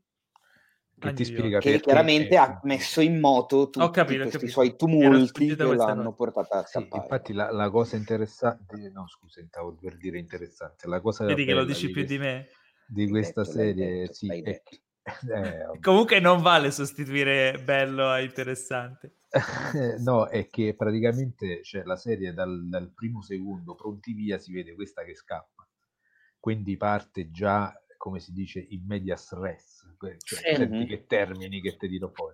che, 0.99 1.13
ti 1.13 1.23
spiega 1.23 1.59
che 1.59 1.79
chiaramente 1.79 2.35
ha 2.35 2.59
messo 2.63 2.99
in 2.99 3.21
moto 3.21 3.69
tutti 3.69 3.89
capito, 3.91 4.23
questi 4.23 4.49
suoi 4.49 4.75
tumulti 4.75 5.55
che 5.55 5.63
l'hanno 5.63 6.11
portata 6.11 6.57
a 6.57 6.65
scappare. 6.65 6.89
Sì, 6.91 6.97
infatti 6.97 7.33
la, 7.33 7.51
la, 7.53 7.69
cosa 7.69 7.95
interessante, 7.95 8.91
no 8.93 9.07
scusa, 9.07 9.41
stavo 9.47 9.77
per 9.79 9.95
dire 9.95 10.17
interessante, 10.17 10.87
la 10.89 10.99
cosa 10.99 11.23
Vedi 11.23 11.45
che 11.45 11.53
lo 11.53 11.63
dici 11.63 11.89
più 11.89 12.03
di 12.03 12.17
me? 12.17 12.49
Di 12.85 13.07
questa 13.07 13.43
detto, 13.43 13.53
serie, 13.53 13.99
detto, 13.99 14.13
sì, 14.13 14.41
è, 14.41 14.61
eh, 15.33 15.79
Comunque 15.81 16.19
non 16.19 16.41
vale 16.41 16.71
sostituire 16.71 17.61
bello 17.63 18.07
a 18.07 18.19
interessante. 18.19 19.15
no, 20.03 20.27
è 20.27 20.47
che 20.47 20.75
praticamente 20.75 21.63
cioè, 21.63 21.83
la 21.83 21.95
serie 21.95 22.33
dal, 22.33 22.67
dal, 22.67 22.91
primo 22.93 23.21
secondo 23.21 23.75
pronti 23.75 24.13
via 24.13 24.37
si 24.39 24.51
vede 24.51 24.73
questa 24.73 25.03
che 25.03 25.15
scappa. 25.15 25.67
Quindi 26.39 26.77
parte 26.77 27.29
già, 27.29 27.73
come 27.97 28.19
si 28.19 28.31
dice, 28.31 28.59
in 28.59 28.85
media 28.85 29.15
stress. 29.15 29.85
Cioè, 30.17 30.55
senti 30.55 30.85
che 30.85 31.05
termini 31.05 31.61
che 31.61 31.75
ti 31.75 31.87
dirò 31.87 32.09
poi. 32.09 32.33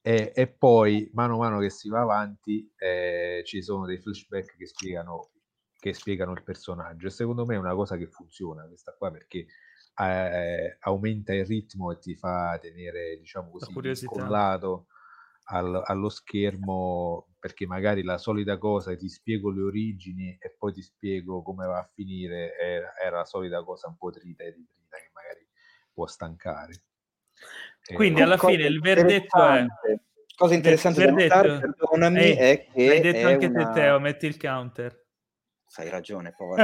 E, 0.00 0.32
e, 0.34 0.48
poi, 0.48 1.10
mano 1.12 1.34
a 1.34 1.38
mano 1.38 1.60
che 1.60 1.70
si 1.70 1.88
va 1.88 2.00
avanti, 2.00 2.70
eh, 2.76 3.42
ci 3.44 3.62
sono 3.62 3.86
dei 3.86 3.98
flashback 3.98 4.56
che 4.56 4.66
spiegano, 4.66 5.30
che 5.78 5.92
spiegano 5.92 6.32
il 6.32 6.42
personaggio. 6.42 7.06
E 7.06 7.10
secondo 7.10 7.44
me 7.44 7.54
è 7.54 7.58
una 7.58 7.74
cosa 7.74 7.96
che 7.96 8.06
funziona 8.06 8.66
questa 8.66 8.94
qua 8.94 9.10
perché 9.10 9.46
eh, 9.96 10.76
aumenta 10.80 11.32
il 11.32 11.46
ritmo 11.46 11.92
e 11.92 11.98
ti 11.98 12.14
fa 12.16 12.58
tenere, 12.60 13.16
diciamo 13.18 13.50
così, 13.50 13.72
incollato 14.02 14.86
al, 15.44 15.82
allo 15.84 16.08
schermo 16.08 17.34
perché 17.38 17.66
magari 17.66 18.02
la 18.02 18.16
solita 18.16 18.56
cosa 18.56 18.96
ti 18.96 19.08
spiego 19.08 19.50
le 19.50 19.62
origini 19.62 20.36
e 20.40 20.54
poi 20.56 20.72
ti 20.72 20.82
spiego 20.82 21.42
come 21.42 21.66
va 21.66 21.80
a 21.80 21.90
finire 21.92 22.56
era, 22.56 22.92
era 22.96 23.16
la 23.18 23.24
solita 23.24 23.62
cosa 23.62 23.88
un 23.88 23.96
po' 23.96 24.10
trita 24.10 24.44
e 24.44 24.50
ritrita 24.50 24.96
che 24.96 25.10
magari 25.12 25.46
può 25.92 26.06
stancare. 26.06 26.82
Quindi 27.94 28.22
alla 28.22 28.38
fine 28.38 28.64
il 28.64 28.80
verdetto 28.80 29.46
è 29.46 29.66
cosa 30.34 30.54
interessante 30.54 31.04
da 31.04 31.10
notare, 31.10 31.60
perdonami, 31.60 32.18
Ehi, 32.18 32.36
è 32.36 32.66
che 32.72 32.86
l'hai 32.86 33.00
detto 33.00 33.26
anche 33.26 33.46
una... 33.46 33.68
te 33.68 33.80
Teo, 33.80 34.00
metti 34.00 34.26
il 34.26 34.38
counter 34.38 35.03
hai 35.82 35.90
ragione, 35.90 36.34
povero. 36.36 36.62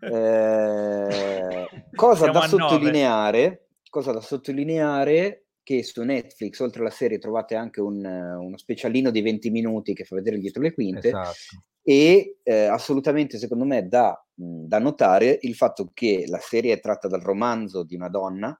eh, 0.00 1.68
cosa, 1.94 2.30
da 2.30 2.46
sottolineare, 2.46 3.68
cosa 3.88 4.12
da 4.12 4.20
sottolineare 4.20 5.46
che 5.62 5.82
su 5.82 6.02
Netflix, 6.02 6.60
oltre 6.60 6.80
alla 6.80 6.90
serie, 6.90 7.18
trovate 7.18 7.54
anche 7.54 7.80
un, 7.80 8.04
uno 8.04 8.56
specialino 8.56 9.10
di 9.10 9.20
20 9.20 9.50
minuti 9.50 9.94
che 9.94 10.04
fa 10.04 10.14
vedere 10.16 10.38
dietro 10.38 10.62
le 10.62 10.72
quinte. 10.72 11.08
Esatto. 11.08 11.34
E 11.82 12.38
eh, 12.42 12.64
assolutamente, 12.66 13.38
secondo 13.38 13.64
me, 13.64 13.86
da, 13.88 14.18
da 14.34 14.78
notare 14.78 15.38
il 15.42 15.54
fatto 15.54 15.90
che 15.92 16.24
la 16.26 16.38
serie 16.38 16.74
è 16.74 16.80
tratta 16.80 17.08
dal 17.08 17.20
romanzo 17.20 17.82
di 17.82 17.94
una 17.94 18.08
donna, 18.08 18.58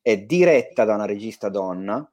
è 0.00 0.18
diretta 0.18 0.84
da 0.84 0.94
una 0.94 1.06
regista 1.06 1.48
donna, 1.48 2.06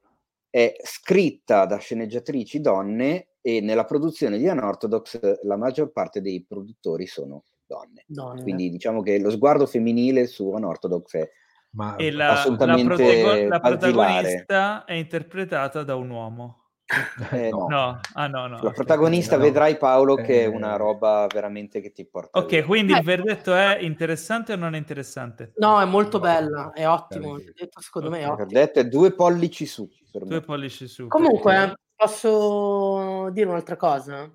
è 0.49 0.73
scritta 0.83 1.65
da 1.65 1.77
sceneggiatrici 1.77 2.59
donne 2.59 3.30
e 3.41 3.59
nella 3.59 3.85
produzione 3.85 4.37
di 4.37 4.47
Unorthodox 4.47 5.41
la 5.43 5.57
maggior 5.57 5.91
parte 5.91 6.21
dei 6.21 6.45
produttori 6.47 7.07
sono 7.07 7.43
donne. 7.65 8.03
donne. 8.05 8.43
Quindi 8.43 8.69
diciamo 8.69 9.01
che 9.01 9.19
lo 9.19 9.31
sguardo 9.31 9.65
femminile 9.65 10.27
su 10.27 10.47
Unorthodox 10.47 11.15
è 11.15 11.29
Ma 11.71 11.95
e 11.95 12.11
la, 12.11 12.31
assolutamente 12.31 13.23
la, 13.23 13.47
la 13.47 13.59
protagonista 13.59 14.85
è 14.85 14.93
interpretata 14.93 15.83
da 15.83 15.95
un 15.95 16.09
uomo. 16.09 16.57
Eh, 17.31 17.49
no. 17.49 17.67
no. 17.69 17.99
Ah, 18.15 18.27
no, 18.27 18.47
no. 18.47 18.61
La 18.61 18.71
protagonista 18.71 19.37
no. 19.37 19.43
vedrai 19.43 19.77
Paolo 19.77 20.15
che 20.15 20.43
è 20.43 20.45
una 20.45 20.73
eh. 20.73 20.77
roba 20.77 21.25
veramente 21.31 21.79
che 21.79 21.93
ti 21.93 22.05
porta. 22.05 22.37
Ok, 22.37 22.49
via. 22.49 22.65
quindi 22.65 22.91
il 22.91 23.01
verdetto 23.01 23.55
è 23.55 23.77
interessante 23.79 24.51
o 24.51 24.55
non 24.57 24.75
è 24.75 24.77
interessante? 24.77 25.53
No, 25.55 25.79
è 25.79 25.85
molto 25.85 26.19
bella, 26.19 26.71
è 26.73 26.85
ottimo. 26.85 27.37
Il 27.37 27.45
verdetto, 27.45 27.79
secondo 27.79 28.09
me 28.09 28.19
è 28.19 28.27
ottimo. 28.27 28.45
Il 28.45 28.53
verdetto 28.53 28.79
è 28.79 28.85
due 28.85 29.13
pollici 29.13 29.65
su. 29.65 29.89
Due 30.11 30.41
pollici 30.41 30.87
su. 30.87 31.07
Comunque, 31.07 31.75
Posso 32.01 33.29
dire 33.29 33.47
un'altra 33.47 33.75
cosa? 33.75 34.27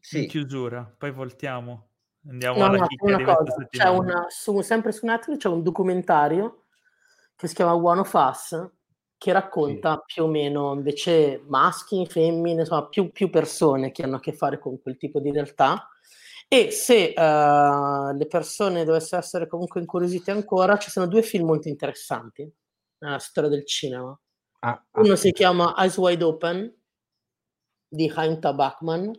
Sì. 0.00 0.22
In 0.22 0.28
chiusura, 0.28 0.90
poi 0.96 1.10
voltiamo. 1.12 1.88
Andiamo 2.26 2.56
no, 2.56 2.64
alla 2.64 2.78
no, 2.78 2.86
chicca 2.86 3.16
di 3.16 3.22
cosa. 3.22 3.66
C'è 3.68 3.88
una, 3.90 4.26
su, 4.30 4.58
sempre 4.62 4.92
su 4.92 5.04
Netflix 5.04 5.36
c'è 5.36 5.48
un 5.48 5.62
documentario 5.62 6.62
che 7.36 7.48
si 7.48 7.54
chiama 7.54 7.74
One 7.74 8.00
of 8.00 8.12
Us, 8.14 8.66
che 9.18 9.30
racconta 9.30 10.02
sì. 10.06 10.14
più 10.14 10.22
o 10.22 10.26
meno 10.26 10.72
invece 10.72 11.42
maschi, 11.46 12.06
femmine, 12.06 12.60
insomma 12.60 12.86
più, 12.86 13.12
più, 13.12 13.28
persone 13.28 13.92
che 13.92 14.04
hanno 14.04 14.16
a 14.16 14.20
che 14.20 14.32
fare 14.32 14.58
con 14.58 14.80
quel 14.80 14.96
tipo 14.96 15.20
di 15.20 15.30
realtà. 15.30 15.86
E 16.48 16.70
se 16.70 17.12
uh, 17.14 18.16
le 18.16 18.26
persone 18.26 18.84
dovessero 18.84 19.20
essere 19.20 19.46
comunque 19.46 19.80
incuriosite 19.80 20.30
ancora, 20.30 20.78
ci 20.78 20.88
sono 20.88 21.06
due 21.06 21.20
film 21.20 21.44
molto 21.44 21.68
interessanti 21.68 22.50
nella 23.00 23.18
storia 23.18 23.50
del 23.50 23.66
cinema. 23.66 24.18
Ah, 24.60 24.70
ah. 24.70 25.00
Uno 25.02 25.14
si 25.14 25.30
chiama 25.32 25.74
Eyes 25.76 25.98
Wide 25.98 26.24
Open 26.24 26.80
di 27.92 28.10
Heinta 28.16 28.54
Bachmann, 28.54 29.12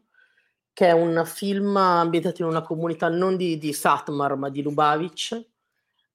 che 0.73 0.87
è 0.87 0.91
un 0.91 1.21
film 1.25 1.77
ambientato 1.77 2.41
in 2.41 2.47
una 2.47 2.63
comunità 2.63 3.07
non 3.07 3.37
di, 3.37 3.59
di 3.59 3.71
Satmar 3.71 4.35
ma 4.35 4.49
di 4.49 4.63
Lubavitch 4.63 5.39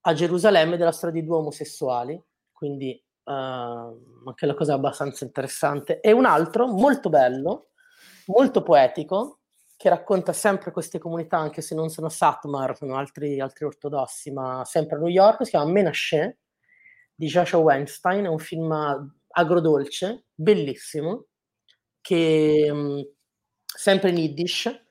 a 0.01 0.13
Gerusalemme 0.13 0.75
della 0.75 0.91
storia 0.91 1.21
di 1.21 1.25
due 1.25 1.37
omosessuali, 1.37 2.21
quindi 2.51 3.01
uh, 3.23 3.31
anche 3.31 4.45
la 4.45 4.53
cosa 4.53 4.73
abbastanza 4.73 5.23
interessante. 5.23 6.01
E 6.01 6.11
un 6.11 6.25
altro 6.25 6.67
molto 6.67 7.09
bello, 7.09 7.69
molto 8.25 8.61
poetico, 8.61 9.39
che 9.77 9.87
racconta 9.87 10.33
sempre 10.33 10.71
queste 10.71 10.99
comunità, 10.99 11.37
anche 11.37 11.61
se 11.61 11.73
non 11.73 11.89
sono 11.89 12.09
Satmar, 12.09 12.75
sono 12.75 12.97
altri, 12.97 13.39
altri 13.39 13.63
ortodossi, 13.63 14.31
ma 14.31 14.63
sempre 14.65 14.97
a 14.97 14.99
New 14.99 15.07
York, 15.07 15.45
si 15.45 15.51
chiama 15.51 15.71
Menashe, 15.71 16.39
di 17.15 17.27
Joshua 17.27 17.59
Weinstein, 17.59 18.25
è 18.25 18.29
un 18.29 18.39
film 18.39 18.71
agrodolce, 19.29 20.25
bellissimo, 20.33 21.27
che 22.09 22.71
mh, 22.73 23.07
sempre 23.63 24.09
in 24.09 24.17
Yiddish, 24.17 24.87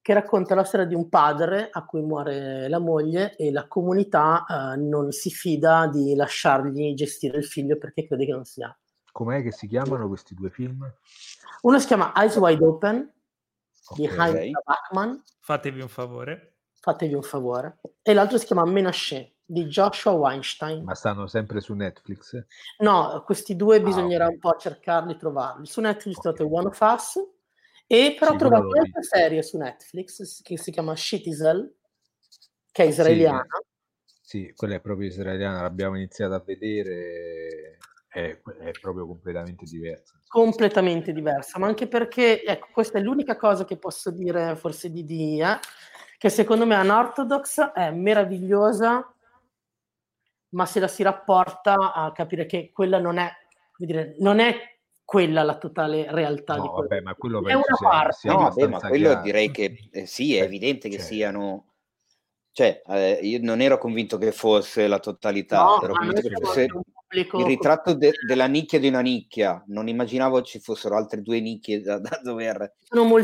che 0.00 0.14
racconta 0.14 0.54
la 0.54 0.62
storia 0.62 0.86
di 0.86 0.94
un 0.94 1.08
padre 1.08 1.68
a 1.68 1.84
cui 1.84 2.00
muore 2.00 2.68
la 2.68 2.78
moglie 2.78 3.34
e 3.34 3.50
la 3.50 3.66
comunità 3.66 4.44
eh, 4.48 4.76
non 4.76 5.10
si 5.10 5.30
fida 5.30 5.88
di 5.88 6.14
lasciargli 6.14 6.94
gestire 6.94 7.38
il 7.38 7.44
figlio 7.44 7.76
perché 7.76 8.06
crede 8.06 8.24
che 8.24 8.30
non 8.30 8.44
sia. 8.44 8.74
Com'è 9.10 9.42
che 9.42 9.50
si 9.50 9.66
chiamano 9.66 10.06
questi 10.06 10.32
due 10.34 10.50
film? 10.50 10.88
Uno 11.62 11.78
si 11.80 11.86
chiama 11.88 12.12
Eyes 12.14 12.36
Wide 12.36 12.64
Open 12.64 13.12
okay. 13.88 13.96
di 13.96 14.06
Heinz 14.06 14.62
Bachmann. 14.62 15.16
Fatevi 15.40 15.80
un 15.80 15.88
favore. 15.88 16.54
Fatevi 16.78 17.14
un 17.14 17.22
favore. 17.22 17.80
E 18.00 18.14
l'altro 18.14 18.38
si 18.38 18.46
chiama 18.46 18.64
Menashe 18.64 19.38
di 19.50 19.64
Joshua 19.66 20.12
Weinstein. 20.12 20.84
Ma 20.84 20.94
stanno 20.94 21.26
sempre 21.26 21.60
su 21.60 21.74
Netflix? 21.74 22.44
No, 22.78 23.22
questi 23.26 23.56
due 23.56 23.78
ah, 23.78 23.80
bisognerà 23.80 24.24
okay. 24.24 24.34
un 24.34 24.40
po' 24.40 24.56
cercarli, 24.56 25.16
trovarli. 25.16 25.66
Su 25.66 25.80
Netflix 25.80 26.18
okay. 26.18 26.34
trovate 26.34 26.56
One 26.56 26.68
of 26.68 26.80
Us 26.80 27.16
e 27.86 28.14
però 28.16 28.30
sì, 28.30 28.36
ho 28.36 28.38
trovato 28.38 28.66
un'altra 28.68 29.02
serie 29.02 29.42
su 29.42 29.58
Netflix 29.58 30.42
che 30.42 30.56
si 30.56 30.70
chiama 30.70 30.94
Shitizel, 30.94 31.74
che 32.70 32.84
è 32.84 32.86
israeliana. 32.86 33.46
Sì, 34.22 34.44
sì, 34.44 34.52
quella 34.54 34.76
è 34.76 34.80
proprio 34.80 35.08
israeliana, 35.08 35.62
l'abbiamo 35.62 35.96
iniziata 35.96 36.36
a 36.36 36.42
vedere, 36.44 37.78
è, 38.06 38.40
è 38.60 38.70
proprio 38.80 39.06
completamente 39.06 39.64
diversa. 39.64 40.20
Completamente 40.28 41.12
diversa, 41.12 41.58
ma 41.58 41.66
anche 41.66 41.88
perché, 41.88 42.44
ecco, 42.44 42.68
questa 42.72 42.98
è 42.98 43.02
l'unica 43.02 43.36
cosa 43.36 43.64
che 43.64 43.76
posso 43.76 44.12
dire 44.12 44.54
forse 44.54 44.92
di 44.92 45.04
Dia, 45.04 45.58
che 46.16 46.28
secondo 46.28 46.66
me 46.66 46.76
Unorthodox 46.76 47.72
è 47.72 47.90
meravigliosa, 47.90 49.12
ma 50.50 50.66
se 50.66 50.80
la 50.80 50.88
si 50.88 51.02
rapporta 51.02 51.92
a 51.92 52.12
capire 52.12 52.46
che 52.46 52.70
quella 52.72 52.98
non 52.98 53.18
è, 53.18 53.30
dire, 53.76 54.16
non 54.18 54.40
è 54.40 54.54
quella 55.04 55.42
la 55.42 55.58
totale 55.58 56.06
realtà 56.10 56.56
no, 56.56 56.62
di 56.62 56.68
quello. 56.68 56.88
Vabbè, 56.88 57.00
ma 57.00 57.14
quello 57.14 57.46
è 57.46 57.54
una 57.54 57.64
parte. 57.80 58.12
Sia, 58.12 58.32
no, 58.32 58.38
vabbè, 58.38 58.66
ma 58.68 58.78
quello 58.78 59.08
chiaro. 59.08 59.22
direi 59.22 59.50
che 59.50 59.88
eh, 59.90 60.06
sì, 60.06 60.36
è 60.36 60.42
evidente 60.42 60.88
che 60.88 60.98
cioè. 60.98 61.04
siano 61.06 61.70
cioè, 62.52 62.82
eh, 62.88 63.20
io 63.22 63.38
non 63.42 63.60
ero 63.60 63.78
convinto 63.78 64.18
che 64.18 64.32
fosse 64.32 64.88
la 64.88 64.98
totalità, 64.98 65.62
no, 65.62 65.82
ero 65.82 65.94
convinto 65.94 66.20
che 66.20 66.34
fosse 66.40 66.66
il 67.12 67.44
ritratto 67.44 67.94
de- 67.94 68.12
della 68.26 68.46
nicchia 68.46 68.80
di 68.80 68.88
una 68.88 69.00
nicchia. 69.00 69.62
Non 69.68 69.88
immaginavo 69.88 70.42
ci 70.42 70.58
fossero 70.58 70.96
altre 70.96 71.22
due 71.22 71.40
nicchie 71.40 71.80
da, 71.80 71.98
da 71.98 72.20
dover, 72.22 72.74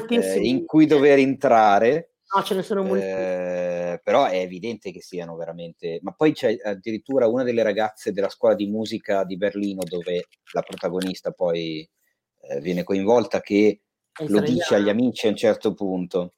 eh, 0.08 0.38
in 0.40 0.64
cui 0.64 0.86
dover 0.86 1.18
entrare. 1.18 2.12
No, 2.34 2.42
ce 2.42 2.54
ne 2.54 2.62
sono 2.62 2.82
molti. 2.82 3.04
Eh, 3.04 4.00
però 4.02 4.26
è 4.26 4.38
evidente 4.38 4.90
che 4.90 5.00
siano 5.00 5.36
veramente. 5.36 6.00
Ma 6.02 6.12
poi 6.12 6.32
c'è 6.32 6.56
addirittura 6.62 7.28
una 7.28 7.44
delle 7.44 7.62
ragazze 7.62 8.12
della 8.12 8.28
scuola 8.28 8.54
di 8.54 8.66
musica 8.66 9.24
di 9.24 9.36
Berlino, 9.36 9.82
dove 9.84 10.26
la 10.52 10.62
protagonista 10.62 11.30
poi 11.30 11.88
eh, 12.40 12.60
viene 12.60 12.82
coinvolta, 12.82 13.40
che 13.40 13.80
lo 14.26 14.40
dice 14.40 14.74
agli 14.74 14.88
amici 14.88 15.26
a 15.26 15.30
un 15.30 15.36
certo 15.36 15.72
punto. 15.74 16.32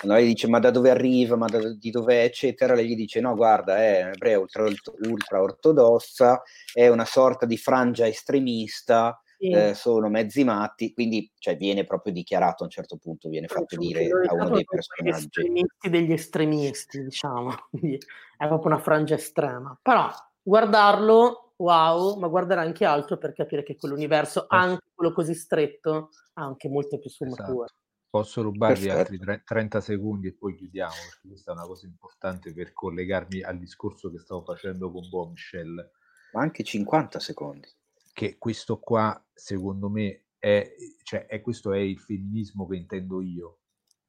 Quando 0.00 0.16
lei 0.16 0.26
dice 0.26 0.48
ma 0.48 0.58
da 0.58 0.70
dove 0.70 0.90
arriva, 0.90 1.36
ma 1.36 1.46
da, 1.46 1.74
di 1.74 1.90
dov'è, 1.90 2.22
eccetera, 2.22 2.74
lei 2.74 2.86
gli 2.86 2.94
dice 2.94 3.20
no, 3.20 3.34
guarda, 3.34 3.78
è 3.78 4.10
ebrea 4.14 4.38
ultra, 4.38 4.64
ultra 5.08 5.40
ortodossa, 5.40 6.42
è 6.72 6.88
una 6.88 7.04
sorta 7.04 7.46
di 7.46 7.56
frangia 7.56 8.06
estremista 8.06 9.18
sì. 9.38 9.50
eh, 9.50 9.74
sono 9.74 10.08
mezzi 10.08 10.44
matti, 10.44 10.92
quindi 10.92 11.30
cioè, 11.38 11.56
viene 11.56 11.84
proprio 11.84 12.12
dichiarato 12.12 12.62
a 12.62 12.66
un 12.66 12.70
certo 12.70 12.96
punto, 12.96 13.28
viene 13.28 13.46
fatto 13.46 13.76
dire 13.76 14.08
a 14.26 14.34
uno 14.34 14.50
dei 14.50 14.64
personaggi. 14.64 15.26
Estremisti 15.26 15.90
degli 15.90 16.12
estremisti, 16.12 17.02
diciamo, 17.02 17.54
quindi 17.70 17.98
è 18.36 18.46
proprio 18.46 18.72
una 18.72 18.82
frangia 18.82 19.14
estrema. 19.14 19.78
Però 19.80 20.10
guardarlo, 20.42 21.54
wow, 21.56 22.18
ma 22.18 22.28
guardare 22.28 22.60
anche 22.60 22.84
altro 22.84 23.18
per 23.18 23.32
capire 23.32 23.62
che 23.62 23.76
quell'universo, 23.76 24.46
anche 24.48 24.86
quello 24.94 25.12
così 25.12 25.34
stretto, 25.34 26.10
ha 26.34 26.42
anche 26.42 26.68
molte 26.68 26.98
più 26.98 27.10
sfumature. 27.10 27.64
Esatto. 27.64 27.82
Posso 28.14 28.42
rubarvi 28.42 28.90
altri 28.90 29.18
30 29.44 29.80
secondi 29.80 30.28
e 30.28 30.36
poi 30.36 30.54
chiudiamo, 30.54 30.92
perché 30.92 31.28
questa 31.28 31.50
è 31.50 31.54
una 31.54 31.66
cosa 31.66 31.86
importante 31.86 32.52
per 32.52 32.72
collegarmi 32.72 33.42
al 33.42 33.58
discorso 33.58 34.08
che 34.12 34.20
stavo 34.20 34.44
facendo 34.44 34.92
con 34.92 35.08
Bombshell. 35.08 35.90
Ma 36.32 36.42
anche 36.42 36.62
50 36.62 37.18
secondi 37.18 37.68
che 38.14 38.38
questo 38.38 38.78
qua, 38.78 39.22
secondo 39.34 39.90
me, 39.90 40.28
è, 40.38 40.74
cioè, 41.02 41.26
è 41.26 41.40
questo 41.40 41.72
è 41.72 41.78
il 41.78 41.98
femminismo 41.98 42.66
che 42.66 42.76
intendo 42.76 43.20
io, 43.20 43.58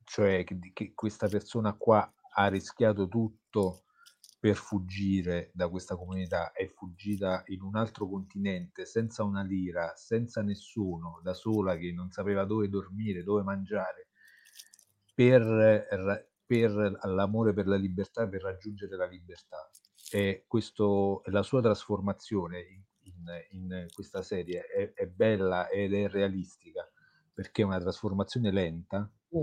cioè 0.04 0.44
che, 0.44 0.60
che 0.74 0.94
questa 0.94 1.28
persona 1.28 1.74
qua 1.74 2.10
ha 2.36 2.48
rischiato 2.48 3.08
tutto 3.08 3.86
per 4.40 4.56
fuggire 4.56 5.50
da 5.56 5.70
questa 5.70 5.96
comunità, 5.96 6.52
è 6.52 6.68
fuggita 6.68 7.42
in 7.48 7.62
un 7.64 7.76
altro 7.76 8.08
continente 8.08 8.86
senza 8.86 9.24
una 9.24 9.42
lira, 9.42 9.94
senza 9.96 10.44
nessuno, 10.44 11.20
da 11.24 11.34
sola 11.34 11.76
che 11.76 11.92
non 11.92 12.12
sapeva 12.12 12.46
dove 12.46 12.70
dormire, 12.70 13.24
dove 13.24 13.42
mangiare, 13.42 14.10
per, 15.16 16.28
per 16.46 17.00
l'amore 17.06 17.54
per 17.54 17.66
la 17.66 17.78
libertà, 17.78 18.28
per 18.28 18.44
raggiungere 18.44 18.96
la 18.96 19.08
libertà. 19.08 19.68
E 20.12 20.44
questo, 20.48 21.24
la 21.26 21.42
sua 21.42 21.62
trasformazione 21.62 22.60
in 22.60 22.84
in, 23.52 23.86
questa 23.94 24.22
serie 24.22 24.66
è, 24.66 24.94
è, 24.94 25.08
bella 25.08 25.70
ed 25.70 25.94
è 25.94 26.08
realistica 26.08 26.90
perché 27.34 27.62
è 27.62 27.66
una 27.66 27.80
trasformazione 27.80 28.52
lenta. 28.52 29.10
Mm. 29.36 29.42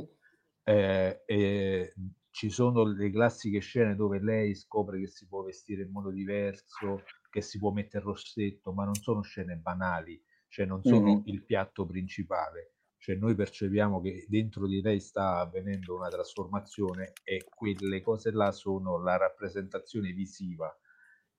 Eh, 0.65 1.23
eh, 1.27 1.95
ci 2.31 2.49
sono 2.49 2.85
le 2.85 3.11
classiche 3.11 3.59
scene 3.59 3.95
dove 3.95 4.19
lei 4.19 4.55
scopre 4.55 4.99
che 4.99 5.07
si 5.07 5.27
può 5.27 5.43
vestire 5.43 5.83
in 5.83 5.91
modo 5.91 6.11
diverso, 6.11 7.03
che 7.31 7.43
si 7.43 7.59
può 7.59 7.71
mettere 7.73 8.05
il 8.05 8.11
rossetto, 8.11 8.73
ma 8.73 8.85
non 8.85 8.95
sono 8.95 9.21
scene 9.21 9.57
banali, 9.57 10.21
cioè 10.49 10.65
non 10.65 10.83
sono 10.83 11.15
mm-hmm. 11.15 11.23
il 11.27 11.45
piatto 11.45 11.85
principale. 11.85 12.73
Cioè 12.97 13.17
noi 13.17 13.35
percepiamo 13.35 14.01
che 14.01 14.27
dentro 14.29 14.67
di 14.67 14.81
lei 14.81 15.01
sta 15.01 15.41
avvenendo 15.41 15.97
una 15.97 16.09
trasformazione 16.09 17.13
e 17.25 17.45
quelle 17.53 18.01
cose 18.01 18.31
là 18.31 18.53
sono 18.53 19.03
la 19.03 19.17
rappresentazione 19.17 20.13
visiva 20.13 20.75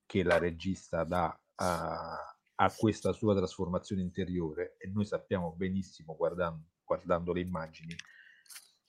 che 0.05 0.23
la 0.23 0.37
regista 0.37 1.05
dà 1.05 1.39
a, 1.55 2.32
a 2.55 2.71
questa 2.75 3.11
sua 3.13 3.35
trasformazione 3.35 4.01
interiore 4.01 4.75
e 4.77 4.87
noi 4.87 5.05
sappiamo 5.05 5.53
benissimo 5.55 6.15
guardando, 6.15 6.65
guardando 6.83 7.33
le 7.33 7.41
immagini 7.41 7.95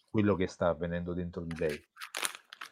quello 0.09 0.37
che 0.37 0.47
sta 0.47 0.69
avvenendo 0.69 1.13
dentro 1.13 1.43
di 1.43 1.57
lei. 1.57 1.83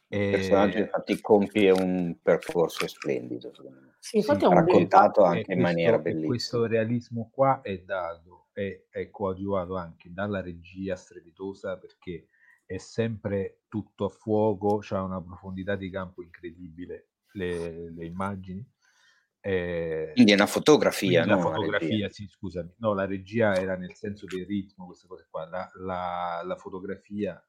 Il 0.08 0.30
personaggio 0.30 0.78
infatti 0.78 1.20
compie 1.20 1.70
un 1.70 2.18
percorso 2.22 2.86
splendido, 2.86 3.50
sì, 3.98 4.18
infatti 4.18 4.44
sì, 4.46 4.52
raccontato 4.52 5.22
anche 5.22 5.44
questo, 5.44 5.52
in 5.52 5.60
maniera 5.60 5.98
bellissima. 5.98 6.26
Questo 6.28 6.66
realismo 6.66 7.30
qua 7.32 7.62
è 7.62 7.78
dato, 7.78 8.48
è, 8.52 8.84
è 8.90 9.08
coadiuvato 9.10 9.76
anche 9.76 10.12
dalla 10.12 10.42
regia 10.42 10.96
strepitosa 10.96 11.78
perché 11.78 12.28
è 12.66 12.76
sempre 12.76 13.62
tutto 13.68 14.04
a 14.04 14.08
fuoco, 14.10 14.82
ha 14.90 15.02
una 15.02 15.22
profondità 15.22 15.76
di 15.76 15.88
campo 15.88 16.22
incredibile 16.22 17.08
le, 17.32 17.90
le 17.90 18.04
immagini 18.04 18.71
eh, 19.44 20.12
quindi 20.14 20.30
è 20.30 20.34
una 20.36 20.46
fotografia, 20.46 21.24
no? 21.24 21.34
La 21.34 21.40
fotografia, 21.40 22.08
sì, 22.08 22.28
scusami. 22.28 22.74
No, 22.78 22.94
la 22.94 23.06
regia 23.06 23.56
era 23.56 23.76
nel 23.76 23.92
senso 23.94 24.24
del 24.26 24.46
ritmo, 24.46 24.86
queste 24.86 25.08
cose 25.08 25.26
qua. 25.28 25.48
La, 25.48 25.68
la, 25.80 26.42
la 26.44 26.56
fotografia 26.56 27.44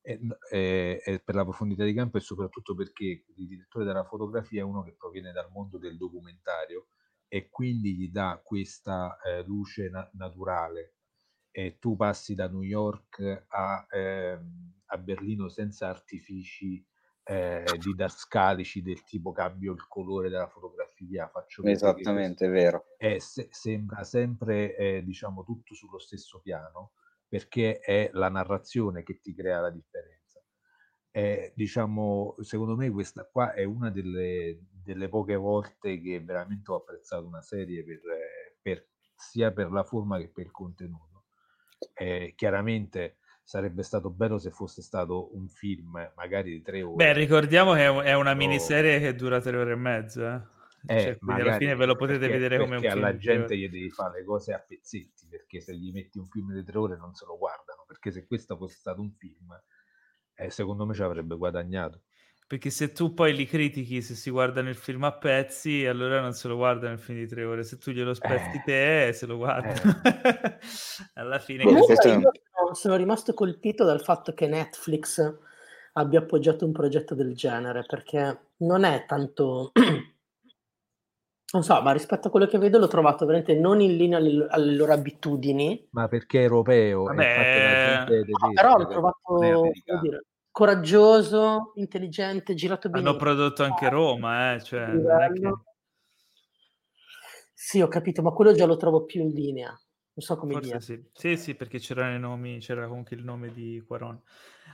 è, 0.00 0.18
è, 0.50 1.00
è, 1.04 1.20
per 1.20 1.34
la 1.34 1.44
profondità 1.44 1.84
di 1.84 1.92
campo 1.92 2.16
e 2.16 2.20
soprattutto 2.20 2.74
perché 2.74 3.26
il 3.36 3.46
direttore 3.46 3.84
della 3.84 4.04
fotografia 4.04 4.60
è 4.60 4.64
uno 4.64 4.82
che 4.82 4.94
proviene 4.96 5.30
dal 5.32 5.50
mondo 5.50 5.76
del 5.76 5.98
documentario 5.98 6.86
e 7.28 7.50
quindi 7.50 7.94
gli 7.94 8.10
dà 8.10 8.40
questa 8.42 9.18
eh, 9.20 9.42
luce 9.42 9.90
na- 9.90 10.08
naturale. 10.14 10.94
E 11.50 11.76
tu 11.78 11.94
passi 11.94 12.34
da 12.34 12.48
New 12.48 12.62
York 12.62 13.44
a, 13.48 13.86
eh, 13.90 14.38
a 14.86 14.96
Berlino 14.96 15.50
senza 15.50 15.88
artifici 15.88 16.82
eh, 17.30 17.62
didascalici 17.78 18.80
del 18.80 19.04
tipo 19.04 19.32
cambio 19.32 19.74
il 19.74 19.86
colore 19.86 20.30
della 20.30 20.48
fotografia, 20.48 21.28
faccio 21.28 21.62
Esattamente, 21.62 22.46
è 22.46 22.48
vero. 22.48 22.86
È, 22.96 23.18
se, 23.18 23.48
sembra 23.50 24.02
sempre, 24.02 24.74
eh, 24.74 25.02
diciamo, 25.04 25.44
tutto 25.44 25.74
sullo 25.74 25.98
stesso 25.98 26.40
piano, 26.40 26.92
perché 27.28 27.80
è 27.80 28.08
la 28.14 28.30
narrazione 28.30 29.02
che 29.02 29.20
ti 29.20 29.34
crea 29.34 29.60
la 29.60 29.68
differenza. 29.68 30.42
Eh, 31.10 31.52
diciamo, 31.54 32.36
secondo 32.40 32.76
me 32.76 32.90
questa 32.90 33.28
qua 33.30 33.52
è 33.52 33.64
una 33.64 33.90
delle, 33.90 34.60
delle, 34.82 35.08
poche 35.10 35.36
volte 35.36 36.00
che 36.00 36.20
veramente 36.20 36.70
ho 36.72 36.76
apprezzato 36.76 37.26
una 37.26 37.42
serie 37.42 37.84
per, 37.84 38.00
per, 38.62 38.88
sia 39.14 39.52
per 39.52 39.70
la 39.70 39.84
forma 39.84 40.18
che 40.18 40.30
per 40.30 40.46
il 40.46 40.50
contenuto. 40.50 41.24
Eh, 41.92 42.32
chiaramente 42.34 43.18
sarebbe 43.48 43.82
stato 43.82 44.10
bello 44.10 44.36
se 44.36 44.50
fosse 44.50 44.82
stato 44.82 45.34
un 45.34 45.48
film 45.48 46.12
magari 46.14 46.50
di 46.50 46.60
tre 46.60 46.82
ore. 46.82 46.96
Beh, 46.96 47.14
ricordiamo 47.14 47.72
che 47.72 47.86
è 47.86 48.12
una 48.12 48.34
miniserie 48.34 49.00
che 49.00 49.14
dura 49.14 49.40
tre 49.40 49.56
ore 49.56 49.72
e 49.72 49.76
mezza. 49.76 50.52
Eh, 50.86 51.00
cioè, 51.00 51.16
magari, 51.20 51.48
alla 51.48 51.56
fine 51.56 51.74
ve 51.74 51.86
lo 51.86 51.96
potete 51.96 52.18
perché, 52.18 52.34
vedere 52.34 52.58
come 52.58 52.74
un 52.74 52.82
film. 52.82 52.92
Perché 52.92 53.06
alla 53.06 53.16
gente 53.16 53.56
gli 53.56 53.70
devi 53.70 53.88
fare 53.88 54.18
le 54.18 54.24
cose 54.26 54.52
a 54.52 54.58
pezzetti, 54.58 55.28
perché 55.30 55.60
se 55.60 55.74
gli 55.74 55.90
metti 55.92 56.18
un 56.18 56.26
film 56.26 56.52
di 56.52 56.62
tre 56.62 56.76
ore 56.76 56.98
non 56.98 57.14
se 57.14 57.24
lo 57.24 57.38
guardano, 57.38 57.84
perché 57.86 58.10
se 58.10 58.26
questo 58.26 58.54
fosse 58.58 58.76
stato 58.76 59.00
un 59.00 59.12
film, 59.12 59.58
eh, 60.34 60.50
secondo 60.50 60.84
me 60.84 60.92
ci 60.92 61.00
avrebbe 61.00 61.34
guadagnato. 61.34 62.02
Perché 62.46 62.68
se 62.68 62.92
tu 62.92 63.14
poi 63.14 63.34
li 63.34 63.46
critichi 63.46 64.02
se 64.02 64.14
si 64.14 64.28
guardano 64.28 64.68
il 64.68 64.74
film 64.74 65.04
a 65.04 65.12
pezzi, 65.12 65.86
allora 65.86 66.20
non 66.20 66.34
se 66.34 66.48
lo 66.48 66.56
guardano 66.56 66.92
il 66.92 66.98
film 66.98 67.18
di 67.18 67.26
tre 67.26 67.44
ore. 67.44 67.62
Se 67.62 67.78
tu 67.78 67.92
glielo 67.92 68.12
spezzi 68.12 68.56
eh, 68.56 68.62
te, 68.64 69.12
se 69.14 69.24
lo 69.24 69.36
guardano. 69.36 70.00
Eh. 70.02 70.58
Alla 71.14 71.38
fine... 71.38 71.64
Comunque, 71.64 71.94
io 72.04 72.30
sono 72.74 72.96
rimasto 72.96 73.34
colpito 73.34 73.84
dal 73.84 74.02
fatto 74.02 74.32
che 74.32 74.46
Netflix 74.46 75.36
abbia 75.94 76.20
appoggiato 76.20 76.64
un 76.64 76.72
progetto 76.72 77.14
del 77.14 77.34
genere, 77.34 77.84
perché 77.86 78.38
non 78.58 78.84
è 78.84 79.04
tanto... 79.06 79.72
non 81.50 81.62
so, 81.62 81.80
ma 81.82 81.92
rispetto 81.92 82.28
a 82.28 82.30
quello 82.30 82.46
che 82.46 82.58
vedo 82.58 82.78
l'ho 82.78 82.88
trovato 82.88 83.24
veramente 83.24 83.54
non 83.54 83.80
in 83.80 83.96
linea 83.96 84.18
alle, 84.18 84.46
alle 84.50 84.74
loro 84.74 84.92
abitudini. 84.92 85.88
Ma 85.90 86.06
perché 86.08 86.40
è 86.40 86.42
europeo? 86.42 87.04
Vabbè, 87.04 88.06
no, 88.06 88.52
però 88.52 88.76
l'ho 88.76 88.86
trovato... 88.86 89.70
Dire, 90.00 90.24
coraggioso, 90.58 91.72
intelligente, 91.76 92.54
girato 92.54 92.88
bene. 92.88 93.08
Hanno 93.08 93.16
prodotto 93.16 93.62
anche 93.62 93.88
Roma, 93.88 94.54
eh? 94.54 94.62
cioè, 94.62 94.90
che... 95.32 95.52
Sì, 97.54 97.80
ho 97.80 97.86
capito, 97.86 98.22
ma 98.22 98.32
quello 98.32 98.52
già 98.52 98.66
lo 98.66 98.76
trovo 98.76 99.04
più 99.04 99.22
in 99.22 99.30
linea. 99.30 99.78
Non 100.18 100.26
so 100.26 100.36
come 100.36 100.54
Forse 100.54 100.68
dire. 100.96 101.10
Sì. 101.12 101.36
sì, 101.36 101.36
sì, 101.36 101.54
perché 101.54 101.78
c'erano 101.78 102.16
i 102.16 102.18
nomi, 102.18 102.58
c'era 102.58 102.88
comunque 102.88 103.14
il 103.14 103.22
nome 103.22 103.52
di 103.52 103.80
Quaron. 103.86 104.20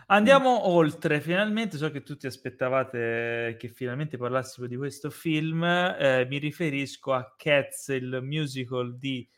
Andiamo 0.06 0.54
mm. 0.54 0.62
oltre, 0.62 1.20
finalmente 1.20 1.76
so 1.76 1.90
che 1.90 2.02
tutti 2.02 2.26
aspettavate 2.26 3.54
che 3.58 3.68
finalmente 3.68 4.16
parlassimo 4.16 4.66
di 4.66 4.76
questo 4.76 5.10
film, 5.10 5.62
eh, 5.62 6.26
mi 6.30 6.38
riferisco 6.38 7.12
a 7.12 7.34
Cats, 7.36 7.88
il 7.88 8.20
musical 8.22 8.96
di 8.96 9.28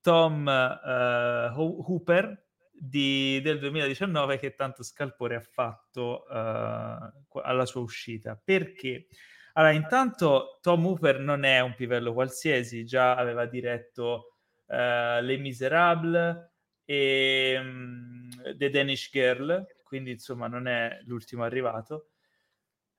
Tom 0.00 0.46
uh, 0.46 1.60
Hooper, 1.60 2.46
di, 2.72 3.42
del 3.42 3.58
2019 3.58 4.38
che 4.38 4.54
tanto 4.54 4.82
scalpore 4.82 5.34
ha 5.34 5.42
fatto 5.42 6.24
uh, 6.26 7.38
alla 7.42 7.66
sua 7.66 7.82
uscita. 7.82 8.40
Perché? 8.42 9.08
Allora, 9.52 9.72
intanto 9.72 10.58
Tom 10.62 10.86
Hooper 10.86 11.18
non 11.18 11.44
è 11.44 11.60
un 11.60 11.74
pivello 11.74 12.14
qualsiasi, 12.14 12.86
già 12.86 13.14
aveva 13.14 13.44
diretto 13.44 14.36
uh, 14.70 15.22
Les 15.22 15.38
Miserables 15.38 16.50
e 16.84 17.56
um, 17.60 18.28
The 18.56 18.70
Danish 18.70 19.10
Girl, 19.10 19.66
quindi 19.82 20.12
insomma 20.12 20.46
non 20.46 20.66
è 20.66 21.00
l'ultimo 21.04 21.44
arrivato. 21.44 22.10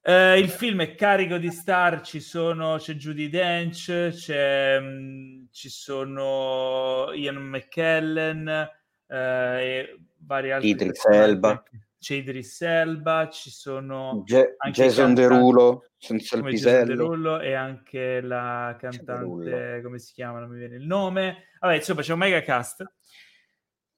Uh, 0.03 0.35
il 0.35 0.49
film 0.49 0.81
è 0.81 0.95
carico 0.95 1.37
di 1.37 1.51
star, 1.51 2.01
ci 2.01 2.19
sono, 2.19 2.77
c'è 2.77 2.93
Judy 2.93 3.29
Dench, 3.29 4.09
c'è, 4.09 4.77
um, 4.79 5.47
ci 5.51 5.69
sono 5.69 7.11
Ian 7.13 7.35
McKellen, 7.37 8.69
eh, 9.11 9.17
e 9.61 9.99
vari 10.19 10.51
altri. 10.51 10.69
Idris 10.69 11.05
Elba. 11.05 11.63
C'è 12.01 12.15
Idris 12.15 12.61
Elba, 12.61 13.29
ci 13.29 13.51
sono 13.51 14.23
Ge- 14.25 14.55
Jason 14.71 15.13
Derulo, 15.13 15.91
senza 15.97 16.35
il 16.37 16.43
pisello. 16.43 16.95
Derulo 16.95 17.39
e 17.39 17.53
anche 17.53 18.21
la 18.21 18.75
cantante, 18.79 19.81
come 19.83 19.99
si 19.99 20.11
chiama? 20.13 20.39
Non 20.39 20.49
mi 20.49 20.57
viene 20.57 20.77
il 20.77 20.87
nome. 20.87 21.49
Vabbè, 21.59 21.75
insomma, 21.75 22.01
c'è 22.01 22.13
un 22.13 22.17
mega 22.17 22.41
cast. 22.41 22.83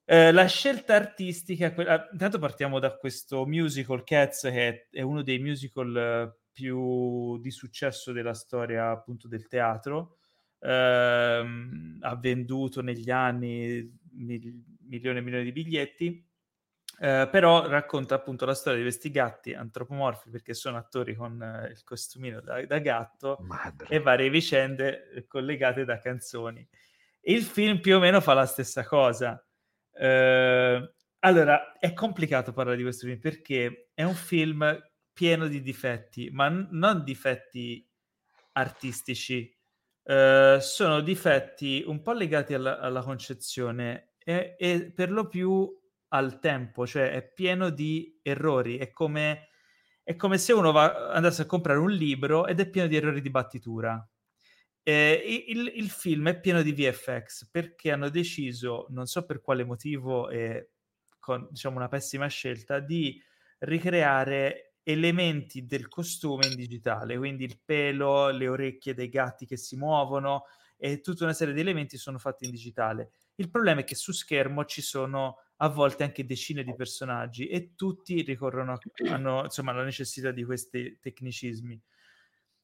Eh, 0.04 0.34
la 0.34 0.46
scelta 0.48 0.96
artistica, 0.96 1.74
que- 1.74 2.10
intanto 2.12 2.40
partiamo 2.40 2.80
da 2.80 2.94
questo 2.98 3.46
musical 3.46 4.04
Cats, 4.04 4.42
che 4.42 4.90
è 4.92 5.02
uno 5.02 5.22
dei 5.22 5.40
musical 5.40 5.96
eh, 5.96 6.36
più 6.52 7.40
di 7.40 7.52
successo 7.52 8.12
della 8.12 8.34
storia 8.34 8.90
appunto 8.90 9.30
del 9.30 9.48
teatro. 9.48 10.18
Eh, 10.60 11.46
ha 12.02 12.16
venduto 12.18 12.82
negli 12.82 13.10
anni 13.10 13.98
mil- 14.12 14.62
milioni 14.90 15.20
e 15.20 15.22
milioni 15.22 15.44
di 15.46 15.52
biglietti, 15.54 16.28
eh, 17.04 17.28
però 17.30 17.68
racconta 17.68 18.16
appunto 18.16 18.46
la 18.46 18.54
storia 18.54 18.78
di 18.78 18.86
questi 18.86 19.12
gatti 19.12 19.54
antropomorfi 19.54 20.30
perché 20.30 20.54
sono 20.54 20.78
attori 20.78 21.14
con 21.16 21.42
eh, 21.42 21.72
il 21.72 21.84
costumino 21.84 22.40
da, 22.40 22.66
da 22.66 22.80
gatto 22.80 23.40
Madre. 23.42 23.88
e 23.90 24.00
varie 24.00 24.30
vicende 24.30 25.10
eh, 25.10 25.28
collegate 25.28 25.84
da 25.84 26.00
canzoni. 26.00 26.66
Il 27.24 27.44
film 27.44 27.82
più 27.82 27.98
o 27.98 28.00
meno 28.00 28.22
fa 28.22 28.34
la 28.34 28.46
stessa 28.46 28.86
cosa. 28.86 29.46
Eh, 29.92 30.94
allora, 31.20 31.78
è 31.78 31.92
complicato 31.92 32.54
parlare 32.54 32.78
di 32.78 32.84
questo 32.84 33.06
film 33.06 33.20
perché 33.20 33.90
è 33.94 34.04
un 34.04 34.16
film 34.16 34.82
pieno 35.12 35.48
di 35.48 35.62
difetti, 35.62 36.30
ma 36.32 36.48
n- 36.48 36.70
non 36.72 37.04
difetti 37.04 37.86
artistici, 38.54 39.54
Uh, 40.06 40.60
sono 40.60 41.00
difetti 41.00 41.82
un 41.88 42.02
po' 42.02 42.12
legati 42.12 42.54
alla, 42.54 42.78
alla 42.80 43.02
concezione 43.02 44.16
e, 44.18 44.58
e, 44.60 44.92
per 44.94 45.10
lo 45.10 45.30
più 45.30 45.74
al 46.14 46.40
tempo, 46.40 46.86
cioè 46.86 47.12
è 47.12 47.24
pieno 47.28 47.70
di 47.70 48.20
errori, 48.22 48.78
è 48.78 48.92
come, 48.92 49.50
è 50.04 50.16
come 50.16 50.38
se 50.38 50.54
uno 50.54 50.72
va, 50.72 51.10
andasse 51.10 51.44
a 51.44 51.46
comprare 51.46 51.80
un 51.80 51.92
libro 51.92 52.46
ed 52.46 52.60
è 52.60 52.70
pieno 52.70 52.88
di 52.88 52.96
errori 52.96 53.20
di 53.20 53.30
battitura. 53.30 54.08
Eh, 54.84 55.46
il, 55.48 55.72
il, 55.76 55.90
film 55.90 56.28
è 56.30 56.40
pieno 56.40 56.62
di 56.62 56.74
VFX 56.74 57.50
perché 57.50 57.92
hanno 57.92 58.10
deciso, 58.10 58.86
non 58.90 59.06
so 59.06 59.26
per 59.26 59.42
quale 59.42 59.64
motivo, 59.64 60.30
e 60.30 60.72
con 61.20 61.48
diciamo 61.50 61.78
una 61.78 61.88
pessima 61.88 62.28
scelta, 62.28 62.80
di 62.80 63.22
ricreare 63.60 64.76
elementi 64.84 65.66
del 65.66 65.88
costume 65.88 66.48
in 66.48 66.56
digitale, 66.56 67.18
quindi 67.18 67.46
il 67.46 67.60
pelo, 67.64 68.30
le 68.30 68.48
orecchie 68.48 68.94
dei 68.94 69.10
gatti 69.10 69.46
che 69.46 69.58
si 69.58 69.78
muovono 69.78 70.44
e 70.78 71.00
tutta 71.00 71.24
una 71.24 71.34
serie 71.34 71.54
di 71.54 71.62
elementi 71.62 71.98
sono 71.98 72.18
fatti 72.18 72.44
in 72.44 72.52
digitale. 72.52 73.12
Il 73.36 73.50
problema 73.50 73.80
è 73.80 73.84
che 73.86 73.96
su 73.96 74.12
schermo 74.12 74.66
ci 74.66 74.82
sono 74.82 75.38
a 75.58 75.70
volte 75.70 76.04
anche 76.04 76.26
decine 76.26 76.64
di 76.64 76.76
personaggi 76.76 77.48
e 77.48 77.74
tutti 77.76 78.22
ricorrono, 78.22 78.78
hanno 79.10 79.44
insomma 79.44 79.72
la 79.72 79.84
necessità 79.84 80.32
di 80.32 80.44
questi 80.44 81.00
tecnicismi. 81.00 81.82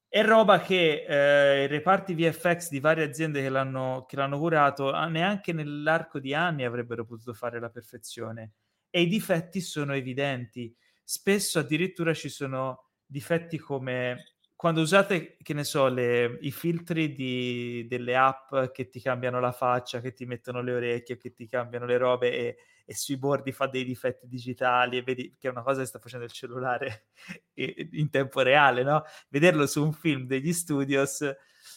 È 0.08 0.24
roba 0.24 0.60
che 0.60 1.06
eh, 1.08 1.64
i 1.66 1.68
reparti 1.68 2.16
VFX 2.16 2.70
di 2.70 2.80
varie 2.80 3.04
aziende 3.04 3.42
che 3.42 3.50
l'hanno, 3.50 4.06
che 4.08 4.16
l'hanno 4.16 4.40
curato 4.40 4.92
neanche 5.08 5.54
nell'arco 5.54 6.20
di 6.20 6.34
anni 6.34 6.64
avrebbero 6.66 7.06
potuto 7.06 7.34
fare 7.34 7.60
la 7.60 7.70
perfezione 7.70 8.54
e 8.90 9.02
i 9.02 9.08
difetti 9.08 9.62
sono 9.62 9.94
evidenti 9.94 10.76
spesso 11.04 11.60
addirittura 11.60 12.14
ci 12.14 12.30
sono 12.30 12.90
difetti 13.06 13.58
come 13.58 14.36
quando 14.56 14.82
usate, 14.82 15.38
che 15.42 15.54
ne 15.54 15.64
so, 15.64 15.88
le, 15.88 16.38
i 16.42 16.52
filtri 16.52 17.14
di, 17.14 17.86
delle 17.88 18.18
app 18.18 18.54
che 18.74 18.90
ti 18.90 19.00
cambiano 19.00 19.40
la 19.40 19.54
faccia, 19.54 20.02
che 20.02 20.12
ti 20.14 20.26
mettono 20.26 20.62
le 20.62 20.74
orecchie, 20.74 21.16
che 21.16 21.32
ti 21.32 21.48
cambiano 21.48 21.86
le 21.86 21.98
robe 21.98 22.32
e, 22.34 22.58
e 22.90 22.96
sui 22.96 23.18
bordi 23.18 23.52
fa 23.52 23.68
dei 23.68 23.86
difetti 23.86 24.28
digitali 24.28 24.98
e 24.98 25.04
vedi 25.04 25.36
che 25.38 25.48
è 25.48 25.52
una 25.52 25.62
cosa 25.62 25.82
che 25.82 25.86
sta 25.86 26.00
facendo 26.00 26.26
il 26.26 26.32
cellulare 26.32 27.10
in 27.92 28.10
tempo 28.10 28.42
reale, 28.42 28.82
no? 28.82 29.04
Vederlo 29.28 29.68
su 29.68 29.84
un 29.84 29.94
film 29.94 30.26
degli 30.26 30.52
studios, 30.52 31.20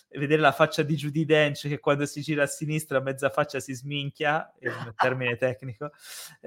vedere 0.08 0.40
la 0.40 0.52
faccia 0.52 0.82
di 0.82 0.94
Judy 0.94 1.26
Dench 1.26 1.68
che 1.68 1.80
quando 1.80 2.06
si 2.06 2.22
gira 2.22 2.44
a 2.44 2.46
sinistra 2.46 2.98
mezza 3.00 3.28
faccia 3.28 3.60
si 3.60 3.74
sminchia, 3.74 4.54
è 4.58 4.68
un 4.68 4.94
termine 4.96 5.36
tecnico, 5.36 5.90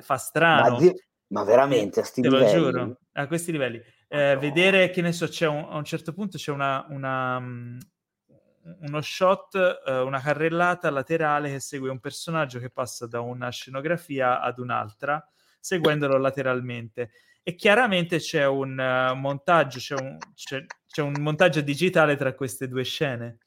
fa 0.02 0.18
strano. 0.18 0.80
Ma, 0.80 0.92
ma 1.27 1.44
veramente 1.44 2.00
a 2.00 2.03
sti 2.03 2.22
Te 2.22 2.30
livelli? 2.30 2.60
lo 2.60 2.72
giuro, 2.72 2.98
a 3.11 3.27
questi 3.27 3.52
livelli. 3.52 3.80
Eh. 4.08 4.35
Vedere 4.35 4.90
che 4.90 5.02
ne 5.02 5.11
so, 5.11 5.27
c'è 5.27 5.45
un, 5.45 5.68
a 5.69 5.77
un 5.77 5.84
certo 5.84 6.11
punto 6.11 6.40
c'è 6.40 6.52
una, 6.52 6.88
una 6.90 7.38
um, 7.38 7.77
uno 8.82 9.02
shot, 9.02 9.82
uh, 9.85 9.92
una 10.06 10.19
carrellata 10.19 10.90
laterale 10.90 11.52
che 11.52 11.60
segue 11.60 11.90
un 11.90 12.00
personaggio 12.00 12.60
che 12.60 12.69
passa 12.69 13.08
da 13.08 13.22
una 13.22 13.50
scenografia 13.50 14.42
ad 14.42 14.60
un'altra, 14.60 15.24
seguendolo 15.60 16.18
lateralmente. 16.18 17.11
E 17.44 17.56
chiaramente 17.56 18.18
c'è 18.18 18.45
un 18.45 18.77
uh, 18.77 19.16
montaggio, 19.16 19.80
c'è 19.80 19.95
un, 19.95 20.18
c'è, 20.34 20.66
c'è 20.88 21.02
un, 21.02 21.14
montaggio 21.19 21.61
digitale 21.61 22.16
tra 22.16 22.34
queste 22.34 22.68
due 22.68 22.84
scene. 22.84 23.40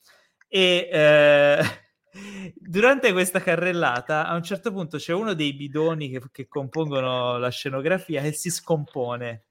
E 0.47 0.89
eh, 0.91 1.63
Durante 2.55 3.13
questa 3.13 3.41
carrellata, 3.41 4.27
a 4.27 4.35
un 4.35 4.43
certo 4.43 4.73
punto 4.73 4.99
c'è 4.99 5.13
uno 5.13 5.35
dei 5.35 5.55
bidoni 5.55 6.11
che, 6.11 6.21
che 6.33 6.49
compongono 6.49 7.39
la 7.39 7.51
scenografia 7.51 8.23
che 8.23 8.33
si 8.33 8.51
scompone. 8.51 9.48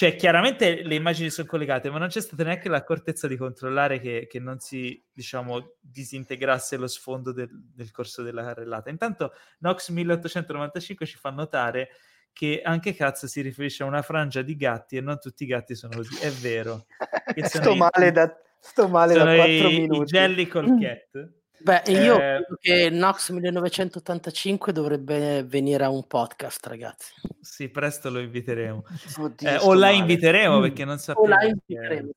Cioè, 0.00 0.16
chiaramente 0.16 0.82
le 0.82 0.94
immagini 0.94 1.28
sono 1.28 1.46
collegate, 1.46 1.90
ma 1.90 1.98
non 1.98 2.08
c'è 2.08 2.22
stata 2.22 2.42
neanche 2.42 2.70
l'accortezza 2.70 3.28
di 3.28 3.36
controllare 3.36 4.00
che, 4.00 4.26
che 4.30 4.40
non 4.40 4.58
si, 4.58 4.98
diciamo, 5.12 5.74
disintegrasse 5.78 6.78
lo 6.78 6.86
sfondo 6.86 7.32
del, 7.32 7.50
del, 7.52 7.90
corso 7.90 8.22
della 8.22 8.42
carrellata. 8.42 8.88
Intanto 8.88 9.34
Nox 9.58 9.90
1895 9.90 11.04
ci 11.04 11.18
fa 11.18 11.28
notare 11.28 11.90
che 12.32 12.62
anche 12.64 12.94
cazzo 12.94 13.26
si 13.26 13.42
riferisce 13.42 13.82
a 13.82 13.86
una 13.86 14.00
frangia 14.00 14.40
di 14.40 14.56
gatti 14.56 14.96
e 14.96 15.02
non 15.02 15.18
tutti 15.18 15.42
i 15.42 15.46
gatti 15.46 15.74
sono 15.74 15.94
così. 15.94 16.18
È 16.18 16.30
vero. 16.30 16.86
sto, 17.44 17.74
male 17.74 18.10
da, 18.10 18.34
sto 18.58 18.88
male 18.88 19.12
da 19.12 19.24
4 19.24 19.44
i, 19.44 19.80
minuti. 19.80 20.00
I 20.00 20.04
jelly 20.04 20.46
col 20.46 20.80
cat. 20.80 21.28
Beh, 21.62 21.82
io 21.88 22.14
eh, 22.14 22.18
credo 22.18 22.56
che 22.58 22.90
Nox 22.90 23.30
1985 23.30 24.72
dovrebbe 24.72 25.42
venire 25.44 25.84
a 25.84 25.90
un 25.90 26.06
podcast, 26.06 26.66
ragazzi. 26.66 27.12
Sì, 27.40 27.68
presto 27.68 28.08
lo 28.10 28.18
inviteremo. 28.18 28.84
Oddio, 29.18 29.48
eh, 29.48 29.56
o 29.56 29.74
la 29.74 29.90
inviteremo 29.90 30.58
mm. 30.58 30.62
perché 30.62 30.84
non 30.84 30.98
sappiamo. 30.98 31.28
O 31.28 31.38
la 31.38 31.44
inviteremo. 31.44 32.10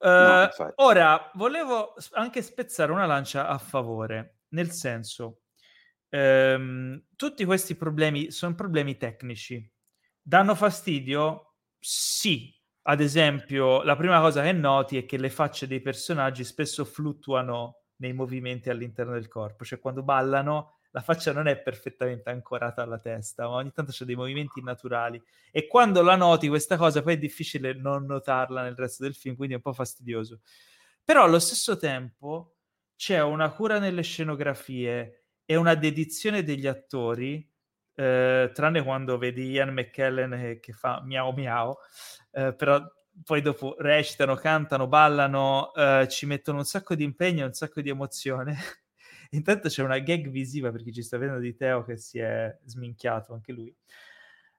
Uh, 0.00 0.06
no, 0.06 0.72
ora, 0.76 1.30
volevo 1.34 1.94
anche 2.12 2.42
spezzare 2.42 2.92
una 2.92 3.06
lancia 3.06 3.48
a 3.48 3.58
favore, 3.58 4.38
nel 4.50 4.70
senso, 4.70 5.42
ehm, 6.08 7.04
tutti 7.16 7.44
questi 7.44 7.74
problemi 7.74 8.30
sono 8.30 8.54
problemi 8.54 8.96
tecnici. 8.96 9.70
Danno 10.20 10.54
fastidio? 10.54 11.54
Sì. 11.78 12.54
Ad 12.82 13.00
esempio, 13.00 13.82
la 13.82 13.96
prima 13.96 14.18
cosa 14.20 14.42
che 14.42 14.52
noti 14.52 14.96
è 14.96 15.04
che 15.04 15.18
le 15.18 15.28
facce 15.28 15.66
dei 15.66 15.82
personaggi 15.82 16.42
spesso 16.42 16.86
fluttuano 16.86 17.82
nei 17.98 18.12
movimenti 18.12 18.70
all'interno 18.70 19.12
del 19.12 19.28
corpo, 19.28 19.64
cioè 19.64 19.78
quando 19.78 20.02
ballano 20.02 20.78
la 20.92 21.00
faccia 21.00 21.32
non 21.32 21.46
è 21.46 21.58
perfettamente 21.58 22.30
ancorata 22.30 22.82
alla 22.82 22.98
testa, 22.98 23.44
ma 23.44 23.56
ogni 23.56 23.72
tanto 23.72 23.92
c'è 23.92 24.04
dei 24.04 24.16
movimenti 24.16 24.62
naturali 24.62 25.22
e 25.50 25.66
quando 25.66 26.02
la 26.02 26.16
noti 26.16 26.48
questa 26.48 26.76
cosa 26.76 27.02
poi 27.02 27.14
è 27.14 27.18
difficile 27.18 27.74
non 27.74 28.06
notarla 28.06 28.62
nel 28.62 28.74
resto 28.74 29.02
del 29.02 29.14
film, 29.14 29.36
quindi 29.36 29.54
è 29.54 29.56
un 29.56 29.62
po' 29.62 29.72
fastidioso. 29.72 30.40
Però 31.04 31.24
allo 31.24 31.38
stesso 31.38 31.76
tempo 31.76 32.56
c'è 32.96 33.22
una 33.22 33.50
cura 33.50 33.78
nelle 33.78 34.02
scenografie 34.02 35.24
e 35.44 35.56
una 35.56 35.74
dedizione 35.74 36.42
degli 36.42 36.66
attori, 36.66 37.48
eh, 37.94 38.50
tranne 38.52 38.82
quando 38.82 39.18
vedi 39.18 39.50
Ian 39.50 39.72
McKellen 39.72 40.30
che, 40.30 40.60
che 40.60 40.72
fa 40.72 41.00
miau 41.02 41.32
miau, 41.32 41.76
eh, 42.32 42.54
però 42.54 42.82
poi 43.24 43.40
dopo 43.42 43.74
recitano, 43.78 44.34
cantano, 44.36 44.86
ballano, 44.86 45.72
eh, 45.74 46.06
ci 46.08 46.26
mettono 46.26 46.58
un 46.58 46.64
sacco 46.64 46.94
di 46.94 47.04
impegno, 47.04 47.46
un 47.46 47.52
sacco 47.52 47.80
di 47.80 47.88
emozione. 47.88 48.56
Intanto 49.30 49.68
c'è 49.68 49.82
una 49.82 49.98
gag 49.98 50.28
visiva 50.28 50.70
per 50.70 50.82
chi 50.82 50.92
ci 50.92 51.02
sta 51.02 51.18
vedendo 51.18 51.40
di 51.40 51.54
Teo 51.54 51.84
che 51.84 51.96
si 51.96 52.18
è 52.18 52.56
sminchiato 52.64 53.34
anche 53.34 53.52
lui. 53.52 53.74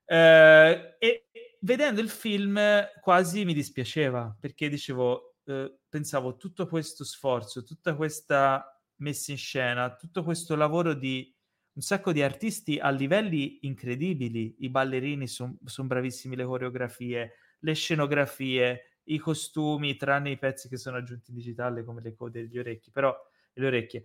Eh, 0.04 0.96
e 0.98 1.28
vedendo 1.60 2.00
il 2.00 2.08
film 2.08 2.60
quasi 3.00 3.44
mi 3.44 3.54
dispiaceva 3.54 4.36
perché 4.38 4.68
dicevo, 4.68 5.36
eh, 5.44 5.78
pensavo 5.88 6.36
tutto 6.36 6.66
questo 6.66 7.04
sforzo, 7.04 7.62
tutta 7.64 7.94
questa 7.94 8.80
messa 8.96 9.32
in 9.32 9.38
scena, 9.38 9.94
tutto 9.94 10.22
questo 10.22 10.56
lavoro 10.56 10.94
di 10.94 11.32
un 11.72 11.82
sacco 11.82 12.12
di 12.12 12.22
artisti 12.22 12.78
a 12.78 12.90
livelli 12.90 13.58
incredibili, 13.62 14.56
i 14.60 14.68
ballerini 14.68 15.26
sono 15.26 15.56
son 15.64 15.86
bravissimi, 15.86 16.36
le 16.36 16.44
coreografie, 16.44 17.32
le 17.60 17.74
scenografie, 17.74 18.98
i 19.04 19.18
costumi, 19.18 19.96
tranne 19.96 20.30
i 20.30 20.38
pezzi 20.38 20.68
che 20.68 20.76
sono 20.76 20.96
aggiunti 20.96 21.30
in 21.30 21.36
digitale 21.36 21.84
come 21.84 22.00
le 22.02 22.14
code 22.14 22.42
degli 22.42 22.58
orecchi, 22.58 22.90
però 22.90 23.16
le 23.54 23.66
orecchie. 23.66 24.04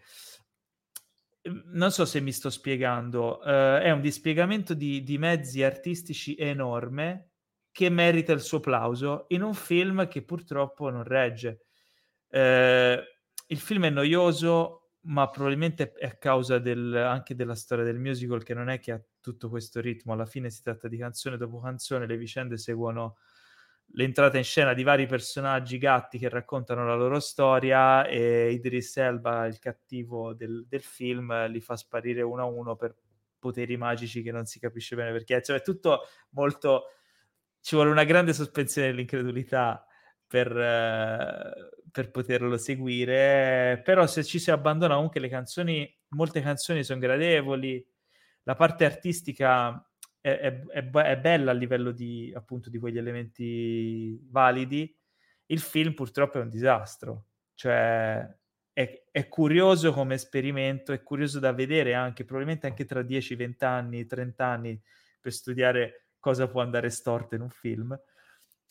Ehm, 1.42 1.64
non 1.67 1.92
so 1.92 2.06
se 2.06 2.19
mi 2.22 2.32
sto 2.32 2.50
spiegando, 2.50 3.40
uh, 3.40 3.80
è 3.80 3.92
un 3.92 4.01
dispiegamento 4.01 4.74
di, 4.74 5.03
di, 5.03 5.17
mezzi 5.17 5.64
artistici 5.64 6.35
enorme 6.35 7.32
che 7.72 7.90
merita 7.90 8.32
il 8.32 8.42
suo 8.42 8.58
applauso 8.58 9.25
in 9.30 9.42
un 9.42 9.53
film 9.53 10.08
che 10.08 10.24
purtroppo 10.24 10.90
non 10.90 11.03
regge. 11.03 11.66
Uh, 12.30 12.98
il 13.48 13.59
film 13.59 13.85
è 13.85 13.90
noioso, 13.90 14.93
ma 15.01 15.30
probabilmente 15.30 15.93
è 15.93 16.08
a 16.08 16.17
causa 16.17 16.58
del, 16.58 16.95
anche 16.95 17.35
della 17.35 17.53
storia 17.53 17.84
del 17.84 18.00
musical 18.00 18.43
che 18.43 18.56
non 18.56 18.69
è 18.69 18.80
che 18.80 18.92
ha 18.92 19.01
tutto 19.22 19.50
questo 19.50 19.82
ritmo, 19.82 20.14
alla 20.14 20.25
fine 20.25 20.50
si 20.50 20.64
tratta 20.64 20.88
di 20.88 20.98
canzone 20.98 21.38
dopo 21.38 21.59
canzone, 21.59 22.08
le 22.08 22.17
vicende 22.17 22.58
seguono 22.58 23.17
l'entrata 23.94 24.38
in 24.38 24.44
scena 24.44 24.74
di 24.74 24.84
vari 24.84 25.06
personaggi 25.06 25.78
gatti 25.78 26.18
che 26.18 26.30
raccontano 26.30 26.86
la 26.86 26.96
loro 26.96 27.20
storia 27.20 28.06
e 28.06 28.52
Idris 28.52 28.98
Elba, 28.98 29.46
il 29.46 29.60
cattivo 29.60 30.34
del, 30.34 30.66
del 30.68 30.82
film, 30.82 31.48
li 31.48 31.62
fa 31.62 31.76
sparire 31.76 32.22
uno 32.22 32.42
a 32.42 32.46
uno 32.46 32.76
per 32.76 32.96
poteri 33.40 33.78
magici 33.78 34.22
che 34.22 34.32
non 34.32 34.46
si 34.46 34.60
capisce 34.60 34.96
bene 34.96 35.12
perché. 35.12 35.42
Cioè, 35.42 35.58
è 35.58 35.62
tutto 35.62 36.02
molto... 36.32 36.92
Ci 37.62 37.76
vuole 37.76 37.90
una 37.90 38.04
grande 38.04 38.34
sospensione 38.34 38.90
dell'incredulità 38.90 39.86
per, 40.28 40.52
uh, 40.52 41.90
per 41.90 42.12
poterlo 42.12 42.58
seguire, 42.58 43.82
però 43.84 44.06
se 44.06 44.24
ci 44.24 44.38
si 44.38 44.52
abbandona 44.52 44.96
comunque 44.96 45.20
le 45.20 45.30
canzoni, 45.30 46.00
molte 46.10 46.42
canzoni 46.42 46.84
sono 46.84 47.00
gradevoli, 47.00 47.84
la 48.44 48.54
parte 48.54 48.86
artistica 48.86 49.84
è, 50.26 50.40
è, 50.40 50.88
è, 50.88 51.18
bella 51.18 51.52
a 51.52 51.54
livello 51.54 51.92
di, 51.92 52.34
appunto, 52.36 52.72
di 52.72 52.80
quegli 52.80 52.98
elementi 52.98 54.20
validi. 54.24 54.92
Il 55.45 55.60
film 55.60 55.94
purtroppo 55.94 56.40
è 56.40 56.42
un 56.42 56.50
disastro, 56.50 57.26
cioè 57.54 58.28
è, 58.74 59.04
è, 59.12 59.28
curioso 59.28 59.94
come 59.94 60.16
esperimento, 60.16 60.94
è 60.94 61.04
curioso 61.04 61.38
da 61.38 61.54
vedere 61.54 61.94
anche, 61.94 62.26
probabilmente 62.26 62.66
anche 62.66 62.86
tra 62.86 63.04
10, 63.04 63.36
20 63.36 63.66
anni, 63.66 64.08
30 64.08 64.44
anni, 64.44 64.82
per 65.22 65.32
studiare 65.32 66.08
cosa 66.20 66.48
può 66.48 66.62
andare 66.62 66.90
storto 66.90 67.36
in 67.36 67.42
un 67.42 67.52
film. 67.52 67.95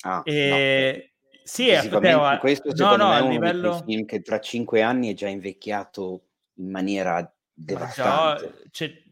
Ah, 0.00 0.22
e... 0.24 1.12
no. 1.12 1.12
Sì, 1.44 1.66
Teo, 1.66 2.38
questo 2.38 2.72
no, 2.74 2.96
no, 2.96 3.12
è 3.14 3.20
uno 3.20 3.30
livello... 3.30 3.80
film 3.84 4.06
che 4.06 4.22
tra 4.22 4.40
5 4.40 4.82
anni 4.82 5.12
è 5.12 5.14
già 5.14 5.28
invecchiato 5.28 6.24
in 6.54 6.70
maniera 6.70 7.32
devastante. 7.52 8.46
Già, 8.46 8.68
cioè, 8.70 9.02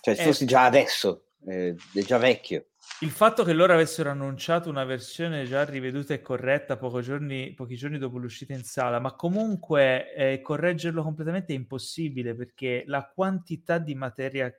cioè, 0.00 0.14
è... 0.14 0.22
fossi 0.22 0.46
già 0.46 0.64
adesso 0.64 1.26
eh, 1.46 1.76
è 1.92 2.00
già 2.00 2.18
vecchio. 2.18 2.66
Il 3.00 3.10
fatto 3.10 3.44
che 3.44 3.52
loro 3.52 3.72
avessero 3.72 4.10
annunciato 4.10 4.68
una 4.68 4.84
versione 4.84 5.44
già 5.44 5.64
riveduta 5.64 6.14
e 6.14 6.20
corretta 6.20 6.78
giorni, 7.00 7.52
pochi 7.54 7.76
giorni 7.76 7.98
dopo 7.98 8.18
l'uscita 8.18 8.52
in 8.52 8.64
sala, 8.64 8.98
ma 9.00 9.14
comunque 9.14 10.12
eh, 10.14 10.40
correggerlo 10.40 11.02
completamente 11.02 11.52
è 11.52 11.56
impossibile 11.56 12.34
perché 12.34 12.84
la 12.86 13.04
quantità 13.12 13.78
di 13.78 13.94
materia 13.94 14.52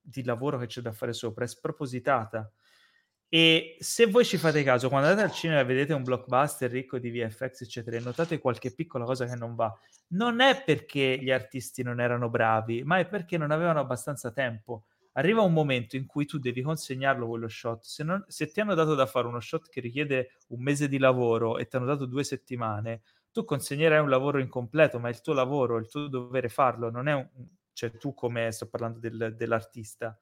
di 0.00 0.24
lavoro 0.24 0.58
che 0.58 0.66
c'è 0.66 0.80
da 0.80 0.92
fare 0.92 1.12
sopra 1.12 1.44
è 1.44 1.48
spropositata. 1.48 2.50
E 3.30 3.76
se 3.78 4.06
voi 4.06 4.24
ci 4.24 4.38
fate 4.38 4.62
caso, 4.62 4.88
quando 4.88 5.08
andate 5.08 5.28
al 5.28 5.34
cinema 5.34 5.60
e 5.60 5.64
vedete 5.64 5.92
un 5.92 6.02
blockbuster 6.02 6.70
ricco 6.70 6.98
di 6.98 7.10
VFX, 7.10 7.62
eccetera, 7.62 7.96
e 7.96 8.00
notate 8.00 8.38
qualche 8.38 8.72
piccola 8.72 9.04
cosa 9.04 9.26
che 9.26 9.36
non 9.36 9.54
va, 9.54 9.72
non 10.08 10.40
è 10.40 10.62
perché 10.64 11.18
gli 11.20 11.30
artisti 11.30 11.82
non 11.82 12.00
erano 12.00 12.30
bravi, 12.30 12.82
ma 12.84 12.98
è 12.98 13.06
perché 13.06 13.36
non 13.36 13.50
avevano 13.50 13.80
abbastanza 13.80 14.30
tempo 14.30 14.84
arriva 15.12 15.42
un 15.42 15.52
momento 15.52 15.96
in 15.96 16.06
cui 16.06 16.26
tu 16.26 16.38
devi 16.38 16.62
consegnarlo 16.62 17.26
quello 17.26 17.48
shot. 17.48 17.84
Se, 17.84 18.04
non, 18.04 18.24
se, 18.28 18.50
ti 18.50 18.60
hanno 18.60 18.74
dato 18.74 18.94
da 18.94 19.06
fare 19.06 19.26
uno 19.26 19.40
shot 19.40 19.68
che 19.68 19.80
richiede 19.80 20.38
un 20.48 20.62
mese 20.62 20.88
di 20.88 20.98
lavoro 20.98 21.58
e 21.58 21.66
ti 21.66 21.76
hanno 21.76 21.86
dato 21.86 22.06
due 22.06 22.24
settimane, 22.24 23.02
tu 23.32 23.44
consegnerai 23.44 24.00
un 24.00 24.08
lavoro 24.08 24.38
incompleto, 24.38 24.98
ma 24.98 25.08
è 25.08 25.10
il 25.10 25.20
tuo 25.20 25.32
lavoro, 25.32 25.76
il 25.76 25.88
tuo 25.88 26.08
dovere 26.08 26.48
farlo, 26.48 26.90
non 26.90 27.08
è 27.08 27.14
un, 27.14 27.28
cioè 27.72 27.96
tu 27.96 28.14
come 28.14 28.50
sto 28.50 28.68
parlando 28.68 28.98
del, 28.98 29.34
dell'artista. 29.36 30.18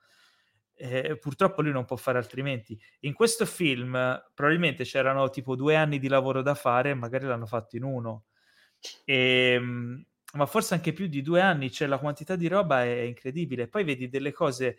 Eh, 0.78 1.16
purtroppo 1.16 1.62
lui 1.62 1.72
non 1.72 1.86
può 1.86 1.96
fare 1.96 2.18
altrimenti. 2.18 2.78
In 3.00 3.14
questo 3.14 3.46
film 3.46 3.92
probabilmente 4.34 4.84
c'erano 4.84 5.30
tipo 5.30 5.56
due 5.56 5.74
anni 5.74 5.98
di 5.98 6.08
lavoro 6.08 6.42
da 6.42 6.54
fare, 6.54 6.92
magari 6.94 7.24
l'hanno 7.24 7.46
fatto 7.46 7.76
in 7.76 7.84
uno. 7.84 8.26
E, 9.04 9.52
ehm, 9.52 10.04
ma 10.36 10.46
forse 10.46 10.74
anche 10.74 10.92
più 10.92 11.06
di 11.06 11.22
due 11.22 11.40
anni, 11.40 11.70
cioè 11.70 11.88
la 11.88 11.98
quantità 11.98 12.36
di 12.36 12.46
roba 12.46 12.84
è 12.84 13.00
incredibile. 13.00 13.68
Poi 13.68 13.84
vedi 13.84 14.08
delle 14.08 14.32
cose 14.32 14.78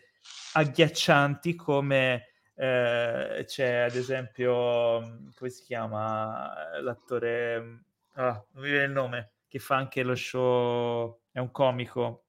agghiaccianti 0.53 1.55
come 1.55 2.27
eh, 2.55 3.43
c'è 3.45 3.75
ad 3.77 3.95
esempio, 3.95 5.01
mm, 5.01 5.27
come 5.35 5.49
si 5.49 5.63
chiama 5.63 6.79
l'attore, 6.81 7.59
mm, 7.59 7.75
ah, 8.13 8.45
non 8.53 8.63
mi 8.63 8.69
viene 8.69 8.85
il 8.85 8.91
nome, 8.91 9.31
che 9.47 9.59
fa 9.59 9.75
anche 9.75 10.03
lo 10.03 10.15
show, 10.15 11.19
è 11.31 11.39
un 11.39 11.51
comico, 11.51 12.23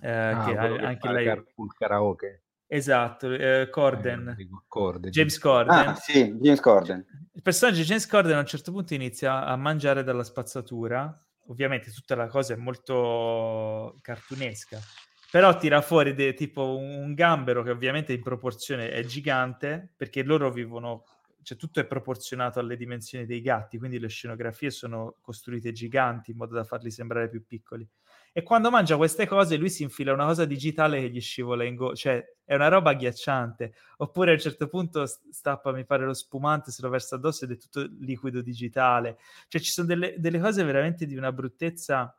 eh, 0.00 0.10
ah, 0.10 0.44
che 0.44 0.56
ha, 0.56 0.86
anche 0.86 1.08
lei... 1.10 1.26
Il 1.26 1.74
karaoke. 1.76 2.42
Esatto, 2.66 3.30
eh, 3.30 3.68
Corden. 3.70 4.34
Eh, 4.38 4.48
Corden. 4.66 5.10
James 5.10 5.38
Corden. 5.38 5.88
Ah, 5.88 5.94
sì, 5.94 6.32
James 6.40 6.60
Corden. 6.60 7.04
Il 7.34 7.42
personaggio 7.42 7.80
di 7.80 7.84
James 7.84 8.06
Corden 8.06 8.36
a 8.36 8.40
un 8.40 8.46
certo 8.46 8.72
punto 8.72 8.94
inizia 8.94 9.44
a 9.44 9.54
mangiare 9.56 10.02
dalla 10.02 10.24
spazzatura 10.24 11.14
ovviamente 11.46 11.90
tutta 11.90 12.14
la 12.14 12.26
cosa 12.26 12.54
è 12.54 12.56
molto 12.56 13.98
cartunesca, 14.00 14.80
però 15.30 15.56
tira 15.56 15.80
fuori 15.80 16.14
de, 16.14 16.34
tipo 16.34 16.76
un 16.76 17.14
gambero 17.14 17.62
che 17.62 17.70
ovviamente 17.70 18.12
in 18.12 18.22
proporzione 18.22 18.90
è 18.90 19.04
gigante, 19.04 19.92
perché 19.96 20.22
loro 20.22 20.50
vivono, 20.50 21.04
cioè 21.42 21.56
tutto 21.56 21.80
è 21.80 21.86
proporzionato 21.86 22.60
alle 22.60 22.76
dimensioni 22.76 23.24
dei 23.24 23.40
gatti, 23.40 23.78
quindi 23.78 23.98
le 23.98 24.08
scenografie 24.08 24.70
sono 24.70 25.16
costruite 25.20 25.72
giganti 25.72 26.32
in 26.32 26.36
modo 26.36 26.54
da 26.54 26.64
farli 26.64 26.90
sembrare 26.90 27.28
più 27.28 27.46
piccoli. 27.46 27.88
E 28.34 28.42
quando 28.42 28.70
mangia 28.70 28.96
queste 28.96 29.26
cose, 29.26 29.56
lui 29.56 29.68
si 29.68 29.82
infila 29.82 30.14
una 30.14 30.24
cosa 30.24 30.46
digitale 30.46 31.00
che 31.00 31.10
gli 31.10 31.20
scivola 31.20 31.64
in 31.64 31.74
gola, 31.74 31.94
cioè 31.94 32.24
è 32.44 32.54
una 32.54 32.68
roba 32.68 32.90
agghiacciante. 32.90 33.74
Oppure 33.98 34.30
a 34.30 34.34
un 34.34 34.40
certo 34.40 34.68
punto 34.68 35.04
stappa, 35.06 35.70
mi 35.70 35.84
pare, 35.84 36.06
lo 36.06 36.14
spumante, 36.14 36.70
se 36.70 36.80
lo 36.80 36.88
versa 36.88 37.16
addosso 37.16 37.44
ed 37.44 37.50
è 37.50 37.56
tutto 37.58 37.86
liquido 38.00 38.40
digitale. 38.40 39.18
Cioè 39.48 39.60
ci 39.60 39.70
sono 39.70 39.86
delle, 39.86 40.14
delle 40.16 40.40
cose 40.40 40.64
veramente 40.64 41.04
di 41.04 41.14
una 41.14 41.30
bruttezza. 41.30 42.16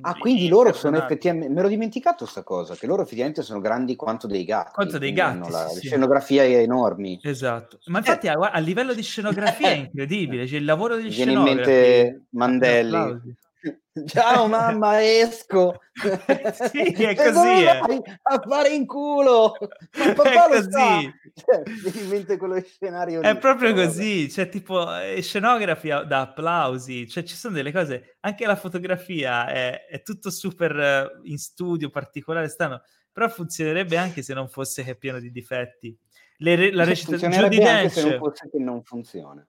Ah, 0.00 0.14
quindi 0.14 0.48
loro 0.48 0.72
sono 0.72 0.98
effettivamente. 0.98 1.52
Me 1.52 1.62
l'ho 1.62 1.68
dimenticato 1.68 2.24
questa 2.24 2.42
cosa, 2.42 2.74
che 2.74 2.86
loro 2.86 3.02
effettivamente 3.02 3.42
sono 3.42 3.60
grandi 3.60 3.94
quanto 3.94 4.26
dei 4.26 4.44
gatti. 4.44 4.72
Quanto 4.72 4.98
dei 4.98 5.12
gatti. 5.12 5.48
La, 5.48 5.68
sì, 5.68 5.86
scenografia 5.86 6.44
enormi. 6.44 7.20
Esatto. 7.22 7.78
Ma 7.86 7.98
infatti, 7.98 8.26
eh. 8.26 8.30
a, 8.30 8.50
a, 8.50 8.58
livello 8.58 8.94
di 8.94 9.02
scenografia 9.02 9.70
è 9.70 9.74
incredibile. 9.74 10.46
Cioè, 10.48 10.58
il 10.58 10.64
lavoro 10.64 10.96
di 10.96 11.08
Viene 11.08 11.32
in 11.32 11.42
mente 11.42 12.22
Mandelli. 12.30 13.36
Ciao 14.06 14.46
mamma, 14.46 15.02
esco. 15.02 15.80
sì, 16.70 16.82
è 16.82 17.14
così. 17.16 17.62
È. 17.62 17.80
A 18.22 18.42
fare 18.46 18.68
in 18.70 18.86
culo. 18.86 19.56
Papà 19.90 20.46
è 20.46 20.48
così. 20.48 21.12
Cioè, 21.34 21.62
in 22.02 22.08
mente 22.08 22.36
quello 22.36 22.60
scenario. 22.60 23.22
È 23.22 23.32
lì. 23.32 23.38
proprio 23.38 23.72
così. 23.72 24.30
Cioè, 24.30 24.48
tipo, 24.48 24.86
scenografi 25.20 25.88
da 25.88 26.20
applausi. 26.20 27.08
Cioè, 27.08 27.22
ci 27.22 27.34
sono 27.34 27.54
delle 27.54 27.72
cose. 27.72 28.16
Anche 28.20 28.46
la 28.46 28.56
fotografia 28.56 29.46
è, 29.46 29.86
è 29.86 30.02
tutto 30.02 30.30
super 30.30 30.78
eh, 30.78 31.20
in 31.24 31.38
studio, 31.38 31.90
particolare, 31.90 32.48
strano. 32.48 32.82
Però 33.12 33.28
funzionerebbe 33.28 33.96
anche 33.96 34.22
se 34.22 34.34
non 34.34 34.48
fosse 34.48 34.82
che 34.82 34.92
è 34.92 34.96
pieno 34.96 35.20
di 35.20 35.30
difetti. 35.30 35.96
Le, 36.38 36.72
la 36.72 36.84
recitazione 36.84 37.36
Judy 37.36 37.58
Dench, 37.58 37.92
se 37.92 38.08
non 38.08 38.18
fosse 38.18 38.50
che 38.50 38.58
non 38.58 38.82
funziona. 38.82 39.46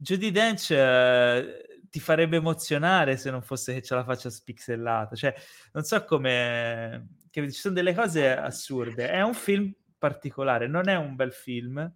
Judy 0.00 0.30
Dench 0.30 0.70
eh, 0.70 1.66
ti 1.90 2.00
farebbe 2.00 2.36
emozionare 2.36 3.16
se 3.16 3.30
non 3.30 3.42
fosse 3.42 3.74
che 3.74 3.82
ce 3.82 3.94
la 3.94 4.04
faccia 4.04 4.30
spixellata. 4.30 5.16
Cioè, 5.16 5.34
non 5.72 5.84
so 5.84 6.04
come... 6.04 7.08
Ci 7.30 7.50
sono 7.52 7.74
delle 7.74 7.94
cose 7.94 8.36
assurde. 8.36 9.10
È 9.10 9.22
un 9.22 9.34
film 9.34 9.72
particolare, 9.96 10.66
non 10.66 10.88
è 10.88 10.96
un 10.96 11.14
bel 11.14 11.32
film. 11.32 11.92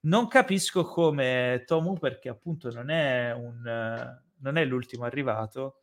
Non 0.00 0.26
capisco 0.26 0.82
come 0.84 1.62
Tom 1.64 1.86
Hooper, 1.86 2.18
che 2.18 2.28
appunto 2.28 2.68
non 2.72 2.90
è, 2.90 3.32
un, 3.32 3.62
non 4.38 4.56
è 4.56 4.64
l'ultimo 4.64 5.04
arrivato, 5.04 5.82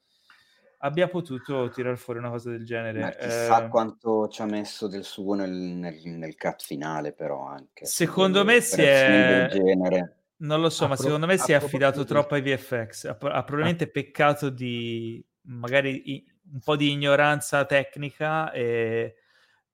abbia 0.79 1.07
potuto 1.07 1.69
tirare 1.69 1.95
fuori 1.95 2.19
una 2.19 2.29
cosa 2.29 2.49
del 2.49 2.65
genere. 2.65 2.99
Ma 2.99 3.11
chissà 3.11 3.65
eh, 3.65 3.69
quanto 3.69 4.27
ci 4.27 4.41
ha 4.41 4.45
messo 4.45 4.89
del 4.89 5.05
suo 5.05 5.35
nel, 5.35 5.49
nel, 5.49 6.01
nel 6.03 6.35
cut 6.35 6.61
finale, 6.61 7.13
però 7.13 7.45
anche. 7.45 7.85
Secondo 7.85 8.43
me 8.43 8.59
si 8.59 8.81
è... 8.81 9.47
Del 9.49 9.63
genere 9.63 10.18
non 10.40 10.61
lo 10.61 10.69
so, 10.69 10.88
ma 10.88 10.95
pro- 10.95 11.03
secondo 11.03 11.26
me 11.26 11.38
si 11.38 11.51
è 11.51 11.56
affidato 11.56 12.03
troppo 12.03 12.35
ai 12.35 12.42
VFX. 12.42 13.06
Ha, 13.06 13.11
ha 13.11 13.43
probabilmente 13.43 13.85
ah. 13.85 13.90
peccato 13.90 14.50
di 14.50 15.24
magari 15.43 16.14
i, 16.14 16.26
un 16.51 16.59
po' 16.59 16.76
di 16.76 16.92
ignoranza 16.92 17.66
tecnica 17.66 18.51
e, 18.51 19.16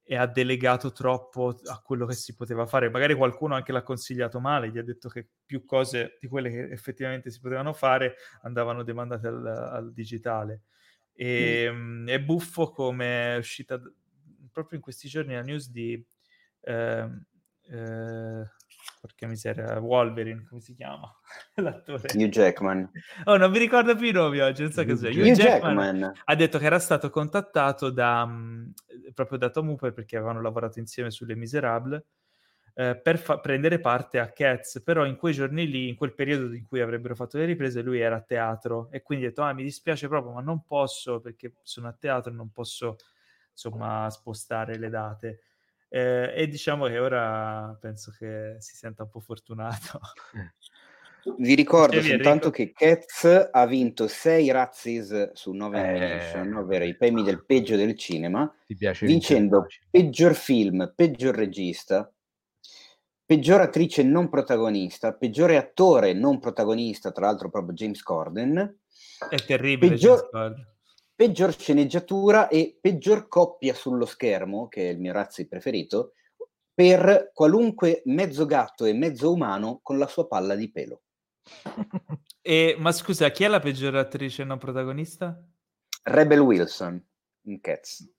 e, 0.03 0.16
ha 0.16 0.26
delegato 0.26 0.92
troppo 0.92 1.60
a 1.66 1.82
quello 1.82 2.06
che 2.06 2.14
si 2.14 2.35
poteva 2.35 2.66
fare. 2.66 2.90
Magari 2.90 3.14
qualcuno 3.14 3.56
anche 3.56 3.72
l'ha 3.72 3.84
consigliato 3.84 4.40
male, 4.40 4.69
gli 4.69 4.77
ha 4.77 4.84
detto 4.84 5.10
che 5.10 5.27
più 5.45 5.66
cose 5.66 6.18
di 6.19 6.27
quelle 6.27 6.50
che 6.50 6.69
effettivamente 6.72 7.30
si 7.30 7.40
potevano 7.40 7.74
fare 7.74 8.16
andavano 8.42 8.84
demandate 8.84 9.27
al, 9.27 9.45
al 9.45 9.94
digitale. 9.94 10.64
E, 11.14 11.69
mm. 11.72 12.08
è 12.08 12.19
buffo 12.22 12.72
come 12.72 13.35
è 13.35 13.38
uscita 13.38 13.80
proprio 14.52 14.77
in 14.77 14.84
questi 14.84 15.08
giorni 15.08 15.34
la 15.34 15.42
news 15.42 15.69
di... 15.69 16.03
Eh, 16.61 17.08
eh, 17.68 18.45
porca 19.06 19.27
miseria, 19.27 19.80
Wolverine, 19.80 20.45
come 20.50 20.59
si 20.59 20.74
chiama? 20.74 21.08
L'attore. 21.56 22.09
Hugh 22.14 22.30
Jackman. 22.30 22.92
Oh, 23.25 23.38
non 23.38 23.51
mi 23.51 23.59
ricordo 23.59 23.95
più 23.95 24.08
i 24.08 24.11
nomi 24.11 24.40
oggi, 24.40 24.64
non 24.64 24.72
so 24.72 24.84
cos'è. 24.84 25.09
Hugh, 25.09 25.17
Hugh 25.17 25.34
Jackman, 25.34 25.75
Jackman, 25.75 26.14
ha 26.25 26.35
detto 26.35 26.58
che 26.58 26.66
era 26.66 26.80
stato 26.80 27.09
contattato 27.11 27.92
da, 27.92 28.24
um, 28.24 28.74
proprio 29.14 29.38
da 29.38 29.50
Tom 29.50 29.69
Hooper 29.69 29.93
perché 29.93 30.17
avevano 30.17 30.42
lavorato 30.42 30.80
insieme 30.80 31.11
sulle 31.11 31.35
Miserable 31.35 32.03
eh, 32.74 33.00
per 33.00 33.19
fa- 33.19 33.40
prendere 33.40 33.80
parte 33.80 34.19
a 34.19 34.32
Cats, 34.32 34.82
però 34.84 35.06
in 35.06 35.17
quei 35.17 35.34
giorni 35.34 35.67
lì, 35.67 35.88
in 35.88 35.95
quel 35.95 36.14
periodo 36.14 36.53
in 36.53 36.66
cui 36.66 36.82
avrebbero 36.82 37.16
fatto 37.16 37.38
le 37.38 37.45
riprese, 37.45 37.82
lui 37.82 38.00
era 38.00 38.16
a 38.16 38.22
teatro 38.22 38.90
e 38.92 39.03
quindi 39.03 39.25
ha 39.25 39.27
detto, 39.30 39.43
ah, 39.43 39.53
mi 39.53 39.64
dispiace 39.64 40.08
proprio, 40.08 40.34
ma 40.34 40.42
non 40.42 40.66
posso 40.66 41.19
perché 41.22 41.53
sono 41.61 41.88
a 41.88 41.93
teatro, 41.93 42.34
non 42.34 42.51
posso 42.51 42.98
insomma 43.51 44.09
spostare 44.09 44.77
le 44.77 44.90
date. 44.90 45.40
Eh, 45.95 46.33
e 46.35 46.48
diciamo 46.49 46.88
che 46.88 46.99
ora 46.99 47.74
penso 47.80 48.14
che 48.19 48.57
si 48.59 48.75
senta 48.75 49.03
un 49.03 49.09
po' 49.09 49.22
fortunato. 49.22 50.01
Vi 51.38 51.56
ricordo 51.56 52.01
soltanto 52.01 52.49
che 52.49 52.74
Cats 52.74 53.49
ha 53.49 53.65
vinto 53.65 54.09
6 54.09 54.51
Razzies 54.51 55.32
su 55.32 55.53
9 55.53 55.80
eh, 55.80 55.82
nomination, 55.83 56.53
ovvero 56.53 56.83
i 56.83 56.98
premi 56.98 57.24
del 57.24 57.45
peggio 57.45 57.77
del 57.77 57.98
cinema, 57.98 58.53
vincendo 58.99 59.67
peggior 59.90 60.35
film, 60.35 60.91
peggior 60.93 61.33
regista, 61.33 62.14
peggior 63.25 63.61
attrice 63.61 64.03
non 64.03 64.27
protagonista, 64.27 65.14
peggiore 65.14 65.56
attore 65.56 66.11
non 66.11 66.40
protagonista, 66.40 67.14
tra 67.14 67.27
l'altro 67.27 67.49
proprio 67.49 67.74
James 67.74 68.03
Corden. 68.03 68.80
È 69.30 69.35
terribile 69.45 69.93
peggior, 69.93 70.30
peggior 71.16 71.56
sceneggiatura 71.56 72.50
e 72.50 72.77
peggior 72.80 73.27
coppia 73.27 73.74
sullo 73.74 74.06
schermo, 74.06 74.68
che 74.68 74.90
è 74.90 74.92
il 74.92 75.00
mio 75.00 75.14
razzi 75.14 75.48
preferito, 75.48 76.14
per 76.74 77.32
qualunque 77.34 78.02
mezzo 78.06 78.45
gatto 78.45 78.84
e 78.85 78.94
mezzo 78.94 79.32
umano 79.32 79.80
con 79.82 79.98
la 79.98 80.08
sua 80.08 80.27
palla 80.27 80.56
di 80.56 80.69
pelo. 80.69 81.03
e, 82.42 82.76
ma 82.77 82.92
scusa, 82.92 83.32
chi 83.32 83.45
è 83.45 83.48
la 83.48 83.60
peggiore 83.61 84.00
attrice 84.00 84.44
non 84.44 84.58
protagonista? 84.58 85.42
Rebel 86.03 86.40
Wilson 86.40 87.03
in 87.44 87.61
Cats. 87.61 88.11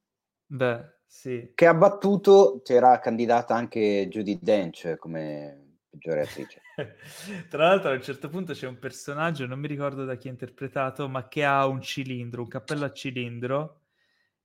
Beh, 0.47 0.95
sì. 1.07 1.53
Che 1.55 1.67
ha 1.67 1.75
battuto, 1.75 2.63
c'era 2.65 2.99
candidata 2.99 3.55
anche 3.55 4.09
Judy 4.09 4.39
Dench 4.41 4.97
come 4.97 5.79
peggiore 5.91 6.23
attrice. 6.23 6.61
Tra 7.49 7.69
l'altro 7.69 7.91
a 7.91 7.95
un 7.95 8.03
certo 8.03 8.29
punto 8.29 8.53
c'è 8.53 8.67
un 8.67 8.79
personaggio, 8.79 9.47
non 9.47 9.59
mi 9.59 9.67
ricordo 9.67 10.05
da 10.05 10.17
chi 10.17 10.29
è 10.29 10.31
interpretato, 10.31 11.09
ma 11.09 11.27
che 11.29 11.45
ha 11.45 11.67
un 11.67 11.81
cilindro, 11.81 12.43
un 12.43 12.49
cappello 12.49 12.85
a 12.85 12.93
cilindro 12.93 13.83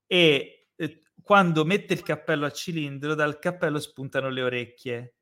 e 0.07 0.69
eh, 0.75 1.01
quando 1.21 1.65
mette 1.65 1.93
il 1.93 2.03
cappello 2.03 2.45
a 2.45 2.51
cilindro 2.51 3.15
dal 3.15 3.39
cappello 3.39 3.79
spuntano 3.79 4.29
le 4.29 4.41
orecchie 4.41 5.15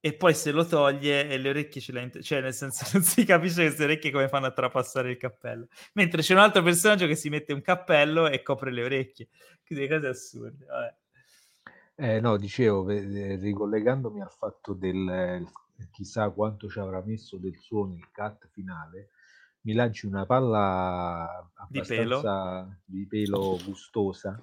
e 0.00 0.14
poi 0.14 0.32
se 0.34 0.52
lo 0.52 0.64
toglie 0.64 1.28
e 1.28 1.38
le 1.38 1.48
orecchie 1.48 1.80
ce 1.80 1.92
le 1.92 2.00
ha 2.02 2.22
cioè 2.22 2.40
nel 2.40 2.54
senso 2.54 2.86
non 2.92 3.02
si 3.02 3.24
capisce 3.24 3.64
queste 3.64 3.84
orecchie 3.84 4.10
come 4.10 4.28
fanno 4.28 4.46
a 4.46 4.52
trapassare 4.52 5.10
il 5.10 5.16
cappello 5.16 5.66
mentre 5.94 6.22
c'è 6.22 6.34
un 6.34 6.40
altro 6.40 6.62
personaggio 6.62 7.06
che 7.06 7.16
si 7.16 7.28
mette 7.28 7.52
un 7.52 7.62
cappello 7.62 8.28
e 8.28 8.42
copre 8.42 8.70
le 8.70 8.84
orecchie 8.84 9.28
quindi 9.64 9.88
cose 9.88 10.06
assurde 10.06 10.64
vabbè. 10.66 10.96
Eh, 12.00 12.20
no, 12.20 12.36
dicevo, 12.36 12.86
ricollegandomi 12.86 14.20
al 14.20 14.30
fatto 14.30 14.72
del 14.72 15.44
chissà 15.90 16.30
quanto 16.30 16.68
ci 16.68 16.78
avrà 16.78 17.02
messo 17.04 17.36
del 17.38 17.56
suo 17.58 17.86
nel 17.86 18.10
cut 18.12 18.48
finale, 18.52 19.10
mi 19.62 19.74
lanci 19.74 20.06
una 20.06 20.26
palla 20.26 21.50
di 21.68 21.82
pelo. 21.82 22.22
di 22.84 23.06
pelo 23.06 23.58
gustosa, 23.64 24.40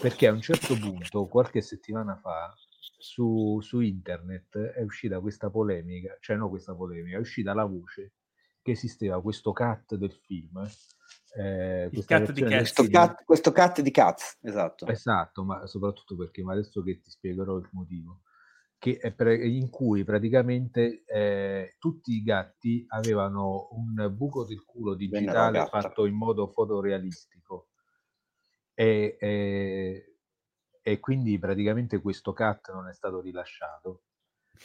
perché 0.00 0.26
a 0.26 0.32
un 0.32 0.40
certo 0.40 0.76
punto, 0.76 1.26
qualche 1.26 1.60
settimana 1.60 2.16
fa, 2.16 2.54
su, 2.98 3.58
su 3.60 3.80
internet 3.80 4.56
è 4.58 4.82
uscita 4.82 5.20
questa 5.20 5.50
polemica, 5.50 6.16
cioè 6.20 6.36
no 6.36 6.48
questa 6.48 6.74
polemica, 6.74 7.16
è 7.16 7.20
uscita 7.20 7.54
la 7.54 7.64
voce 7.64 8.12
che 8.62 8.72
esisteva 8.72 9.22
questo 9.22 9.52
cut 9.52 9.94
del 9.94 10.12
film 10.12 10.68
eh, 11.32 11.88
il 11.92 12.04
cat 12.04 12.32
di 12.32 12.42
questo, 12.42 12.84
cat, 12.88 13.24
questo 13.24 13.52
cat 13.52 13.80
di 13.80 13.90
cats, 13.90 14.38
esatto. 14.42 14.86
Esatto, 14.86 15.44
ma 15.44 15.66
soprattutto 15.66 16.16
perché, 16.16 16.42
ma 16.42 16.52
adesso 16.52 16.82
che 16.82 17.00
ti 17.00 17.10
spiegherò 17.10 17.56
il 17.56 17.68
motivo, 17.72 18.22
pre- 19.14 19.46
in 19.46 19.68
cui 19.68 20.04
praticamente 20.04 21.04
eh, 21.04 21.76
tutti 21.78 22.12
i 22.12 22.22
gatti 22.22 22.84
avevano 22.88 23.68
un 23.72 24.08
buco 24.14 24.44
del 24.44 24.64
culo 24.64 24.94
digitale 24.94 25.66
fatto 25.66 26.06
in 26.06 26.14
modo 26.14 26.48
fotorealistico. 26.48 27.68
E, 28.74 29.16
e, 29.20 30.16
e 30.82 30.98
quindi 30.98 31.38
praticamente 31.38 32.00
questo 32.00 32.32
cat 32.32 32.72
non 32.72 32.88
è 32.88 32.94
stato 32.94 33.20
rilasciato. 33.20 34.04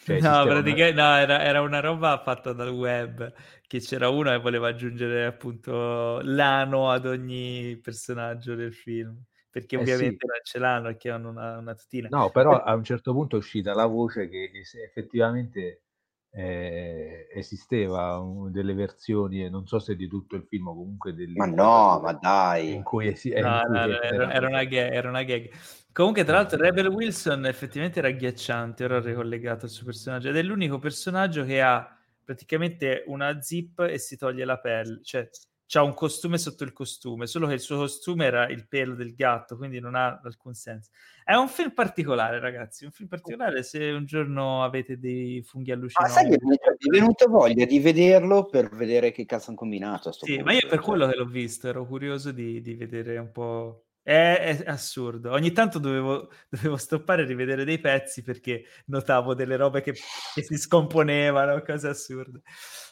Cioè, 0.04 0.20
no, 0.22 0.44
praticamente 0.46 1.02
no, 1.02 1.16
era, 1.16 1.42
era, 1.42 1.62
una 1.62 1.80
roba 1.80 2.22
fatta 2.22 2.54
dal 2.54 2.70
web 2.70 3.34
che 3.68 3.80
c'era 3.80 4.10
uno 4.10 4.34
e 4.34 4.40
voleva 4.40 4.70
aggiungere 4.70 5.26
appunto 5.26 6.20
l'ano 6.22 6.90
ad 6.90 7.06
ogni 7.06 7.78
personaggio 7.82 8.56
del 8.56 8.74
film 8.74 9.22
perché 9.56 9.78
eh 9.78 9.80
ovviamente 9.80 10.18
sì. 10.20 10.26
non 10.26 10.40
ce 10.44 10.60
l'hanno 10.60 10.88
perché 10.88 11.10
hanno 11.10 11.30
una, 11.30 11.58
una 11.60 11.74
tutina. 11.76 12.10
No, 12.12 12.30
però 12.30 12.62
a 12.62 12.74
un 12.74 12.84
certo 12.84 13.14
punto 13.14 13.38
è 13.38 13.40
uscita 13.40 13.74
la 13.74 13.86
voce 13.86 14.28
che 14.28 14.52
effettivamente 14.86 15.84
eh, 16.32 17.30
esisteva 17.34 18.20
un, 18.20 18.52
delle 18.52 18.74
versioni, 18.74 19.50
non 19.50 19.66
so 19.66 19.80
se 19.80 19.96
di 19.96 20.10
tutto 20.10 20.36
il 20.36 20.44
film 20.44 20.68
o 20.68 20.76
comunque 20.76 21.14
del 21.14 21.32
Ma 21.38 21.46
no, 21.46 22.02
ma 22.02 22.12
dai! 22.12 22.74
In 22.74 22.84
cui, 22.84 23.08
es- 23.08 23.24
no, 23.24 23.32
in 23.32 23.62
cui 23.66 23.78
no, 23.78 24.02
era, 24.02 24.34
era, 24.34 24.48
una 24.50 24.66
gag, 24.66 24.92
era 24.92 25.08
una 25.08 25.24
gag. 25.24 25.50
Comunque, 25.94 26.26
tra 26.26 26.36
l'altro, 26.36 26.58
Rebel 26.58 26.88
Wilson 26.88 27.46
effettivamente 27.46 28.00
era 28.00 28.10
agghiacciante, 28.10 28.84
ora 28.84 29.00
ricollegato 29.00 29.64
al 29.64 29.72
suo 29.72 29.86
personaggio, 29.86 30.28
ed 30.28 30.36
è 30.36 30.42
l'unico 30.42 30.80
personaggio 30.80 31.46
che 31.46 31.62
ha 31.62 31.98
praticamente 32.26 33.06
una 33.08 33.42
zip 33.42 33.80
e 33.80 34.00
si 34.00 34.18
toglie 34.18 34.44
la 34.44 34.60
pelle, 34.60 35.00
cioè 35.02 35.30
c'ha 35.68 35.82
un 35.82 35.94
costume 35.94 36.38
sotto 36.38 36.64
il 36.64 36.74
costume, 36.74 37.28
solo 37.28 37.48
che 37.48 37.54
il 37.54 37.60
suo 37.60 37.78
costume 37.78 38.26
era 38.26 38.48
il 38.48 38.68
pelo 38.68 38.94
del 38.94 39.16
gatto, 39.16 39.58
quindi 39.58 39.80
non 39.80 39.96
ha 39.96 40.20
alcun 40.24 40.54
senso. 40.54 40.92
È 41.24 41.34
un 41.34 41.48
film 41.48 41.72
particolare, 41.72 42.40
ragazzi, 42.40 42.86
un 42.86 42.92
film 42.92 43.10
particolare 43.10 43.64
se 43.64 43.90
un 43.90 44.06
giorno 44.06 44.64
avete 44.64 45.00
dei 45.00 45.42
funghi 45.42 45.72
allucinanti. 45.72 46.14
Ma 46.14 46.20
sai 46.22 46.30
che 46.30 46.38
mi 46.46 46.56
è 46.56 46.90
venuta 46.90 47.28
voglia 47.28 47.66
di 47.66 47.80
vederlo 47.80 48.46
per 48.46 48.70
vedere 48.70 49.12
che 49.12 49.26
cazzo 49.26 49.50
hanno 49.50 49.58
combinato. 49.58 50.12
sì, 50.12 50.36
punto. 50.36 50.44
ma 50.44 50.54
io 50.54 50.68
per 50.68 50.80
quello 50.82 51.08
che 51.08 51.16
l'ho 51.16 51.26
visto, 51.26 51.68
ero 51.68 51.86
curioso 51.86 52.32
di, 52.32 52.62
di 52.62 52.76
vedere 52.76 53.18
un 53.18 53.32
po'... 53.32 53.82
È, 54.06 54.62
è, 54.64 54.70
assurdo. 54.70 55.32
Ogni 55.32 55.52
tanto 55.52 55.80
dovevo, 55.80 56.30
dovevo, 56.48 56.78
stoppare 56.78 57.24
e 57.24 57.26
rivedere 57.26 57.66
dei 57.66 57.80
pezzi 57.80 58.22
perché 58.22 58.66
notavo 58.86 59.34
delle 59.34 59.56
robe 59.56 59.82
che, 59.82 59.94
che 60.36 60.44
si 60.44 60.58
scomponevano, 60.58 61.60
cose 61.64 61.88
assurde. 61.88 62.42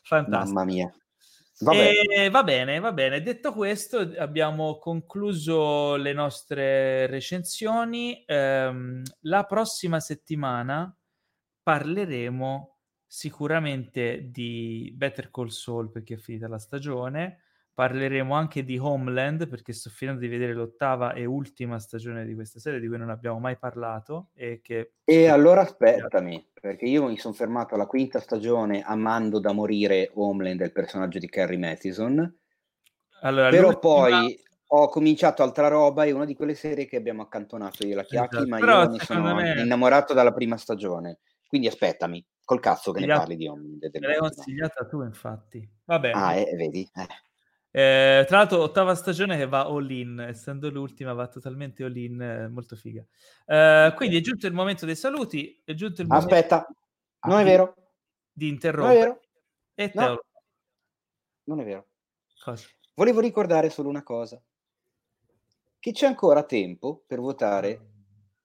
Fantastico. 0.02 0.53
Mamma 0.53 0.64
mia. 0.66 1.02
Va 1.59 1.72
bene. 1.72 2.30
va 2.30 2.43
bene, 2.43 2.80
va 2.80 2.91
bene. 2.91 3.22
Detto 3.22 3.53
questo, 3.53 3.99
abbiamo 4.17 4.80
concluso 4.80 5.95
le 5.95 6.11
nostre 6.11 7.06
recensioni. 7.07 8.23
Ehm, 8.25 9.01
la 9.22 9.43
prossima 9.45 9.99
settimana 9.99 10.95
parleremo 11.61 12.77
sicuramente 13.06 14.30
di 14.32 14.91
Better 14.95 15.30
Call 15.30 15.48
Saul 15.48 15.91
perché 15.91 16.15
è 16.15 16.17
finita 16.17 16.48
la 16.48 16.59
stagione 16.59 17.43
Parleremo 17.74 18.35
anche 18.35 18.64
di 18.64 18.77
Homeland 18.77 19.48
perché 19.48 19.74
sto 19.74 19.90
finendo 19.90 20.19
di 20.19 20.27
vedere 20.27 20.53
l'ottava 20.53 21.14
e 21.14 21.26
ultima 21.26 21.80
stagione 21.80 22.24
di 22.24 22.35
questa 22.35 22.60
serie 22.60 22.80
di 22.80 22.88
cui 22.88 23.00
non 23.00 23.10
abbiamo 23.10 23.40
mai 23.40 23.58
parlato. 23.58 24.30
E, 24.35 24.61
che... 24.61 24.93
e 25.03 25.27
allora 25.27 25.61
aspettami, 25.61 26.50
perché 26.53 26.85
io 26.85 27.08
mi 27.08 27.18
sono 27.18 27.34
fermato 27.34 27.74
alla 27.74 27.88
quinta 27.88 28.19
stagione 28.19 28.84
amando 28.84 29.40
da 29.40 29.53
morire 29.53 30.11
Homeland 30.14 30.60
del 30.60 30.72
personaggio 30.72 31.18
di 31.18 31.27
Carrie 31.27 31.58
Mathison. 31.58 32.38
Allora, 33.22 33.50
però 33.50 33.80
poi 33.80 34.40
ho 34.68 34.88
cominciato 34.90 35.42
altra 35.42 35.68
roba 35.68 36.03
e 36.03 36.11
una 36.11 36.26
di 36.26 36.35
quelle 36.35 36.56
serie 36.56 36.85
che 36.85 36.98
abbiamo 36.98 37.24
accantonato 37.24 37.85
io 37.85 37.93
e 37.93 37.95
la 37.95 38.03
Chiacchi, 38.03 38.35
esatto. 38.35 38.50
ma 38.50 38.60
però 38.60 38.84
io 38.84 38.90
mi 38.90 39.00
sono 39.00 39.34
me... 39.34 39.61
innamorato 39.61 40.14
dalla 40.14 40.32
prima 40.32 40.58
stagione. 40.58 41.19
Quindi 41.48 41.68
aspettami, 41.68 42.24
col 42.43 42.60
cazzo 42.60 42.92
che 42.92 43.00
ne 43.00 43.08
parli 43.08 43.35
di 43.35 43.48
Homeland. 43.48 43.90
Me 43.93 44.08
l'hai 44.08 44.18
consigliata 44.18 44.85
tu, 44.85 45.02
infatti. 45.02 45.68
Va 45.85 46.00
bene. 46.00 46.19
Ah, 46.19 46.35
eh, 46.35 46.56
vedi? 46.56 46.88
Eh. 46.93 47.08
Eh, 47.76 48.24
tra 48.27 48.38
l'altro, 48.38 48.61
ottava 48.61 48.93
stagione 48.93 49.35
che 49.35 49.48
va 49.48 49.66
all 49.66 49.90
in, 49.90 50.19
essendo 50.19 50.69
l'ultima, 50.69 51.14
va 51.14 51.27
totalmente 51.27 51.84
all 51.84 51.95
in, 51.98 52.22
eh, 52.22 52.48
molto 52.48 52.76
figa. 52.76 53.03
Eh, 53.48 53.93
quindi 53.95 54.18
è 54.18 54.22
giunto 54.22 54.45
il 54.45 54.53
momento 54.53 54.85
dei 54.85 54.95
saluti. 54.95 55.60
È 55.66 55.74
giunto 55.74 56.02
il 56.03 56.08
momento 56.08 56.35
Aspetta, 56.35 56.68
non 57.22 57.40
è 57.40 57.43
vero. 57.43 57.76
Di 58.32 58.48
interrompere. 58.48 59.22
E 59.74 59.90
te 59.90 60.00
no. 60.00 60.24
Non 61.45 61.61
è 61.61 61.64
vero. 61.64 61.88
Cosa? 62.40 62.68
Volevo 62.93 63.19
ricordare 63.22 63.72
solo 63.72 63.90
una 63.90 64.03
cosa: 64.03 64.40
che 65.80 65.92
c'è 65.92 66.06
ancora 66.06 66.43
tempo 66.43 67.03
per 67.08 67.19
votare 67.19 67.88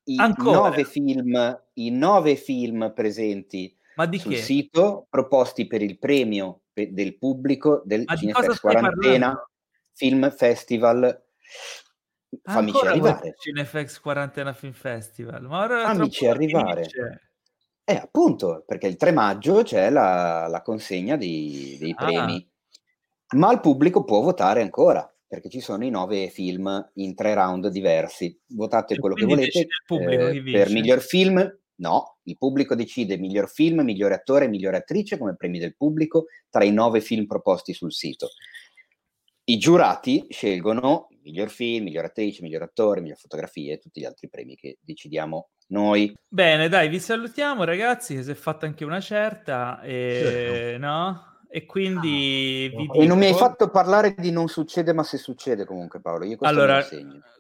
i 0.05 0.16
nove 0.39 0.84
film, 0.84 1.65
i 1.74 1.90
nove 1.90 2.34
film 2.36 2.94
presenti 2.94 3.76
sul 4.12 4.32
che? 4.32 4.40
sito 4.40 5.07
proposti 5.10 5.66
per 5.66 5.82
il 5.82 5.98
premio 5.98 6.62
del 6.86 7.18
pubblico 7.18 7.82
del 7.84 8.07
Cinefest 8.07 8.60
Quarantena 8.60 9.50
Film 9.92 10.31
Festival. 10.31 11.24
Fammici 12.42 12.76
Ancora 12.76 12.90
arrivare. 12.90 13.34
Cinefest 13.39 14.00
Quarantena 14.00 14.52
Film 14.52 14.73
Festival. 14.73 15.42
Ma 15.42 15.62
ora 15.62 15.84
Fammici 15.86 16.26
arrivare. 16.26 16.86
Eh, 17.84 17.97
appunto, 17.97 18.65
perché 18.66 18.86
il 18.86 18.97
3 18.97 19.12
maggio 19.12 19.62
c'è 19.62 19.90
la, 19.90 20.47
la 20.47 20.62
consegna 20.62 21.16
dei, 21.16 21.76
dei 21.81 21.94
ah. 21.97 22.05
premi. 22.05 22.50
Ma 23.36 23.52
il 23.52 23.60
pubblico 23.60 24.05
può 24.05 24.20
votare 24.20 24.62
ancora, 24.62 25.10
perché 25.26 25.48
ci 25.48 25.60
sono 25.60 25.84
i 25.84 25.90
nove 25.90 26.28
film 26.28 26.90
in 26.94 27.15
tre 27.15 27.34
round 27.34 27.68
diversi. 27.68 28.39
Votate 28.48 28.94
e 28.94 28.98
quello 28.98 29.15
che 29.15 29.24
volete. 29.24 29.66
Eh, 29.86 30.42
per 30.42 30.70
miglior 30.70 31.00
film 31.00 31.58
No, 31.78 32.17
il 32.28 32.36
pubblico 32.36 32.74
decide 32.74 33.18
miglior 33.18 33.48
film, 33.48 33.81
migliore 33.81 34.15
attore, 34.15 34.48
migliore 34.48 34.76
attrice 34.76 35.18
come 35.18 35.36
premi 35.36 35.58
del 35.58 35.76
pubblico 35.76 36.26
tra 36.50 36.65
i 36.65 36.70
nove 36.70 37.00
film 37.00 37.26
proposti 37.26 37.73
sul 37.73 37.92
sito. 37.92 38.28
I 39.44 39.57
giurati 39.57 40.26
scelgono 40.28 41.08
miglior 41.23 41.48
film, 41.48 41.84
miglior 41.84 42.05
attrice, 42.05 42.42
miglior 42.42 42.62
attore, 42.62 43.00
miglior 43.00 43.18
fotografia 43.18 43.73
e 43.73 43.78
tutti 43.78 44.00
gli 44.00 44.05
altri 44.05 44.28
premi 44.28 44.55
che 44.57 44.78
decidiamo 44.81 45.48
noi. 45.68 46.15
Bene, 46.28 46.68
dai, 46.68 46.89
vi 46.89 47.00
salutiamo 47.00 47.65
ragazzi, 47.65 48.15
che 48.15 48.23
si 48.23 48.31
è 48.31 48.34
fatta 48.34 48.66
anche 48.66 48.84
una 48.84 49.00
certa, 49.00 49.81
e, 49.81 50.20
certo. 50.23 50.78
no? 50.78 51.38
E 51.51 51.65
quindi... 51.65 52.70
Ah, 52.75 52.99
e 53.01 53.07
non 53.07 53.18
mi 53.18 53.27
hai 53.27 53.35
fatto 53.35 53.70
parlare 53.70 54.15
di 54.18 54.31
Non 54.31 54.49
succede 54.49 54.93
ma 54.93 55.02
se 55.02 55.17
succede 55.17 55.65
comunque 55.65 56.01
Paolo, 56.01 56.25
io 56.25 56.36
questo 56.36 56.55
allora, 56.55 56.85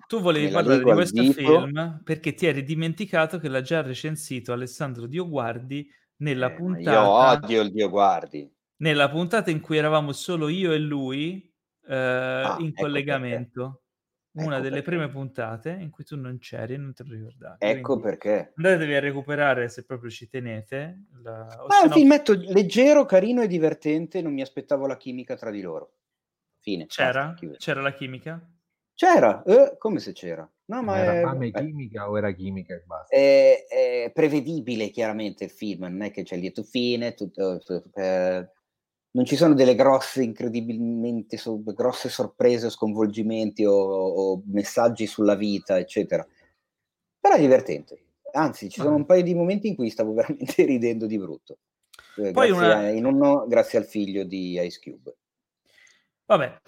tu 0.06 0.20
volevi 0.20 0.48
parlare 0.48 0.82
di 0.82 0.90
questo 0.90 1.22
film 1.32 2.00
perché 2.02 2.32
ti 2.32 2.46
eri 2.46 2.64
dimenticato 2.64 3.38
che 3.38 3.48
l'ha 3.48 3.60
già 3.60 3.82
recensito 3.82 4.52
Alessandro 4.52 5.06
Dioguardi 5.06 5.86
nella 6.18 6.50
eh, 6.50 6.54
puntata... 6.54 6.90
Io 6.90 7.08
odio 7.08 7.60
il 7.62 7.72
Dioguardi. 7.72 8.50
Nella 8.76 9.10
puntata 9.10 9.50
in 9.50 9.60
cui 9.60 9.76
eravamo 9.76 10.12
solo 10.12 10.48
io 10.48 10.72
e 10.72 10.78
lui 10.78 11.52
eh, 11.86 11.94
ah, 11.94 12.56
in 12.60 12.68
ecco 12.68 12.82
collegamento. 12.82 13.62
Perché. 13.62 13.86
Una 14.44 14.56
ecco 14.56 14.62
delle 14.64 14.82
perché. 14.82 14.90
prime 14.90 15.08
puntate 15.08 15.70
in 15.70 15.90
cui 15.90 16.04
tu 16.04 16.16
non 16.16 16.38
c'eri 16.38 16.74
e 16.74 16.76
non 16.76 16.94
te 16.94 17.04
lo 17.04 17.14
ricordavi. 17.14 17.56
Ecco 17.58 17.94
Quindi 17.94 18.02
perché. 18.02 18.52
Andatevi 18.56 18.94
a 18.94 19.00
recuperare 19.00 19.68
se 19.68 19.84
proprio 19.84 20.10
ci 20.10 20.28
tenete. 20.28 21.04
La... 21.22 21.46
Ah, 21.46 21.82
un 21.82 21.88
no... 21.88 21.94
filmetto 21.94 22.34
leggero, 22.34 23.04
carino 23.04 23.42
e 23.42 23.46
divertente. 23.46 24.22
Non 24.22 24.32
mi 24.32 24.42
aspettavo 24.42 24.86
la 24.86 24.96
chimica 24.96 25.36
tra 25.36 25.50
di 25.50 25.60
loro. 25.60 25.92
Fine. 26.60 26.86
C'era? 26.86 27.34
C'era 27.56 27.80
la 27.80 27.92
chimica? 27.92 28.40
C'era, 28.98 29.44
eh, 29.44 29.76
come 29.78 30.00
se 30.00 30.12
c'era. 30.12 30.50
No, 30.64 30.82
ma 30.82 30.98
era 30.98 31.20
è, 31.20 31.22
fame 31.22 31.48
è, 31.48 31.50
chimica 31.52 32.10
o 32.10 32.18
era 32.18 32.32
chimica 32.32 32.74
e 32.74 32.82
basta? 32.84 33.14
È, 33.14 33.64
è, 33.68 34.10
prevedibile 34.12 34.90
chiaramente 34.90 35.44
il 35.44 35.50
film, 35.50 35.84
non 35.84 36.02
è 36.02 36.10
che 36.10 36.24
c'è 36.24 36.34
il 36.34 36.40
lieto 36.40 36.64
fine, 36.64 37.14
tutto, 37.14 37.60
eh, 37.94 38.50
non 39.18 39.26
ci 39.26 39.34
sono 39.34 39.54
delle 39.54 39.74
grosse, 39.74 40.22
incredibilmente 40.22 41.36
so, 41.38 41.60
grosse 41.60 42.08
sorprese 42.08 42.66
o 42.66 42.70
sconvolgimenti 42.70 43.64
o, 43.64 43.74
o, 43.74 44.42
messaggi 44.46 45.08
sulla 45.08 45.34
vita, 45.34 45.76
eccetera. 45.76 46.24
Però 47.18 47.34
è 47.34 47.40
divertente. 47.40 48.00
Anzi, 48.30 48.68
ci 48.68 48.80
sono 48.80 48.94
un 48.94 49.06
paio 49.06 49.24
di 49.24 49.34
momenti 49.34 49.66
in 49.66 49.74
cui 49.74 49.90
stavo 49.90 50.12
veramente 50.14 50.64
ridendo 50.64 51.06
di 51.06 51.18
brutto. 51.18 51.58
Eh, 52.16 52.30
Poi 52.30 52.50
grazie, 52.50 52.64
una... 52.64 52.76
a, 52.76 52.90
in 52.90 53.04
uno, 53.06 53.44
grazie 53.48 53.80
al 53.80 53.86
figlio 53.86 54.22
di 54.22 54.60
Ice 54.60 54.78
Cube. 54.80 55.16
Vabbè, 56.26 56.60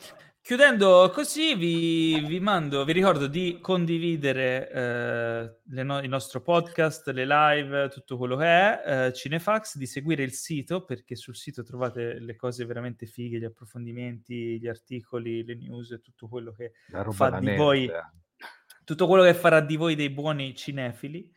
Chiudendo 0.43 1.11
così, 1.13 1.55
vi, 1.55 2.19
vi, 2.27 2.41
mando, 2.41 2.85
vi 2.85 2.93
ricordo 2.93 3.27
di 3.27 3.59
condividere 3.61 4.71
eh, 4.71 5.85
no- 5.85 6.01
il 6.01 6.09
nostro 6.09 6.41
podcast, 6.41 7.09
le 7.11 7.27
live, 7.27 7.89
tutto 7.91 8.17
quello 8.17 8.37
che 8.37 8.47
è, 8.47 8.83
eh, 8.85 9.13
Cinefax, 9.13 9.77
di 9.77 9.87
seguire 9.87 10.23
il 10.23 10.33
sito 10.33 10.85
perché 10.85 11.15
sul 11.15 11.37
sito 11.37 11.63
trovate 11.63 12.19
le 12.19 12.37
cose 12.37 12.65
veramente 12.65 13.07
fighe, 13.07 13.39
gli 13.39 13.45
approfondimenti, 13.45 14.59
gli 14.59 14.67
articoli, 14.67 15.45
le 15.45 15.55
news 15.57 15.93
e 15.93 16.01
tutto 16.01 16.27
quello 16.27 16.53
che 16.53 16.73
fa 17.13 17.39
di 17.39 17.55
voi, 17.55 17.89
tutto 18.85 19.07
quello 19.07 19.23
che 19.23 19.35
farà 19.35 19.61
di 19.61 19.77
voi 19.77 19.95
dei 19.95 20.11
buoni 20.11 20.57
cinefili. 20.57 21.31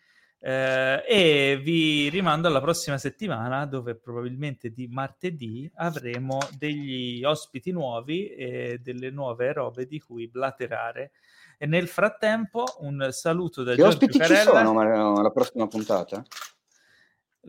Eh, 0.45 1.05
e 1.07 1.57
vi 1.63 2.09
rimando 2.09 2.49
alla 2.49 2.59
prossima 2.59 2.97
settimana 2.97 3.65
dove 3.65 3.95
probabilmente 3.95 4.73
di 4.73 4.89
martedì 4.89 5.71
avremo 5.75 6.37
degli 6.57 7.23
ospiti 7.23 7.71
nuovi 7.71 8.27
e 8.27 8.79
delle 8.83 9.09
nuove 9.09 9.53
robe 9.53 9.85
di 9.85 10.01
cui 10.01 10.27
blaterare. 10.27 11.11
E 11.57 11.65
nel 11.65 11.87
frattempo 11.87 12.65
un 12.79 13.07
saluto 13.11 13.63
da 13.63 13.71
che 13.71 13.77
Giorgio 13.77 13.93
ospiti 13.95 14.17
Carella. 14.17 14.59
ci 14.59 14.65
sono 14.65 15.21
la 15.21 15.31
prossima 15.31 15.65
puntata? 15.67 16.21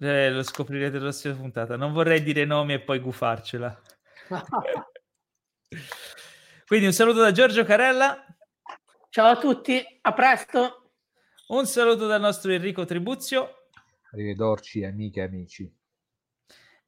Eh, 0.00 0.30
lo 0.30 0.44
scoprirete 0.44 0.94
la 0.94 1.02
prossima 1.02 1.34
puntata. 1.34 1.76
Non 1.76 1.92
vorrei 1.92 2.22
dire 2.22 2.44
nomi 2.44 2.74
e 2.74 2.80
poi 2.80 3.00
gufarcela. 3.00 3.76
Quindi 6.64 6.86
un 6.86 6.92
saluto 6.92 7.18
da 7.18 7.32
Giorgio 7.32 7.64
Carella. 7.64 8.24
Ciao 9.08 9.30
a 9.32 9.36
tutti, 9.36 9.84
a 10.02 10.12
presto. 10.12 10.83
Un 11.46 11.66
saluto 11.66 12.06
dal 12.06 12.22
nostro 12.22 12.52
Enrico 12.52 12.86
Tribuzio. 12.86 13.66
Arrivederci 14.12 14.82
amiche 14.82 15.20
e 15.20 15.24
amici. 15.24 15.76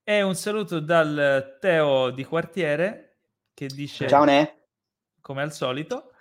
E 0.03 0.23
un 0.23 0.35
saluto 0.35 0.81
dal 0.81 1.59
Teo 1.61 2.11
di 2.11 2.25
quartiere 2.25 3.19
che 3.53 3.67
dice 3.67 4.09
Ciao 4.09 4.25
Ne. 4.25 4.69
Come 5.21 5.43
al 5.43 5.53
solito. 5.53 6.13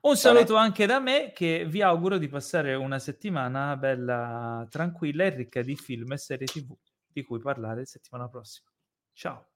Un 0.00 0.16
saluto 0.16 0.56
anche 0.56 0.86
da 0.86 0.98
me 0.98 1.30
che 1.32 1.64
vi 1.66 1.82
auguro 1.82 2.18
di 2.18 2.26
passare 2.26 2.74
una 2.74 2.98
settimana 2.98 3.76
bella, 3.76 4.66
tranquilla 4.68 5.24
e 5.24 5.30
ricca 5.30 5.62
di 5.62 5.76
film 5.76 6.12
e 6.12 6.18
serie 6.18 6.48
tv 6.48 6.76
di 7.06 7.22
cui 7.22 7.38
parlare 7.38 7.86
settimana 7.86 8.28
prossima. 8.28 8.70
Ciao. 9.12 9.50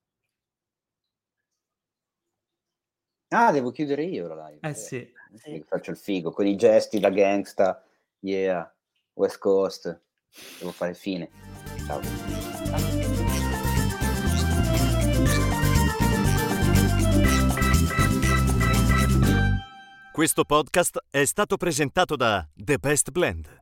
Ah, 3.30 3.50
devo 3.50 3.72
chiudere 3.72 4.04
io 4.04 4.28
la 4.28 4.48
live. 4.48 4.68
Eh 4.68 4.74
sì. 4.74 5.12
sì. 5.34 5.60
Faccio 5.66 5.90
il 5.90 5.96
figo 5.96 6.30
con 6.30 6.46
i 6.46 6.54
gesti 6.54 7.00
da 7.00 7.10
gangsta 7.10 7.82
Yeah, 8.20 8.70
West 9.14 9.38
Coast. 9.38 10.00
Devo 10.58 10.72
fare 10.72 10.94
fine. 10.94 11.30
Ciao. 11.86 12.00
Questo 20.12 20.44
podcast 20.44 20.98
è 21.10 21.24
stato 21.24 21.56
presentato 21.56 22.16
da 22.16 22.44
The 22.52 22.78
Best 22.78 23.10
Blend. 23.10 23.57